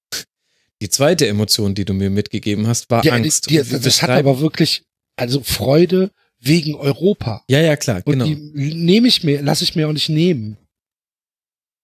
Die 0.82 0.90
zweite 0.90 1.27
Emotion, 1.27 1.75
die 1.75 1.85
du 1.85 1.93
mir 1.93 2.09
mitgegeben 2.09 2.67
hast, 2.67 2.90
war 2.90 3.03
ja, 3.03 3.14
Angst. 3.14 3.49
Die, 3.49 3.61
die, 3.61 3.80
das 3.80 4.01
hat 4.01 4.11
aber 4.11 4.40
wirklich, 4.40 4.83
also 5.17 5.41
Freude 5.43 6.11
wegen 6.40 6.75
Europa. 6.75 7.43
Ja, 7.49 7.59
ja, 7.59 7.75
klar, 7.75 8.01
genau. 8.01 8.25
Und 8.25 8.53
die 8.56 8.74
nehme 8.74 9.08
ich 9.08 9.24
mir, 9.24 9.41
lasse 9.41 9.64
ich 9.64 9.75
mir 9.75 9.88
auch 9.88 9.93
nicht 9.93 10.09
nehmen. 10.09 10.58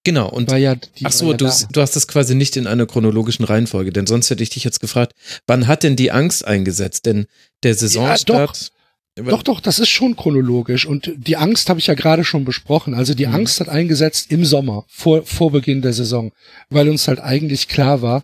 Genau, 0.05 0.29
und 0.29 0.51
ja, 0.51 0.75
ach 1.03 1.11
so, 1.11 1.31
ja 1.31 1.37
du, 1.37 1.51
du 1.71 1.81
hast 1.81 1.95
das 1.95 2.07
quasi 2.07 2.35
nicht 2.35 2.55
in 2.57 2.67
einer 2.67 2.85
chronologischen 2.85 3.43
Reihenfolge, 3.43 3.91
denn 3.91 4.05
sonst 4.05 4.29
hätte 4.29 4.43
ich 4.43 4.51
dich 4.51 4.63
jetzt 4.63 4.79
gefragt, 4.79 5.13
wann 5.47 5.65
hat 5.65 5.81
denn 5.81 5.95
die 5.95 6.11
Angst 6.11 6.45
eingesetzt? 6.45 7.07
Denn 7.07 7.25
der 7.63 7.73
Saisonstart. 7.73 8.71
Ja, 9.17 9.23
doch, 9.23 9.29
doch, 9.29 9.43
doch, 9.43 9.59
das 9.61 9.79
ist 9.79 9.89
schon 9.89 10.15
chronologisch 10.15 10.85
und 10.85 11.11
die 11.17 11.37
Angst 11.37 11.69
habe 11.69 11.79
ich 11.79 11.87
ja 11.87 11.95
gerade 11.95 12.23
schon 12.23 12.45
besprochen. 12.45 12.93
Also 12.93 13.15
die 13.15 13.25
mhm. 13.25 13.33
Angst 13.33 13.59
hat 13.59 13.67
eingesetzt 13.67 14.29
im 14.29 14.45
Sommer, 14.45 14.85
vor, 14.87 15.25
vor 15.25 15.51
Beginn 15.51 15.81
der 15.81 15.93
Saison, 15.93 16.31
weil 16.69 16.87
uns 16.87 17.07
halt 17.07 17.19
eigentlich 17.19 17.67
klar 17.67 18.03
war, 18.03 18.23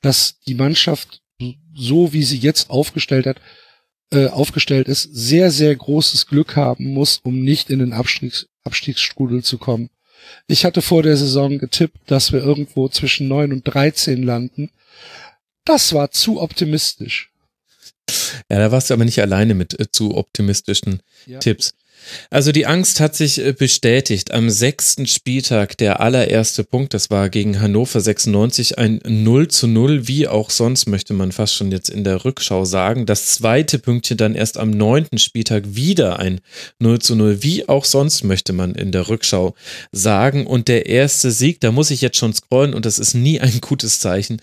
dass 0.00 0.40
die 0.46 0.54
Mannschaft, 0.54 1.20
so 1.74 2.12
wie 2.12 2.22
sie 2.22 2.38
jetzt 2.38 2.70
aufgestellt 2.70 3.26
hat, 3.26 3.40
äh, 4.12 4.26
aufgestellt 4.26 4.88
ist, 4.88 5.02
sehr, 5.12 5.50
sehr 5.50 5.74
großes 5.74 6.26
Glück 6.26 6.56
haben 6.56 6.92
muss, 6.92 7.20
um 7.22 7.42
nicht 7.42 7.70
in 7.70 7.78
den 7.78 7.92
Abstiegs 7.92 8.46
Abstiegsstrudel 8.62 9.42
zu 9.42 9.56
kommen. 9.56 9.88
Ich 10.46 10.66
hatte 10.66 10.82
vor 10.82 11.02
der 11.02 11.16
Saison 11.16 11.58
getippt, 11.58 11.98
dass 12.06 12.30
wir 12.30 12.40
irgendwo 12.40 12.88
zwischen 12.88 13.26
neun 13.26 13.52
und 13.52 13.62
dreizehn 13.64 14.22
landen. 14.22 14.70
Das 15.64 15.94
war 15.94 16.10
zu 16.10 16.40
optimistisch. 16.40 17.30
Ja, 18.50 18.58
da 18.58 18.72
warst 18.72 18.90
du 18.90 18.94
aber 18.94 19.04
nicht 19.04 19.20
alleine 19.20 19.54
mit 19.54 19.78
äh, 19.78 19.90
zu 19.90 20.14
optimistischen 20.14 21.00
ja. 21.26 21.38
Tipps. 21.38 21.72
Also 22.30 22.52
die 22.52 22.66
Angst 22.66 23.00
hat 23.00 23.14
sich 23.14 23.44
äh, 23.44 23.52
bestätigt. 23.52 24.32
Am 24.32 24.50
sechsten 24.50 25.06
Spieltag 25.06 25.76
der 25.78 26.00
allererste 26.00 26.64
Punkt, 26.64 26.94
das 26.94 27.10
war 27.10 27.28
gegen 27.28 27.60
Hannover 27.60 28.00
96 28.00 28.78
ein 28.78 29.00
0 29.06 29.48
zu 29.48 29.66
0, 29.66 30.08
wie 30.08 30.28
auch 30.28 30.50
sonst 30.50 30.86
möchte 30.86 31.12
man 31.12 31.32
fast 31.32 31.54
schon 31.54 31.72
jetzt 31.72 31.88
in 31.88 32.04
der 32.04 32.24
Rückschau 32.24 32.64
sagen. 32.64 33.06
Das 33.06 33.26
zweite 33.26 33.78
Pünktchen 33.78 34.16
dann 34.16 34.34
erst 34.34 34.58
am 34.58 34.70
neunten 34.70 35.18
Spieltag 35.18 35.74
wieder 35.74 36.18
ein 36.18 36.40
0 36.78 36.98
zu 37.00 37.16
0, 37.16 37.42
wie 37.42 37.68
auch 37.68 37.84
sonst 37.84 38.24
möchte 38.24 38.52
man 38.52 38.74
in 38.74 38.92
der 38.92 39.08
Rückschau 39.08 39.54
sagen. 39.92 40.46
Und 40.46 40.68
der 40.68 40.86
erste 40.86 41.30
Sieg, 41.30 41.60
da 41.60 41.72
muss 41.72 41.90
ich 41.90 42.00
jetzt 42.00 42.16
schon 42.16 42.32
scrollen 42.32 42.74
und 42.74 42.86
das 42.86 42.98
ist 42.98 43.14
nie 43.14 43.40
ein 43.40 43.60
gutes 43.60 44.00
Zeichen 44.00 44.40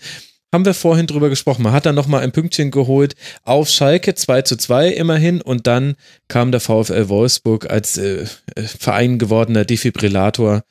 haben 0.52 0.64
wir 0.64 0.74
vorhin 0.74 1.06
drüber 1.06 1.28
gesprochen. 1.28 1.62
Man 1.62 1.72
hat 1.72 1.86
dann 1.86 1.94
nochmal 1.94 2.22
ein 2.22 2.32
Pünktchen 2.32 2.70
geholt 2.70 3.14
auf 3.42 3.68
Schalke, 3.68 4.14
2 4.14 4.42
zu 4.42 4.56
2 4.56 4.88
immerhin. 4.88 5.40
Und 5.40 5.66
dann 5.66 5.96
kam 6.28 6.52
der 6.52 6.60
VfL 6.60 7.08
Wolfsburg 7.08 7.70
als 7.70 7.98
äh, 7.98 8.26
äh, 8.54 8.62
Verein 8.62 9.18
gewordener 9.18 9.64
Defibrillator 9.64 10.62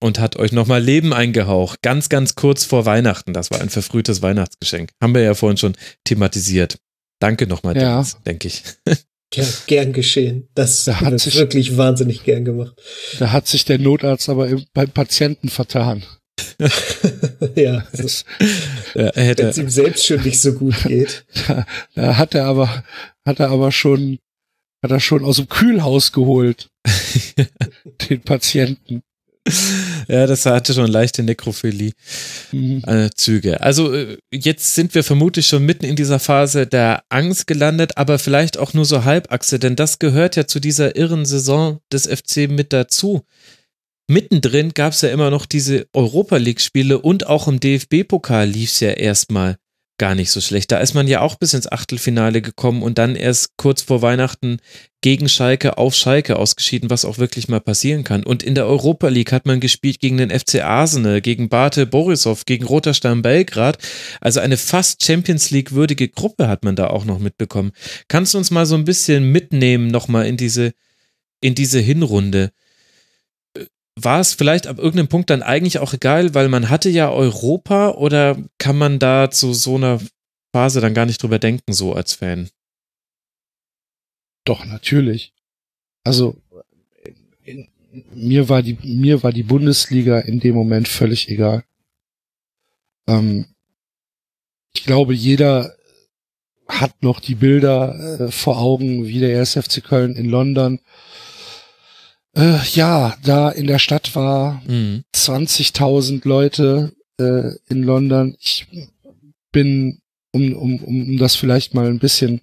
und 0.00 0.18
hat 0.18 0.36
euch 0.36 0.52
nochmal 0.52 0.82
Leben 0.82 1.12
eingehaucht. 1.12 1.82
Ganz, 1.82 2.08
ganz 2.08 2.34
kurz 2.34 2.64
vor 2.64 2.86
Weihnachten. 2.86 3.32
Das 3.32 3.50
war 3.50 3.60
ein 3.60 3.70
verfrühtes 3.70 4.22
Weihnachtsgeschenk. 4.22 4.90
Haben 5.00 5.14
wir 5.14 5.22
ja 5.22 5.34
vorhin 5.34 5.58
schon 5.58 5.76
thematisiert. 6.04 6.78
Danke 7.20 7.46
nochmal, 7.46 7.76
ja. 7.76 8.04
denke 8.26 8.48
ich. 8.48 8.62
Ja, 9.32 9.44
gern 9.68 9.92
geschehen. 9.92 10.48
Das 10.56 10.82
da 10.86 11.00
hat 11.00 11.20
sich, 11.20 11.36
wirklich 11.36 11.76
wahnsinnig 11.76 12.24
gern 12.24 12.44
gemacht. 12.44 12.74
Da 13.20 13.30
hat 13.30 13.46
sich 13.46 13.64
der 13.64 13.78
Notarzt 13.78 14.28
aber 14.28 14.50
beim 14.74 14.90
Patienten 14.90 15.48
vertan. 15.48 16.02
ja, 17.54 17.86
das, 17.92 18.24
ja, 18.94 19.10
wenn 19.14 19.46
es 19.46 19.58
ihm 19.58 19.70
selbst 19.70 20.06
schon 20.06 20.22
nicht 20.22 20.40
so 20.40 20.52
gut 20.52 20.82
geht. 20.84 21.24
Da, 21.94 22.16
hat 22.16 22.34
er 22.34 22.46
aber, 22.46 22.84
hat 23.24 23.40
er 23.40 23.50
aber 23.50 23.72
schon, 23.72 24.18
hat 24.82 24.90
er 24.90 25.00
schon 25.00 25.24
aus 25.24 25.36
dem 25.36 25.48
Kühlhaus 25.48 26.12
geholt. 26.12 26.68
den 28.10 28.20
Patienten. 28.22 29.02
Ja, 30.06 30.26
das 30.26 30.44
hatte 30.44 30.74
schon 30.74 30.88
leichte 30.88 31.22
Nekrophilie-Züge. 31.22 33.50
Mhm. 33.50 33.56
Also 33.58 33.94
äh, 33.94 34.18
jetzt 34.32 34.74
sind 34.74 34.94
wir 34.94 35.02
vermutlich 35.02 35.46
schon 35.46 35.64
mitten 35.64 35.86
in 35.86 35.96
dieser 35.96 36.18
Phase 36.18 36.66
der 36.66 37.04
Angst 37.08 37.46
gelandet, 37.46 37.96
aber 37.96 38.18
vielleicht 38.18 38.58
auch 38.58 38.74
nur 38.74 38.84
so 38.84 39.04
Halbachse, 39.04 39.58
denn 39.58 39.76
das 39.76 39.98
gehört 39.98 40.36
ja 40.36 40.46
zu 40.46 40.60
dieser 40.60 40.94
irren 40.96 41.24
Saison 41.24 41.80
des 41.92 42.06
FC 42.06 42.50
mit 42.50 42.74
dazu 42.74 43.22
mittendrin 44.10 44.74
gab 44.74 44.92
es 44.92 45.00
ja 45.00 45.10
immer 45.10 45.30
noch 45.30 45.46
diese 45.46 45.86
Europa 45.94 46.36
League-Spiele 46.36 46.98
und 46.98 47.26
auch 47.26 47.48
im 47.48 47.60
DFB-Pokal 47.60 48.48
lief 48.48 48.70
es 48.70 48.80
ja 48.80 48.90
erstmal 48.90 49.56
gar 49.98 50.14
nicht 50.14 50.30
so 50.30 50.40
schlecht. 50.40 50.72
Da 50.72 50.78
ist 50.78 50.94
man 50.94 51.06
ja 51.06 51.20
auch 51.20 51.34
bis 51.34 51.52
ins 51.52 51.70
Achtelfinale 51.70 52.40
gekommen 52.40 52.82
und 52.82 52.96
dann 52.96 53.16
erst 53.16 53.58
kurz 53.58 53.82
vor 53.82 54.00
Weihnachten 54.00 54.56
gegen 55.02 55.28
Schalke 55.28 55.76
auf 55.76 55.94
Schalke 55.94 56.36
ausgeschieden, 56.36 56.88
was 56.88 57.04
auch 57.04 57.18
wirklich 57.18 57.48
mal 57.48 57.60
passieren 57.60 58.02
kann. 58.02 58.24
Und 58.24 58.42
in 58.42 58.54
der 58.54 58.66
Europa 58.66 59.08
League 59.08 59.30
hat 59.30 59.44
man 59.44 59.60
gespielt 59.60 60.00
gegen 60.00 60.16
den 60.16 60.30
FC 60.30 60.64
Arsenal, 60.64 61.20
gegen 61.20 61.50
Bate 61.50 61.84
Borisov, 61.84 62.46
gegen 62.46 62.64
Roter 62.64 62.94
Stern 62.94 63.20
Belgrad. 63.20 63.76
Also 64.22 64.40
eine 64.40 64.56
fast 64.56 65.04
Champions 65.04 65.50
League 65.50 65.72
würdige 65.72 66.08
Gruppe 66.08 66.48
hat 66.48 66.64
man 66.64 66.76
da 66.76 66.86
auch 66.86 67.04
noch 67.04 67.18
mitbekommen. 67.18 67.72
Kannst 68.08 68.32
du 68.32 68.38
uns 68.38 68.50
mal 68.50 68.64
so 68.64 68.76
ein 68.76 68.86
bisschen 68.86 69.30
mitnehmen 69.30 69.88
nochmal 69.88 70.26
in 70.26 70.38
diese, 70.38 70.72
in 71.42 71.54
diese 71.54 71.78
Hinrunde? 71.78 72.52
War 74.04 74.20
es 74.20 74.34
vielleicht 74.34 74.66
ab 74.66 74.78
irgendeinem 74.78 75.08
Punkt 75.08 75.30
dann 75.30 75.42
eigentlich 75.42 75.78
auch 75.78 75.94
egal, 75.94 76.34
weil 76.34 76.48
man 76.48 76.68
hatte 76.68 76.88
ja 76.88 77.10
Europa 77.10 77.90
oder 77.90 78.36
kann 78.58 78.76
man 78.76 78.98
da 78.98 79.30
zu 79.30 79.52
so 79.54 79.76
einer 79.76 80.00
Phase 80.52 80.80
dann 80.80 80.94
gar 80.94 81.06
nicht 81.06 81.22
drüber 81.22 81.38
denken, 81.38 81.72
so 81.72 81.94
als 81.94 82.14
Fan? 82.14 82.48
Doch, 84.44 84.64
natürlich. 84.64 85.32
Also, 86.04 86.36
in, 87.44 87.68
mir 88.14 88.48
war 88.48 88.62
die, 88.62 88.78
mir 88.82 89.22
war 89.22 89.32
die 89.32 89.42
Bundesliga 89.42 90.18
in 90.20 90.40
dem 90.40 90.54
Moment 90.54 90.88
völlig 90.88 91.28
egal. 91.28 91.64
Ähm, 93.06 93.46
ich 94.72 94.84
glaube, 94.84 95.14
jeder 95.14 95.74
hat 96.68 97.02
noch 97.02 97.20
die 97.20 97.34
Bilder 97.34 98.20
äh, 98.20 98.30
vor 98.30 98.58
Augen, 98.58 99.06
wie 99.06 99.18
der 99.18 99.40
SFC 99.40 99.82
Köln 99.82 100.14
in 100.14 100.26
London 100.26 100.80
äh, 102.36 102.58
ja, 102.72 103.16
da 103.24 103.50
in 103.50 103.66
der 103.66 103.78
Stadt 103.78 104.14
war 104.14 104.62
mhm. 104.66 105.04
20.000 105.14 106.26
Leute 106.26 106.92
äh, 107.18 107.50
in 107.68 107.82
London. 107.82 108.36
Ich 108.40 108.66
bin, 109.52 110.00
um, 110.32 110.54
um, 110.54 110.84
um 110.84 111.16
das 111.16 111.36
vielleicht 111.36 111.74
mal 111.74 111.86
ein 111.86 111.98
bisschen 111.98 112.40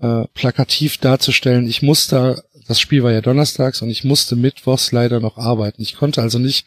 äh, 0.00 0.24
plakativ 0.34 0.98
darzustellen, 0.98 1.68
ich 1.68 1.82
musste, 1.82 2.42
das 2.66 2.80
Spiel 2.80 3.02
war 3.02 3.12
ja 3.12 3.20
donnerstags 3.20 3.82
und 3.82 3.90
ich 3.90 4.04
musste 4.04 4.36
mittwochs 4.36 4.92
leider 4.92 5.20
noch 5.20 5.38
arbeiten. 5.38 5.82
Ich 5.82 5.96
konnte 5.96 6.20
also 6.20 6.38
nicht 6.38 6.66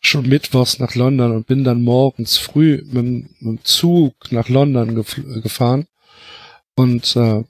schon 0.00 0.28
mittwochs 0.28 0.78
nach 0.78 0.94
London 0.94 1.32
und 1.32 1.46
bin 1.46 1.64
dann 1.64 1.82
morgens 1.82 2.36
früh 2.36 2.82
mit, 2.86 3.04
mit 3.04 3.40
dem 3.40 3.64
Zug 3.64 4.14
nach 4.30 4.48
London 4.48 4.94
gef 4.96 5.20
gefahren 5.42 5.86
und 6.74 7.14
äh, 7.16 7.44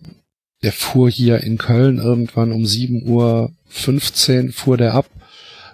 der 0.62 0.72
fuhr 0.72 1.10
hier 1.10 1.42
in 1.42 1.58
Köln 1.58 1.98
irgendwann 1.98 2.52
um 2.52 2.64
7.15 2.64 4.46
Uhr 4.46 4.52
fuhr 4.52 4.76
der 4.76 4.94
ab. 4.94 5.06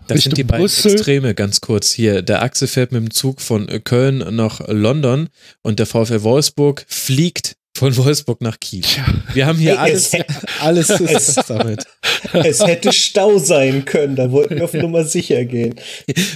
Das 0.06 0.16
Richtung 0.16 0.30
sind 0.30 0.38
die 0.38 0.44
beiden 0.44 0.62
Brüssel. 0.62 0.92
Extreme, 0.92 1.34
ganz 1.34 1.60
kurz 1.60 1.92
hier. 1.92 2.22
Der 2.22 2.42
Axel 2.42 2.66
fährt 2.66 2.92
mit 2.92 3.02
dem 3.02 3.10
Zug 3.10 3.42
von 3.42 3.66
Köln 3.84 4.24
nach 4.34 4.60
London 4.66 5.28
und 5.62 5.78
der 5.78 5.86
VfL 5.86 6.22
Wolfsburg 6.22 6.86
fliegt 6.88 7.56
von 7.76 7.96
Wolfsburg 7.96 8.40
nach 8.40 8.58
Kiel. 8.58 8.82
Ja. 8.96 9.06
Wir 9.34 9.46
haben 9.46 9.58
hier 9.58 9.78
alles, 9.80 10.12
alles 10.60 10.88
es, 10.88 11.34
damit. 11.46 11.84
Es 12.32 12.66
hätte 12.66 12.92
Stau 12.92 13.38
sein 13.38 13.84
können, 13.84 14.16
da 14.16 14.32
wollten 14.32 14.56
wir 14.56 14.64
auf 14.64 14.74
Nummer 14.74 15.04
sicher 15.04 15.44
gehen. 15.44 15.76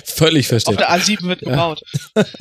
Völlig 0.05 0.47
verständlich. 0.47 0.87
Auf 0.87 1.07
der 1.07 1.17
A7 1.17 1.27
wird 1.27 1.41
gebaut. 1.41 1.83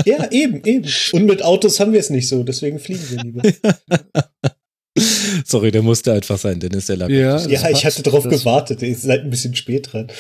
Ja, 0.06 0.30
eben, 0.32 0.64
eben. 0.66 0.88
Und 1.14 1.26
mit 1.26 1.42
Autos 1.44 1.80
haben 1.80 1.94
wir 1.94 2.00
es 2.00 2.10
nicht 2.10 2.28
so, 2.28 2.44
deswegen 2.44 2.78
fliegen 2.78 3.10
wir 3.10 3.24
lieber. 3.24 3.42
Sorry, 5.46 5.72
der 5.72 5.82
musste 5.82 6.14
einfach 6.14 6.38
sein, 6.38 6.60
Dennis, 6.60 6.88
der 6.88 6.98
lag. 6.98 7.10
Ja, 7.10 7.40
ja 7.48 7.70
ich 7.70 7.86
hatte 7.86 8.04
darauf 8.04 8.28
gewartet, 8.28 8.82
ihr 8.82 8.96
seid 8.96 9.22
ein 9.22 9.30
bisschen 9.30 9.56
spät 9.56 9.92
dran. 9.92 10.08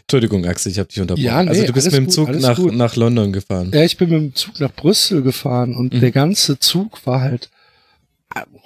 Entschuldigung, 0.00 0.46
Axel, 0.46 0.72
ich 0.72 0.78
habe 0.78 0.88
dich 0.88 1.00
unterbrochen. 1.00 1.26
Ja, 1.26 1.42
nee, 1.42 1.50
also 1.50 1.66
du 1.66 1.72
bist 1.72 1.86
mit 1.86 1.96
dem 1.96 2.08
Zug 2.08 2.28
gut, 2.28 2.40
nach, 2.40 2.58
nach 2.58 2.96
London 2.96 3.32
gefahren. 3.32 3.70
Ja, 3.74 3.84
ich 3.84 3.98
bin 3.98 4.08
mit 4.08 4.20
dem 4.20 4.34
Zug 4.34 4.58
nach 4.58 4.72
Brüssel 4.72 5.22
gefahren 5.22 5.76
und 5.76 5.92
mhm. 5.92 6.00
der 6.00 6.12
ganze 6.12 6.58
Zug 6.58 7.06
war 7.06 7.20
halt 7.20 7.50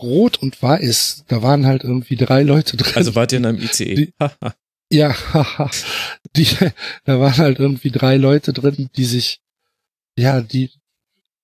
rot 0.01 0.39
und 0.39 0.61
weiß. 0.63 1.25
Da 1.29 1.43
waren 1.43 1.67
halt 1.67 1.85
irgendwie 1.85 2.17
drei 2.17 2.43
Leute 2.43 2.77
drin. 2.77 2.93
Also 2.95 3.15
wart 3.15 3.33
ihr 3.33 3.39
in 3.39 3.47
einem 3.47 3.59
ICE? 3.59 3.95
Die, 3.95 4.13
ja, 4.93 5.15
haha. 5.33 5.71
die, 6.37 6.47
da 7.05 7.19
waren 7.19 7.37
halt 7.37 7.59
irgendwie 7.59 7.91
drei 7.91 8.17
Leute 8.17 8.53
drin, 8.53 8.91
die 8.97 9.05
sich, 9.05 9.41
ja, 10.17 10.41
die, 10.41 10.71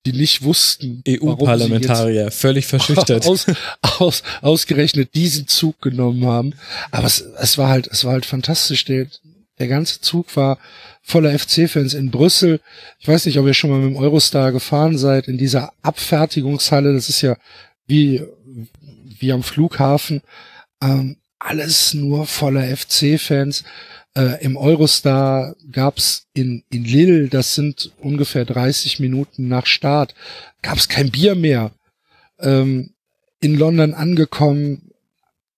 die 0.07 0.13
nicht 0.13 0.43
wussten. 0.43 1.03
EU-Parlamentarier, 1.07 2.31
völlig 2.31 2.67
verschüchtert. 2.67 3.27
Aus, 3.27 3.47
aus, 3.83 4.23
ausgerechnet 4.41 5.15
diesen 5.15 5.47
Zug 5.47 5.81
genommen 5.83 6.25
haben. 6.25 6.55
Aber 6.91 7.07
es, 7.07 7.21
es 7.21 7.59
war 7.59 7.69
halt, 7.69 7.87
es 7.87 8.05
war 8.05 8.13
halt 8.13 8.27
fantastisch. 8.27 8.85
Der, 8.87 9.07
der 9.59 9.69
ganze 9.69 10.01
Zug 10.01 10.35
war 10.37 10.59
voller 11.03 11.39
FC-Fans 11.39 11.93
in 11.95 12.11
Brüssel. 12.11 12.61
Ich 12.99 13.09
weiß 13.09 13.27
nicht, 13.27 13.39
ob 13.39 13.47
ihr 13.47 13.55
schon 13.55 13.71
mal 13.71 13.79
mit 13.79 13.91
dem 13.91 13.97
Eurostar 13.97 14.53
gefahren 14.53 14.97
seid, 14.97 15.29
in 15.29 15.37
dieser 15.37 15.73
Abfertigungshalle. 15.83 16.95
Das 16.95 17.09
ist 17.09 17.21
ja 17.21 17.37
wie, 17.87 18.23
wie 19.19 19.33
am 19.33 19.43
Flughafen. 19.43 20.23
Ähm, 20.83 21.17
alles 21.39 21.95
nur 21.95 22.27
voller 22.27 22.65
FC-Fans. 22.75 23.65
Äh, 24.17 24.45
Im 24.45 24.57
Eurostar 24.57 25.55
gab's 25.71 26.27
in, 26.35 26.65
in 26.71 26.85
Lille, 26.85 27.29
das 27.29 27.55
sind 27.55 27.93
ungefähr 27.99 28.45
30 28.45 28.99
Minuten 28.99 29.49
nach 29.49 29.67
Start, 29.67 30.15
gab's 30.63 30.89
kein 30.89 31.11
Bier 31.11 31.35
mehr. 31.35 31.73
Ähm, 32.41 32.95
in 33.41 33.57
London 33.57 33.95
angekommen, 33.95 34.91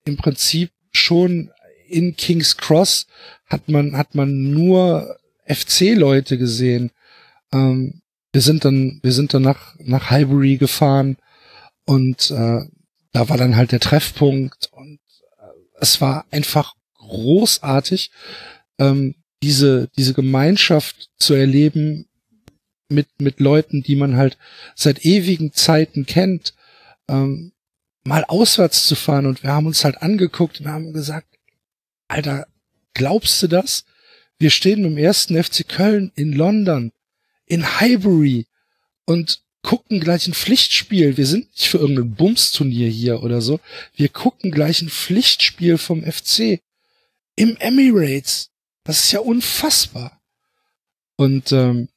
im 0.05 0.17
Prinzip 0.17 0.71
schon 0.91 1.51
in 1.87 2.15
King's 2.15 2.57
Cross 2.57 3.07
hat 3.47 3.69
man, 3.69 3.97
hat 3.97 4.15
man 4.15 4.51
nur 4.51 5.17
FC-Leute 5.45 6.37
gesehen. 6.37 6.91
Ähm, 7.51 8.01
wir 8.31 8.41
sind 8.41 8.65
dann, 8.65 8.99
wir 9.03 9.11
sind 9.11 9.33
dann 9.33 9.43
nach, 9.43 9.75
nach 9.79 10.09
Highbury 10.09 10.57
gefahren 10.57 11.17
und 11.85 12.31
äh, 12.31 12.61
da 13.11 13.29
war 13.29 13.37
dann 13.37 13.55
halt 13.55 13.71
der 13.71 13.79
Treffpunkt 13.79 14.69
und 14.71 14.99
äh, 15.39 15.45
es 15.79 16.01
war 16.01 16.25
einfach 16.31 16.73
großartig, 17.13 18.11
ähm, 18.79 19.15
diese, 19.43 19.89
diese 19.97 20.13
Gemeinschaft 20.13 21.09
zu 21.17 21.33
erleben 21.33 22.07
mit, 22.89 23.07
mit 23.19 23.39
Leuten, 23.39 23.83
die 23.83 23.95
man 23.95 24.17
halt 24.17 24.37
seit 24.75 25.05
ewigen 25.05 25.53
Zeiten 25.53 26.05
kennt, 26.05 26.53
ähm, 27.07 27.51
mal 28.03 28.25
auswärts 28.25 28.87
zu 28.87 28.95
fahren 28.95 29.25
und 29.25 29.43
wir 29.43 29.51
haben 29.51 29.67
uns 29.67 29.83
halt 29.83 30.01
angeguckt 30.01 30.59
und 30.59 30.67
haben 30.67 30.93
gesagt, 30.93 31.27
Alter, 32.07 32.47
glaubst 32.93 33.41
du 33.43 33.47
das? 33.47 33.85
Wir 34.39 34.49
stehen 34.49 34.83
dem 34.83 34.97
ersten 34.97 35.41
FC 35.41 35.67
Köln 35.67 36.11
in 36.15 36.33
London, 36.33 36.91
in 37.45 37.79
Highbury 37.79 38.47
und 39.05 39.41
gucken 39.61 39.99
gleich 39.99 40.27
ein 40.27 40.33
Pflichtspiel. 40.33 41.17
Wir 41.17 41.25
sind 41.25 41.49
nicht 41.51 41.67
für 41.67 41.77
irgendein 41.77 42.15
Bumsturnier 42.15 42.89
hier 42.89 43.23
oder 43.23 43.41
so. 43.41 43.59
Wir 43.95 44.09
gucken 44.09 44.51
gleich 44.51 44.81
ein 44.81 44.89
Pflichtspiel 44.89 45.77
vom 45.77 46.03
FC 46.03 46.59
im 47.35 47.57
Emirates. 47.57 48.51
Das 48.83 48.99
ist 48.99 49.11
ja 49.11 49.19
unfassbar. 49.19 50.21
Und 51.15 51.51
ähm, 51.51 51.89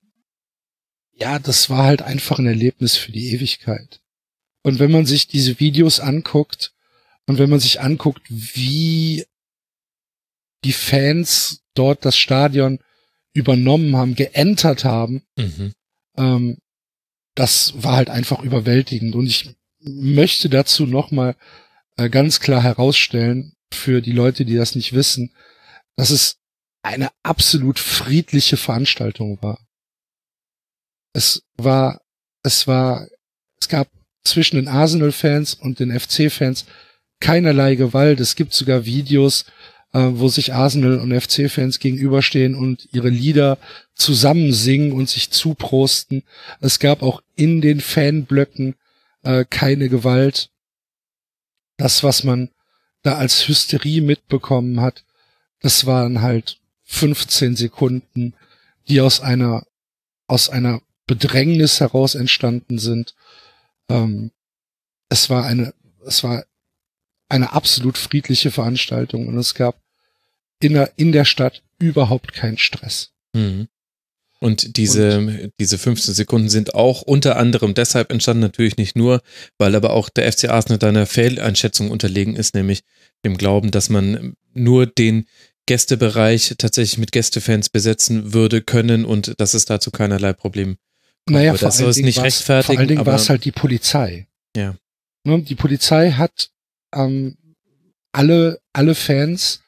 ja, 1.12 1.38
das 1.38 1.70
war 1.70 1.84
halt 1.84 2.02
einfach 2.02 2.38
ein 2.38 2.46
Erlebnis 2.46 2.96
für 2.96 3.12
die 3.12 3.32
Ewigkeit. 3.32 4.00
Und 4.62 4.78
wenn 4.78 4.90
man 4.90 5.06
sich 5.06 5.26
diese 5.26 5.58
Videos 5.60 6.00
anguckt 6.00 6.74
und 7.26 7.38
wenn 7.38 7.50
man 7.50 7.60
sich 7.60 7.80
anguckt, 7.80 8.22
wie 8.28 9.24
die 10.64 10.72
Fans 10.72 11.62
dort 11.74 12.04
das 12.04 12.16
Stadion 12.16 12.80
übernommen 13.32 13.96
haben, 13.96 14.14
geentert 14.14 14.84
haben, 14.84 15.22
mhm. 15.36 15.72
ähm, 16.16 16.58
das 17.34 17.74
war 17.82 17.96
halt 17.96 18.10
einfach 18.10 18.42
überwältigend. 18.42 19.14
Und 19.14 19.26
ich 19.26 19.54
möchte 19.80 20.48
dazu 20.48 20.86
nochmal 20.86 21.36
äh, 21.96 22.08
ganz 22.08 22.40
klar 22.40 22.62
herausstellen, 22.62 23.55
für 23.72 24.00
die 24.00 24.12
Leute, 24.12 24.44
die 24.44 24.56
das 24.56 24.74
nicht 24.74 24.92
wissen, 24.92 25.32
dass 25.96 26.10
es 26.10 26.38
eine 26.82 27.10
absolut 27.22 27.78
friedliche 27.78 28.56
Veranstaltung 28.56 29.42
war. 29.42 29.58
Es 31.12 31.42
war, 31.56 32.00
es 32.42 32.66
war, 32.66 33.08
es 33.60 33.68
gab 33.68 33.88
zwischen 34.24 34.56
den 34.56 34.68
Arsenal-Fans 34.68 35.54
und 35.54 35.80
den 35.80 35.98
FC-Fans 35.98 36.66
keinerlei 37.20 37.74
Gewalt. 37.74 38.20
Es 38.20 38.36
gibt 38.36 38.52
sogar 38.52 38.84
Videos, 38.84 39.46
äh, 39.92 40.10
wo 40.12 40.28
sich 40.28 40.52
Arsenal 40.52 41.00
und 41.00 41.18
FC-Fans 41.18 41.78
gegenüberstehen 41.78 42.54
und 42.54 42.88
ihre 42.92 43.08
Lieder 43.08 43.58
zusammen 43.94 44.52
singen 44.52 44.92
und 44.92 45.08
sich 45.08 45.30
zuprosten. 45.30 46.22
Es 46.60 46.78
gab 46.78 47.02
auch 47.02 47.22
in 47.34 47.60
den 47.60 47.80
Fanblöcken 47.80 48.74
äh, 49.22 49.44
keine 49.48 49.88
Gewalt. 49.88 50.50
Das, 51.78 52.02
was 52.02 52.24
man 52.24 52.50
da 53.06 53.16
als 53.16 53.48
Hysterie 53.48 54.00
mitbekommen 54.00 54.80
hat, 54.80 55.04
das 55.60 55.86
waren 55.86 56.22
halt 56.22 56.58
15 56.84 57.56
Sekunden, 57.56 58.34
die 58.88 59.00
aus 59.00 59.20
einer 59.20 59.66
aus 60.28 60.50
einer 60.50 60.80
Bedrängnis 61.06 61.78
heraus 61.80 62.16
entstanden 62.16 62.78
sind. 62.78 63.14
Ähm, 63.88 64.32
es 65.08 65.30
war 65.30 65.44
eine 65.44 65.72
es 66.04 66.24
war 66.24 66.44
eine 67.28 67.52
absolut 67.52 67.98
friedliche 67.98 68.50
Veranstaltung 68.50 69.28
und 69.28 69.38
es 69.38 69.54
gab 69.54 69.80
in 70.60 70.74
der, 70.74 70.92
in 70.96 71.12
der 71.12 71.24
Stadt 71.24 71.62
überhaupt 71.78 72.32
keinen 72.32 72.58
Stress. 72.58 73.12
Mhm. 73.34 73.68
Und 74.38 74.76
diese, 74.76 75.18
und, 75.18 75.52
diese 75.58 75.78
15 75.78 76.14
Sekunden 76.14 76.48
sind 76.48 76.74
auch 76.74 77.02
unter 77.02 77.36
anderem 77.36 77.74
deshalb 77.74 78.12
entstanden, 78.12 78.42
natürlich 78.42 78.76
nicht 78.76 78.94
nur, 78.94 79.22
weil 79.58 79.74
aber 79.74 79.90
auch 79.90 80.08
der 80.08 80.30
FC 80.30 80.50
Arsenal 80.50 80.78
deiner 80.78 81.06
Fehleinschätzung 81.06 81.90
unterlegen 81.90 82.36
ist, 82.36 82.54
nämlich 82.54 82.82
dem 83.24 83.36
Glauben, 83.36 83.70
dass 83.70 83.88
man 83.88 84.34
nur 84.52 84.86
den 84.86 85.26
Gästebereich 85.66 86.54
tatsächlich 86.58 86.98
mit 86.98 87.12
Gästefans 87.12 87.68
besetzen 87.68 88.32
würde 88.32 88.62
können 88.62 89.04
und 89.04 89.38
dass 89.40 89.54
es 89.54 89.64
dazu 89.64 89.90
keinerlei 89.90 90.32
Problem 90.32 90.76
kommt. 90.76 90.80
Naja, 91.28 91.54
vor 91.54 91.70
nicht 91.96 92.20
rechtfertigen. 92.20 92.74
Vor 92.74 92.78
allen 92.78 92.88
Dingen 92.88 93.06
war 93.06 93.16
es 93.16 93.28
halt 93.28 93.44
die 93.44 93.52
Polizei. 93.52 94.28
Ja. 94.56 94.76
Ne, 95.24 95.42
die 95.42 95.56
Polizei 95.56 96.12
hat 96.12 96.50
ähm, 96.94 97.36
alle, 98.12 98.60
alle 98.72 98.94
Fans 98.94 99.60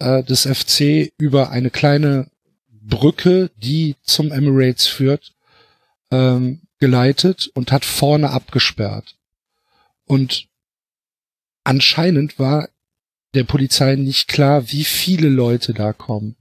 äh, 0.00 0.24
des 0.24 0.42
FC 0.42 1.12
über 1.18 1.50
eine 1.50 1.70
kleine 1.70 2.28
Brücke, 2.68 3.50
die 3.56 3.94
zum 4.02 4.32
Emirates 4.32 4.86
führt, 4.86 5.32
ähm, 6.10 6.62
geleitet 6.78 7.50
und 7.54 7.72
hat 7.72 7.84
vorne 7.84 8.30
abgesperrt. 8.30 9.16
Und 10.04 10.48
anscheinend 11.64 12.38
war 12.38 12.68
der 13.36 13.44
Polizei 13.44 13.94
nicht 13.96 14.28
klar, 14.28 14.70
wie 14.72 14.84
viele 14.84 15.28
Leute 15.28 15.74
da 15.74 15.92
kommen. 15.92 16.36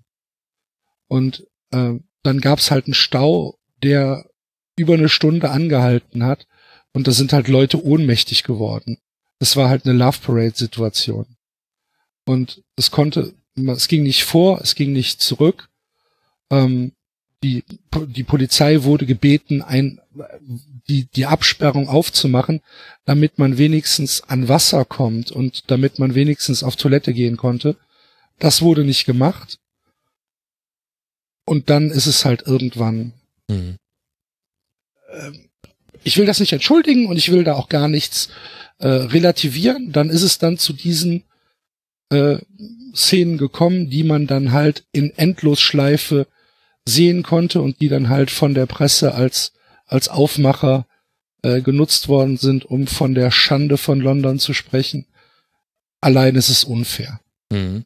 Und 1.07 1.45
äh, 1.71 1.93
dann 2.23 2.41
gab's 2.41 2.71
halt 2.71 2.85
einen 2.85 2.93
Stau, 2.93 3.59
der 3.83 4.29
über 4.77 4.95
eine 4.95 5.09
Stunde 5.09 5.51
angehalten 5.51 6.23
hat 6.23 6.47
und 6.93 7.07
da 7.07 7.11
sind 7.11 7.33
halt 7.33 7.47
Leute 7.47 7.83
ohnmächtig 7.83 8.43
geworden. 8.43 8.97
Das 9.39 9.55
war 9.55 9.69
halt 9.69 9.85
eine 9.85 9.97
Love 9.97 10.19
Parade 10.21 10.55
Situation. 10.55 11.37
Und 12.25 12.63
es 12.75 12.89
konnte 12.89 13.35
es 13.55 13.87
ging 13.87 14.03
nicht 14.03 14.23
vor, 14.23 14.59
es 14.61 14.75
ging 14.75 14.91
nicht 14.91 15.21
zurück. 15.21 15.69
Ähm, 16.51 16.91
die, 17.45 17.63
die 18.07 18.23
Polizei 18.23 18.83
wurde 18.83 19.05
gebeten, 19.05 19.61
ein, 19.61 20.01
die, 20.89 21.05
die 21.15 21.27
Absperrung 21.27 21.87
aufzumachen, 21.87 22.61
damit 23.05 23.37
man 23.37 23.59
wenigstens 23.59 24.21
an 24.21 24.47
Wasser 24.47 24.83
kommt 24.83 25.31
und 25.31 25.69
damit 25.69 25.99
man 25.99 26.15
wenigstens 26.15 26.63
auf 26.63 26.75
Toilette 26.75 27.13
gehen 27.13 27.37
konnte. 27.37 27.75
Das 28.39 28.63
wurde 28.63 28.83
nicht 28.83 29.05
gemacht. 29.05 29.59
Und 31.45 31.69
dann 31.69 31.91
ist 31.91 32.07
es 32.07 32.25
halt 32.25 32.47
irgendwann. 32.47 33.13
Mhm. 33.47 33.77
ich 36.03 36.17
will 36.17 36.25
das 36.25 36.39
nicht 36.39 36.51
entschuldigen 36.51 37.05
und 37.05 37.17
ich 37.17 37.31
will 37.31 37.43
da 37.43 37.53
auch 37.53 37.69
gar 37.69 37.87
nichts 37.87 38.29
äh, 38.79 38.87
relativieren. 38.87 39.91
Dann 39.91 40.09
ist 40.09 40.23
es 40.23 40.39
dann 40.39 40.57
zu 40.57 40.73
diesen 40.73 41.23
äh, 42.09 42.39
Szenen 42.95 43.37
gekommen, 43.37 43.91
die 43.91 44.03
man 44.03 44.25
dann 44.25 44.51
halt 44.51 44.83
in 44.91 45.11
Endlosschleife 45.15 46.25
sehen 46.87 47.23
konnte 47.23 47.61
und 47.61 47.81
die 47.81 47.89
dann 47.89 48.09
halt 48.09 48.31
von 48.31 48.53
der 48.53 48.65
Presse 48.65 49.13
als 49.13 49.53
als 49.87 50.09
Aufmacher 50.09 50.87
äh, 51.43 51.61
genutzt 51.61 52.07
worden 52.07 52.37
sind, 52.37 52.65
um 52.65 52.87
von 52.87 53.13
der 53.13 53.31
Schande 53.31 53.77
von 53.77 53.99
London 53.99 54.39
zu 54.39 54.53
sprechen. 54.53 55.05
Allein 56.01 56.35
ist 56.35 56.49
es 56.49 56.63
unfair. 56.63 57.19
Mhm. 57.51 57.85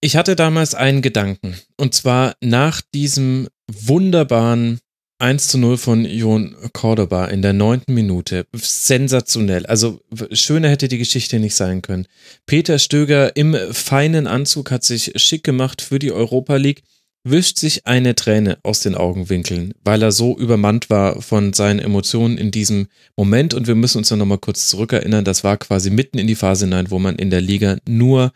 Ich 0.00 0.16
hatte 0.16 0.34
damals 0.34 0.74
einen 0.74 1.02
Gedanken. 1.02 1.56
Und 1.76 1.94
zwar 1.94 2.34
nach 2.40 2.80
diesem 2.80 3.48
wunderbaren 3.70 4.80
1 5.18 5.48
zu 5.48 5.58
0 5.58 5.76
von 5.76 6.04
Jon 6.06 6.56
Cordoba 6.72 7.26
in 7.26 7.42
der 7.42 7.52
neunten 7.52 7.92
Minute. 7.92 8.46
Sensationell. 8.54 9.66
Also 9.66 10.00
schöner 10.32 10.70
hätte 10.70 10.88
die 10.88 10.96
Geschichte 10.96 11.38
nicht 11.38 11.54
sein 11.54 11.82
können. 11.82 12.06
Peter 12.46 12.78
Stöger 12.78 13.36
im 13.36 13.54
feinen 13.72 14.26
Anzug 14.26 14.70
hat 14.70 14.82
sich 14.82 15.12
schick 15.16 15.44
gemacht 15.44 15.82
für 15.82 15.98
die 15.98 16.10
Europa 16.10 16.56
League, 16.56 16.82
wischt 17.22 17.58
sich 17.58 17.86
eine 17.86 18.14
Träne 18.14 18.58
aus 18.62 18.80
den 18.80 18.94
Augenwinkeln, 18.94 19.74
weil 19.84 20.02
er 20.02 20.12
so 20.12 20.36
übermannt 20.38 20.88
war 20.88 21.20
von 21.20 21.52
seinen 21.52 21.78
Emotionen 21.78 22.38
in 22.38 22.50
diesem 22.50 22.88
Moment. 23.16 23.52
Und 23.52 23.66
wir 23.66 23.74
müssen 23.74 23.98
uns 23.98 24.10
noch 24.10 24.24
mal 24.24 24.38
kurz 24.38 24.68
zurückerinnern, 24.68 25.24
das 25.24 25.44
war 25.44 25.56
quasi 25.58 25.90
mitten 25.90 26.18
in 26.18 26.26
die 26.26 26.34
Phase 26.34 26.64
hinein, 26.64 26.90
wo 26.90 26.98
man 26.98 27.16
in 27.16 27.30
der 27.30 27.40
Liga 27.40 27.76
nur 27.86 28.32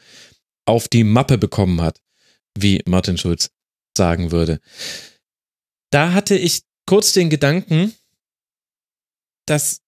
auf 0.67 0.89
die 0.89 1.05
Mappe 1.05 1.39
bekommen 1.39 1.81
hat, 1.81 2.01
wie 2.59 2.83
Martin 2.87 3.19
Schulz 3.19 3.51
sagen 3.97 4.33
würde. 4.33 4.61
Da 5.91 6.13
hatte 6.13 6.37
ich 6.37 6.63
kurz 6.87 7.13
den 7.13 7.31
Gedanken, 7.31 7.95
dass 9.47 9.81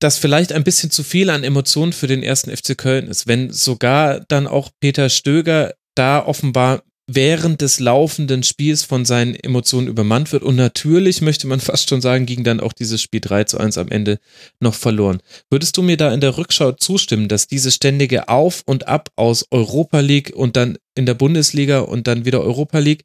das 0.00 0.18
vielleicht 0.18 0.52
ein 0.52 0.64
bisschen 0.64 0.90
zu 0.90 1.02
viel 1.02 1.30
an 1.30 1.44
Emotionen 1.44 1.92
für 1.92 2.06
den 2.06 2.22
ersten 2.22 2.54
FC 2.54 2.76
Köln 2.76 3.08
ist, 3.08 3.26
wenn 3.26 3.50
sogar 3.50 4.20
dann 4.20 4.46
auch 4.46 4.70
Peter 4.80 5.08
Stöger 5.08 5.74
da 5.94 6.24
offenbar 6.24 6.82
während 7.06 7.60
des 7.60 7.80
laufenden 7.80 8.42
Spiels 8.42 8.82
von 8.82 9.04
seinen 9.04 9.34
Emotionen 9.34 9.88
übermannt 9.88 10.32
wird. 10.32 10.42
Und 10.42 10.56
natürlich 10.56 11.20
möchte 11.20 11.46
man 11.46 11.60
fast 11.60 11.88
schon 11.88 12.00
sagen, 12.00 12.26
ging 12.26 12.44
dann 12.44 12.60
auch 12.60 12.72
dieses 12.72 13.02
Spiel 13.02 13.20
3 13.20 13.44
zu 13.44 13.58
1 13.58 13.78
am 13.78 13.88
Ende 13.88 14.18
noch 14.60 14.74
verloren. 14.74 15.20
Würdest 15.50 15.76
du 15.76 15.82
mir 15.82 15.96
da 15.96 16.12
in 16.12 16.20
der 16.20 16.38
Rückschau 16.38 16.72
zustimmen, 16.72 17.28
dass 17.28 17.46
dieses 17.46 17.74
ständige 17.74 18.28
Auf 18.28 18.62
und 18.66 18.88
Ab 18.88 19.10
aus 19.16 19.46
Europa 19.50 20.00
League 20.00 20.32
und 20.34 20.56
dann 20.56 20.78
in 20.94 21.06
der 21.06 21.14
Bundesliga 21.14 21.80
und 21.80 22.06
dann 22.06 22.24
wieder 22.24 22.40
Europa 22.40 22.78
League, 22.78 23.04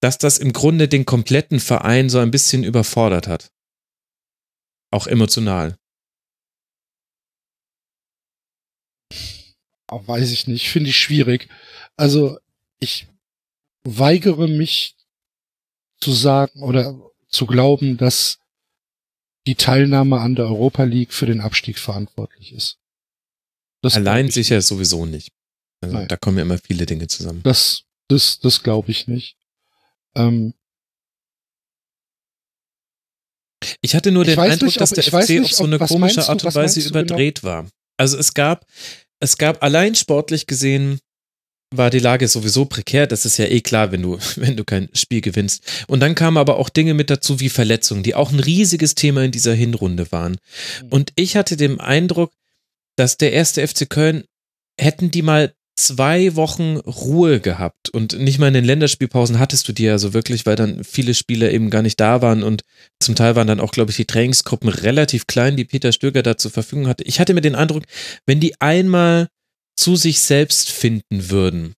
dass 0.00 0.18
das 0.18 0.38
im 0.38 0.52
Grunde 0.52 0.86
den 0.86 1.06
kompletten 1.06 1.60
Verein 1.60 2.08
so 2.10 2.18
ein 2.18 2.30
bisschen 2.30 2.62
überfordert 2.62 3.26
hat? 3.26 3.50
Auch 4.90 5.06
emotional. 5.06 5.76
Weiß 9.90 10.30
ich 10.32 10.46
nicht, 10.46 10.70
finde 10.70 10.90
ich 10.90 10.96
schwierig. 10.96 11.48
Also 11.96 12.38
ich 12.80 13.06
weigere 13.84 14.48
mich 14.48 14.96
zu 16.00 16.12
sagen 16.12 16.62
oder 16.62 16.98
zu 17.28 17.46
glauben, 17.46 17.96
dass 17.96 18.38
die 19.46 19.54
Teilnahme 19.54 20.20
an 20.20 20.34
der 20.34 20.46
Europa 20.46 20.84
League 20.84 21.12
für 21.12 21.26
den 21.26 21.40
Abstieg 21.40 21.78
verantwortlich 21.78 22.52
ist. 22.52 22.78
Das 23.82 23.96
Allein 23.96 24.30
sicher 24.30 24.56
nicht. 24.56 24.66
sowieso 24.66 25.04
nicht. 25.04 25.32
Also 25.82 26.06
da 26.06 26.16
kommen 26.16 26.38
ja 26.38 26.42
immer 26.42 26.58
viele 26.58 26.86
Dinge 26.86 27.06
zusammen. 27.08 27.42
Das, 27.42 27.84
das, 28.08 28.40
das 28.40 28.62
glaube 28.62 28.90
ich 28.90 29.06
nicht. 29.06 29.36
Ähm, 30.14 30.54
ich 33.80 33.94
hatte 33.94 34.12
nur 34.12 34.24
den 34.24 34.38
Eindruck, 34.38 34.62
nicht, 34.62 34.80
dass 34.80 34.90
der 34.90 35.04
FC 35.04 35.30
nicht, 35.30 35.44
auf 35.44 35.52
so 35.52 35.64
eine 35.64 35.78
komische 35.78 36.26
Art 36.28 36.44
und 36.44 36.54
Weise 36.54 36.80
genau? 36.80 36.90
überdreht 36.90 37.42
genau? 37.42 37.52
war. 37.52 37.68
Also 37.98 38.16
es 38.16 38.32
gab, 38.32 38.66
es 39.20 39.36
gab 39.36 39.62
allein 39.62 39.94
sportlich 39.94 40.46
gesehen 40.46 41.00
war 41.76 41.90
die 41.90 41.98
Lage 41.98 42.28
sowieso 42.28 42.64
prekär. 42.64 43.06
Das 43.06 43.24
ist 43.26 43.36
ja 43.36 43.46
eh 43.46 43.60
klar, 43.60 43.92
wenn 43.92 44.02
du, 44.02 44.18
wenn 44.36 44.56
du 44.56 44.64
kein 44.64 44.88
Spiel 44.92 45.20
gewinnst. 45.20 45.64
Und 45.86 46.00
dann 46.00 46.14
kamen 46.14 46.36
aber 46.36 46.58
auch 46.58 46.68
Dinge 46.68 46.94
mit 46.94 47.10
dazu 47.10 47.40
wie 47.40 47.48
Verletzungen, 47.48 48.02
die 48.02 48.14
auch 48.14 48.32
ein 48.32 48.40
riesiges 48.40 48.94
Thema 48.94 49.24
in 49.24 49.30
dieser 49.30 49.54
Hinrunde 49.54 50.10
waren. 50.12 50.38
Mhm. 50.82 50.88
Und 50.90 51.12
ich 51.16 51.36
hatte 51.36 51.56
den 51.56 51.80
Eindruck, 51.80 52.32
dass 52.96 53.16
der 53.16 53.32
erste 53.32 53.66
FC 53.66 53.88
Köln 53.88 54.24
hätten 54.78 55.10
die 55.10 55.22
mal 55.22 55.52
zwei 55.76 56.36
Wochen 56.36 56.76
Ruhe 56.76 57.40
gehabt 57.40 57.90
und 57.90 58.18
nicht 58.18 58.38
mal 58.38 58.48
in 58.48 58.54
den 58.54 58.64
Länderspielpausen 58.64 59.38
hattest 59.38 59.66
du 59.68 59.72
die 59.72 59.84
ja 59.84 59.98
so 59.98 60.14
wirklich, 60.14 60.46
weil 60.46 60.56
dann 60.56 60.84
viele 60.84 61.14
Spieler 61.14 61.50
eben 61.50 61.70
gar 61.70 61.82
nicht 61.82 61.98
da 61.98 62.22
waren 62.22 62.42
und 62.42 62.62
zum 63.00 63.16
Teil 63.16 63.34
waren 63.34 63.48
dann 63.48 63.60
auch, 63.60 63.72
glaube 63.72 63.90
ich, 63.90 63.96
die 63.96 64.04
Trainingsgruppen 64.04 64.68
relativ 64.68 65.26
klein, 65.26 65.56
die 65.56 65.64
Peter 65.64 65.92
Stöger 65.92 66.22
da 66.22 66.36
zur 66.36 66.52
Verfügung 66.52 66.86
hatte. 66.86 67.04
Ich 67.04 67.18
hatte 67.18 67.34
mir 67.34 67.40
den 67.40 67.56
Eindruck, 67.56 67.82
wenn 68.24 68.38
die 68.38 68.60
einmal 68.60 69.28
zu 69.76 69.96
sich 69.96 70.20
selbst 70.20 70.70
finden 70.70 71.30
würden 71.30 71.74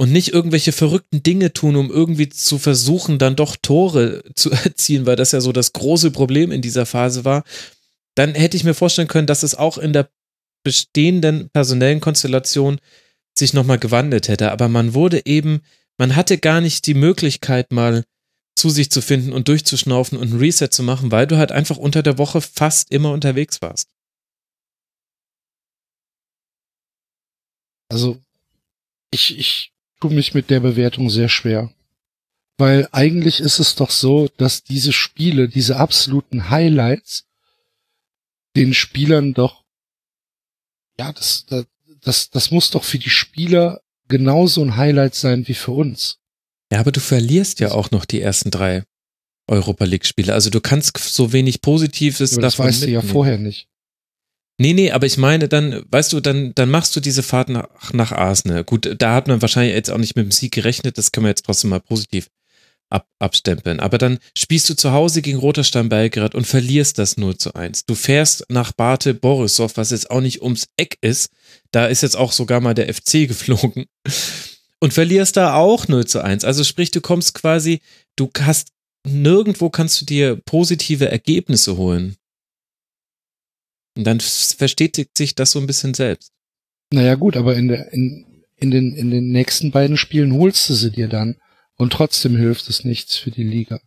und 0.00 0.12
nicht 0.12 0.32
irgendwelche 0.32 0.72
verrückten 0.72 1.22
Dinge 1.22 1.52
tun, 1.52 1.76
um 1.76 1.90
irgendwie 1.90 2.30
zu 2.30 2.58
versuchen, 2.58 3.18
dann 3.18 3.36
doch 3.36 3.56
Tore 3.60 4.22
zu 4.34 4.50
erzielen, 4.50 5.06
weil 5.06 5.16
das 5.16 5.32
ja 5.32 5.40
so 5.40 5.52
das 5.52 5.72
große 5.72 6.10
Problem 6.10 6.52
in 6.52 6.62
dieser 6.62 6.86
Phase 6.86 7.24
war, 7.24 7.44
dann 8.14 8.34
hätte 8.34 8.56
ich 8.56 8.64
mir 8.64 8.74
vorstellen 8.74 9.08
können, 9.08 9.26
dass 9.26 9.42
es 9.42 9.54
auch 9.54 9.78
in 9.78 9.92
der 9.92 10.08
bestehenden 10.64 11.50
personellen 11.50 12.00
Konstellation 12.00 12.80
sich 13.38 13.54
nochmal 13.54 13.78
gewandelt 13.78 14.28
hätte. 14.28 14.52
Aber 14.52 14.68
man 14.68 14.94
wurde 14.94 15.26
eben, 15.26 15.60
man 15.98 16.16
hatte 16.16 16.38
gar 16.38 16.60
nicht 16.60 16.86
die 16.86 16.94
Möglichkeit, 16.94 17.70
mal 17.72 18.04
zu 18.56 18.70
sich 18.70 18.90
zu 18.90 19.00
finden 19.00 19.32
und 19.32 19.48
durchzuschnaufen 19.48 20.18
und 20.18 20.32
ein 20.32 20.38
Reset 20.38 20.68
zu 20.70 20.82
machen, 20.82 21.10
weil 21.10 21.26
du 21.26 21.36
halt 21.36 21.52
einfach 21.52 21.76
unter 21.76 22.02
der 22.02 22.18
Woche 22.18 22.40
fast 22.40 22.90
immer 22.90 23.12
unterwegs 23.12 23.62
warst. 23.62 23.88
Also 27.90 28.18
ich, 29.10 29.38
ich 29.38 29.72
tue 30.00 30.12
mich 30.12 30.32
mit 30.32 30.48
der 30.48 30.60
Bewertung 30.60 31.10
sehr 31.10 31.28
schwer. 31.28 31.70
Weil 32.56 32.88
eigentlich 32.92 33.40
ist 33.40 33.58
es 33.58 33.74
doch 33.74 33.90
so, 33.90 34.28
dass 34.36 34.62
diese 34.62 34.92
Spiele, 34.92 35.48
diese 35.48 35.76
absoluten 35.76 36.50
Highlights, 36.50 37.26
den 38.54 38.74
Spielern 38.74 39.34
doch, 39.34 39.64
ja, 40.98 41.12
das, 41.12 41.46
das, 42.02 42.30
das 42.30 42.50
muss 42.50 42.70
doch 42.70 42.84
für 42.84 42.98
die 42.98 43.10
Spieler 43.10 43.80
genauso 44.08 44.62
ein 44.62 44.76
Highlight 44.76 45.14
sein 45.14 45.48
wie 45.48 45.54
für 45.54 45.72
uns. 45.72 46.18
Ja, 46.70 46.80
aber 46.80 46.92
du 46.92 47.00
verlierst 47.00 47.60
ja 47.60 47.72
auch 47.72 47.90
noch 47.90 48.04
die 48.04 48.20
ersten 48.20 48.50
drei 48.50 48.84
Europa 49.48 49.84
League 49.84 50.04
Spiele. 50.04 50.34
Also 50.34 50.50
du 50.50 50.60
kannst 50.60 50.96
so 50.98 51.32
wenig 51.32 51.62
Positives 51.62 52.32
ja, 52.32 52.40
das 52.42 52.54
davon 52.54 52.66
weißt 52.66 52.80
mitnehmen. 52.82 53.00
du 53.00 53.06
ja 53.06 53.12
vorher 53.12 53.38
nicht. 53.38 53.69
Nee, 54.60 54.74
nee, 54.74 54.90
aber 54.90 55.06
ich 55.06 55.16
meine, 55.16 55.48
dann, 55.48 55.86
weißt 55.90 56.12
du, 56.12 56.20
dann, 56.20 56.54
dann 56.54 56.70
machst 56.70 56.94
du 56.94 57.00
diese 57.00 57.22
Fahrt 57.22 57.48
nach, 57.48 57.94
nach 57.94 58.12
Arsenal. 58.12 58.62
Gut, 58.62 58.94
da 58.98 59.14
hat 59.14 59.26
man 59.26 59.40
wahrscheinlich 59.40 59.74
jetzt 59.74 59.90
auch 59.90 59.96
nicht 59.96 60.16
mit 60.16 60.26
dem 60.26 60.32
Sieg 60.32 60.52
gerechnet, 60.52 60.98
das 60.98 61.12
können 61.12 61.24
wir 61.24 61.30
jetzt 61.30 61.46
trotzdem 61.46 61.70
mal 61.70 61.80
positiv 61.80 62.28
ab, 62.90 63.06
abstempeln. 63.18 63.80
Aber 63.80 63.96
dann 63.96 64.18
spielst 64.36 64.68
du 64.68 64.74
zu 64.74 64.92
Hause 64.92 65.22
gegen 65.22 65.38
Roterstein 65.38 65.88
Belgrad 65.88 66.34
und 66.34 66.46
verlierst 66.46 66.98
das 66.98 67.16
0 67.16 67.38
zu 67.38 67.54
1. 67.54 67.86
Du 67.86 67.94
fährst 67.94 68.44
nach 68.50 68.72
Bate 68.72 69.14
Borisov, 69.14 69.78
was 69.78 69.92
jetzt 69.92 70.10
auch 70.10 70.20
nicht 70.20 70.42
ums 70.42 70.68
Eck 70.76 70.98
ist. 71.00 71.30
Da 71.70 71.86
ist 71.86 72.02
jetzt 72.02 72.18
auch 72.18 72.32
sogar 72.32 72.60
mal 72.60 72.74
der 72.74 72.92
FC 72.92 73.12
geflogen. 73.28 73.86
Und 74.78 74.92
verlierst 74.92 75.38
da 75.38 75.54
auch 75.54 75.88
0 75.88 76.06
zu 76.06 76.22
1. 76.22 76.44
Also 76.44 76.64
sprich, 76.64 76.90
du 76.90 77.00
kommst 77.00 77.32
quasi, 77.32 77.80
du 78.14 78.28
hast 78.38 78.72
nirgendwo 79.06 79.70
kannst 79.70 80.02
du 80.02 80.04
dir 80.04 80.36
positive 80.44 81.10
Ergebnisse 81.10 81.78
holen. 81.78 82.16
Und 84.00 84.04
dann 84.04 84.18
verstetigt 84.18 85.18
sich 85.18 85.34
das 85.34 85.50
so 85.50 85.58
ein 85.58 85.66
bisschen 85.66 85.92
selbst. 85.92 86.32
Naja 86.90 87.16
gut, 87.16 87.36
aber 87.36 87.54
in, 87.54 87.68
der, 87.68 87.92
in, 87.92 88.24
in, 88.56 88.70
den, 88.70 88.96
in 88.96 89.10
den 89.10 89.30
nächsten 89.30 89.72
beiden 89.72 89.98
Spielen 89.98 90.32
holst 90.32 90.70
du 90.70 90.72
sie 90.72 90.90
dir 90.90 91.06
dann. 91.06 91.36
Und 91.76 91.92
trotzdem 91.92 92.34
hilft 92.34 92.66
es 92.70 92.82
nichts 92.82 93.16
für 93.16 93.30
die 93.30 93.44
Liga. 93.44 93.78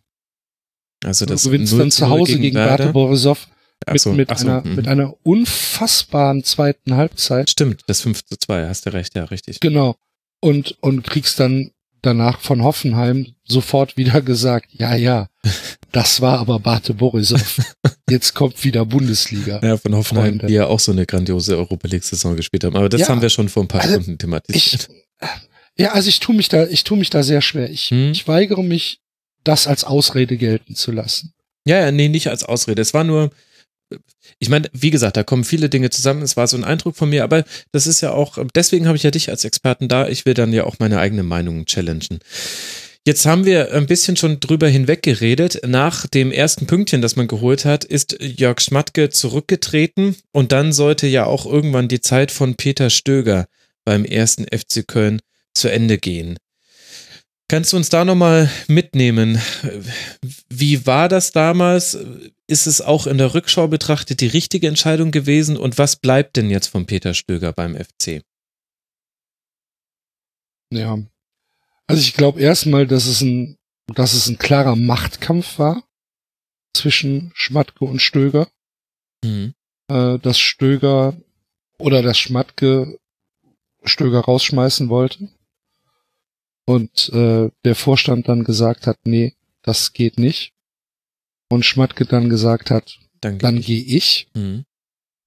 Also 1.03 1.25
das 1.25 1.42
du 1.42 1.50
gewinnst 1.50 1.74
dann 1.74 1.90
zu 1.90 2.09
Hause 2.09 2.33
gegen, 2.33 2.43
gegen 2.43 2.56
Bate 2.58 2.93
Borisov 2.93 3.48
mit, 3.92 4.01
so, 4.01 4.14
mit, 4.14 4.38
so, 4.38 4.45
einer, 4.45 4.61
mh. 4.64 4.75
mit 4.75 4.88
einer 4.88 5.16
unfassbaren 5.24 6.43
zweiten 6.43 6.95
Halbzeit. 6.95 7.50
Stimmt, 7.50 7.82
das 7.88 8.01
5 8.01 8.24
zu 8.24 8.38
2, 8.38 8.67
hast 8.67 8.85
du 8.85 8.93
recht, 8.93 9.16
ja, 9.16 9.24
richtig. 9.25 9.61
Genau. 9.61 9.95
Und, 10.42 10.77
und 10.82 11.03
kriegst 11.03 11.40
dann 11.40 11.72
danach 12.03 12.40
von 12.41 12.64
Hoffenheim 12.64 13.33
sofort 13.43 13.98
wieder 13.98 14.22
gesagt, 14.22 14.67
ja, 14.72 14.95
ja, 14.95 15.30
das 15.91 16.22
war 16.22 16.40
aber 16.40 16.59
Bate 16.59 16.93
Borisov. 16.93 17.59
Jetzt 18.09 18.33
kommt 18.33 18.64
wieder 18.64 18.85
Bundesliga. 18.85 19.59
Ja, 19.64 19.77
von 19.77 19.95
Hoffenheim, 19.95 20.40
Freunde. 20.40 20.48
die 20.48 20.53
ja 20.53 20.67
auch 20.67 20.80
so 20.80 20.91
eine 20.91 21.06
grandiose 21.06 21.57
Europa 21.57 21.88
League 21.88 22.03
Saison 22.03 22.35
gespielt 22.35 22.64
haben. 22.64 22.75
Aber 22.75 22.90
das 22.90 23.01
ja, 23.01 23.07
haben 23.09 23.22
wir 23.22 23.30
schon 23.30 23.49
vor 23.49 23.64
ein 23.64 23.67
paar 23.67 23.82
also 23.82 23.95
Stunden 23.95 24.17
thematisiert. 24.17 24.90
Ich, 24.90 25.27
Ja, 25.77 25.93
also 25.93 26.09
ich 26.09 26.19
tue 26.19 26.35
mich 26.35 26.49
da, 26.49 26.67
ich 26.67 26.83
tue 26.83 26.98
mich 26.98 27.09
da 27.09 27.23
sehr 27.23 27.41
schwer. 27.41 27.69
Ich, 27.69 27.90
hm. 27.90 28.11
ich 28.11 28.27
weigere 28.27 28.64
mich, 28.64 28.99
das 29.43 29.67
als 29.67 29.83
Ausrede 29.83 30.38
gelten 30.38 30.75
zu 30.75 30.91
lassen. 30.91 31.33
Ja, 31.65 31.80
ja, 31.80 31.91
nee, 31.91 32.09
nicht 32.09 32.27
als 32.27 32.43
Ausrede. 32.43 32.82
Es 32.82 32.93
war 32.93 33.03
nur, 33.03 33.32
ich 34.40 34.50
meine, 34.50 34.70
wie 34.74 34.90
gesagt, 34.90 35.18
da 35.18 35.24
kommen 35.24 35.44
viele 35.44 35.70
Dinge 35.70 35.90
zusammen. 35.90 36.22
Es 36.22 36.38
war 36.38 36.48
so 36.48 36.58
ein 36.58 36.64
Eindruck 36.64 36.95
von 36.95 37.10
mir, 37.10 37.24
aber 37.24 37.44
das 37.72 37.88
ist 37.88 38.02
ja 38.02 38.12
auch, 38.12 38.38
deswegen 38.56 38.88
habe 38.88 38.98
ich 38.98 39.03
ja 39.03 39.12
dich 39.12 39.30
als 39.30 39.45
Experten 39.45 39.88
da. 39.88 40.08
Ich 40.08 40.26
will 40.26 40.34
dann 40.34 40.53
ja 40.53 40.64
auch 40.66 40.80
meine 40.80 41.00
eigene 41.00 41.24
Meinung 41.24 41.66
challengen. 41.66 42.20
Jetzt 43.06 43.26
haben 43.26 43.45
wir 43.45 43.74
ein 43.74 43.86
bisschen 43.86 44.16
schon 44.16 44.40
drüber 44.40 44.70
hinweg 44.70 45.03
geredet. 45.03 45.60
Nach 45.68 46.08
dem 46.08 46.32
ersten 46.32 46.68
Pünktchen, 46.68 47.02
das 47.02 47.18
man 47.18 47.28
geholt 47.28 47.66
hat, 47.66 47.84
ist 47.84 48.18
Jörg 48.22 48.62
Schmatke 48.62 49.10
zurückgetreten 49.10 50.16
und 50.32 50.53
dann 50.53 50.72
sollte 50.72 51.08
ja 51.08 51.26
auch 51.26 51.45
irgendwann 51.45 51.90
die 51.90 52.00
Zeit 52.00 52.32
von 52.32 52.56
Peter 52.56 52.90
Stöger 52.90 53.48
beim 53.84 54.06
ersten 54.06 54.45
FC 54.45 54.88
Köln 54.88 55.20
zu 55.53 55.70
Ende 55.70 55.98
gehen. 55.98 56.38
Kannst 57.50 57.74
du 57.74 57.78
uns 57.78 57.90
da 57.90 58.06
nochmal 58.06 58.50
mitnehmen? 58.68 59.40
Wie 60.50 60.86
war 60.86 61.10
das 61.10 61.34
damals? 61.34 61.98
Ist 62.48 62.68
es 62.68 62.82
auch 62.82 63.08
in 63.08 63.18
der 63.18 63.34
Rückschau 63.34 63.68
betrachtet 63.68 64.20
die 64.20 64.28
richtige 64.28 64.68
Entscheidung 64.68 65.12
gewesen? 65.12 65.58
Und 65.58 65.78
was 65.78 65.96
bleibt 65.96 66.36
denn 66.36 66.50
jetzt 66.50 66.68
von 66.68 66.86
Peter 66.86 67.14
Stöger 67.14 67.54
beim 67.54 67.76
FC? 67.76 68.22
Ja, 70.72 70.98
also 71.88 72.02
ich 72.02 72.14
glaube 72.14 72.42
erstmal, 72.42 72.88
dass 72.88 73.06
es 73.06 73.22
ein, 73.22 73.58
dass 73.88 74.14
es 74.14 74.28
ein 74.28 74.38
klarer 74.38 74.76
Machtkampf 74.76 75.60
war 75.60 75.84
zwischen 76.74 77.32
Schmatke 77.36 77.86
und 77.86 78.02
Stöger. 78.02 78.48
Mhm. 79.24 79.54
Äh, 79.90 80.20
dass 80.20 80.40
Stöger 80.40 81.16
oder 81.78 82.02
dass 82.02 82.18
Schmatke 82.18 83.00
Stöger 83.84 84.22
rausschmeißen 84.22 84.90
wollte. 84.90 85.30
Und 86.66 87.10
äh, 87.10 87.52
der 87.66 87.76
Vorstand 87.76 88.30
dann 88.30 88.46
gesagt 88.46 88.88
hat, 88.88 88.98
nee, 89.04 89.36
das 89.62 89.94
geht 89.94 90.18
nicht. 90.18 90.52
Und 91.53 91.65
Schmatke 91.65 92.06
dann 92.06 92.30
gesagt 92.30 92.72
hat, 92.72 92.98
dann, 93.22 93.61
gehe 93.61 93.83
ich. 93.83 94.27
Mhm. 94.33 94.65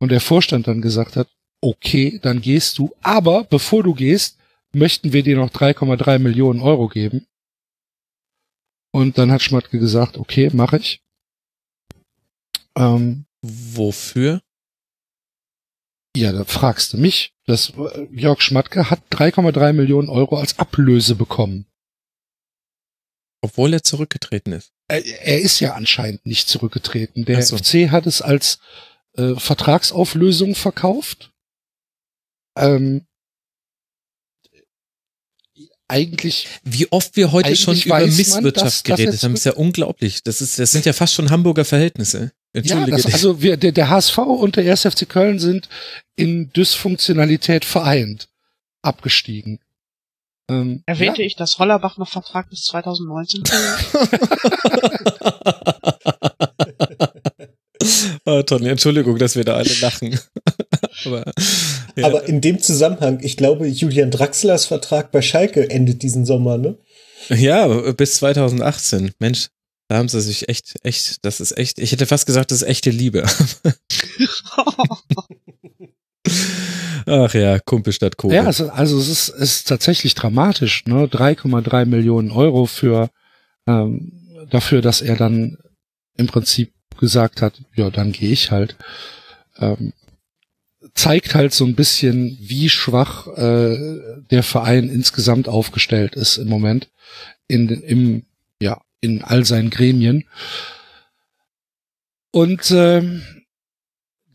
Und 0.01 0.11
der 0.11 0.21
Vorstand 0.21 0.67
dann 0.67 0.83
gesagt 0.83 1.15
hat, 1.15 1.29
okay, 1.61 2.19
dann 2.21 2.41
gehst 2.41 2.79
du, 2.79 2.95
aber 3.01 3.45
bevor 3.45 3.85
du 3.85 3.95
gehst, 3.95 4.39
möchten 4.75 5.13
wir 5.13 5.23
dir 5.23 5.37
noch 5.37 5.51
3,3 5.51 6.19
Millionen 6.19 6.61
Euro 6.61 6.89
geben. 6.89 7.27
Und 8.93 9.19
dann 9.19 9.31
hat 9.31 9.43
Schmatke 9.43 9.79
gesagt, 9.79 10.19
okay, 10.19 10.51
mache 10.53 10.79
ich. 10.79 11.01
Ähm, 12.77 13.27
Wofür? 13.41 14.43
Ja, 16.17 16.33
da 16.33 16.45
fragst 16.45 16.93
du 16.93 16.99
mich. 16.99 17.35
Das, 17.45 17.71
äh, 17.71 18.09
Jörg 18.11 18.41
Schmatke 18.41 18.91
hat 18.91 19.01
3,3 19.13 19.73
Millionen 19.75 20.09
Euro 20.09 20.39
als 20.39 20.59
Ablöse 20.59 21.15
bekommen. 21.15 21.67
Obwohl 23.43 23.75
er 23.75 23.85
zurückgetreten 23.85 24.53
ist. 24.53 24.73
Er, 24.89 25.05
er 25.05 25.41
ist 25.41 25.61
ja 25.61 25.75
anscheinend 25.75 26.25
nicht 26.27 26.49
zurückgetreten. 26.49 27.25
Der 27.25 27.43
so. 27.43 27.57
FC 27.57 27.91
hat 27.91 28.07
es 28.07 28.23
als 28.23 28.59
äh, 29.17 29.35
Vertragsauflösung 29.35 30.55
verkauft. 30.55 31.33
Ähm, 32.57 33.07
eigentlich. 35.89 36.49
Wie 36.63 36.91
oft 36.91 37.17
wir 37.17 37.33
heute 37.33 37.57
schon 37.57 37.77
über 37.77 38.01
Misswirtschaft 38.01 38.89
man, 38.89 38.97
geredet 38.97 39.23
haben, 39.23 39.35
ist 39.35 39.45
ja 39.45 39.53
unglaublich. 39.53 40.23
Das 40.23 40.41
ist, 40.41 40.59
das 40.59 40.73
sind 40.73 40.85
ja 40.85 40.93
fast 40.93 41.15
schon 41.15 41.31
Hamburger 41.31 41.65
Verhältnisse. 41.65 42.33
Entschuldige 42.53 42.97
ja, 42.97 43.03
das, 43.03 43.13
also 43.13 43.43
wir, 43.43 43.57
der, 43.57 43.73
der 43.73 43.91
HSV 43.91 44.19
und 44.19 44.57
der 44.57 44.71
1. 44.71 44.83
FC 44.83 45.09
Köln 45.09 45.39
sind 45.39 45.69
in 46.17 46.51
Dysfunktionalität 46.53 47.65
vereint 47.65 48.29
abgestiegen. 48.83 49.61
Ähm, 50.49 50.83
Erwähnte 50.87 51.23
ja. 51.23 51.27
ich, 51.27 51.37
dass 51.37 51.59
Hollerbach 51.59 51.99
noch 51.99 52.09
Vertrag 52.09 52.49
bis 52.51 52.65
2019 52.65 53.43
oh, 58.25 58.43
Tony, 58.43 58.69
Entschuldigung, 58.69 59.19
dass 59.19 59.37
wir 59.37 59.45
da 59.45 59.55
alle 59.57 59.75
lachen. 59.81 60.19
Aber, 61.05 61.25
ja. 61.97 62.07
Aber 62.07 62.25
in 62.25 62.41
dem 62.41 62.61
Zusammenhang, 62.61 63.21
ich 63.23 63.37
glaube, 63.37 63.67
Julian 63.67 64.11
Draxlers 64.11 64.67
Vertrag 64.67 65.13
bei 65.13 65.23
Schalke 65.23 65.71
endet 65.71 66.03
diesen 66.03 66.25
Sommer, 66.25 66.59
ne? 66.59 66.77
Ja, 67.29 67.67
bis 67.93 68.15
2018. 68.15 69.13
Mensch, 69.19 69.49
da 69.89 69.97
haben 69.97 70.09
sie 70.09 70.21
sich 70.21 70.49
echt, 70.49 70.75
echt, 70.83 71.25
das 71.25 71.41
ist 71.41 71.57
echt, 71.57 71.79
ich 71.79 71.93
hätte 71.93 72.07
fast 72.07 72.27
gesagt, 72.27 72.51
das 72.51 72.63
ist 72.63 72.69
echte 72.69 72.91
Liebe. 72.91 73.25
Ach 77.07 77.33
ja, 77.35 77.59
Kumpel 77.61 77.93
statt 77.93 78.17
Kohle. 78.17 78.35
Ja, 78.35 78.45
also, 78.45 78.69
also 78.71 78.99
es 78.99 79.09
ist, 79.09 79.29
ist 79.29 79.69
tatsächlich 79.69 80.15
dramatisch, 80.15 80.85
ne? 80.87 81.07
3,3 81.07 81.87
Millionen 81.87 82.31
Euro 82.31 82.67
für 82.67 83.11
ähm, 83.67 84.47
dafür, 84.51 84.83
dass 84.83 85.03
er 85.03 85.17
dann 85.17 85.59
im 86.17 86.27
Prinzip 86.27 86.73
gesagt 86.99 87.43
hat, 87.43 87.61
ja, 87.75 87.91
dann 87.91 88.13
gehe 88.13 88.33
ich 88.33 88.51
halt. 88.51 88.77
Ähm, 89.59 89.93
zeigt 90.95 91.35
halt 91.35 91.53
so 91.53 91.65
ein 91.65 91.75
bisschen, 91.75 92.37
wie 92.41 92.69
schwach 92.69 93.27
äh, 93.37 94.01
der 94.31 94.43
Verein 94.43 94.89
insgesamt 94.89 95.49
aufgestellt 95.49 96.17
ist 96.17 96.39
im 96.39 96.49
Moment 96.49 96.91
in 97.49 97.69
im 97.69 98.27
ja 98.61 98.81
in 99.01 99.23
all 99.23 99.45
seinen 99.45 99.71
Gremien 99.71 100.25
und 102.31 102.71
ähm, 102.71 103.23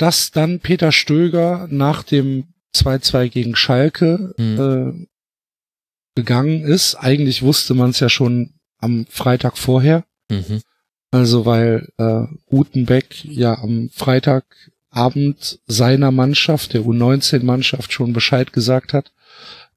dass 0.02 0.32
dann 0.32 0.60
Peter 0.60 0.92
Stöger 0.92 1.68
nach 1.70 2.02
dem 2.02 2.46
2-2 2.74 3.30
gegen 3.30 3.56
Schalke 3.56 4.34
mhm. 4.38 4.60
äh, 4.60 5.08
gegangen 6.16 6.64
ist. 6.64 6.96
Eigentlich 6.96 7.44
wusste 7.44 7.76
man 7.76 7.92
es 7.92 8.00
ja 8.00 8.10
schon 8.10 8.54
am 8.80 9.06
Freitag 9.10 9.60
vorher. 9.60 10.04
Mhm. 10.30 10.62
Also 11.12 11.46
weil 11.46 11.90
äh, 11.98 12.24
Gutenbeck 12.48 13.24
ja 13.26 13.60
am 13.60 13.92
Freitagabend 13.94 15.60
seiner 15.68 16.12
Mannschaft, 16.12 16.74
der 16.74 16.82
U19-Mannschaft, 16.82 17.94
schon 17.94 18.14
Bescheid 18.14 18.54
gesagt 18.54 18.94
hat, 18.94 19.12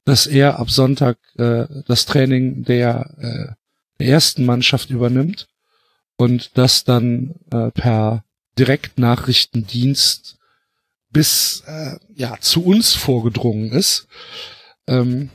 dass 0.07 0.27
er 0.27 0.59
ab 0.59 0.71
Sonntag 0.71 1.19
äh, 1.37 1.67
das 1.87 2.07
Training 2.07 2.65
der, 2.65 3.11
äh, 3.19 3.53
der 3.99 4.07
ersten 4.07 4.47
Mannschaft 4.47 4.89
übernimmt 4.89 5.49
und 6.17 6.57
das 6.57 6.85
dann 6.85 7.35
äh, 7.51 7.71
per 7.73 8.25
Direktnachrichtendienst 8.59 10.37
bis 11.11 11.63
äh, 11.67 11.97
ja 12.15 12.37
zu 12.41 12.65
uns 12.65 12.95
vorgedrungen 12.95 13.73
ist. 13.73 14.07
Ähm, 14.87 15.31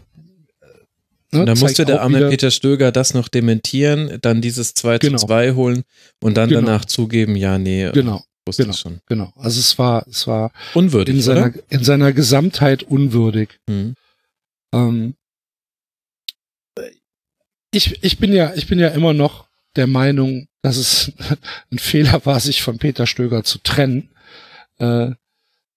Ne, 1.32 1.46
da 1.46 1.54
musste 1.54 1.86
der 1.86 2.02
arme 2.02 2.28
Peter 2.30 2.50
Stöger 2.50 2.92
das 2.92 3.14
noch 3.14 3.28
dementieren, 3.28 4.18
dann 4.22 4.42
dieses 4.42 4.74
2 4.74 4.98
genau. 4.98 5.18
zu 5.20 5.28
2 5.28 5.54
holen 5.54 5.84
und 6.22 6.38
dann 6.38 6.50
genau. 6.50 6.62
danach 6.62 6.86
zugeben, 6.86 7.36
ja, 7.36 7.60
nee, 7.60 7.92
genau. 7.94 8.24
wusste 8.48 8.64
genau. 8.64 8.76
schon. 8.76 9.00
Genau. 9.06 9.32
Also 9.36 9.60
es 9.60 9.78
war, 9.78 10.08
es 10.08 10.26
war 10.26 10.52
unwürdig, 10.74 11.14
in 11.16 11.22
seiner, 11.22 11.48
oder? 11.48 11.54
in 11.70 11.84
seiner 11.84 12.14
Gesamtheit 12.14 12.82
unwürdig. 12.82 13.60
Hm. 13.70 13.94
Ähm, 14.74 15.14
ich, 17.72 18.04
ich 18.04 18.18
bin 18.18 18.34
ja, 18.34 18.54
ich 18.56 18.66
bin 18.66 18.80
ja 18.80 18.88
immer 18.88 19.14
noch 19.14 19.48
der 19.76 19.86
Meinung, 19.86 20.48
dass 20.62 20.78
es 20.78 21.12
ein 21.72 21.80
Fehler 21.80 22.26
war, 22.26 22.40
sich 22.40 22.62
von 22.62 22.78
Peter 22.78 23.08
Stöger 23.08 23.44
zu 23.44 23.60
trennen. 23.60 24.10
Äh, 24.78 25.12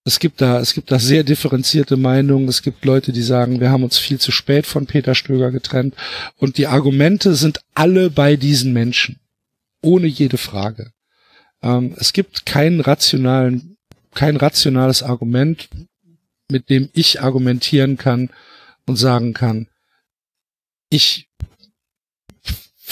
es 0.04 0.18
gibt 0.18 0.40
da, 0.40 0.58
es 0.58 0.74
gibt 0.74 0.90
da 0.90 0.98
sehr 0.98 1.22
differenzierte 1.22 1.96
Meinungen. 1.96 2.48
Es 2.48 2.62
gibt 2.62 2.84
Leute, 2.84 3.12
die 3.12 3.22
sagen, 3.22 3.60
wir 3.60 3.70
haben 3.70 3.84
uns 3.84 3.98
viel 3.98 4.18
zu 4.18 4.32
spät 4.32 4.66
von 4.66 4.86
Peter 4.86 5.14
Stöger 5.14 5.52
getrennt. 5.52 5.94
Und 6.36 6.58
die 6.58 6.66
Argumente 6.66 7.36
sind 7.36 7.60
alle 7.74 8.10
bei 8.10 8.34
diesen 8.36 8.72
Menschen. 8.72 9.20
Ohne 9.80 10.08
jede 10.08 10.38
Frage. 10.38 10.92
Ähm, 11.62 11.94
es 11.98 12.12
gibt 12.12 12.46
keinen 12.46 12.80
rationalen, 12.80 13.76
kein 14.14 14.36
rationales 14.36 15.02
Argument, 15.04 15.68
mit 16.50 16.68
dem 16.68 16.90
ich 16.92 17.22
argumentieren 17.22 17.96
kann 17.96 18.30
und 18.86 18.96
sagen 18.96 19.32
kann, 19.32 19.68
ich 20.90 21.28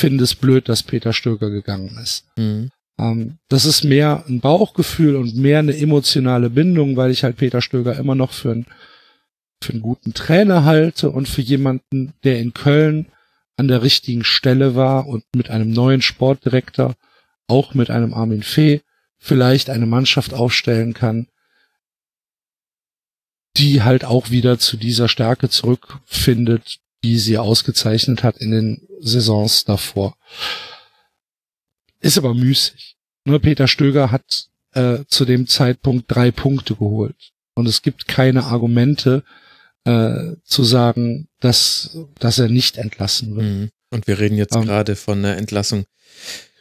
finde 0.01 0.25
es 0.25 0.35
blöd, 0.35 0.69
dass 0.69 0.83
Peter 0.83 1.13
Stöger 1.13 1.51
gegangen 1.51 1.99
ist. 2.03 2.25
Mhm. 2.37 2.71
Ähm, 2.99 3.39
das 3.49 3.65
ist 3.65 3.85
mehr 3.85 4.25
ein 4.29 4.41
Bauchgefühl 4.41 5.17
und 5.17 5.37
mehr 5.37 5.59
eine 5.59 5.77
emotionale 5.77 6.51
Bindung, 6.51 6.97
weil 6.97 7.11
ich 7.11 7.23
halt 7.23 7.37
Peter 7.37 7.61
Stöger 7.61 7.97
immer 7.97 8.15
noch 8.15 8.33
für, 8.33 8.53
einen 8.53 8.67
für 9.63 9.73
einen 9.73 9.83
guten 9.83 10.15
Trainer 10.15 10.65
halte 10.65 11.11
und 11.11 11.29
für 11.29 11.43
jemanden, 11.43 12.15
der 12.25 12.39
in 12.39 12.55
Köln 12.55 13.07
an 13.57 13.69
der 13.69 13.83
richtigen 13.83 14.25
Stelle 14.25 14.75
war 14.75 15.07
und 15.07 15.25
mit 15.37 15.51
einem 15.51 15.71
neuen 15.71 16.01
Sportdirektor, 16.01 16.95
auch 17.47 17.75
mit 17.75 17.91
einem 17.91 18.15
Armin 18.15 18.43
Fee, 18.43 18.81
vielleicht 19.19 19.69
eine 19.69 19.87
Mannschaft 19.87 20.33
aufstellen 20.33 20.95
kann, 20.95 21.27
die 23.59 23.83
halt 23.83 24.05
auch 24.05 24.31
wieder 24.31 24.59
zu 24.59 24.79
dieser 24.79 25.09
Stärke 25.09 25.51
zurückfindet, 25.51 26.79
die 27.05 27.19
sie 27.19 27.37
ausgezeichnet 27.37 28.23
hat 28.23 28.39
in 28.39 28.51
den 28.51 28.87
Saisons 29.01 29.65
davor. 29.65 30.17
Ist 32.01 32.19
aber 32.19 32.35
müßig. 32.35 32.97
Nur 33.25 33.41
Peter 33.41 33.69
Stöger 33.69 34.11
hat 34.11 34.47
äh, 34.73 34.99
zu 35.07 35.25
dem 35.25 35.47
Zeitpunkt 35.47 36.07
drei 36.09 36.31
Punkte 36.31 36.75
geholt. 36.75 37.33
Und 37.55 37.67
es 37.67 37.83
gibt 37.83 38.09
keine 38.09 38.45
Argumente, 38.45 39.25
äh, 39.85 40.37
zu 40.45 40.65
sagen, 40.65 41.29
dass, 41.41 41.99
dass 42.19 42.39
er 42.39 42.49
nicht 42.49 42.77
entlassen 42.77 43.37
wird. 43.37 43.47
Mhm. 43.47 43.71
Und 43.91 44.07
wir 44.07 44.19
reden 44.19 44.37
jetzt 44.37 44.55
ähm. 44.55 44.63
gerade 44.63 44.97
von 44.97 45.19
einer 45.19 45.37
Entlassung 45.37 45.85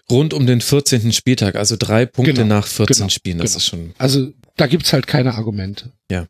rund 0.10 0.34
um 0.34 0.48
den 0.48 0.62
14. 0.62 1.12
Spieltag, 1.12 1.56
also 1.56 1.76
drei 1.78 2.06
Punkte 2.06 2.34
genau, 2.34 2.56
nach 2.56 2.68
14 2.68 2.96
genau, 2.96 3.10
Spielen. 3.10 3.38
Das 3.38 3.52
genau. 3.52 3.58
ist 3.58 3.66
schon. 3.66 3.94
Also 3.98 4.34
da 4.58 4.68
gibt's 4.68 4.94
halt 4.94 5.08
keine 5.08 5.36
Argumente. 5.36 5.92
Ja. 6.10 6.28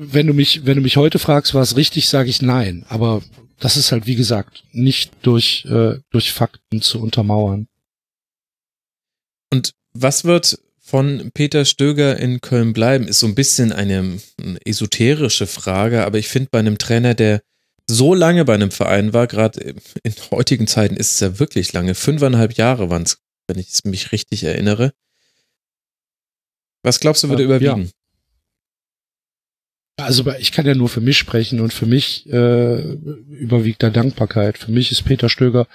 Wenn 0.00 0.28
du 0.28 0.32
mich, 0.32 0.64
wenn 0.64 0.76
du 0.76 0.82
mich 0.82 0.96
heute 0.96 1.18
fragst, 1.18 1.54
war 1.54 1.62
es 1.62 1.76
richtig, 1.76 2.08
sage 2.08 2.30
ich 2.30 2.40
nein. 2.40 2.86
Aber 2.88 3.22
das 3.58 3.76
ist 3.76 3.90
halt, 3.90 4.06
wie 4.06 4.14
gesagt, 4.14 4.62
nicht 4.72 5.10
durch, 5.22 5.64
äh, 5.64 5.98
durch 6.10 6.32
Fakten 6.32 6.80
zu 6.80 7.00
untermauern. 7.00 7.66
Und 9.50 9.72
was 9.92 10.24
wird 10.24 10.60
von 10.78 11.30
Peter 11.34 11.64
Stöger 11.64 12.16
in 12.18 12.40
Köln 12.40 12.72
bleiben, 12.72 13.08
ist 13.08 13.18
so 13.20 13.26
ein 13.26 13.34
bisschen 13.34 13.72
eine 13.72 14.20
esoterische 14.64 15.46
Frage, 15.46 16.06
aber 16.06 16.18
ich 16.18 16.28
finde 16.28 16.48
bei 16.50 16.60
einem 16.60 16.78
Trainer, 16.78 17.14
der 17.14 17.42
so 17.86 18.14
lange 18.14 18.44
bei 18.44 18.54
einem 18.54 18.70
Verein 18.70 19.12
war, 19.12 19.26
gerade 19.26 19.74
in 20.02 20.14
heutigen 20.30 20.66
Zeiten 20.66 20.96
ist 20.96 21.12
es 21.12 21.20
ja 21.20 21.38
wirklich 21.38 21.72
lange, 21.72 21.94
fünfeinhalb 21.94 22.54
Jahre 22.54 22.90
waren 22.90 23.02
es, 23.02 23.18
wenn 23.48 23.58
ich 23.58 23.68
mich 23.84 24.12
richtig 24.12 24.44
erinnere. 24.44 24.92
Was 26.82 27.00
glaubst 27.00 27.24
du, 27.24 27.28
würde 27.28 27.44
überwiegen? 27.44 27.90
Also 29.98 30.30
ich 30.38 30.52
kann 30.52 30.64
ja 30.64 30.76
nur 30.76 30.88
für 30.88 31.00
mich 31.00 31.18
sprechen 31.18 31.60
und 31.60 31.72
für 31.72 31.86
mich 31.86 32.24
äh, 32.30 32.80
überwiegt 32.82 33.82
da 33.82 33.90
Dankbarkeit. 33.90 34.56
Für 34.56 34.70
mich 34.70 34.92
ist 34.92 35.02
Peter 35.02 35.28
Stöger 35.28 35.66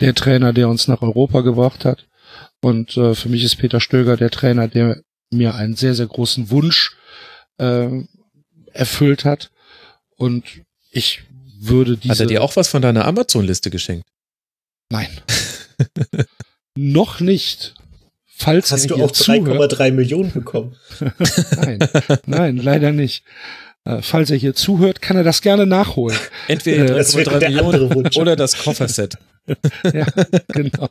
der 0.00 0.14
Trainer, 0.14 0.54
der 0.54 0.70
uns 0.70 0.88
nach 0.88 1.02
Europa 1.02 1.42
gebracht 1.42 1.84
hat. 1.84 2.06
Und 2.62 2.96
äh, 2.96 3.14
für 3.14 3.28
mich 3.28 3.44
ist 3.44 3.56
Peter 3.56 3.80
Stöger 3.80 4.16
der 4.16 4.30
Trainer, 4.30 4.66
der 4.66 5.02
mir 5.30 5.54
einen 5.54 5.76
sehr, 5.76 5.94
sehr 5.94 6.06
großen 6.06 6.50
Wunsch 6.50 6.96
äh, 7.58 7.88
erfüllt 8.72 9.26
hat. 9.26 9.50
Und 10.16 10.44
ich 10.90 11.22
würde 11.60 11.98
diese. 11.98 12.12
Hat 12.12 12.20
er 12.20 12.26
dir 12.26 12.42
auch 12.42 12.56
was 12.56 12.68
von 12.68 12.80
deiner 12.80 13.04
Amazon-Liste 13.04 13.70
geschenkt? 13.70 14.06
Nein. 14.90 15.08
Noch 16.78 17.20
nicht. 17.20 17.74
Falls 18.38 18.70
Hast 18.70 18.90
du 18.90 18.96
auch 18.96 19.10
3,3 19.10 19.92
Millionen 19.92 20.30
bekommen? 20.30 20.76
nein, 21.56 21.78
nein, 22.26 22.56
leider 22.58 22.92
nicht. 22.92 23.24
Äh, 23.86 24.02
falls 24.02 24.30
er 24.30 24.36
hier 24.36 24.54
zuhört, 24.54 25.00
kann 25.00 25.16
er 25.16 25.22
das 25.22 25.40
gerne 25.40 25.64
nachholen. 25.64 26.18
Entweder 26.48 26.96
3,3 26.96 27.40
äh, 27.40 27.48
Millionen 27.50 28.06
oder 28.16 28.34
das 28.34 28.58
Kofferset. 28.58 29.16
ja, 29.84 30.06
genau. 30.48 30.88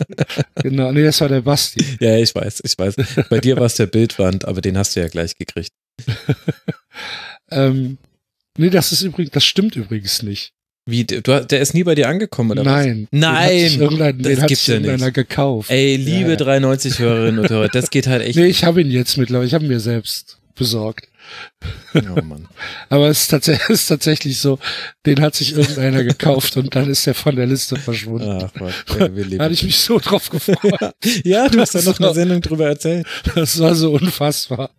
Genau. 0.63 0.91
Nee, 0.93 1.03
das 1.03 1.19
war 1.19 1.27
der 1.27 1.41
Basti. 1.41 1.83
Ja, 1.99 2.17
ich 2.17 2.33
weiß, 2.33 2.61
ich 2.63 2.77
weiß. 2.77 2.95
Bei 3.29 3.39
dir 3.39 3.57
war 3.57 3.65
es 3.65 3.75
der 3.75 3.87
Bildwand, 3.87 4.45
aber 4.45 4.61
den 4.61 4.77
hast 4.77 4.95
du 4.95 5.01
ja 5.01 5.09
gleich 5.09 5.37
gekriegt. 5.37 5.71
ähm, 7.51 7.97
nee, 8.57 8.69
das 8.69 8.93
ist 8.93 9.01
übrigens, 9.01 9.31
das 9.31 9.43
stimmt 9.43 9.75
übrigens 9.75 10.23
nicht. 10.23 10.53
Wie, 10.87 11.03
du, 11.03 11.21
der 11.21 11.59
ist 11.59 11.73
nie 11.73 11.83
bei 11.83 11.95
dir 11.95 12.07
angekommen, 12.07 12.51
oder 12.51 12.63
Nein. 12.63 13.07
was? 13.11 13.19
Nein! 13.19 13.99
Hat 13.99 14.15
das 14.19 14.45
gibt 14.45 14.67
ja 14.67 14.75
irgendeiner 14.75 15.11
gekauft. 15.11 15.69
Ey, 15.69 15.97
liebe 15.97 16.29
ja, 16.29 16.29
ja. 16.29 16.35
93 16.35 16.99
Hörerinnen 16.99 17.39
und 17.39 17.49
Hörer, 17.49 17.67
das 17.69 17.89
geht 17.89 18.07
halt 18.07 18.21
echt. 18.21 18.37
Nee, 18.37 18.45
ich 18.45 18.63
habe 18.63 18.81
ihn 18.81 18.91
jetzt 18.91 19.17
mittlerweile, 19.17 19.47
ich 19.47 19.53
habe 19.53 19.65
ihn 19.65 19.69
mir 19.69 19.79
selbst 19.79 20.37
besorgt. 20.53 21.09
Oh 21.95 22.21
Mann. 22.21 22.47
Aber 22.89 23.07
es 23.07 23.21
ist, 23.21 23.27
tatsächlich, 23.29 23.69
ist 23.69 23.87
tatsächlich 23.87 24.39
so, 24.39 24.59
den 25.05 25.21
hat 25.21 25.35
sich 25.35 25.53
irgendeiner 25.53 26.03
gekauft 26.03 26.57
und 26.57 26.75
dann 26.75 26.89
ist 26.89 27.07
er 27.07 27.13
von 27.13 27.35
der 27.35 27.45
Liste 27.45 27.77
verschwunden. 27.77 28.43
Ach 28.43 28.53
Gott, 28.87 28.99
ey, 28.99 29.15
wir 29.15 29.25
leben. 29.25 29.37
Da 29.37 29.45
hatte 29.45 29.53
ich 29.53 29.63
mich 29.63 29.77
so 29.77 29.99
drauf 29.99 30.29
gefreut. 30.29 30.93
ja, 31.23 31.47
du 31.47 31.59
hast 31.59 31.73
ja 31.73 31.81
noch 31.81 31.99
eine 31.99 32.13
Sendung 32.13 32.41
drüber 32.41 32.67
erzählt. 32.67 33.07
Das 33.33 33.59
war 33.59 33.75
so 33.75 33.93
unfassbar. 33.93 34.71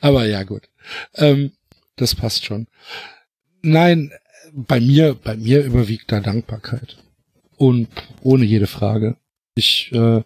Aber 0.00 0.24
ja, 0.26 0.42
gut. 0.42 0.68
Ähm, 1.14 1.52
das 1.96 2.14
passt 2.14 2.44
schon. 2.44 2.66
Nein, 3.62 4.12
bei 4.52 4.80
mir, 4.80 5.14
bei 5.14 5.36
mir 5.36 5.64
überwiegt 5.64 6.10
da 6.10 6.20
Dankbarkeit. 6.20 6.96
Und 7.56 7.88
ohne 8.22 8.44
jede 8.44 8.66
Frage. 8.66 9.16
Ich 9.54 9.92
äh, 9.92 10.22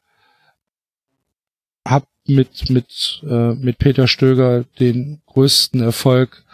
habe 1.87 2.07
mit 2.27 2.71
mit 2.71 3.23
äh, 3.29 3.55
mit 3.55 3.79
Peter 3.79 4.09
Stöger 4.09 4.65
den 4.79 5.23
größten 5.27 5.81
Erfolg 5.81 6.45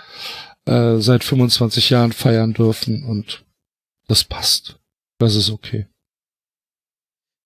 äh, 0.66 0.98
seit 0.98 1.24
25 1.24 1.90
Jahren 1.90 2.12
feiern 2.12 2.52
dürfen 2.52 3.04
und 3.04 3.44
das 4.08 4.24
passt. 4.24 4.78
Das 5.18 5.34
ist 5.34 5.50
okay. 5.50 5.86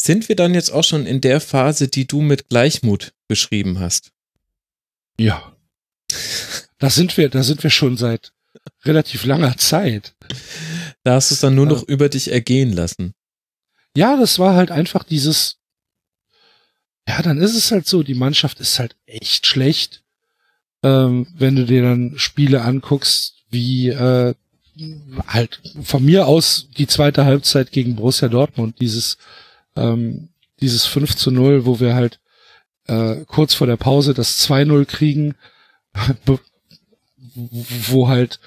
Sind 0.01 0.29
wir 0.29 0.37
dann 0.37 0.55
jetzt 0.55 0.71
auch 0.71 0.85
schon 0.85 1.07
in 1.07 1.21
der 1.21 1.41
Phase, 1.41 1.89
die 1.89 2.07
du 2.07 2.21
mit 2.21 2.49
Gleichmut 2.49 3.15
beschrieben 3.29 3.81
hast? 3.81 4.13
Ja. 5.19 5.57
Da 6.79 6.91
sind 6.91 7.17
wir, 7.17 7.29
da 7.31 7.43
sind 7.43 7.63
wir 7.63 7.71
schon 7.71 7.97
seit 7.97 8.33
relativ 8.85 9.25
langer 9.25 9.57
Zeit. 9.57 10.15
Da 11.03 11.15
hast 11.15 11.31
du 11.31 11.35
es 11.35 11.41
dann 11.41 11.55
nur 11.55 11.67
noch 11.67 11.83
über 11.83 12.09
dich 12.09 12.31
ergehen 12.31 12.73
lassen. 12.73 13.15
Ja, 13.97 14.17
das 14.17 14.39
war 14.39 14.55
halt 14.55 14.71
einfach 14.71 15.05
dieses, 15.05 15.59
ja, 17.09 17.23
dann 17.23 17.39
ist 17.39 17.55
es 17.55 17.71
halt 17.71 17.87
so, 17.87 18.03
die 18.03 18.15
Mannschaft 18.15 18.61
ist 18.61 18.79
halt 18.79 18.97
echt 19.07 19.47
schlecht. 19.47 20.03
Ähm, 20.83 21.27
wenn 21.37 21.57
du 21.57 21.65
dir 21.65 21.83
dann 21.83 22.15
Spiele 22.17 22.63
anguckst, 22.63 23.45
wie 23.51 23.89
äh, 23.89 24.35
halt 25.27 25.61
von 25.83 26.05
mir 26.05 26.27
aus 26.27 26.69
die 26.77 26.87
zweite 26.87 27.25
Halbzeit 27.25 27.73
gegen 27.73 27.97
Borussia 27.97 28.29
Dortmund, 28.29 28.81
dieses, 28.81 29.19
ähm, 29.77 30.29
dieses 30.61 30.87
5 30.87 31.17
zu 31.17 31.31
0, 31.31 31.67
wo 31.67 31.81
wir 31.81 31.95
halt 31.95 32.21
äh, 32.87 33.25
kurz 33.27 33.55
vor 33.55 33.67
der 33.67 33.77
Pause 33.77 34.15
das 34.15 34.47
2-0 34.49 34.85
kriegen, 34.87 35.35
wo 37.35 38.09
halt 38.09 38.41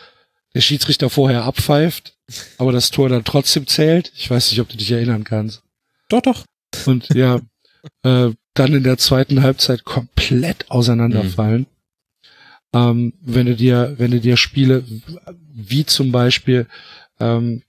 der 0.53 0.61
Schiedsrichter 0.61 1.09
vorher 1.09 1.43
abpfeift, 1.43 2.15
aber 2.57 2.71
das 2.71 2.91
Tor 2.91 3.09
dann 3.09 3.23
trotzdem 3.23 3.67
zählt. 3.67 4.11
Ich 4.15 4.29
weiß 4.29 4.51
nicht, 4.51 4.59
ob 4.59 4.69
du 4.69 4.77
dich 4.77 4.91
erinnern 4.91 5.23
kannst. 5.23 5.63
Doch, 6.09 6.21
doch. 6.21 6.43
Und 6.85 7.09
ja, 7.13 7.39
äh, 8.03 8.31
dann 8.59 8.73
in 8.73 8.83
der 8.83 8.97
zweiten 8.97 9.41
Halbzeit 9.41 9.83
komplett 9.83 10.69
auseinanderfallen. 10.69 11.61
Mhm. 11.61 11.67
Ähm, 12.73 13.13
wenn 13.21 13.45
du 13.45 13.55
dir, 13.55 13.95
wenn 13.97 14.11
du 14.11 14.19
dir 14.19 14.37
Spiele 14.37 14.83
wie 15.53 15.85
zum 15.85 16.11
Beispiel 16.11 16.67
ähm, 17.19 17.63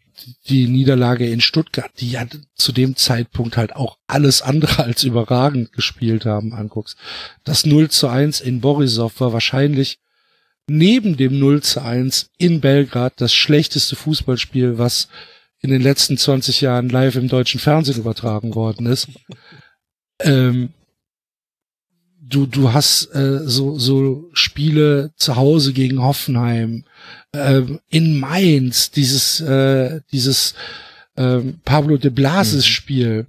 die 0.48 0.66
Niederlage 0.66 1.28
in 1.28 1.40
Stuttgart, 1.40 1.90
die 1.98 2.10
ja 2.10 2.26
zu 2.54 2.72
dem 2.72 2.96
Zeitpunkt 2.96 3.56
halt 3.56 3.76
auch 3.76 3.98
alles 4.06 4.42
andere 4.42 4.82
als 4.84 5.04
überragend 5.04 5.72
gespielt 5.72 6.26
haben, 6.26 6.52
anguckst. 6.52 6.96
Das 7.44 7.66
0 7.66 7.90
zu 7.90 8.08
1 8.08 8.40
in 8.40 8.60
Borisov 8.60 9.20
war 9.20 9.32
wahrscheinlich 9.32 9.98
neben 10.68 11.16
dem 11.16 11.38
0 11.38 11.62
zu 11.62 11.82
1 11.82 12.30
in 12.38 12.60
Belgrad 12.60 13.14
das 13.20 13.32
schlechteste 13.32 13.96
Fußballspiel, 13.96 14.78
was 14.78 15.08
in 15.60 15.70
den 15.70 15.82
letzten 15.82 16.16
20 16.16 16.60
Jahren 16.60 16.88
live 16.88 17.16
im 17.16 17.28
deutschen 17.28 17.58
Fernsehen 17.58 17.98
übertragen 17.98 18.54
worden 18.54 18.86
ist. 18.86 19.08
Ähm, 20.20 20.70
du, 22.28 22.46
du 22.46 22.72
hast 22.72 23.14
äh, 23.14 23.40
so, 23.44 23.78
so 23.78 24.28
Spiele 24.32 25.12
zu 25.16 25.36
Hause 25.36 25.72
gegen 25.72 26.02
Hoffenheim, 26.02 26.84
äh, 27.32 27.62
in 27.90 28.20
Mainz, 28.20 28.90
dieses, 28.90 29.40
äh, 29.40 30.00
dieses 30.12 30.54
äh, 31.16 31.40
Pablo 31.64 31.96
de 31.96 32.10
Blasis 32.10 32.64
mhm. 32.64 32.70
Spiel. 32.70 33.26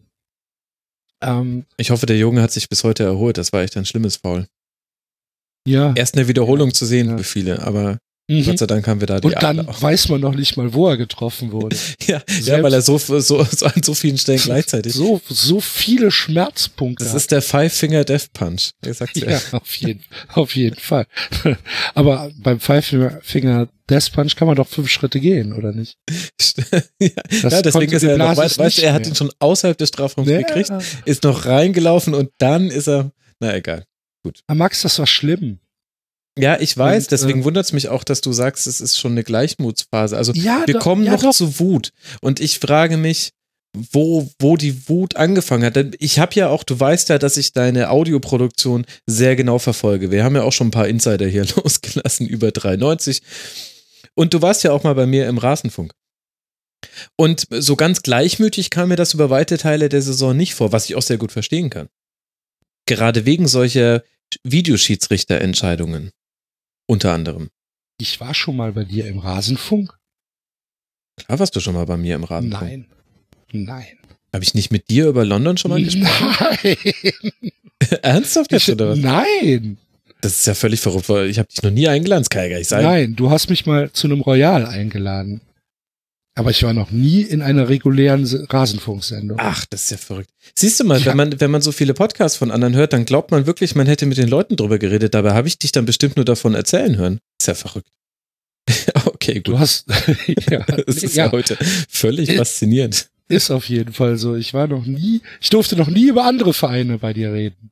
Ähm, 1.22 1.66
ich 1.78 1.92
hoffe, 1.92 2.06
der 2.06 2.18
Junge 2.18 2.42
hat 2.42 2.52
sich 2.52 2.70
bis 2.70 2.84
heute 2.84 3.04
erholt. 3.04 3.38
Das 3.38 3.54
war 3.54 3.62
echt 3.62 3.78
ein 3.78 3.86
schlimmes 3.86 4.18
Foul. 4.18 4.48
Ja. 5.68 5.94
Erst 5.96 6.16
eine 6.16 6.28
Wiederholung 6.28 6.74
zu 6.74 6.86
sehen 6.86 7.10
ja. 7.10 7.18
für 7.18 7.24
viele, 7.24 7.62
aber 7.62 8.00
mhm. 8.30 8.46
Gott 8.46 8.60
sei 8.60 8.68
Dank 8.68 8.88
haben 8.88 9.00
wir 9.00 9.08
da 9.08 9.20
die 9.20 9.28
Und 9.28 9.42
dann 9.42 9.68
auch. 9.68 9.82
weiß 9.82 10.10
man 10.10 10.22
noch 10.22 10.36
nicht 10.36 10.56
mal, 10.56 10.74
wo 10.74 10.88
er 10.88 10.98
getroffen 10.98 11.52
wurde. 11.52 11.76
ja, 12.08 12.22
ja, 12.44 12.62
weil 12.62 12.74
er 12.74 12.82
so, 12.82 12.98
so, 12.98 13.20
so 13.20 13.38
an 13.40 13.84
so 13.84 13.94
vielen 13.94 14.18
Stellen 14.18 14.40
gleichzeitig. 14.40 14.94
So, 14.94 15.20
so 15.28 15.60
viele 15.60 16.12
Schmerzpunkte. 16.12 17.04
Das 17.04 17.14
hat. 17.14 17.22
ist 17.22 17.32
der 17.32 17.42
Five 17.42 17.74
Finger 17.74 18.04
Death 18.04 18.32
Punch. 18.34 18.72
Sag's 18.84 19.20
ja, 19.20 19.32
ja 19.32 19.42
auf 19.52 19.76
jeden, 19.76 20.04
auf 20.34 20.56
jeden 20.56 20.80
Fall. 20.80 21.08
aber 21.96 22.32
beim 22.38 22.60
Five 22.60 22.96
Finger 23.24 23.68
Death 23.90 24.12
Punch 24.14 24.36
kann 24.36 24.48
man 24.48 24.56
doch 24.56 24.68
fünf 24.68 24.90
Schritte 24.90 25.20
gehen, 25.20 25.54
oder 25.54 25.72
nicht? 25.72 25.98
ja, 27.00 27.10
ja, 27.32 27.62
deswegen 27.62 27.92
ist 27.92 28.04
er 28.04 28.18
noch, 28.18 28.38
weißt, 28.38 28.60
weißt, 28.60 28.80
er 28.80 28.94
hat 28.94 29.08
ihn 29.08 29.16
schon 29.16 29.32
außerhalb 29.40 29.78
des 29.78 29.90
Strafraums 29.90 30.30
ja. 30.30 30.38
gekriegt, 30.38 30.72
ist 31.06 31.24
noch 31.24 31.46
reingelaufen 31.46 32.14
und 32.14 32.30
dann 32.38 32.70
ist 32.70 32.88
er, 32.88 33.12
na 33.40 33.56
egal. 33.56 33.86
Gut. 34.24 34.42
Aber 34.48 34.58
Max, 34.58 34.82
das 34.84 35.00
war 35.00 35.08
schlimm. 35.08 35.60
Ja, 36.38 36.60
ich 36.60 36.78
weiß, 36.78 37.06
und, 37.06 37.12
deswegen 37.12 37.42
äh, 37.42 37.44
wundert 37.44 37.66
es 37.66 37.74
mich 37.74 37.90
auch, 37.90 38.04
dass 38.04 38.22
du 38.22 38.32
sagst, 38.32 38.68
es 38.68 38.82
ist 38.82 38.98
schon 38.98 39.14
eine 39.14 39.24
Gleichmutsphase. 39.24 40.16
Also 40.16 40.32
ja, 40.34 40.64
wir 40.66 40.76
doch, 40.76 40.82
kommen 40.82 41.04
ja, 41.04 41.14
noch 41.14 41.22
doch. 41.22 41.34
zu 41.34 41.60
Wut. 41.60 41.92
Und 42.22 42.40
ich 42.40 42.60
frage 42.60 42.98
mich, 42.98 43.32
wo, 43.92 44.30
wo 44.40 44.58
die 44.58 44.88
Wut 44.88 45.16
angefangen 45.16 45.66
hat. 45.66 45.76
Denn 45.76 45.96
ich 46.00 46.20
habe 46.20 46.34
ja 46.36 46.50
auch, 46.50 46.64
du 46.64 46.80
weißt 46.80 47.10
ja, 47.10 47.18
dass 47.18 47.38
ich 47.38 47.54
deine 47.54 47.90
Audioproduktion 47.90 48.86
sehr 49.06 49.36
genau 49.36 49.60
verfolge. 49.60 50.12
Wir 50.12 50.24
haben 50.24 50.36
ja 50.36 50.44
auch 50.44 50.54
schon 50.54 50.68
ein 50.68 50.72
paar 50.72 50.88
Insider 50.88 51.28
hier 51.28 51.46
losgelassen 51.56 52.28
über 52.28 52.52
93. 52.52 53.22
Und 54.16 54.34
du 54.34 54.42
warst 54.42 54.64
ja 54.64 54.72
auch 54.72 54.84
mal 54.84 54.96
bei 54.96 55.06
mir 55.06 55.28
im 55.28 55.38
Rasenfunk. 55.38 55.94
Und 57.18 57.48
so 57.52 57.76
ganz 57.76 58.02
gleichmütig 58.02 58.70
kam 58.70 58.90
mir 58.90 58.96
das 58.96 59.14
über 59.14 59.30
weite 59.30 59.58
Teile 59.58 59.90
der 59.90 60.02
Saison 60.02 60.36
nicht 60.36 60.56
vor, 60.56 60.72
was 60.72 60.86
ich 60.86 60.96
auch 60.96 61.02
sehr 61.02 61.18
gut 61.18 61.32
verstehen 61.32 61.70
kann 61.70 61.90
gerade 62.90 63.26
wegen 63.26 63.48
solcher 63.48 64.04
Videoschiedsrichterentscheidungen 64.44 66.12
unter 66.90 67.14
anderem. 67.14 67.50
ich 68.02 68.20
war 68.20 68.34
schon 68.34 68.56
mal 68.58 68.72
bei 68.72 68.84
dir 68.84 69.06
im 69.08 69.20
Rasenfunk. 69.20 69.94
Klar 71.18 71.40
warst 71.40 71.56
du 71.56 71.60
schon 71.60 71.76
mal 71.76 71.86
bei 71.86 71.98
mir 71.98 72.16
im 72.16 72.24
Rasenfunk. 72.24 72.62
Nein. 72.62 72.86
Nein. 73.52 73.86
Habe 74.34 74.44
ich 74.44 74.54
nicht 74.54 74.72
mit 74.72 74.90
dir 74.90 75.08
über 75.08 75.26
London 75.26 75.58
schon 75.58 75.70
mal 75.72 75.84
gesprochen? 75.84 76.58
Nein. 76.64 76.76
Ernsthaft 78.02 78.52
jetzt, 78.52 78.70
oder 78.70 78.90
was? 78.90 79.00
Nein. 79.00 79.78
Das 80.22 80.40
ist 80.40 80.48
ja 80.48 80.54
völlig 80.54 80.80
verrückt, 80.80 81.10
weil 81.10 81.30
ich 81.30 81.40
habe 81.40 81.48
dich 81.48 81.62
noch 81.62 81.72
nie 81.72 81.88
eingeladen, 81.88 82.26
gar 82.30 82.48
nicht 82.48 82.68
sein. 82.68 82.84
Nein, 82.84 83.16
du 83.16 83.30
hast 83.30 83.50
mich 83.50 83.66
mal 83.66 83.92
zu 83.92 84.08
einem 84.08 84.22
Royal 84.22 84.66
eingeladen. 84.66 85.42
Aber 86.40 86.52
ich 86.52 86.64
war 86.64 86.74
noch 86.74 86.90
nie 86.92 87.22
in 87.22 87.42
einer 87.42 87.68
regulären 87.70 88.26
Se- 88.26 88.46
Rasenfunksendung. 88.50 89.38
Ach, 89.42 89.66
das 89.70 89.84
ist 89.84 89.92
ja 89.92 89.98
verrückt. 89.98 90.30
Siehst 90.56 90.80
du 90.80 90.86
mal, 90.86 91.00
Ja. 91.00 91.08
wenn 91.08 91.18
man, 91.18 91.40
wenn 91.42 91.52
man 91.52 91.62
so 91.62 91.72
viele 91.72 91.94
Podcasts 91.94 92.38
von 92.38 92.50
anderen 92.52 92.76
hört, 92.76 92.94
dann 92.94 93.04
glaubt 93.06 93.32
man 93.32 93.46
wirklich, 93.46 93.76
man 93.76 93.88
hätte 93.88 94.06
mit 94.06 94.18
den 94.18 94.30
Leuten 94.30 94.56
drüber 94.56 94.80
geredet. 94.80 95.14
Dabei 95.14 95.34
habe 95.34 95.48
ich 95.50 95.58
dich 95.60 95.72
dann 95.74 95.86
bestimmt 95.86 96.16
nur 96.16 96.26
davon 96.26 96.56
erzählen 96.56 96.96
hören. 96.98 97.20
Ist 97.40 97.48
ja 97.48 97.56
verrückt. 97.56 97.90
okay, 99.06 99.36
gut. 99.36 99.48
Du 99.50 99.60
hast, 99.60 99.86
ja, 100.50 100.60
Das 100.86 101.04
ist 101.04 101.16
ja, 101.16 101.26
ja, 101.26 101.32
heute 101.32 101.58
völlig 101.90 102.34
faszinierend. 102.36 103.10
ist 103.28 103.52
auf 103.52 103.66
jeden 103.68 103.94
Fall 103.94 104.18
so. 104.18 104.36
Ich 104.36 104.54
war 104.54 104.68
noch 104.68 104.86
nie, 104.86 105.22
ich 105.42 105.50
durfte 105.50 105.76
noch 105.76 105.90
nie 105.90 106.08
über 106.08 106.24
andere 106.26 106.54
Vereine 106.54 107.00
bei 107.00 107.12
dir 107.14 107.34
reden. 107.34 107.72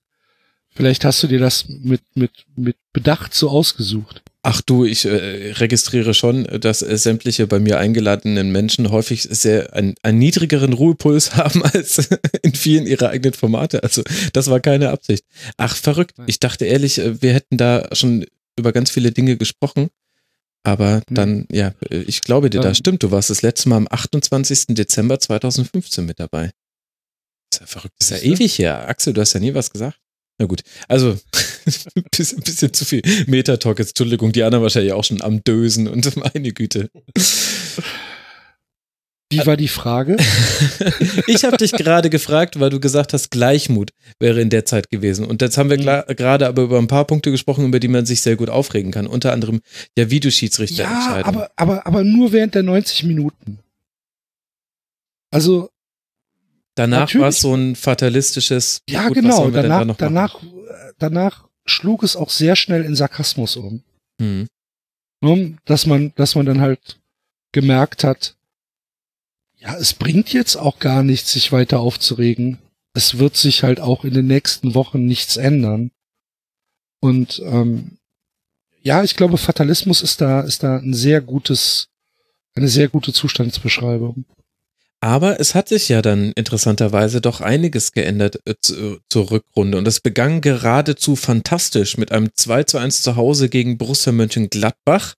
Vielleicht 0.75 1.05
hast 1.05 1.23
du 1.23 1.27
dir 1.27 1.39
das 1.39 1.69
mit, 1.69 2.01
mit, 2.15 2.31
mit 2.55 2.75
Bedacht 2.93 3.33
so 3.33 3.49
ausgesucht. 3.49 4.21
Ach 4.49 4.61
du, 4.61 4.85
ich 4.85 5.03
äh, 5.03 5.51
registriere 5.57 6.13
schon, 6.13 6.45
dass 6.45 6.81
äh, 6.81 6.97
sämtliche 6.97 7.47
bei 7.47 7.59
mir 7.59 7.79
eingeladenen 7.79 8.49
Menschen 8.49 8.91
häufig 8.91 9.23
sehr 9.23 9.73
einen, 9.73 9.95
einen 10.03 10.19
niedrigeren 10.19 10.71
Ruhepuls 10.71 11.35
haben 11.35 11.65
als 11.65 12.07
in 12.43 12.53
vielen 12.53 12.87
ihrer 12.87 13.09
eigenen 13.09 13.33
Formate. 13.33 13.83
Also 13.83 14.03
das 14.31 14.49
war 14.49 14.61
keine 14.61 14.91
Absicht. 14.91 15.25
Ach, 15.57 15.75
verrückt. 15.75 16.15
Ich 16.27 16.39
dachte 16.39 16.63
ehrlich, 16.63 16.97
äh, 16.99 17.21
wir 17.21 17.33
hätten 17.33 17.57
da 17.57 17.89
schon 17.91 18.25
über 18.57 18.71
ganz 18.71 18.89
viele 18.89 19.11
Dinge 19.11 19.35
gesprochen. 19.35 19.89
Aber 20.63 21.01
dann, 21.09 21.45
ja, 21.51 21.73
äh, 21.89 22.03
ich 22.03 22.21
glaube 22.21 22.49
dir, 22.49 22.61
das 22.61 22.77
stimmt. 22.77 23.03
Du 23.03 23.11
warst 23.11 23.29
das 23.29 23.41
letzte 23.41 23.67
Mal 23.67 23.75
am 23.75 23.87
28. 23.91 24.67
Dezember 24.69 25.19
2015 25.19 26.05
mit 26.05 26.21
dabei. 26.21 26.51
ist 27.51 27.59
ja 27.59 27.65
verrückt. 27.65 27.95
Das 27.99 28.11
ist 28.11 28.23
ja 28.23 28.31
ewig 28.31 28.57
her. 28.59 28.87
Axel, 28.87 29.11
du 29.11 29.19
hast 29.19 29.33
ja 29.33 29.41
nie 29.41 29.53
was 29.53 29.71
gesagt. 29.71 29.99
Na 30.39 30.45
gut, 30.45 30.61
also 30.87 31.11
ein 31.95 32.03
bisschen, 32.15 32.41
bisschen 32.41 32.73
zu 32.73 32.85
viel 32.85 33.01
Metatalk 33.27 33.79
jetzt. 33.79 33.89
Entschuldigung, 33.89 34.31
die 34.31 34.43
anderen 34.43 34.63
wahrscheinlich 34.63 34.93
auch 34.93 35.03
schon 35.03 35.21
am 35.21 35.43
Dösen 35.43 35.87
und 35.87 36.15
meine 36.35 36.51
Güte. 36.51 36.89
Wie 39.29 39.45
war 39.45 39.57
die 39.57 39.67
Frage? 39.67 40.15
Ich 41.27 41.43
habe 41.43 41.57
dich 41.57 41.73
gerade 41.73 42.09
gefragt, 42.09 42.59
weil 42.59 42.69
du 42.69 42.79
gesagt 42.79 43.11
hast, 43.13 43.29
Gleichmut 43.31 43.91
wäre 44.19 44.39
in 44.41 44.49
der 44.49 44.63
Zeit 44.65 44.89
gewesen. 44.89 45.25
Und 45.25 45.41
jetzt 45.41 45.57
haben 45.57 45.69
wir 45.69 45.77
gla- 45.77 46.05
gerade 46.15 46.47
aber 46.47 46.61
über 46.63 46.77
ein 46.77 46.87
paar 46.87 47.05
Punkte 47.05 47.31
gesprochen, 47.31 47.65
über 47.65 47.79
die 47.81 47.89
man 47.89 48.05
sich 48.05 48.21
sehr 48.21 48.37
gut 48.37 48.49
aufregen 48.49 48.91
kann. 48.91 49.05
Unter 49.07 49.33
anderem 49.33 49.59
ja 49.97 50.09
Videoschiedsrichter 50.09 50.83
ja, 50.83 50.95
entscheiden. 50.95 51.25
aber, 51.27 51.51
aber, 51.57 51.85
aber 51.85 52.03
nur 52.05 52.31
während 52.31 52.55
der 52.55 52.63
90 52.63 53.03
Minuten. 53.03 53.59
Also, 55.31 55.69
Danach 56.77 57.13
war 57.15 57.29
es 57.29 57.41
so 57.41 57.55
ein 57.55 57.75
fatalistisches. 57.75 58.81
ja, 58.87 59.07
gut, 59.07 59.15
genau. 59.15 59.49
Danach, 59.49 59.95
danach, 59.97 60.39
danach 60.99 61.47
schlug 61.65 62.03
es 62.03 62.15
auch 62.15 62.29
sehr 62.29 62.55
schnell 62.55 62.83
in 62.83 62.95
Sarkasmus 62.95 63.55
um. 63.55 63.81
Hm. 64.21 64.47
Ne? 65.21 65.57
Dass 65.65 65.87
man, 65.87 66.13
dass 66.15 66.35
man 66.35 66.45
dann 66.45 66.61
halt 66.61 66.99
gemerkt 67.51 68.03
hat, 68.03 68.35
ja, 69.55 69.75
es 69.75 69.95
bringt 69.95 70.31
jetzt 70.31 70.55
auch 70.55 70.77
gar 70.77 71.01
nichts, 71.01 71.31
sich 71.31 71.51
weiter 71.51 71.79
aufzuregen. 71.79 72.59
Es 72.93 73.17
wird 73.17 73.35
sich 73.35 73.63
halt 73.63 73.79
auch 73.79 74.05
in 74.05 74.13
den 74.13 74.27
nächsten 74.27 74.75
Wochen 74.75 75.03
nichts 75.03 75.35
ändern. 75.35 75.89
Und 76.99 77.41
ähm, 77.43 77.97
ja, 78.83 79.03
ich 79.03 79.15
glaube, 79.15 79.39
Fatalismus 79.39 80.03
ist 80.03 80.21
da, 80.21 80.41
ist 80.41 80.61
da 80.61 80.77
ein 80.77 80.93
sehr 80.93 81.21
gutes, 81.21 81.89
eine 82.53 82.67
sehr 82.67 82.87
gute 82.87 83.13
Zustandsbeschreibung. 83.13 84.25
Aber 84.99 85.39
es 85.39 85.53
hat 85.53 85.69
sich 85.69 85.89
ja 85.89 86.01
dann 86.01 86.31
interessanterweise 86.31 87.21
doch 87.21 87.39
einiges 87.39 87.91
geändert 87.91 88.39
äh, 88.45 88.55
zu, 88.59 88.99
zur 89.09 89.29
Rückrunde. 89.29 89.77
Und 89.77 89.87
es 89.87 89.99
begann 89.99 90.41
geradezu 90.41 91.15
fantastisch 91.15 91.97
mit 91.97 92.11
einem 92.11 92.29
2 92.33 92.63
zu 92.63 92.77
1 92.79 93.03
zu 93.03 93.15
Hause 93.15 93.49
gegen 93.49 93.77
Borussia 93.77 94.11
Mönchengladbach. 94.11 95.13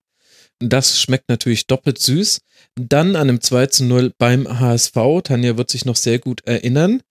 Das 0.60 1.00
schmeckt 1.00 1.30
natürlich 1.30 1.68
doppelt 1.68 2.00
süß. 2.00 2.42
Dann 2.76 3.16
an 3.16 3.30
einem 3.30 3.42
2 3.42 3.68
zu 3.68 3.86
0 3.86 4.12
beim 4.18 4.60
HSV. 4.60 4.96
Tanja 5.24 5.58
wird 5.58 5.72
sich 5.72 5.86
noch 5.86 5.96
sehr 5.96 6.20
gut 6.20 6.42
erinnern. 6.46 7.02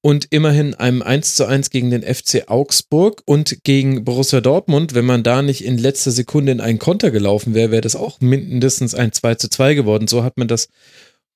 Und 0.00 0.26
immerhin 0.30 0.74
einem 0.74 1.02
1 1.02 1.34
zu 1.34 1.46
1 1.46 1.68
gegen 1.70 1.90
den 1.90 2.02
FC 2.02 2.44
Augsburg 2.48 3.22
und 3.26 3.64
gegen 3.64 4.04
Borussia 4.04 4.40
Dortmund. 4.40 4.94
Wenn 4.94 5.04
man 5.04 5.22
da 5.22 5.42
nicht 5.42 5.62
in 5.62 5.76
letzter 5.76 6.10
Sekunde 6.10 6.52
in 6.52 6.60
einen 6.60 6.78
Konter 6.78 7.10
gelaufen 7.10 7.52
wäre, 7.52 7.70
wäre 7.70 7.80
das 7.82 7.96
auch 7.96 8.20
mindestens 8.20 8.94
ein 8.94 9.12
2 9.12 9.34
zu 9.34 9.50
2 9.50 9.74
geworden. 9.74 10.08
So 10.08 10.22
hat 10.22 10.38
man 10.38 10.48
das 10.48 10.68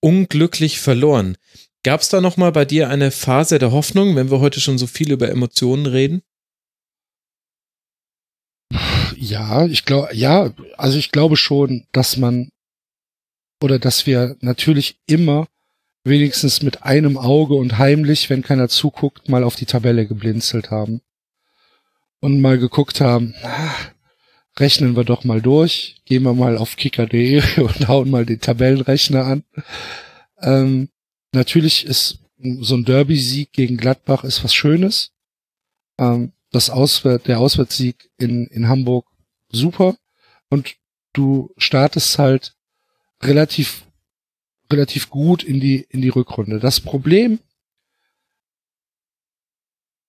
unglücklich 0.01 0.81
verloren. 0.81 1.36
Gab 1.85 2.01
es 2.01 2.09
da 2.09 2.20
noch 2.20 2.36
mal 2.36 2.52
bei 2.52 2.65
dir 2.65 2.89
eine 2.89 3.10
Phase 3.10 3.59
der 3.59 3.73
Hoffnung, 3.73 4.17
wenn 4.17 4.31
wir 4.31 4.41
heute 4.41 4.60
schon 4.60 4.78
so 4.78 4.86
viel 4.86 5.12
über 5.12 5.28
Emotionen 5.28 5.86
reden? 5.86 6.23
Ja, 9.17 9.67
ich 9.67 9.85
glaube, 9.85 10.15
ja, 10.15 10.52
also 10.77 10.99
ich 10.99 11.10
glaube 11.10 11.36
schon, 11.36 11.86
dass 11.93 12.17
man 12.17 12.51
oder 13.62 13.78
dass 13.78 14.07
wir 14.07 14.36
natürlich 14.41 14.99
immer 15.07 15.49
wenigstens 16.05 16.62
mit 16.62 16.83
einem 16.83 17.17
Auge 17.18 17.55
und 17.55 17.78
heimlich, 17.78 18.31
wenn 18.31 18.43
keiner 18.43 18.68
zuguckt, 18.68 19.28
mal 19.28 19.44
auf 19.44 19.57
die 19.57 19.67
Tabelle 19.67 20.07
geblinzelt 20.07 20.70
haben 20.70 21.01
und 22.20 22.41
mal 22.41 22.59
geguckt 22.59 23.01
haben, 23.01 23.35
ah, 23.43 23.75
rechnen 24.59 24.97
wir 24.97 25.05
doch 25.05 25.25
mal 25.25 25.41
durch, 25.41 25.97
gehen 26.05 26.23
wir 26.23 26.35
mal 26.35 26.57
auf 26.59 26.77
kicker.de 26.77 27.43
und 27.61 27.89
hauen 27.89 28.11
mal 28.11 28.27
den 28.27 28.41
Tabellenrechner 28.41 29.25
an. 29.25 29.45
Ähm, 30.41 30.89
natürlich 31.33 31.87
ist 31.87 32.20
so 32.61 32.77
ein 32.77 32.85
Derby-Sieg 32.85 33.53
gegen 33.53 33.77
Gladbach 33.77 34.25
ist 34.25 34.45
was 34.45 34.55
Schönes. 34.55 35.12
Ähm, 35.99 36.33
das 36.51 36.70
Auswärt, 36.70 37.27
der 37.27 37.41
Auswärtssieg 37.41 38.11
in, 38.17 38.47
in 38.47 38.69
Hamburg 38.69 39.07
super 39.51 39.97
und 40.51 40.77
du 41.12 41.53
startest 41.57 42.19
halt 42.19 42.55
relativ 43.23 43.85
relativ 44.70 45.11
gut 45.11 45.43
in 45.43 45.61
die 45.61 45.87
in 45.91 46.03
die 46.03 46.11
Rückrunde. 46.11 46.59
Das 46.61 46.81
Problem 46.81 47.39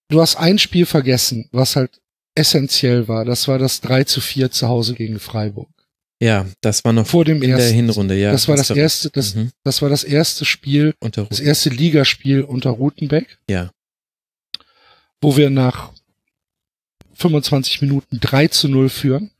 du 0.08 0.20
hast 0.20 0.36
ein 0.36 0.58
Spiel 0.58 0.86
vergessen, 0.86 1.48
was 1.52 1.76
halt 1.76 2.00
essentiell 2.34 3.08
war. 3.08 3.24
Das 3.24 3.48
war 3.48 3.58
das 3.58 3.80
3 3.80 4.04
zu 4.04 4.20
4 4.20 4.50
zu 4.50 4.68
Hause 4.68 4.94
gegen 4.94 5.18
Freiburg. 5.18 5.68
Ja, 6.22 6.46
das 6.60 6.84
war 6.84 6.92
noch 6.92 7.06
Vor 7.06 7.24
dem 7.24 7.42
in 7.42 7.48
der 7.50 7.58
ersten. 7.58 7.74
Hinrunde, 7.74 8.14
ja. 8.18 8.30
das 8.30 8.46
war 8.46 8.56
das 8.56 8.68
erste, 8.70 9.08
das, 9.10 9.34
Mhm. 9.34 9.52
das 9.64 9.80
war 9.80 9.88
das 9.88 10.04
erste 10.04 10.44
Spiel, 10.44 10.94
Unter 11.00 11.24
das 11.24 11.40
erste 11.40 11.70
Ligaspiel 11.70 12.42
unter 12.42 12.70
Rutenbeck. 12.70 13.38
Ja. 13.48 13.70
Wo 15.22 15.36
wir 15.36 15.48
nach 15.50 15.92
25 17.14 17.80
Minuten 17.82 18.20
3 18.20 18.48
zu 18.48 18.68
0 18.68 18.88
führen. 18.90 19.30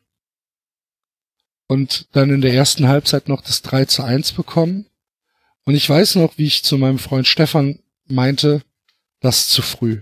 Und 1.67 2.09
dann 2.13 2.31
in 2.31 2.41
der 2.41 2.53
ersten 2.53 2.89
Halbzeit 2.89 3.29
noch 3.29 3.43
das 3.43 3.63
3 3.63 3.85
zu 3.85 4.03
1 4.03 4.33
bekommen. 4.33 4.87
Und 5.65 5.75
ich 5.75 5.89
weiß 5.89 6.17
noch, 6.17 6.37
wie 6.39 6.47
ich 6.47 6.65
zu 6.65 6.79
meinem 6.79 6.99
Freund 6.99 7.29
Stefan 7.29 7.79
meinte, 8.09 8.63
das 9.21 9.41
ist 9.41 9.51
zu 9.51 9.63
früh. 9.63 10.01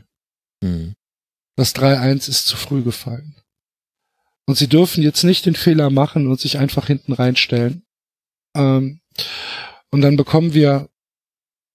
Mhm. 0.63 0.95
Das 1.59 1.75
3-1 1.75 2.29
ist 2.29 2.47
zu 2.47 2.57
früh 2.57 2.85
gefallen. 2.85 3.35
Und 4.47 4.57
sie 4.57 4.69
dürfen 4.69 5.03
jetzt 5.03 5.25
nicht 5.25 5.45
den 5.45 5.57
Fehler 5.57 5.91
machen 5.91 6.29
und 6.29 6.39
sich 6.39 6.57
einfach 6.57 6.87
hinten 6.87 7.13
reinstellen. 7.13 7.83
Ähm, 8.57 9.01
und 9.91 10.01
dann 10.03 10.17
bekommen 10.17 10.55
wir, 10.55 10.89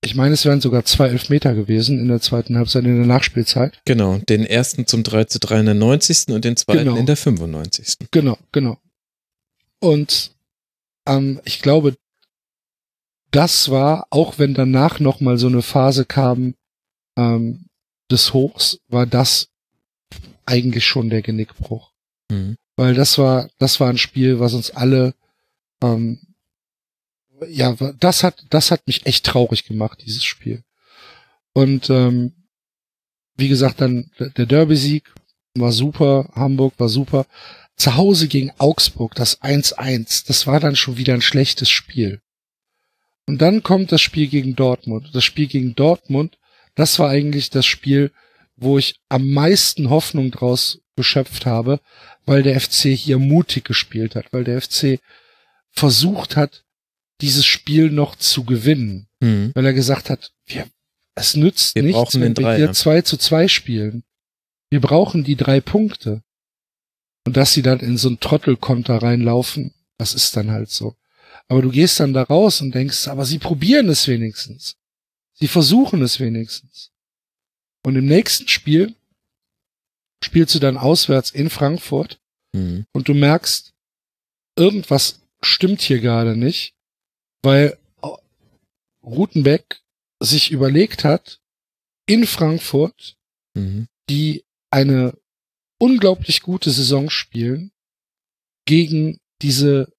ich 0.02 0.16
meine, 0.16 0.36
es 0.36 0.46
wären 0.46 0.62
sogar 0.62 0.86
zwei 0.86 1.10
Elfmeter 1.10 1.54
gewesen 1.54 2.00
in 2.00 2.08
der 2.08 2.22
zweiten 2.22 2.56
Halbzeit, 2.56 2.86
in 2.86 2.96
der 2.96 3.06
Nachspielzeit. 3.06 3.82
Genau, 3.84 4.20
den 4.20 4.46
ersten 4.46 4.88
zum 4.88 5.04
3 5.04 5.26
zu 5.26 5.40
3 5.40 5.60
in 5.60 5.66
der 5.66 5.76
90. 5.76 6.30
und 6.30 6.46
den 6.46 6.56
zweiten 6.56 6.86
Genau. 6.86 6.96
in 6.96 7.06
der 7.06 7.18
95. 7.18 8.08
Genau, 8.12 8.38
genau. 8.54 8.78
Und 9.82 10.32
ähm, 11.06 11.42
ich 11.44 11.62
glaube, 11.62 11.98
das 13.32 13.70
war, 13.70 14.08
auch 14.12 14.40
wenn 14.40 14.54
danach 14.54 15.02
noch 15.02 15.20
mal 15.20 15.38
so 15.38 15.48
eine 15.48 15.62
Phase 15.62 16.06
kam 16.06 16.56
ähm, 17.18 17.66
des 18.10 18.32
Hochs, 18.34 18.80
war 18.88 19.06
das 19.06 19.50
eigentlich 20.46 20.86
schon 20.86 21.10
der 21.10 21.22
Genickbruch. 21.22 21.92
Mhm. 22.30 22.58
Weil 22.76 22.94
das 22.94 23.18
war, 23.18 23.50
das 23.60 23.80
war 23.80 23.90
ein 23.90 23.98
Spiel, 23.98 24.40
was 24.40 24.54
uns 24.54 24.72
alle, 24.72 25.14
ähm, 25.82 26.20
ja, 27.48 27.74
das 28.00 28.24
hat, 28.24 28.46
das 28.50 28.72
hat 28.72 28.88
mich 28.88 29.06
echt 29.06 29.26
traurig 29.26 29.66
gemacht, 29.66 30.02
dieses 30.06 30.24
Spiel. 30.24 30.64
Und 31.54 31.90
ähm, 31.90 32.34
wie 33.36 33.48
gesagt, 33.48 33.82
dann 33.82 34.12
der 34.20 34.46
Derby-Sieg 34.46 35.14
war 35.56 35.72
super, 35.72 36.30
Hamburg 36.34 36.74
war 36.78 36.90
super. 36.90 37.26
Zu 37.76 37.96
Hause 37.96 38.28
gegen 38.28 38.52
Augsburg, 38.60 39.16
das 39.16 39.42
1-1, 39.42 40.28
das 40.28 40.48
war 40.48 40.60
dann 40.60 40.76
schon 40.76 40.98
wieder 40.98 41.14
ein 41.14 41.22
schlechtes 41.22 41.70
Spiel. 41.70 42.22
Und 43.26 43.42
dann 43.42 43.64
kommt 43.64 43.92
das 43.92 44.02
Spiel 44.02 44.28
gegen 44.28 44.56
Dortmund. 44.56 45.10
Das 45.14 45.24
Spiel 45.24 45.48
gegen 45.48 45.76
Dortmund, 45.76 46.38
das 46.76 47.00
war 47.00 47.10
eigentlich 47.10 47.50
das 47.50 47.66
Spiel, 47.66 48.12
wo 48.64 48.78
ich 48.78 48.96
am 49.10 49.30
meisten 49.30 49.90
Hoffnung 49.90 50.32
draus 50.32 50.80
geschöpft 50.96 51.46
habe, 51.46 51.80
weil 52.26 52.44
der 52.44 52.60
FC 52.60 52.96
hier 52.96 53.20
mutig 53.20 53.66
gespielt 53.66 54.16
hat, 54.16 54.32
weil 54.32 54.44
der 54.44 54.62
FC 54.62 55.00
versucht 55.72 56.36
hat, 56.36 56.64
dieses 57.22 57.46
Spiel 57.46 57.90
noch 57.90 58.16
zu 58.16 58.44
gewinnen, 58.44 59.08
Mhm. 59.20 59.52
weil 59.56 59.66
er 59.66 59.74
gesagt 59.74 60.10
hat, 60.10 60.32
wir, 60.46 60.68
es 61.16 61.36
nützt 61.36 61.76
Wir 61.76 61.84
nichts, 61.84 62.20
wenn 62.20 62.36
wir 62.38 62.56
hier 62.56 62.66
ja. 62.66 62.74
2 62.74 63.02
zu 63.02 63.18
2 63.18 63.48
spielen. 63.48 64.04
Wir 64.70 64.82
brauchen 64.82 65.24
die 65.24 65.36
drei 65.36 65.62
Punkte. 65.62 66.24
Und 67.26 67.38
dass 67.38 67.54
sie 67.54 67.62
dann 67.62 67.80
in 67.80 67.98
so 67.98 68.10
einen 68.10 68.20
Trottelkonter 68.20 68.98
reinlaufen, 69.02 69.74
das 69.98 70.14
ist 70.14 70.36
dann 70.36 70.52
halt 70.52 70.70
so. 70.70 70.96
Aber 71.48 71.62
du 71.62 71.70
gehst 71.70 72.00
dann 72.00 72.14
da 72.14 72.24
raus 72.24 72.60
und 72.62 72.74
denkst, 72.76 73.08
aber 73.08 73.26
sie 73.26 73.40
probieren 73.40 73.88
es 73.90 74.08
wenigstens. 74.08 74.76
Sie 75.34 75.48
versuchen 75.48 76.02
es 76.02 76.20
wenigstens. 76.20 76.92
Und 77.86 77.96
im 77.96 78.06
nächsten 78.06 78.48
Spiel 78.48 78.96
spielst 80.24 80.56
du 80.56 80.60
dann 80.60 80.78
auswärts 80.78 81.32
in 81.32 81.50
Frankfurt 81.50 82.20
Mhm. 82.56 82.86
und 82.94 83.08
du 83.08 83.14
merkst, 83.14 83.74
irgendwas 84.58 85.22
stimmt 85.44 85.82
hier 85.82 86.00
gerade 86.00 86.36
nicht, 86.38 86.76
weil 87.42 87.78
Rutenbeck 89.04 89.82
sich 90.22 90.52
überlegt 90.52 91.04
hat, 91.04 91.42
in 92.06 92.26
Frankfurt, 92.26 93.18
Mhm. 93.56 93.88
die 94.10 94.44
eine 94.72 95.18
unglaublich 95.80 96.42
gute 96.42 96.72
Saison 96.72 97.10
spielen, 97.10 97.72
gegen 98.66 99.20
diese, 99.42 99.92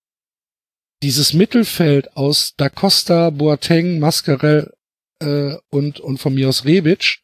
dieses 1.02 1.34
Mittelfeld 1.34 2.16
aus 2.16 2.54
Da 2.56 2.70
Costa, 2.70 3.28
Boateng, 3.30 3.98
Mascarell 3.98 4.72
äh, 5.20 5.56
und, 5.70 6.00
und 6.00 6.18
von 6.18 6.34
mir 6.34 6.48
aus 6.48 6.64
Rebic, 6.64 7.20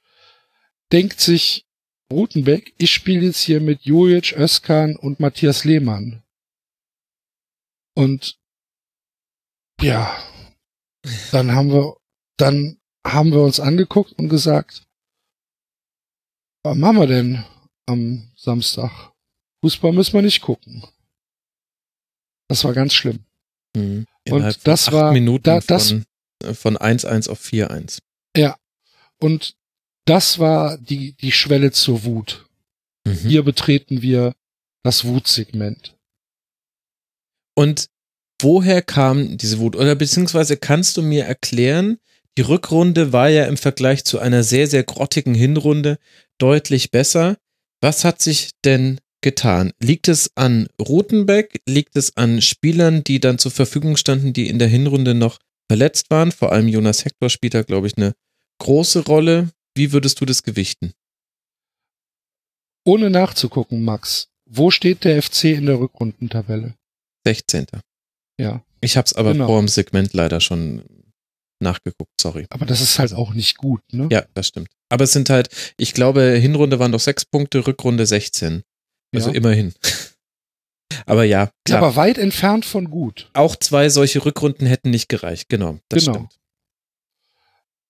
denkt 0.93 1.21
sich 1.21 1.65
Rutenbeck, 2.13 2.75
ich 2.79 2.93
spiele 2.93 3.27
jetzt 3.27 3.41
hier 3.41 3.61
mit 3.61 3.83
Jojic, 3.83 4.33
Özkan 4.37 4.97
und 4.97 5.21
Matthias 5.21 5.65
Lehmann. 5.65 6.23
Und 7.97 8.37
ja, 9.81 10.17
dann 11.33 11.53
haben 11.53 11.71
wir, 11.73 11.97
dann 12.37 12.79
haben 13.07 13.31
wir 13.33 13.43
uns 13.43 13.61
angeguckt 13.61 14.13
und 14.19 14.29
gesagt, 14.29 14.85
was 16.65 16.77
machen 16.77 16.97
wir 16.99 17.07
denn 17.07 17.45
am 17.87 18.31
Samstag? 18.37 19.13
Fußball 19.65 19.93
müssen 19.93 20.15
wir 20.15 20.23
nicht 20.23 20.41
gucken. 20.43 20.85
Das 22.49 22.65
war 22.65 22.73
ganz 22.75 22.93
schlimm. 22.95 23.25
Mhm. 23.77 24.07
Und 24.29 24.67
das 24.67 24.91
war- 24.93 25.13
Minuten 25.13 25.45
da- 25.45 25.61
das- 25.61 25.91
von, 25.91 26.05
äh, 26.43 26.55
von 26.55 26.77
1-1 26.77 27.29
auf 27.29 27.39
4-1. 27.41 28.01
Und 29.23 29.55
das 30.11 30.41
war 30.41 30.77
die, 30.77 31.13
die 31.13 31.31
Schwelle 31.31 31.71
zur 31.71 32.03
Wut. 32.03 32.45
Mhm. 33.07 33.15
Hier 33.15 33.45
betreten 33.45 34.03
wir 34.03 34.35
das 34.83 35.05
Wutsegment. 35.05 35.97
Und 37.55 37.87
woher 38.43 38.83
kam 38.83 39.39
diese 39.39 39.61
Wut? 39.61 39.77
Oder 39.77 39.95
beziehungsweise 39.95 40.57
kannst 40.57 40.97
du 40.97 41.03
mir 41.03 41.27
erklären, 41.27 41.99
die 42.37 42.43
Rückrunde 42.43 43.13
war 43.13 43.29
ja 43.29 43.45
im 43.45 43.57
Vergleich 43.57 44.05
zu 44.05 44.19
einer 44.19 44.43
sehr, 44.43 44.67
sehr 44.67 44.83
grottigen 44.83 45.35
Hinrunde 45.35 45.99
deutlich 46.39 46.91
besser. 46.91 47.37
Was 47.81 48.05
hat 48.05 48.21
sich 48.21 48.51
denn 48.65 48.99
getan? 49.21 49.73
Liegt 49.79 50.09
es 50.09 50.33
an 50.35 50.67
Rutenbeck? 50.81 51.61
Liegt 51.69 51.97
es 51.97 52.17
an 52.17 52.43
Spielern, 52.43 53.05
die 53.05 53.21
dann 53.21 53.39
zur 53.39 53.53
Verfügung 53.53 53.97
standen, 53.97 54.33
die 54.33 54.49
in 54.49 54.59
der 54.59 54.69
Hinrunde 54.69 55.15
noch 55.15 55.39
verletzt 55.69 56.11
waren? 56.11 56.33
Vor 56.33 56.51
allem 56.51 56.67
Jonas 56.67 57.05
Hector 57.05 57.31
spielt 57.31 57.55
da, 57.55 57.63
glaube 57.63 57.87
ich, 57.87 57.97
eine 57.97 58.15
große 58.59 59.05
Rolle. 59.05 59.51
Wie 59.81 59.93
würdest 59.93 60.21
du 60.21 60.27
das 60.27 60.43
gewichten? 60.43 60.93
Ohne 62.85 63.09
nachzugucken, 63.09 63.83
Max, 63.83 64.29
wo 64.45 64.71
steht 64.71 65.05
der 65.05 65.23
FC 65.23 65.45
in 65.45 65.65
der 65.65 65.81
Rückrundentabelle? 65.81 66.75
16. 67.27 67.67
Ja. 68.39 68.63
Ich 68.83 68.99
habe 68.99 69.07
es 69.07 69.15
aber 69.15 69.33
Genau. 69.33 69.47
vor 69.47 69.59
dem 69.59 69.69
Segment 69.69 70.13
leider 70.13 70.43
schon 70.43 70.85
nachgeguckt, 71.63 72.13
sorry. 72.21 72.47
Aber 72.51 72.67
das 72.67 72.83
ist 72.83 72.99
halt 72.99 73.15
auch 73.15 73.33
nicht 73.33 73.57
gut, 73.57 73.81
ne? 73.91 74.07
Ja, 74.13 74.27
das 74.35 74.49
stimmt. 74.49 74.69
Aber 74.91 75.05
es 75.05 75.13
sind 75.13 75.31
halt, 75.31 75.49
ich 75.79 75.95
glaube, 75.95 76.33
Hinrunde 76.37 76.79
waren 76.79 76.93
doch 76.93 77.01
sechs 77.01 77.25
Punkte, 77.25 77.67
Rückrunde 77.67 78.05
16. 78.05 78.63
Also 79.15 79.31
Ja. 79.31 79.35
immerhin. 79.37 79.73
Aber 81.07 81.25
ja, 81.25 81.45
Ja, 81.45 81.51
klar. 81.65 81.79
aber 81.83 81.97
weit 81.97 82.19
entfernt 82.19 82.67
von 82.67 82.91
gut. 82.91 83.31
auch 83.33 83.57
zwei 83.57 83.89
solche 83.89 84.23
Rückrunden 84.27 84.67
hätten 84.67 84.91
nicht 84.91 85.09
gereicht. 85.09 85.49
Genau, 85.49 85.79
das 85.89 86.05
Genau. 86.05 86.15
stimmt. 86.17 86.39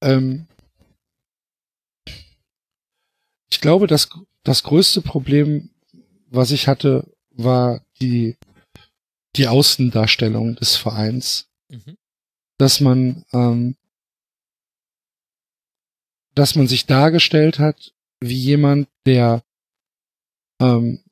Ähm, 0.03 0.47
ich 3.51 3.61
glaube, 3.61 3.87
das, 3.87 4.09
das 4.45 4.63
größte 4.63 5.03
Problem, 5.03 5.71
was 6.27 6.51
ich 6.51 6.69
hatte, 6.69 7.13
war 7.31 7.85
die, 8.01 8.37
die 9.37 9.49
Außendarstellung 9.49 10.57
des 10.57 10.77
Vereins. 10.77 11.49
Mhm. 11.69 11.97
Dass 12.59 12.81
man, 12.81 13.25
ähm, 13.33 13.77
dass 16.35 16.55
man 16.55 16.69
sich 16.69 16.87
dargestellt 16.87 17.59
hat, 17.59 17.93
wie 18.21 18.39
jemand, 18.39 18.89
der 19.07 19.43
ähm, 20.61 21.03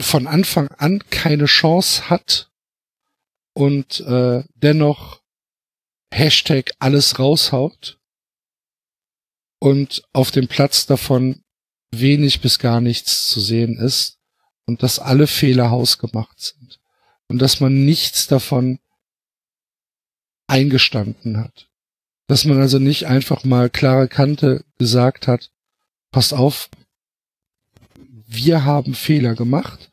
von 0.00 0.26
Anfang 0.26 0.68
an 0.68 1.02
keine 1.10 1.46
Chance 1.46 2.10
hat 2.10 2.50
und 3.54 4.00
äh, 4.00 4.44
dennoch 4.54 5.22
Hashtag 6.12 6.72
alles 6.78 7.18
raushaut 7.18 7.97
und 9.58 10.02
auf 10.12 10.30
dem 10.30 10.48
Platz 10.48 10.86
davon 10.86 11.42
wenig 11.90 12.40
bis 12.40 12.58
gar 12.58 12.80
nichts 12.80 13.28
zu 13.28 13.40
sehen 13.40 13.78
ist 13.78 14.18
und 14.66 14.82
dass 14.82 14.98
alle 14.98 15.26
Fehler 15.26 15.70
hausgemacht 15.70 16.40
sind 16.40 16.80
und 17.28 17.40
dass 17.40 17.60
man 17.60 17.84
nichts 17.84 18.26
davon 18.26 18.78
eingestanden 20.46 21.38
hat. 21.38 21.68
Dass 22.26 22.44
man 22.44 22.60
also 22.60 22.78
nicht 22.78 23.06
einfach 23.06 23.44
mal 23.44 23.70
klare 23.70 24.08
Kante 24.08 24.64
gesagt 24.78 25.26
hat, 25.26 25.50
passt 26.10 26.34
auf, 26.34 26.68
wir 28.26 28.64
haben 28.64 28.94
Fehler 28.94 29.34
gemacht, 29.34 29.90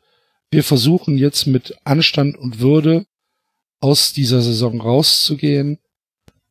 wir 0.50 0.62
versuchen 0.62 1.16
jetzt 1.16 1.46
mit 1.46 1.76
Anstand 1.84 2.36
und 2.36 2.60
Würde 2.60 3.06
aus 3.80 4.12
dieser 4.12 4.42
Saison 4.42 4.80
rauszugehen 4.80 5.78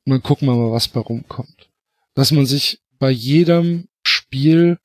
und 0.06 0.12
dann 0.12 0.24
gucken 0.24 0.48
wir 0.48 0.56
mal, 0.56 0.72
was 0.72 0.88
bei 0.88 1.00
rumkommt. 1.00 1.70
Dass 2.14 2.32
man 2.32 2.46
sich 2.46 2.82
bei 3.00 3.10
jedem 3.10 3.88
Spiel 4.04 4.80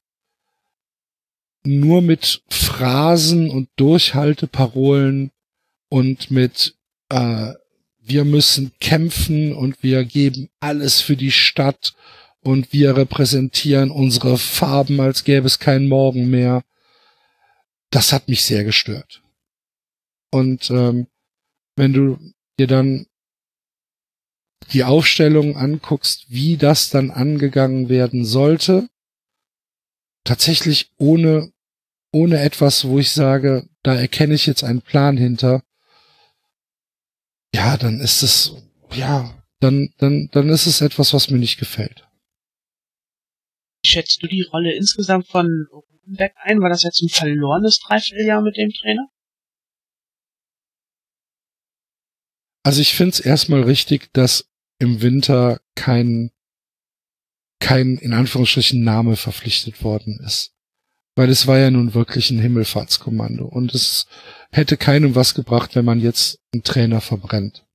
nur 1.63 2.03
mit 2.03 2.43
Phrasen 2.49 3.51
und 3.51 3.69
Durchhalteparolen 3.77 5.31
und 5.89 6.31
mit 6.31 6.75
äh, 7.11 7.53
wir 7.99 8.25
müssen 8.25 8.73
kämpfen 8.81 9.55
und 9.55 9.83
wir 9.83 10.05
geben 10.05 10.49
alles 10.59 11.01
für 11.01 11.17
die 11.17 11.31
Stadt 11.31 11.95
und 12.41 12.73
wir 12.73 12.97
repräsentieren 12.97 13.91
unsere 13.91 14.39
Farben, 14.39 15.01
als 15.01 15.25
gäbe 15.25 15.47
es 15.47 15.59
keinen 15.59 15.89
Morgen 15.89 16.31
mehr. 16.31 16.65
Das 17.91 18.13
hat 18.13 18.29
mich 18.29 18.45
sehr 18.45 18.65
gestört. 18.65 19.23
Und 20.31 20.71
ähm, 20.71 21.07
wenn 21.77 21.93
du 21.93 22.19
dir 22.59 22.67
dann 22.67 23.07
die 24.73 24.85
Aufstellung 24.85 25.57
anguckst, 25.57 26.27
wie 26.29 26.57
das 26.57 26.91
dann 26.91 27.11
angegangen 27.11 27.89
werden 27.89 28.25
sollte, 28.25 28.89
tatsächlich 30.25 30.93
ohne, 30.97 31.53
ohne 32.13 32.41
etwas, 32.41 32.87
wo 32.87 32.99
ich 32.99 33.11
sage, 33.11 33.69
da 33.83 33.95
erkenne 33.95 34.35
ich 34.35 34.47
jetzt 34.47 34.63
einen 34.63 34.83
Plan 34.83 35.17
hinter, 35.17 35.63
ja, 37.55 37.77
dann 37.77 38.01
ist 38.01 38.23
es, 38.23 38.55
ja, 38.93 39.43
dann, 39.59 39.93
dann, 39.99 40.29
dann 40.33 40.49
ist 40.49 40.67
es 40.67 40.81
etwas, 40.81 41.13
was 41.13 41.31
mir 41.31 41.39
nicht 41.39 41.59
gefällt. 41.59 42.07
Wie 43.83 43.91
schätzt 43.91 44.23
du 44.23 44.27
die 44.29 44.43
Rolle 44.43 44.75
insgesamt 44.75 45.27
von 45.27 45.67
Rubenbeck 45.73 46.35
ein? 46.37 46.61
War 46.61 46.69
das 46.69 46.83
jetzt 46.83 47.03
ein 47.03 47.09
verlorenes 47.09 47.81
Dreivierteljahr 47.81 48.43
mit 48.43 48.57
dem 48.57 48.71
Trainer? 48.71 49.09
Also 52.63 52.83
ich 52.83 52.95
finde 52.95 53.11
es 53.11 53.21
erstmal 53.21 53.63
richtig, 53.63 54.13
dass 54.13 54.50
im 54.81 55.03
Winter 55.03 55.61
kein, 55.77 56.33
kein, 57.61 57.99
in 57.99 58.13
Anführungsstrichen, 58.13 58.83
Name 58.83 59.15
verpflichtet 59.15 59.85
worden 59.85 60.19
ist. 60.25 60.53
Weil 61.15 61.29
es 61.29 61.47
war 61.47 61.59
ja 61.59 61.71
nun 61.71 61.95
wirklich 61.95 62.31
ein 62.31 62.41
Himmelfahrtskommando 62.41 63.45
und 63.45 63.75
es 63.75 64.07
hätte 64.51 64.77
keinem 64.77 65.15
was 65.15 65.35
gebracht, 65.35 65.77
wenn 65.77 65.85
man 65.85 66.01
jetzt 66.01 66.41
einen 66.53 66.63
Trainer 66.63 67.01
verbrennt. 67.01 67.67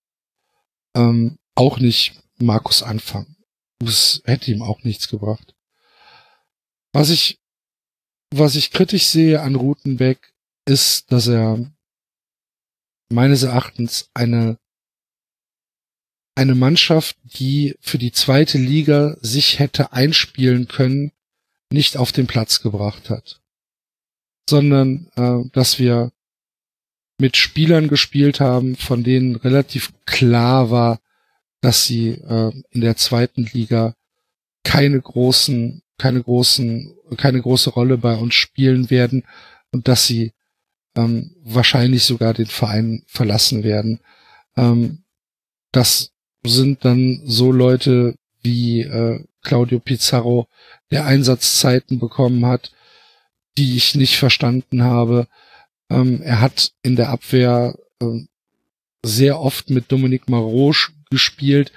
Ähm, 0.95 1.37
auch 1.53 1.79
nicht 1.79 2.21
Markus 2.39 2.81
Anfang. 2.81 3.35
Es 3.83 4.21
hätte 4.25 4.51
ihm 4.51 4.61
auch 4.61 4.83
nichts 4.83 5.07
gebracht. 5.07 5.53
Was 6.91 7.09
ich, 7.09 7.39
was 8.31 8.55
ich 8.55 8.71
kritisch 8.71 9.05
sehe 9.05 9.41
an 9.41 9.55
Rutenbeck, 9.55 10.33
ist, 10.65 11.11
dass 11.11 11.27
er 11.27 11.71
meines 13.09 13.43
Erachtens 13.43 14.09
eine 14.15 14.57
eine 16.35 16.55
Mannschaft, 16.55 17.17
die 17.23 17.75
für 17.79 17.97
die 17.97 18.11
zweite 18.11 18.57
Liga 18.57 19.15
sich 19.21 19.59
hätte 19.59 19.93
einspielen 19.93 20.67
können, 20.67 21.11
nicht 21.71 21.97
auf 21.97 22.11
den 22.11 22.27
Platz 22.27 22.61
gebracht 22.61 23.09
hat, 23.09 23.41
sondern 24.49 25.09
äh, 25.15 25.49
dass 25.51 25.79
wir 25.79 26.11
mit 27.17 27.37
Spielern 27.37 27.87
gespielt 27.87 28.41
haben, 28.41 28.75
von 28.75 29.03
denen 29.03 29.37
relativ 29.37 29.93
klar 30.05 30.69
war, 30.69 30.99
dass 31.61 31.85
sie 31.85 32.09
äh, 32.09 32.51
in 32.71 32.81
der 32.81 32.97
zweiten 32.97 33.45
Liga 33.45 33.95
keine 34.63 34.99
großen, 34.99 35.81
keine 35.97 36.21
großen, 36.21 36.93
keine 37.17 37.41
große 37.41 37.69
Rolle 37.69 37.97
bei 37.97 38.15
uns 38.15 38.35
spielen 38.35 38.89
werden 38.89 39.23
und 39.71 39.87
dass 39.87 40.05
sie 40.05 40.33
ähm, 40.95 41.35
wahrscheinlich 41.43 42.03
sogar 42.03 42.33
den 42.33 42.47
Verein 42.47 43.03
verlassen 43.07 43.63
werden. 43.63 43.99
Ähm, 44.57 45.03
das 45.71 46.14
sind 46.47 46.85
dann 46.85 47.21
so 47.25 47.51
Leute 47.51 48.15
wie 48.41 48.81
äh, 48.81 49.23
Claudio 49.43 49.79
Pizarro, 49.79 50.47
der 50.91 51.05
Einsatzzeiten 51.05 51.99
bekommen 51.99 52.45
hat, 52.45 52.71
die 53.57 53.77
ich 53.77 53.95
nicht 53.95 54.17
verstanden 54.17 54.83
habe. 54.83 55.27
Ähm, 55.89 56.21
er 56.21 56.41
hat 56.41 56.71
in 56.83 56.95
der 56.95 57.09
Abwehr 57.09 57.77
äh, 58.01 58.25
sehr 59.03 59.39
oft 59.39 59.69
mit 59.69 59.91
Dominique 59.91 60.29
Marot 60.29 60.91
gespielt, 61.09 61.71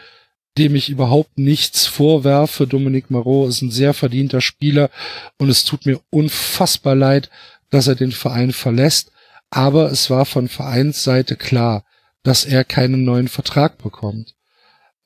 dem 0.56 0.74
ich 0.74 0.88
überhaupt 0.88 1.38
nichts 1.38 1.86
vorwerfe. 1.86 2.66
Dominique 2.66 3.10
Marot 3.10 3.48
ist 3.48 3.62
ein 3.62 3.70
sehr 3.70 3.94
verdienter 3.94 4.40
Spieler 4.40 4.90
und 5.38 5.48
es 5.48 5.64
tut 5.64 5.86
mir 5.86 6.00
unfassbar 6.10 6.94
leid, 6.94 7.30
dass 7.70 7.86
er 7.86 7.94
den 7.94 8.12
Verein 8.12 8.52
verlässt. 8.52 9.12
Aber 9.50 9.90
es 9.90 10.10
war 10.10 10.26
von 10.26 10.48
Vereinsseite 10.48 11.36
klar, 11.36 11.84
dass 12.22 12.44
er 12.44 12.64
keinen 12.64 13.04
neuen 13.04 13.28
Vertrag 13.28 13.78
bekommt. 13.78 14.34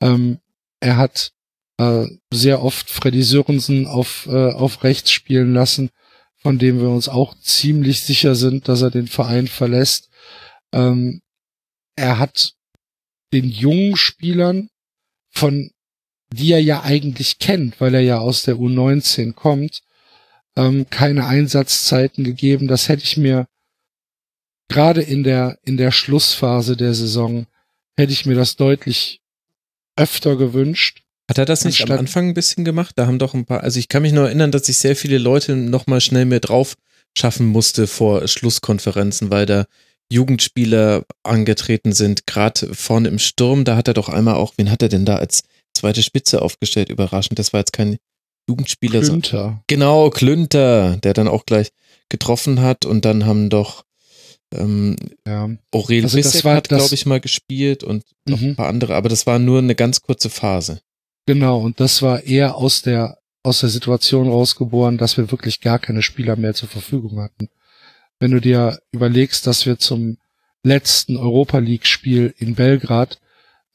Ähm, 0.03 0.39
er 0.81 0.97
hat 0.97 1.31
äh, 1.77 2.05
sehr 2.31 2.61
oft 2.61 2.89
Freddy 2.89 3.23
Sörensen 3.23 3.87
auf, 3.87 4.27
äh, 4.27 4.51
auf 4.51 4.83
rechts 4.83 5.11
spielen 5.11 5.53
lassen, 5.53 5.89
von 6.35 6.59
dem 6.59 6.81
wir 6.81 6.89
uns 6.89 7.07
auch 7.07 7.35
ziemlich 7.39 8.01
sicher 8.01 8.35
sind, 8.35 8.67
dass 8.67 8.81
er 8.81 8.91
den 8.91 9.07
Verein 9.07 9.47
verlässt. 9.47 10.09
Ähm, 10.73 11.21
er 11.95 12.19
hat 12.19 12.53
den 13.31 13.49
jungen 13.49 13.95
Spielern, 13.95 14.69
von 15.29 15.71
die 16.33 16.51
er 16.51 16.61
ja 16.61 16.81
eigentlich 16.83 17.39
kennt, 17.39 17.79
weil 17.79 17.93
er 17.93 18.01
ja 18.01 18.17
aus 18.17 18.43
der 18.43 18.55
U19 18.55 19.33
kommt, 19.33 19.83
ähm, 20.57 20.87
keine 20.89 21.27
Einsatzzeiten 21.27 22.23
gegeben. 22.23 22.67
Das 22.67 22.89
hätte 22.89 23.03
ich 23.03 23.17
mir 23.17 23.47
gerade 24.67 25.01
in 25.01 25.23
der 25.23 25.59
in 25.63 25.77
der 25.77 25.91
Schlussphase 25.91 26.75
der 26.75 26.93
Saison 26.93 27.45
hätte 27.95 28.11
ich 28.11 28.25
mir 28.25 28.35
das 28.35 28.55
deutlich 28.55 29.22
öfter 29.95 30.35
gewünscht. 30.35 31.03
Hat 31.29 31.37
er 31.37 31.45
das 31.45 31.63
nicht 31.63 31.81
am 31.81 31.97
Anfang 31.97 32.29
ein 32.29 32.33
bisschen 32.33 32.65
gemacht? 32.65 32.93
Da 32.97 33.07
haben 33.07 33.19
doch 33.19 33.33
ein 33.33 33.45
paar, 33.45 33.61
also 33.61 33.79
ich 33.79 33.87
kann 33.87 34.01
mich 34.01 34.11
nur 34.11 34.25
erinnern, 34.25 34.51
dass 34.51 34.67
ich 34.67 34.77
sehr 34.77 34.95
viele 34.95 35.17
Leute 35.17 35.55
nochmal 35.55 36.01
schnell 36.01 36.25
mehr 36.25 36.41
drauf 36.41 36.75
schaffen 37.17 37.47
musste 37.47 37.87
vor 37.87 38.27
Schlusskonferenzen, 38.27 39.31
weil 39.31 39.45
da 39.45 39.65
Jugendspieler 40.11 41.05
angetreten 41.23 41.93
sind, 41.93 42.27
gerade 42.27 42.73
vorne 42.73 43.07
im 43.07 43.19
Sturm, 43.19 43.63
da 43.63 43.75
hat 43.75 43.87
er 43.87 43.93
doch 43.93 44.09
einmal 44.09 44.35
auch, 44.35 44.53
wen 44.57 44.69
hat 44.69 44.81
er 44.81 44.89
denn 44.89 45.05
da 45.05 45.15
als 45.15 45.43
zweite 45.73 46.03
Spitze 46.03 46.41
aufgestellt? 46.41 46.89
Überraschend, 46.89 47.39
das 47.39 47.53
war 47.53 47.61
jetzt 47.61 47.73
kein 47.73 47.97
Jugendspieler. 48.47 49.01
Klünter. 49.01 49.49
So, 49.49 49.63
genau, 49.67 50.09
Klünter, 50.09 50.97
der 50.97 51.13
dann 51.13 51.27
auch 51.27 51.45
gleich 51.45 51.69
getroffen 52.09 52.61
hat 52.61 52.85
und 52.85 53.05
dann 53.05 53.25
haben 53.25 53.49
doch 53.49 53.85
ähm, 54.53 54.95
ja. 55.25 55.49
Aurel 55.71 56.03
also 56.03 56.17
Bissek 56.17 56.43
hat, 56.45 56.69
glaube 56.69 56.93
ich, 56.93 57.05
mal 57.05 57.19
gespielt 57.19 57.83
und 57.83 58.03
noch 58.25 58.39
mhm. 58.39 58.49
ein 58.49 58.55
paar 58.55 58.69
andere, 58.69 58.95
aber 58.95 59.09
das 59.09 59.25
war 59.25 59.39
nur 59.39 59.59
eine 59.59 59.75
ganz 59.75 60.01
kurze 60.01 60.29
Phase. 60.29 60.81
Genau, 61.25 61.59
und 61.59 61.79
das 61.79 62.01
war 62.01 62.23
eher 62.23 62.55
aus 62.55 62.81
der, 62.81 63.17
aus 63.43 63.61
der 63.61 63.69
Situation 63.69 64.27
rausgeboren, 64.27 64.97
dass 64.97 65.17
wir 65.17 65.31
wirklich 65.31 65.61
gar 65.61 65.79
keine 65.79 66.01
Spieler 66.01 66.35
mehr 66.35 66.53
zur 66.53 66.69
Verfügung 66.69 67.19
hatten. 67.19 67.49
Wenn 68.19 68.31
du 68.31 68.41
dir 68.41 68.79
überlegst, 68.91 69.47
dass 69.47 69.65
wir 69.65 69.77
zum 69.77 70.17
letzten 70.63 71.17
Europa 71.17 71.59
League 71.59 71.85
Spiel 71.85 72.33
in 72.37 72.55
Belgrad 72.55 73.19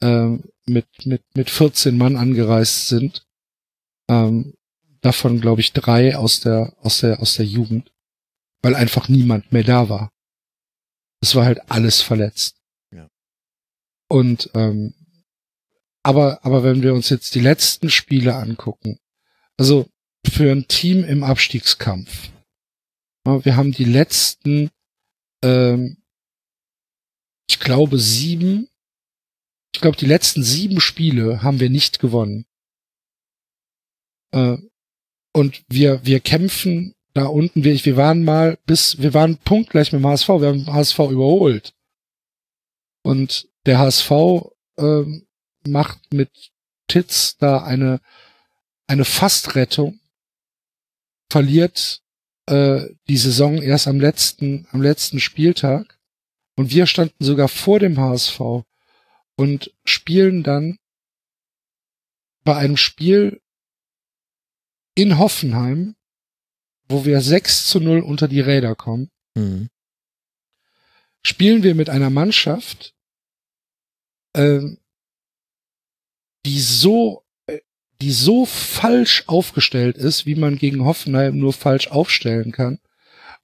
ähm, 0.01 0.45
mit, 0.67 0.87
mit, 1.05 1.23
mit 1.35 1.51
14 1.51 1.97
Mann 1.97 2.17
angereist 2.17 2.89
sind, 2.89 3.27
ähm, 4.09 4.55
davon 5.01 5.41
glaube 5.41 5.61
ich 5.61 5.73
drei 5.73 6.17
aus 6.17 6.41
der, 6.41 6.75
aus 6.81 7.01
der, 7.01 7.21
aus 7.21 7.35
der 7.35 7.47
Jugend, 7.47 7.93
weil 8.63 8.75
einfach 8.75 9.09
niemand 9.09 9.53
mehr 9.53 9.65
da 9.65 9.89
war. 9.89 10.11
Es 11.21 11.35
war 11.35 11.45
halt 11.45 11.71
alles 11.71 12.01
verletzt. 12.01 12.57
Ja. 12.93 13.09
Und 14.09 14.51
ähm, 14.55 14.95
aber, 16.03 16.45
aber 16.45 16.63
wenn 16.63 16.83
wir 16.83 16.95
uns 16.95 17.11
jetzt 17.11 17.35
die 17.35 17.41
letzten 17.41 17.91
Spiele 17.91 18.35
angucken, 18.37 18.99
also 19.57 19.89
für 20.27 20.51
ein 20.51 20.69
Team 20.69 21.05
im 21.05 21.23
Abstiegskampf, 21.23 22.31
wir 23.25 23.57
haben 23.57 23.73
die 23.73 23.85
letzten, 23.85 24.71
ähm, 25.45 26.03
ich 27.49 27.61
glaube 27.61 27.99
sieben, 27.99 28.69
ich 29.75 29.81
glaube 29.81 29.97
die 29.97 30.07
letzten 30.07 30.43
sieben 30.43 30.81
Spiele 30.81 31.43
haben 31.43 31.61
wir 31.61 31.69
nicht 31.69 31.99
gewonnen. 31.99 32.47
Äh, 34.33 34.57
und 35.35 35.63
wir, 35.69 36.05
wir 36.05 36.21
kämpfen 36.21 36.95
da 37.19 37.27
unten, 37.27 37.65
wir, 37.65 37.85
wir 37.85 37.97
waren 37.97 38.23
mal 38.23 38.59
bis, 38.65 38.99
wir 38.99 39.13
waren 39.13 39.39
punktgleich 39.39 39.93
mit 39.93 40.01
dem 40.01 40.07
HSV, 40.07 40.29
wir 40.29 40.49
haben 40.49 40.73
HSV 40.73 40.99
überholt. 41.11 41.75
Und 43.03 43.49
der 43.67 43.81
HSV 43.81 44.13
ähm, 44.79 45.27
macht 45.67 46.13
mit 46.13 46.31
Titz 46.87 47.37
da 47.37 47.65
eine, 47.65 48.01
eine 48.87 49.05
Fastrettung, 49.05 49.99
verliert 51.29 52.03
äh, 52.47 52.87
die 53.09 53.17
Saison 53.17 53.61
erst 53.61 53.89
am 53.89 53.99
letzten, 53.99 54.69
am 54.71 54.81
letzten 54.81 55.19
Spieltag. 55.19 55.99
Und 56.57 56.71
wir 56.71 56.87
standen 56.87 57.25
sogar 57.25 57.49
vor 57.49 57.81
dem 57.81 57.99
HSV 57.99 58.41
und 59.37 59.75
spielen 59.85 60.45
dann 60.45 60.79
bei 62.45 62.57
einem 62.57 62.77
Spiel 62.77 63.41
in 64.95 65.19
Hoffenheim 65.19 65.97
wo 66.89 67.05
wir 67.05 67.21
6 67.21 67.67
zu 67.67 67.81
0 67.81 68.01
unter 68.01 68.29
die 68.29 68.41
Räder 68.41 68.75
kommen, 68.75 69.11
mhm. 69.35 69.69
spielen 71.25 71.63
wir 71.63 71.75
mit 71.75 71.91
einer 71.91 72.11
Mannschaft, 72.11 72.95
ähm, 74.35 74.79
die 76.47 76.61
so, 76.61 77.25
äh, 77.47 77.61
die 78.01 78.13
so 78.13 78.47
falsch 78.47 79.25
aufgestellt 79.27 79.99
ist, 79.99 80.25
wie 80.25 80.35
man 80.35 80.57
gegen 80.57 80.85
Hoffenheim 80.85 81.39
nur 81.39 81.53
falsch 81.53 81.89
aufstellen 81.89 82.53
kann. 82.53 82.79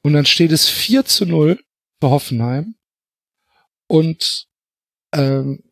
Und 0.02 0.14
dann 0.14 0.26
steht 0.26 0.52
es 0.52 0.68
4 0.68 1.04
zu 1.04 1.26
0 1.26 1.62
für 2.00 2.10
Hoffenheim 2.10 2.76
und 3.86 4.48
ähm, 5.14 5.62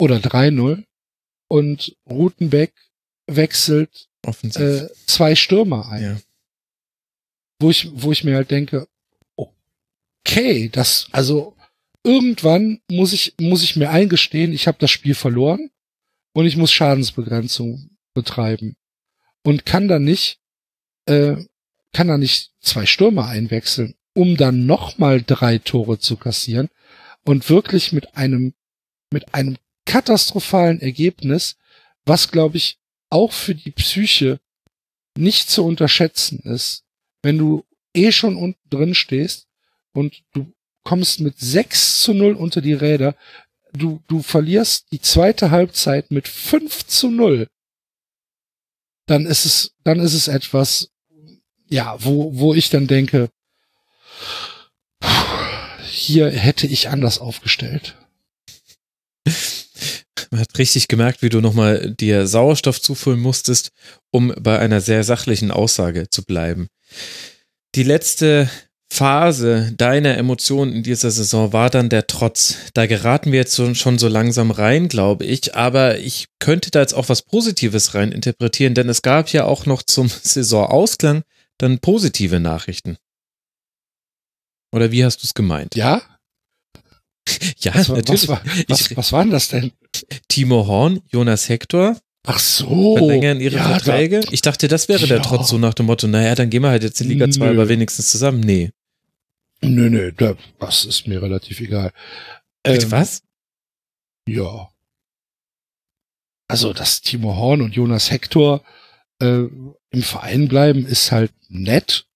oder 0.00 0.16
3-0 0.16 0.84
und 1.48 1.96
Rutenbeck 2.08 2.74
wechselt 3.26 4.08
äh, 4.24 4.88
zwei 5.06 5.34
Stürmer 5.34 5.88
ein. 5.88 6.02
Ja 6.02 6.16
wo 7.58 7.70
ich, 7.70 7.88
wo 7.92 8.12
ich 8.12 8.24
mir 8.24 8.36
halt 8.36 8.50
denke, 8.50 8.86
okay, 9.34 10.68
das, 10.68 11.08
also 11.12 11.56
irgendwann 12.02 12.80
muss 12.90 13.12
ich, 13.12 13.34
muss 13.40 13.62
ich 13.62 13.76
mir 13.76 13.90
eingestehen, 13.90 14.52
ich 14.52 14.66
habe 14.66 14.78
das 14.78 14.90
Spiel 14.90 15.14
verloren 15.14 15.70
und 16.32 16.46
ich 16.46 16.56
muss 16.56 16.72
Schadensbegrenzung 16.72 17.90
betreiben 18.14 18.76
und 19.44 19.66
kann 19.66 19.88
dann 19.88 20.04
nicht, 20.04 20.38
äh, 21.06 21.36
kann 21.92 22.08
dann 22.08 22.20
nicht 22.20 22.52
zwei 22.60 22.86
Stürmer 22.86 23.26
einwechseln, 23.26 23.94
um 24.14 24.36
dann 24.36 24.66
nochmal 24.66 25.22
drei 25.22 25.58
Tore 25.58 25.98
zu 25.98 26.16
kassieren 26.16 26.68
und 27.24 27.48
wirklich 27.50 27.92
mit 27.92 28.16
einem, 28.16 28.54
mit 29.12 29.34
einem 29.34 29.56
katastrophalen 29.84 30.80
Ergebnis, 30.80 31.56
was 32.04 32.30
glaube 32.30 32.56
ich 32.56 32.78
auch 33.10 33.32
für 33.32 33.54
die 33.54 33.70
Psyche 33.70 34.40
nicht 35.16 35.48
zu 35.48 35.64
unterschätzen 35.64 36.40
ist, 36.40 36.85
wenn 37.26 37.38
du 37.38 37.64
eh 37.92 38.12
schon 38.12 38.36
unten 38.36 38.70
drin 38.70 38.94
stehst 38.94 39.48
und 39.92 40.22
du 40.32 40.52
kommst 40.84 41.18
mit 41.18 41.40
6 41.40 42.02
zu 42.02 42.14
0 42.14 42.34
unter 42.34 42.60
die 42.60 42.72
Räder, 42.72 43.16
du, 43.72 44.00
du 44.06 44.22
verlierst 44.22 44.92
die 44.92 45.00
zweite 45.00 45.50
Halbzeit 45.50 46.12
mit 46.12 46.28
5 46.28 46.86
zu 46.86 47.10
0, 47.10 47.48
dann 49.06 49.26
ist 49.26 49.44
es, 49.44 49.74
dann 49.82 49.98
ist 49.98 50.14
es 50.14 50.28
etwas, 50.28 50.92
ja, 51.68 51.96
wo, 51.98 52.38
wo 52.38 52.54
ich 52.54 52.70
dann 52.70 52.86
denke, 52.86 53.28
hier 55.84 56.30
hätte 56.30 56.68
ich 56.68 56.90
anders 56.90 57.18
aufgestellt. 57.18 57.96
Man 60.30 60.40
hat 60.40 60.58
richtig 60.58 60.88
gemerkt, 60.88 61.22
wie 61.22 61.28
du 61.28 61.40
nochmal 61.40 61.90
dir 61.90 62.26
Sauerstoff 62.26 62.80
zufüllen 62.80 63.20
musstest, 63.20 63.70
um 64.10 64.34
bei 64.38 64.58
einer 64.58 64.80
sehr 64.80 65.04
sachlichen 65.04 65.50
Aussage 65.50 66.08
zu 66.10 66.24
bleiben. 66.24 66.68
Die 67.74 67.82
letzte 67.82 68.48
Phase 68.88 69.72
deiner 69.76 70.16
Emotionen 70.16 70.72
in 70.72 70.82
dieser 70.82 71.10
Saison 71.10 71.52
war 71.52 71.70
dann 71.70 71.88
der 71.88 72.06
Trotz. 72.06 72.56
Da 72.72 72.86
geraten 72.86 73.32
wir 73.32 73.40
jetzt 73.40 73.56
schon 73.76 73.98
so 73.98 74.08
langsam 74.08 74.50
rein, 74.50 74.88
glaube 74.88 75.24
ich. 75.24 75.54
Aber 75.54 75.98
ich 75.98 76.28
könnte 76.38 76.70
da 76.70 76.80
jetzt 76.80 76.94
auch 76.94 77.08
was 77.08 77.22
Positives 77.22 77.94
rein 77.94 78.12
interpretieren, 78.12 78.74
denn 78.74 78.88
es 78.88 79.02
gab 79.02 79.28
ja 79.30 79.44
auch 79.44 79.66
noch 79.66 79.82
zum 79.82 80.08
Saisonausklang 80.22 81.22
dann 81.58 81.78
positive 81.78 82.38
Nachrichten. 82.38 82.96
Oder 84.72 84.92
wie 84.92 85.04
hast 85.04 85.22
du 85.22 85.26
es 85.26 85.34
gemeint? 85.34 85.74
Ja. 85.74 86.02
ja, 87.58 87.74
was, 87.74 87.88
natürlich. 87.88 88.28
Was, 88.28 88.28
war, 88.28 88.42
was, 88.68 88.96
was 88.96 89.12
waren 89.12 89.30
das 89.30 89.48
denn? 89.48 89.72
Timo 90.28 90.66
Horn, 90.66 91.00
Jonas 91.10 91.48
Hector, 91.48 91.96
Ach 92.26 92.40
so. 92.40 92.96
Verlängern 92.96 93.40
ihre 93.40 93.56
ja, 93.56 93.68
Verträge? 93.68 94.20
Da, 94.20 94.32
ich 94.32 94.42
dachte, 94.42 94.66
das 94.66 94.88
wäre 94.88 95.02
ja. 95.02 95.06
der 95.06 95.22
Trotz 95.22 95.48
so 95.48 95.58
nach 95.58 95.74
dem 95.74 95.86
Motto, 95.86 96.08
naja, 96.08 96.34
dann 96.34 96.50
gehen 96.50 96.62
wir 96.62 96.70
halt 96.70 96.82
jetzt 96.82 97.00
in 97.00 97.08
Liga 97.08 97.30
2 97.30 97.50
aber 97.50 97.68
wenigstens 97.68 98.10
zusammen. 98.10 98.40
Nee. 98.40 98.72
Nö, 99.62 99.88
nö, 99.88 100.12
das 100.58 100.84
ist 100.84 101.06
mir 101.06 101.22
relativ 101.22 101.60
egal. 101.60 101.92
Bitte 102.64 102.86
ähm, 102.86 102.90
was? 102.90 103.22
Ja. 104.28 104.70
Also, 106.48 106.72
dass 106.72 107.00
Timo 107.00 107.36
Horn 107.36 107.62
und 107.62 107.74
Jonas 107.74 108.10
Hector 108.10 108.62
äh, 109.20 109.44
im 109.90 110.02
Verein 110.02 110.48
bleiben, 110.48 110.84
ist 110.84 111.12
halt 111.12 111.32
nett. 111.48 112.06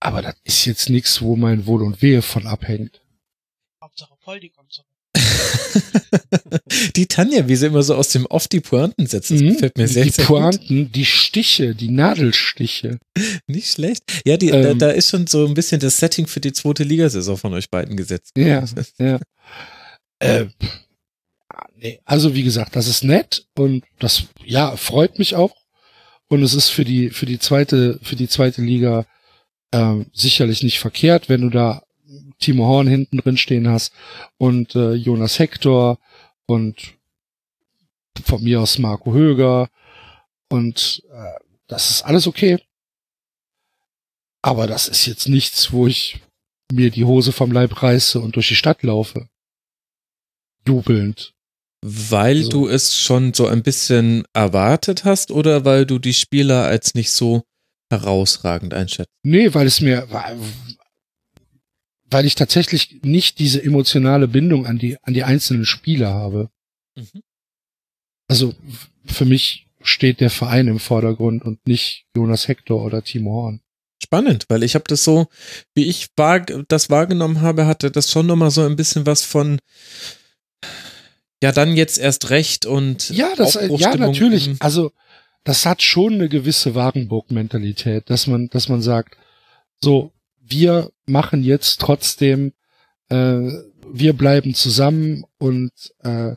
Aber 0.00 0.22
das 0.22 0.34
ist 0.44 0.64
jetzt 0.64 0.90
nichts, 0.90 1.22
wo 1.22 1.36
mein 1.36 1.66
Wohl 1.66 1.82
und 1.82 2.02
Wehe 2.02 2.22
von 2.22 2.46
abhängt. 2.46 3.00
Hauptsache 3.82 4.14
Poldi. 4.20 4.52
die 6.96 7.06
Tanja, 7.06 7.48
wie 7.48 7.56
sie 7.56 7.66
immer 7.66 7.82
so 7.82 7.94
aus 7.94 8.08
dem 8.10 8.26
Off 8.26 8.48
die 8.48 8.60
Pointen 8.60 9.06
setzt, 9.06 9.30
das 9.30 9.40
mhm. 9.40 9.54
gefällt 9.54 9.78
mir 9.78 9.88
sehr, 9.88 10.04
die 10.04 10.10
sehr 10.10 10.24
Pointen, 10.24 10.84
gut. 10.84 10.96
die 10.96 11.04
Stiche, 11.04 11.74
die 11.74 11.90
Nadelstiche. 11.90 12.98
Nicht 13.46 13.72
schlecht. 13.72 14.04
Ja, 14.24 14.36
die, 14.36 14.50
ähm, 14.50 14.78
da, 14.78 14.86
da, 14.86 14.90
ist 14.90 15.10
schon 15.10 15.26
so 15.26 15.46
ein 15.46 15.54
bisschen 15.54 15.80
das 15.80 15.98
Setting 15.98 16.26
für 16.26 16.40
die 16.40 16.52
zweite 16.52 16.84
Ligasaison 16.84 17.36
von 17.36 17.54
euch 17.54 17.70
beiden 17.70 17.96
gesetzt. 17.96 18.32
Ja, 18.36 18.64
ja. 18.98 19.20
äh, 20.20 20.46
nee. 21.76 22.00
Also 22.04 22.34
wie 22.34 22.42
gesagt, 22.42 22.76
das 22.76 22.86
ist 22.86 23.04
nett 23.04 23.46
und 23.56 23.84
das 23.98 24.24
ja 24.44 24.76
freut 24.76 25.18
mich 25.18 25.34
auch 25.34 25.54
und 26.28 26.42
es 26.42 26.54
ist 26.54 26.68
für 26.68 26.84
die 26.84 27.10
für 27.10 27.26
die 27.26 27.38
zweite 27.38 27.98
für 28.02 28.16
die 28.16 28.28
zweite 28.28 28.62
Liga 28.62 29.06
äh, 29.72 30.04
sicherlich 30.12 30.62
nicht 30.62 30.78
verkehrt, 30.78 31.28
wenn 31.28 31.42
du 31.42 31.50
da 31.50 31.82
Timo 32.40 32.66
Horn 32.66 32.86
hinten 32.86 33.18
drin 33.18 33.36
stehen 33.36 33.68
hast 33.68 33.92
und 34.38 34.74
äh, 34.74 34.94
Jonas 34.94 35.38
Hector 35.38 35.98
und 36.46 36.94
von 38.24 38.42
mir 38.42 38.60
aus 38.60 38.78
Marco 38.78 39.12
Höger 39.12 39.70
und 40.48 41.02
äh, 41.12 41.40
das 41.68 41.90
ist 41.90 42.02
alles 42.02 42.26
okay. 42.26 42.58
Aber 44.42 44.66
das 44.66 44.88
ist 44.88 45.06
jetzt 45.06 45.28
nichts, 45.28 45.72
wo 45.72 45.86
ich 45.86 46.20
mir 46.72 46.90
die 46.90 47.04
Hose 47.04 47.32
vom 47.32 47.52
Leib 47.52 47.82
reiße 47.82 48.20
und 48.20 48.36
durch 48.36 48.48
die 48.48 48.56
Stadt 48.56 48.82
laufe. 48.82 49.28
Jubelnd. 50.66 51.34
Weil 51.82 52.42
so. 52.42 52.50
du 52.50 52.68
es 52.68 52.96
schon 52.96 53.32
so 53.32 53.46
ein 53.46 53.62
bisschen 53.62 54.24
erwartet 54.32 55.04
hast 55.04 55.30
oder 55.30 55.64
weil 55.64 55.86
du 55.86 55.98
die 55.98 56.14
Spieler 56.14 56.64
als 56.64 56.94
nicht 56.94 57.10
so 57.10 57.44
herausragend 57.90 58.74
einschätzt? 58.74 59.10
Nee, 59.22 59.54
weil 59.54 59.66
es 59.66 59.80
mir, 59.80 60.06
weil 62.10 62.26
ich 62.26 62.34
tatsächlich 62.34 63.00
nicht 63.02 63.38
diese 63.38 63.62
emotionale 63.62 64.28
Bindung 64.28 64.66
an 64.66 64.78
die, 64.78 64.98
an 65.02 65.14
die 65.14 65.24
einzelnen 65.24 65.64
Spieler 65.64 66.12
habe. 66.12 66.50
Mhm. 66.96 67.22
Also 68.28 68.54
für 69.04 69.24
mich 69.24 69.66
steht 69.82 70.20
der 70.20 70.30
Verein 70.30 70.68
im 70.68 70.78
Vordergrund 70.78 71.42
und 71.42 71.66
nicht 71.66 72.04
Jonas 72.14 72.48
Hector 72.48 72.84
oder 72.84 73.02
Timo 73.02 73.32
Horn. 73.32 73.60
Spannend, 74.02 74.46
weil 74.48 74.62
ich 74.62 74.74
habe 74.74 74.84
das 74.88 75.04
so, 75.04 75.28
wie 75.74 75.86
ich 75.86 76.08
wahr, 76.16 76.40
das 76.40 76.90
wahrgenommen 76.90 77.42
habe, 77.42 77.66
hatte 77.66 77.90
das 77.90 78.10
schon 78.10 78.26
nochmal 78.26 78.50
so 78.50 78.64
ein 78.64 78.76
bisschen 78.76 79.06
was 79.06 79.24
von 79.24 79.58
ja, 81.42 81.52
dann 81.52 81.74
jetzt 81.74 81.98
erst 81.98 82.30
recht 82.30 82.66
und 82.66 83.08
ja, 83.10 83.34
das 83.34 83.54
ja 83.54 83.96
natürlich. 83.96 84.50
Also 84.60 84.92
das 85.44 85.64
hat 85.64 85.80
schon 85.80 86.14
eine 86.14 86.28
gewisse 86.28 86.74
Wagenburg-Mentalität, 86.74 88.10
dass 88.10 88.26
man, 88.26 88.48
dass 88.48 88.68
man 88.68 88.82
sagt, 88.82 89.16
so 89.82 90.12
wir 90.50 90.92
machen 91.06 91.42
jetzt 91.42 91.80
trotzdem, 91.80 92.52
äh, 93.08 93.50
wir 93.92 94.12
bleiben 94.12 94.54
zusammen 94.54 95.24
und 95.38 95.72
äh, 96.00 96.34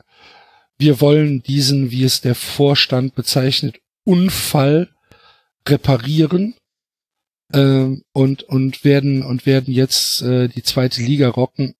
wir 0.78 1.00
wollen 1.00 1.42
diesen, 1.42 1.90
wie 1.90 2.04
es 2.04 2.20
der 2.20 2.34
Vorstand 2.34 3.14
bezeichnet, 3.14 3.80
Unfall 4.04 4.90
reparieren 5.68 6.54
äh, 7.52 7.96
und 8.12 8.42
und 8.42 8.84
werden 8.84 9.22
und 9.22 9.46
werden 9.46 9.72
jetzt 9.72 10.22
äh, 10.22 10.48
die 10.48 10.62
zweite 10.62 11.02
Liga 11.02 11.28
rocken. 11.28 11.74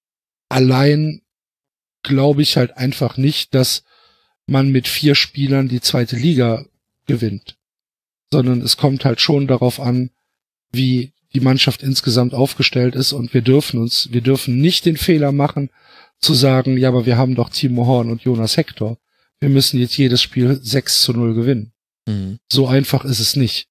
Allein 0.48 1.22
glaube 2.02 2.42
ich 2.42 2.56
halt 2.56 2.76
einfach 2.76 3.16
nicht, 3.16 3.54
dass 3.54 3.84
man 4.46 4.70
mit 4.70 4.88
vier 4.88 5.14
Spielern 5.14 5.68
die 5.68 5.80
zweite 5.80 6.16
Liga 6.16 6.66
gewinnt, 7.06 7.56
sondern 8.30 8.60
es 8.60 8.76
kommt 8.76 9.04
halt 9.04 9.20
schon 9.20 9.46
darauf 9.46 9.80
an, 9.80 10.10
wie 10.70 11.13
die 11.34 11.40
Mannschaft 11.40 11.82
insgesamt 11.82 12.34
aufgestellt 12.34 12.94
ist 12.94 13.12
und 13.12 13.34
wir 13.34 13.42
dürfen 13.42 13.80
uns, 13.80 14.08
wir 14.12 14.20
dürfen 14.20 14.60
nicht 14.60 14.86
den 14.86 14.96
Fehler 14.96 15.32
machen, 15.32 15.70
zu 16.20 16.34
sagen, 16.34 16.78
ja, 16.78 16.88
aber 16.88 17.06
wir 17.06 17.18
haben 17.18 17.34
doch 17.34 17.50
Timo 17.50 17.86
Horn 17.86 18.10
und 18.10 18.22
Jonas 18.22 18.56
Hector. 18.56 18.98
Wir 19.40 19.48
müssen 19.48 19.80
jetzt 19.80 19.96
jedes 19.96 20.22
Spiel 20.22 20.58
6 20.62 21.02
zu 21.02 21.12
0 21.12 21.34
gewinnen. 21.34 21.72
Mhm. 22.06 22.38
So 22.50 22.66
einfach 22.66 23.04
ist 23.04 23.20
es 23.20 23.36
nicht. 23.36 23.68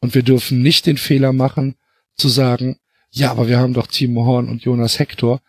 Und 0.00 0.14
wir 0.14 0.22
dürfen 0.22 0.62
nicht 0.62 0.86
den 0.86 0.96
Fehler 0.96 1.32
machen, 1.32 1.76
zu 2.16 2.28
sagen, 2.28 2.78
ja, 3.10 3.30
aber 3.30 3.46
wir 3.46 3.58
haben 3.58 3.74
doch 3.74 3.86
Timo 3.86 4.24
Horn 4.24 4.48
und 4.48 4.62
Jonas 4.62 4.98
Hector. 4.98 5.40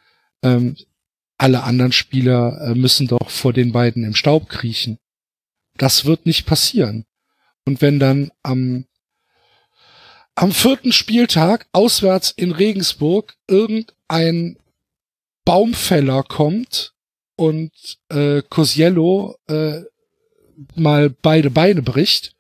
Ähm, 0.44 0.76
alle 1.38 1.64
anderen 1.64 1.92
Spieler 1.92 2.62
äh, 2.62 2.76
müssen 2.76 3.08
doch 3.08 3.30
vor 3.30 3.54
den 3.54 3.72
beiden 3.72 4.04
im 4.04 4.16
Staub 4.16 4.50
kriechen. 4.50 5.00
Das 5.78 6.06
wird 6.06 6.26
nicht 6.26 6.46
passieren. 6.46 7.06
Und 7.66 7.82
wenn 7.82 8.00
dann 8.00 8.32
am 8.44 8.86
am 10.36 10.52
vierten 10.52 10.92
Spieltag 10.92 11.68
auswärts 11.72 12.32
in 12.32 12.52
Regensburg 12.52 13.36
irgendein 13.48 14.58
Baumfäller 15.46 16.24
kommt 16.24 16.94
und 17.36 17.72
äh, 18.10 18.42
Cosiello 18.50 19.36
äh, 19.48 19.82
mal 20.76 21.10
beide 21.10 21.50
Beine 21.50 21.82
bricht, 21.82 22.36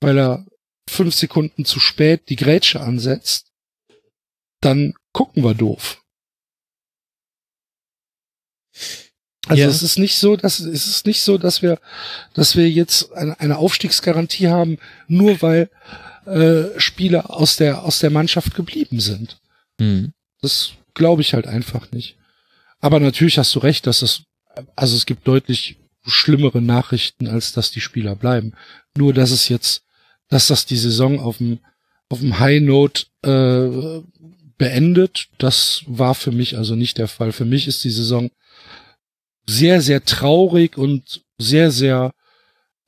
weil 0.00 0.18
er 0.18 0.46
fünf 0.88 1.14
Sekunden 1.14 1.64
zu 1.64 1.80
spät 1.80 2.28
die 2.28 2.36
Grätsche 2.36 2.80
ansetzt, 2.80 3.52
dann 4.60 4.94
gucken 5.12 5.42
wir 5.42 5.54
doof. 5.54 6.02
Also 9.48 9.62
ja. 9.62 9.68
es 9.68 9.82
ist 9.82 9.98
nicht 9.98 10.16
so, 10.16 10.36
dass 10.36 10.58
es 10.58 10.86
ist 10.86 11.06
nicht 11.06 11.22
so, 11.22 11.38
dass 11.38 11.62
wir, 11.62 11.80
dass 12.34 12.56
wir 12.56 12.68
jetzt 12.68 13.12
eine, 13.12 13.38
eine 13.38 13.58
Aufstiegsgarantie 13.58 14.48
haben, 14.48 14.78
nur 15.06 15.40
weil 15.40 15.70
äh, 16.26 16.78
Spieler 16.78 17.30
aus 17.30 17.56
der, 17.56 17.84
aus 17.84 18.00
der 18.00 18.10
Mannschaft 18.10 18.54
geblieben 18.54 19.00
sind. 19.00 19.38
Mhm. 19.78 20.12
Das 20.40 20.72
glaube 20.94 21.22
ich 21.22 21.34
halt 21.34 21.46
einfach 21.46 21.92
nicht. 21.92 22.16
Aber 22.80 23.00
natürlich 23.00 23.38
hast 23.38 23.54
du 23.54 23.60
recht, 23.60 23.86
dass 23.86 24.02
es, 24.02 24.22
also 24.74 24.96
es 24.96 25.06
gibt 25.06 25.26
deutlich 25.26 25.78
schlimmere 26.04 26.60
Nachrichten, 26.60 27.26
als 27.26 27.52
dass 27.52 27.70
die 27.70 27.80
Spieler 27.80 28.14
bleiben. 28.14 28.52
Nur, 28.96 29.12
dass 29.12 29.30
es 29.30 29.48
jetzt, 29.48 29.82
dass 30.28 30.46
das 30.46 30.66
die 30.66 30.76
Saison 30.76 31.18
auf 31.20 31.38
dem, 31.38 31.60
auf 32.08 32.20
dem 32.20 32.38
High 32.38 32.62
Note 32.62 33.06
äh, 33.22 34.02
beendet, 34.58 35.28
das 35.38 35.82
war 35.86 36.14
für 36.14 36.32
mich 36.32 36.56
also 36.56 36.76
nicht 36.76 36.98
der 36.98 37.08
Fall. 37.08 37.32
Für 37.32 37.44
mich 37.44 37.66
ist 37.66 37.84
die 37.84 37.90
Saison 37.90 38.30
sehr, 39.48 39.82
sehr 39.82 40.04
traurig 40.04 40.78
und 40.78 41.22
sehr, 41.38 41.70
sehr 41.70 42.12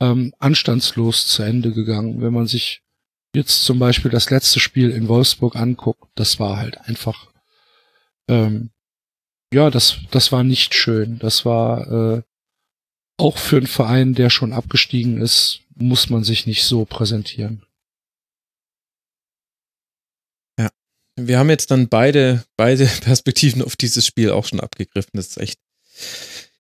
ähm, 0.00 0.32
anstandslos 0.38 1.26
zu 1.26 1.42
Ende 1.42 1.72
gegangen. 1.72 2.20
Wenn 2.20 2.32
man 2.32 2.46
sich 2.46 2.82
jetzt 3.34 3.62
zum 3.64 3.78
Beispiel 3.78 4.10
das 4.10 4.30
letzte 4.30 4.60
Spiel 4.60 4.90
in 4.90 5.08
Wolfsburg 5.08 5.56
anguckt, 5.56 6.08
das 6.14 6.40
war 6.40 6.56
halt 6.56 6.78
einfach, 6.82 7.30
ähm, 8.28 8.70
ja, 9.52 9.70
das, 9.70 9.98
das 10.10 10.32
war 10.32 10.44
nicht 10.44 10.74
schön. 10.74 11.18
Das 11.18 11.44
war 11.44 12.18
äh, 12.18 12.22
auch 13.16 13.38
für 13.38 13.56
einen 13.56 13.66
Verein, 13.66 14.14
der 14.14 14.30
schon 14.30 14.52
abgestiegen 14.52 15.20
ist, 15.20 15.60
muss 15.74 16.10
man 16.10 16.24
sich 16.24 16.46
nicht 16.46 16.64
so 16.64 16.84
präsentieren. 16.84 17.64
Ja, 20.58 20.70
wir 21.16 21.38
haben 21.38 21.50
jetzt 21.50 21.70
dann 21.70 21.88
beide, 21.88 22.44
beide 22.56 22.86
Perspektiven 23.02 23.62
auf 23.62 23.76
dieses 23.76 24.06
Spiel 24.06 24.30
auch 24.30 24.44
schon 24.46 24.60
abgegriffen. 24.60 25.12
Das 25.14 25.28
ist 25.28 25.38
echt 25.38 25.58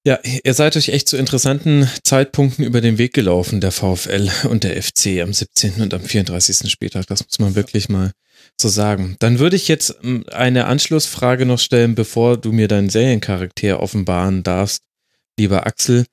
ja, 0.04 0.18
ihr 0.44 0.54
seid 0.54 0.76
euch 0.76 0.88
echt 0.88 1.08
zu 1.08 1.16
interessanten 1.16 1.88
Zeitpunkten 2.02 2.64
über 2.64 2.80
den 2.80 2.98
Weg 2.98 3.12
gelaufen, 3.12 3.60
der 3.60 3.72
VfL 3.72 4.30
und 4.48 4.64
der 4.64 4.80
FC 4.82 5.20
am 5.20 5.32
17. 5.32 5.82
und 5.82 5.92
am 5.92 6.02
34. 6.02 6.70
Spieltag. 6.70 7.06
Das 7.08 7.24
muss 7.24 7.38
man 7.38 7.54
wirklich 7.54 7.88
mal 7.88 8.12
so 8.60 8.68
sagen. 8.68 9.16
Dann 9.18 9.38
würde 9.38 9.56
ich 9.56 9.68
jetzt 9.68 9.96
ähm, 10.02 10.24
eine 10.30 10.66
Anschlussfrage 10.66 11.46
noch 11.46 11.58
stellen, 11.58 11.94
bevor 11.94 12.36
du 12.36 12.52
mir 12.52 12.68
deinen 12.68 12.90
Seriencharakter 12.90 13.80
offenbaren 13.80 14.42
darfst, 14.42 14.82
lieber 15.38 15.66
Axel. 15.66 16.06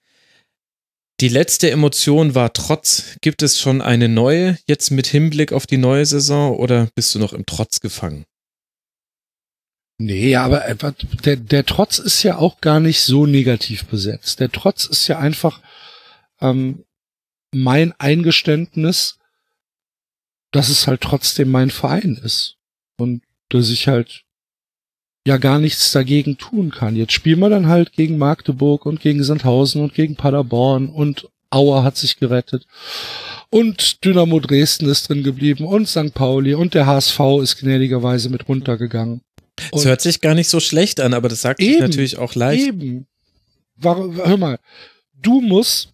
Die 1.22 1.30
letzte 1.30 1.72
Emotion 1.72 2.36
war 2.36 2.52
Trotz. 2.52 3.16
Gibt 3.22 3.42
es 3.42 3.60
schon 3.60 3.82
eine 3.82 4.10
neue, 4.10 4.58
jetzt 4.68 4.92
mit 4.92 5.08
Hinblick 5.08 5.54
auf 5.54 5.66
die 5.66 5.78
neue 5.78 6.06
Saison, 6.06 6.58
oder 6.58 6.90
bist 6.96 7.16
du 7.16 7.20
noch 7.20 7.32
im 7.32 7.46
Trotz 7.46 7.80
gefangen? 7.80 8.26
Nee, 9.98 10.36
aber 10.36 10.62
der, 11.24 11.38
der 11.38 11.66
Trotz 11.66 12.00
ist 12.00 12.22
ja 12.24 12.38
auch 12.38 12.60
gar 12.60 12.80
nicht 12.80 13.02
so 13.02 13.26
negativ 13.26 13.86
besetzt. 13.86 14.40
Der 14.40 14.52
Trotz 14.52 14.86
ist 14.86 15.08
ja 15.08 15.20
einfach 15.20 15.62
ähm, 16.42 16.84
mein 17.54 17.94
Eingeständnis, 17.98 19.20
dass 20.52 20.70
es 20.70 20.88
halt 20.88 21.02
trotzdem 21.02 21.50
mein 21.50 21.70
Verein 21.70 22.20
ist. 22.22 22.58
Und 22.98 23.24
dass 23.50 23.70
ich 23.70 23.88
halt 23.88 24.24
ja 25.26 25.38
gar 25.38 25.60
nichts 25.60 25.92
dagegen 25.92 26.38
tun 26.38 26.72
kann. 26.72 26.96
Jetzt 26.96 27.14
spielen 27.14 27.40
wir 27.40 27.50
dann 27.50 27.68
halt 27.68 27.94
gegen 27.94 28.18
Magdeburg 28.18 28.86
und 28.86 29.00
gegen 29.00 29.24
Sandhausen 29.24 29.82
und 29.82 29.94
gegen 29.94 30.16
Paderborn 30.16 30.90
und 30.90 31.30
Auer 31.52 31.84
hat 31.84 31.96
sich 31.96 32.18
gerettet. 32.18 32.66
Und 33.50 34.04
Dynamo 34.04 34.40
Dresden 34.40 34.90
ist 34.90 35.08
drin 35.08 35.24
geblieben 35.24 35.66
und 35.66 35.88
St. 35.88 36.14
Pauli 36.14 36.54
und 36.54 36.74
der 36.74 36.86
HSV 36.86 37.20
ist 37.42 37.60
gnädigerweise 37.60 38.30
mit 38.30 38.50
runtergegangen. 38.50 39.22
Es 39.72 39.86
hört 39.86 40.02
sich 40.02 40.22
gar 40.22 40.36
nicht 40.36 40.50
so 40.50 40.60
schlecht 40.60 41.00
an, 41.00 41.14
aber 41.14 41.30
das 41.30 41.42
sagt 41.42 41.60
eben, 41.60 41.74
sich 41.74 41.82
natürlich 41.82 42.18
auch 42.18 42.36
leicht. 42.36 42.68
Eben. 42.68 43.08
Hör 43.82 44.38
mal, 44.38 44.60
du 45.14 45.42
musst 45.42 45.92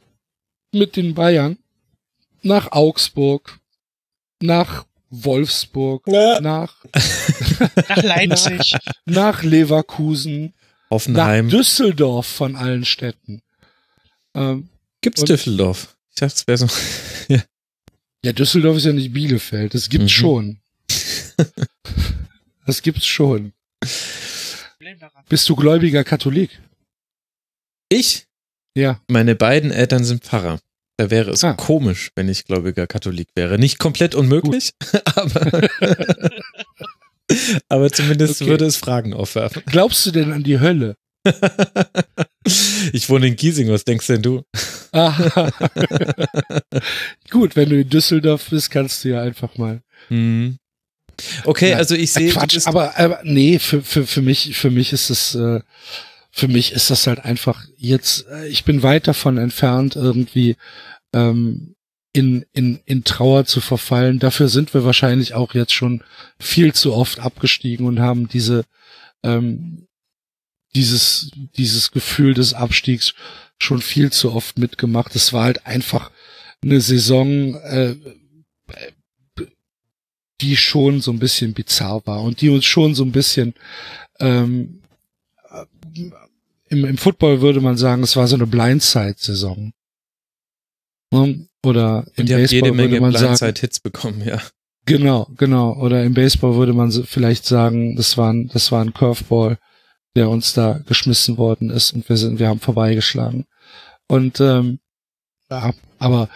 mit 0.71 0.95
den 0.95 1.13
Bayern 1.13 1.57
nach 2.41 2.71
Augsburg, 2.71 3.59
nach 4.41 4.85
Wolfsburg, 5.09 6.07
ja. 6.07 6.39
nach, 6.39 6.75
nach 7.89 8.03
Leipzig, 8.03 8.73
nach, 8.73 8.93
nach 9.05 9.43
Leverkusen, 9.43 10.53
Hoffenheim, 10.89 11.47
nach 11.47 11.51
Düsseldorf 11.51 12.25
von 12.25 12.55
allen 12.55 12.85
Städten. 12.85 13.41
Ähm, 14.33 14.69
Gibt's 15.01 15.23
Düsseldorf? 15.23 15.95
Ich 16.11 16.15
dachte, 16.15 16.35
es 16.35 16.47
wäre 16.47 16.57
so. 16.57 16.67
ja. 17.33 17.41
ja, 18.23 18.31
Düsseldorf 18.31 18.77
ist 18.77 18.85
ja 18.85 18.93
nicht 18.93 19.11
Bielefeld. 19.11 19.73
Das 19.73 19.89
gibt's 19.89 20.05
mhm. 20.05 20.09
schon. 20.09 20.59
das 22.65 22.81
gibt's 22.81 23.05
schon. 23.05 23.53
Bist 25.29 25.49
du 25.49 25.55
gläubiger 25.55 26.03
Katholik? 26.03 26.61
Ich? 27.89 28.25
Ja. 28.75 29.01
Meine 29.07 29.35
beiden 29.35 29.71
Eltern 29.71 30.03
sind 30.03 30.23
Pfarrer. 30.23 30.59
Da 30.97 31.09
wäre 31.09 31.31
es 31.31 31.43
ah. 31.43 31.53
komisch, 31.53 32.11
wenn 32.15 32.29
ich 32.29 32.45
gläubiger 32.45 32.85
Katholik 32.87 33.29
wäre. 33.35 33.57
Nicht 33.57 33.79
komplett 33.79 34.13
unmöglich, 34.13 34.71
aber, 35.15 35.69
aber 37.69 37.91
zumindest 37.91 38.41
okay. 38.41 38.51
würde 38.51 38.65
es 38.65 38.77
Fragen 38.77 39.13
aufwerfen. 39.13 39.63
Glaubst 39.65 40.05
du 40.05 40.11
denn 40.11 40.31
an 40.31 40.43
die 40.43 40.59
Hölle? 40.59 40.95
ich 42.93 43.09
wohne 43.09 43.27
in 43.27 43.35
Giesing, 43.35 43.69
was 43.69 43.83
denkst 43.83 44.07
denn 44.07 44.21
du? 44.21 44.43
Gut, 47.29 47.55
wenn 47.55 47.69
du 47.69 47.81
in 47.81 47.89
Düsseldorf 47.89 48.49
bist, 48.49 48.71
kannst 48.71 49.03
du 49.03 49.09
ja 49.09 49.21
einfach 49.21 49.57
mal. 49.57 49.81
Mhm. 50.09 50.57
Okay, 51.45 51.73
also 51.73 51.95
ich 51.95 52.11
sehe. 52.11 52.31
Quatsch, 52.31 52.59
aber, 52.65 52.97
aber 52.97 53.19
nee, 53.23 53.59
für, 53.59 53.81
für, 53.81 54.05
für 54.05 54.21
mich, 54.21 54.55
für 54.57 54.71
mich 54.71 54.93
ist 54.93 55.09
es, 55.09 55.35
äh, 55.35 55.61
für 56.31 56.47
mich 56.47 56.71
ist 56.71 56.89
das 56.89 57.07
halt 57.07 57.19
einfach 57.19 57.65
jetzt, 57.77 58.25
äh, 58.27 58.47
ich 58.47 58.63
bin 58.63 58.83
weit 58.83 59.07
davon 59.07 59.37
entfernt, 59.37 59.95
irgendwie 59.95 60.55
ähm, 61.13 61.75
in, 62.13 62.45
in, 62.53 62.79
in 62.85 63.03
Trauer 63.03 63.45
zu 63.45 63.61
verfallen. 63.61 64.19
Dafür 64.19 64.49
sind 64.49 64.73
wir 64.73 64.83
wahrscheinlich 64.83 65.33
auch 65.33 65.53
jetzt 65.53 65.73
schon 65.73 66.03
viel 66.39 66.73
zu 66.73 66.93
oft 66.93 67.19
abgestiegen 67.19 67.85
und 67.85 67.99
haben 67.99 68.27
diese 68.27 68.65
ähm, 69.23 69.87
dieses, 70.75 71.31
dieses 71.57 71.91
Gefühl 71.91 72.33
des 72.33 72.53
Abstiegs 72.53 73.13
schon 73.57 73.81
viel 73.81 74.11
zu 74.11 74.33
oft 74.33 74.57
mitgemacht. 74.57 75.15
Es 75.15 75.33
war 75.33 75.43
halt 75.43 75.65
einfach 75.65 76.11
eine 76.63 76.81
Saison, 76.81 77.55
äh, 77.55 77.95
die 80.41 80.57
schon 80.57 81.01
so 81.01 81.11
ein 81.11 81.19
bisschen 81.19 81.53
bizarr 81.53 82.01
war 82.05 82.21
und 82.21 82.41
die 82.41 82.49
uns 82.49 82.65
schon 82.65 82.95
so 82.95 83.03
ein 83.03 83.11
bisschen 83.11 83.53
ähm, 84.19 84.81
im, 86.69 86.85
im 86.85 86.97
Football 86.97 87.41
würde 87.41 87.61
man 87.61 87.77
sagen, 87.77 88.03
es 88.03 88.15
war 88.15 88.27
so 88.27 88.35
eine 88.35 88.47
Blindside-Saison. 88.47 89.73
Ne? 91.11 91.47
Oder 91.63 92.05
im 92.15 92.25
Baseball 92.25 92.53
jede 92.53 92.71
Menge 92.71 93.01
würde 93.01 93.11
man 93.11 93.37
sagen, 93.37 93.55
Hits 93.59 93.79
bekommen, 93.79 94.23
ja. 94.25 94.41
Genau, 94.85 95.27
genau. 95.37 95.75
Oder 95.75 96.03
im 96.03 96.13
Baseball 96.13 96.55
würde 96.55 96.73
man 96.73 96.91
vielleicht 96.91 97.45
sagen, 97.45 97.95
das 97.97 98.17
war 98.17 98.31
ein, 98.31 98.47
das 98.47 98.71
war 98.71 98.83
ein 98.83 98.93
Curveball 98.93 99.57
der 100.15 100.29
uns 100.29 100.53
da 100.53 100.79
geschmissen 100.85 101.37
worden 101.37 101.69
ist 101.69 101.93
und 101.93 102.07
wir 102.09 102.17
sind, 102.17 102.39
wir 102.39 102.49
haben 102.49 102.59
vorbeigeschlagen. 102.59 103.45
Und 104.07 104.39
ähm, 104.41 104.79
ja, 105.49 105.73
aber 105.99 106.29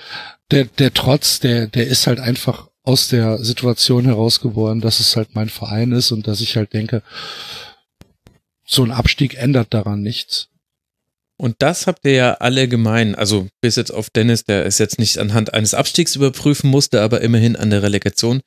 der, 0.52 0.66
der 0.66 0.94
Trotz, 0.94 1.40
der, 1.40 1.68
der 1.68 1.88
ist 1.88 2.08
halt 2.08 2.20
einfach 2.20 2.70
aus 2.86 3.08
der 3.08 3.44
Situation 3.44 4.06
herausgeboren, 4.06 4.82
dass 4.82 5.00
es 5.00 5.16
halt 5.16 5.34
mein 5.34 5.50
Verein 5.50 5.92
ist 5.92 6.12
und 6.12 6.28
dass 6.28 6.42
ich 6.42 6.56
halt 6.56 6.74
denke, 6.74 7.02
so 8.66 8.84
ein 8.84 8.92
Abstieg 8.92 9.36
ändert 9.36 9.74
daran 9.74 10.02
nichts. 10.02 10.50
Und 11.38 11.58
das 11.60 11.86
habt 11.86 12.06
ihr 12.06 12.14
ja 12.14 12.34
alle 12.36 12.70
gemein. 12.70 13.14
Also 13.14 13.50
bis 13.60 13.76
jetzt 13.76 13.92
auf 13.92 14.10
Dennis, 14.10 14.46
der 14.46 14.66
es 14.66 14.78
jetzt 14.78 15.00
nicht 15.00 15.18
anhand 15.18 15.54
eines 15.54 15.74
Abstiegs 15.74 16.16
überprüfen 16.16 16.70
musste, 16.70 17.02
aber 17.02 17.20
immerhin 17.22 17.58
an 17.58 17.70
der 17.70 17.84
Relegation. 17.84 18.42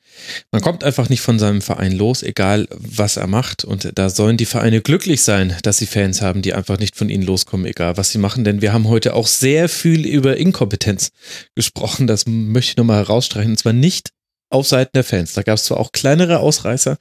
Man 0.51 0.61
kommt 0.61 0.83
einfach 0.83 1.07
nicht 1.07 1.21
von 1.21 1.37
seinem 1.37 1.61
Verein 1.61 1.91
los, 1.91 2.23
egal 2.23 2.67
was 2.71 3.17
er 3.17 3.27
macht. 3.27 3.63
Und 3.63 3.91
da 3.93 4.09
sollen 4.09 4.37
die 4.37 4.47
Vereine 4.47 4.81
glücklich 4.81 5.21
sein, 5.21 5.55
dass 5.61 5.77
sie 5.77 5.85
Fans 5.85 6.23
haben, 6.23 6.41
die 6.41 6.55
einfach 6.55 6.79
nicht 6.79 6.95
von 6.95 7.09
ihnen 7.09 7.23
loskommen, 7.23 7.67
egal 7.67 7.95
was 7.97 8.09
sie 8.09 8.17
machen. 8.17 8.43
Denn 8.43 8.61
wir 8.63 8.73
haben 8.73 8.87
heute 8.87 9.13
auch 9.13 9.27
sehr 9.27 9.69
viel 9.69 10.07
über 10.07 10.37
Inkompetenz 10.37 11.11
gesprochen. 11.53 12.07
Das 12.07 12.25
möchte 12.25 12.71
ich 12.71 12.77
nochmal 12.77 13.05
herausstreichen. 13.05 13.51
Und 13.51 13.57
zwar 13.57 13.73
nicht 13.73 14.09
auf 14.49 14.67
Seiten 14.67 14.91
der 14.93 15.03
Fans. 15.03 15.33
Da 15.33 15.43
gab 15.43 15.55
es 15.55 15.65
zwar 15.65 15.79
auch 15.79 15.91
kleinere 15.91 16.39
Ausreißer, 16.39 16.97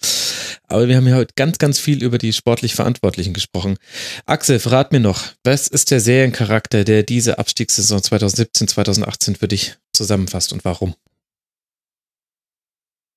aber 0.68 0.89
wir 0.89 0.97
haben 0.97 1.07
ja 1.07 1.17
heute 1.17 1.35
ganz, 1.36 1.59
ganz 1.59 1.78
viel 1.78 2.02
über 2.02 2.18
die 2.18 2.33
sportlich 2.33 2.75
Verantwortlichen 2.75 3.35
gesprochen. 3.35 3.78
Axel, 4.27 4.59
verrat 4.59 4.93
mir 4.93 5.01
noch, 5.01 5.25
was 5.44 5.68
ist 5.68 5.91
der 5.91 6.01
Seriencharakter, 6.01 6.85
der 6.85 7.02
diese 7.02 7.39
Abstiegssaison 7.39 8.02
2017, 8.02 8.68
2018 8.68 9.36
für 9.36 9.49
dich 9.49 9.77
zusammenfasst 9.93 10.52
und 10.52 10.65
warum? 10.65 10.94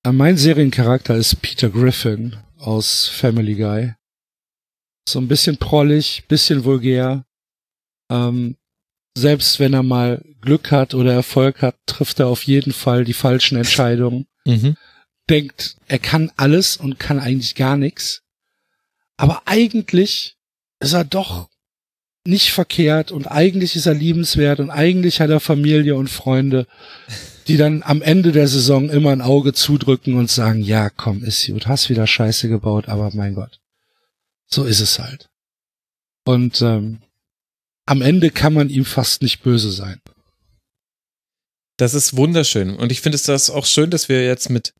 Äh, 0.04 0.12
mein 0.12 0.36
Seriencharakter 0.36 1.14
ist 1.16 1.40
Peter 1.42 1.70
Griffin 1.70 2.36
aus 2.58 3.08
Family 3.08 3.54
Guy. 3.54 3.94
So 5.08 5.18
ein 5.18 5.28
bisschen 5.28 5.56
prollig, 5.56 6.24
bisschen 6.28 6.64
vulgär. 6.64 7.24
Ähm, 8.10 8.56
selbst 9.16 9.60
wenn 9.60 9.74
er 9.74 9.82
mal 9.82 10.24
Glück 10.40 10.70
hat 10.70 10.94
oder 10.94 11.12
Erfolg 11.12 11.62
hat, 11.62 11.76
trifft 11.86 12.20
er 12.20 12.28
auf 12.28 12.44
jeden 12.44 12.72
Fall 12.72 13.04
die 13.04 13.12
falschen 13.12 13.56
Entscheidungen. 13.56 14.26
Mhm. 14.44 14.76
Denkt, 15.28 15.76
er 15.86 15.98
kann 15.98 16.32
alles 16.36 16.76
und 16.76 16.98
kann 16.98 17.18
eigentlich 17.18 17.54
gar 17.54 17.76
nichts. 17.76 18.22
Aber 19.16 19.42
eigentlich 19.44 20.36
ist 20.80 20.94
er 20.94 21.04
doch 21.04 21.48
nicht 22.24 22.52
verkehrt 22.52 23.12
und 23.12 23.26
eigentlich 23.26 23.76
ist 23.76 23.86
er 23.86 23.94
liebenswert 23.94 24.60
und 24.60 24.70
eigentlich 24.70 25.20
hat 25.20 25.30
er 25.30 25.40
Familie 25.40 25.96
und 25.96 26.08
Freunde, 26.08 26.66
die 27.48 27.56
dann 27.56 27.82
am 27.82 28.00
Ende 28.02 28.32
der 28.32 28.46
Saison 28.46 28.88
immer 28.88 29.10
ein 29.10 29.20
Auge 29.20 29.52
zudrücken 29.52 30.14
und 30.14 30.30
sagen, 30.30 30.62
ja, 30.62 30.88
komm, 30.90 31.24
ist 31.24 31.46
gut, 31.46 31.66
hast 31.66 31.90
wieder 31.90 32.06
Scheiße 32.06 32.48
gebaut, 32.48 32.88
aber 32.88 33.10
mein 33.14 33.34
Gott, 33.34 33.60
so 34.46 34.64
ist 34.64 34.80
es 34.80 34.98
halt. 34.98 35.30
Und 36.24 36.62
ähm, 36.62 36.98
am 37.92 38.00
Ende 38.00 38.30
kann 38.30 38.54
man 38.54 38.70
ihm 38.70 38.86
fast 38.86 39.20
nicht 39.20 39.42
böse 39.42 39.70
sein. 39.70 40.00
Das 41.76 41.92
ist 41.92 42.16
wunderschön. 42.16 42.74
Und 42.74 42.90
ich 42.90 43.02
finde 43.02 43.16
es 43.16 43.24
das 43.24 43.50
auch 43.50 43.66
schön, 43.66 43.90
dass 43.90 44.08
wir 44.08 44.24
jetzt 44.24 44.48
mit 44.48 44.72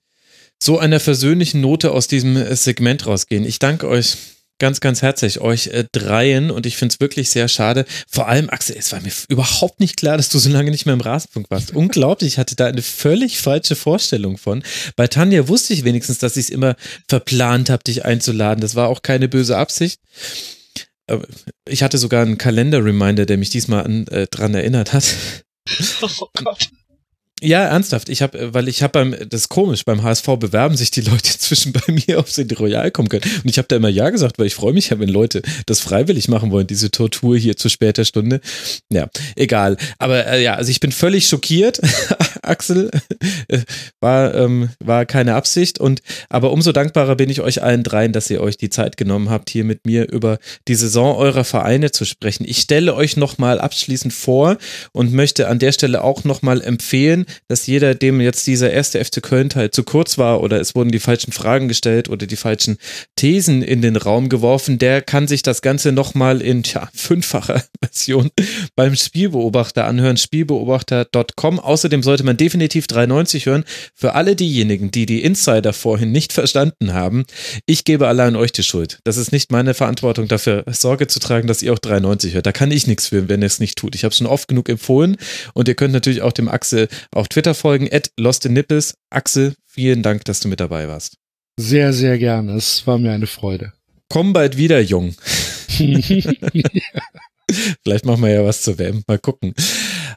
so 0.58 0.78
einer 0.78 0.98
versöhnlichen 0.98 1.60
Note 1.60 1.90
aus 1.90 2.08
diesem 2.08 2.38
äh, 2.38 2.56
Segment 2.56 3.06
rausgehen. 3.06 3.44
Ich 3.44 3.58
danke 3.58 3.86
euch 3.86 4.16
ganz, 4.58 4.80
ganz 4.80 5.02
herzlich, 5.02 5.42
euch 5.42 5.66
äh, 5.66 5.84
dreien. 5.92 6.50
Und 6.50 6.64
ich 6.64 6.78
finde 6.78 6.94
es 6.94 7.00
wirklich 7.00 7.28
sehr 7.28 7.48
schade. 7.48 7.84
Vor 8.08 8.28
allem, 8.28 8.48
Axel, 8.48 8.76
es 8.78 8.92
war 8.92 9.02
mir 9.02 9.12
überhaupt 9.28 9.78
nicht 9.78 9.98
klar, 9.98 10.16
dass 10.16 10.30
du 10.30 10.38
so 10.38 10.48
lange 10.48 10.70
nicht 10.70 10.86
mehr 10.86 10.94
im 10.94 11.02
Rasenfunk 11.02 11.50
warst. 11.50 11.72
Unglaublich, 11.74 12.32
ich 12.32 12.38
hatte 12.38 12.56
da 12.56 12.64
eine 12.64 12.80
völlig 12.80 13.36
falsche 13.36 13.76
Vorstellung 13.76 14.38
von. 14.38 14.64
Bei 14.96 15.06
Tanja 15.06 15.48
wusste 15.48 15.74
ich 15.74 15.84
wenigstens, 15.84 16.16
dass 16.16 16.38
ich 16.38 16.46
es 16.46 16.50
immer 16.50 16.76
verplant 17.10 17.68
habe, 17.68 17.84
dich 17.84 18.06
einzuladen. 18.06 18.62
Das 18.62 18.74
war 18.74 18.88
auch 18.88 19.02
keine 19.02 19.28
böse 19.28 19.58
Absicht. 19.58 20.00
Ich 21.68 21.82
hatte 21.82 21.98
sogar 21.98 22.22
einen 22.22 22.38
Kalender-Reminder, 22.38 23.26
der 23.26 23.38
mich 23.38 23.50
diesmal 23.50 23.84
an, 23.84 24.06
äh, 24.08 24.26
dran 24.30 24.54
erinnert 24.54 24.92
hat. 24.92 25.04
Oh 26.02 26.26
Gott. 26.34 26.70
Ja, 27.44 27.64
ernsthaft. 27.64 28.08
Ich 28.08 28.22
habe, 28.22 28.54
weil 28.54 28.68
ich 28.68 28.84
habe 28.84 28.92
beim, 28.92 29.16
das 29.28 29.42
ist 29.42 29.48
komisch, 29.48 29.84
beim 29.84 30.04
HSV 30.04 30.26
bewerben 30.38 30.76
sich 30.76 30.92
die 30.92 31.00
Leute 31.10 31.36
zwischen 31.38 31.72
bei 31.72 31.92
mir, 31.92 32.18
ob 32.18 32.28
sie 32.28 32.42
in 32.42 32.48
die 32.48 32.54
Royal 32.54 32.90
kommen 32.92 33.08
können. 33.08 33.24
Und 33.42 33.50
ich 33.50 33.58
habe 33.58 33.66
da 33.66 33.76
immer 33.76 33.88
Ja 33.88 34.10
gesagt, 34.10 34.38
weil 34.38 34.46
ich 34.46 34.54
freue 34.54 34.72
mich 34.72 34.90
ja, 34.90 35.00
wenn 35.00 35.08
Leute 35.08 35.42
das 35.66 35.80
freiwillig 35.80 36.28
machen 36.28 36.52
wollen, 36.52 36.68
diese 36.68 36.92
Tortur 36.92 37.36
hier 37.36 37.56
zu 37.56 37.68
später 37.68 38.04
Stunde. 38.04 38.40
Ja, 38.92 39.08
egal. 39.34 39.76
Aber 39.98 40.24
äh, 40.26 40.42
ja, 40.42 40.54
also 40.54 40.70
ich 40.70 40.78
bin 40.78 40.92
völlig 40.92 41.26
schockiert, 41.26 41.80
Axel. 42.42 42.90
war, 44.00 44.34
ähm, 44.34 44.70
war 44.78 45.04
keine 45.04 45.34
Absicht. 45.34 45.80
Und 45.80 46.00
aber 46.28 46.52
umso 46.52 46.70
dankbarer 46.70 47.16
bin 47.16 47.28
ich 47.28 47.40
euch 47.40 47.60
allen 47.62 47.82
dreien, 47.82 48.12
dass 48.12 48.30
ihr 48.30 48.40
euch 48.40 48.56
die 48.56 48.70
Zeit 48.70 48.96
genommen 48.96 49.30
habt, 49.30 49.50
hier 49.50 49.64
mit 49.64 49.84
mir 49.84 50.08
über 50.08 50.38
die 50.68 50.76
Saison 50.76 51.16
eurer 51.16 51.44
Vereine 51.44 51.90
zu 51.90 52.04
sprechen. 52.04 52.44
Ich 52.46 52.58
stelle 52.58 52.94
euch 52.94 53.16
nochmal 53.16 53.60
abschließend 53.60 54.14
vor 54.14 54.58
und 54.92 55.12
möchte 55.12 55.48
an 55.48 55.58
der 55.58 55.72
Stelle 55.72 56.04
auch 56.04 56.22
nochmal 56.22 56.60
empfehlen, 56.60 57.26
dass 57.48 57.66
jeder, 57.66 57.94
dem 57.94 58.20
jetzt 58.20 58.46
dieser 58.46 58.70
erste 58.70 59.02
FC 59.04 59.22
Köln-Teil 59.22 59.70
zu 59.70 59.84
kurz 59.84 60.18
war 60.18 60.40
oder 60.40 60.60
es 60.60 60.74
wurden 60.74 60.90
die 60.90 60.98
falschen 60.98 61.32
Fragen 61.32 61.68
gestellt 61.68 62.08
oder 62.08 62.26
die 62.26 62.36
falschen 62.36 62.78
Thesen 63.16 63.62
in 63.62 63.82
den 63.82 63.96
Raum 63.96 64.28
geworfen, 64.28 64.78
der 64.78 65.02
kann 65.02 65.28
sich 65.28 65.42
das 65.42 65.62
Ganze 65.62 65.92
nochmal 65.92 66.40
in 66.42 66.62
tja, 66.62 66.88
fünffacher 66.94 67.62
Version 67.82 68.30
beim 68.76 68.96
Spielbeobachter 68.96 69.84
anhören, 69.86 70.16
spielbeobachter.com. 70.16 71.58
Außerdem 71.58 72.02
sollte 72.02 72.24
man 72.24 72.36
definitiv 72.36 72.86
390 72.86 73.46
hören. 73.46 73.64
Für 73.94 74.14
alle 74.14 74.36
diejenigen, 74.36 74.90
die 74.90 75.06
die 75.06 75.22
Insider 75.22 75.72
vorhin 75.72 76.12
nicht 76.12 76.32
verstanden 76.32 76.92
haben, 76.92 77.24
ich 77.66 77.84
gebe 77.84 78.08
allein 78.08 78.36
euch 78.36 78.52
die 78.52 78.62
Schuld. 78.62 78.98
Das 79.04 79.16
ist 79.16 79.32
nicht 79.32 79.52
meine 79.52 79.74
Verantwortung, 79.74 80.28
dafür 80.28 80.64
Sorge 80.68 81.06
zu 81.06 81.18
tragen, 81.18 81.48
dass 81.48 81.62
ihr 81.62 81.72
auch 81.72 81.78
390 81.78 82.34
hört. 82.34 82.46
Da 82.46 82.52
kann 82.52 82.70
ich 82.70 82.86
nichts 82.86 83.08
für, 83.08 83.28
wenn 83.28 83.42
ihr 83.42 83.46
es 83.46 83.60
nicht 83.60 83.78
tut. 83.78 83.94
Ich 83.94 84.04
habe 84.04 84.12
es 84.12 84.18
schon 84.18 84.26
oft 84.26 84.48
genug 84.48 84.68
empfohlen 84.68 85.16
und 85.54 85.68
ihr 85.68 85.74
könnt 85.74 85.92
natürlich 85.92 86.22
auch 86.22 86.32
dem 86.32 86.48
Axel 86.48 86.88
auf 87.10 87.21
Twitter 87.28 87.54
folgen, 87.54 87.88
at 87.92 88.10
Lost 88.18 88.46
in 88.46 88.52
Nipples. 88.52 88.94
Axel, 89.10 89.54
vielen 89.66 90.02
Dank, 90.02 90.24
dass 90.24 90.40
du 90.40 90.48
mit 90.48 90.60
dabei 90.60 90.88
warst. 90.88 91.16
Sehr, 91.58 91.92
sehr 91.92 92.18
gerne. 92.18 92.54
Es 92.54 92.86
war 92.86 92.98
mir 92.98 93.12
eine 93.12 93.26
Freude. 93.26 93.72
Komm 94.08 94.32
bald 94.32 94.56
wieder, 94.56 94.80
Jung. 94.80 95.14
Vielleicht 97.82 98.04
machen 98.04 98.22
wir 98.22 98.30
ja 98.30 98.44
was 98.44 98.62
zur 98.62 98.78
WM. 98.78 99.02
Mal 99.06 99.18
gucken. 99.18 99.54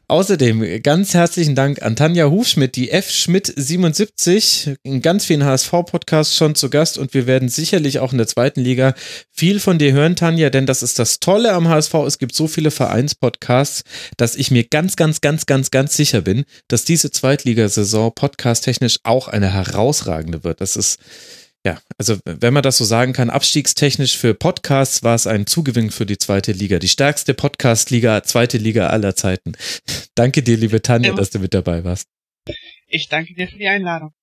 Außerdem 0.08 0.84
ganz 0.84 1.16
herzlichen 1.16 1.56
Dank 1.56 1.82
an 1.82 1.96
Tanja 1.96 2.30
Hufschmidt, 2.30 2.76
die 2.76 2.92
F. 2.92 3.10
Schmidt 3.10 3.52
77, 3.56 4.76
in 4.84 5.02
ganz 5.02 5.26
vielen 5.26 5.44
HSV-Podcasts 5.44 6.36
schon 6.36 6.54
zu 6.54 6.70
Gast 6.70 7.00
und 7.00 7.16
wir 7.16 7.26
werden 7.26 7.50
sicherlich 7.50 7.98
auch 7.98 8.12
in 8.12 8.20
der 8.20 8.28
zweiten 8.28 8.62
Liga 8.62 8.94
viel 9.32 9.60
von 9.60 9.80
dir 9.80 9.94
hören, 9.94 10.16
Tanja, 10.16 10.52
denn 10.52 10.68
das 10.68 10.84
ist 10.84 11.00
das 11.00 11.20
Tolle 11.20 11.54
am 11.54 11.70
HSV. 11.70 11.96
Es 12.06 12.20
gibt 12.20 12.36
so 12.36 12.48
viele 12.48 12.70
Vereinspodcasts, 12.70 13.84
dass 14.16 14.36
ich 14.36 14.52
mir 14.52 14.66
ganz, 14.66 14.96
ganz, 14.96 15.22
ganz, 15.22 15.48
ganz, 15.48 15.72
ganz 15.72 15.98
sicher 15.98 16.22
bin, 16.22 16.46
dass 16.68 16.86
diese 16.86 17.10
Zweitligasaison 17.10 18.14
podcast-technisch 18.14 19.00
auch 19.02 19.28
eine 19.28 19.52
herausragende 19.52 20.44
wird. 20.44 20.62
Das 20.62 20.76
ist 20.76 21.00
ja, 21.66 21.82
also 21.98 22.18
wenn 22.26 22.54
man 22.54 22.62
das 22.62 22.78
so 22.78 22.86
sagen 22.86 23.12
kann, 23.12 23.32
abstiegstechnisch 23.32 24.18
für 24.18 24.36
Podcasts 24.36 25.02
war 25.02 25.16
es 25.16 25.26
ein 25.26 25.48
Zugewinn 25.48 25.90
für 25.90 26.06
die 26.06 26.20
zweite 26.20 26.52
Liga. 26.52 26.78
Die 26.78 26.88
stärkste 26.88 27.34
Podcast-Liga, 27.34 28.22
zweite 28.24 28.60
Liga 28.60 28.88
aller 28.88 29.16
Zeiten. 29.16 29.54
danke 30.14 30.44
dir, 30.44 30.58
liebe 30.58 30.84
Tanja, 30.84 31.10
ja. 31.10 31.16
dass 31.16 31.32
du 31.32 31.40
mit 31.40 31.56
dabei 31.56 31.84
warst. 31.84 32.08
Ich 32.88 33.10
danke 33.10 33.34
dir 33.34 33.48
für 33.48 33.58
die 33.58 33.68
Einladung. 33.68 34.14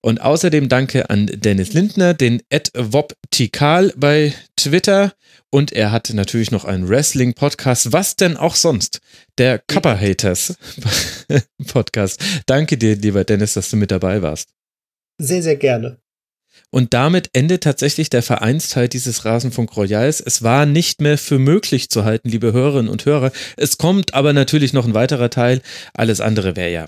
Und 0.00 0.20
außerdem 0.20 0.68
danke 0.68 1.10
an 1.10 1.26
Dennis 1.26 1.72
Lindner, 1.72 2.14
den 2.14 2.40
Ed 2.48 2.70
Woptikal 2.74 3.92
bei 3.96 4.32
Twitter. 4.56 5.12
Und 5.50 5.72
er 5.72 5.90
hat 5.90 6.10
natürlich 6.14 6.52
noch 6.52 6.64
einen 6.64 6.88
Wrestling-Podcast. 6.88 7.92
Was 7.92 8.14
denn 8.14 8.36
auch 8.36 8.54
sonst? 8.54 9.00
Der 9.38 9.58
Kappa 9.58 9.98
Haters 9.98 10.56
Podcast. 11.66 12.22
Danke 12.46 12.78
dir, 12.78 12.94
lieber 12.94 13.24
Dennis, 13.24 13.54
dass 13.54 13.70
du 13.70 13.76
mit 13.76 13.90
dabei 13.90 14.22
warst. 14.22 14.50
Sehr, 15.18 15.42
sehr 15.42 15.56
gerne. 15.56 15.98
Und 16.70 16.94
damit 16.94 17.30
endet 17.32 17.64
tatsächlich 17.64 18.10
der 18.10 18.22
Vereinsteil 18.22 18.88
dieses 18.88 19.24
Rasenfunk 19.24 19.76
Royals. 19.76 20.20
Es 20.20 20.42
war 20.42 20.66
nicht 20.66 21.00
mehr 21.00 21.18
für 21.18 21.38
möglich 21.38 21.90
zu 21.90 22.04
halten, 22.04 22.28
liebe 22.28 22.52
Hörerinnen 22.52 22.90
und 22.90 23.04
Hörer. 23.06 23.32
Es 23.56 23.76
kommt 23.76 24.14
aber 24.14 24.32
natürlich 24.32 24.72
noch 24.72 24.86
ein 24.86 24.94
weiterer 24.94 25.30
Teil. 25.30 25.62
Alles 25.94 26.20
andere 26.20 26.56
wäre 26.56 26.70
ja 26.70 26.86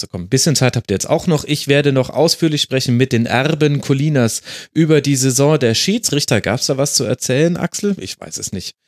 so 0.00 0.06
komm, 0.06 0.22
ein 0.22 0.28
bisschen 0.28 0.56
Zeit 0.56 0.76
habt 0.76 0.90
ihr 0.90 0.94
jetzt 0.94 1.08
auch 1.08 1.26
noch. 1.26 1.44
Ich 1.44 1.68
werde 1.68 1.92
noch 1.92 2.10
ausführlich 2.10 2.62
sprechen 2.62 2.96
mit 2.96 3.12
den 3.12 3.26
Erben 3.26 3.80
Colinas 3.80 4.42
über 4.72 5.00
die 5.00 5.16
Saison 5.16 5.58
der 5.58 5.74
Schiedsrichter. 5.74 6.40
Gab 6.40 6.60
es 6.60 6.66
da 6.66 6.78
was 6.78 6.94
zu 6.94 7.04
erzählen, 7.04 7.56
Axel? 7.56 7.94
Ich 7.98 8.18
weiß 8.18 8.38
es 8.38 8.52
nicht. 8.52 8.79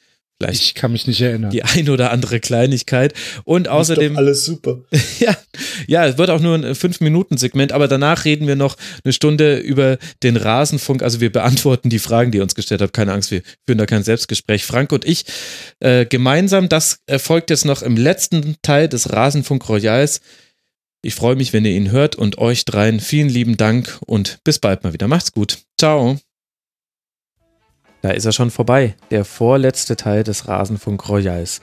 Vielleicht 0.42 0.62
ich 0.62 0.74
kann 0.74 0.92
mich 0.92 1.06
nicht 1.06 1.20
erinnern. 1.20 1.50
Die 1.50 1.62
ein 1.62 1.88
oder 1.88 2.10
andere 2.10 2.40
Kleinigkeit. 2.40 3.14
Und 3.44 3.68
außerdem. 3.68 4.16
alles 4.16 4.44
super. 4.44 4.80
ja, 5.20 5.36
ja, 5.86 6.06
es 6.06 6.18
wird 6.18 6.30
auch 6.30 6.40
nur 6.40 6.54
ein 6.56 6.74
Fünf-Minuten-Segment, 6.74 7.72
aber 7.72 7.88
danach 7.88 8.24
reden 8.24 8.46
wir 8.46 8.56
noch 8.56 8.76
eine 9.04 9.12
Stunde 9.12 9.58
über 9.58 9.98
den 10.22 10.36
Rasenfunk. 10.36 11.02
Also 11.02 11.20
wir 11.20 11.32
beantworten 11.32 11.90
die 11.90 11.98
Fragen, 11.98 12.30
die 12.30 12.38
ihr 12.38 12.42
uns 12.42 12.54
gestellt 12.54 12.82
habt. 12.82 12.92
Keine 12.92 13.12
Angst, 13.12 13.30
wir 13.30 13.42
führen 13.66 13.78
da 13.78 13.86
kein 13.86 14.02
Selbstgespräch. 14.02 14.64
Frank 14.64 14.92
und 14.92 15.04
ich 15.04 15.24
äh, 15.80 16.06
gemeinsam. 16.06 16.68
Das 16.68 17.00
erfolgt 17.06 17.50
jetzt 17.50 17.64
noch 17.64 17.82
im 17.82 17.96
letzten 17.96 18.56
Teil 18.62 18.88
des 18.88 19.12
Rasenfunk 19.12 19.68
Royals. 19.68 20.20
Ich 21.04 21.14
freue 21.14 21.34
mich, 21.34 21.52
wenn 21.52 21.64
ihr 21.64 21.72
ihn 21.72 21.90
hört 21.90 22.14
und 22.14 22.38
euch 22.38 22.64
dreien 22.64 23.00
vielen 23.00 23.28
lieben 23.28 23.56
Dank 23.56 23.98
und 24.06 24.38
bis 24.44 24.58
bald 24.58 24.84
mal 24.84 24.92
wieder. 24.92 25.08
Macht's 25.08 25.32
gut. 25.32 25.58
Ciao. 25.78 26.18
Da 28.02 28.10
ist 28.10 28.24
er 28.24 28.32
schon 28.32 28.50
vorbei, 28.50 28.94
der 29.10 29.24
vorletzte 29.24 29.96
Teil 29.96 30.24
des 30.24 30.48
Rasenfunk 30.48 31.08
Royals. 31.08 31.60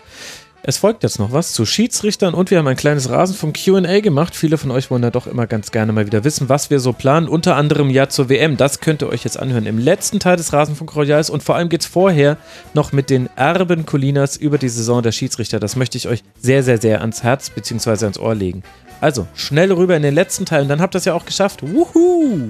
Es 0.61 0.77
folgt 0.77 1.03
jetzt 1.03 1.19
noch 1.19 1.32
was 1.32 1.53
zu 1.53 1.66
Schiedsrichtern 1.66 2.34
und 2.34 2.51
wir 2.51 2.58
haben 2.58 2.68
ein 2.68 2.76
kleines 2.76 3.09
Rasenfunk 3.09 3.58
QA 3.64 4.01
gemacht. 4.01 4.35
Viele 4.35 4.58
von 4.58 4.72
euch 4.72 4.92
wollen 4.92 5.01
da 5.01 5.09
doch 5.09 5.26
immer 5.26 5.48
ganz 5.48 5.72
gerne 5.72 5.93
mal 5.93 6.06
wieder 6.06 6.24
wissen, 6.24 6.50
was 6.50 6.69
wir 6.69 6.80
so 6.80 6.92
planen, 6.92 7.30
unter 7.30 7.56
anderem 7.56 7.90
ja 7.90 8.09
zur 8.09 8.30
WM. 8.30 8.58
Das 8.58 8.80
könnt 8.80 9.01
ihr 9.01 9.09
euch 9.09 9.24
jetzt 9.24 9.40
anhören 9.40 9.66
im 9.66 9.77
letzten 9.77 10.19
Teil 10.19 10.35
des 10.35 10.51
Rasenfunk 10.51 10.95
Royals 10.95 11.30
und 11.30 11.43
vor 11.43 11.56
allem 11.56 11.69
geht 11.69 11.82
es 11.82 11.88
vorher 11.88 12.38
noch 12.74 12.92
mit 12.92 13.09
den 13.09 13.30
Erben 13.35 13.85
Colinas 13.85 14.35
über 14.35 14.58
die 14.58 14.69
Saison 14.69 15.01
der 15.01 15.14
Schiedsrichter. 15.14 15.59
Das 15.59 15.76
möchte 15.76 15.98
ich 15.98 16.08
euch 16.08 16.24
sehr, 16.42 16.61
sehr, 16.64 16.80
sehr 16.80 17.01
ans 17.01 17.24
Herz 17.24 17.50
bzw. 17.50 18.06
ans 18.06 18.19
Ohr 18.19 18.35
legen. 18.35 18.64
Also 19.01 19.27
schnell 19.35 19.72
rüber 19.72 19.95
in 19.95 20.03
den 20.03 20.14
letzten 20.14 20.45
Teil 20.45 20.64
und 20.64 20.69
dann 20.69 20.82
habt 20.82 20.93
ihr 20.93 21.00
es 21.00 21.06
ja 21.06 21.14
auch 21.14 21.26
geschafft. 21.26 21.64
Wuhu! 21.64 22.50